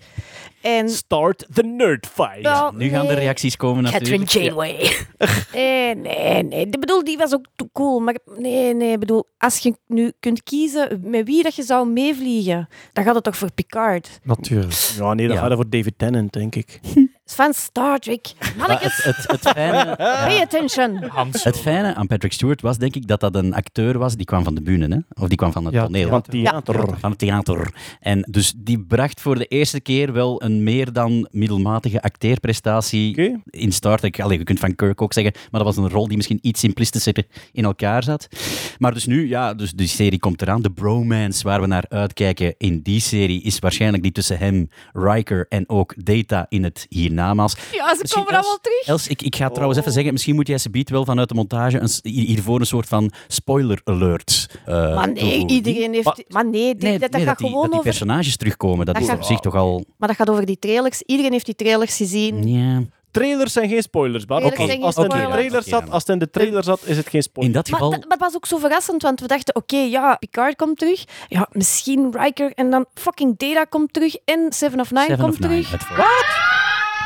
En 0.61 0.89
Start 0.89 1.45
the 1.53 1.63
nerd 1.63 2.07
fight. 2.13 2.71
Nu 2.73 2.89
gaan 2.89 3.07
de 3.07 3.13
reacties 3.13 3.55
komen 3.57 3.83
Catherine 3.83 4.17
natuurlijk. 4.17 4.53
Janeway. 4.57 4.91
Nee, 5.53 5.95
nee, 5.95 6.43
nee. 6.43 6.65
Ik 6.65 6.79
bedoel, 6.79 7.03
die 7.03 7.17
was 7.17 7.33
ook 7.33 7.45
te 7.55 7.69
cool. 7.73 7.99
Maar 7.99 8.17
nee, 8.37 8.73
nee. 8.73 8.91
Ik 8.91 8.99
bedoel, 8.99 9.25
als 9.37 9.57
je 9.57 9.75
nu 9.87 10.11
kunt 10.19 10.43
kiezen 10.43 10.99
met 11.03 11.25
wie 11.25 11.43
dat 11.43 11.55
je 11.55 11.63
zou 11.63 11.87
meevliegen, 11.89 12.67
dan 12.93 13.03
gaat 13.03 13.15
het 13.15 13.23
toch 13.23 13.37
voor 13.37 13.51
Picard. 13.51 14.19
Natuurlijk. 14.23 14.73
Ja, 14.97 15.13
nee, 15.13 15.27
dat 15.27 15.35
Ja. 15.37 15.41
gaat 15.43 15.53
voor 15.53 15.69
David 15.69 15.93
Tennant, 15.97 16.33
denk 16.33 16.55
ik. 16.55 16.79
van 17.33 17.53
Star 17.53 17.99
Trek. 17.99 18.33
Mannetjes, 18.57 19.03
het, 19.03 19.15
het, 19.15 19.31
het, 19.31 19.49
fijne, 19.49 19.95
pay 20.27 20.41
attention. 20.41 21.03
Hans. 21.03 21.43
het 21.43 21.59
fijne 21.59 21.95
aan 21.95 22.07
Patrick 22.07 22.33
Stewart 22.33 22.61
was, 22.61 22.77
denk 22.77 22.95
ik, 22.95 23.07
dat 23.07 23.19
dat 23.19 23.35
een 23.35 23.53
acteur 23.53 23.97
was 23.97 24.15
die 24.15 24.25
kwam 24.25 24.43
van 24.43 24.55
de 24.55 24.61
bühne, 24.61 24.87
hè? 24.87 25.21
of 25.23 25.27
die 25.27 25.37
kwam 25.37 25.51
van 25.51 25.65
het 25.65 25.73
Ja, 25.73 25.85
toneel. 25.85 26.09
Van 26.09 26.21
theater. 26.21 26.97
Van 26.99 27.09
het 27.09 27.19
theater. 27.19 27.73
En 27.99 28.27
dus 28.29 28.53
die 28.57 28.79
bracht 28.79 29.21
voor 29.21 29.37
de 29.37 29.45
eerste 29.45 29.79
keer 29.79 30.13
wel 30.13 30.43
een 30.43 30.63
meer 30.63 30.93
dan 30.93 31.27
middelmatige 31.31 32.01
acteerprestatie 32.01 33.41
in 33.49 33.71
Star 33.71 33.97
Trek. 33.97 34.19
Allee, 34.19 34.37
je 34.37 34.43
kunt 34.43 34.59
van 34.59 34.75
Kirk 34.75 35.01
ook 35.01 35.13
zeggen, 35.13 35.33
maar 35.51 35.63
dat 35.63 35.75
was 35.75 35.83
een 35.85 35.91
rol 35.91 36.07
die 36.07 36.17
misschien 36.17 36.39
iets 36.41 36.59
simplistischer 36.59 37.25
in 37.51 37.63
elkaar 37.63 38.03
zat. 38.03 38.27
Maar 38.77 38.93
dus 38.93 39.05
nu, 39.05 39.27
ja, 39.27 39.53
dus 39.53 39.71
die 39.71 39.87
serie 39.87 40.19
komt 40.19 40.41
eraan. 40.41 40.61
De 40.61 40.71
bromance 40.71 41.43
waar 41.43 41.61
we 41.61 41.67
naar 41.67 41.85
uitkijken 41.89 42.55
in 42.57 42.81
die 42.81 42.99
serie 42.99 43.41
is 43.41 43.59
waarschijnlijk 43.59 44.03
die 44.03 44.11
tussen 44.11 44.37
hem, 44.37 44.69
Riker 44.93 45.45
en 45.49 45.69
ook 45.69 45.93
Data 46.05 46.45
in 46.49 46.63
het 46.63 46.85
Ja, 47.71 47.93
ze 47.93 47.97
Misschien 48.01 48.23
komen 48.23 48.39
allemaal 48.39 48.59
terug. 48.61 48.85
Els, 48.87 49.07
ik, 49.07 49.21
ik 49.21 49.35
ga 49.35 49.49
trouwens 49.49 49.79
even 49.79 49.91
zeggen, 49.91 50.11
misschien 50.13 50.35
moet 50.35 50.47
jij 50.47 50.57
ze 50.57 50.69
biedt 50.69 50.89
wel 50.89 51.05
vanuit 51.05 51.29
de 51.29 51.35
montage 51.35 51.79
een, 51.79 51.89
hiervoor 52.11 52.59
een 52.59 52.65
soort 52.65 52.87
van 52.87 53.11
spoiler 53.27 53.81
alert. 53.83 54.49
eh, 54.65 54.95
Maar 54.95 55.11
nee, 55.11 55.45
iedereen 55.47 55.93
heeft... 55.93 56.05
Maar- 56.05 56.19
Maar 56.27 56.45
nee, 56.45 56.75
die- 56.75 56.83
Nee, 56.89 56.91
dat, 56.99 57.01
dat 57.01 57.11
nee, 57.11 57.25
gaat 57.29 57.37
die, 57.37 57.47
gewoon 57.47 57.61
dat 57.61 57.71
die 57.71 57.79
over... 57.79 57.91
personages 57.91 58.37
terugkomen, 58.37 58.85
dat, 58.85 58.95
Dat 58.95 59.03
is 59.03 59.09
gaat- 59.09 59.17
op 59.17 59.23
zich 59.23 59.39
toch 59.39 59.55
al... 59.55 59.85
Maar 59.97 60.07
dat 60.07 60.17
gaat 60.17 60.29
over 60.29 60.45
die 60.45 60.59
trailers. 60.59 61.01
Iedereen 61.01 61.31
heeft 61.31 61.45
die 61.45 61.55
trailers 61.55 61.95
gezien. 61.97 62.47
Ja. 62.47 62.83
Trailers 63.11 63.53
zijn 63.53 63.69
geen 63.69 63.81
spoilers, 63.81 64.25
Bart. 64.25 64.43
Als- 64.43 64.51
het 64.51 64.59
in 64.69 64.79
de 65.19 65.27
trailer 65.27 65.63
zat, 65.63 65.89
als 65.89 66.01
het 66.03 66.09
in 66.11 66.19
de 66.19 66.29
trailer 66.29 66.63
zat, 66.63 66.79
is 66.85 66.97
het 66.97 67.05
geen 67.09 67.13
In 67.15 67.21
spoiler. 67.21 67.53
dat 67.53 67.69
Maar 67.69 67.79
geval... 67.79 67.99
dat, 67.99 68.09
dat 68.09 68.19
was 68.19 68.35
ook 68.35 68.45
zo 68.45 68.57
verrassend, 68.57 69.01
want 69.01 69.19
we 69.19 69.27
dachten, 69.27 69.55
oké, 69.55 69.77
ja, 69.77 70.15
Picard 70.15 70.55
komt 70.55 70.77
terug. 70.77 71.03
Ja, 71.27 71.47
misschien 71.51 72.11
Riker 72.17 72.51
en 72.55 72.69
dan 72.69 72.85
fucking 72.93 73.37
Data 73.37 73.63
komt 73.63 73.93
terug 73.93 74.15
en 74.25 74.45
Seven 74.49 74.79
of 74.79 74.91
Nine 74.91 75.05
Seven 75.05 75.19
komt 75.19 75.33
of 75.33 75.39
Nine, 75.39 75.63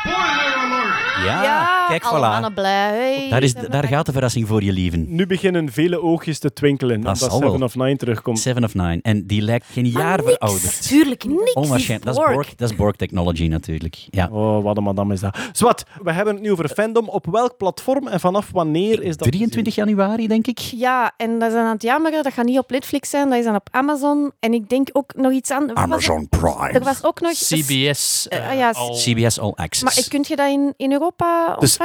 terug. 0.06 0.34
het 0.34 1.16
voor- 1.16 1.24
Ja, 1.24 1.42
kijk, 1.88 2.04
voilà. 2.04 2.20
mannen 2.20 2.54
blij. 2.54 2.88
Hey, 2.96 3.26
Daar, 3.30 3.42
is, 3.42 3.54
daar 3.54 3.84
gaat 3.84 4.06
de 4.06 4.12
verrassing 4.12 4.46
voor 4.46 4.62
je 4.62 4.72
lieven. 4.72 5.04
Nu 5.08 5.26
beginnen 5.26 5.72
vele 5.72 6.02
oogjes 6.02 6.38
te 6.38 6.52
twinkelen 6.52 7.00
Dat 7.00 7.22
omdat. 7.22 7.40
Seven 7.42 7.62
of 7.62 7.74
Nine 7.74 7.96
terugkomt. 7.96 8.38
Seven 8.38 8.64
of 8.64 8.74
Nine. 8.74 8.98
En 9.02 9.26
die 9.26 9.42
lijkt 9.42 9.66
geen 9.72 9.90
Maar 9.92 10.02
jaar 10.02 10.16
niks. 10.18 10.30
verouderd. 10.30 10.88
Tuurlijk, 10.88 11.24
niks. 11.24 11.52
Onwaarschijnlijk. 11.52 12.14
Dat 12.16 12.28
is 12.28 12.34
Borg. 12.34 12.54
Dat 12.54 12.70
is 12.70 12.76
Borg 12.76 12.96
technology 12.96 13.46
natuurlijk. 13.46 14.06
Ja. 14.10 14.28
Oh, 14.32 14.62
wat 14.62 14.76
een 14.76 14.82
madame 14.82 15.14
is 15.14 15.20
dat. 15.20 15.38
Zwat, 15.52 15.84
we 16.02 16.12
hebben 16.12 16.34
het 16.34 16.42
nu 16.42 16.52
over 16.52 16.68
fandom. 16.68 17.08
Op 17.08 17.26
welk 17.30 17.56
platform 17.56 18.08
en 18.08 18.20
vanaf 18.20 18.48
wanneer 18.52 19.02
is 19.02 19.16
dat? 19.16 19.28
23 19.28 19.74
januari, 19.74 20.26
denk 20.26 20.46
ik. 20.46 20.58
Ja, 20.58 21.12
en 21.16 21.38
dat 21.38 21.48
is 21.48 21.54
dan 21.54 21.64
aan 21.64 21.72
het 21.72 21.82
jammeren. 21.82 22.22
Dat 22.22 22.32
gaat 22.32 22.44
niet 22.44 22.58
op 22.58 22.70
Netflix 22.70 23.10
zijn, 23.10 23.28
dat 23.28 23.38
is 23.38 23.44
dan 23.44 23.54
op 23.54 23.68
Amazon. 23.70 24.32
En 24.40 24.54
ik 24.54 24.68
denk 24.68 24.88
ook 24.92 25.14
nog 25.14 25.32
iets 25.32 25.50
aan. 25.50 25.68
het? 25.68 26.28
Prime. 26.28 26.70
Er 26.70 26.84
was 26.84 27.04
ook 27.04 27.20
nog... 27.20 27.32
CBS. 27.32 28.28
Eh, 28.28 28.38
eh, 28.38 28.48
ah 28.50 28.56
ja, 28.56 28.72
CBS 28.92 29.38
All 29.40 29.52
Access. 29.54 29.82
Maar 29.82 30.08
kun 30.08 30.24
je 30.28 30.36
dat 30.36 30.48
in, 30.50 30.74
in 30.76 30.92
Europa 30.92 31.56
Dus- 31.58 31.75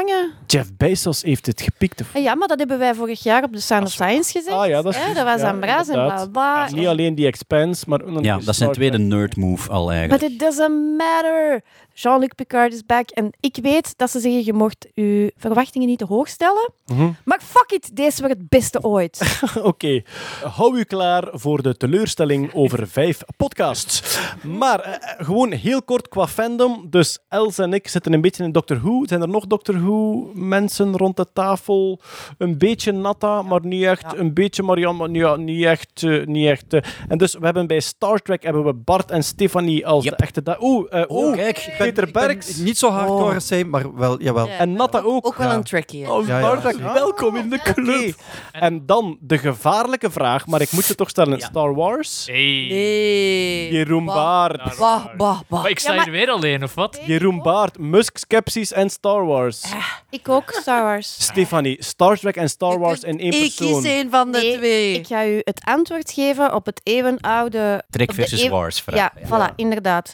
Jeff 0.48 0.70
Bezos 0.78 1.22
heeft 1.22 1.46
het 1.46 1.62
gepikt. 1.62 2.02
Ah 2.14 2.22
Ja, 2.22 2.36
maar 2.36 2.48
dat 2.48 2.60
hebben 2.60 2.80
wij 2.80 2.94
vorig 2.96 3.24
jaar 3.24 3.44
op 3.44 3.54
de 3.54 3.60
Sound 3.60 3.84
of 3.86 3.92
Science 3.92 4.32
gezegd. 4.32 4.56
Ah 4.56 4.68
ja, 4.68 4.82
dat 4.82 4.94
is 4.96 5.00
dat 5.14 5.24
was 5.24 5.42
Ja, 5.42 5.48
aan 5.48 5.54
en 5.90 6.32
bla. 6.32 6.70
Niet 6.72 6.88
alleen 6.88 7.16
die 7.16 7.28
Expanse, 7.28 7.86
maar 7.88 8.02
ook 8.02 8.10
nog 8.10 8.24
ja, 8.24 8.38
dat 8.38 8.48
is 8.48 8.58
zijn 8.58 8.72
tweede 8.72 8.98
nerd 8.98 9.36
move 9.36 9.70
al 9.70 9.86
But 9.86 9.94
eigenlijk. 9.96 10.32
it 10.34 10.40
doesn't 10.40 10.98
matter. 10.98 11.62
Jean-Luc 12.02 12.30
Picard 12.36 12.74
is 12.74 12.86
back. 12.86 13.10
En 13.10 13.30
ik 13.40 13.58
weet 13.62 13.94
dat 13.98 14.10
ze 14.10 14.20
zeggen, 14.20 14.46
je 14.46 14.54
mocht 14.54 14.88
je 14.94 15.34
verwachtingen 15.38 15.88
niet 15.88 15.98
te 16.00 16.06
hoog 16.06 16.28
stellen. 16.28 16.72
Mhm. 16.86 17.10
Maar 17.26 17.40
fuck 17.44 17.72
it, 17.72 17.96
deze 17.96 18.22
wordt 18.22 18.38
het 18.38 18.50
beste 18.50 18.82
ooit. 18.84 19.42
Oké, 19.64 20.02
hou 20.44 20.78
u 20.80 20.84
klaar 20.84 21.28
voor 21.32 21.62
de 21.62 21.78
teleurstelling 21.78 22.54
over 22.54 22.88
vijf 22.88 23.22
podcasts. 23.38 24.20
Maar 24.44 24.80
eh, 24.80 24.94
eh, 24.94 25.26
gewoon 25.26 25.52
heel 25.52 25.84
kort 25.84 26.08
qua 26.10 26.28
fandom. 26.28 26.88
Dus 26.90 27.20
Els 27.30 27.58
en 27.58 27.74
ik 27.74 27.88
zitten 27.88 28.14
een 28.14 28.22
beetje 28.22 28.44
in 28.44 28.52
Doctor 28.52 28.80
Who. 28.82 29.06
Zijn 29.08 29.22
er 29.22 29.28
nog 29.30 29.48
Doctor 29.48 29.82
Who 29.84 30.32
mensen 30.34 30.98
rond 30.98 31.18
de 31.18 31.26
tafel? 31.34 32.00
Een 32.38 32.58
beetje 32.58 32.92
Natta, 32.92 33.42
maar 33.42 33.66
niet 33.66 33.84
echt. 33.84 34.18
Een 34.18 34.34
beetje 34.34 34.64
Marianne, 34.64 34.98
maar 35.08 35.10
ja, 35.18 35.36
niet 35.36 35.64
echt. 35.66 36.04
eh, 36.04 36.26
niet 36.26 36.48
echt. 36.48 36.66
En 37.08 37.18
dus 37.18 37.34
we 37.34 37.46
hebben 37.46 37.68
bij 37.68 37.80
Star 37.80 38.20
Trek 38.20 38.44
hebben 38.44 38.64
we 38.66 38.74
Bart 38.74 39.12
en 39.12 39.24
Stefanie 39.24 39.88
als 39.88 40.04
Yep. 40.04 40.18
de 40.18 40.24
echte... 40.24 40.44
da- 40.44 40.58
Oeh, 40.60 40.86
eh, 41.02 41.10
oeh, 41.10 41.36
kijk. 41.36 41.56
Peter 41.56 41.72
Ik 41.72 41.78
ben 41.78 41.91
Berks. 42.12 42.56
Niet 42.56 42.78
zo 42.78 42.90
hardcore 42.90 43.24
Oh. 43.30 43.34
als 43.34 43.48
zij, 43.48 43.64
maar 43.64 43.96
wel, 43.96 44.22
jawel. 44.22 44.48
Ja. 44.48 44.58
En 44.58 44.74
Natta 44.74 45.00
ook. 45.00 45.26
Ook 45.26 45.36
wel 45.36 45.48
Ja. 45.48 45.54
een 45.56 45.64
trackie. 45.64 46.12
Oh, 46.12 46.28
Ja, 46.28 46.62
welkom 46.94 47.36
in 47.36 47.50
de 47.50 47.60
club. 47.74 48.16
En 48.52 48.86
dan 48.86 49.18
de 49.20 49.38
gevaarlijke 49.38 50.12
vraag, 50.12 50.48
maar 50.48 50.62
ik 50.62 50.72
moet 50.72 50.84
ze 50.84 50.96
toch 50.96 51.10
stellen. 51.10 51.42
Star 51.42 51.74
Wars? 51.76 52.26
Hey. 52.26 52.68
Nee. 52.70 53.72
Jeroen 53.72 54.06
Bah, 54.06 54.16
Baart. 54.16 54.78
Bah, 55.18 55.40
bah, 55.48 55.66
ik 55.70 55.80
sta 55.80 55.90
Ja, 55.90 55.96
maar- 55.96 56.04
hier 56.06 56.14
weer 56.14 56.30
alleen, 56.30 56.64
of 56.64 56.74
wat? 56.76 57.00
Jeroen 57.06 57.42
Baart, 57.42 57.78
Musk, 57.80 58.18
Skepsis 58.18 58.72
en 58.74 58.90
Star 58.90 59.26
Wars. 59.26 59.64
ik 60.10 60.30
ook, 60.30 60.52
Star 60.62 60.84
Wars. 60.84 61.16
Stefanie, 61.20 61.84
Star 61.84 62.18
Trek 62.18 62.36
en 62.36 62.50
Star 62.50 62.72
Je 62.72 62.80
Wars 62.80 63.02
in 63.04 63.20
één 63.20 63.32
Ik 63.32 63.40
persoon. 63.40 63.82
kies 63.82 63.92
één 63.92 64.10
van 64.10 64.32
de 64.32 64.38
Nee, 64.38 64.58
twee. 64.58 64.94
Ik 64.94 65.08
ga 65.08 65.26
u 65.26 65.42
het 65.44 65.62
antwoord 65.66 66.12
geven 66.12 66.54
op 66.54 66.66
het 66.66 66.82
eeuwenoude... 66.84 67.84
Trek 67.90 68.14
versus 68.14 68.48
Wars 68.48 68.82
vraag. 68.82 68.96
Ja, 68.98 69.12
voilà, 69.28 69.56
inderdaad. 69.56 70.14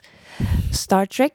Star 0.72 1.08
Trek 1.08 1.34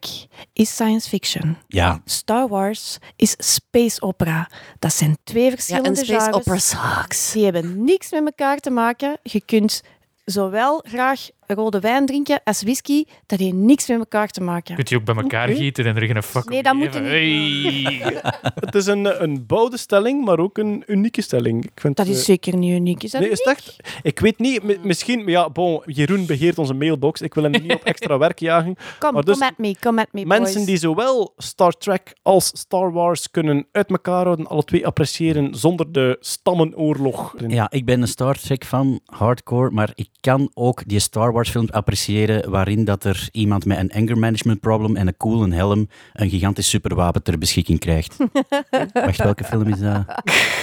is 0.53 0.75
science 0.75 1.09
fiction. 1.09 1.57
Ja. 1.69 2.03
Star 2.05 2.49
Wars 2.49 2.99
is 3.17 3.35
space 3.39 4.03
opera. 4.03 4.51
Dat 4.79 4.93
zijn 4.93 5.19
twee 5.25 5.45
Ja, 5.45 5.51
verschillende 5.51 5.89
en 5.89 5.97
Space 5.97 6.21
genres. 6.21 6.35
Opera 6.35 6.59
sucks. 6.59 7.33
Die 7.33 7.45
hebben 7.45 7.85
niks 7.85 8.11
met 8.11 8.25
elkaar 8.25 8.59
te 8.59 8.71
maken. 8.71 9.19
Je 9.23 9.41
kunt 9.41 9.83
zowel 10.25 10.85
graag 10.89 11.29
rode 11.55 11.81
wijn 11.81 12.07
drinken 12.07 12.41
als 12.45 12.63
whisky. 12.63 13.05
Dat 13.27 13.39
heeft 13.39 13.53
niks 13.55 13.89
met 13.89 13.99
elkaar 13.99 14.29
te 14.29 14.41
maken. 14.43 14.75
Kunt 14.75 14.89
je 14.89 14.97
ook 14.97 15.05
bij 15.05 15.15
elkaar 15.15 15.49
Oké. 15.49 15.57
gieten 15.57 15.85
en 15.87 15.97
er 15.97 16.07
geen 16.07 16.23
fuck 16.23 16.49
Nee, 16.49 16.63
dat 16.63 16.75
moet 16.75 16.95
Hey. 16.95 18.03
Het 18.65 18.75
is 18.75 18.87
een, 18.87 19.23
een 19.23 19.47
bouwde 19.47 19.77
stelling, 19.77 20.25
maar 20.25 20.39
ook 20.39 20.59
een 20.59 20.83
unieke 20.87 21.23
stelling. 21.23 21.65
Ik 21.65 21.71
vind, 21.81 21.97
Dat 21.97 22.07
is 22.07 22.19
eh, 22.19 22.25
zeker 22.25 22.57
niet 22.57 22.73
uniek. 22.73 23.03
Is 23.03 23.11
dat 23.11 23.21
Nee, 23.21 23.31
is 23.31 23.39
het 23.39 23.49
echt? 23.57 23.77
Ik 24.03 24.19
weet 24.21 24.39
niet. 24.39 24.63
mi- 24.63 24.79
Misschien, 24.83 25.27
ja, 25.27 25.51
bon, 25.51 25.83
Jeroen 25.87 26.27
beheert 26.27 26.59
onze 26.59 26.75
mailbox. 26.75 27.21
Ik 27.21 27.35
wil 27.35 27.43
hem 27.43 27.51
niet 27.63 27.73
op 27.75 27.83
extra 27.85 28.19
werk 28.19 28.39
jagen. 28.39 28.77
Kom, 28.99 29.13
maar 29.13 29.25
dus 29.25 29.39
kom 29.39 29.47
at 29.49 29.59
me, 29.59 29.75
kom 29.81 29.99
at 29.99 30.09
me, 30.13 30.25
Mensen 30.27 30.55
boys. 30.55 30.67
die 30.67 30.77
zowel 30.77 31.33
Star 31.37 31.73
Trek 31.73 32.13
als 32.23 32.47
Star 32.47 32.93
Wars 32.93 33.31
kunnen 33.31 33.67
uit 33.73 33.91
elkaar 33.91 34.25
houden, 34.25 34.47
alle 34.47 34.65
twee 34.65 34.87
appreciëren 34.87 35.55
zonder 35.55 35.93
de 35.93 36.17
stammenoorlog. 36.21 37.35
Ja, 37.49 37.71
ik 37.71 37.85
ben 37.85 38.01
een 38.03 38.09
Star 38.09 38.39
Trek 38.39 38.65
fan, 38.65 39.01
hardcore, 39.05 39.71
maar 39.71 39.91
ik 39.95 40.09
kan 40.21 40.51
ook 40.55 40.83
die 40.89 40.99
Star 40.99 41.33
Wars 41.33 41.42
films 41.51 41.73
appreciëren 41.73 42.51
waarin 42.51 42.85
dat 42.85 43.05
er 43.05 43.29
iemand 43.33 43.65
met 43.65 43.79
een 43.79 43.93
anger 43.93 44.19
management 44.19 44.61
problem 44.61 44.97
en 44.97 45.07
een 45.07 45.17
coole 45.17 45.55
helm 45.55 45.89
een 46.13 46.31
gigantisch 46.31 46.69
superwapen 46.69 47.23
ter 47.23 47.39
beschikking 47.39 47.79
krijgt. 47.79 48.17
Wacht, 48.93 49.23
welke 49.23 49.45
film 49.45 49.69
is 49.69 49.79
dat? 49.79 50.05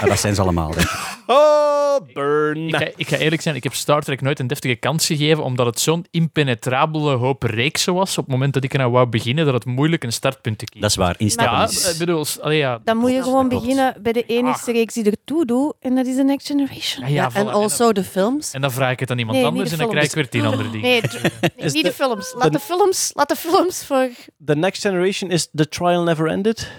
Ah, 0.02 0.08
dat 0.08 0.20
zijn 0.20 0.36
ze 0.36 0.42
allemaal, 0.42 0.72
denk 0.72 0.90
ik. 0.90 1.18
Oh, 1.28 1.96
burn. 2.14 2.68
Ik 2.68 2.76
ga, 2.76 2.88
ik 2.96 3.08
ga 3.08 3.18
eerlijk 3.18 3.42
zijn, 3.42 3.56
ik 3.56 3.64
heb 3.64 3.74
Star 3.74 4.02
Trek 4.02 4.22
nooit 4.22 4.40
een 4.40 4.48
deftige 4.48 4.76
kans 4.76 5.06
gegeven, 5.06 5.44
omdat 5.44 5.66
het 5.66 5.80
zo'n 5.80 6.06
impenetrabele 6.12 7.16
hoop 7.16 7.44
reeksen 7.44 7.94
was. 7.94 8.18
Op 8.18 8.24
het 8.24 8.34
moment 8.34 8.54
dat 8.54 8.64
ik 8.64 8.74
eraan 8.74 8.92
wou 8.92 9.08
beginnen, 9.08 9.46
dat 9.46 9.54
het 9.54 9.66
moeilijk 9.66 10.04
een 10.04 10.14
startpunt 10.14 10.58
te 10.58 10.66
kiezen. 10.66 10.82
Dat 10.82 10.90
is 10.90 10.96
waar, 10.96 11.16
instappen 11.18 11.92
Ja, 11.92 11.98
bedoel, 11.98 12.26
allee, 12.42 12.58
ja. 12.58 12.80
Dan 12.84 12.98
moet 12.98 13.12
je 13.12 13.24
gewoon 13.24 13.50
beginnen 13.50 13.96
bij 14.02 14.14
de 14.14 14.24
enigste 14.24 14.72
reeks 14.72 14.94
die 14.94 15.04
ertoe 15.04 15.46
doet. 15.46 15.74
En 15.80 15.96
dat 15.96 16.06
is 16.06 16.16
The 16.16 16.24
Next 16.24 16.48
Generation. 16.48 17.08
Ja, 17.08 17.14
ja, 17.14 17.30
en 17.34 17.48
also 17.48 17.92
de 17.92 18.04
films. 18.04 18.54
En 18.54 18.62
dan 18.62 18.72
vraag 18.72 18.92
ik 18.92 19.00
het 19.00 19.12
aan 19.12 19.18
iemand 19.18 19.38
Nee, 19.38 19.46
anders 19.46 19.70
de 19.70 19.76
en 19.76 19.82
dan 19.82 19.90
krijg 19.90 20.06
ik 20.06 20.14
weer 20.14 20.30
tien 20.30 20.46
andere 20.46 20.69
dingen. 20.72 20.82
Nee, 20.90 21.02
niet 21.56 21.74
de- 21.74 21.82
de 21.82 21.94
films. 21.94 22.34
Laat 22.36 22.44
de- 22.44 22.50
de 22.50 22.60
films, 22.60 23.12
laat 23.14 23.30
de 23.30 23.36
films 23.36 23.84
voor... 23.86 24.10
The 24.46 24.56
Next 24.56 24.82
Generation 24.82 25.32
is 25.32 25.50
The 25.54 25.68
Trial 25.70 26.04
Never 26.04 26.28
Ended. 26.28 26.72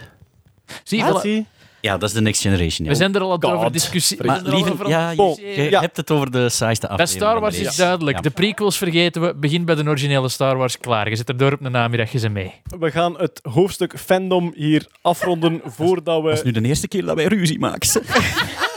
Zie 0.84 1.04
je? 1.04 1.44
Ja, 1.82 1.98
dat 1.98 2.08
is 2.08 2.14
de 2.14 2.20
Next 2.20 2.40
Generation. 2.40 2.84
ja. 2.86 2.92
we 2.92 2.98
zijn 2.98 3.14
er 3.14 3.20
al 3.20 3.30
God. 3.30 3.44
over 3.44 3.72
discussie. 3.72 4.16
we 4.16 4.26
Maar 4.26 4.34
zijn 4.34 4.46
er 4.46 4.52
al 4.52 4.58
lieve, 4.58 4.72
over 4.72 4.88
ja, 4.88 5.10
je, 5.10 5.16
discussiëren. 5.16 5.64
je 5.64 5.70
Ja. 5.70 5.80
hebt 5.80 5.96
het 5.96 6.10
over 6.10 6.30
de 6.30 6.48
saaiste 6.48 6.86
Bij 6.86 6.94
aflevering. 6.96 7.24
Star 7.30 7.40
Wars 7.40 7.56
de 7.56 7.62
is 7.64 7.76
duidelijk. 7.76 8.16
Ja. 8.16 8.22
De 8.22 8.30
prequels 8.30 8.76
vergeten 8.78 9.22
we. 9.22 9.34
Begin 9.34 9.64
bij 9.64 9.74
de 9.74 9.84
originele 9.84 10.28
Star 10.28 10.56
Wars. 10.56 10.78
Klaar. 10.78 11.08
Je 11.08 11.16
zit 11.16 11.28
er 11.28 11.36
door 11.36 11.52
op 11.52 11.64
een 11.64 11.72
namiddag. 11.72 12.12
Je 12.12 12.18
ze 12.18 12.28
mee. 12.28 12.52
We 12.78 12.90
gaan 12.90 13.18
het 13.18 13.40
hoofdstuk 13.42 13.98
fandom 13.98 14.52
hier 14.54 14.86
afronden 15.02 15.60
voordat 15.64 16.22
Dat 16.22 16.32
is 16.32 16.42
we... 16.42 16.50
nu 16.50 16.60
de 16.60 16.68
eerste 16.68 16.88
keer 16.88 17.04
dat 17.04 17.16
wij 17.16 17.24
ruzie 17.26 17.58
maken. 17.58 17.88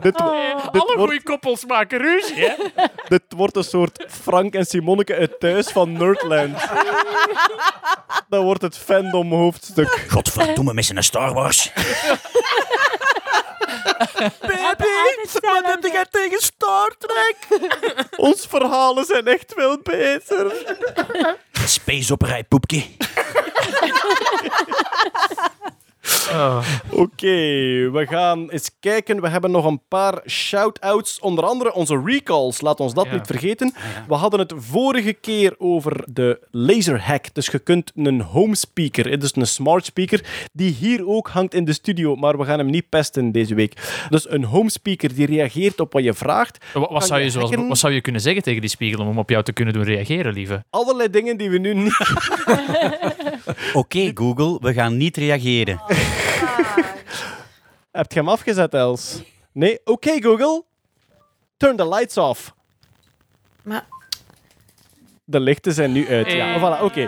Dit, 0.00 0.20
Oh. 0.20 0.72
dit, 0.72 0.80
Alle 0.80 0.94
wordt, 0.94 0.94
goede 0.94 1.22
koppels 1.22 1.64
maken 1.64 1.98
ruzie, 1.98 2.44
hè? 2.48 2.54
dit 3.08 3.22
wordt 3.28 3.56
een 3.56 3.64
soort 3.64 4.04
Frank 4.08 4.54
en 4.54 4.64
Simonneke 4.66 5.16
uit 5.16 5.40
thuis 5.40 5.66
van 5.68 5.92
Nerdland. 5.92 6.58
Dat 8.28 8.42
wordt 8.42 8.62
het 8.62 8.78
fandom 8.78 9.32
hoofdstuk. 9.32 10.04
Godverdomme, 10.08 10.74
met 10.74 10.84
zijn 10.84 11.04
Star 11.04 11.32
Wars. 11.32 11.72
Wat 15.42 15.62
heb 15.64 15.82
jij 15.82 16.06
tegen 16.10 16.40
Star 16.40 16.94
Trek? 16.98 17.36
Ons 18.16 18.46
verhalen 18.48 19.04
zijn 19.04 19.26
echt 19.26 19.52
veel 19.56 19.78
beter. 19.82 20.52
Space 21.52 22.12
opera, 22.12 22.42
poepje. 22.48 22.84
Oh. 26.32 26.58
Oké, 27.04 27.26
we 27.90 28.06
gaan 28.08 28.50
eens 28.50 28.70
kijken. 28.80 29.20
We 29.20 29.28
hebben 29.28 29.50
nog 29.50 29.64
een 29.64 29.80
paar 29.88 30.20
shout-outs. 30.26 31.20
Onder 31.20 31.44
andere 31.44 31.72
onze 31.74 32.02
recalls. 32.04 32.60
Laat 32.60 32.80
ons 32.80 32.94
dat 32.94 33.04
Ja. 33.06 33.12
niet 33.12 33.26
vergeten. 33.26 33.74
We 34.08 34.14
hadden 34.14 34.40
het 34.40 34.52
vorige 34.56 35.12
keer 35.12 35.54
over 35.58 36.04
de 36.06 36.40
laserhack. 36.50 37.34
Dus 37.34 37.46
je 37.46 37.58
kunt 37.58 37.92
een 37.96 38.20
home 38.20 38.56
speaker, 38.56 39.18
dus 39.18 39.36
een 39.36 39.46
smart 39.46 39.84
speaker, 39.84 40.24
die 40.52 40.72
hier 40.72 41.06
ook 41.08 41.28
hangt 41.28 41.54
in 41.54 41.64
de 41.64 41.72
studio, 41.72 42.16
maar 42.16 42.38
we 42.38 42.44
gaan 42.44 42.58
hem 42.58 42.70
niet 42.70 42.88
pesten 42.88 43.32
deze 43.32 43.54
week. 43.54 44.06
Dus 44.08 44.30
een 44.30 44.44
home 44.44 44.70
speaker 44.70 45.14
die 45.14 45.26
reageert 45.26 45.80
op 45.80 45.92
wat 45.92 46.02
je 46.04 46.14
vraagt. 46.14 46.64
Wat, 46.72 47.06
zou 47.06 47.18
je 47.18 47.24
je 47.24 47.30
zoals, 47.30 47.54
wat 47.68 47.78
zou 47.78 47.92
je 47.92 48.00
kunnen 48.00 48.20
zeggen 48.20 48.42
tegen 48.42 48.60
die 48.60 48.70
spiegel 48.70 49.06
om 49.06 49.18
op 49.18 49.30
jou 49.30 49.42
te 49.44 49.52
kunnen 49.52 49.74
doen 49.74 49.84
reageren, 49.84 50.32
lieve? 50.32 50.64
Allerlei 50.70 51.10
dingen 51.10 51.36
die 51.36 51.50
we 51.50 51.58
nu 51.58 51.74
niet... 51.74 51.96
Oké, 53.72 54.10
Google, 54.14 54.58
we 54.60 54.72
gaan 54.72 54.96
niet 54.96 55.16
reageren. 55.16 55.80
Heb 57.90 58.12
je 58.12 58.18
hem 58.18 58.28
afgezet, 58.28 58.74
Els? 58.74 59.22
Nee? 59.52 59.80
Oké, 59.84 60.22
Google. 60.22 60.64
Turn 61.56 61.76
the 61.76 61.88
lights 61.88 62.16
off. 62.16 62.54
Maar 63.62 63.86
De 65.24 65.40
lichten 65.40 65.72
zijn 65.72 65.92
nu 65.92 66.08
uit. 66.08 66.32
Ja, 66.32 66.54
Eh. 66.54 66.60
voilà, 66.60 66.82
oké. 66.82 67.06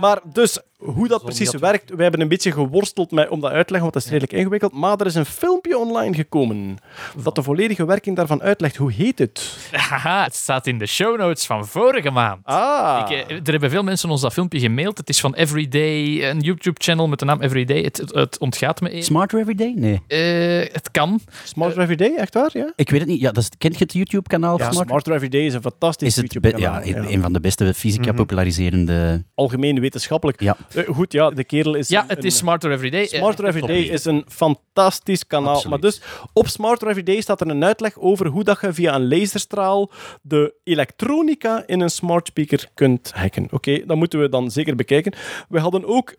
Maar 0.00 0.20
dus, 0.24 0.58
hoe 0.76 1.08
dat 1.08 1.22
precies 1.24 1.50
werkt, 1.54 1.90
we 1.90 2.02
hebben 2.02 2.20
een 2.20 2.28
beetje 2.28 2.52
geworsteld 2.52 3.10
met, 3.10 3.28
om 3.28 3.40
dat 3.40 3.50
uit 3.50 3.66
te 3.66 3.72
leggen, 3.72 3.80
want 3.80 3.92
dat 3.92 4.02
is 4.02 4.08
redelijk 4.10 4.32
ingewikkeld. 4.32 4.72
Maar 4.72 5.00
er 5.00 5.06
is 5.06 5.14
een 5.14 5.24
filmpje 5.24 5.78
online 5.78 6.14
gekomen 6.14 6.76
dat 7.22 7.34
de 7.34 7.42
volledige 7.42 7.86
werking 7.86 8.16
daarvan 8.16 8.42
uitlegt. 8.42 8.76
Hoe 8.76 8.92
heet 8.92 9.18
het? 9.18 9.56
Haha, 9.72 10.24
het 10.24 10.34
staat 10.34 10.66
in 10.66 10.78
de 10.78 10.86
show 10.86 11.18
notes 11.18 11.46
van 11.46 11.66
vorige 11.66 12.10
maand. 12.10 12.44
Ah. 12.44 13.06
Ik, 13.10 13.26
eh, 13.28 13.36
er 13.36 13.50
hebben 13.50 13.70
veel 13.70 13.82
mensen 13.82 14.10
ons 14.10 14.20
dat 14.20 14.32
filmpje 14.32 14.60
gemaild. 14.60 14.98
Het 14.98 15.08
is 15.08 15.20
van 15.20 15.34
Everyday, 15.34 16.30
een 16.30 16.40
YouTube-channel 16.40 17.08
met 17.08 17.18
de 17.18 17.24
naam 17.24 17.40
Everyday. 17.42 17.82
Het, 17.82 17.96
het, 17.96 18.14
het 18.14 18.38
ontgaat 18.38 18.80
me 18.80 18.88
even. 18.90 19.04
Smarter 19.04 19.38
Everyday? 19.40 19.72
Nee. 19.76 20.00
Eh, 20.06 20.72
het 20.72 20.90
kan. 20.90 21.20
Smarter 21.44 21.80
Everyday, 21.82 22.14
echt 22.16 22.34
waar? 22.34 22.50
Ja? 22.52 22.72
Ik 22.76 22.90
weet 22.90 23.00
het 23.00 23.08
niet. 23.08 23.20
Ja, 23.20 23.32
dat 23.32 23.42
is, 23.42 23.48
kent 23.58 23.78
je 23.78 23.84
het 23.84 23.92
YouTube-kanaal 23.92 24.58
Ja, 24.58 24.64
Smarter? 24.64 24.86
Smarter 24.86 25.12
Everyday 25.14 25.40
is 25.40 25.54
een 25.54 25.62
fantastisch 25.62 26.08
Is 26.08 26.16
het 26.16 26.26
be- 26.26 26.48
YouTube-kanaal. 26.48 26.84
ja, 26.86 26.96
een, 26.96 27.12
een 27.12 27.22
van 27.22 27.32
de 27.32 27.40
beste 27.40 27.74
fysica 27.74 28.12
populariserende... 28.12 29.24
Algemeen 29.34 29.80
wetenschappelijk. 29.80 30.40
Ja. 30.40 30.56
Eh, 30.74 30.84
goed, 30.94 31.12
ja, 31.12 31.30
de 31.30 31.44
kerel 31.44 31.74
is... 31.74 31.88
Ja, 31.88 32.02
een- 32.02 32.08
het 32.08 32.24
is 32.24 32.36
Smarter 32.36 32.72
Everyday. 32.72 33.00
Eh, 33.02 33.08
Smarter 33.18 33.46
Everyday 33.46 33.80
is 33.80 34.04
een 34.04 34.24
fantastisch 34.28 35.26
kanaal. 35.26 35.48
Absoluut. 35.54 35.70
Maar 35.70 35.90
dus 35.90 36.00
op 36.32 36.48
Smarter 36.48 36.88
Everyday 36.88 37.20
staat 37.20 37.40
er 37.40 37.48
een 37.48 37.64
uitleg 37.64 37.98
over 37.98 38.26
hoe 38.26 38.44
dat 38.44 38.58
je 38.60 38.72
via 38.72 38.94
een 38.94 39.08
laserstraal 39.08 39.90
de 40.22 40.54
elektronica 40.64 41.62
in 41.66 41.80
een 41.80 41.90
smart 41.90 42.26
speaker 42.26 42.68
kunt 42.74 43.12
hacken. 43.14 43.48
Oké, 43.50 43.86
dat 43.86 43.96
moeten 43.96 44.20
we 44.20 44.28
dan 44.28 44.50
zeker 44.50 44.76
bekijken. 44.76 45.12
We 45.48 45.58
hadden 45.60 45.84
ook 45.84 46.14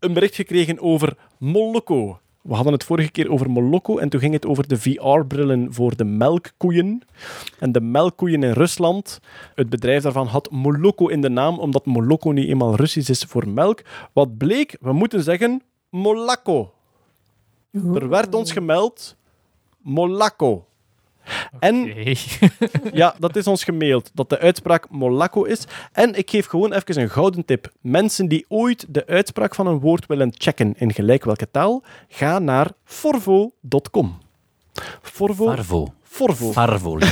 een 0.00 0.12
bericht 0.12 0.34
gekregen 0.34 0.80
over 0.80 1.16
Moloko. 1.38 2.20
We 2.48 2.54
hadden 2.54 2.72
het 2.72 2.84
vorige 2.84 3.10
keer 3.10 3.30
over 3.30 3.50
Moloko 3.50 3.98
en 3.98 4.08
toen 4.08 4.20
ging 4.20 4.32
het 4.32 4.46
over 4.46 4.68
de 4.68 4.78
VR-brillen 4.78 5.72
voor 5.72 5.96
de 5.96 6.04
melkkoeien. 6.04 7.02
En 7.58 7.72
de 7.72 7.80
melkkoeien 7.80 8.42
in 8.42 8.52
Rusland, 8.52 9.20
het 9.54 9.68
bedrijf 9.68 10.02
daarvan 10.02 10.26
had 10.26 10.50
Moloko 10.50 11.06
in 11.06 11.20
de 11.20 11.28
naam, 11.28 11.58
omdat 11.58 11.86
Moloko 11.86 12.32
niet 12.32 12.48
eenmaal 12.48 12.74
Russisch 12.74 13.10
is 13.10 13.24
voor 13.24 13.48
melk. 13.48 13.82
Wat 14.12 14.36
bleek? 14.36 14.76
We 14.80 14.92
moeten 14.92 15.22
zeggen 15.22 15.62
Molako. 15.90 16.72
Er 17.72 18.08
werd 18.08 18.34
ons 18.34 18.52
gemeld 18.52 19.16
Molako. 19.78 20.67
En 21.58 21.92
ja, 22.92 23.14
dat 23.18 23.36
is 23.36 23.46
ons 23.46 23.64
gemaild, 23.64 24.10
dat 24.14 24.28
de 24.28 24.38
uitspraak 24.38 24.90
Molako 24.90 25.44
is. 25.44 25.64
En 25.92 26.14
ik 26.14 26.30
geef 26.30 26.46
gewoon 26.46 26.72
even 26.72 27.00
een 27.00 27.10
gouden 27.10 27.44
tip. 27.44 27.72
Mensen 27.80 28.28
die 28.28 28.44
ooit 28.48 28.86
de 28.88 29.06
uitspraak 29.06 29.54
van 29.54 29.66
een 29.66 29.80
woord 29.80 30.06
willen 30.06 30.32
checken 30.36 30.74
in 30.76 30.92
gelijk 30.92 31.24
welke 31.24 31.50
taal, 31.50 31.82
ga 32.08 32.38
naar 32.38 32.70
forvo.com. 32.84 34.18
Forvo. 35.02 35.46
Farvo. 35.46 35.94
Forvo. 36.02 36.52
Farvo. 36.52 36.98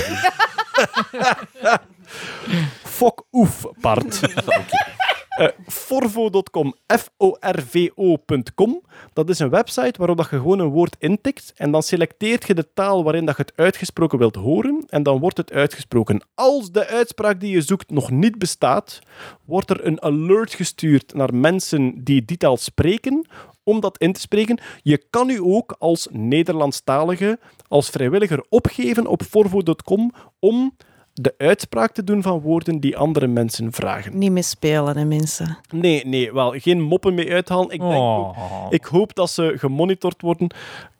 Fok 2.97 3.27
oef, 3.33 3.67
Bart. 3.81 4.21
Eh, 5.37 5.49
Forvo.com, 5.67 6.75
F-O-R-V-O.com. 6.87 8.83
Dat 9.13 9.29
is 9.29 9.39
een 9.39 9.51
website 9.51 9.99
waarop 9.99 10.17
dat 10.17 10.31
je 10.31 10.37
gewoon 10.37 10.59
een 10.59 10.69
woord 10.69 10.97
intikt 10.99 11.53
en 11.57 11.71
dan 11.71 11.83
selecteert 11.83 12.47
je 12.47 12.55
de 12.55 12.73
taal 12.75 13.05
waarin 13.05 13.25
dat 13.25 13.37
je 13.37 13.43
het 13.43 13.53
uitgesproken 13.57 14.19
wilt 14.19 14.35
horen 14.35 14.85
en 14.89 15.03
dan 15.03 15.19
wordt 15.19 15.37
het 15.37 15.53
uitgesproken. 15.53 16.25
Als 16.35 16.73
de 16.73 16.87
uitspraak 16.87 17.41
die 17.41 17.51
je 17.51 17.61
zoekt 17.61 17.91
nog 17.91 18.11
niet 18.11 18.39
bestaat, 18.39 18.99
wordt 19.45 19.71
er 19.71 19.87
een 19.87 20.03
alert 20.03 20.55
gestuurd 20.55 21.15
naar 21.15 21.35
mensen 21.35 22.05
die 22.05 22.25
die 22.25 22.37
taal 22.37 22.57
spreken 22.57 23.27
om 23.63 23.81
dat 23.81 23.99
in 23.99 24.13
te 24.13 24.21
spreken. 24.21 24.59
Je 24.83 25.07
kan 25.11 25.31
u 25.31 25.39
ook 25.43 25.77
als 25.79 26.09
Nederlandstalige, 26.11 27.39
als 27.69 27.91
vrijwilliger 27.91 28.45
opgeven 28.49 29.07
op 29.07 29.23
forvo.com 29.23 30.13
om 30.39 30.77
de 31.21 31.35
uitspraak 31.39 31.93
te 31.93 32.05
doen 32.05 32.23
van 32.23 32.41
woorden 32.41 32.81
die 32.81 32.97
andere 32.97 33.27
mensen 33.27 33.73
vragen. 33.73 34.19
niet 34.19 34.31
meer 34.33 34.45
spelen, 34.45 34.97
hè, 34.97 35.05
mensen. 35.05 35.59
Nee, 35.71 36.07
nee, 36.07 36.33
wel, 36.33 36.51
geen 36.57 36.83
moppen 36.83 37.15
mee 37.15 37.33
uithalen. 37.33 37.71
Ik, 37.71 37.81
denk 37.81 37.93
ook- 37.93 37.99
Oh. 38.37 38.67
ik 38.71 38.85
hoop 38.85 39.15
dat 39.15 39.31
ze 39.31 39.53
gemonitord 39.57 40.21
worden 40.23 40.51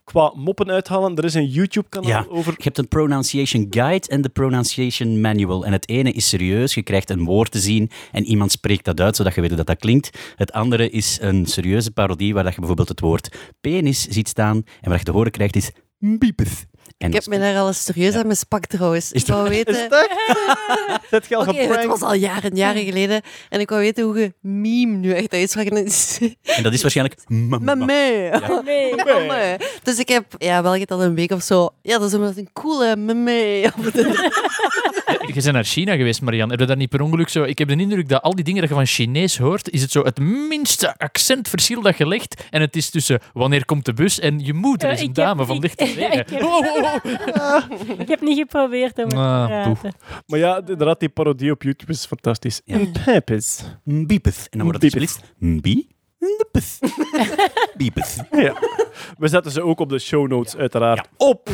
qua 0.05 0.33
moppen 0.37 0.71
uithalen. 0.71 1.17
Er 1.17 1.25
is 1.25 1.35
een 1.35 1.47
YouTube-kanaal 1.49 2.09
Ja, 2.11 2.27
over... 2.29 2.53
je 2.57 2.63
hebt 2.63 2.79
een 2.79 2.89
pronunciation 2.89 3.67
guide 3.71 4.09
en 4.09 4.21
de 4.23 4.29
pronunciation 4.29 5.21
manual. 5.21 5.65
En 5.67 5.73
het 5.73 5.89
ene 5.89 6.13
is 6.13 6.29
serieus, 6.29 6.75
je 6.75 6.83
krijgt 6.83 7.11
een 7.11 7.25
woord 7.25 7.51
te 7.51 7.59
zien 7.59 7.91
en 8.13 8.25
iemand 8.25 8.53
spreekt 8.53 8.85
dat 8.85 9.01
uit, 9.01 9.17
zodat 9.17 9.35
je 9.35 9.41
weet 9.41 9.49
hoe 9.49 9.59
dat, 9.59 9.67
dat 9.67 9.79
klinkt. 9.79 10.19
Het 10.37 10.53
andere 10.53 10.91
is 10.91 11.19
een 11.21 11.47
serieuze 11.47 11.91
parodie, 11.91 12.35
waar 12.35 12.43
dat 12.43 12.53
je 12.53 12.59
bijvoorbeeld 12.59 12.89
het 12.89 13.01
woord 13.01 13.37
penis 13.61 14.07
ziet 14.09 14.29
staan 14.29 14.63
en 14.81 14.91
wat 14.91 14.99
je 14.99 15.05
te 15.05 15.11
horen 15.13 15.31
krijgt 15.33 15.57
is 15.57 15.71
biepeth. 15.99 16.67
En 16.99 17.09
Ik 17.09 17.15
heb 17.15 17.27
me 17.27 17.39
daar 17.39 17.57
al 17.57 17.67
eens 17.67 17.85
serieus 17.85 18.15
aan 18.15 18.27
mispakt 18.27 18.69
trouwens. 18.69 19.13
Ik 19.13 19.27
wou 19.27 19.49
weten... 19.49 19.75
Is 19.75 19.81
je 21.29 21.37
al 21.37 21.49
Oké, 21.49 21.57
het 21.57 21.87
was 21.87 22.01
al 22.01 22.15
jaren 22.15 22.51
en 22.51 22.57
jaren 22.57 22.85
geleden. 22.85 23.23
En 23.49 23.61
ik 23.61 23.69
wou 23.69 23.81
weten 23.81 24.05
hoe 24.05 24.19
je 24.19 24.35
meme 24.41 24.97
nu 24.97 25.13
echt 25.13 25.33
uitspraak. 25.33 25.67
En 25.67 25.77
En 25.77 26.63
dat 26.63 26.73
is 26.73 26.83
waarschijnlijk... 26.83 27.21
Meme. 27.29 28.31
Dus 29.83 29.99
ik 29.99 30.09
heb 30.09 30.35
ja, 30.39 30.63
wel 30.63 30.85
al 30.87 31.03
een 31.03 31.15
week 31.15 31.31
of 31.31 31.43
zo... 31.43 31.71
Ja, 31.83 31.99
dat 31.99 32.09
is 32.09 32.15
omdat 32.15 32.37
een 32.37 32.49
coole 32.53 32.97
meme. 32.97 33.33
Je 35.27 35.33
bent 35.35 35.53
naar 35.53 35.65
China 35.65 35.97
geweest, 35.97 36.23
Marian. 36.23 36.51
Heb 36.51 36.61
je 36.61 36.67
daar 36.67 36.77
niet 36.77 36.91
per 36.91 37.01
ongeluk 37.01 37.29
zo... 37.29 37.43
Ik 37.43 37.59
heb 37.59 37.69
de 37.69 37.77
indruk 37.77 38.09
dat 38.09 38.23
al 38.23 38.35
die 38.35 38.45
dingen 38.45 38.61
dat 38.61 38.69
je 38.69 38.75
van 38.77 38.87
Chinees 38.87 39.39
hoort, 39.39 39.71
is 39.71 39.83
het 39.83 39.91
zo 39.91 40.03
het 40.03 40.19
minste 40.19 40.99
accentverschil 40.99 41.83
dat 41.83 41.99
je 41.99 42.09
legt. 42.09 42.43
En 42.51 42.61
het 42.61 42.77
is 42.77 42.91
tussen 42.91 43.21
wanneer 43.33 43.65
komt 43.65 43.85
de 43.85 43.93
bus 43.93 44.21
en 44.21 44.45
je 44.45 44.53
moeder 44.53 44.93
is 44.93 45.01
een 45.01 45.13
dame 45.13 45.45
van 45.45 45.57
ik- 45.57 45.63
dichterbij. 45.63 46.25
Ik 47.03 47.19
heb-. 47.25 48.01
Ik 48.01 48.09
heb 48.09 48.21
niet 48.21 48.39
geprobeerd 48.39 48.99
om 48.99 49.05
het 49.05 49.15
Ah, 49.15 49.45
te 49.45 49.71
praten. 49.73 49.93
Maar 50.27 50.39
ja, 50.39 50.57
inderdaad, 50.59 51.01
die 51.01 51.09
parodie 51.09 51.51
op 51.51 51.63
YouTube 51.63 51.93
is 51.93 52.07
fantastisch. 52.07 52.61
Ja. 52.65 52.77
Een 52.79 52.93
pepis. 53.05 53.65
Biepeth. 53.85 54.47
En 54.51 54.59
dan 54.59 54.67
wordt 54.67 54.83
het 54.83 54.93
beslist... 54.93 55.21
Ja. 58.31 58.55
We 59.19 59.29
zetten 59.29 59.53
ze 59.53 59.63
ook 59.63 59.81
op 59.81 59.89
de 59.89 59.99
show 59.99 60.29
notes, 60.29 60.57
uiteraard. 60.57 61.09
Op 61.17 61.49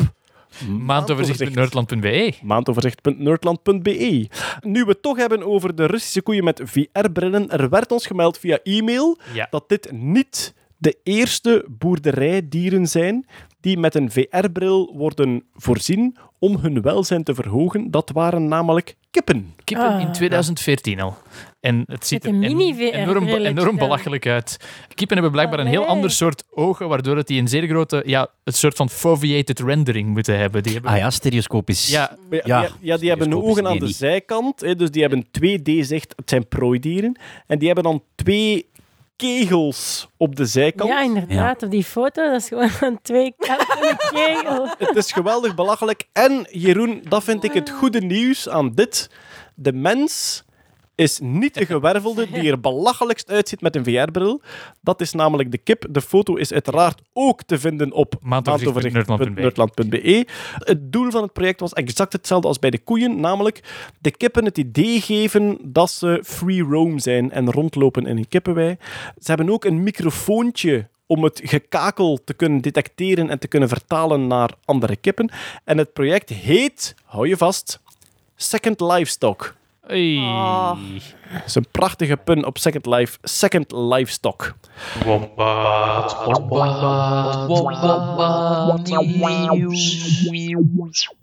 Maandoverzicht.nerdland.be 0.79 2.33
maandoverzicht.nerdland.be. 2.43 4.29
Nu 4.61 4.85
we 4.85 4.91
het 4.91 5.03
toch 5.03 5.17
hebben 5.17 5.43
over 5.47 5.75
de 5.75 5.87
Russische 5.87 6.23
koeien 6.23 6.45
met 6.45 6.61
VR-brillen, 6.65 7.49
er 7.51 7.69
werd 7.69 7.93
ons 7.93 8.07
gemeld 8.07 8.39
via 8.39 8.59
e-mail 8.63 9.19
Ja. 9.35 9.47
dat 9.51 9.69
dit 9.69 9.93
niet 9.93 10.55
de 10.77 10.99
eerste 11.03 11.65
boerderijdieren 11.69 12.87
zijn 12.87 13.27
die 13.63 13.79
met 13.79 13.95
een 13.95 14.11
VR-bril 14.11 14.93
worden 14.97 15.43
voorzien 15.55 16.17
om 16.39 16.57
hun 16.57 16.83
welzijn 16.83 17.23
te 17.25 17.35
verhogen. 17.35 17.91
Dat 17.91 18.11
waren 18.15 18.49
namelijk 18.49 18.97
kippen. 19.11 19.55
Kippen 19.65 19.87
Ah. 19.89 20.01
in 20.01 20.13
2014 20.13 21.01
al. 21.01 21.17
En 21.61 21.85
het 21.87 22.07
ziet 22.07 22.25
er 22.25 22.41
enorm, 22.43 23.27
enorm 23.29 23.77
belachelijk 23.77 24.27
uit. 24.27 24.57
Kippen 24.95 25.17
hebben 25.17 25.33
blijkbaar 25.33 25.59
een 25.59 25.67
heel 25.67 25.87
ander 25.87 26.11
soort 26.11 26.45
ogen, 26.51 26.89
waardoor 26.89 27.17
het 27.17 27.27
die 27.27 27.41
een 27.41 27.49
zeer 27.49 27.67
grote, 27.69 28.03
ja, 28.07 28.29
het 28.45 28.57
soort 28.57 28.77
van 28.77 28.91
foveated 28.91 29.61
rendering 29.61 30.09
moeten 30.09 30.39
hebben. 30.39 30.63
Die 30.63 30.73
hebben 30.73 30.91
Ah 30.91 30.97
ja, 30.99 31.11
stereoscopisch. 31.11 31.91
ja, 31.91 32.17
Ja, 32.31 32.41
Ja, 32.45 32.61
die, 32.61 32.71
ja, 32.81 32.97
die 32.97 33.09
hebben 33.09 33.43
ogen 33.43 33.67
aan 33.67 33.79
de 33.79 33.89
zijkant, 33.89 34.61
hè, 34.61 34.77
dus 34.77 34.91
die 34.91 35.03
hebben 35.03 35.27
2D-zicht. 35.41 36.13
Het 36.17 36.29
zijn 36.31 36.49
prooidieren. 36.49 37.19
En 37.47 37.59
die 37.59 37.67
hebben 37.67 37.85
dan 37.85 38.03
twee 38.15 38.67
kegels 39.17 40.09
op 40.17 40.37
de 40.37 40.47
zijkant. 40.47 40.91
Ja, 40.91 41.01
inderdaad. 41.03 41.63
Op 41.63 41.71
die 41.71 41.85
foto, 41.85 42.31
dat 42.31 42.41
is 42.41 42.49
gewoon 42.49 42.71
aan 42.81 42.99
twee 43.03 43.35
kanten 43.39 43.89
een 43.91 43.97
kegel. 43.97 44.69
Het 44.89 44.97
is 44.97 45.13
geweldig 45.13 45.55
belachelijk. 45.55 46.09
En 46.13 46.47
Jeroen, 46.51 47.03
dat 47.09 47.25
vind 47.25 47.45
ik 47.45 47.53
het 47.53 47.71
goede 47.71 48.01
nieuws 48.01 48.49
aan 48.49 48.71
dit. 48.75 49.11
De 49.55 49.73
mens 49.73 50.43
is 51.03 51.19
niet 51.23 51.55
de 51.55 51.67
gewervelde 51.67 52.31
die 52.31 52.51
er 52.51 52.61
belachelijkst 52.61 53.31
uitziet 53.31 53.61
met 53.61 53.77
een 53.77 53.85
VR-bril. 53.85 54.41
Dat 54.81 55.01
is 55.01 55.13
namelijk 55.13 55.51
de 55.51 55.59
kip. 55.59 55.87
De 55.91 56.01
foto 56.01 56.35
is 56.35 56.53
uiteraard 56.53 57.01
ook 57.13 57.43
te 57.43 57.59
vinden 57.59 57.93
op 57.93 58.15
maandoverzicht.nerdland.be. 58.21 60.27
Het 60.55 60.93
doel 60.93 61.11
van 61.11 61.23
het 61.23 61.33
project 61.33 61.61
was 61.61 61.73
exact 61.73 62.13
hetzelfde 62.13 62.49
als 62.49 62.59
bij 62.59 62.71
de 62.71 62.79
koeien, 62.79 63.21
namelijk 63.21 63.61
de 64.01 64.11
kippen 64.11 64.45
het 64.45 64.59
idee 64.59 65.01
geven 65.01 65.59
dat 65.63 65.91
ze 65.91 66.23
free 66.25 66.63
roam 66.63 66.99
zijn 66.99 67.31
en 67.31 67.51
rondlopen 67.51 68.07
in 68.07 68.17
een 68.17 68.29
kippenwei. 68.29 68.77
Ze 69.19 69.31
hebben 69.31 69.51
ook 69.51 69.65
een 69.65 69.83
microfoontje 69.83 70.89
om 71.07 71.25
het 71.25 71.41
gekakel 71.45 72.19
te 72.25 72.35
kunnen 72.35 72.61
detecteren 72.61 73.31
en 73.31 73.39
te 73.39 73.49
kunnen 73.49 73.69
vertalen 73.69 74.27
naar 74.27 74.51
andere 74.65 74.97
kippen. 74.97 75.31
En 75.65 75.79
het 75.79 75.93
project 75.93 76.29
heet, 76.29 76.95
hou 77.05 77.29
je 77.29 77.37
vast, 77.37 77.81
Second 78.37 78.81
Livestock. 78.81 79.55
Hey. 79.93 80.17
Oh. 80.17 80.77
Dat 81.33 81.43
is 81.47 81.55
een 81.55 81.67
prachtige 81.71 82.17
pun 82.17 82.47
op 82.47 82.59
Second 82.59 82.87
Life. 82.87 83.19
Second 83.23 83.73
Livestock. 83.73 84.55
Wombat, 85.05 86.25
wombat, 86.25 87.47
wombat, 87.47 89.51
nieuws. 89.51 91.15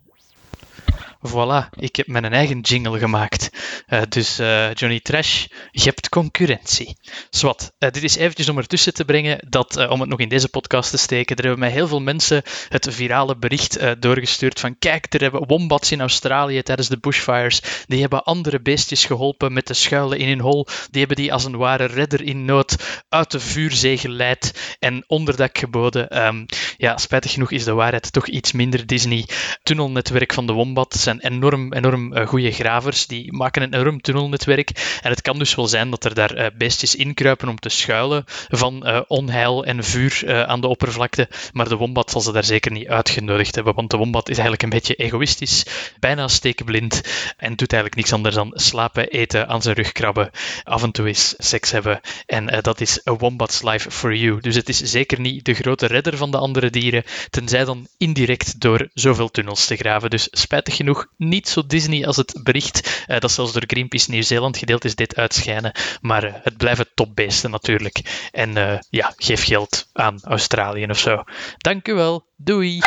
Voilà, 1.27 1.69
ik 1.75 1.95
heb 1.95 2.07
mijn 2.07 2.33
eigen 2.33 2.59
jingle 2.59 2.99
gemaakt. 2.99 3.49
Eh, 3.85 4.01
dus 4.09 4.39
eh, 4.39 4.73
Johnny 4.73 4.99
Trash, 4.99 5.45
je 5.71 5.83
hebt 5.83 6.09
concurrentie. 6.09 6.97
Zwat, 7.29 7.73
eh, 7.77 7.91
dit 7.91 8.03
is 8.03 8.15
eventjes 8.15 8.49
om 8.49 8.57
ertussen 8.57 8.93
te 8.93 9.05
brengen 9.05 9.37
dat, 9.49 9.87
om 9.87 9.99
het 9.99 10.09
nog 10.09 10.19
in 10.19 10.29
deze 10.29 10.49
podcast 10.49 10.89
te 10.89 10.97
steken, 10.97 11.35
er 11.35 11.43
hebben 11.43 11.59
mij 11.59 11.71
heel 11.71 11.87
veel 11.87 12.01
mensen 12.01 12.43
het 12.69 12.87
virale 12.89 13.37
bericht 13.37 14.01
doorgestuurd 14.01 14.59
van 14.59 14.77
kijk, 14.77 15.13
er 15.13 15.21
hebben 15.21 15.47
wombats 15.47 15.91
in 15.91 16.01
Australië 16.01 16.61
tijdens 16.61 16.87
de 16.87 16.99
bushfires, 16.99 17.61
die 17.87 18.01
hebben 18.01 18.23
andere 18.23 18.61
beestjes 18.61 19.05
geholpen 19.05 19.53
met 19.53 19.65
te 19.65 19.73
schuilen 19.73 20.17
in 20.17 20.27
hun 20.27 20.39
hol, 20.39 20.67
die 20.91 20.99
hebben 20.99 21.17
die 21.17 21.33
als 21.33 21.43
een 21.43 21.57
ware 21.57 21.85
redder 21.85 22.21
in 22.21 22.45
nood 22.45 23.03
uit 23.09 23.31
de 23.31 23.39
vuurzee 23.39 23.97
geleid 23.97 24.75
en 24.79 25.03
onderdak 25.07 25.57
geboden. 25.57 26.09
Ehm, 26.09 26.45
ja, 26.77 26.97
spijtig 26.97 27.31
genoeg 27.31 27.51
is 27.51 27.63
de 27.63 27.73
waarheid 27.73 28.13
toch 28.13 28.27
iets 28.27 28.51
minder 28.51 28.85
Disney. 28.85 29.25
Tunnelnetwerk 29.63 30.33
van 30.33 30.47
de 30.47 30.53
Wombat 30.53 31.07
zijn 31.09 31.33
enorm, 31.33 31.73
enorm 31.73 32.13
eh, 32.13 32.27
goede 32.27 32.51
gravers. 32.51 33.07
Die 33.07 33.33
maken 33.33 33.61
een 33.61 33.73
enorm 33.73 34.01
tunnelnetwerk. 34.01 34.99
En 35.01 35.09
het 35.09 35.21
kan 35.21 35.39
dus 35.39 35.55
wel 35.55 35.67
zijn 35.67 35.89
dat 35.89 36.05
er 36.05 36.13
daar 36.13 36.33
eh, 36.33 36.47
beestjes 36.57 36.95
inkruipen 36.95 37.47
om 37.47 37.59
te 37.59 37.69
schuilen 37.69 38.23
van 38.49 38.85
eh, 38.85 39.01
onheil 39.07 39.65
en 39.65 39.83
vuur 39.83 40.45
aan 40.47 40.61
de 40.61 40.67
oppervlakte. 40.67 41.27
Maar 41.53 41.69
de 41.69 41.75
Wombat 41.75 42.11
zal 42.11 42.21
ze 42.21 42.31
daar 42.31 42.43
zeker 42.43 42.71
niet 42.71 42.87
uitgenodigd 42.87 43.55
hebben, 43.55 43.73
want 43.73 43.91
de 43.91 43.97
Wombat 43.97 44.29
is 44.29 44.37
eigenlijk 44.37 44.63
een 44.63 44.69
beetje 44.69 44.95
egoïstisch, 44.95 45.65
bijna 45.99 46.27
stekenblind 46.27 47.01
en 47.37 47.55
doet 47.55 47.73
eigenlijk 47.73 47.95
niks 47.95 48.13
anders 48.13 48.35
dan 48.35 48.51
slapen, 48.53 49.07
eten, 49.07 49.47
aan 49.47 49.61
zijn 49.61 49.75
rug 49.75 49.91
krabben, 49.91 50.31
af 50.63 50.83
en 50.83 50.91
toe 50.91 51.11
seks 51.37 51.71
hebben. 51.71 52.01
En 52.25 52.61
dat 52.61 52.81
is 52.81 53.07
a 53.07 53.15
Wombat's 53.15 53.61
life 53.61 53.91
for 53.91 54.15
you. 54.15 54.39
Dus 54.41 54.55
het 54.55 54.69
is 54.69 54.77
zeker 54.77 55.19
niet 55.19 55.45
de 55.45 55.53
grote 55.53 55.85
redder 55.85 56.17
van 56.17 56.31
de 56.31 56.37
andere 56.37 56.69
dieren, 56.69 57.03
tenzij 57.29 57.65
dan 57.65 57.87
indirect 57.97 58.61
door 58.61 58.89
zoveel 58.93 59.29
tunnels 59.29 59.65
te 59.65 59.75
graven. 59.75 60.09
Dus 60.09 60.27
spijtig 60.31 60.75
genoeg 60.75 60.98
niet 61.17 61.47
zo 61.47 61.65
Disney 61.65 62.05
als 62.05 62.15
het 62.15 62.39
bericht 62.43 63.03
eh, 63.07 63.19
dat 63.19 63.31
zelfs 63.31 63.53
door 63.53 63.63
Greenpeace 63.67 64.11
Nieuw-Zeeland 64.11 64.57
gedeeld 64.57 64.85
is, 64.85 64.95
dit 64.95 65.15
uitschijnen. 65.15 65.71
Maar 66.01 66.23
eh, 66.23 66.33
het 66.43 66.57
blijven 66.57 66.85
topbeesten 66.93 67.51
natuurlijk. 67.51 68.29
En 68.31 68.57
eh, 68.57 68.79
ja, 68.89 69.13
geef 69.15 69.43
geld 69.43 69.87
aan 69.93 70.19
Australië 70.23 70.85
of 70.85 70.99
zo. 70.99 71.23
Dank 71.57 71.87
u 71.87 71.93
wel. 71.93 72.25
Doei. 72.35 72.81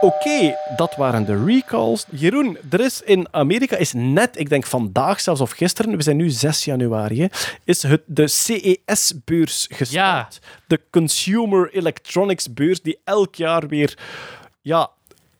Oké, 0.00 0.54
dat 0.76 0.96
waren 0.96 1.26
de 1.26 1.44
recalls. 1.44 2.06
Jeroen, 2.10 2.58
er 2.70 2.80
is 2.80 3.02
in 3.02 3.28
Amerika, 3.30 3.76
is 3.76 3.92
net, 3.92 4.38
ik 4.38 4.48
denk 4.48 4.66
vandaag 4.66 5.20
zelfs 5.20 5.40
of 5.40 5.50
gisteren, 5.50 5.96
we 5.96 6.02
zijn 6.02 6.16
nu 6.16 6.30
6 6.30 6.64
januari, 6.64 7.20
hè, 7.20 7.26
is 7.64 7.82
het 7.82 8.02
de 8.06 8.28
CES-beurs 8.28 9.66
gestart. 9.72 10.38
De 10.66 10.80
Consumer 10.90 11.74
Electronics 11.74 12.52
Beurs, 12.52 12.82
die 12.82 13.00
elk 13.04 13.34
jaar 13.34 13.68
weer, 13.68 13.98
ja, 14.60 14.90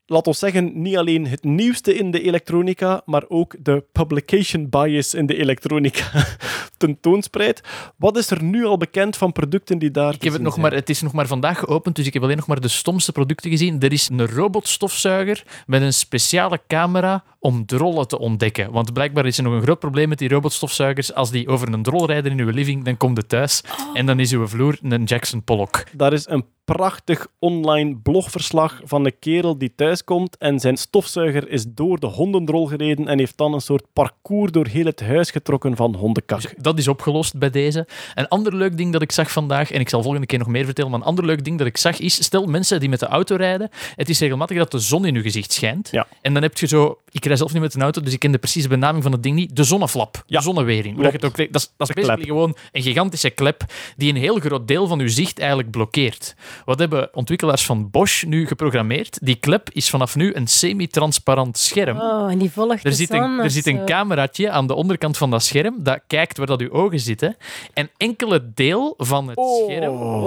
laat 0.09 0.27
ons 0.27 0.39
zeggen, 0.39 0.83
niet 0.83 0.97
alleen 0.97 1.27
het 1.27 1.45
nieuwste 1.45 1.95
in 1.95 2.11
de 2.11 2.23
elektronica, 2.23 3.03
maar 3.05 3.25
ook 3.29 3.55
de 3.59 3.85
publication 3.93 4.69
bias 4.69 5.15
in 5.15 5.27
de 5.27 5.37
elektronica 5.37 6.27
tentoonspreidt. 6.77 7.61
Wat 7.97 8.17
is 8.17 8.31
er 8.31 8.43
nu 8.43 8.65
al 8.65 8.77
bekend 8.77 9.17
van 9.17 9.33
producten 9.33 9.79
die 9.79 9.91
daar 9.91 10.15
Ik 10.15 10.23
heb 10.23 10.33
het, 10.33 10.43
nog 10.43 10.57
maar, 10.57 10.73
het 10.73 10.91
is 10.91 11.03
nog 11.03 11.13
maar 11.13 11.27
vandaag 11.27 11.59
geopend, 11.59 11.97
dus 11.97 12.07
ik 12.07 12.13
heb 12.13 12.23
alleen 12.23 12.37
nog 12.37 12.47
maar 12.47 12.61
de 12.61 12.69
stomste 12.69 13.13
producten 13.13 13.51
gezien. 13.51 13.81
Er 13.81 13.93
is 13.93 14.09
een 14.09 14.27
robotstofzuiger 14.27 15.45
met 15.67 15.83
een 15.83 15.93
speciale 15.93 16.61
camera 16.67 17.25
om 17.39 17.67
drollen 17.67 18.09
te 18.09 18.19
ontdekken. 18.19 18.73
Want 18.73 18.93
blijkbaar 18.93 19.27
is 19.27 19.39
er 19.39 19.45
nog 19.45 19.53
een 19.53 19.63
groot 19.63 19.79
probleem 19.79 20.09
met 20.09 20.19
die 20.19 20.29
robotstofzuigers. 20.29 21.15
Als 21.15 21.31
die 21.31 21.49
over 21.49 21.73
een 21.73 21.83
drol 21.83 22.07
rijden 22.07 22.33
in 22.33 22.39
uw 22.39 22.51
living, 22.51 22.85
dan 22.85 22.97
komt 22.97 23.17
het 23.17 23.29
thuis. 23.29 23.63
En 23.95 24.07
dan 24.07 24.21
is 24.21 24.33
uw 24.33 24.47
vloer 24.47 24.79
een 24.83 25.05
Jackson 25.05 25.43
Pollock. 25.43 25.85
Daar 25.97 26.13
is 26.13 26.29
een 26.29 26.45
prachtig 26.73 27.27
online 27.39 27.97
blogverslag 27.97 28.81
van 28.85 29.05
een 29.05 29.19
kerel 29.19 29.59
die 29.59 29.73
thuiskomt 29.77 30.37
en 30.37 30.61
zijn 30.61 30.77
stofzuiger 30.77 31.49
is 31.49 31.65
door 31.69 32.01
de 32.01 32.07
hondendrol 32.07 32.67
gereden 32.67 33.09
en 33.09 33.19
heeft 33.19 33.37
dan 33.37 33.55
een 33.55 33.61
soort 33.61 33.85
parcours 33.93 34.53
door 34.53 34.67
heel 34.67 34.85
het 34.85 35.01
huis 35.01 35.31
getrokken 35.31 35.77
van 35.77 35.95
hondenkak. 35.95 36.43
Dus 36.43 36.53
dat 36.57 36.79
is 36.79 36.89
opgelost 36.89 37.39
bij 37.39 37.51
deze. 37.51 37.87
Een 38.15 38.29
ander 38.29 38.55
leuk 38.55 38.77
ding 38.77 38.93
dat 38.93 39.03
ik 39.03 39.13
zag 39.13 39.31
vandaag, 39.31 39.71
en 39.71 39.81
ik 39.81 39.89
zal 39.89 40.03
volgende 40.03 40.27
keer 40.27 40.39
nog 40.39 40.49
meer 40.49 40.65
vertellen, 40.65 40.91
maar 40.91 41.01
een 41.01 41.07
ander 41.07 41.25
leuk 41.25 41.45
ding 41.45 41.59
dat 41.59 41.67
ik 41.67 41.77
zag 41.77 41.99
is, 41.99 42.25
stel 42.25 42.47
mensen 42.47 42.81
die 42.81 42.89
met 42.89 43.01
de 43.01 43.07
auto 43.07 43.37
rijden, 43.37 43.71
het 43.95 44.09
is 44.09 44.21
regelmatig 44.21 44.57
dat 44.57 44.71
de 44.71 44.79
zon 44.79 45.05
in 45.05 45.15
uw 45.15 45.23
gezicht 45.23 45.53
schijnt. 45.53 45.89
Ja. 45.91 46.07
En 46.21 46.33
dan 46.33 46.43
heb 46.43 46.59
je 46.59 46.67
zo, 46.67 46.99
ik 47.19 47.25
rij 47.27 47.37
zelf 47.37 47.53
niet 47.53 47.63
met 47.63 47.75
een 47.75 47.83
auto, 47.83 48.01
dus 48.01 48.13
ik 48.13 48.19
ken 48.19 48.33
de 48.33 48.39
precieze 48.39 48.69
benaming 48.69 49.03
van 49.03 49.13
het 49.13 49.23
ding 49.23 49.35
niet, 49.37 49.57
de 49.57 49.65
zonneflap, 49.65 50.23
Ja. 50.27 50.39
de 50.39 50.45
zonnewering. 50.45 50.95
Hoe 50.95 51.03
dat 51.03 51.13
je 51.13 51.19
het 51.19 51.27
ook, 51.27 51.37
dat 51.53 51.63
is, 51.63 51.73
dat 51.77 51.89
is 51.89 51.95
De 51.95 52.01
basically 52.01 52.15
klep. 52.15 52.29
gewoon 52.29 52.57
een 52.73 52.83
gigantische 52.83 53.31
klep 53.31 53.63
die 53.97 54.11
een 54.11 54.17
heel 54.21 54.39
groot 54.39 54.69
deel 54.69 54.87
van 54.87 55.01
uw 55.01 55.09
zicht 55.09 55.39
eigenlijk 55.39 55.71
blokkeert. 55.71 56.35
Wat 56.65 56.79
hebben 56.79 57.09
ontwikkelaars 57.15 57.65
van 57.65 57.91
Bosch 57.91 58.23
nu 58.25 58.47
geprogrammeerd? 58.47 59.19
Die 59.23 59.35
klep 59.35 59.71
is 59.73 59.91
vanaf 59.91 60.17
nu 60.17 60.35
een 60.35 60.47
semi-transparant 60.47 61.59
scherm. 61.59 61.99
Oh, 62.01 62.31
en 62.31 62.39
die 62.39 62.51
volgt 62.51 62.85
Er 62.85 62.91
de 62.91 62.97
zit, 62.97 63.09
zon 63.09 63.23
een, 63.23 63.39
er 63.41 63.51
zit 63.51 63.67
een 63.67 63.85
cameraatje 63.85 64.51
aan 64.51 64.67
de 64.67 64.75
onderkant 64.75 65.17
van 65.17 65.31
dat 65.31 65.43
scherm 65.43 65.75
dat 65.83 66.01
kijkt 66.07 66.37
waar 66.39 66.47
dat 66.47 66.61
uw 66.61 66.71
ogen 66.71 67.01
zitten. 67.01 67.37
En 67.73 67.91
enkele 67.97 68.51
deel 68.55 68.95
van 68.97 69.29
het 69.29 69.39
scherm 69.65 70.27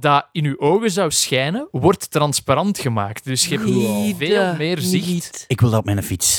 dat 0.00 0.26
in 0.32 0.44
uw 0.44 0.58
ogen 0.58 0.90
zou 0.90 1.10
schijnen, 1.10 1.68
wordt 1.70 2.10
transparant 2.10 2.78
gemaakt. 2.78 3.24
Dus 3.24 3.46
je 3.46 3.58
hebt 3.58 4.16
veel 4.18 4.54
meer 4.58 4.78
zicht. 4.78 5.44
Ik 5.48 5.60
wil 5.60 5.70
dat 5.70 5.78
op 5.78 5.84
mijn 5.84 6.02
fiets. 6.02 6.29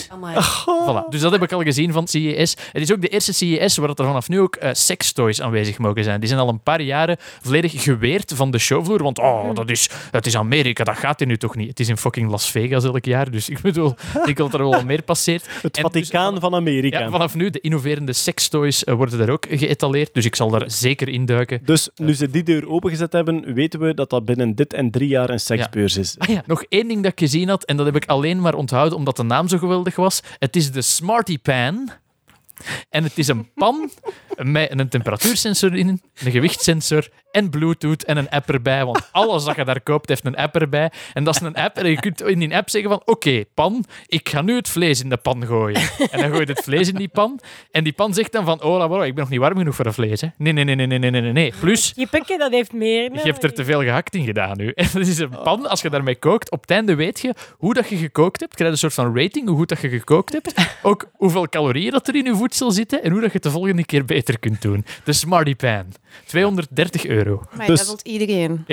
Voilà. 0.87 1.09
Dus 1.09 1.21
dat 1.21 1.31
heb 1.31 1.43
ik 1.43 1.51
al 1.51 1.61
gezien 1.61 1.91
van 1.91 2.07
CES. 2.07 2.55
Het 2.71 2.81
is 2.81 2.91
ook 2.91 3.01
de 3.01 3.07
eerste 3.07 3.33
CES 3.33 3.77
waar 3.77 3.89
er 3.89 3.95
vanaf 3.95 4.29
nu 4.29 4.39
ook 4.39 4.55
eh 4.55 4.69
sextoys 4.73 5.41
aanwezig 5.41 5.77
mogen 5.77 6.03
zijn. 6.03 6.19
Die 6.19 6.29
zijn 6.29 6.41
al 6.41 6.49
een 6.49 6.61
paar 6.63 6.81
jaren 6.81 7.17
volledig 7.41 7.83
geweerd 7.83 8.31
van 8.35 8.51
de 8.51 8.57
showvloer. 8.57 9.03
Want 9.03 9.19
oh, 9.19 9.55
dat 9.55 9.69
is, 9.69 9.89
dat 10.11 10.25
is 10.25 10.35
Amerika, 10.35 10.83
dat 10.83 10.97
gaat 10.97 11.19
hier 11.19 11.27
nu 11.27 11.37
toch 11.37 11.55
niet. 11.55 11.67
Het 11.69 11.79
is 11.79 11.89
in 11.89 11.97
fucking 11.97 12.29
Las 12.31 12.51
Vegas 12.51 12.83
elk 12.83 13.05
jaar. 13.05 13.31
Dus 13.31 13.49
ik 13.49 13.61
bedoel, 13.61 13.95
ik 14.25 14.37
wil 14.37 14.49
dat 14.49 14.59
er 14.59 14.69
wel 14.69 14.85
meer 14.85 15.01
passeert. 15.01 15.45
Het 15.61 15.77
En 15.77 15.83
dus- 15.83 15.91
Vaticaan 15.91 16.39
van 16.39 16.55
Amerika. 16.55 16.99
ja, 16.99 17.09
vanaf 17.09 17.35
nu, 17.35 17.49
de 17.49 17.59
innoverende 17.59 18.13
sextoys 18.13 18.83
eh, 18.83 18.95
worden 18.95 19.17
daar 19.19 19.29
ook 19.29 19.45
geëtaleerd. 19.49 20.13
Dus 20.13 20.25
ik 20.25 20.35
zal 20.35 20.49
daar 20.49 20.63
zeker 20.71 21.09
induiken. 21.09 21.61
Dus 21.65 21.89
nu 21.95 22.13
ze 22.13 22.29
die 22.29 22.43
deur 22.43 22.69
opengezet 22.69 23.13
hebben, 23.13 23.53
weten 23.53 23.79
we 23.79 23.93
dat 23.93 24.09
dat 24.09 24.25
binnen 24.25 24.55
dit 24.55 24.73
en 24.73 24.91
drie 24.91 25.07
jaar 25.07 25.29
een 25.29 25.39
seksbeurs 25.39 25.97
is. 25.97 26.15
Ah 26.17 26.27
ja, 26.29 26.43
nog 26.45 26.63
één 26.69 26.87
ding 26.87 27.03
dat 27.03 27.11
ik 27.11 27.19
gezien 27.19 27.49
had, 27.49 27.63
en 27.63 27.77
dat 27.77 27.85
heb 27.85 27.95
ik 27.95 28.05
alleen 28.05 28.41
maar 28.41 28.53
onthouden 28.53 28.97
omdat 28.97 29.15
de 29.17 29.23
naam 29.23 29.47
zo 29.47 29.57
was. 29.95 30.21
Het 30.39 30.55
is 30.55 30.71
de 30.71 30.81
Smarty 30.81 31.39
Pan. 31.39 31.91
En 32.89 33.03
het 33.03 33.17
is 33.17 33.27
een 33.27 33.53
pan 33.53 33.91
met 34.37 34.79
een 34.79 34.89
temperatuursensor 34.89 35.75
in, 35.75 36.01
een 36.23 36.31
gewichtssensor 36.31 37.09
en 37.31 37.49
Bluetooth 37.49 38.03
en 38.03 38.17
een 38.17 38.29
app 38.29 38.49
erbij. 38.49 38.85
Want 38.85 39.09
alles 39.11 39.43
dat 39.43 39.55
je 39.55 39.65
daar 39.65 39.81
koopt 39.81 40.09
heeft 40.09 40.25
een 40.25 40.35
app 40.35 40.55
erbij. 40.55 40.91
En 41.13 41.23
dat 41.23 41.35
is 41.35 41.41
een 41.41 41.55
app. 41.55 41.77
En 41.77 41.89
je 41.89 41.99
kunt 41.99 42.21
in 42.21 42.39
die 42.39 42.55
app 42.55 42.69
zeggen 42.69 42.89
van 42.89 43.01
oké, 43.05 43.43
pan, 43.53 43.85
ik 44.07 44.29
ga 44.29 44.41
nu 44.41 44.55
het 44.55 44.69
vlees 44.69 45.01
in 45.01 45.09
de 45.09 45.17
pan 45.17 45.45
gooien. 45.45 45.81
En 46.11 46.19
dan 46.19 46.29
gooi 46.29 46.39
je 46.39 46.51
het 46.51 46.63
vlees 46.63 46.87
in 46.87 46.95
die 46.95 47.07
pan. 47.07 47.39
En 47.71 47.83
die 47.83 47.93
pan 47.93 48.13
zegt 48.13 48.31
dan 48.31 48.45
van 48.45 48.63
oh, 48.63 48.89
la, 48.89 49.03
ik 49.05 49.13
ben 49.13 49.23
nog 49.23 49.29
niet 49.29 49.39
warm 49.39 49.57
genoeg 49.57 49.75
voor 49.75 49.85
dat 49.85 49.93
vlees. 49.93 50.21
Hè. 50.21 50.27
Nee, 50.37 50.53
nee, 50.53 50.63
nee, 50.63 50.75
nee, 50.75 50.87
nee, 50.87 50.99
nee, 50.99 51.21
nee, 51.21 51.31
nee. 51.31 51.53
Plus, 51.59 51.93
Je 51.95 52.07
pikje, 52.07 52.37
dat 52.37 52.51
heeft 52.51 52.73
meer. 52.73 53.13
je 53.13 53.19
hebt 53.19 53.43
er 53.43 53.53
te 53.53 53.65
veel 53.65 53.81
gehakt 53.81 54.15
in 54.15 54.23
gedaan 54.25 54.57
nu. 54.57 54.71
En 54.81 54.87
dat 54.93 55.07
is 55.07 55.19
een 55.19 55.29
pan, 55.43 55.69
als 55.69 55.81
je 55.81 55.89
daarmee 55.89 56.15
kookt, 56.15 56.51
op 56.51 56.61
het 56.61 56.71
einde 56.71 56.95
weet 56.95 57.19
je 57.19 57.33
hoe 57.57 57.73
dat 57.73 57.89
je 57.89 57.95
gekookt 57.95 58.39
hebt. 58.39 58.51
Je 58.51 58.57
krijgt 58.57 58.73
een 58.73 58.89
soort 58.89 59.07
van 59.07 59.17
rating, 59.17 59.47
hoe 59.47 59.57
goed 59.57 59.69
dat 59.69 59.81
je 59.81 59.89
gekookt 59.89 60.31
hebt. 60.31 60.53
Ook 60.81 61.09
hoeveel 61.13 61.49
calorieën 61.49 61.91
dat 61.91 62.07
er 62.07 62.15
in 62.15 62.25
je 62.25 62.35
voedsel 62.35 62.71
zitten 62.71 63.03
en 63.03 63.11
hoe 63.11 63.21
dat 63.21 63.29
je 63.29 63.35
het 63.35 63.43
de 63.43 63.51
volgende 63.51 63.85
keer 63.85 64.05
beter 64.21 64.39
kunt 64.39 64.61
doen. 64.61 64.85
De 65.03 65.13
Smarty 65.13 65.55
Pan. 65.55 65.85
230 66.25 67.05
euro. 67.05 67.41
Maar 67.55 67.65
Dus- 67.67 67.77
dat 67.79 67.87
wilt 67.87 68.01
iedereen. 68.07 68.65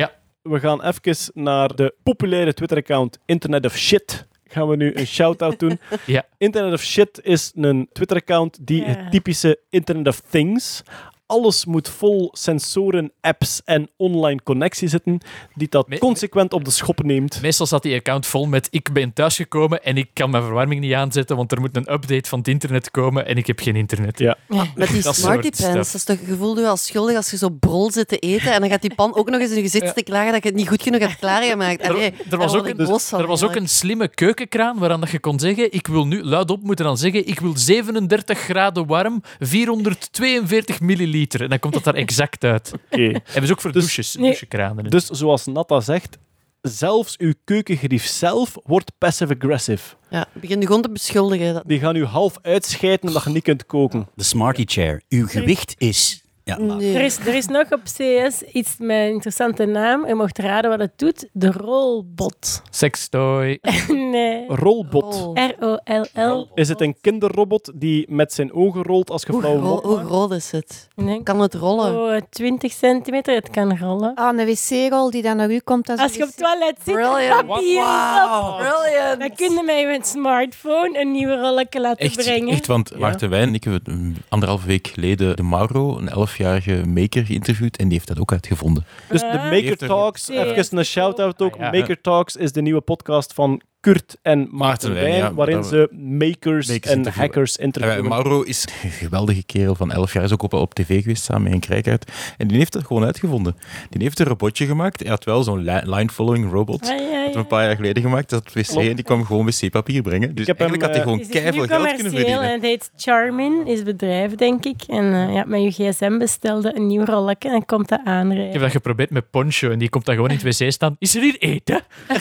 We 0.43 0.61
gaan 0.61 0.83
even 0.85 1.16
naar 1.35 1.75
de 1.77 1.95
populaire 2.03 2.55
Twitter-account 2.55 3.19
Internet 3.27 3.65
of 3.65 3.77
Shit. 3.77 4.27
Gaan 4.45 4.69
we 4.69 4.77
nu 4.77 4.93
een 4.95 5.07
shout-out 5.07 5.59
doen. 5.59 5.81
Ja. 6.07 6.25
Internet 6.39 6.73
of 6.73 6.83
Shit 6.83 7.20
is 7.23 7.53
een 7.55 7.89
Twitter-account 7.93 8.59
die 8.66 8.81
Ja. 8.81 8.87
het 8.87 9.11
typische 9.11 9.61
Internet 9.70 10.07
of 10.09 10.20
Things. 10.31 10.83
Alles 11.31 11.65
moet 11.65 11.89
vol 11.89 12.29
sensoren, 12.33 13.13
apps 13.21 13.61
en 13.65 13.89
online 13.97 14.41
connectie 14.43 14.89
zitten, 14.89 15.21
die 15.55 15.69
dat 15.69 15.89
Me- 15.89 15.99
consequent 15.99 16.53
op 16.53 16.65
de 16.65 16.71
schop 16.71 17.03
neemt. 17.03 17.39
Meestal 17.43 17.67
zat 17.67 17.83
die 17.83 17.95
account 17.95 18.27
vol 18.27 18.47
met 18.47 18.69
ik 18.71 18.93
ben 18.93 19.13
thuisgekomen 19.13 19.85
en 19.85 19.97
ik 19.97 20.09
kan 20.13 20.31
mijn 20.31 20.43
verwarming 20.43 20.81
niet 20.81 20.93
aanzetten, 20.95 21.37
want 21.37 21.53
er 21.53 21.61
moet 21.61 21.77
een 21.77 21.93
update 21.93 22.29
van 22.29 22.39
het 22.39 22.49
internet 22.49 22.91
komen 22.91 23.27
en 23.27 23.37
ik 23.37 23.47
heb 23.47 23.61
geen 23.61 23.77
internet. 23.77 24.19
Ja. 24.19 24.37
Met 24.75 24.89
die 24.89 25.03
Dat 25.03 25.17
Smarty 25.17 25.41
Pants, 25.41 25.59
stuff. 25.59 25.75
dat 25.75 25.95
is 25.95 26.05
toch, 26.05 26.17
je 26.27 26.37
voelt 26.37 26.59
je 26.59 26.67
al 26.69 26.77
schuldig 26.77 27.17
als 27.17 27.31
je 27.31 27.37
zo 27.37 27.49
brol 27.51 27.91
zit 27.93 28.09
te 28.09 28.19
eten 28.19 28.53
en 28.53 28.61
dan 28.61 28.71
gaat 28.71 28.83
die 28.83 28.95
pan 28.95 29.15
ook 29.17 29.31
nog 29.31 29.41
eens 29.41 29.51
in 29.51 29.57
je 29.57 29.63
gezicht 29.63 29.85
Ja. 29.85 29.93
te 29.93 30.03
klagen 30.03 30.33
dat 30.33 30.43
je 30.43 30.49
het 30.49 30.59
niet 30.59 30.69
goed 30.69 30.83
genoeg 30.83 31.01
hebt 31.01 31.19
klaargemaakt. 31.19 31.85
Er- 31.85 31.91
Allee, 31.91 32.13
er 32.31 32.37
was 32.39 32.55
ook 32.55 32.67
een- 32.67 32.87
van, 32.99 33.21
Er 33.21 33.27
was 33.27 33.43
ook 33.43 33.55
een 33.57 33.69
slimme 33.69 34.09
keukenkraan 34.09 34.79
waaraan 34.79 35.01
dat 35.01 35.11
je 35.11 35.21
kon 35.21 35.39
zeggen: 35.39 35.73
Ik 35.73 35.87
wil 35.87 36.07
nu 36.07 36.23
luidop 36.25 36.63
moeten 36.63 36.85
dan 36.85 36.97
zeggen: 36.99 37.27
Ik 37.29 37.41
wil 37.41 37.57
37 37.57 38.39
graden 38.39 38.87
warm, 38.87 39.23
442 39.39 40.81
milliliter. 40.81 41.17
Milliliter. 41.19 41.43
En 41.43 41.49
dan 41.49 41.59
komt 41.59 41.74
dat 41.74 41.85
daar 41.85 41.95
exact 41.95 42.45
uit. 42.45 42.73
Oké. 42.90 43.03
Hebben 43.24 43.47
ze 43.47 43.53
ook 43.53 43.61
voor 43.61 43.73
Dus- 43.73 43.82
douches, 43.85 44.15
Nee. 44.15 44.31
douchekranen. 44.31 44.85
Dus 44.90 45.07
zoals 45.07 45.47
Natta 45.47 45.81
zegt, 45.81 46.19
zelfs 46.62 47.16
uw 47.19 47.32
keukengrief 47.45 48.07
zelf 48.07 48.55
wordt 48.65 48.93
passive-aggressive. 48.99 49.95
Ja, 50.11 50.27
begin 50.32 50.61
je 50.61 50.66
gewoon 50.66 50.82
te 50.82 50.90
beschuldigen. 50.90 51.55
Dat... 51.55 51.62
Die 51.66 51.78
gaan 51.78 51.97
u 51.97 52.05
half 52.05 52.39
uitscheiden 52.43 53.09
omdat 53.09 53.24
je 53.24 53.31
niet 53.31 53.43
kunt 53.43 53.66
koken. 53.66 54.09
De 54.15 54.24
Smarty 54.24 54.62
Chair. 54.66 55.03
Uw 55.09 55.27
gewicht 55.27 55.74
is... 55.78 56.23
Ja. 56.49 56.59
Nee. 56.59 56.95
Er 56.95 57.05
is, 57.05 57.19
er 57.19 57.35
is 57.35 57.47
nog 57.47 57.73
op 57.73 57.81
CS 57.83 58.43
iets 58.53 58.75
met 58.79 58.97
een 58.97 59.12
interessante 59.12 59.65
naam. 59.65 60.07
Je 60.07 60.15
mocht 60.15 60.39
raden 60.39 60.70
wat 60.70 60.79
het 60.81 60.93
doet. 60.97 61.29
De 61.33 61.53
rolbot. 61.53 62.62
Sextoy. 62.70 63.59
nee. 63.89 64.45
Rolbot. 64.47 65.31
R-O-L-L. 65.35 66.49
Is 66.55 66.69
het 66.69 66.81
een 66.81 66.97
kinderrobot 67.01 67.73
die 67.75 68.07
met 68.11 68.33
zijn 68.33 68.53
ogen 68.53 68.83
rolt 68.83 69.11
als 69.11 69.23
je 69.23 69.33
Hoe, 69.33 69.41
flauwe 69.41 69.61
ro- 69.61 69.66
mop 69.69 69.85
hoe 69.85 69.99
groot 69.99 70.31
is 70.33 70.51
het? 70.51 70.89
Nee. 70.95 71.23
Kan 71.23 71.41
het 71.41 71.55
rollen? 71.55 72.15
Oh, 72.16 72.20
20 72.31 72.73
centimeter, 72.73 73.35
het 73.35 73.51
kan 73.51 73.79
rollen. 73.79 74.15
Ah, 74.15 74.39
een 74.39 74.47
wc-rol 74.47 75.11
die 75.11 75.23
dan 75.23 75.37
naar 75.37 75.51
u 75.51 75.59
komt. 75.59 75.89
Als, 75.89 76.01
Als 76.01 76.15
je 76.15 76.23
op 76.23 76.29
het 76.29 76.37
toilet 76.37 76.77
zit, 76.85 76.95
Brilliant. 76.95 77.47
Wow. 77.47 78.57
Brilliant. 78.57 79.20
Dan 79.20 79.35
kun 79.35 79.51
je 79.55 79.62
mij 79.65 79.87
met 79.87 80.07
smartphone 80.07 81.01
een 81.01 81.12
nieuwe 81.12 81.37
rolletje 81.41 81.81
laten 81.81 82.05
Echt, 82.07 82.16
brengen. 82.16 82.49
echt, 82.49 82.66
want 82.66 82.99
Maarten 82.99 83.31
Wijn 83.31 83.49
en 83.49 83.55
ik 83.55 83.65
hebben 83.65 84.16
anderhalve 84.29 84.66
week 84.66 84.87
geleden 84.87 85.37
de 85.37 85.43
Mauro, 85.43 85.99
een 85.99 86.11
elfjarige 86.44 86.86
maker, 86.86 87.27
geïnterviewd 87.27 87.77
en 87.77 87.85
die 87.85 87.93
heeft 87.93 88.09
dat 88.09 88.19
ook 88.19 88.32
uitgevonden. 88.32 88.85
Dus 89.09 89.20
de 89.20 89.27
Ah. 89.27 89.51
Maker 89.51 89.70
er- 89.82 89.86
Talks, 89.89 90.28
even 90.28 90.78
een 90.78 90.85
shout-out 90.85 91.43
ook. 91.43 91.56
Ah. 91.56 91.73
Maker 91.73 92.01
Talks 92.01 92.36
is 92.36 92.52
de 92.52 92.62
nieuwe 92.62 92.81
podcast 92.81 93.32
van 93.32 93.60
Kurt 93.81 94.17
en 94.23 94.49
Maarten 94.51 94.93
Wijn, 94.95 95.05
Wijn, 95.05 95.17
ja, 95.17 95.35
waarin 95.35 95.57
dat 95.57 95.67
ze 95.67 95.89
makers, 96.19 96.69
Makers 96.69 96.93
en 96.93 97.07
hackers 97.13 97.57
En, 97.57 97.65
interviewen. 97.65 98.09
Mauro 98.09 98.43
is 98.43 98.69
een 98.83 98.91
geweldige 98.91 99.43
kerel 99.45 99.75
van 99.75 99.93
11 99.93 100.13
jaar, 100.13 100.25
is 100.25 100.33
ook 100.33 100.43
op, 100.43 100.53
op 100.53 100.75
tv 100.75 101.01
geweest 101.03 101.25
samen 101.25 101.43
met 101.43 101.53
een 101.53 101.61
krijkaard. 101.61 102.13
En 102.37 102.49
die 102.49 102.57
heeft 102.59 102.75
het 102.75 102.87
gewoon 102.87 103.05
uitgevonden. 103.05 103.57
Die 103.91 104.03
heeft 104.03 104.19
een 104.19 104.27
robotje 104.27 104.67
gemaakt. 104.67 105.01
Hij 105.01 105.09
had 105.11 105.25
wel 105.25 105.43
zo'n 105.43 105.59
li- 105.65 105.81
line-following 105.85 106.51
robot. 106.51 106.83
Ah, 106.91 106.99
ja, 107.11 107.27
Dat 107.27 107.35
een 107.35 107.47
paar 107.47 107.65
jaar 107.65 107.77
geleden 107.77 108.03
gemaakt. 108.03 108.31
Dat 108.31 108.53
wc 108.53 108.67
Klopt. 108.67 108.89
en 108.89 108.95
die 108.97 109.05
kwam 109.05 109.25
gewoon 109.25 109.47
wc-papier 109.47 110.03
brengen. 110.03 110.35
Dus 110.35 110.47
heb 110.47 110.59
hem, 110.59 110.69
eigenlijk 110.69 110.83
had 110.83 110.91
hij 110.91 110.99
eh, 111.01 111.03
gewoon 111.03 111.19
Het 111.19 111.29
is 111.29 111.35
nu 111.35 111.41
keiveel 111.41 111.67
geld 111.67 111.83
kunnen 111.83 111.97
commercieel 111.97 112.41
en 112.43 112.49
verdienen. 112.49 112.53
het 112.53 112.63
heet 112.63 112.91
Charmin, 112.97 113.67
is 113.67 113.83
bedrijf, 113.83 114.35
denk 114.35 114.65
ik. 114.65 114.83
En 114.87 115.13
eh, 115.15 115.35
ja, 115.35 115.45
met 115.47 115.63
je 115.77 115.91
gsm 115.93 116.19
bestelde 116.19 116.77
een 116.77 116.87
nieuw 116.87 117.05
rolletje 117.05 117.51
en 117.51 117.65
komt 117.65 117.89
dat 117.89 118.01
Ik 118.01 118.07
aanrijden. 118.07 118.53
heb 118.53 118.61
dat 118.61 118.71
geprobeerd 118.71 119.11
met 119.11 119.31
Poncho 119.31 119.71
en 119.71 119.79
die 119.79 119.89
komt 119.89 120.05
dan 120.05 120.15
gewoon 120.15 120.31
in 120.31 120.39
het 120.43 120.59
wc 120.59 120.73
staan. 120.73 120.97
Is 120.99 121.15
er 121.17 121.23
hier 121.23 121.37
eten? 121.39 121.81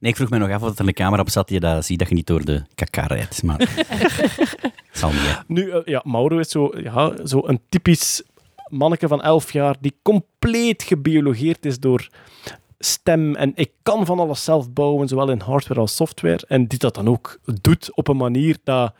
Nee, 0.00 0.10
ik 0.10 0.16
vroeg 0.26 0.40
me 0.40 0.46
nog 0.46 0.56
af 0.56 0.70
of 0.70 0.78
er 0.78 0.86
een 0.86 0.94
camera 0.94 1.22
op 1.22 1.30
zat 1.30 1.48
die 1.48 1.60
dat 1.60 1.84
ziet 1.84 1.98
dat 1.98 2.08
je 2.08 2.14
niet 2.14 2.26
door 2.26 2.44
de 2.44 2.62
kaka 2.74 3.06
rijdt. 3.06 3.42
Maar... 3.42 3.58
zal 4.92 5.10
niet, 5.10 5.20
hè. 5.20 5.34
Nu, 5.46 5.70
eh, 5.70 5.80
ja, 5.84 6.02
Mauro 6.04 6.38
is 6.38 6.48
zo, 6.48 6.72
ja, 6.82 7.26
zo 7.26 7.42
een 7.46 7.60
typisch 7.68 8.22
manneke 8.68 9.08
van 9.08 9.22
11 9.22 9.52
jaar 9.52 9.76
die 9.80 9.94
compleet 10.02 10.82
gebiologeerd 10.82 11.66
is 11.66 11.78
door 11.78 12.08
stem. 12.78 13.34
En 13.34 13.52
ik 13.54 13.70
kan 13.82 14.06
van 14.06 14.18
alles 14.18 14.44
zelf 14.44 14.72
bouwen, 14.72 15.08
zowel 15.08 15.30
in 15.30 15.40
hardware 15.40 15.80
als 15.80 15.96
software. 15.96 16.44
En 16.48 16.66
die 16.66 16.78
dat 16.78 16.94
dan 16.94 17.08
ook 17.08 17.38
doet 17.60 17.94
op 17.94 18.08
een 18.08 18.16
manier 18.16 18.56
dat... 18.64 18.92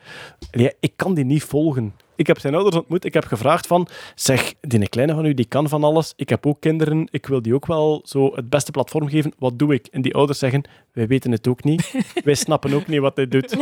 Ja, 0.51 0.73
ik 0.81 0.93
kan 0.97 1.15
die 1.15 1.25
niet 1.25 1.43
volgen. 1.43 1.95
Ik 2.17 2.27
heb 2.27 2.39
zijn 2.39 2.55
ouders 2.55 2.77
ontmoet. 2.77 3.05
Ik 3.05 3.15
heb 3.15 3.25
gevraagd 3.25 3.67
van, 3.67 3.89
zeg, 4.15 4.55
die 4.61 4.89
kleine 4.89 5.15
van 5.15 5.25
u, 5.25 5.35
die 5.35 5.45
kan 5.45 5.69
van 5.69 5.85
alles. 5.85 6.13
Ik 6.17 6.29
heb 6.29 6.47
ook 6.47 6.61
kinderen. 6.61 7.09
Ik 7.11 7.27
wil 7.27 7.43
die 7.43 7.55
ook 7.55 7.67
wel 7.67 8.01
zo 8.05 8.35
het 8.35 8.51
beste 8.51 8.71
platform 8.71 9.09
geven. 9.09 9.33
Wat 9.39 9.59
doe 9.59 9.75
ik? 9.75 9.87
En 9.87 10.03
die 10.03 10.15
ouders 10.15 10.39
zeggen, 10.39 10.65
wij 10.93 11.07
weten 11.07 11.31
het 11.31 11.49
ook 11.49 11.65
niet. 11.65 11.95
wij 12.25 12.35
snappen 12.35 12.73
ook 12.73 12.87
niet 12.87 13.01
wat 13.01 13.17
hij 13.17 13.29
doet. 13.29 13.57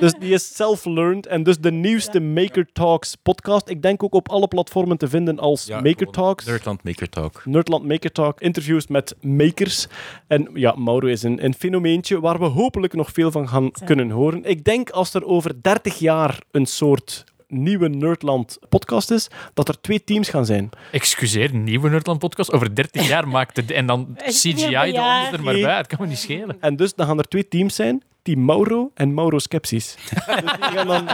Dus 0.00 0.12
die 0.12 0.32
is 0.32 0.56
self-learned. 0.56 1.26
En 1.26 1.42
dus 1.42 1.58
de 1.58 1.70
nieuwste 1.70 2.20
Maker 2.20 2.66
Talks 2.72 3.16
podcast. 3.22 3.68
Ik 3.68 3.82
denk 3.82 4.02
ook 4.02 4.14
op 4.14 4.28
alle 4.28 4.48
platformen 4.48 4.96
te 4.96 5.08
vinden 5.08 5.38
als 5.38 5.66
Ja, 5.66 5.80
Maker 5.80 6.06
Talks. 6.10 6.44
Nerdland 6.44 6.84
Maker 6.84 7.08
Talk. 7.08 7.42
Nerdland 7.44 7.86
Maker 7.86 8.12
Talk, 8.12 8.40
interviews 8.40 8.86
met 8.86 9.16
makers. 9.20 9.86
En 10.26 10.48
ja, 10.54 10.74
Mauro 10.78 11.06
is 11.06 11.22
een, 11.22 11.44
een 11.44 11.54
fenomeentje 11.54 12.20
waar 12.20 12.38
we 12.38 12.44
hopelijk 12.44 12.94
nog 12.94 13.10
veel 13.12 13.30
van 13.30 13.48
gaan 13.48 13.70
kunnen 13.84 14.10
horen. 14.10 14.44
Ik 14.44 14.64
denk 14.64 14.90
als 14.90 15.14
er 15.14 15.24
over 15.24 15.62
30 15.62 15.98
jaar 15.98 16.40
een 16.50 16.66
soort 16.66 17.24
nieuwe 17.52 17.88
Nerdland 17.88 18.58
podcast 18.68 19.10
is, 19.10 19.28
dat 19.54 19.68
er 19.68 19.80
twee 19.80 20.04
teams 20.04 20.28
gaan 20.28 20.46
zijn. 20.46 20.70
Excuseer, 20.90 21.54
een 21.54 21.64
nieuwe 21.64 21.88
Nerdland 21.88 22.18
podcast. 22.18 22.52
Over 22.52 22.74
30 22.74 23.08
jaar 23.08 23.28
maakt 23.28 23.56
het. 23.56 23.70
En 23.70 23.86
dan 23.86 24.16
CGI 24.40 24.74
er 24.74 25.42
maar 25.42 25.60
bij. 25.60 25.76
Het 25.76 25.86
kan 25.86 25.98
me 26.00 26.06
niet 26.06 26.18
schelen. 26.18 26.56
En 26.60 26.76
dus 26.76 26.94
dan 26.94 27.06
gaan 27.06 27.18
er 27.18 27.28
twee 27.28 27.48
teams 27.48 27.74
zijn. 27.74 28.02
Team 28.22 28.44
Mauro 28.44 28.90
en 28.94 29.14
Mauro 29.14 29.38
Skepsis. 29.38 29.96
dus 30.04 30.52
die 30.52 30.78
gaan 30.78 30.86
dan 30.86 31.08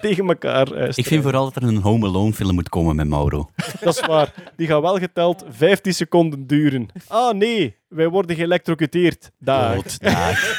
tegen 0.00 0.28
elkaar 0.28 0.72
eh, 0.72 0.92
Ik 0.94 1.06
vind 1.06 1.22
vooral 1.22 1.44
dat 1.44 1.62
er 1.62 1.68
een 1.68 1.76
Home 1.76 2.06
Alone 2.06 2.32
film 2.32 2.54
moet 2.54 2.68
komen 2.68 2.96
met 2.96 3.08
Mauro. 3.08 3.48
Dat 3.80 3.94
is 3.94 4.06
waar. 4.06 4.32
Die 4.56 4.66
gaan 4.66 4.80
wel 4.80 4.98
geteld 4.98 5.44
15 5.50 5.94
seconden 5.94 6.46
duren. 6.46 6.88
Ah 7.08 7.34
nee, 7.34 7.76
wij 7.88 8.08
worden 8.08 8.36
geëlectrocuteerd. 8.36 9.30
Dood, 9.38 10.00
daar. 10.00 10.58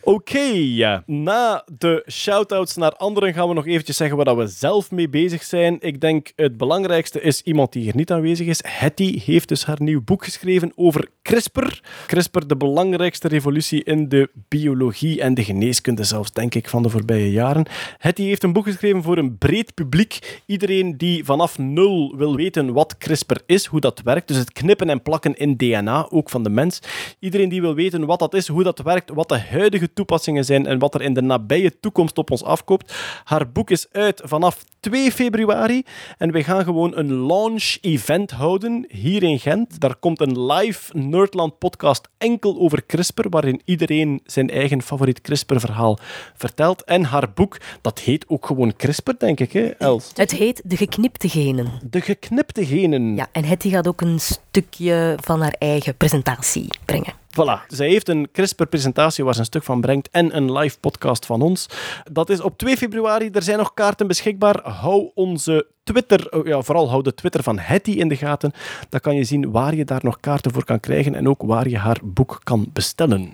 Oké, 0.00 0.48
ja. 0.52 1.02
na 1.06 1.64
de 1.78 2.04
shout-outs 2.10 2.76
naar 2.76 2.92
anderen 2.92 3.34
gaan 3.34 3.48
we 3.48 3.54
nog 3.54 3.66
eventjes 3.66 3.96
zeggen 3.96 4.16
waar 4.16 4.36
we 4.36 4.46
zelf 4.46 4.90
mee 4.90 5.08
bezig 5.08 5.42
zijn. 5.42 5.76
Ik 5.80 6.00
denk 6.00 6.32
het 6.36 6.56
belangrijkste 6.56 7.20
is 7.20 7.42
iemand 7.42 7.72
die 7.72 7.82
hier 7.82 7.96
niet 7.96 8.10
aanwezig 8.10 8.46
is. 8.46 8.60
Hetty 8.66 9.20
heeft 9.24 9.48
dus 9.48 9.64
haar 9.64 9.82
nieuw 9.82 10.02
boek 10.04 10.24
geschreven 10.24 10.72
over 10.74 11.08
CRISPR. 11.22 11.80
CRISPR, 12.06 12.46
de 12.46 12.56
belangrijkste 12.56 13.28
revolutie 13.28 13.84
in 13.84 14.08
de 14.08 14.30
biologie 14.48 15.20
en 15.20 15.34
de 15.34 15.44
geneeskunde 15.44 16.04
zelfs, 16.04 16.32
denk 16.32 16.54
ik, 16.54 16.68
van 16.68 16.82
de 16.82 16.88
voorbije 16.88 17.30
jaren. 17.30 17.66
Hetty 17.98 18.22
heeft 18.22 18.42
een 18.42 18.52
boek 18.52 18.64
geschreven 18.64 19.02
voor 19.02 19.18
een 19.18 19.38
breed 19.38 19.74
publiek. 19.74 20.42
Iedereen 20.46 20.96
die 20.96 21.24
vanaf 21.24 21.58
nul 21.58 22.14
wil 22.16 22.36
weten 22.36 22.72
wat 22.72 22.98
CRISPR 22.98 23.40
is, 23.46 23.66
hoe 23.66 23.80
dat 23.80 24.00
werkt. 24.04 24.28
Dus 24.28 24.36
het 24.36 24.52
knippen 24.52 24.90
en 24.90 25.02
plakken 25.02 25.34
in 25.34 25.56
DNA, 25.56 26.06
ook 26.10 26.30
van 26.30 26.42
de 26.42 26.50
mens. 26.50 26.80
Iedereen 27.18 27.48
die 27.48 27.60
wil 27.60 27.74
weten 27.74 28.06
wat 28.06 28.18
dat 28.18 28.34
is, 28.34 28.48
hoe 28.48 28.62
dat 28.62 28.78
werkt, 28.78 29.10
wat 29.16 29.28
de 29.28 29.38
huidige 29.38 29.92
toepassingen 29.92 30.44
zijn 30.44 30.66
en 30.66 30.78
wat 30.78 30.94
er 30.94 31.02
in 31.02 31.14
de 31.14 31.22
nabije 31.22 31.80
toekomst 31.80 32.18
op 32.18 32.30
ons 32.30 32.44
afkoopt. 32.44 32.94
Haar 33.24 33.50
boek 33.50 33.70
is 33.70 33.86
uit 33.92 34.20
vanaf 34.24 34.64
2 34.80 35.12
februari 35.12 35.82
en 36.18 36.32
we 36.32 36.42
gaan 36.42 36.64
gewoon 36.64 36.96
een 36.96 37.12
launch-event 37.12 38.30
houden 38.30 38.84
hier 38.88 39.22
in 39.22 39.38
Gent. 39.38 39.80
Daar 39.80 39.96
komt 39.96 40.20
een 40.20 40.46
live 40.46 40.96
Nerdland 40.98 41.58
podcast 41.58 42.08
enkel 42.18 42.58
over 42.58 42.86
CRISPR, 42.86 43.28
waarin 43.28 43.60
iedereen 43.64 44.20
zijn 44.24 44.50
eigen 44.50 44.82
favoriet 44.82 45.20
CRISPR-verhaal 45.20 45.98
vertelt. 46.34 46.84
En 46.84 47.04
haar 47.04 47.32
boek, 47.34 47.56
dat 47.80 47.98
heet 47.98 48.24
ook 48.28 48.46
gewoon 48.46 48.76
CRISPR, 48.76 49.12
denk 49.18 49.40
ik, 49.40 49.52
hè, 49.52 49.66
Els? 49.66 50.10
Het 50.14 50.30
heet 50.30 50.62
De 50.64 50.76
Geknipte 50.76 51.28
Genen. 51.28 51.70
De 51.90 52.00
geknipte 52.00 52.66
genen. 52.66 53.14
Ja, 53.14 53.28
en 53.32 53.44
Hetty 53.44 53.70
gaat 53.70 53.88
ook 53.88 54.00
een 54.00 54.20
stukje 54.20 55.16
van 55.20 55.40
haar 55.40 55.54
eigen 55.58 55.96
presentatie 55.96 56.68
brengen. 56.84 57.24
Voilà. 57.36 57.66
Zij 57.68 57.88
heeft 57.88 58.08
een 58.08 58.28
CRISPR-presentatie 58.32 59.24
waar 59.24 59.34
ze 59.34 59.40
een 59.40 59.46
stuk 59.46 59.62
van 59.62 59.80
brengt 59.80 60.08
en 60.10 60.36
een 60.36 60.52
live 60.52 60.78
podcast 60.78 61.26
van 61.26 61.42
ons. 61.42 61.66
Dat 62.12 62.30
is 62.30 62.40
op 62.40 62.58
2 62.58 62.76
februari. 62.76 63.30
Er 63.32 63.42
zijn 63.42 63.58
nog 63.58 63.74
kaarten 63.74 64.06
beschikbaar. 64.06 64.60
Hou 64.68 65.10
onze 65.14 65.66
Twitter, 65.84 66.32
oh 66.32 66.46
ja, 66.46 66.62
vooral 66.62 66.88
hou 66.88 67.02
de 67.02 67.14
Twitter 67.14 67.42
van 67.42 67.58
Hetty 67.58 67.90
in 67.90 68.08
de 68.08 68.16
gaten. 68.16 68.52
Dan 68.88 69.00
kan 69.00 69.14
je 69.14 69.24
zien 69.24 69.50
waar 69.50 69.74
je 69.74 69.84
daar 69.84 70.00
nog 70.02 70.20
kaarten 70.20 70.52
voor 70.52 70.64
kan 70.64 70.80
krijgen 70.80 71.14
en 71.14 71.28
ook 71.28 71.42
waar 71.42 71.68
je 71.68 71.78
haar 71.78 71.98
boek 72.02 72.40
kan 72.42 72.70
bestellen. 72.72 73.32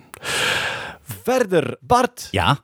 Verder, 1.01 1.77
Bart. 1.79 2.27
Ja, 2.31 2.59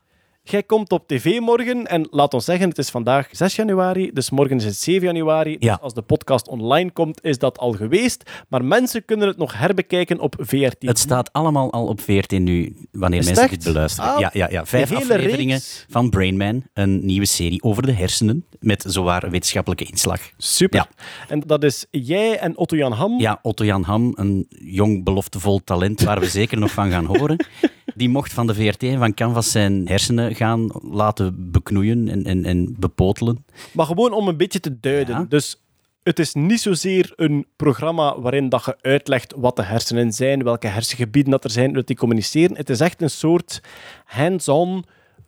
Jij 0.51 0.63
komt 0.63 0.91
op 0.91 1.07
tv 1.07 1.39
morgen 1.39 1.87
en 1.87 2.07
laat 2.11 2.33
ons 2.33 2.45
zeggen, 2.45 2.69
het 2.69 2.77
is 2.77 2.89
vandaag 2.89 3.27
6 3.31 3.55
januari, 3.55 4.11
dus 4.13 4.29
morgen 4.29 4.57
is 4.57 4.65
het 4.65 4.75
7 4.75 5.07
januari. 5.07 5.55
Ja. 5.59 5.73
Dus 5.73 5.83
als 5.83 5.93
de 5.93 6.01
podcast 6.01 6.47
online 6.47 6.91
komt, 6.91 7.23
is 7.23 7.37
dat 7.37 7.57
al 7.57 7.71
geweest. 7.71 8.29
Maar 8.47 8.65
mensen 8.65 9.05
kunnen 9.05 9.27
het 9.27 9.37
nog 9.37 9.57
herbekijken 9.57 10.19
op 10.19 10.35
VRT. 10.39 10.75
het 10.79 10.99
staat 10.99 11.33
allemaal 11.33 11.71
al 11.71 11.87
op 11.87 12.01
14 12.01 12.43
nu, 12.43 12.75
wanneer 12.91 13.19
Is 13.19 13.25
mensen 13.25 13.49
dit 13.49 13.63
beluisteren. 13.63 14.13
Ah, 14.13 14.19
ja, 14.19 14.29
ja, 14.33 14.49
ja. 14.49 14.65
Vijf 14.65 14.91
afleveringen 14.91 15.55
reeks? 15.55 15.85
van 15.89 16.09
Brain 16.09 16.37
Man, 16.37 16.63
een 16.73 17.05
nieuwe 17.05 17.25
serie 17.25 17.63
over 17.63 17.85
de 17.85 17.93
hersenen, 17.93 18.45
met 18.59 18.83
zowaar 18.87 19.29
wetenschappelijke 19.29 19.85
inslag. 19.85 20.19
Super. 20.37 20.79
Ja. 20.79 21.05
En 21.27 21.39
dat 21.39 21.63
is 21.63 21.85
jij 21.91 22.39
en 22.39 22.57
Otto-Jan 22.57 22.91
Ham. 22.91 23.19
Ja, 23.19 23.39
Otto-Jan 23.41 23.83
Ham, 23.83 24.11
een 24.15 24.47
jong 24.49 25.03
beloftevol 25.03 25.63
talent 25.63 26.01
waar 26.01 26.19
we 26.19 26.27
zeker 26.27 26.57
nog 26.57 26.71
van 26.71 26.89
gaan 26.91 27.05
horen. 27.05 27.45
Die 27.99 28.09
mocht 28.09 28.33
van 28.33 28.47
de 28.47 28.53
VRT 28.53 28.83
en 28.83 28.97
van 28.97 29.13
Canvas 29.13 29.51
zijn 29.51 29.87
hersenen 29.87 30.35
gaan 30.35 30.69
laten 30.81 31.51
beknoeien 31.51 32.09
en, 32.09 32.23
en, 32.23 32.45
en 32.45 32.75
bepotelen. 32.77 33.45
Maar 33.71 33.85
gewoon 33.85 34.13
om 34.13 34.27
een 34.27 34.37
beetje 34.37 34.59
te 34.59 34.79
duiden. 34.79 35.15
Ja. 35.15 35.25
Dus 35.29 35.61
het 36.03 36.19
is 36.19 36.33
niet 36.33 36.59
zozeer 36.59 37.13
een 37.15 37.45
programma 37.55 38.19
waarin 38.19 38.49
dat 38.49 38.65
je 38.65 38.77
uitlegt 38.81 39.33
wat 39.37 39.55
de 39.55 39.63
hersenen 39.63 40.11
zijn, 40.11 40.43
welke 40.43 40.67
hersengebieden 40.67 41.31
dat 41.31 41.43
er 41.43 41.49
zijn, 41.49 41.73
dat 41.73 41.87
die 41.87 41.95
communiceren. 41.95 42.57
Het 42.57 42.69
is 42.69 42.79
echt 42.79 43.01
een 43.01 43.09
soort 43.09 43.61
hands-on. 44.05 44.85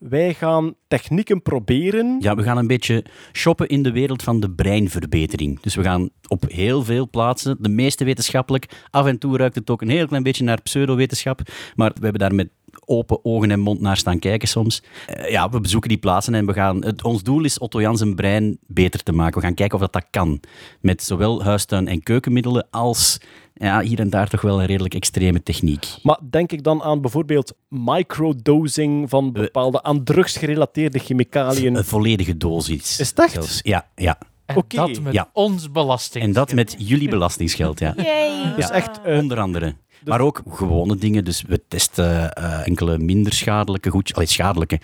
Wij 0.09 0.33
gaan 0.33 0.75
technieken 0.87 1.41
proberen. 1.41 2.17
Ja, 2.19 2.35
we 2.35 2.43
gaan 2.43 2.57
een 2.57 2.67
beetje 2.67 3.05
shoppen 3.33 3.67
in 3.67 3.83
de 3.83 3.91
wereld 3.91 4.23
van 4.23 4.39
de 4.39 4.51
breinverbetering. 4.51 5.59
Dus 5.59 5.75
we 5.75 5.83
gaan 5.83 6.09
op 6.27 6.43
heel 6.47 6.83
veel 6.83 7.09
plaatsen, 7.09 7.57
de 7.59 7.69
meeste 7.69 8.03
wetenschappelijk, 8.03 8.87
af 8.89 9.05
en 9.05 9.17
toe 9.17 9.37
ruikt 9.37 9.55
het 9.55 9.69
ook 9.69 9.81
een 9.81 9.89
heel 9.89 10.07
klein 10.07 10.23
beetje 10.23 10.43
naar 10.43 10.61
pseudowetenschap, 10.61 11.41
maar 11.75 11.91
we 11.93 12.03
hebben 12.03 12.19
daar 12.19 12.35
met 12.35 12.49
open 12.85 13.25
ogen 13.25 13.51
en 13.51 13.59
mond 13.59 13.81
naar 13.81 13.97
staan 13.97 14.19
kijken 14.19 14.47
soms. 14.47 14.83
Eh, 15.07 15.29
ja, 15.29 15.49
we 15.49 15.59
bezoeken 15.59 15.89
die 15.89 15.97
plaatsen 15.97 16.33
en 16.33 16.45
we 16.45 16.53
gaan... 16.53 16.85
Het, 16.85 17.03
ons 17.03 17.23
doel 17.23 17.43
is 17.43 17.59
Otto 17.59 17.81
Jan 17.81 17.97
zijn 17.97 18.15
brein 18.15 18.57
beter 18.67 19.03
te 19.03 19.11
maken. 19.11 19.39
We 19.39 19.45
gaan 19.45 19.55
kijken 19.55 19.75
of 19.75 19.81
dat, 19.81 19.93
dat 19.93 20.07
kan. 20.09 20.39
Met 20.79 21.03
zowel 21.03 21.43
huistuin- 21.43 21.87
en 21.87 22.03
keukenmiddelen 22.03 22.67
als 22.69 23.21
ja, 23.53 23.81
hier 23.81 23.99
en 23.99 24.09
daar 24.09 24.27
toch 24.29 24.41
wel 24.41 24.59
een 24.59 24.65
redelijk 24.65 24.93
extreme 24.93 25.43
techniek. 25.43 25.87
Maar 26.03 26.19
denk 26.29 26.51
ik 26.51 26.63
dan 26.63 26.81
aan 26.81 27.01
bijvoorbeeld 27.01 27.53
microdosing 27.69 29.09
van 29.09 29.31
bepaalde 29.31 29.83
aan 29.83 30.03
drugs 30.03 30.37
gerelateerde 30.37 30.99
chemicaliën? 30.99 31.75
Een 31.75 31.85
volledige 31.85 32.37
dosis. 32.37 32.99
Is 32.99 33.09
het 33.09 33.19
echt? 33.19 33.59
Ja, 33.63 33.87
ja. 33.95 34.17
En 34.45 34.63
dat 34.67 34.99
met 35.01 35.13
Ja. 35.13 35.29
ons 35.33 35.71
belasting. 35.71 36.23
En 36.23 36.33
dat 36.33 36.53
met 36.53 36.75
jullie 36.77 37.09
belastingsgeld, 37.09 37.79
ja. 37.79 37.93
Yay. 37.97 38.55
Dus 38.55 38.69
echt 38.69 39.01
eh, 39.01 39.17
Onder 39.17 39.39
andere. 39.39 39.75
Maar 40.05 40.21
ook 40.21 40.41
gewone 40.49 40.95
dingen. 40.95 41.23
Dus 41.25 41.41
we 41.41 41.61
testen 41.67 42.33
eh, 42.33 42.67
enkele 42.67 42.97
minder 42.97 43.33
schadelijke 43.33 43.89
goedjes. 43.89 44.15
Allee, 44.15 44.27
schadelijke. 44.27 44.79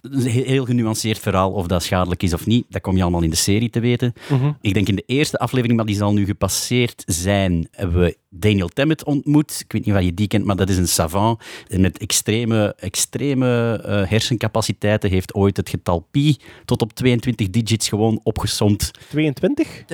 Een 0.00 0.22
heel, 0.22 0.64
genuanceerd 0.64 1.18
verhaal 1.18 1.52
of 1.52 1.66
dat 1.66 1.82
schadelijk 1.82 2.22
is 2.22 2.32
of 2.32 2.46
niet. 2.46 2.66
Dat 2.68 2.82
kom 2.82 2.96
je 2.96 3.02
allemaal 3.02 3.22
in 3.22 3.30
de 3.30 3.36
serie 3.36 3.70
te 3.70 3.80
weten. 3.80 4.12
Mhm. 4.30 4.52
Ik 4.60 4.74
denk 4.74 4.88
in 4.88 4.96
de 4.96 5.04
eerste 5.06 5.38
aflevering, 5.38 5.76
maar 5.76 5.86
die 5.86 5.96
zal 5.96 6.12
nu 6.12 6.24
gepasseerd 6.24 7.02
zijn, 7.06 7.68
hebben 7.70 8.00
we 8.00 8.16
Daniel 8.30 8.68
Tammet 8.68 9.04
ontmoet. 9.04 9.60
Ik 9.64 9.72
weet 9.72 9.86
niet 9.86 9.94
of 9.94 10.02
je 10.02 10.14
die 10.14 10.28
kent, 10.28 10.44
maar 10.44 10.56
dat 10.56 10.68
is 10.68 10.76
een 10.76 10.88
savant 10.88 11.42
met 11.68 11.98
extreme, 11.98 12.74
extreme 12.78 13.80
eh, 13.84 14.10
hersencapaciteiten. 14.10 15.10
Heeft 15.10 15.34
ooit 15.34 15.56
het 15.56 15.68
getal 15.68 16.06
pi 16.10 16.36
tot 16.64 16.82
op 16.82 16.92
22 16.92 17.50
digits 17.50 17.88
gewoon 17.88 18.20
opgesomd. 18.22 18.90
22? 19.08 19.84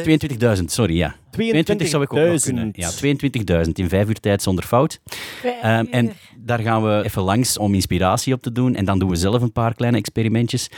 22.000, 0.58 0.64
sorry, 0.64 0.96
ja. 0.96 1.16
22 1.30 1.88
zou 1.88 2.02
ik 2.02 2.12
ook 2.12 2.26
nog 2.26 2.42
kunnen. 2.42 2.66
22.000. 2.66 2.70
Ja, 2.72 3.64
22.000 3.64 3.70
in 3.72 3.88
vijf 3.88 4.08
uur 4.08 4.20
tijd 4.20 4.42
zonder 4.42 4.64
fout. 4.64 5.00
Ehm, 5.62 5.84
en 5.90 6.12
daar 6.36 6.58
gaan 6.58 6.82
we 6.82 7.02
even 7.04 7.22
langs 7.22 7.58
om 7.58 7.74
inspiratie 7.74 8.34
op 8.34 8.42
te 8.42 8.52
doen. 8.52 8.74
En 8.74 8.84
dan 8.84 8.98
doen 8.98 9.08
we 9.08 9.16
zelf 9.16 9.42
een 9.42 9.52
paar 9.52 9.74
kleine 9.74 9.98
experimentjes. 9.98 10.68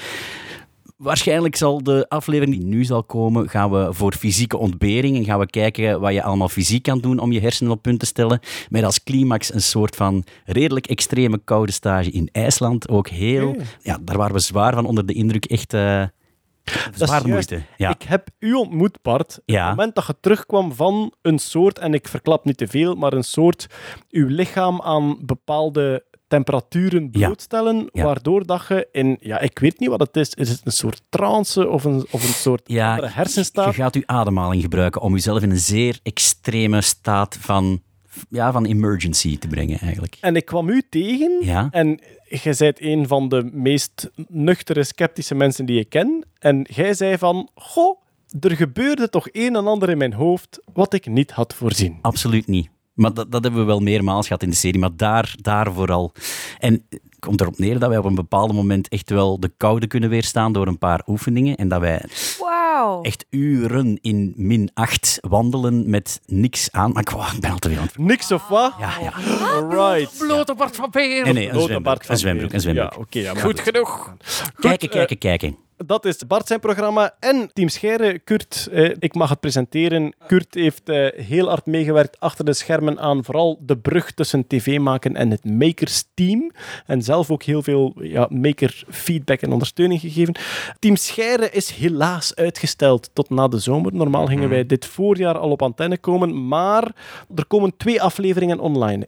Waarschijnlijk 0.98 1.56
zal 1.56 1.82
de 1.82 2.06
aflevering 2.08 2.56
die 2.56 2.66
nu 2.66 2.84
zal 2.84 3.04
komen, 3.04 3.48
gaan 3.48 3.70
we 3.70 3.88
voor 3.90 4.12
fysieke 4.12 4.56
ontbering 4.56 5.16
en 5.16 5.24
gaan 5.24 5.38
we 5.38 5.46
kijken 5.46 6.00
wat 6.00 6.12
je 6.12 6.22
allemaal 6.22 6.48
fysiek 6.48 6.82
kan 6.82 7.00
doen 7.00 7.18
om 7.18 7.32
je 7.32 7.40
hersenen 7.40 7.72
op 7.72 7.82
punt 7.82 7.98
te 8.00 8.06
stellen. 8.06 8.40
Met 8.68 8.84
als 8.84 9.02
climax 9.02 9.54
een 9.54 9.62
soort 9.62 9.96
van 9.96 10.24
redelijk 10.44 10.86
extreme 10.86 11.40
koude 11.44 11.72
stage 11.72 12.10
in 12.10 12.28
IJsland. 12.32 12.88
Ook 12.88 13.08
heel, 13.08 13.48
Oké. 13.48 13.64
ja, 13.82 13.98
daar 14.02 14.16
waren 14.16 14.34
we 14.34 14.40
zwaar 14.40 14.74
van 14.74 14.86
onder 14.86 15.06
de 15.06 15.12
indruk. 15.12 15.44
Echt 15.44 15.70
Dat 15.70 17.08
zwaar 17.08 17.28
moeite. 17.28 17.62
Ja. 17.76 17.90
Ik 17.90 18.02
heb 18.02 18.28
u 18.38 18.52
ontmoet, 18.52 18.98
Bart. 19.02 19.40
Ja. 19.44 19.60
het 19.60 19.68
moment 19.76 19.94
dat 19.94 20.06
je 20.06 20.16
terugkwam 20.20 20.72
van 20.72 21.12
een 21.22 21.38
soort, 21.38 21.78
en 21.78 21.94
ik 21.94 22.08
verklap 22.08 22.44
niet 22.44 22.56
te 22.56 22.66
veel, 22.66 22.94
maar 22.94 23.12
een 23.12 23.24
soort, 23.24 23.66
uw 24.10 24.26
lichaam 24.26 24.80
aan 24.82 25.18
bepaalde 25.20 26.04
temperaturen 26.28 27.10
blootstellen, 27.10 27.88
Ja. 27.92 28.04
waardoor 28.04 28.46
dat 28.46 28.64
je 28.68 28.88
in, 28.92 29.16
ja, 29.20 29.40
ik 29.40 29.58
weet 29.58 29.78
niet 29.80 29.88
wat 29.88 30.00
het 30.00 30.16
is, 30.16 30.34
is 30.34 30.48
het 30.48 30.60
een 30.64 30.72
soort 30.72 31.02
trance 31.08 31.68
of 31.68 31.84
een, 31.84 32.06
of 32.10 32.22
een 32.22 32.34
soort 32.34 32.62
Ja, 32.64 32.88
andere 32.90 33.06
Je 33.08 33.14
hersenstaat? 33.14 33.74
gaat 33.74 33.94
uw 33.94 34.02
ademhaling 34.06 34.62
gebruiken 34.62 35.00
om 35.00 35.12
jezelf 35.12 35.42
in 35.42 35.50
een 35.50 35.58
zeer 35.58 35.98
extreme 36.02 36.80
staat 36.80 37.36
van, 37.40 37.82
ja, 38.30 38.52
van 38.52 38.64
emergency 38.64 39.38
te 39.38 39.48
brengen, 39.48 39.78
eigenlijk. 39.78 40.16
En 40.20 40.36
ik 40.36 40.44
kwam 40.44 40.68
u 40.68 40.82
tegen 40.90 41.38
Ja. 41.40 41.68
en 41.70 42.00
jij 42.28 42.54
bent 42.58 42.80
een 42.80 43.06
van 43.06 43.28
de 43.28 43.50
meest 43.52 44.10
nuchtere, 44.28 44.84
sceptische 44.84 45.34
mensen 45.34 45.66
die 45.66 45.78
ik 45.80 45.88
ken. 45.88 46.26
En 46.38 46.66
jij 46.70 46.94
zei 46.94 47.18
van, 47.18 47.48
goh, 47.54 48.00
er 48.40 48.56
gebeurde 48.56 49.08
toch 49.08 49.28
een 49.32 49.56
en 49.56 49.66
ander 49.66 49.88
in 49.90 49.98
mijn 49.98 50.12
hoofd 50.12 50.60
wat 50.72 50.92
ik 50.92 51.06
niet 51.06 51.30
had 51.30 51.54
voorzien. 51.54 51.98
Absoluut 52.00 52.46
niet. 52.46 52.68
Maar 52.98 53.14
dat, 53.14 53.32
dat 53.32 53.42
hebben 53.42 53.60
we 53.60 53.66
wel 53.66 53.80
meermaals 53.80 54.26
gehad 54.26 54.42
in 54.42 54.50
de 54.50 54.56
serie, 54.56 54.80
maar 54.80 54.96
daar, 54.96 55.34
daar 55.40 55.72
vooral. 55.72 56.12
En 56.58 56.84
het 56.90 57.00
komt 57.18 57.40
erop 57.40 57.58
neer 57.58 57.78
dat 57.78 57.88
wij 57.88 57.98
op 57.98 58.04
een 58.04 58.14
bepaald 58.14 58.52
moment 58.52 58.88
echt 58.88 59.10
wel 59.10 59.40
de 59.40 59.50
koude 59.56 59.86
kunnen 59.86 60.10
weerstaan 60.10 60.52
door 60.52 60.66
een 60.66 60.78
paar 60.78 61.02
oefeningen. 61.06 61.56
En 61.56 61.68
dat 61.68 61.80
wij 61.80 62.04
Wauw. 62.38 63.02
echt 63.02 63.26
uren 63.30 63.98
in 64.00 64.32
min 64.36 64.70
8 64.74 65.18
wandelen 65.20 65.90
met 65.90 66.20
niks 66.26 66.68
aan. 66.72 66.92
Maar 66.92 67.02
ik, 67.02 67.10
ik 67.34 67.40
ben 67.40 67.50
al 67.50 67.58
te 67.58 67.68
veel 67.68 67.78
aan 67.78 67.84
het 67.84 67.98
Niks 67.98 68.32
of 68.32 68.48
wat? 68.48 68.72
Ja, 68.78 68.90
ja. 69.00 69.12
Alright. 69.46 70.18
Blote 70.18 70.54
Bart 70.54 70.76
van 70.76 70.90
Peer. 70.90 71.24
Nee, 71.24 71.32
nee, 71.32 71.48
een 71.50 71.60
zwembroek. 71.60 72.02
Een 72.08 72.18
zwembroek, 72.18 72.52
een 72.52 72.60
zwembroek. 72.60 72.92
Ja, 72.92 73.00
oké. 73.00 73.18
ja, 73.18 73.34
Goed 73.34 73.60
genoeg. 73.60 74.14
Kijken, 74.60 74.88
eh, 74.88 74.94
kijken, 74.94 75.18
kijken. 75.18 75.56
Dat 75.86 76.04
is 76.04 76.26
Bart 76.26 76.46
zijn 76.46 76.60
programma. 76.60 77.14
En 77.20 77.50
Team 77.52 77.68
Scheire, 77.68 78.18
Kurt, 78.18 78.68
eh, 78.72 78.90
ik 78.98 79.14
mag 79.14 79.28
het 79.28 79.40
presenteren. 79.40 80.14
Kurt 80.26 80.54
heeft 80.54 80.88
eh, 80.88 81.24
heel 81.24 81.48
hard 81.48 81.66
meegewerkt 81.66 82.20
achter 82.20 82.44
de 82.44 82.52
schermen 82.52 82.98
aan 82.98 83.24
vooral 83.24 83.58
de 83.60 83.78
brug 83.78 84.12
tussen 84.12 84.46
tv 84.46 84.78
maken 84.78 85.16
en 85.16 85.30
het 85.30 85.44
makers 85.44 86.04
team. 86.14 86.50
En 86.86 87.02
zelf 87.02 87.30
ook 87.30 87.42
heel 87.42 87.62
veel 87.62 87.94
ja, 88.00 88.26
maker 88.30 88.84
feedback 88.88 89.40
en 89.40 89.52
ondersteuning 89.52 90.00
gegeven. 90.00 90.34
Team 90.78 90.96
Scheire 90.96 91.50
is 91.50 91.70
helaas 91.70 92.34
uitgesteld 92.34 93.10
tot 93.12 93.30
na 93.30 93.48
de 93.48 93.58
zomer. 93.58 93.94
Normaal 93.94 94.26
gingen 94.26 94.48
wij 94.48 94.66
dit 94.66 94.86
voorjaar 94.86 95.38
al 95.38 95.50
op 95.50 95.62
antenne 95.62 95.98
komen, 95.98 96.48
maar 96.48 96.94
er 97.34 97.46
komen 97.46 97.76
twee 97.76 98.02
afleveringen 98.02 98.60
online. 98.60 99.06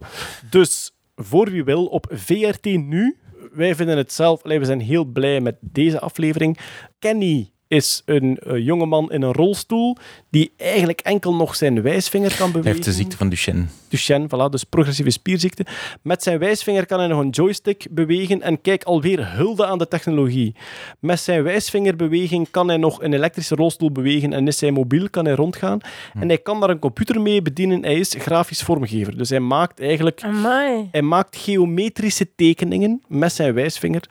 Dus 0.49 0.91
voor 1.15 1.49
wie 1.49 1.63
wil, 1.63 1.85
op 1.85 2.07
VRT 2.09 2.65
nu 2.65 3.17
wij 3.53 3.75
vinden 3.75 3.97
het 3.97 4.13
zelf, 4.13 4.41
we 4.43 4.65
zijn 4.65 4.81
heel 4.81 5.05
blij 5.05 5.41
met 5.41 5.55
deze 5.59 5.99
aflevering. 5.99 6.57
Kenny 6.99 7.50
is 7.71 8.01
een 8.05 8.37
eh, 8.37 8.65
jongeman 8.65 9.11
in 9.11 9.21
een 9.21 9.33
rolstoel 9.33 9.97
die 10.29 10.51
eigenlijk 10.57 10.99
enkel 10.99 11.35
nog 11.35 11.55
zijn 11.55 11.81
wijsvinger 11.81 12.29
kan 12.29 12.39
Hij 12.43 12.51
bewegen. 12.51 12.71
heeft 12.71 12.83
de 12.83 12.91
ziekte 12.91 13.17
van 13.17 13.29
Duchenne. 13.29 13.65
Duchenne, 13.87 14.27
voilà, 14.27 14.49
dus 14.49 14.63
progressieve 14.63 15.09
spierziekte. 15.11 15.65
Met 16.01 16.23
zijn 16.23 16.39
wijsvinger 16.39 16.85
kan 16.85 16.99
hij 16.99 17.07
nog 17.07 17.19
een 17.19 17.29
joystick 17.29 17.87
bewegen 17.91 18.41
en 18.41 18.61
kijk, 18.61 18.83
alweer 18.83 19.33
hulde 19.35 19.65
aan 19.65 19.77
de 19.77 19.87
technologie. 19.87 20.55
Met 20.99 21.19
zijn 21.19 21.43
wijsvingerbeweging 21.43 22.47
kan 22.51 22.67
hij 22.67 22.77
nog 22.77 23.01
een 23.01 23.13
elektrische 23.13 23.55
rolstoel 23.55 23.91
bewegen 23.91 24.33
en 24.33 24.47
is 24.47 24.61
hij 24.61 24.71
mobiel, 24.71 25.09
kan 25.09 25.25
hij 25.25 25.35
rondgaan. 25.35 25.79
En 26.13 26.27
hij 26.27 26.37
kan 26.37 26.59
daar 26.59 26.69
een 26.69 26.79
computer 26.79 27.21
mee 27.21 27.41
bedienen. 27.41 27.83
Hij 27.83 27.99
is 27.99 28.15
grafisch 28.17 28.61
vormgever. 28.61 29.17
Dus 29.17 29.29
hij 29.29 29.39
maakt 29.39 29.79
eigenlijk 29.79 30.23
Amai. 30.23 30.87
hij 30.91 31.01
maakt 31.01 31.35
geometrische 31.37 32.27
tekeningen 32.35 33.01
met 33.07 33.33
zijn 33.33 33.53
wijsvinger. 33.53 34.03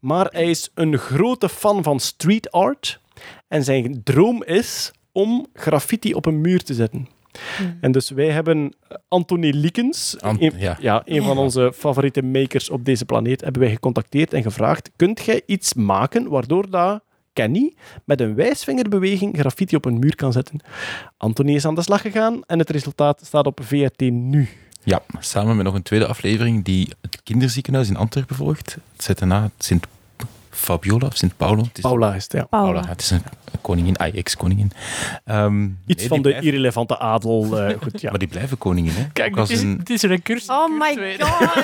Maar 0.00 0.26
hij 0.30 0.50
is 0.50 0.70
een 0.74 0.98
grote 0.98 1.48
fan 1.48 1.82
van 1.82 2.00
street 2.00 2.50
art. 2.50 2.93
En 3.48 3.64
zijn 3.64 4.00
droom 4.04 4.42
is 4.44 4.92
om 5.12 5.46
graffiti 5.54 6.14
op 6.14 6.26
een 6.26 6.40
muur 6.40 6.62
te 6.62 6.74
zetten. 6.74 7.08
En 7.80 7.92
dus 7.92 8.10
wij 8.10 8.30
hebben 8.30 8.74
Anthony 9.08 9.50
Liekens, 9.50 10.20
Ant- 10.20 10.42
een, 10.42 10.52
ja. 10.56 10.76
ja, 10.80 11.02
een 11.04 11.22
van 11.22 11.38
onze 11.38 11.72
favoriete 11.74 12.22
makers 12.22 12.70
op 12.70 12.84
deze 12.84 13.04
planeet, 13.04 13.40
hebben 13.40 13.62
wij 13.62 13.70
gecontacteerd 13.70 14.32
en 14.32 14.42
gevraagd: 14.42 14.90
kunt 14.96 15.24
jij 15.24 15.42
iets 15.46 15.74
maken 15.74 16.28
waardoor 16.28 16.70
dat 16.70 17.02
Kenny 17.32 17.74
met 18.04 18.20
een 18.20 18.34
wijsvingerbeweging 18.34 19.38
graffiti 19.38 19.76
op 19.76 19.84
een 19.84 19.98
muur 19.98 20.14
kan 20.14 20.32
zetten? 20.32 20.60
Anthony 21.16 21.54
is 21.54 21.64
aan 21.64 21.74
de 21.74 21.82
slag 21.82 22.00
gegaan 22.00 22.42
en 22.46 22.58
het 22.58 22.70
resultaat 22.70 23.20
staat 23.24 23.46
op 23.46 23.60
VRT 23.62 24.00
nu. 24.00 24.48
Ja, 24.84 25.02
samen 25.18 25.56
met 25.56 25.64
nog 25.64 25.74
een 25.74 25.82
tweede 25.82 26.06
aflevering 26.06 26.64
die 26.64 26.92
het 27.00 27.22
kinderziekenhuis 27.22 27.88
in 27.88 27.96
Antwerpen 27.96 28.36
volgt. 28.36 28.76
Het 28.92 29.04
zit 29.04 29.18
daarna 29.18 29.50
Sint 29.58 29.86
Fabiola 30.54 31.06
of 31.06 31.16
Sint 31.16 31.36
Paulo. 31.36 31.62
Het 31.62 31.76
is 31.78 31.82
Paula 31.82 32.14
is 32.14 32.22
het, 32.22 32.32
ja. 32.32 32.44
Paula. 32.44 32.84
Het 32.86 33.00
is 33.00 33.10
een 33.10 33.22
koningin, 33.60 33.96
ah, 33.96 34.14
ex-koningin. 34.16 34.72
Ehm, 35.24 35.64
Iets 35.86 35.98
nee, 36.00 36.08
van 36.08 36.16
de 36.22 36.28
blijven- 36.28 36.46
irrelevante 36.46 36.98
adel. 36.98 37.58
eh, 37.58 37.76
goed, 37.82 38.00
ja. 38.00 38.10
Maar 38.10 38.18
die 38.18 38.28
blijven 38.28 38.58
koningin, 38.58 38.92
hè? 38.94 39.04
Kijk, 39.12 39.36
het 39.36 39.50
is, 39.50 39.62
een- 39.62 39.76
het 39.78 39.90
is 39.90 40.02
er 40.02 40.10
een 40.10 40.22
cursus. 40.22 40.48
Oh 40.48 40.78
my 40.78 41.16
god. 41.20 41.56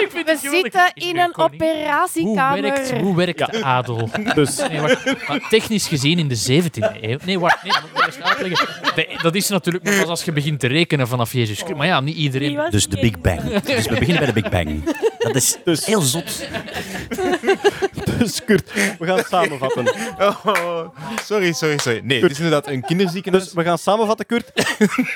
Ik 0.00 0.08
vind 0.12 0.26
We 0.26 0.38
zitten 0.50 0.90
in 0.94 1.18
een 1.18 1.32
koning. 1.32 1.62
Hoe 1.62 1.68
operatiekamer. 1.70 2.62
werkt, 2.62 2.90
hoe 2.90 3.16
werkt 3.16 3.38
de 3.52 3.64
adel? 3.64 4.08
Dus 4.34 4.56
Nee, 4.68 4.80
wacht. 4.80 5.28
Maar 5.28 5.46
technisch 5.48 5.86
gezien 5.88 6.18
in 6.18 6.28
de 6.28 6.36
17e 6.36 6.98
eeuw. 7.00 7.18
Nee, 7.24 7.38
wacht. 7.38 7.62
Nee, 7.62 7.72
dat 7.72 7.82
moet 7.82 7.98
ik 8.00 8.06
eerst 8.06 8.22
uitleggen. 8.22 8.68
De- 8.94 9.18
Dat 9.22 9.34
is 9.34 9.48
natuurlijk 9.48 9.84
nog 9.84 9.98
pas 9.98 10.06
als 10.08 10.24
je 10.24 10.32
begint 10.32 10.60
te 10.60 10.66
rekenen 10.66 11.08
vanaf 11.08 11.32
Jezus 11.32 11.56
Christus. 11.56 11.76
Maar 11.76 11.86
ja, 11.86 12.00
niet 12.00 12.16
iedereen. 12.16 12.60
Dus 12.70 12.88
de? 12.88 12.98
Big 13.00 13.20
Bang. 13.20 13.40
Dus 13.60 13.86
we 13.86 13.94
beginnen 13.98 14.16
bij 14.24 14.32
de 14.32 14.40
Big 14.40 14.50
Bang. 14.50 14.84
Dat 15.18 15.34
is 15.36 15.58
Dus- 15.64 15.86
heel 15.86 16.00
zot. 16.00 16.42
Dus 18.24 18.44
Kurt, 18.44 18.72
we 18.98 19.06
gaan 19.06 19.24
samenvatten. 19.28 19.84
Oh, 20.20 20.88
sorry, 21.24 21.52
sorry, 21.52 21.78
sorry. 21.78 22.00
Nee, 22.04 22.22
het 22.22 22.30
is 22.30 22.36
inderdaad 22.36 22.66
een 22.66 22.82
kinderziekenhuis. 22.82 23.44
Dus 23.44 23.52
we 23.52 23.62
gaan 23.62 23.78
samenvatten, 23.78 24.26
Kurt. 24.26 24.52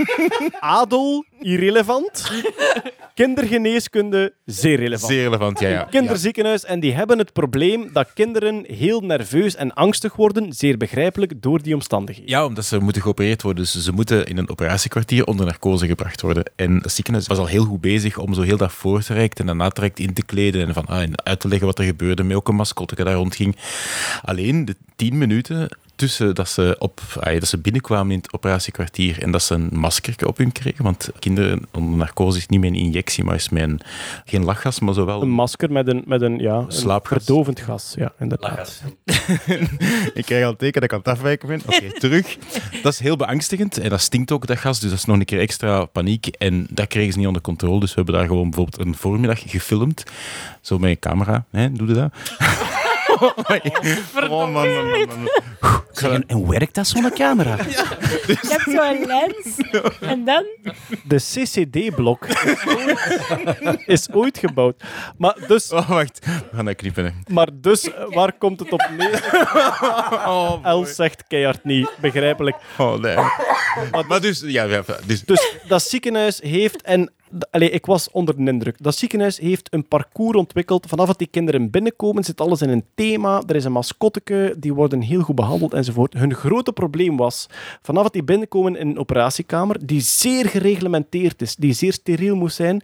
Adel, 0.61 1.25
irrelevant. 1.41 2.31
Kindergeneeskunde, 3.15 4.35
zeer 4.45 4.79
relevant. 4.79 5.13
Zeer 5.13 5.23
relevant, 5.23 5.61
ja, 5.61 5.69
ja. 5.69 5.85
Kinderziekenhuis 5.91 6.65
en 6.65 6.81
die 6.81 6.93
hebben 6.93 7.19
het 7.19 7.33
probleem 7.33 7.91
dat 7.93 8.13
kinderen 8.15 8.65
heel 8.67 9.01
nerveus 9.01 9.55
en 9.55 9.75
angstig 9.75 10.17
worden, 10.17 10.53
zeer 10.53 10.77
begrijpelijk, 10.77 11.43
door 11.43 11.63
die 11.63 11.75
omstandigheden. 11.75 12.31
Ja, 12.31 12.45
omdat 12.45 12.65
ze 12.65 12.79
moeten 12.79 13.03
geopereerd 13.03 13.43
worden. 13.43 13.63
Dus 13.63 13.85
ze 13.85 13.93
moeten 13.93 14.27
in 14.27 14.39
een 14.39 14.51
operatiekwartier 14.51 15.27
onder 15.27 15.47
narcose 15.47 15.87
gebracht 15.87 16.21
worden. 16.21 16.45
En 16.57 16.75
het 16.83 16.93
ziekenhuis 16.93 17.27
was 17.27 17.39
al 17.39 17.47
heel 17.47 17.65
goed 17.65 17.81
bezig 17.81 18.19
om 18.19 18.35
zo 18.35 18.43
heel 18.43 18.57
dat 18.57 18.73
voortrekt 18.73 19.41
en 19.41 19.47
daarna 19.47 19.69
direct 19.69 19.99
in 19.99 20.15
te 20.15 20.25
kleden 20.25 20.67
en 20.67 20.75
van, 20.75 20.87
ah, 20.87 21.03
en 21.03 21.25
uit 21.25 21.41
te 21.41 21.49
leggen 21.49 21.67
wat 21.67 21.79
er 21.79 21.85
gebeurde, 21.85 22.23
met 22.23 22.37
ook 22.37 22.49
een 22.49 22.55
mascotte 22.55 22.94
dat 22.97 23.07
daar 23.07 23.15
rondging. 23.15 23.57
Alleen 24.23 24.65
de 24.65 24.77
tien 24.97 25.19
minuten 25.19 25.69
tussen 25.97 26.35
dat 26.35 26.49
ze, 26.49 26.77
op, 26.79 27.01
dat 27.23 27.47
ze 27.49 27.59
binnenkwamen 27.59 28.13
in 28.13 28.19
het 28.19 28.33
operatiekwartier 28.33 29.23
en 29.23 29.31
dat 29.31 29.43
ze 29.43 29.55
een 29.55 29.69
masker 29.73 30.27
op 30.27 30.37
hun 30.37 30.53
kregen. 30.53 30.85
Want 30.85 31.11
kinderen 31.19 31.63
onder 31.73 31.99
narcose 31.99 32.39
is 32.39 32.47
niet 32.47 32.61
met 32.61 32.71
een 32.71 32.77
injectie, 32.77 33.25
maar 33.25 33.35
is 33.35 33.49
met 33.49 33.63
een, 33.63 33.81
geen 34.25 34.45
lachgas, 34.45 34.81
maar 34.81 34.95
zowel 34.95 35.23
Een 35.23 35.31
masker 35.31 35.73
met 35.73 35.89
een, 35.89 36.03
met 36.07 36.23
een, 36.23 36.39
ja, 36.39 36.55
een 36.55 36.73
Slaapgas. 36.73 37.25
verdovend 37.25 37.61
gas. 37.61 37.95
Ja, 37.97 38.13
inderdaad. 38.19 38.83
ik 40.15 40.25
krijg 40.25 40.45
al 40.45 40.51
een 40.51 40.57
teken 40.57 40.81
dat 40.81 40.83
ik 40.85 40.93
aan 40.93 40.99
het 40.99 41.09
afwijken 41.09 41.49
ben. 41.49 41.61
Oké, 41.67 41.93
terug. 42.01 42.37
Dat 42.83 42.93
is 42.93 42.99
heel 42.99 43.17
beangstigend 43.17 43.79
en 43.79 43.91
dat 43.91 44.01
stinkt 44.01 44.33
ook, 44.33 44.47
dat 44.47 44.59
gas. 44.59 44.81
Dus 44.81 44.91
dat 44.91 44.99
is 44.99 45.05
nog 45.05 45.17
een 45.17 45.25
keer 45.25 45.41
extra 45.41 45.85
paniek. 45.85 46.27
En 46.27 46.67
dat 46.71 46.87
kregen 46.87 47.13
ze 47.13 47.19
niet 47.19 47.27
onder 47.27 47.43
controle. 47.43 47.81
Dus 47.81 47.89
we 47.89 47.95
hebben 47.97 48.15
daar 48.15 48.27
gewoon 48.27 48.51
bijvoorbeeld 48.51 48.87
een 48.87 48.95
voormiddag 48.95 49.51
gefilmd. 49.51 50.05
Zo 50.61 50.79
met 50.79 50.91
een 50.91 50.99
camera. 50.99 51.45
Hè? 51.51 51.73
Doe 51.73 51.89
je 51.89 51.95
dat? 51.95 52.13
oh 54.31 54.47
man, 54.47 54.53
man, 54.53 55.09
man, 55.09 55.25
man. 55.25 55.81
Zeg, 55.99 56.11
en, 56.11 56.25
en 56.27 56.49
werkt 56.49 56.75
dat 56.75 56.87
zo'n 56.87 57.11
camera? 57.15 57.57
Je 58.27 58.39
hebt 58.49 58.63
zo'n 58.63 59.07
lens. 59.07 59.57
En 60.01 60.25
dan... 60.25 60.45
De 61.05 61.17
CCD-blok 61.17 62.27
is 63.87 64.11
ooit 64.13 64.39
gebouwd. 64.39 64.83
Maar 65.19 65.37
dus, 65.49 65.73
Oh, 65.73 65.89
wacht. 65.89 66.25
We 66.25 66.57
gaan 66.57 66.65
dat 66.65 66.77
knippen. 66.77 67.05
hè. 67.05 67.11
maar 67.35 67.49
dus 67.55 67.93
eh, 67.93 68.05
waar 68.15 68.33
komt 68.33 68.61
het 68.61 68.73
op 68.73 68.89
neer? 68.99 69.25
Els 70.63 70.95
zegt 70.95 71.25
keihard 71.27 71.65
niet, 71.65 71.91
begrijpelijk. 72.01 72.57
Oh, 72.79 72.95
nee. 72.99 73.17
Maar 74.09 74.21
dus, 74.21 74.41
ja, 74.47 74.65
ja, 74.65 74.83
dus, 75.07 75.23
Dus 75.25 75.55
dat 75.69 75.83
ziekenhuis 75.83 76.41
heeft, 76.43 76.83
en 76.83 77.13
allee, 77.51 77.71
ik 77.71 77.87
was 77.87 78.11
onder 78.11 78.37
de 78.37 78.51
indruk, 78.51 78.77
dat 78.79 78.97
ziekenhuis 78.97 79.39
heeft 79.39 79.73
een 79.73 79.89
parcours 79.89 80.37
ontwikkeld. 80.39 80.87
Vanaf 80.89 81.07
dat 81.07 81.19
die 81.19 81.27
kinderen 81.31 81.71
binnenkomen, 81.71 82.25
zit 82.25 82.41
alles 82.41 82.63
in 82.63 82.69
een 82.69 82.85
thema. 82.95 83.43
Er 83.47 83.57
is 83.57 83.65
een 83.65 83.73
mascotteke, 83.73 84.55
die 84.59 84.75
worden 84.75 85.01
heel 85.01 85.21
goed 85.21 85.35
behandeld 85.35 85.75
enzovoort. 85.87 86.13
Hun 86.13 86.35
grote 86.35 86.73
probleem 86.73 87.17
was, 87.17 87.47
vanaf 87.83 88.03
dat 88.03 88.13
die 88.13 88.25
binnenkomen 88.25 88.77
in 88.77 88.89
een 88.89 88.99
operatiekamer, 88.99 89.87
die 89.87 90.01
zeer 90.01 90.47
gereglementeerd 90.47 91.43
is, 91.43 91.57
die 91.57 91.73
zeer 91.73 91.93
steriel 91.93 92.37
moest 92.37 92.57
zijn, 92.57 92.83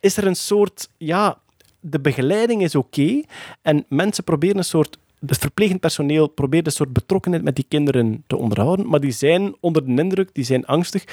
is 0.00 0.16
er 0.16 0.26
een 0.26 0.36
soort, 0.36 0.88
ja, 0.96 1.38
de 1.80 2.00
begeleiding 2.00 2.62
is 2.62 2.74
oké 2.74 3.20
en 3.62 3.84
mensen 3.88 4.24
proberen 4.24 4.56
een 4.56 4.64
soort 4.64 4.98
het 5.26 5.38
verplegend 5.38 5.80
personeel 5.80 6.26
probeert 6.28 6.66
een 6.66 6.72
soort 6.72 6.92
betrokkenheid 6.92 7.44
met 7.44 7.56
die 7.56 7.64
kinderen 7.68 8.24
te 8.26 8.36
onderhouden, 8.36 8.88
maar 8.88 9.00
die 9.00 9.10
zijn 9.10 9.54
onder 9.60 9.84
de 9.84 10.02
indruk, 10.02 10.30
die 10.32 10.44
zijn 10.44 10.66
angstig. 10.66 11.04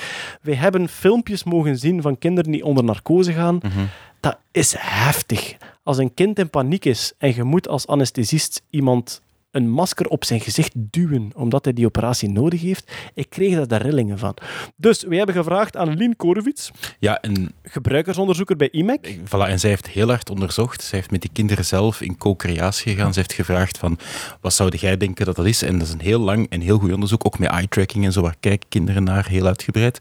Wij 0.41 0.53
hebben 0.53 0.89
filmpjes 0.89 1.43
mogen 1.43 1.77
zien 1.77 2.01
van 2.01 2.17
kinderen 2.17 2.51
die 2.51 2.65
onder 2.65 2.83
narcose 2.83 3.33
gaan. 3.33 3.59
Dat 4.19 4.37
is 4.51 4.75
heftig. 4.77 5.57
Als 5.83 5.97
een 5.97 6.13
kind 6.13 6.39
in 6.39 6.49
paniek 6.49 6.85
is 6.85 7.13
en 7.17 7.35
je 7.35 7.43
moet 7.43 7.67
als 7.67 7.87
anesthesist 7.87 8.61
iemand 8.69 9.21
een 9.55 9.69
masker 9.69 10.07
op 10.07 10.25
zijn 10.25 10.39
gezicht 10.39 10.71
duwen 10.75 11.31
omdat 11.35 11.63
hij 11.63 11.73
die 11.73 11.85
operatie 11.85 12.29
nodig 12.29 12.61
heeft, 12.61 12.91
ik 13.13 13.29
kreeg 13.29 13.55
daar 13.55 13.67
de 13.67 13.77
rillingen 13.77 14.19
van. 14.19 14.35
Dus 14.75 15.03
wij 15.03 15.17
hebben 15.17 15.35
gevraagd 15.35 15.77
aan 15.77 15.97
Lien 15.97 16.15
Korevits, 16.15 16.71
ja, 16.99 17.21
en 17.21 17.53
gebruikersonderzoeker 17.63 18.55
bij 18.55 18.69
IMEC. 18.69 19.17
Voilà, 19.25 19.47
en 19.47 19.59
zij 19.59 19.69
heeft 19.69 19.87
heel 19.87 20.07
hard 20.07 20.29
onderzocht. 20.29 20.83
Zij 20.83 20.97
heeft 20.97 21.11
met 21.11 21.21
die 21.21 21.29
kinderen 21.33 21.65
zelf 21.65 22.01
in 22.01 22.17
co-creatie 22.17 22.93
gegaan. 22.93 23.13
Ze 23.13 23.19
heeft 23.19 23.33
gevraagd 23.33 23.77
van, 23.77 23.97
wat 24.41 24.53
zou 24.53 24.77
jij 24.77 24.97
denken 24.97 25.25
dat 25.25 25.35
dat 25.35 25.45
is? 25.45 25.61
En 25.61 25.77
dat 25.77 25.87
is 25.87 25.93
een 25.93 26.01
heel 26.01 26.19
lang 26.19 26.49
en 26.49 26.61
heel 26.61 26.77
goed 26.77 26.93
onderzoek, 26.93 27.25
ook 27.25 27.39
met 27.39 27.49
eye-tracking 27.49 28.05
en 28.05 28.11
zo, 28.11 28.21
waar 28.21 28.35
kijken 28.39 28.69
kinderen 28.69 29.03
naar, 29.03 29.27
heel 29.27 29.45
uitgebreid, 29.45 29.99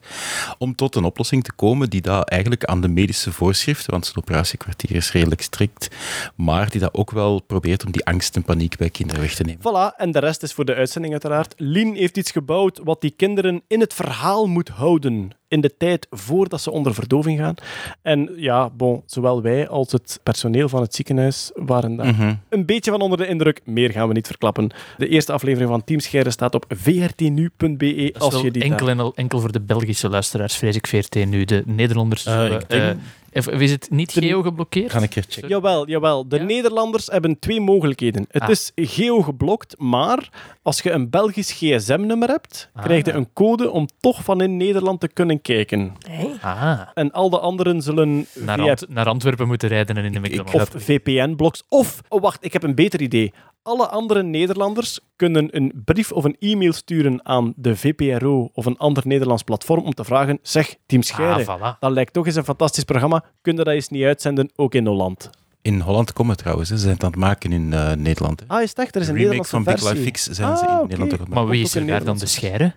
om 0.57 0.75
tot 0.75 0.95
een 0.95 1.03
oplossing 1.03 1.43
te 1.43 1.51
komen 1.51 1.89
die 1.89 2.01
dat 2.01 2.29
eigenlijk 2.29 2.63
aan 2.63 2.81
de 2.81 2.87
medische 2.87 3.31
voorschriften, 3.31 3.91
want 3.91 4.05
zo'n 4.05 4.17
operatiekwartier 4.17 4.95
is 4.95 5.11
redelijk 5.11 5.41
strikt, 5.41 5.87
maar 6.35 6.69
die 6.69 6.79
dat 6.79 6.93
ook 6.93 7.11
wel 7.11 7.41
probeert 7.41 7.85
om 7.85 7.91
die 7.91 8.05
angst 8.05 8.35
en 8.35 8.43
paniek 8.43 8.77
bij 8.77 8.89
kinderen 8.89 9.21
weg 9.21 9.35
te 9.35 9.43
nemen. 9.45 9.61
Voilà, 9.61 9.95
en 9.97 10.11
de 10.11 10.19
rest 10.19 10.43
is 10.43 10.53
voor 10.53 10.65
de 10.65 10.73
uitzending 10.75 11.13
uiteraard. 11.13 11.53
Lien 11.57 11.95
heeft 11.95 12.17
iets 12.17 12.31
gebouwd 12.31 12.79
wat 12.83 13.01
die 13.01 13.13
kinderen 13.15 13.61
in 13.67 13.79
het 13.79 13.93
verhaal 13.93 14.47
moet 14.47 14.69
houden. 14.69 15.29
In 15.47 15.61
de 15.61 15.77
tijd 15.77 16.07
voordat 16.09 16.61
ze 16.61 16.71
onder 16.71 16.93
verdoving 16.93 17.39
gaan. 17.39 17.55
En 18.01 18.29
ja, 18.35 18.69
bon, 18.69 19.03
zowel 19.05 19.41
wij 19.41 19.67
als 19.67 19.91
het 19.91 20.19
personeel 20.23 20.69
van 20.69 20.81
het 20.81 20.95
ziekenhuis 20.95 21.51
waren 21.53 21.95
daar 21.95 22.05
Mhm. 22.13 22.33
een 22.49 22.65
beetje 22.65 22.91
van 22.91 23.01
onder 23.01 23.17
de 23.17 23.27
indruk. 23.27 23.61
Meer 23.65 23.91
gaan 23.91 24.07
we 24.07 24.13
niet 24.13 24.27
verklappen. 24.27 24.69
De 24.97 25.07
eerste 25.07 25.31
aflevering 25.33 25.69
van 25.69 25.83
Team 25.83 25.99
Scheire 25.99 26.31
staat 26.31 26.55
op 26.55 26.65
vrtnu.be. 26.69 28.09
Dat 28.13 28.21
is 28.27 28.33
Als 28.33 28.41
je 28.41 28.51
die 28.51 28.63
enkel, 28.63 28.85
daar- 28.85 28.95
en 28.95 29.01
al, 29.01 29.15
enkel 29.15 29.39
voor 29.39 29.51
de 29.51 29.61
Belgische 29.61 30.09
luisteraars, 30.09 30.55
vrees 30.57 30.75
ik, 30.75 30.87
VRT 30.87 31.25
nu. 31.25 31.45
De 31.45 31.63
Nederlanders... 31.65 32.25
Eh, 32.25 32.33
ik 32.33 32.39
zullen, 32.41 32.63
denk- 32.67 32.97
eh, 32.97 33.03
of- 33.35 33.47
is 33.47 33.71
het 33.71 33.89
niet 33.89 34.13
De- 34.13 34.21
geo 34.21 34.41
geblokkeerd? 34.41 34.91
Ga 34.91 35.01
een 35.01 35.09
keer 35.09 35.25
checken. 35.29 35.49
Jawel, 35.49 35.87
jawel. 35.87 36.27
De 36.27 36.37
Ja? 36.37 36.43
Nederlanders 36.43 37.07
hebben 37.07 37.39
twee 37.39 37.61
mogelijkheden. 37.61 38.25
Het 38.29 38.41
Ah. 38.41 38.49
is 38.49 38.71
geo-geblokt, 38.75 39.75
maar 39.79 40.29
als 40.61 40.81
je 40.81 40.91
een 40.91 41.09
Belgisch 41.09 41.51
gsm-nummer 41.51 42.29
hebt, 42.29 42.69
Ah. 42.73 42.83
krijg 42.83 43.05
je 43.05 43.11
een 43.11 43.33
code 43.33 43.71
om 43.71 43.87
toch 43.99 44.23
van 44.23 44.41
in 44.41 44.57
Nederland 44.57 44.99
te 44.99 45.07
kunnen 45.07 45.41
kijken. 45.41 45.93
Hey. 46.09 46.29
Ah, 46.41 46.79
En 46.93 47.11
al 47.11 47.29
de 47.29 47.39
anderen 47.39 47.81
zullen 47.81 48.25
naar, 48.33 48.57
via 48.59 48.69
Ant- 48.69 48.89
naar 48.89 49.05
Antwerpen 49.05 49.47
moeten 49.47 49.69
rijden 49.69 49.97
en 49.97 50.05
in 50.05 50.11
de 50.11 50.19
McDonald's. 50.19 50.75
of 50.75 50.83
VPN-bloks. 50.83 51.63
Of, 51.69 52.01
oh 52.09 52.21
wacht, 52.21 52.45
ik 52.45 52.53
heb 52.53 52.63
een 52.63 52.75
beter 52.75 53.01
idee. 53.01 53.33
Alle 53.67 53.87
andere 53.87 54.23
Nederlanders 54.23 54.99
kunnen 55.15 55.55
een 55.55 55.81
brief 55.85 56.11
of 56.11 56.23
een 56.23 56.35
e-mail 56.39 56.73
sturen 56.73 57.25
aan 57.25 57.53
de 57.55 57.75
VPRO 57.75 58.49
of 58.53 58.65
een 58.65 58.77
ander 58.77 59.03
Nederlands 59.07 59.43
platform 59.43 59.83
om 59.83 59.93
te 59.93 60.03
vragen, 60.03 60.39
zeg, 60.41 60.75
Team 60.85 61.01
Scheire, 61.01 61.45
Ah, 61.51 61.75
voilà. 61.75 61.79
dat 61.79 61.91
lijkt 61.91 62.13
toch 62.13 62.25
eens 62.25 62.35
een 62.35 62.43
fantastisch 62.43 62.83
programma. 62.83 63.23
Kun 63.41 63.55
je 63.57 63.63
dat 63.63 63.73
eens 63.73 63.89
niet 63.89 64.03
uitzenden, 64.03 64.49
ook 64.55 64.73
in 64.75 64.85
Holland? 64.85 65.29
In 65.61 65.79
Holland 65.79 66.13
komen 66.13 66.37
trouwens, 66.37 66.69
hè. 66.69 66.75
ze 66.75 66.81
zijn 66.81 66.93
het 66.93 67.03
aan 67.03 67.09
het 67.11 67.19
maken 67.19 67.51
in 67.51 67.73
eh, 67.73 67.91
Nederland. 67.93 68.39
hè. 68.39 68.45
Ah, 68.47 68.61
is 68.61 68.69
het 68.69 68.79
echt? 68.79 68.95
Er 68.95 69.01
is 69.01 69.07
een 69.07 69.13
Nederlandse 69.15 69.49
van 69.51 69.63
Big 69.63 69.73
versie. 69.73 69.89
Life 69.91 70.03
Fix 70.03 70.23
zijn 70.23 70.57
ze 70.57 70.63
in 70.63 70.69
Ah. 70.69 70.81
Nederland 70.81 71.13
ook 71.13 71.19
aan 71.19 71.25
het 71.25 71.33
Maar 71.33 71.47
wie 71.47 71.63
is 71.63 71.75
er 71.75 71.85
daar 71.87 72.03
dan 72.03 72.17
de 72.17 72.25
scheire? 72.25 72.73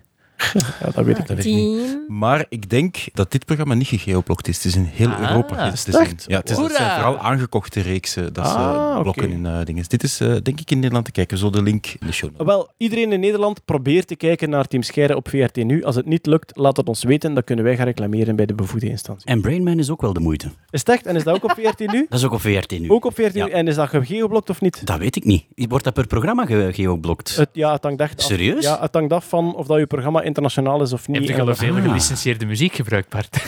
Ja, 0.53 0.89
dat 0.93 1.05
weet 1.05 1.17
ik 1.17 1.27
Dat 1.27 1.35
weet 1.35 1.45
ik 1.45 1.53
niet. 1.53 1.97
Maar 2.07 2.45
ik 2.49 2.69
denk 2.69 2.97
dat 3.13 3.31
dit 3.31 3.45
programma 3.45 3.73
niet 3.73 3.87
gegeoblokt 3.87 4.47
is. 4.47 4.55
Het 4.55 4.65
is 4.65 4.75
in 4.75 4.83
heel 4.83 5.09
Ah, 5.09 5.19
Europa. 5.29 5.55
Het 5.65 5.73
is 5.73 5.85
ja, 5.85 5.99
het, 6.37 6.49
is, 6.49 6.57
het 6.57 6.71
zijn 6.75 6.91
vooral 6.91 7.17
aangekochte 7.17 7.81
reeksen 7.81 8.33
dat 8.33 8.47
ze 8.47 8.53
Ah, 8.53 9.01
blokken 9.01 9.23
oké. 9.23 9.33
in 9.33 9.45
eh, 9.45 9.65
dingen. 9.65 9.83
Dit 9.87 10.03
is 10.03 10.19
eh, 10.19 10.27
denk 10.43 10.59
ik 10.59 10.71
in 10.71 10.77
Nederland 10.77 11.05
te 11.05 11.11
kijken. 11.11 11.37
Zullen 11.37 11.53
de 11.53 11.61
link 11.61 11.85
in 11.99 12.07
de 12.07 12.13
show. 12.13 12.29
Wel, 12.37 12.69
iedereen 12.77 13.11
in 13.11 13.19
Nederland 13.19 13.65
probeert 13.65 14.07
te 14.07 14.15
kijken 14.15 14.49
naar 14.49 14.65
Team 14.67 14.83
Scheire 14.83 15.15
op 15.15 15.29
VRT 15.29 15.55
nu. 15.55 15.83
Als 15.83 15.95
het 15.95 16.05
niet 16.05 16.25
lukt, 16.25 16.57
laat 16.57 16.77
het 16.77 16.87
ons 16.87 17.03
weten. 17.03 17.33
Dan 17.33 17.43
kunnen 17.43 17.65
wij 17.65 17.75
gaan 17.75 17.85
reclameren 17.85 18.35
bij 18.35 18.45
de 18.45 18.53
bevoegde 18.55 18.89
instantie. 18.89 19.27
En 19.29 19.41
Brainman 19.41 19.79
is 19.79 19.89
ook 19.89 20.01
wel 20.01 20.13
de 20.13 20.19
moeite. 20.19 20.51
Is 20.69 20.79
het 20.79 20.89
echt? 20.89 21.05
En 21.05 21.15
is 21.15 21.23
dat 21.23 21.35
ook 21.35 21.43
op 21.43 21.51
VRT 21.57 21.79
nu? 21.79 22.05
Dat 22.09 22.19
is 22.19 22.25
ook 22.25 22.31
op 22.33 22.41
VRT 22.41 22.79
nu. 22.79 22.89
Ook 22.89 23.05
op 23.05 23.13
VRT 23.15 23.33
nu? 23.33 23.39
Ja. 23.39 23.47
En 23.47 23.67
is 23.67 23.75
dat 23.75 23.89
geoblokt 23.89 24.49
of 24.49 24.61
niet? 24.61 24.85
Dat 24.85 24.97
weet 24.97 25.15
ik 25.15 25.25
niet. 25.25 25.43
Wordt 25.55 25.83
dat 25.83 25.93
per 25.93 26.07
programma 26.07 26.45
ge- 26.45 26.69
geoblokt? 26.71 27.35
Het, 27.35 27.49
ja, 27.53 27.71
het 27.73 27.83
hangt 27.83 28.01
echt 28.01 28.17
af. 28.19 28.25
Serieus? 28.25 28.63
Ja, 28.63 28.79
het 28.81 28.93
hangt 28.93 29.13
af 29.13 29.27
van 29.29 29.55
of 29.55 29.67
dat 29.67 29.77
je 29.79 29.85
programma 29.87 30.23
internationaal 30.29 30.81
is 30.81 30.93
of 30.93 31.07
niet. 31.07 31.17
Heb 31.17 31.27
je 31.27 31.33
En 31.33 31.47
al 31.47 31.55
veel 31.55 31.75
Ah. 31.75 31.83
gelicenseerde 31.83 32.45
muziek 32.45 32.73
gebruikt, 32.73 33.09
Bart? 33.09 33.37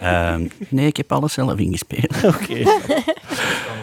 Ehm, 0.00 0.46
nee, 0.68 0.86
ik 0.86 0.96
heb 0.96 1.12
alles 1.12 1.32
zelf 1.32 1.58
ingespeeld. 1.58 2.24
Oké. 2.34 2.62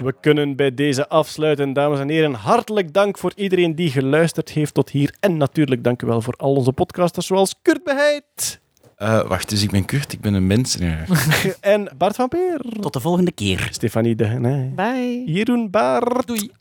We 0.03 0.13
kunnen 0.21 0.55
bij 0.55 0.73
deze 0.73 1.09
afsluiten, 1.09 1.73
dames 1.73 1.99
en 1.99 2.09
heren. 2.09 2.33
Hartelijk 2.33 2.93
dank 2.93 3.17
voor 3.17 3.31
iedereen 3.35 3.75
die 3.75 3.89
geluisterd 3.91 4.49
heeft 4.49 4.73
tot 4.73 4.89
hier. 4.89 5.13
En 5.19 5.37
natuurlijk 5.37 5.83
dank 5.83 6.01
u 6.01 6.07
wel 6.07 6.21
voor 6.21 6.33
al 6.37 6.55
onze 6.55 6.71
podcasters, 6.71 7.25
zoals 7.27 7.55
Kurt 7.61 7.83
Beheid 7.83 8.59
Eh, 8.97 9.27
wacht, 9.27 9.49
dus 9.49 9.63
ik 9.63 9.71
ben 9.71 9.85
Kurt, 9.85 10.13
ik 10.13 10.21
ben 10.21 10.33
een 10.33 10.47
mens. 10.47 10.77
En 11.59 11.89
Bart 11.97 12.15
van 12.15 12.27
Peer. 12.27 12.61
Tot 12.79 12.93
de 12.93 12.99
volgende 12.99 13.31
keer. 13.31 13.67
Stefanie 13.71 14.15
de 14.15 14.25
Genij. 14.25 14.71
Bye. 14.75 15.23
Jeroen 15.25 15.69
Baart. 15.69 16.27
Doei. 16.27 16.51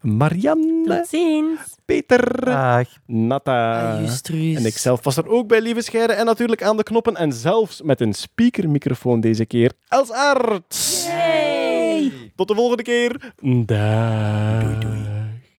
Marianne. 0.00 0.84
Tot 0.86 1.08
ziens. 1.08 1.60
Peter. 1.84 2.44
Dag. 2.44 2.88
Nata. 3.06 3.90
Ah, 3.92 4.00
juist, 4.00 4.28
Ruus. 4.28 4.56
En 4.56 4.66
ik 4.66 4.78
zelf 4.78 5.04
was 5.04 5.16
er 5.16 5.28
ook 5.28 5.48
bij, 5.48 5.60
lieve 5.60 5.80
scheiden. 5.80 6.16
En 6.16 6.24
natuurlijk 6.24 6.62
aan 6.62 6.76
de 6.76 6.82
knoppen. 6.82 7.16
En 7.16 7.32
zelfs 7.32 7.82
met 7.82 8.00
een 8.00 8.12
speakermicrofoon 8.14 9.20
deze 9.20 9.44
keer. 9.44 9.72
Els 9.88 10.12
Aert. 10.12 11.06
Tot 12.34 12.48
de 12.48 12.54
volgende 12.54 12.82
keer. 12.82 13.32
Dag. 13.40 14.62
Doei, 14.62 14.78
doei. 14.78 15.15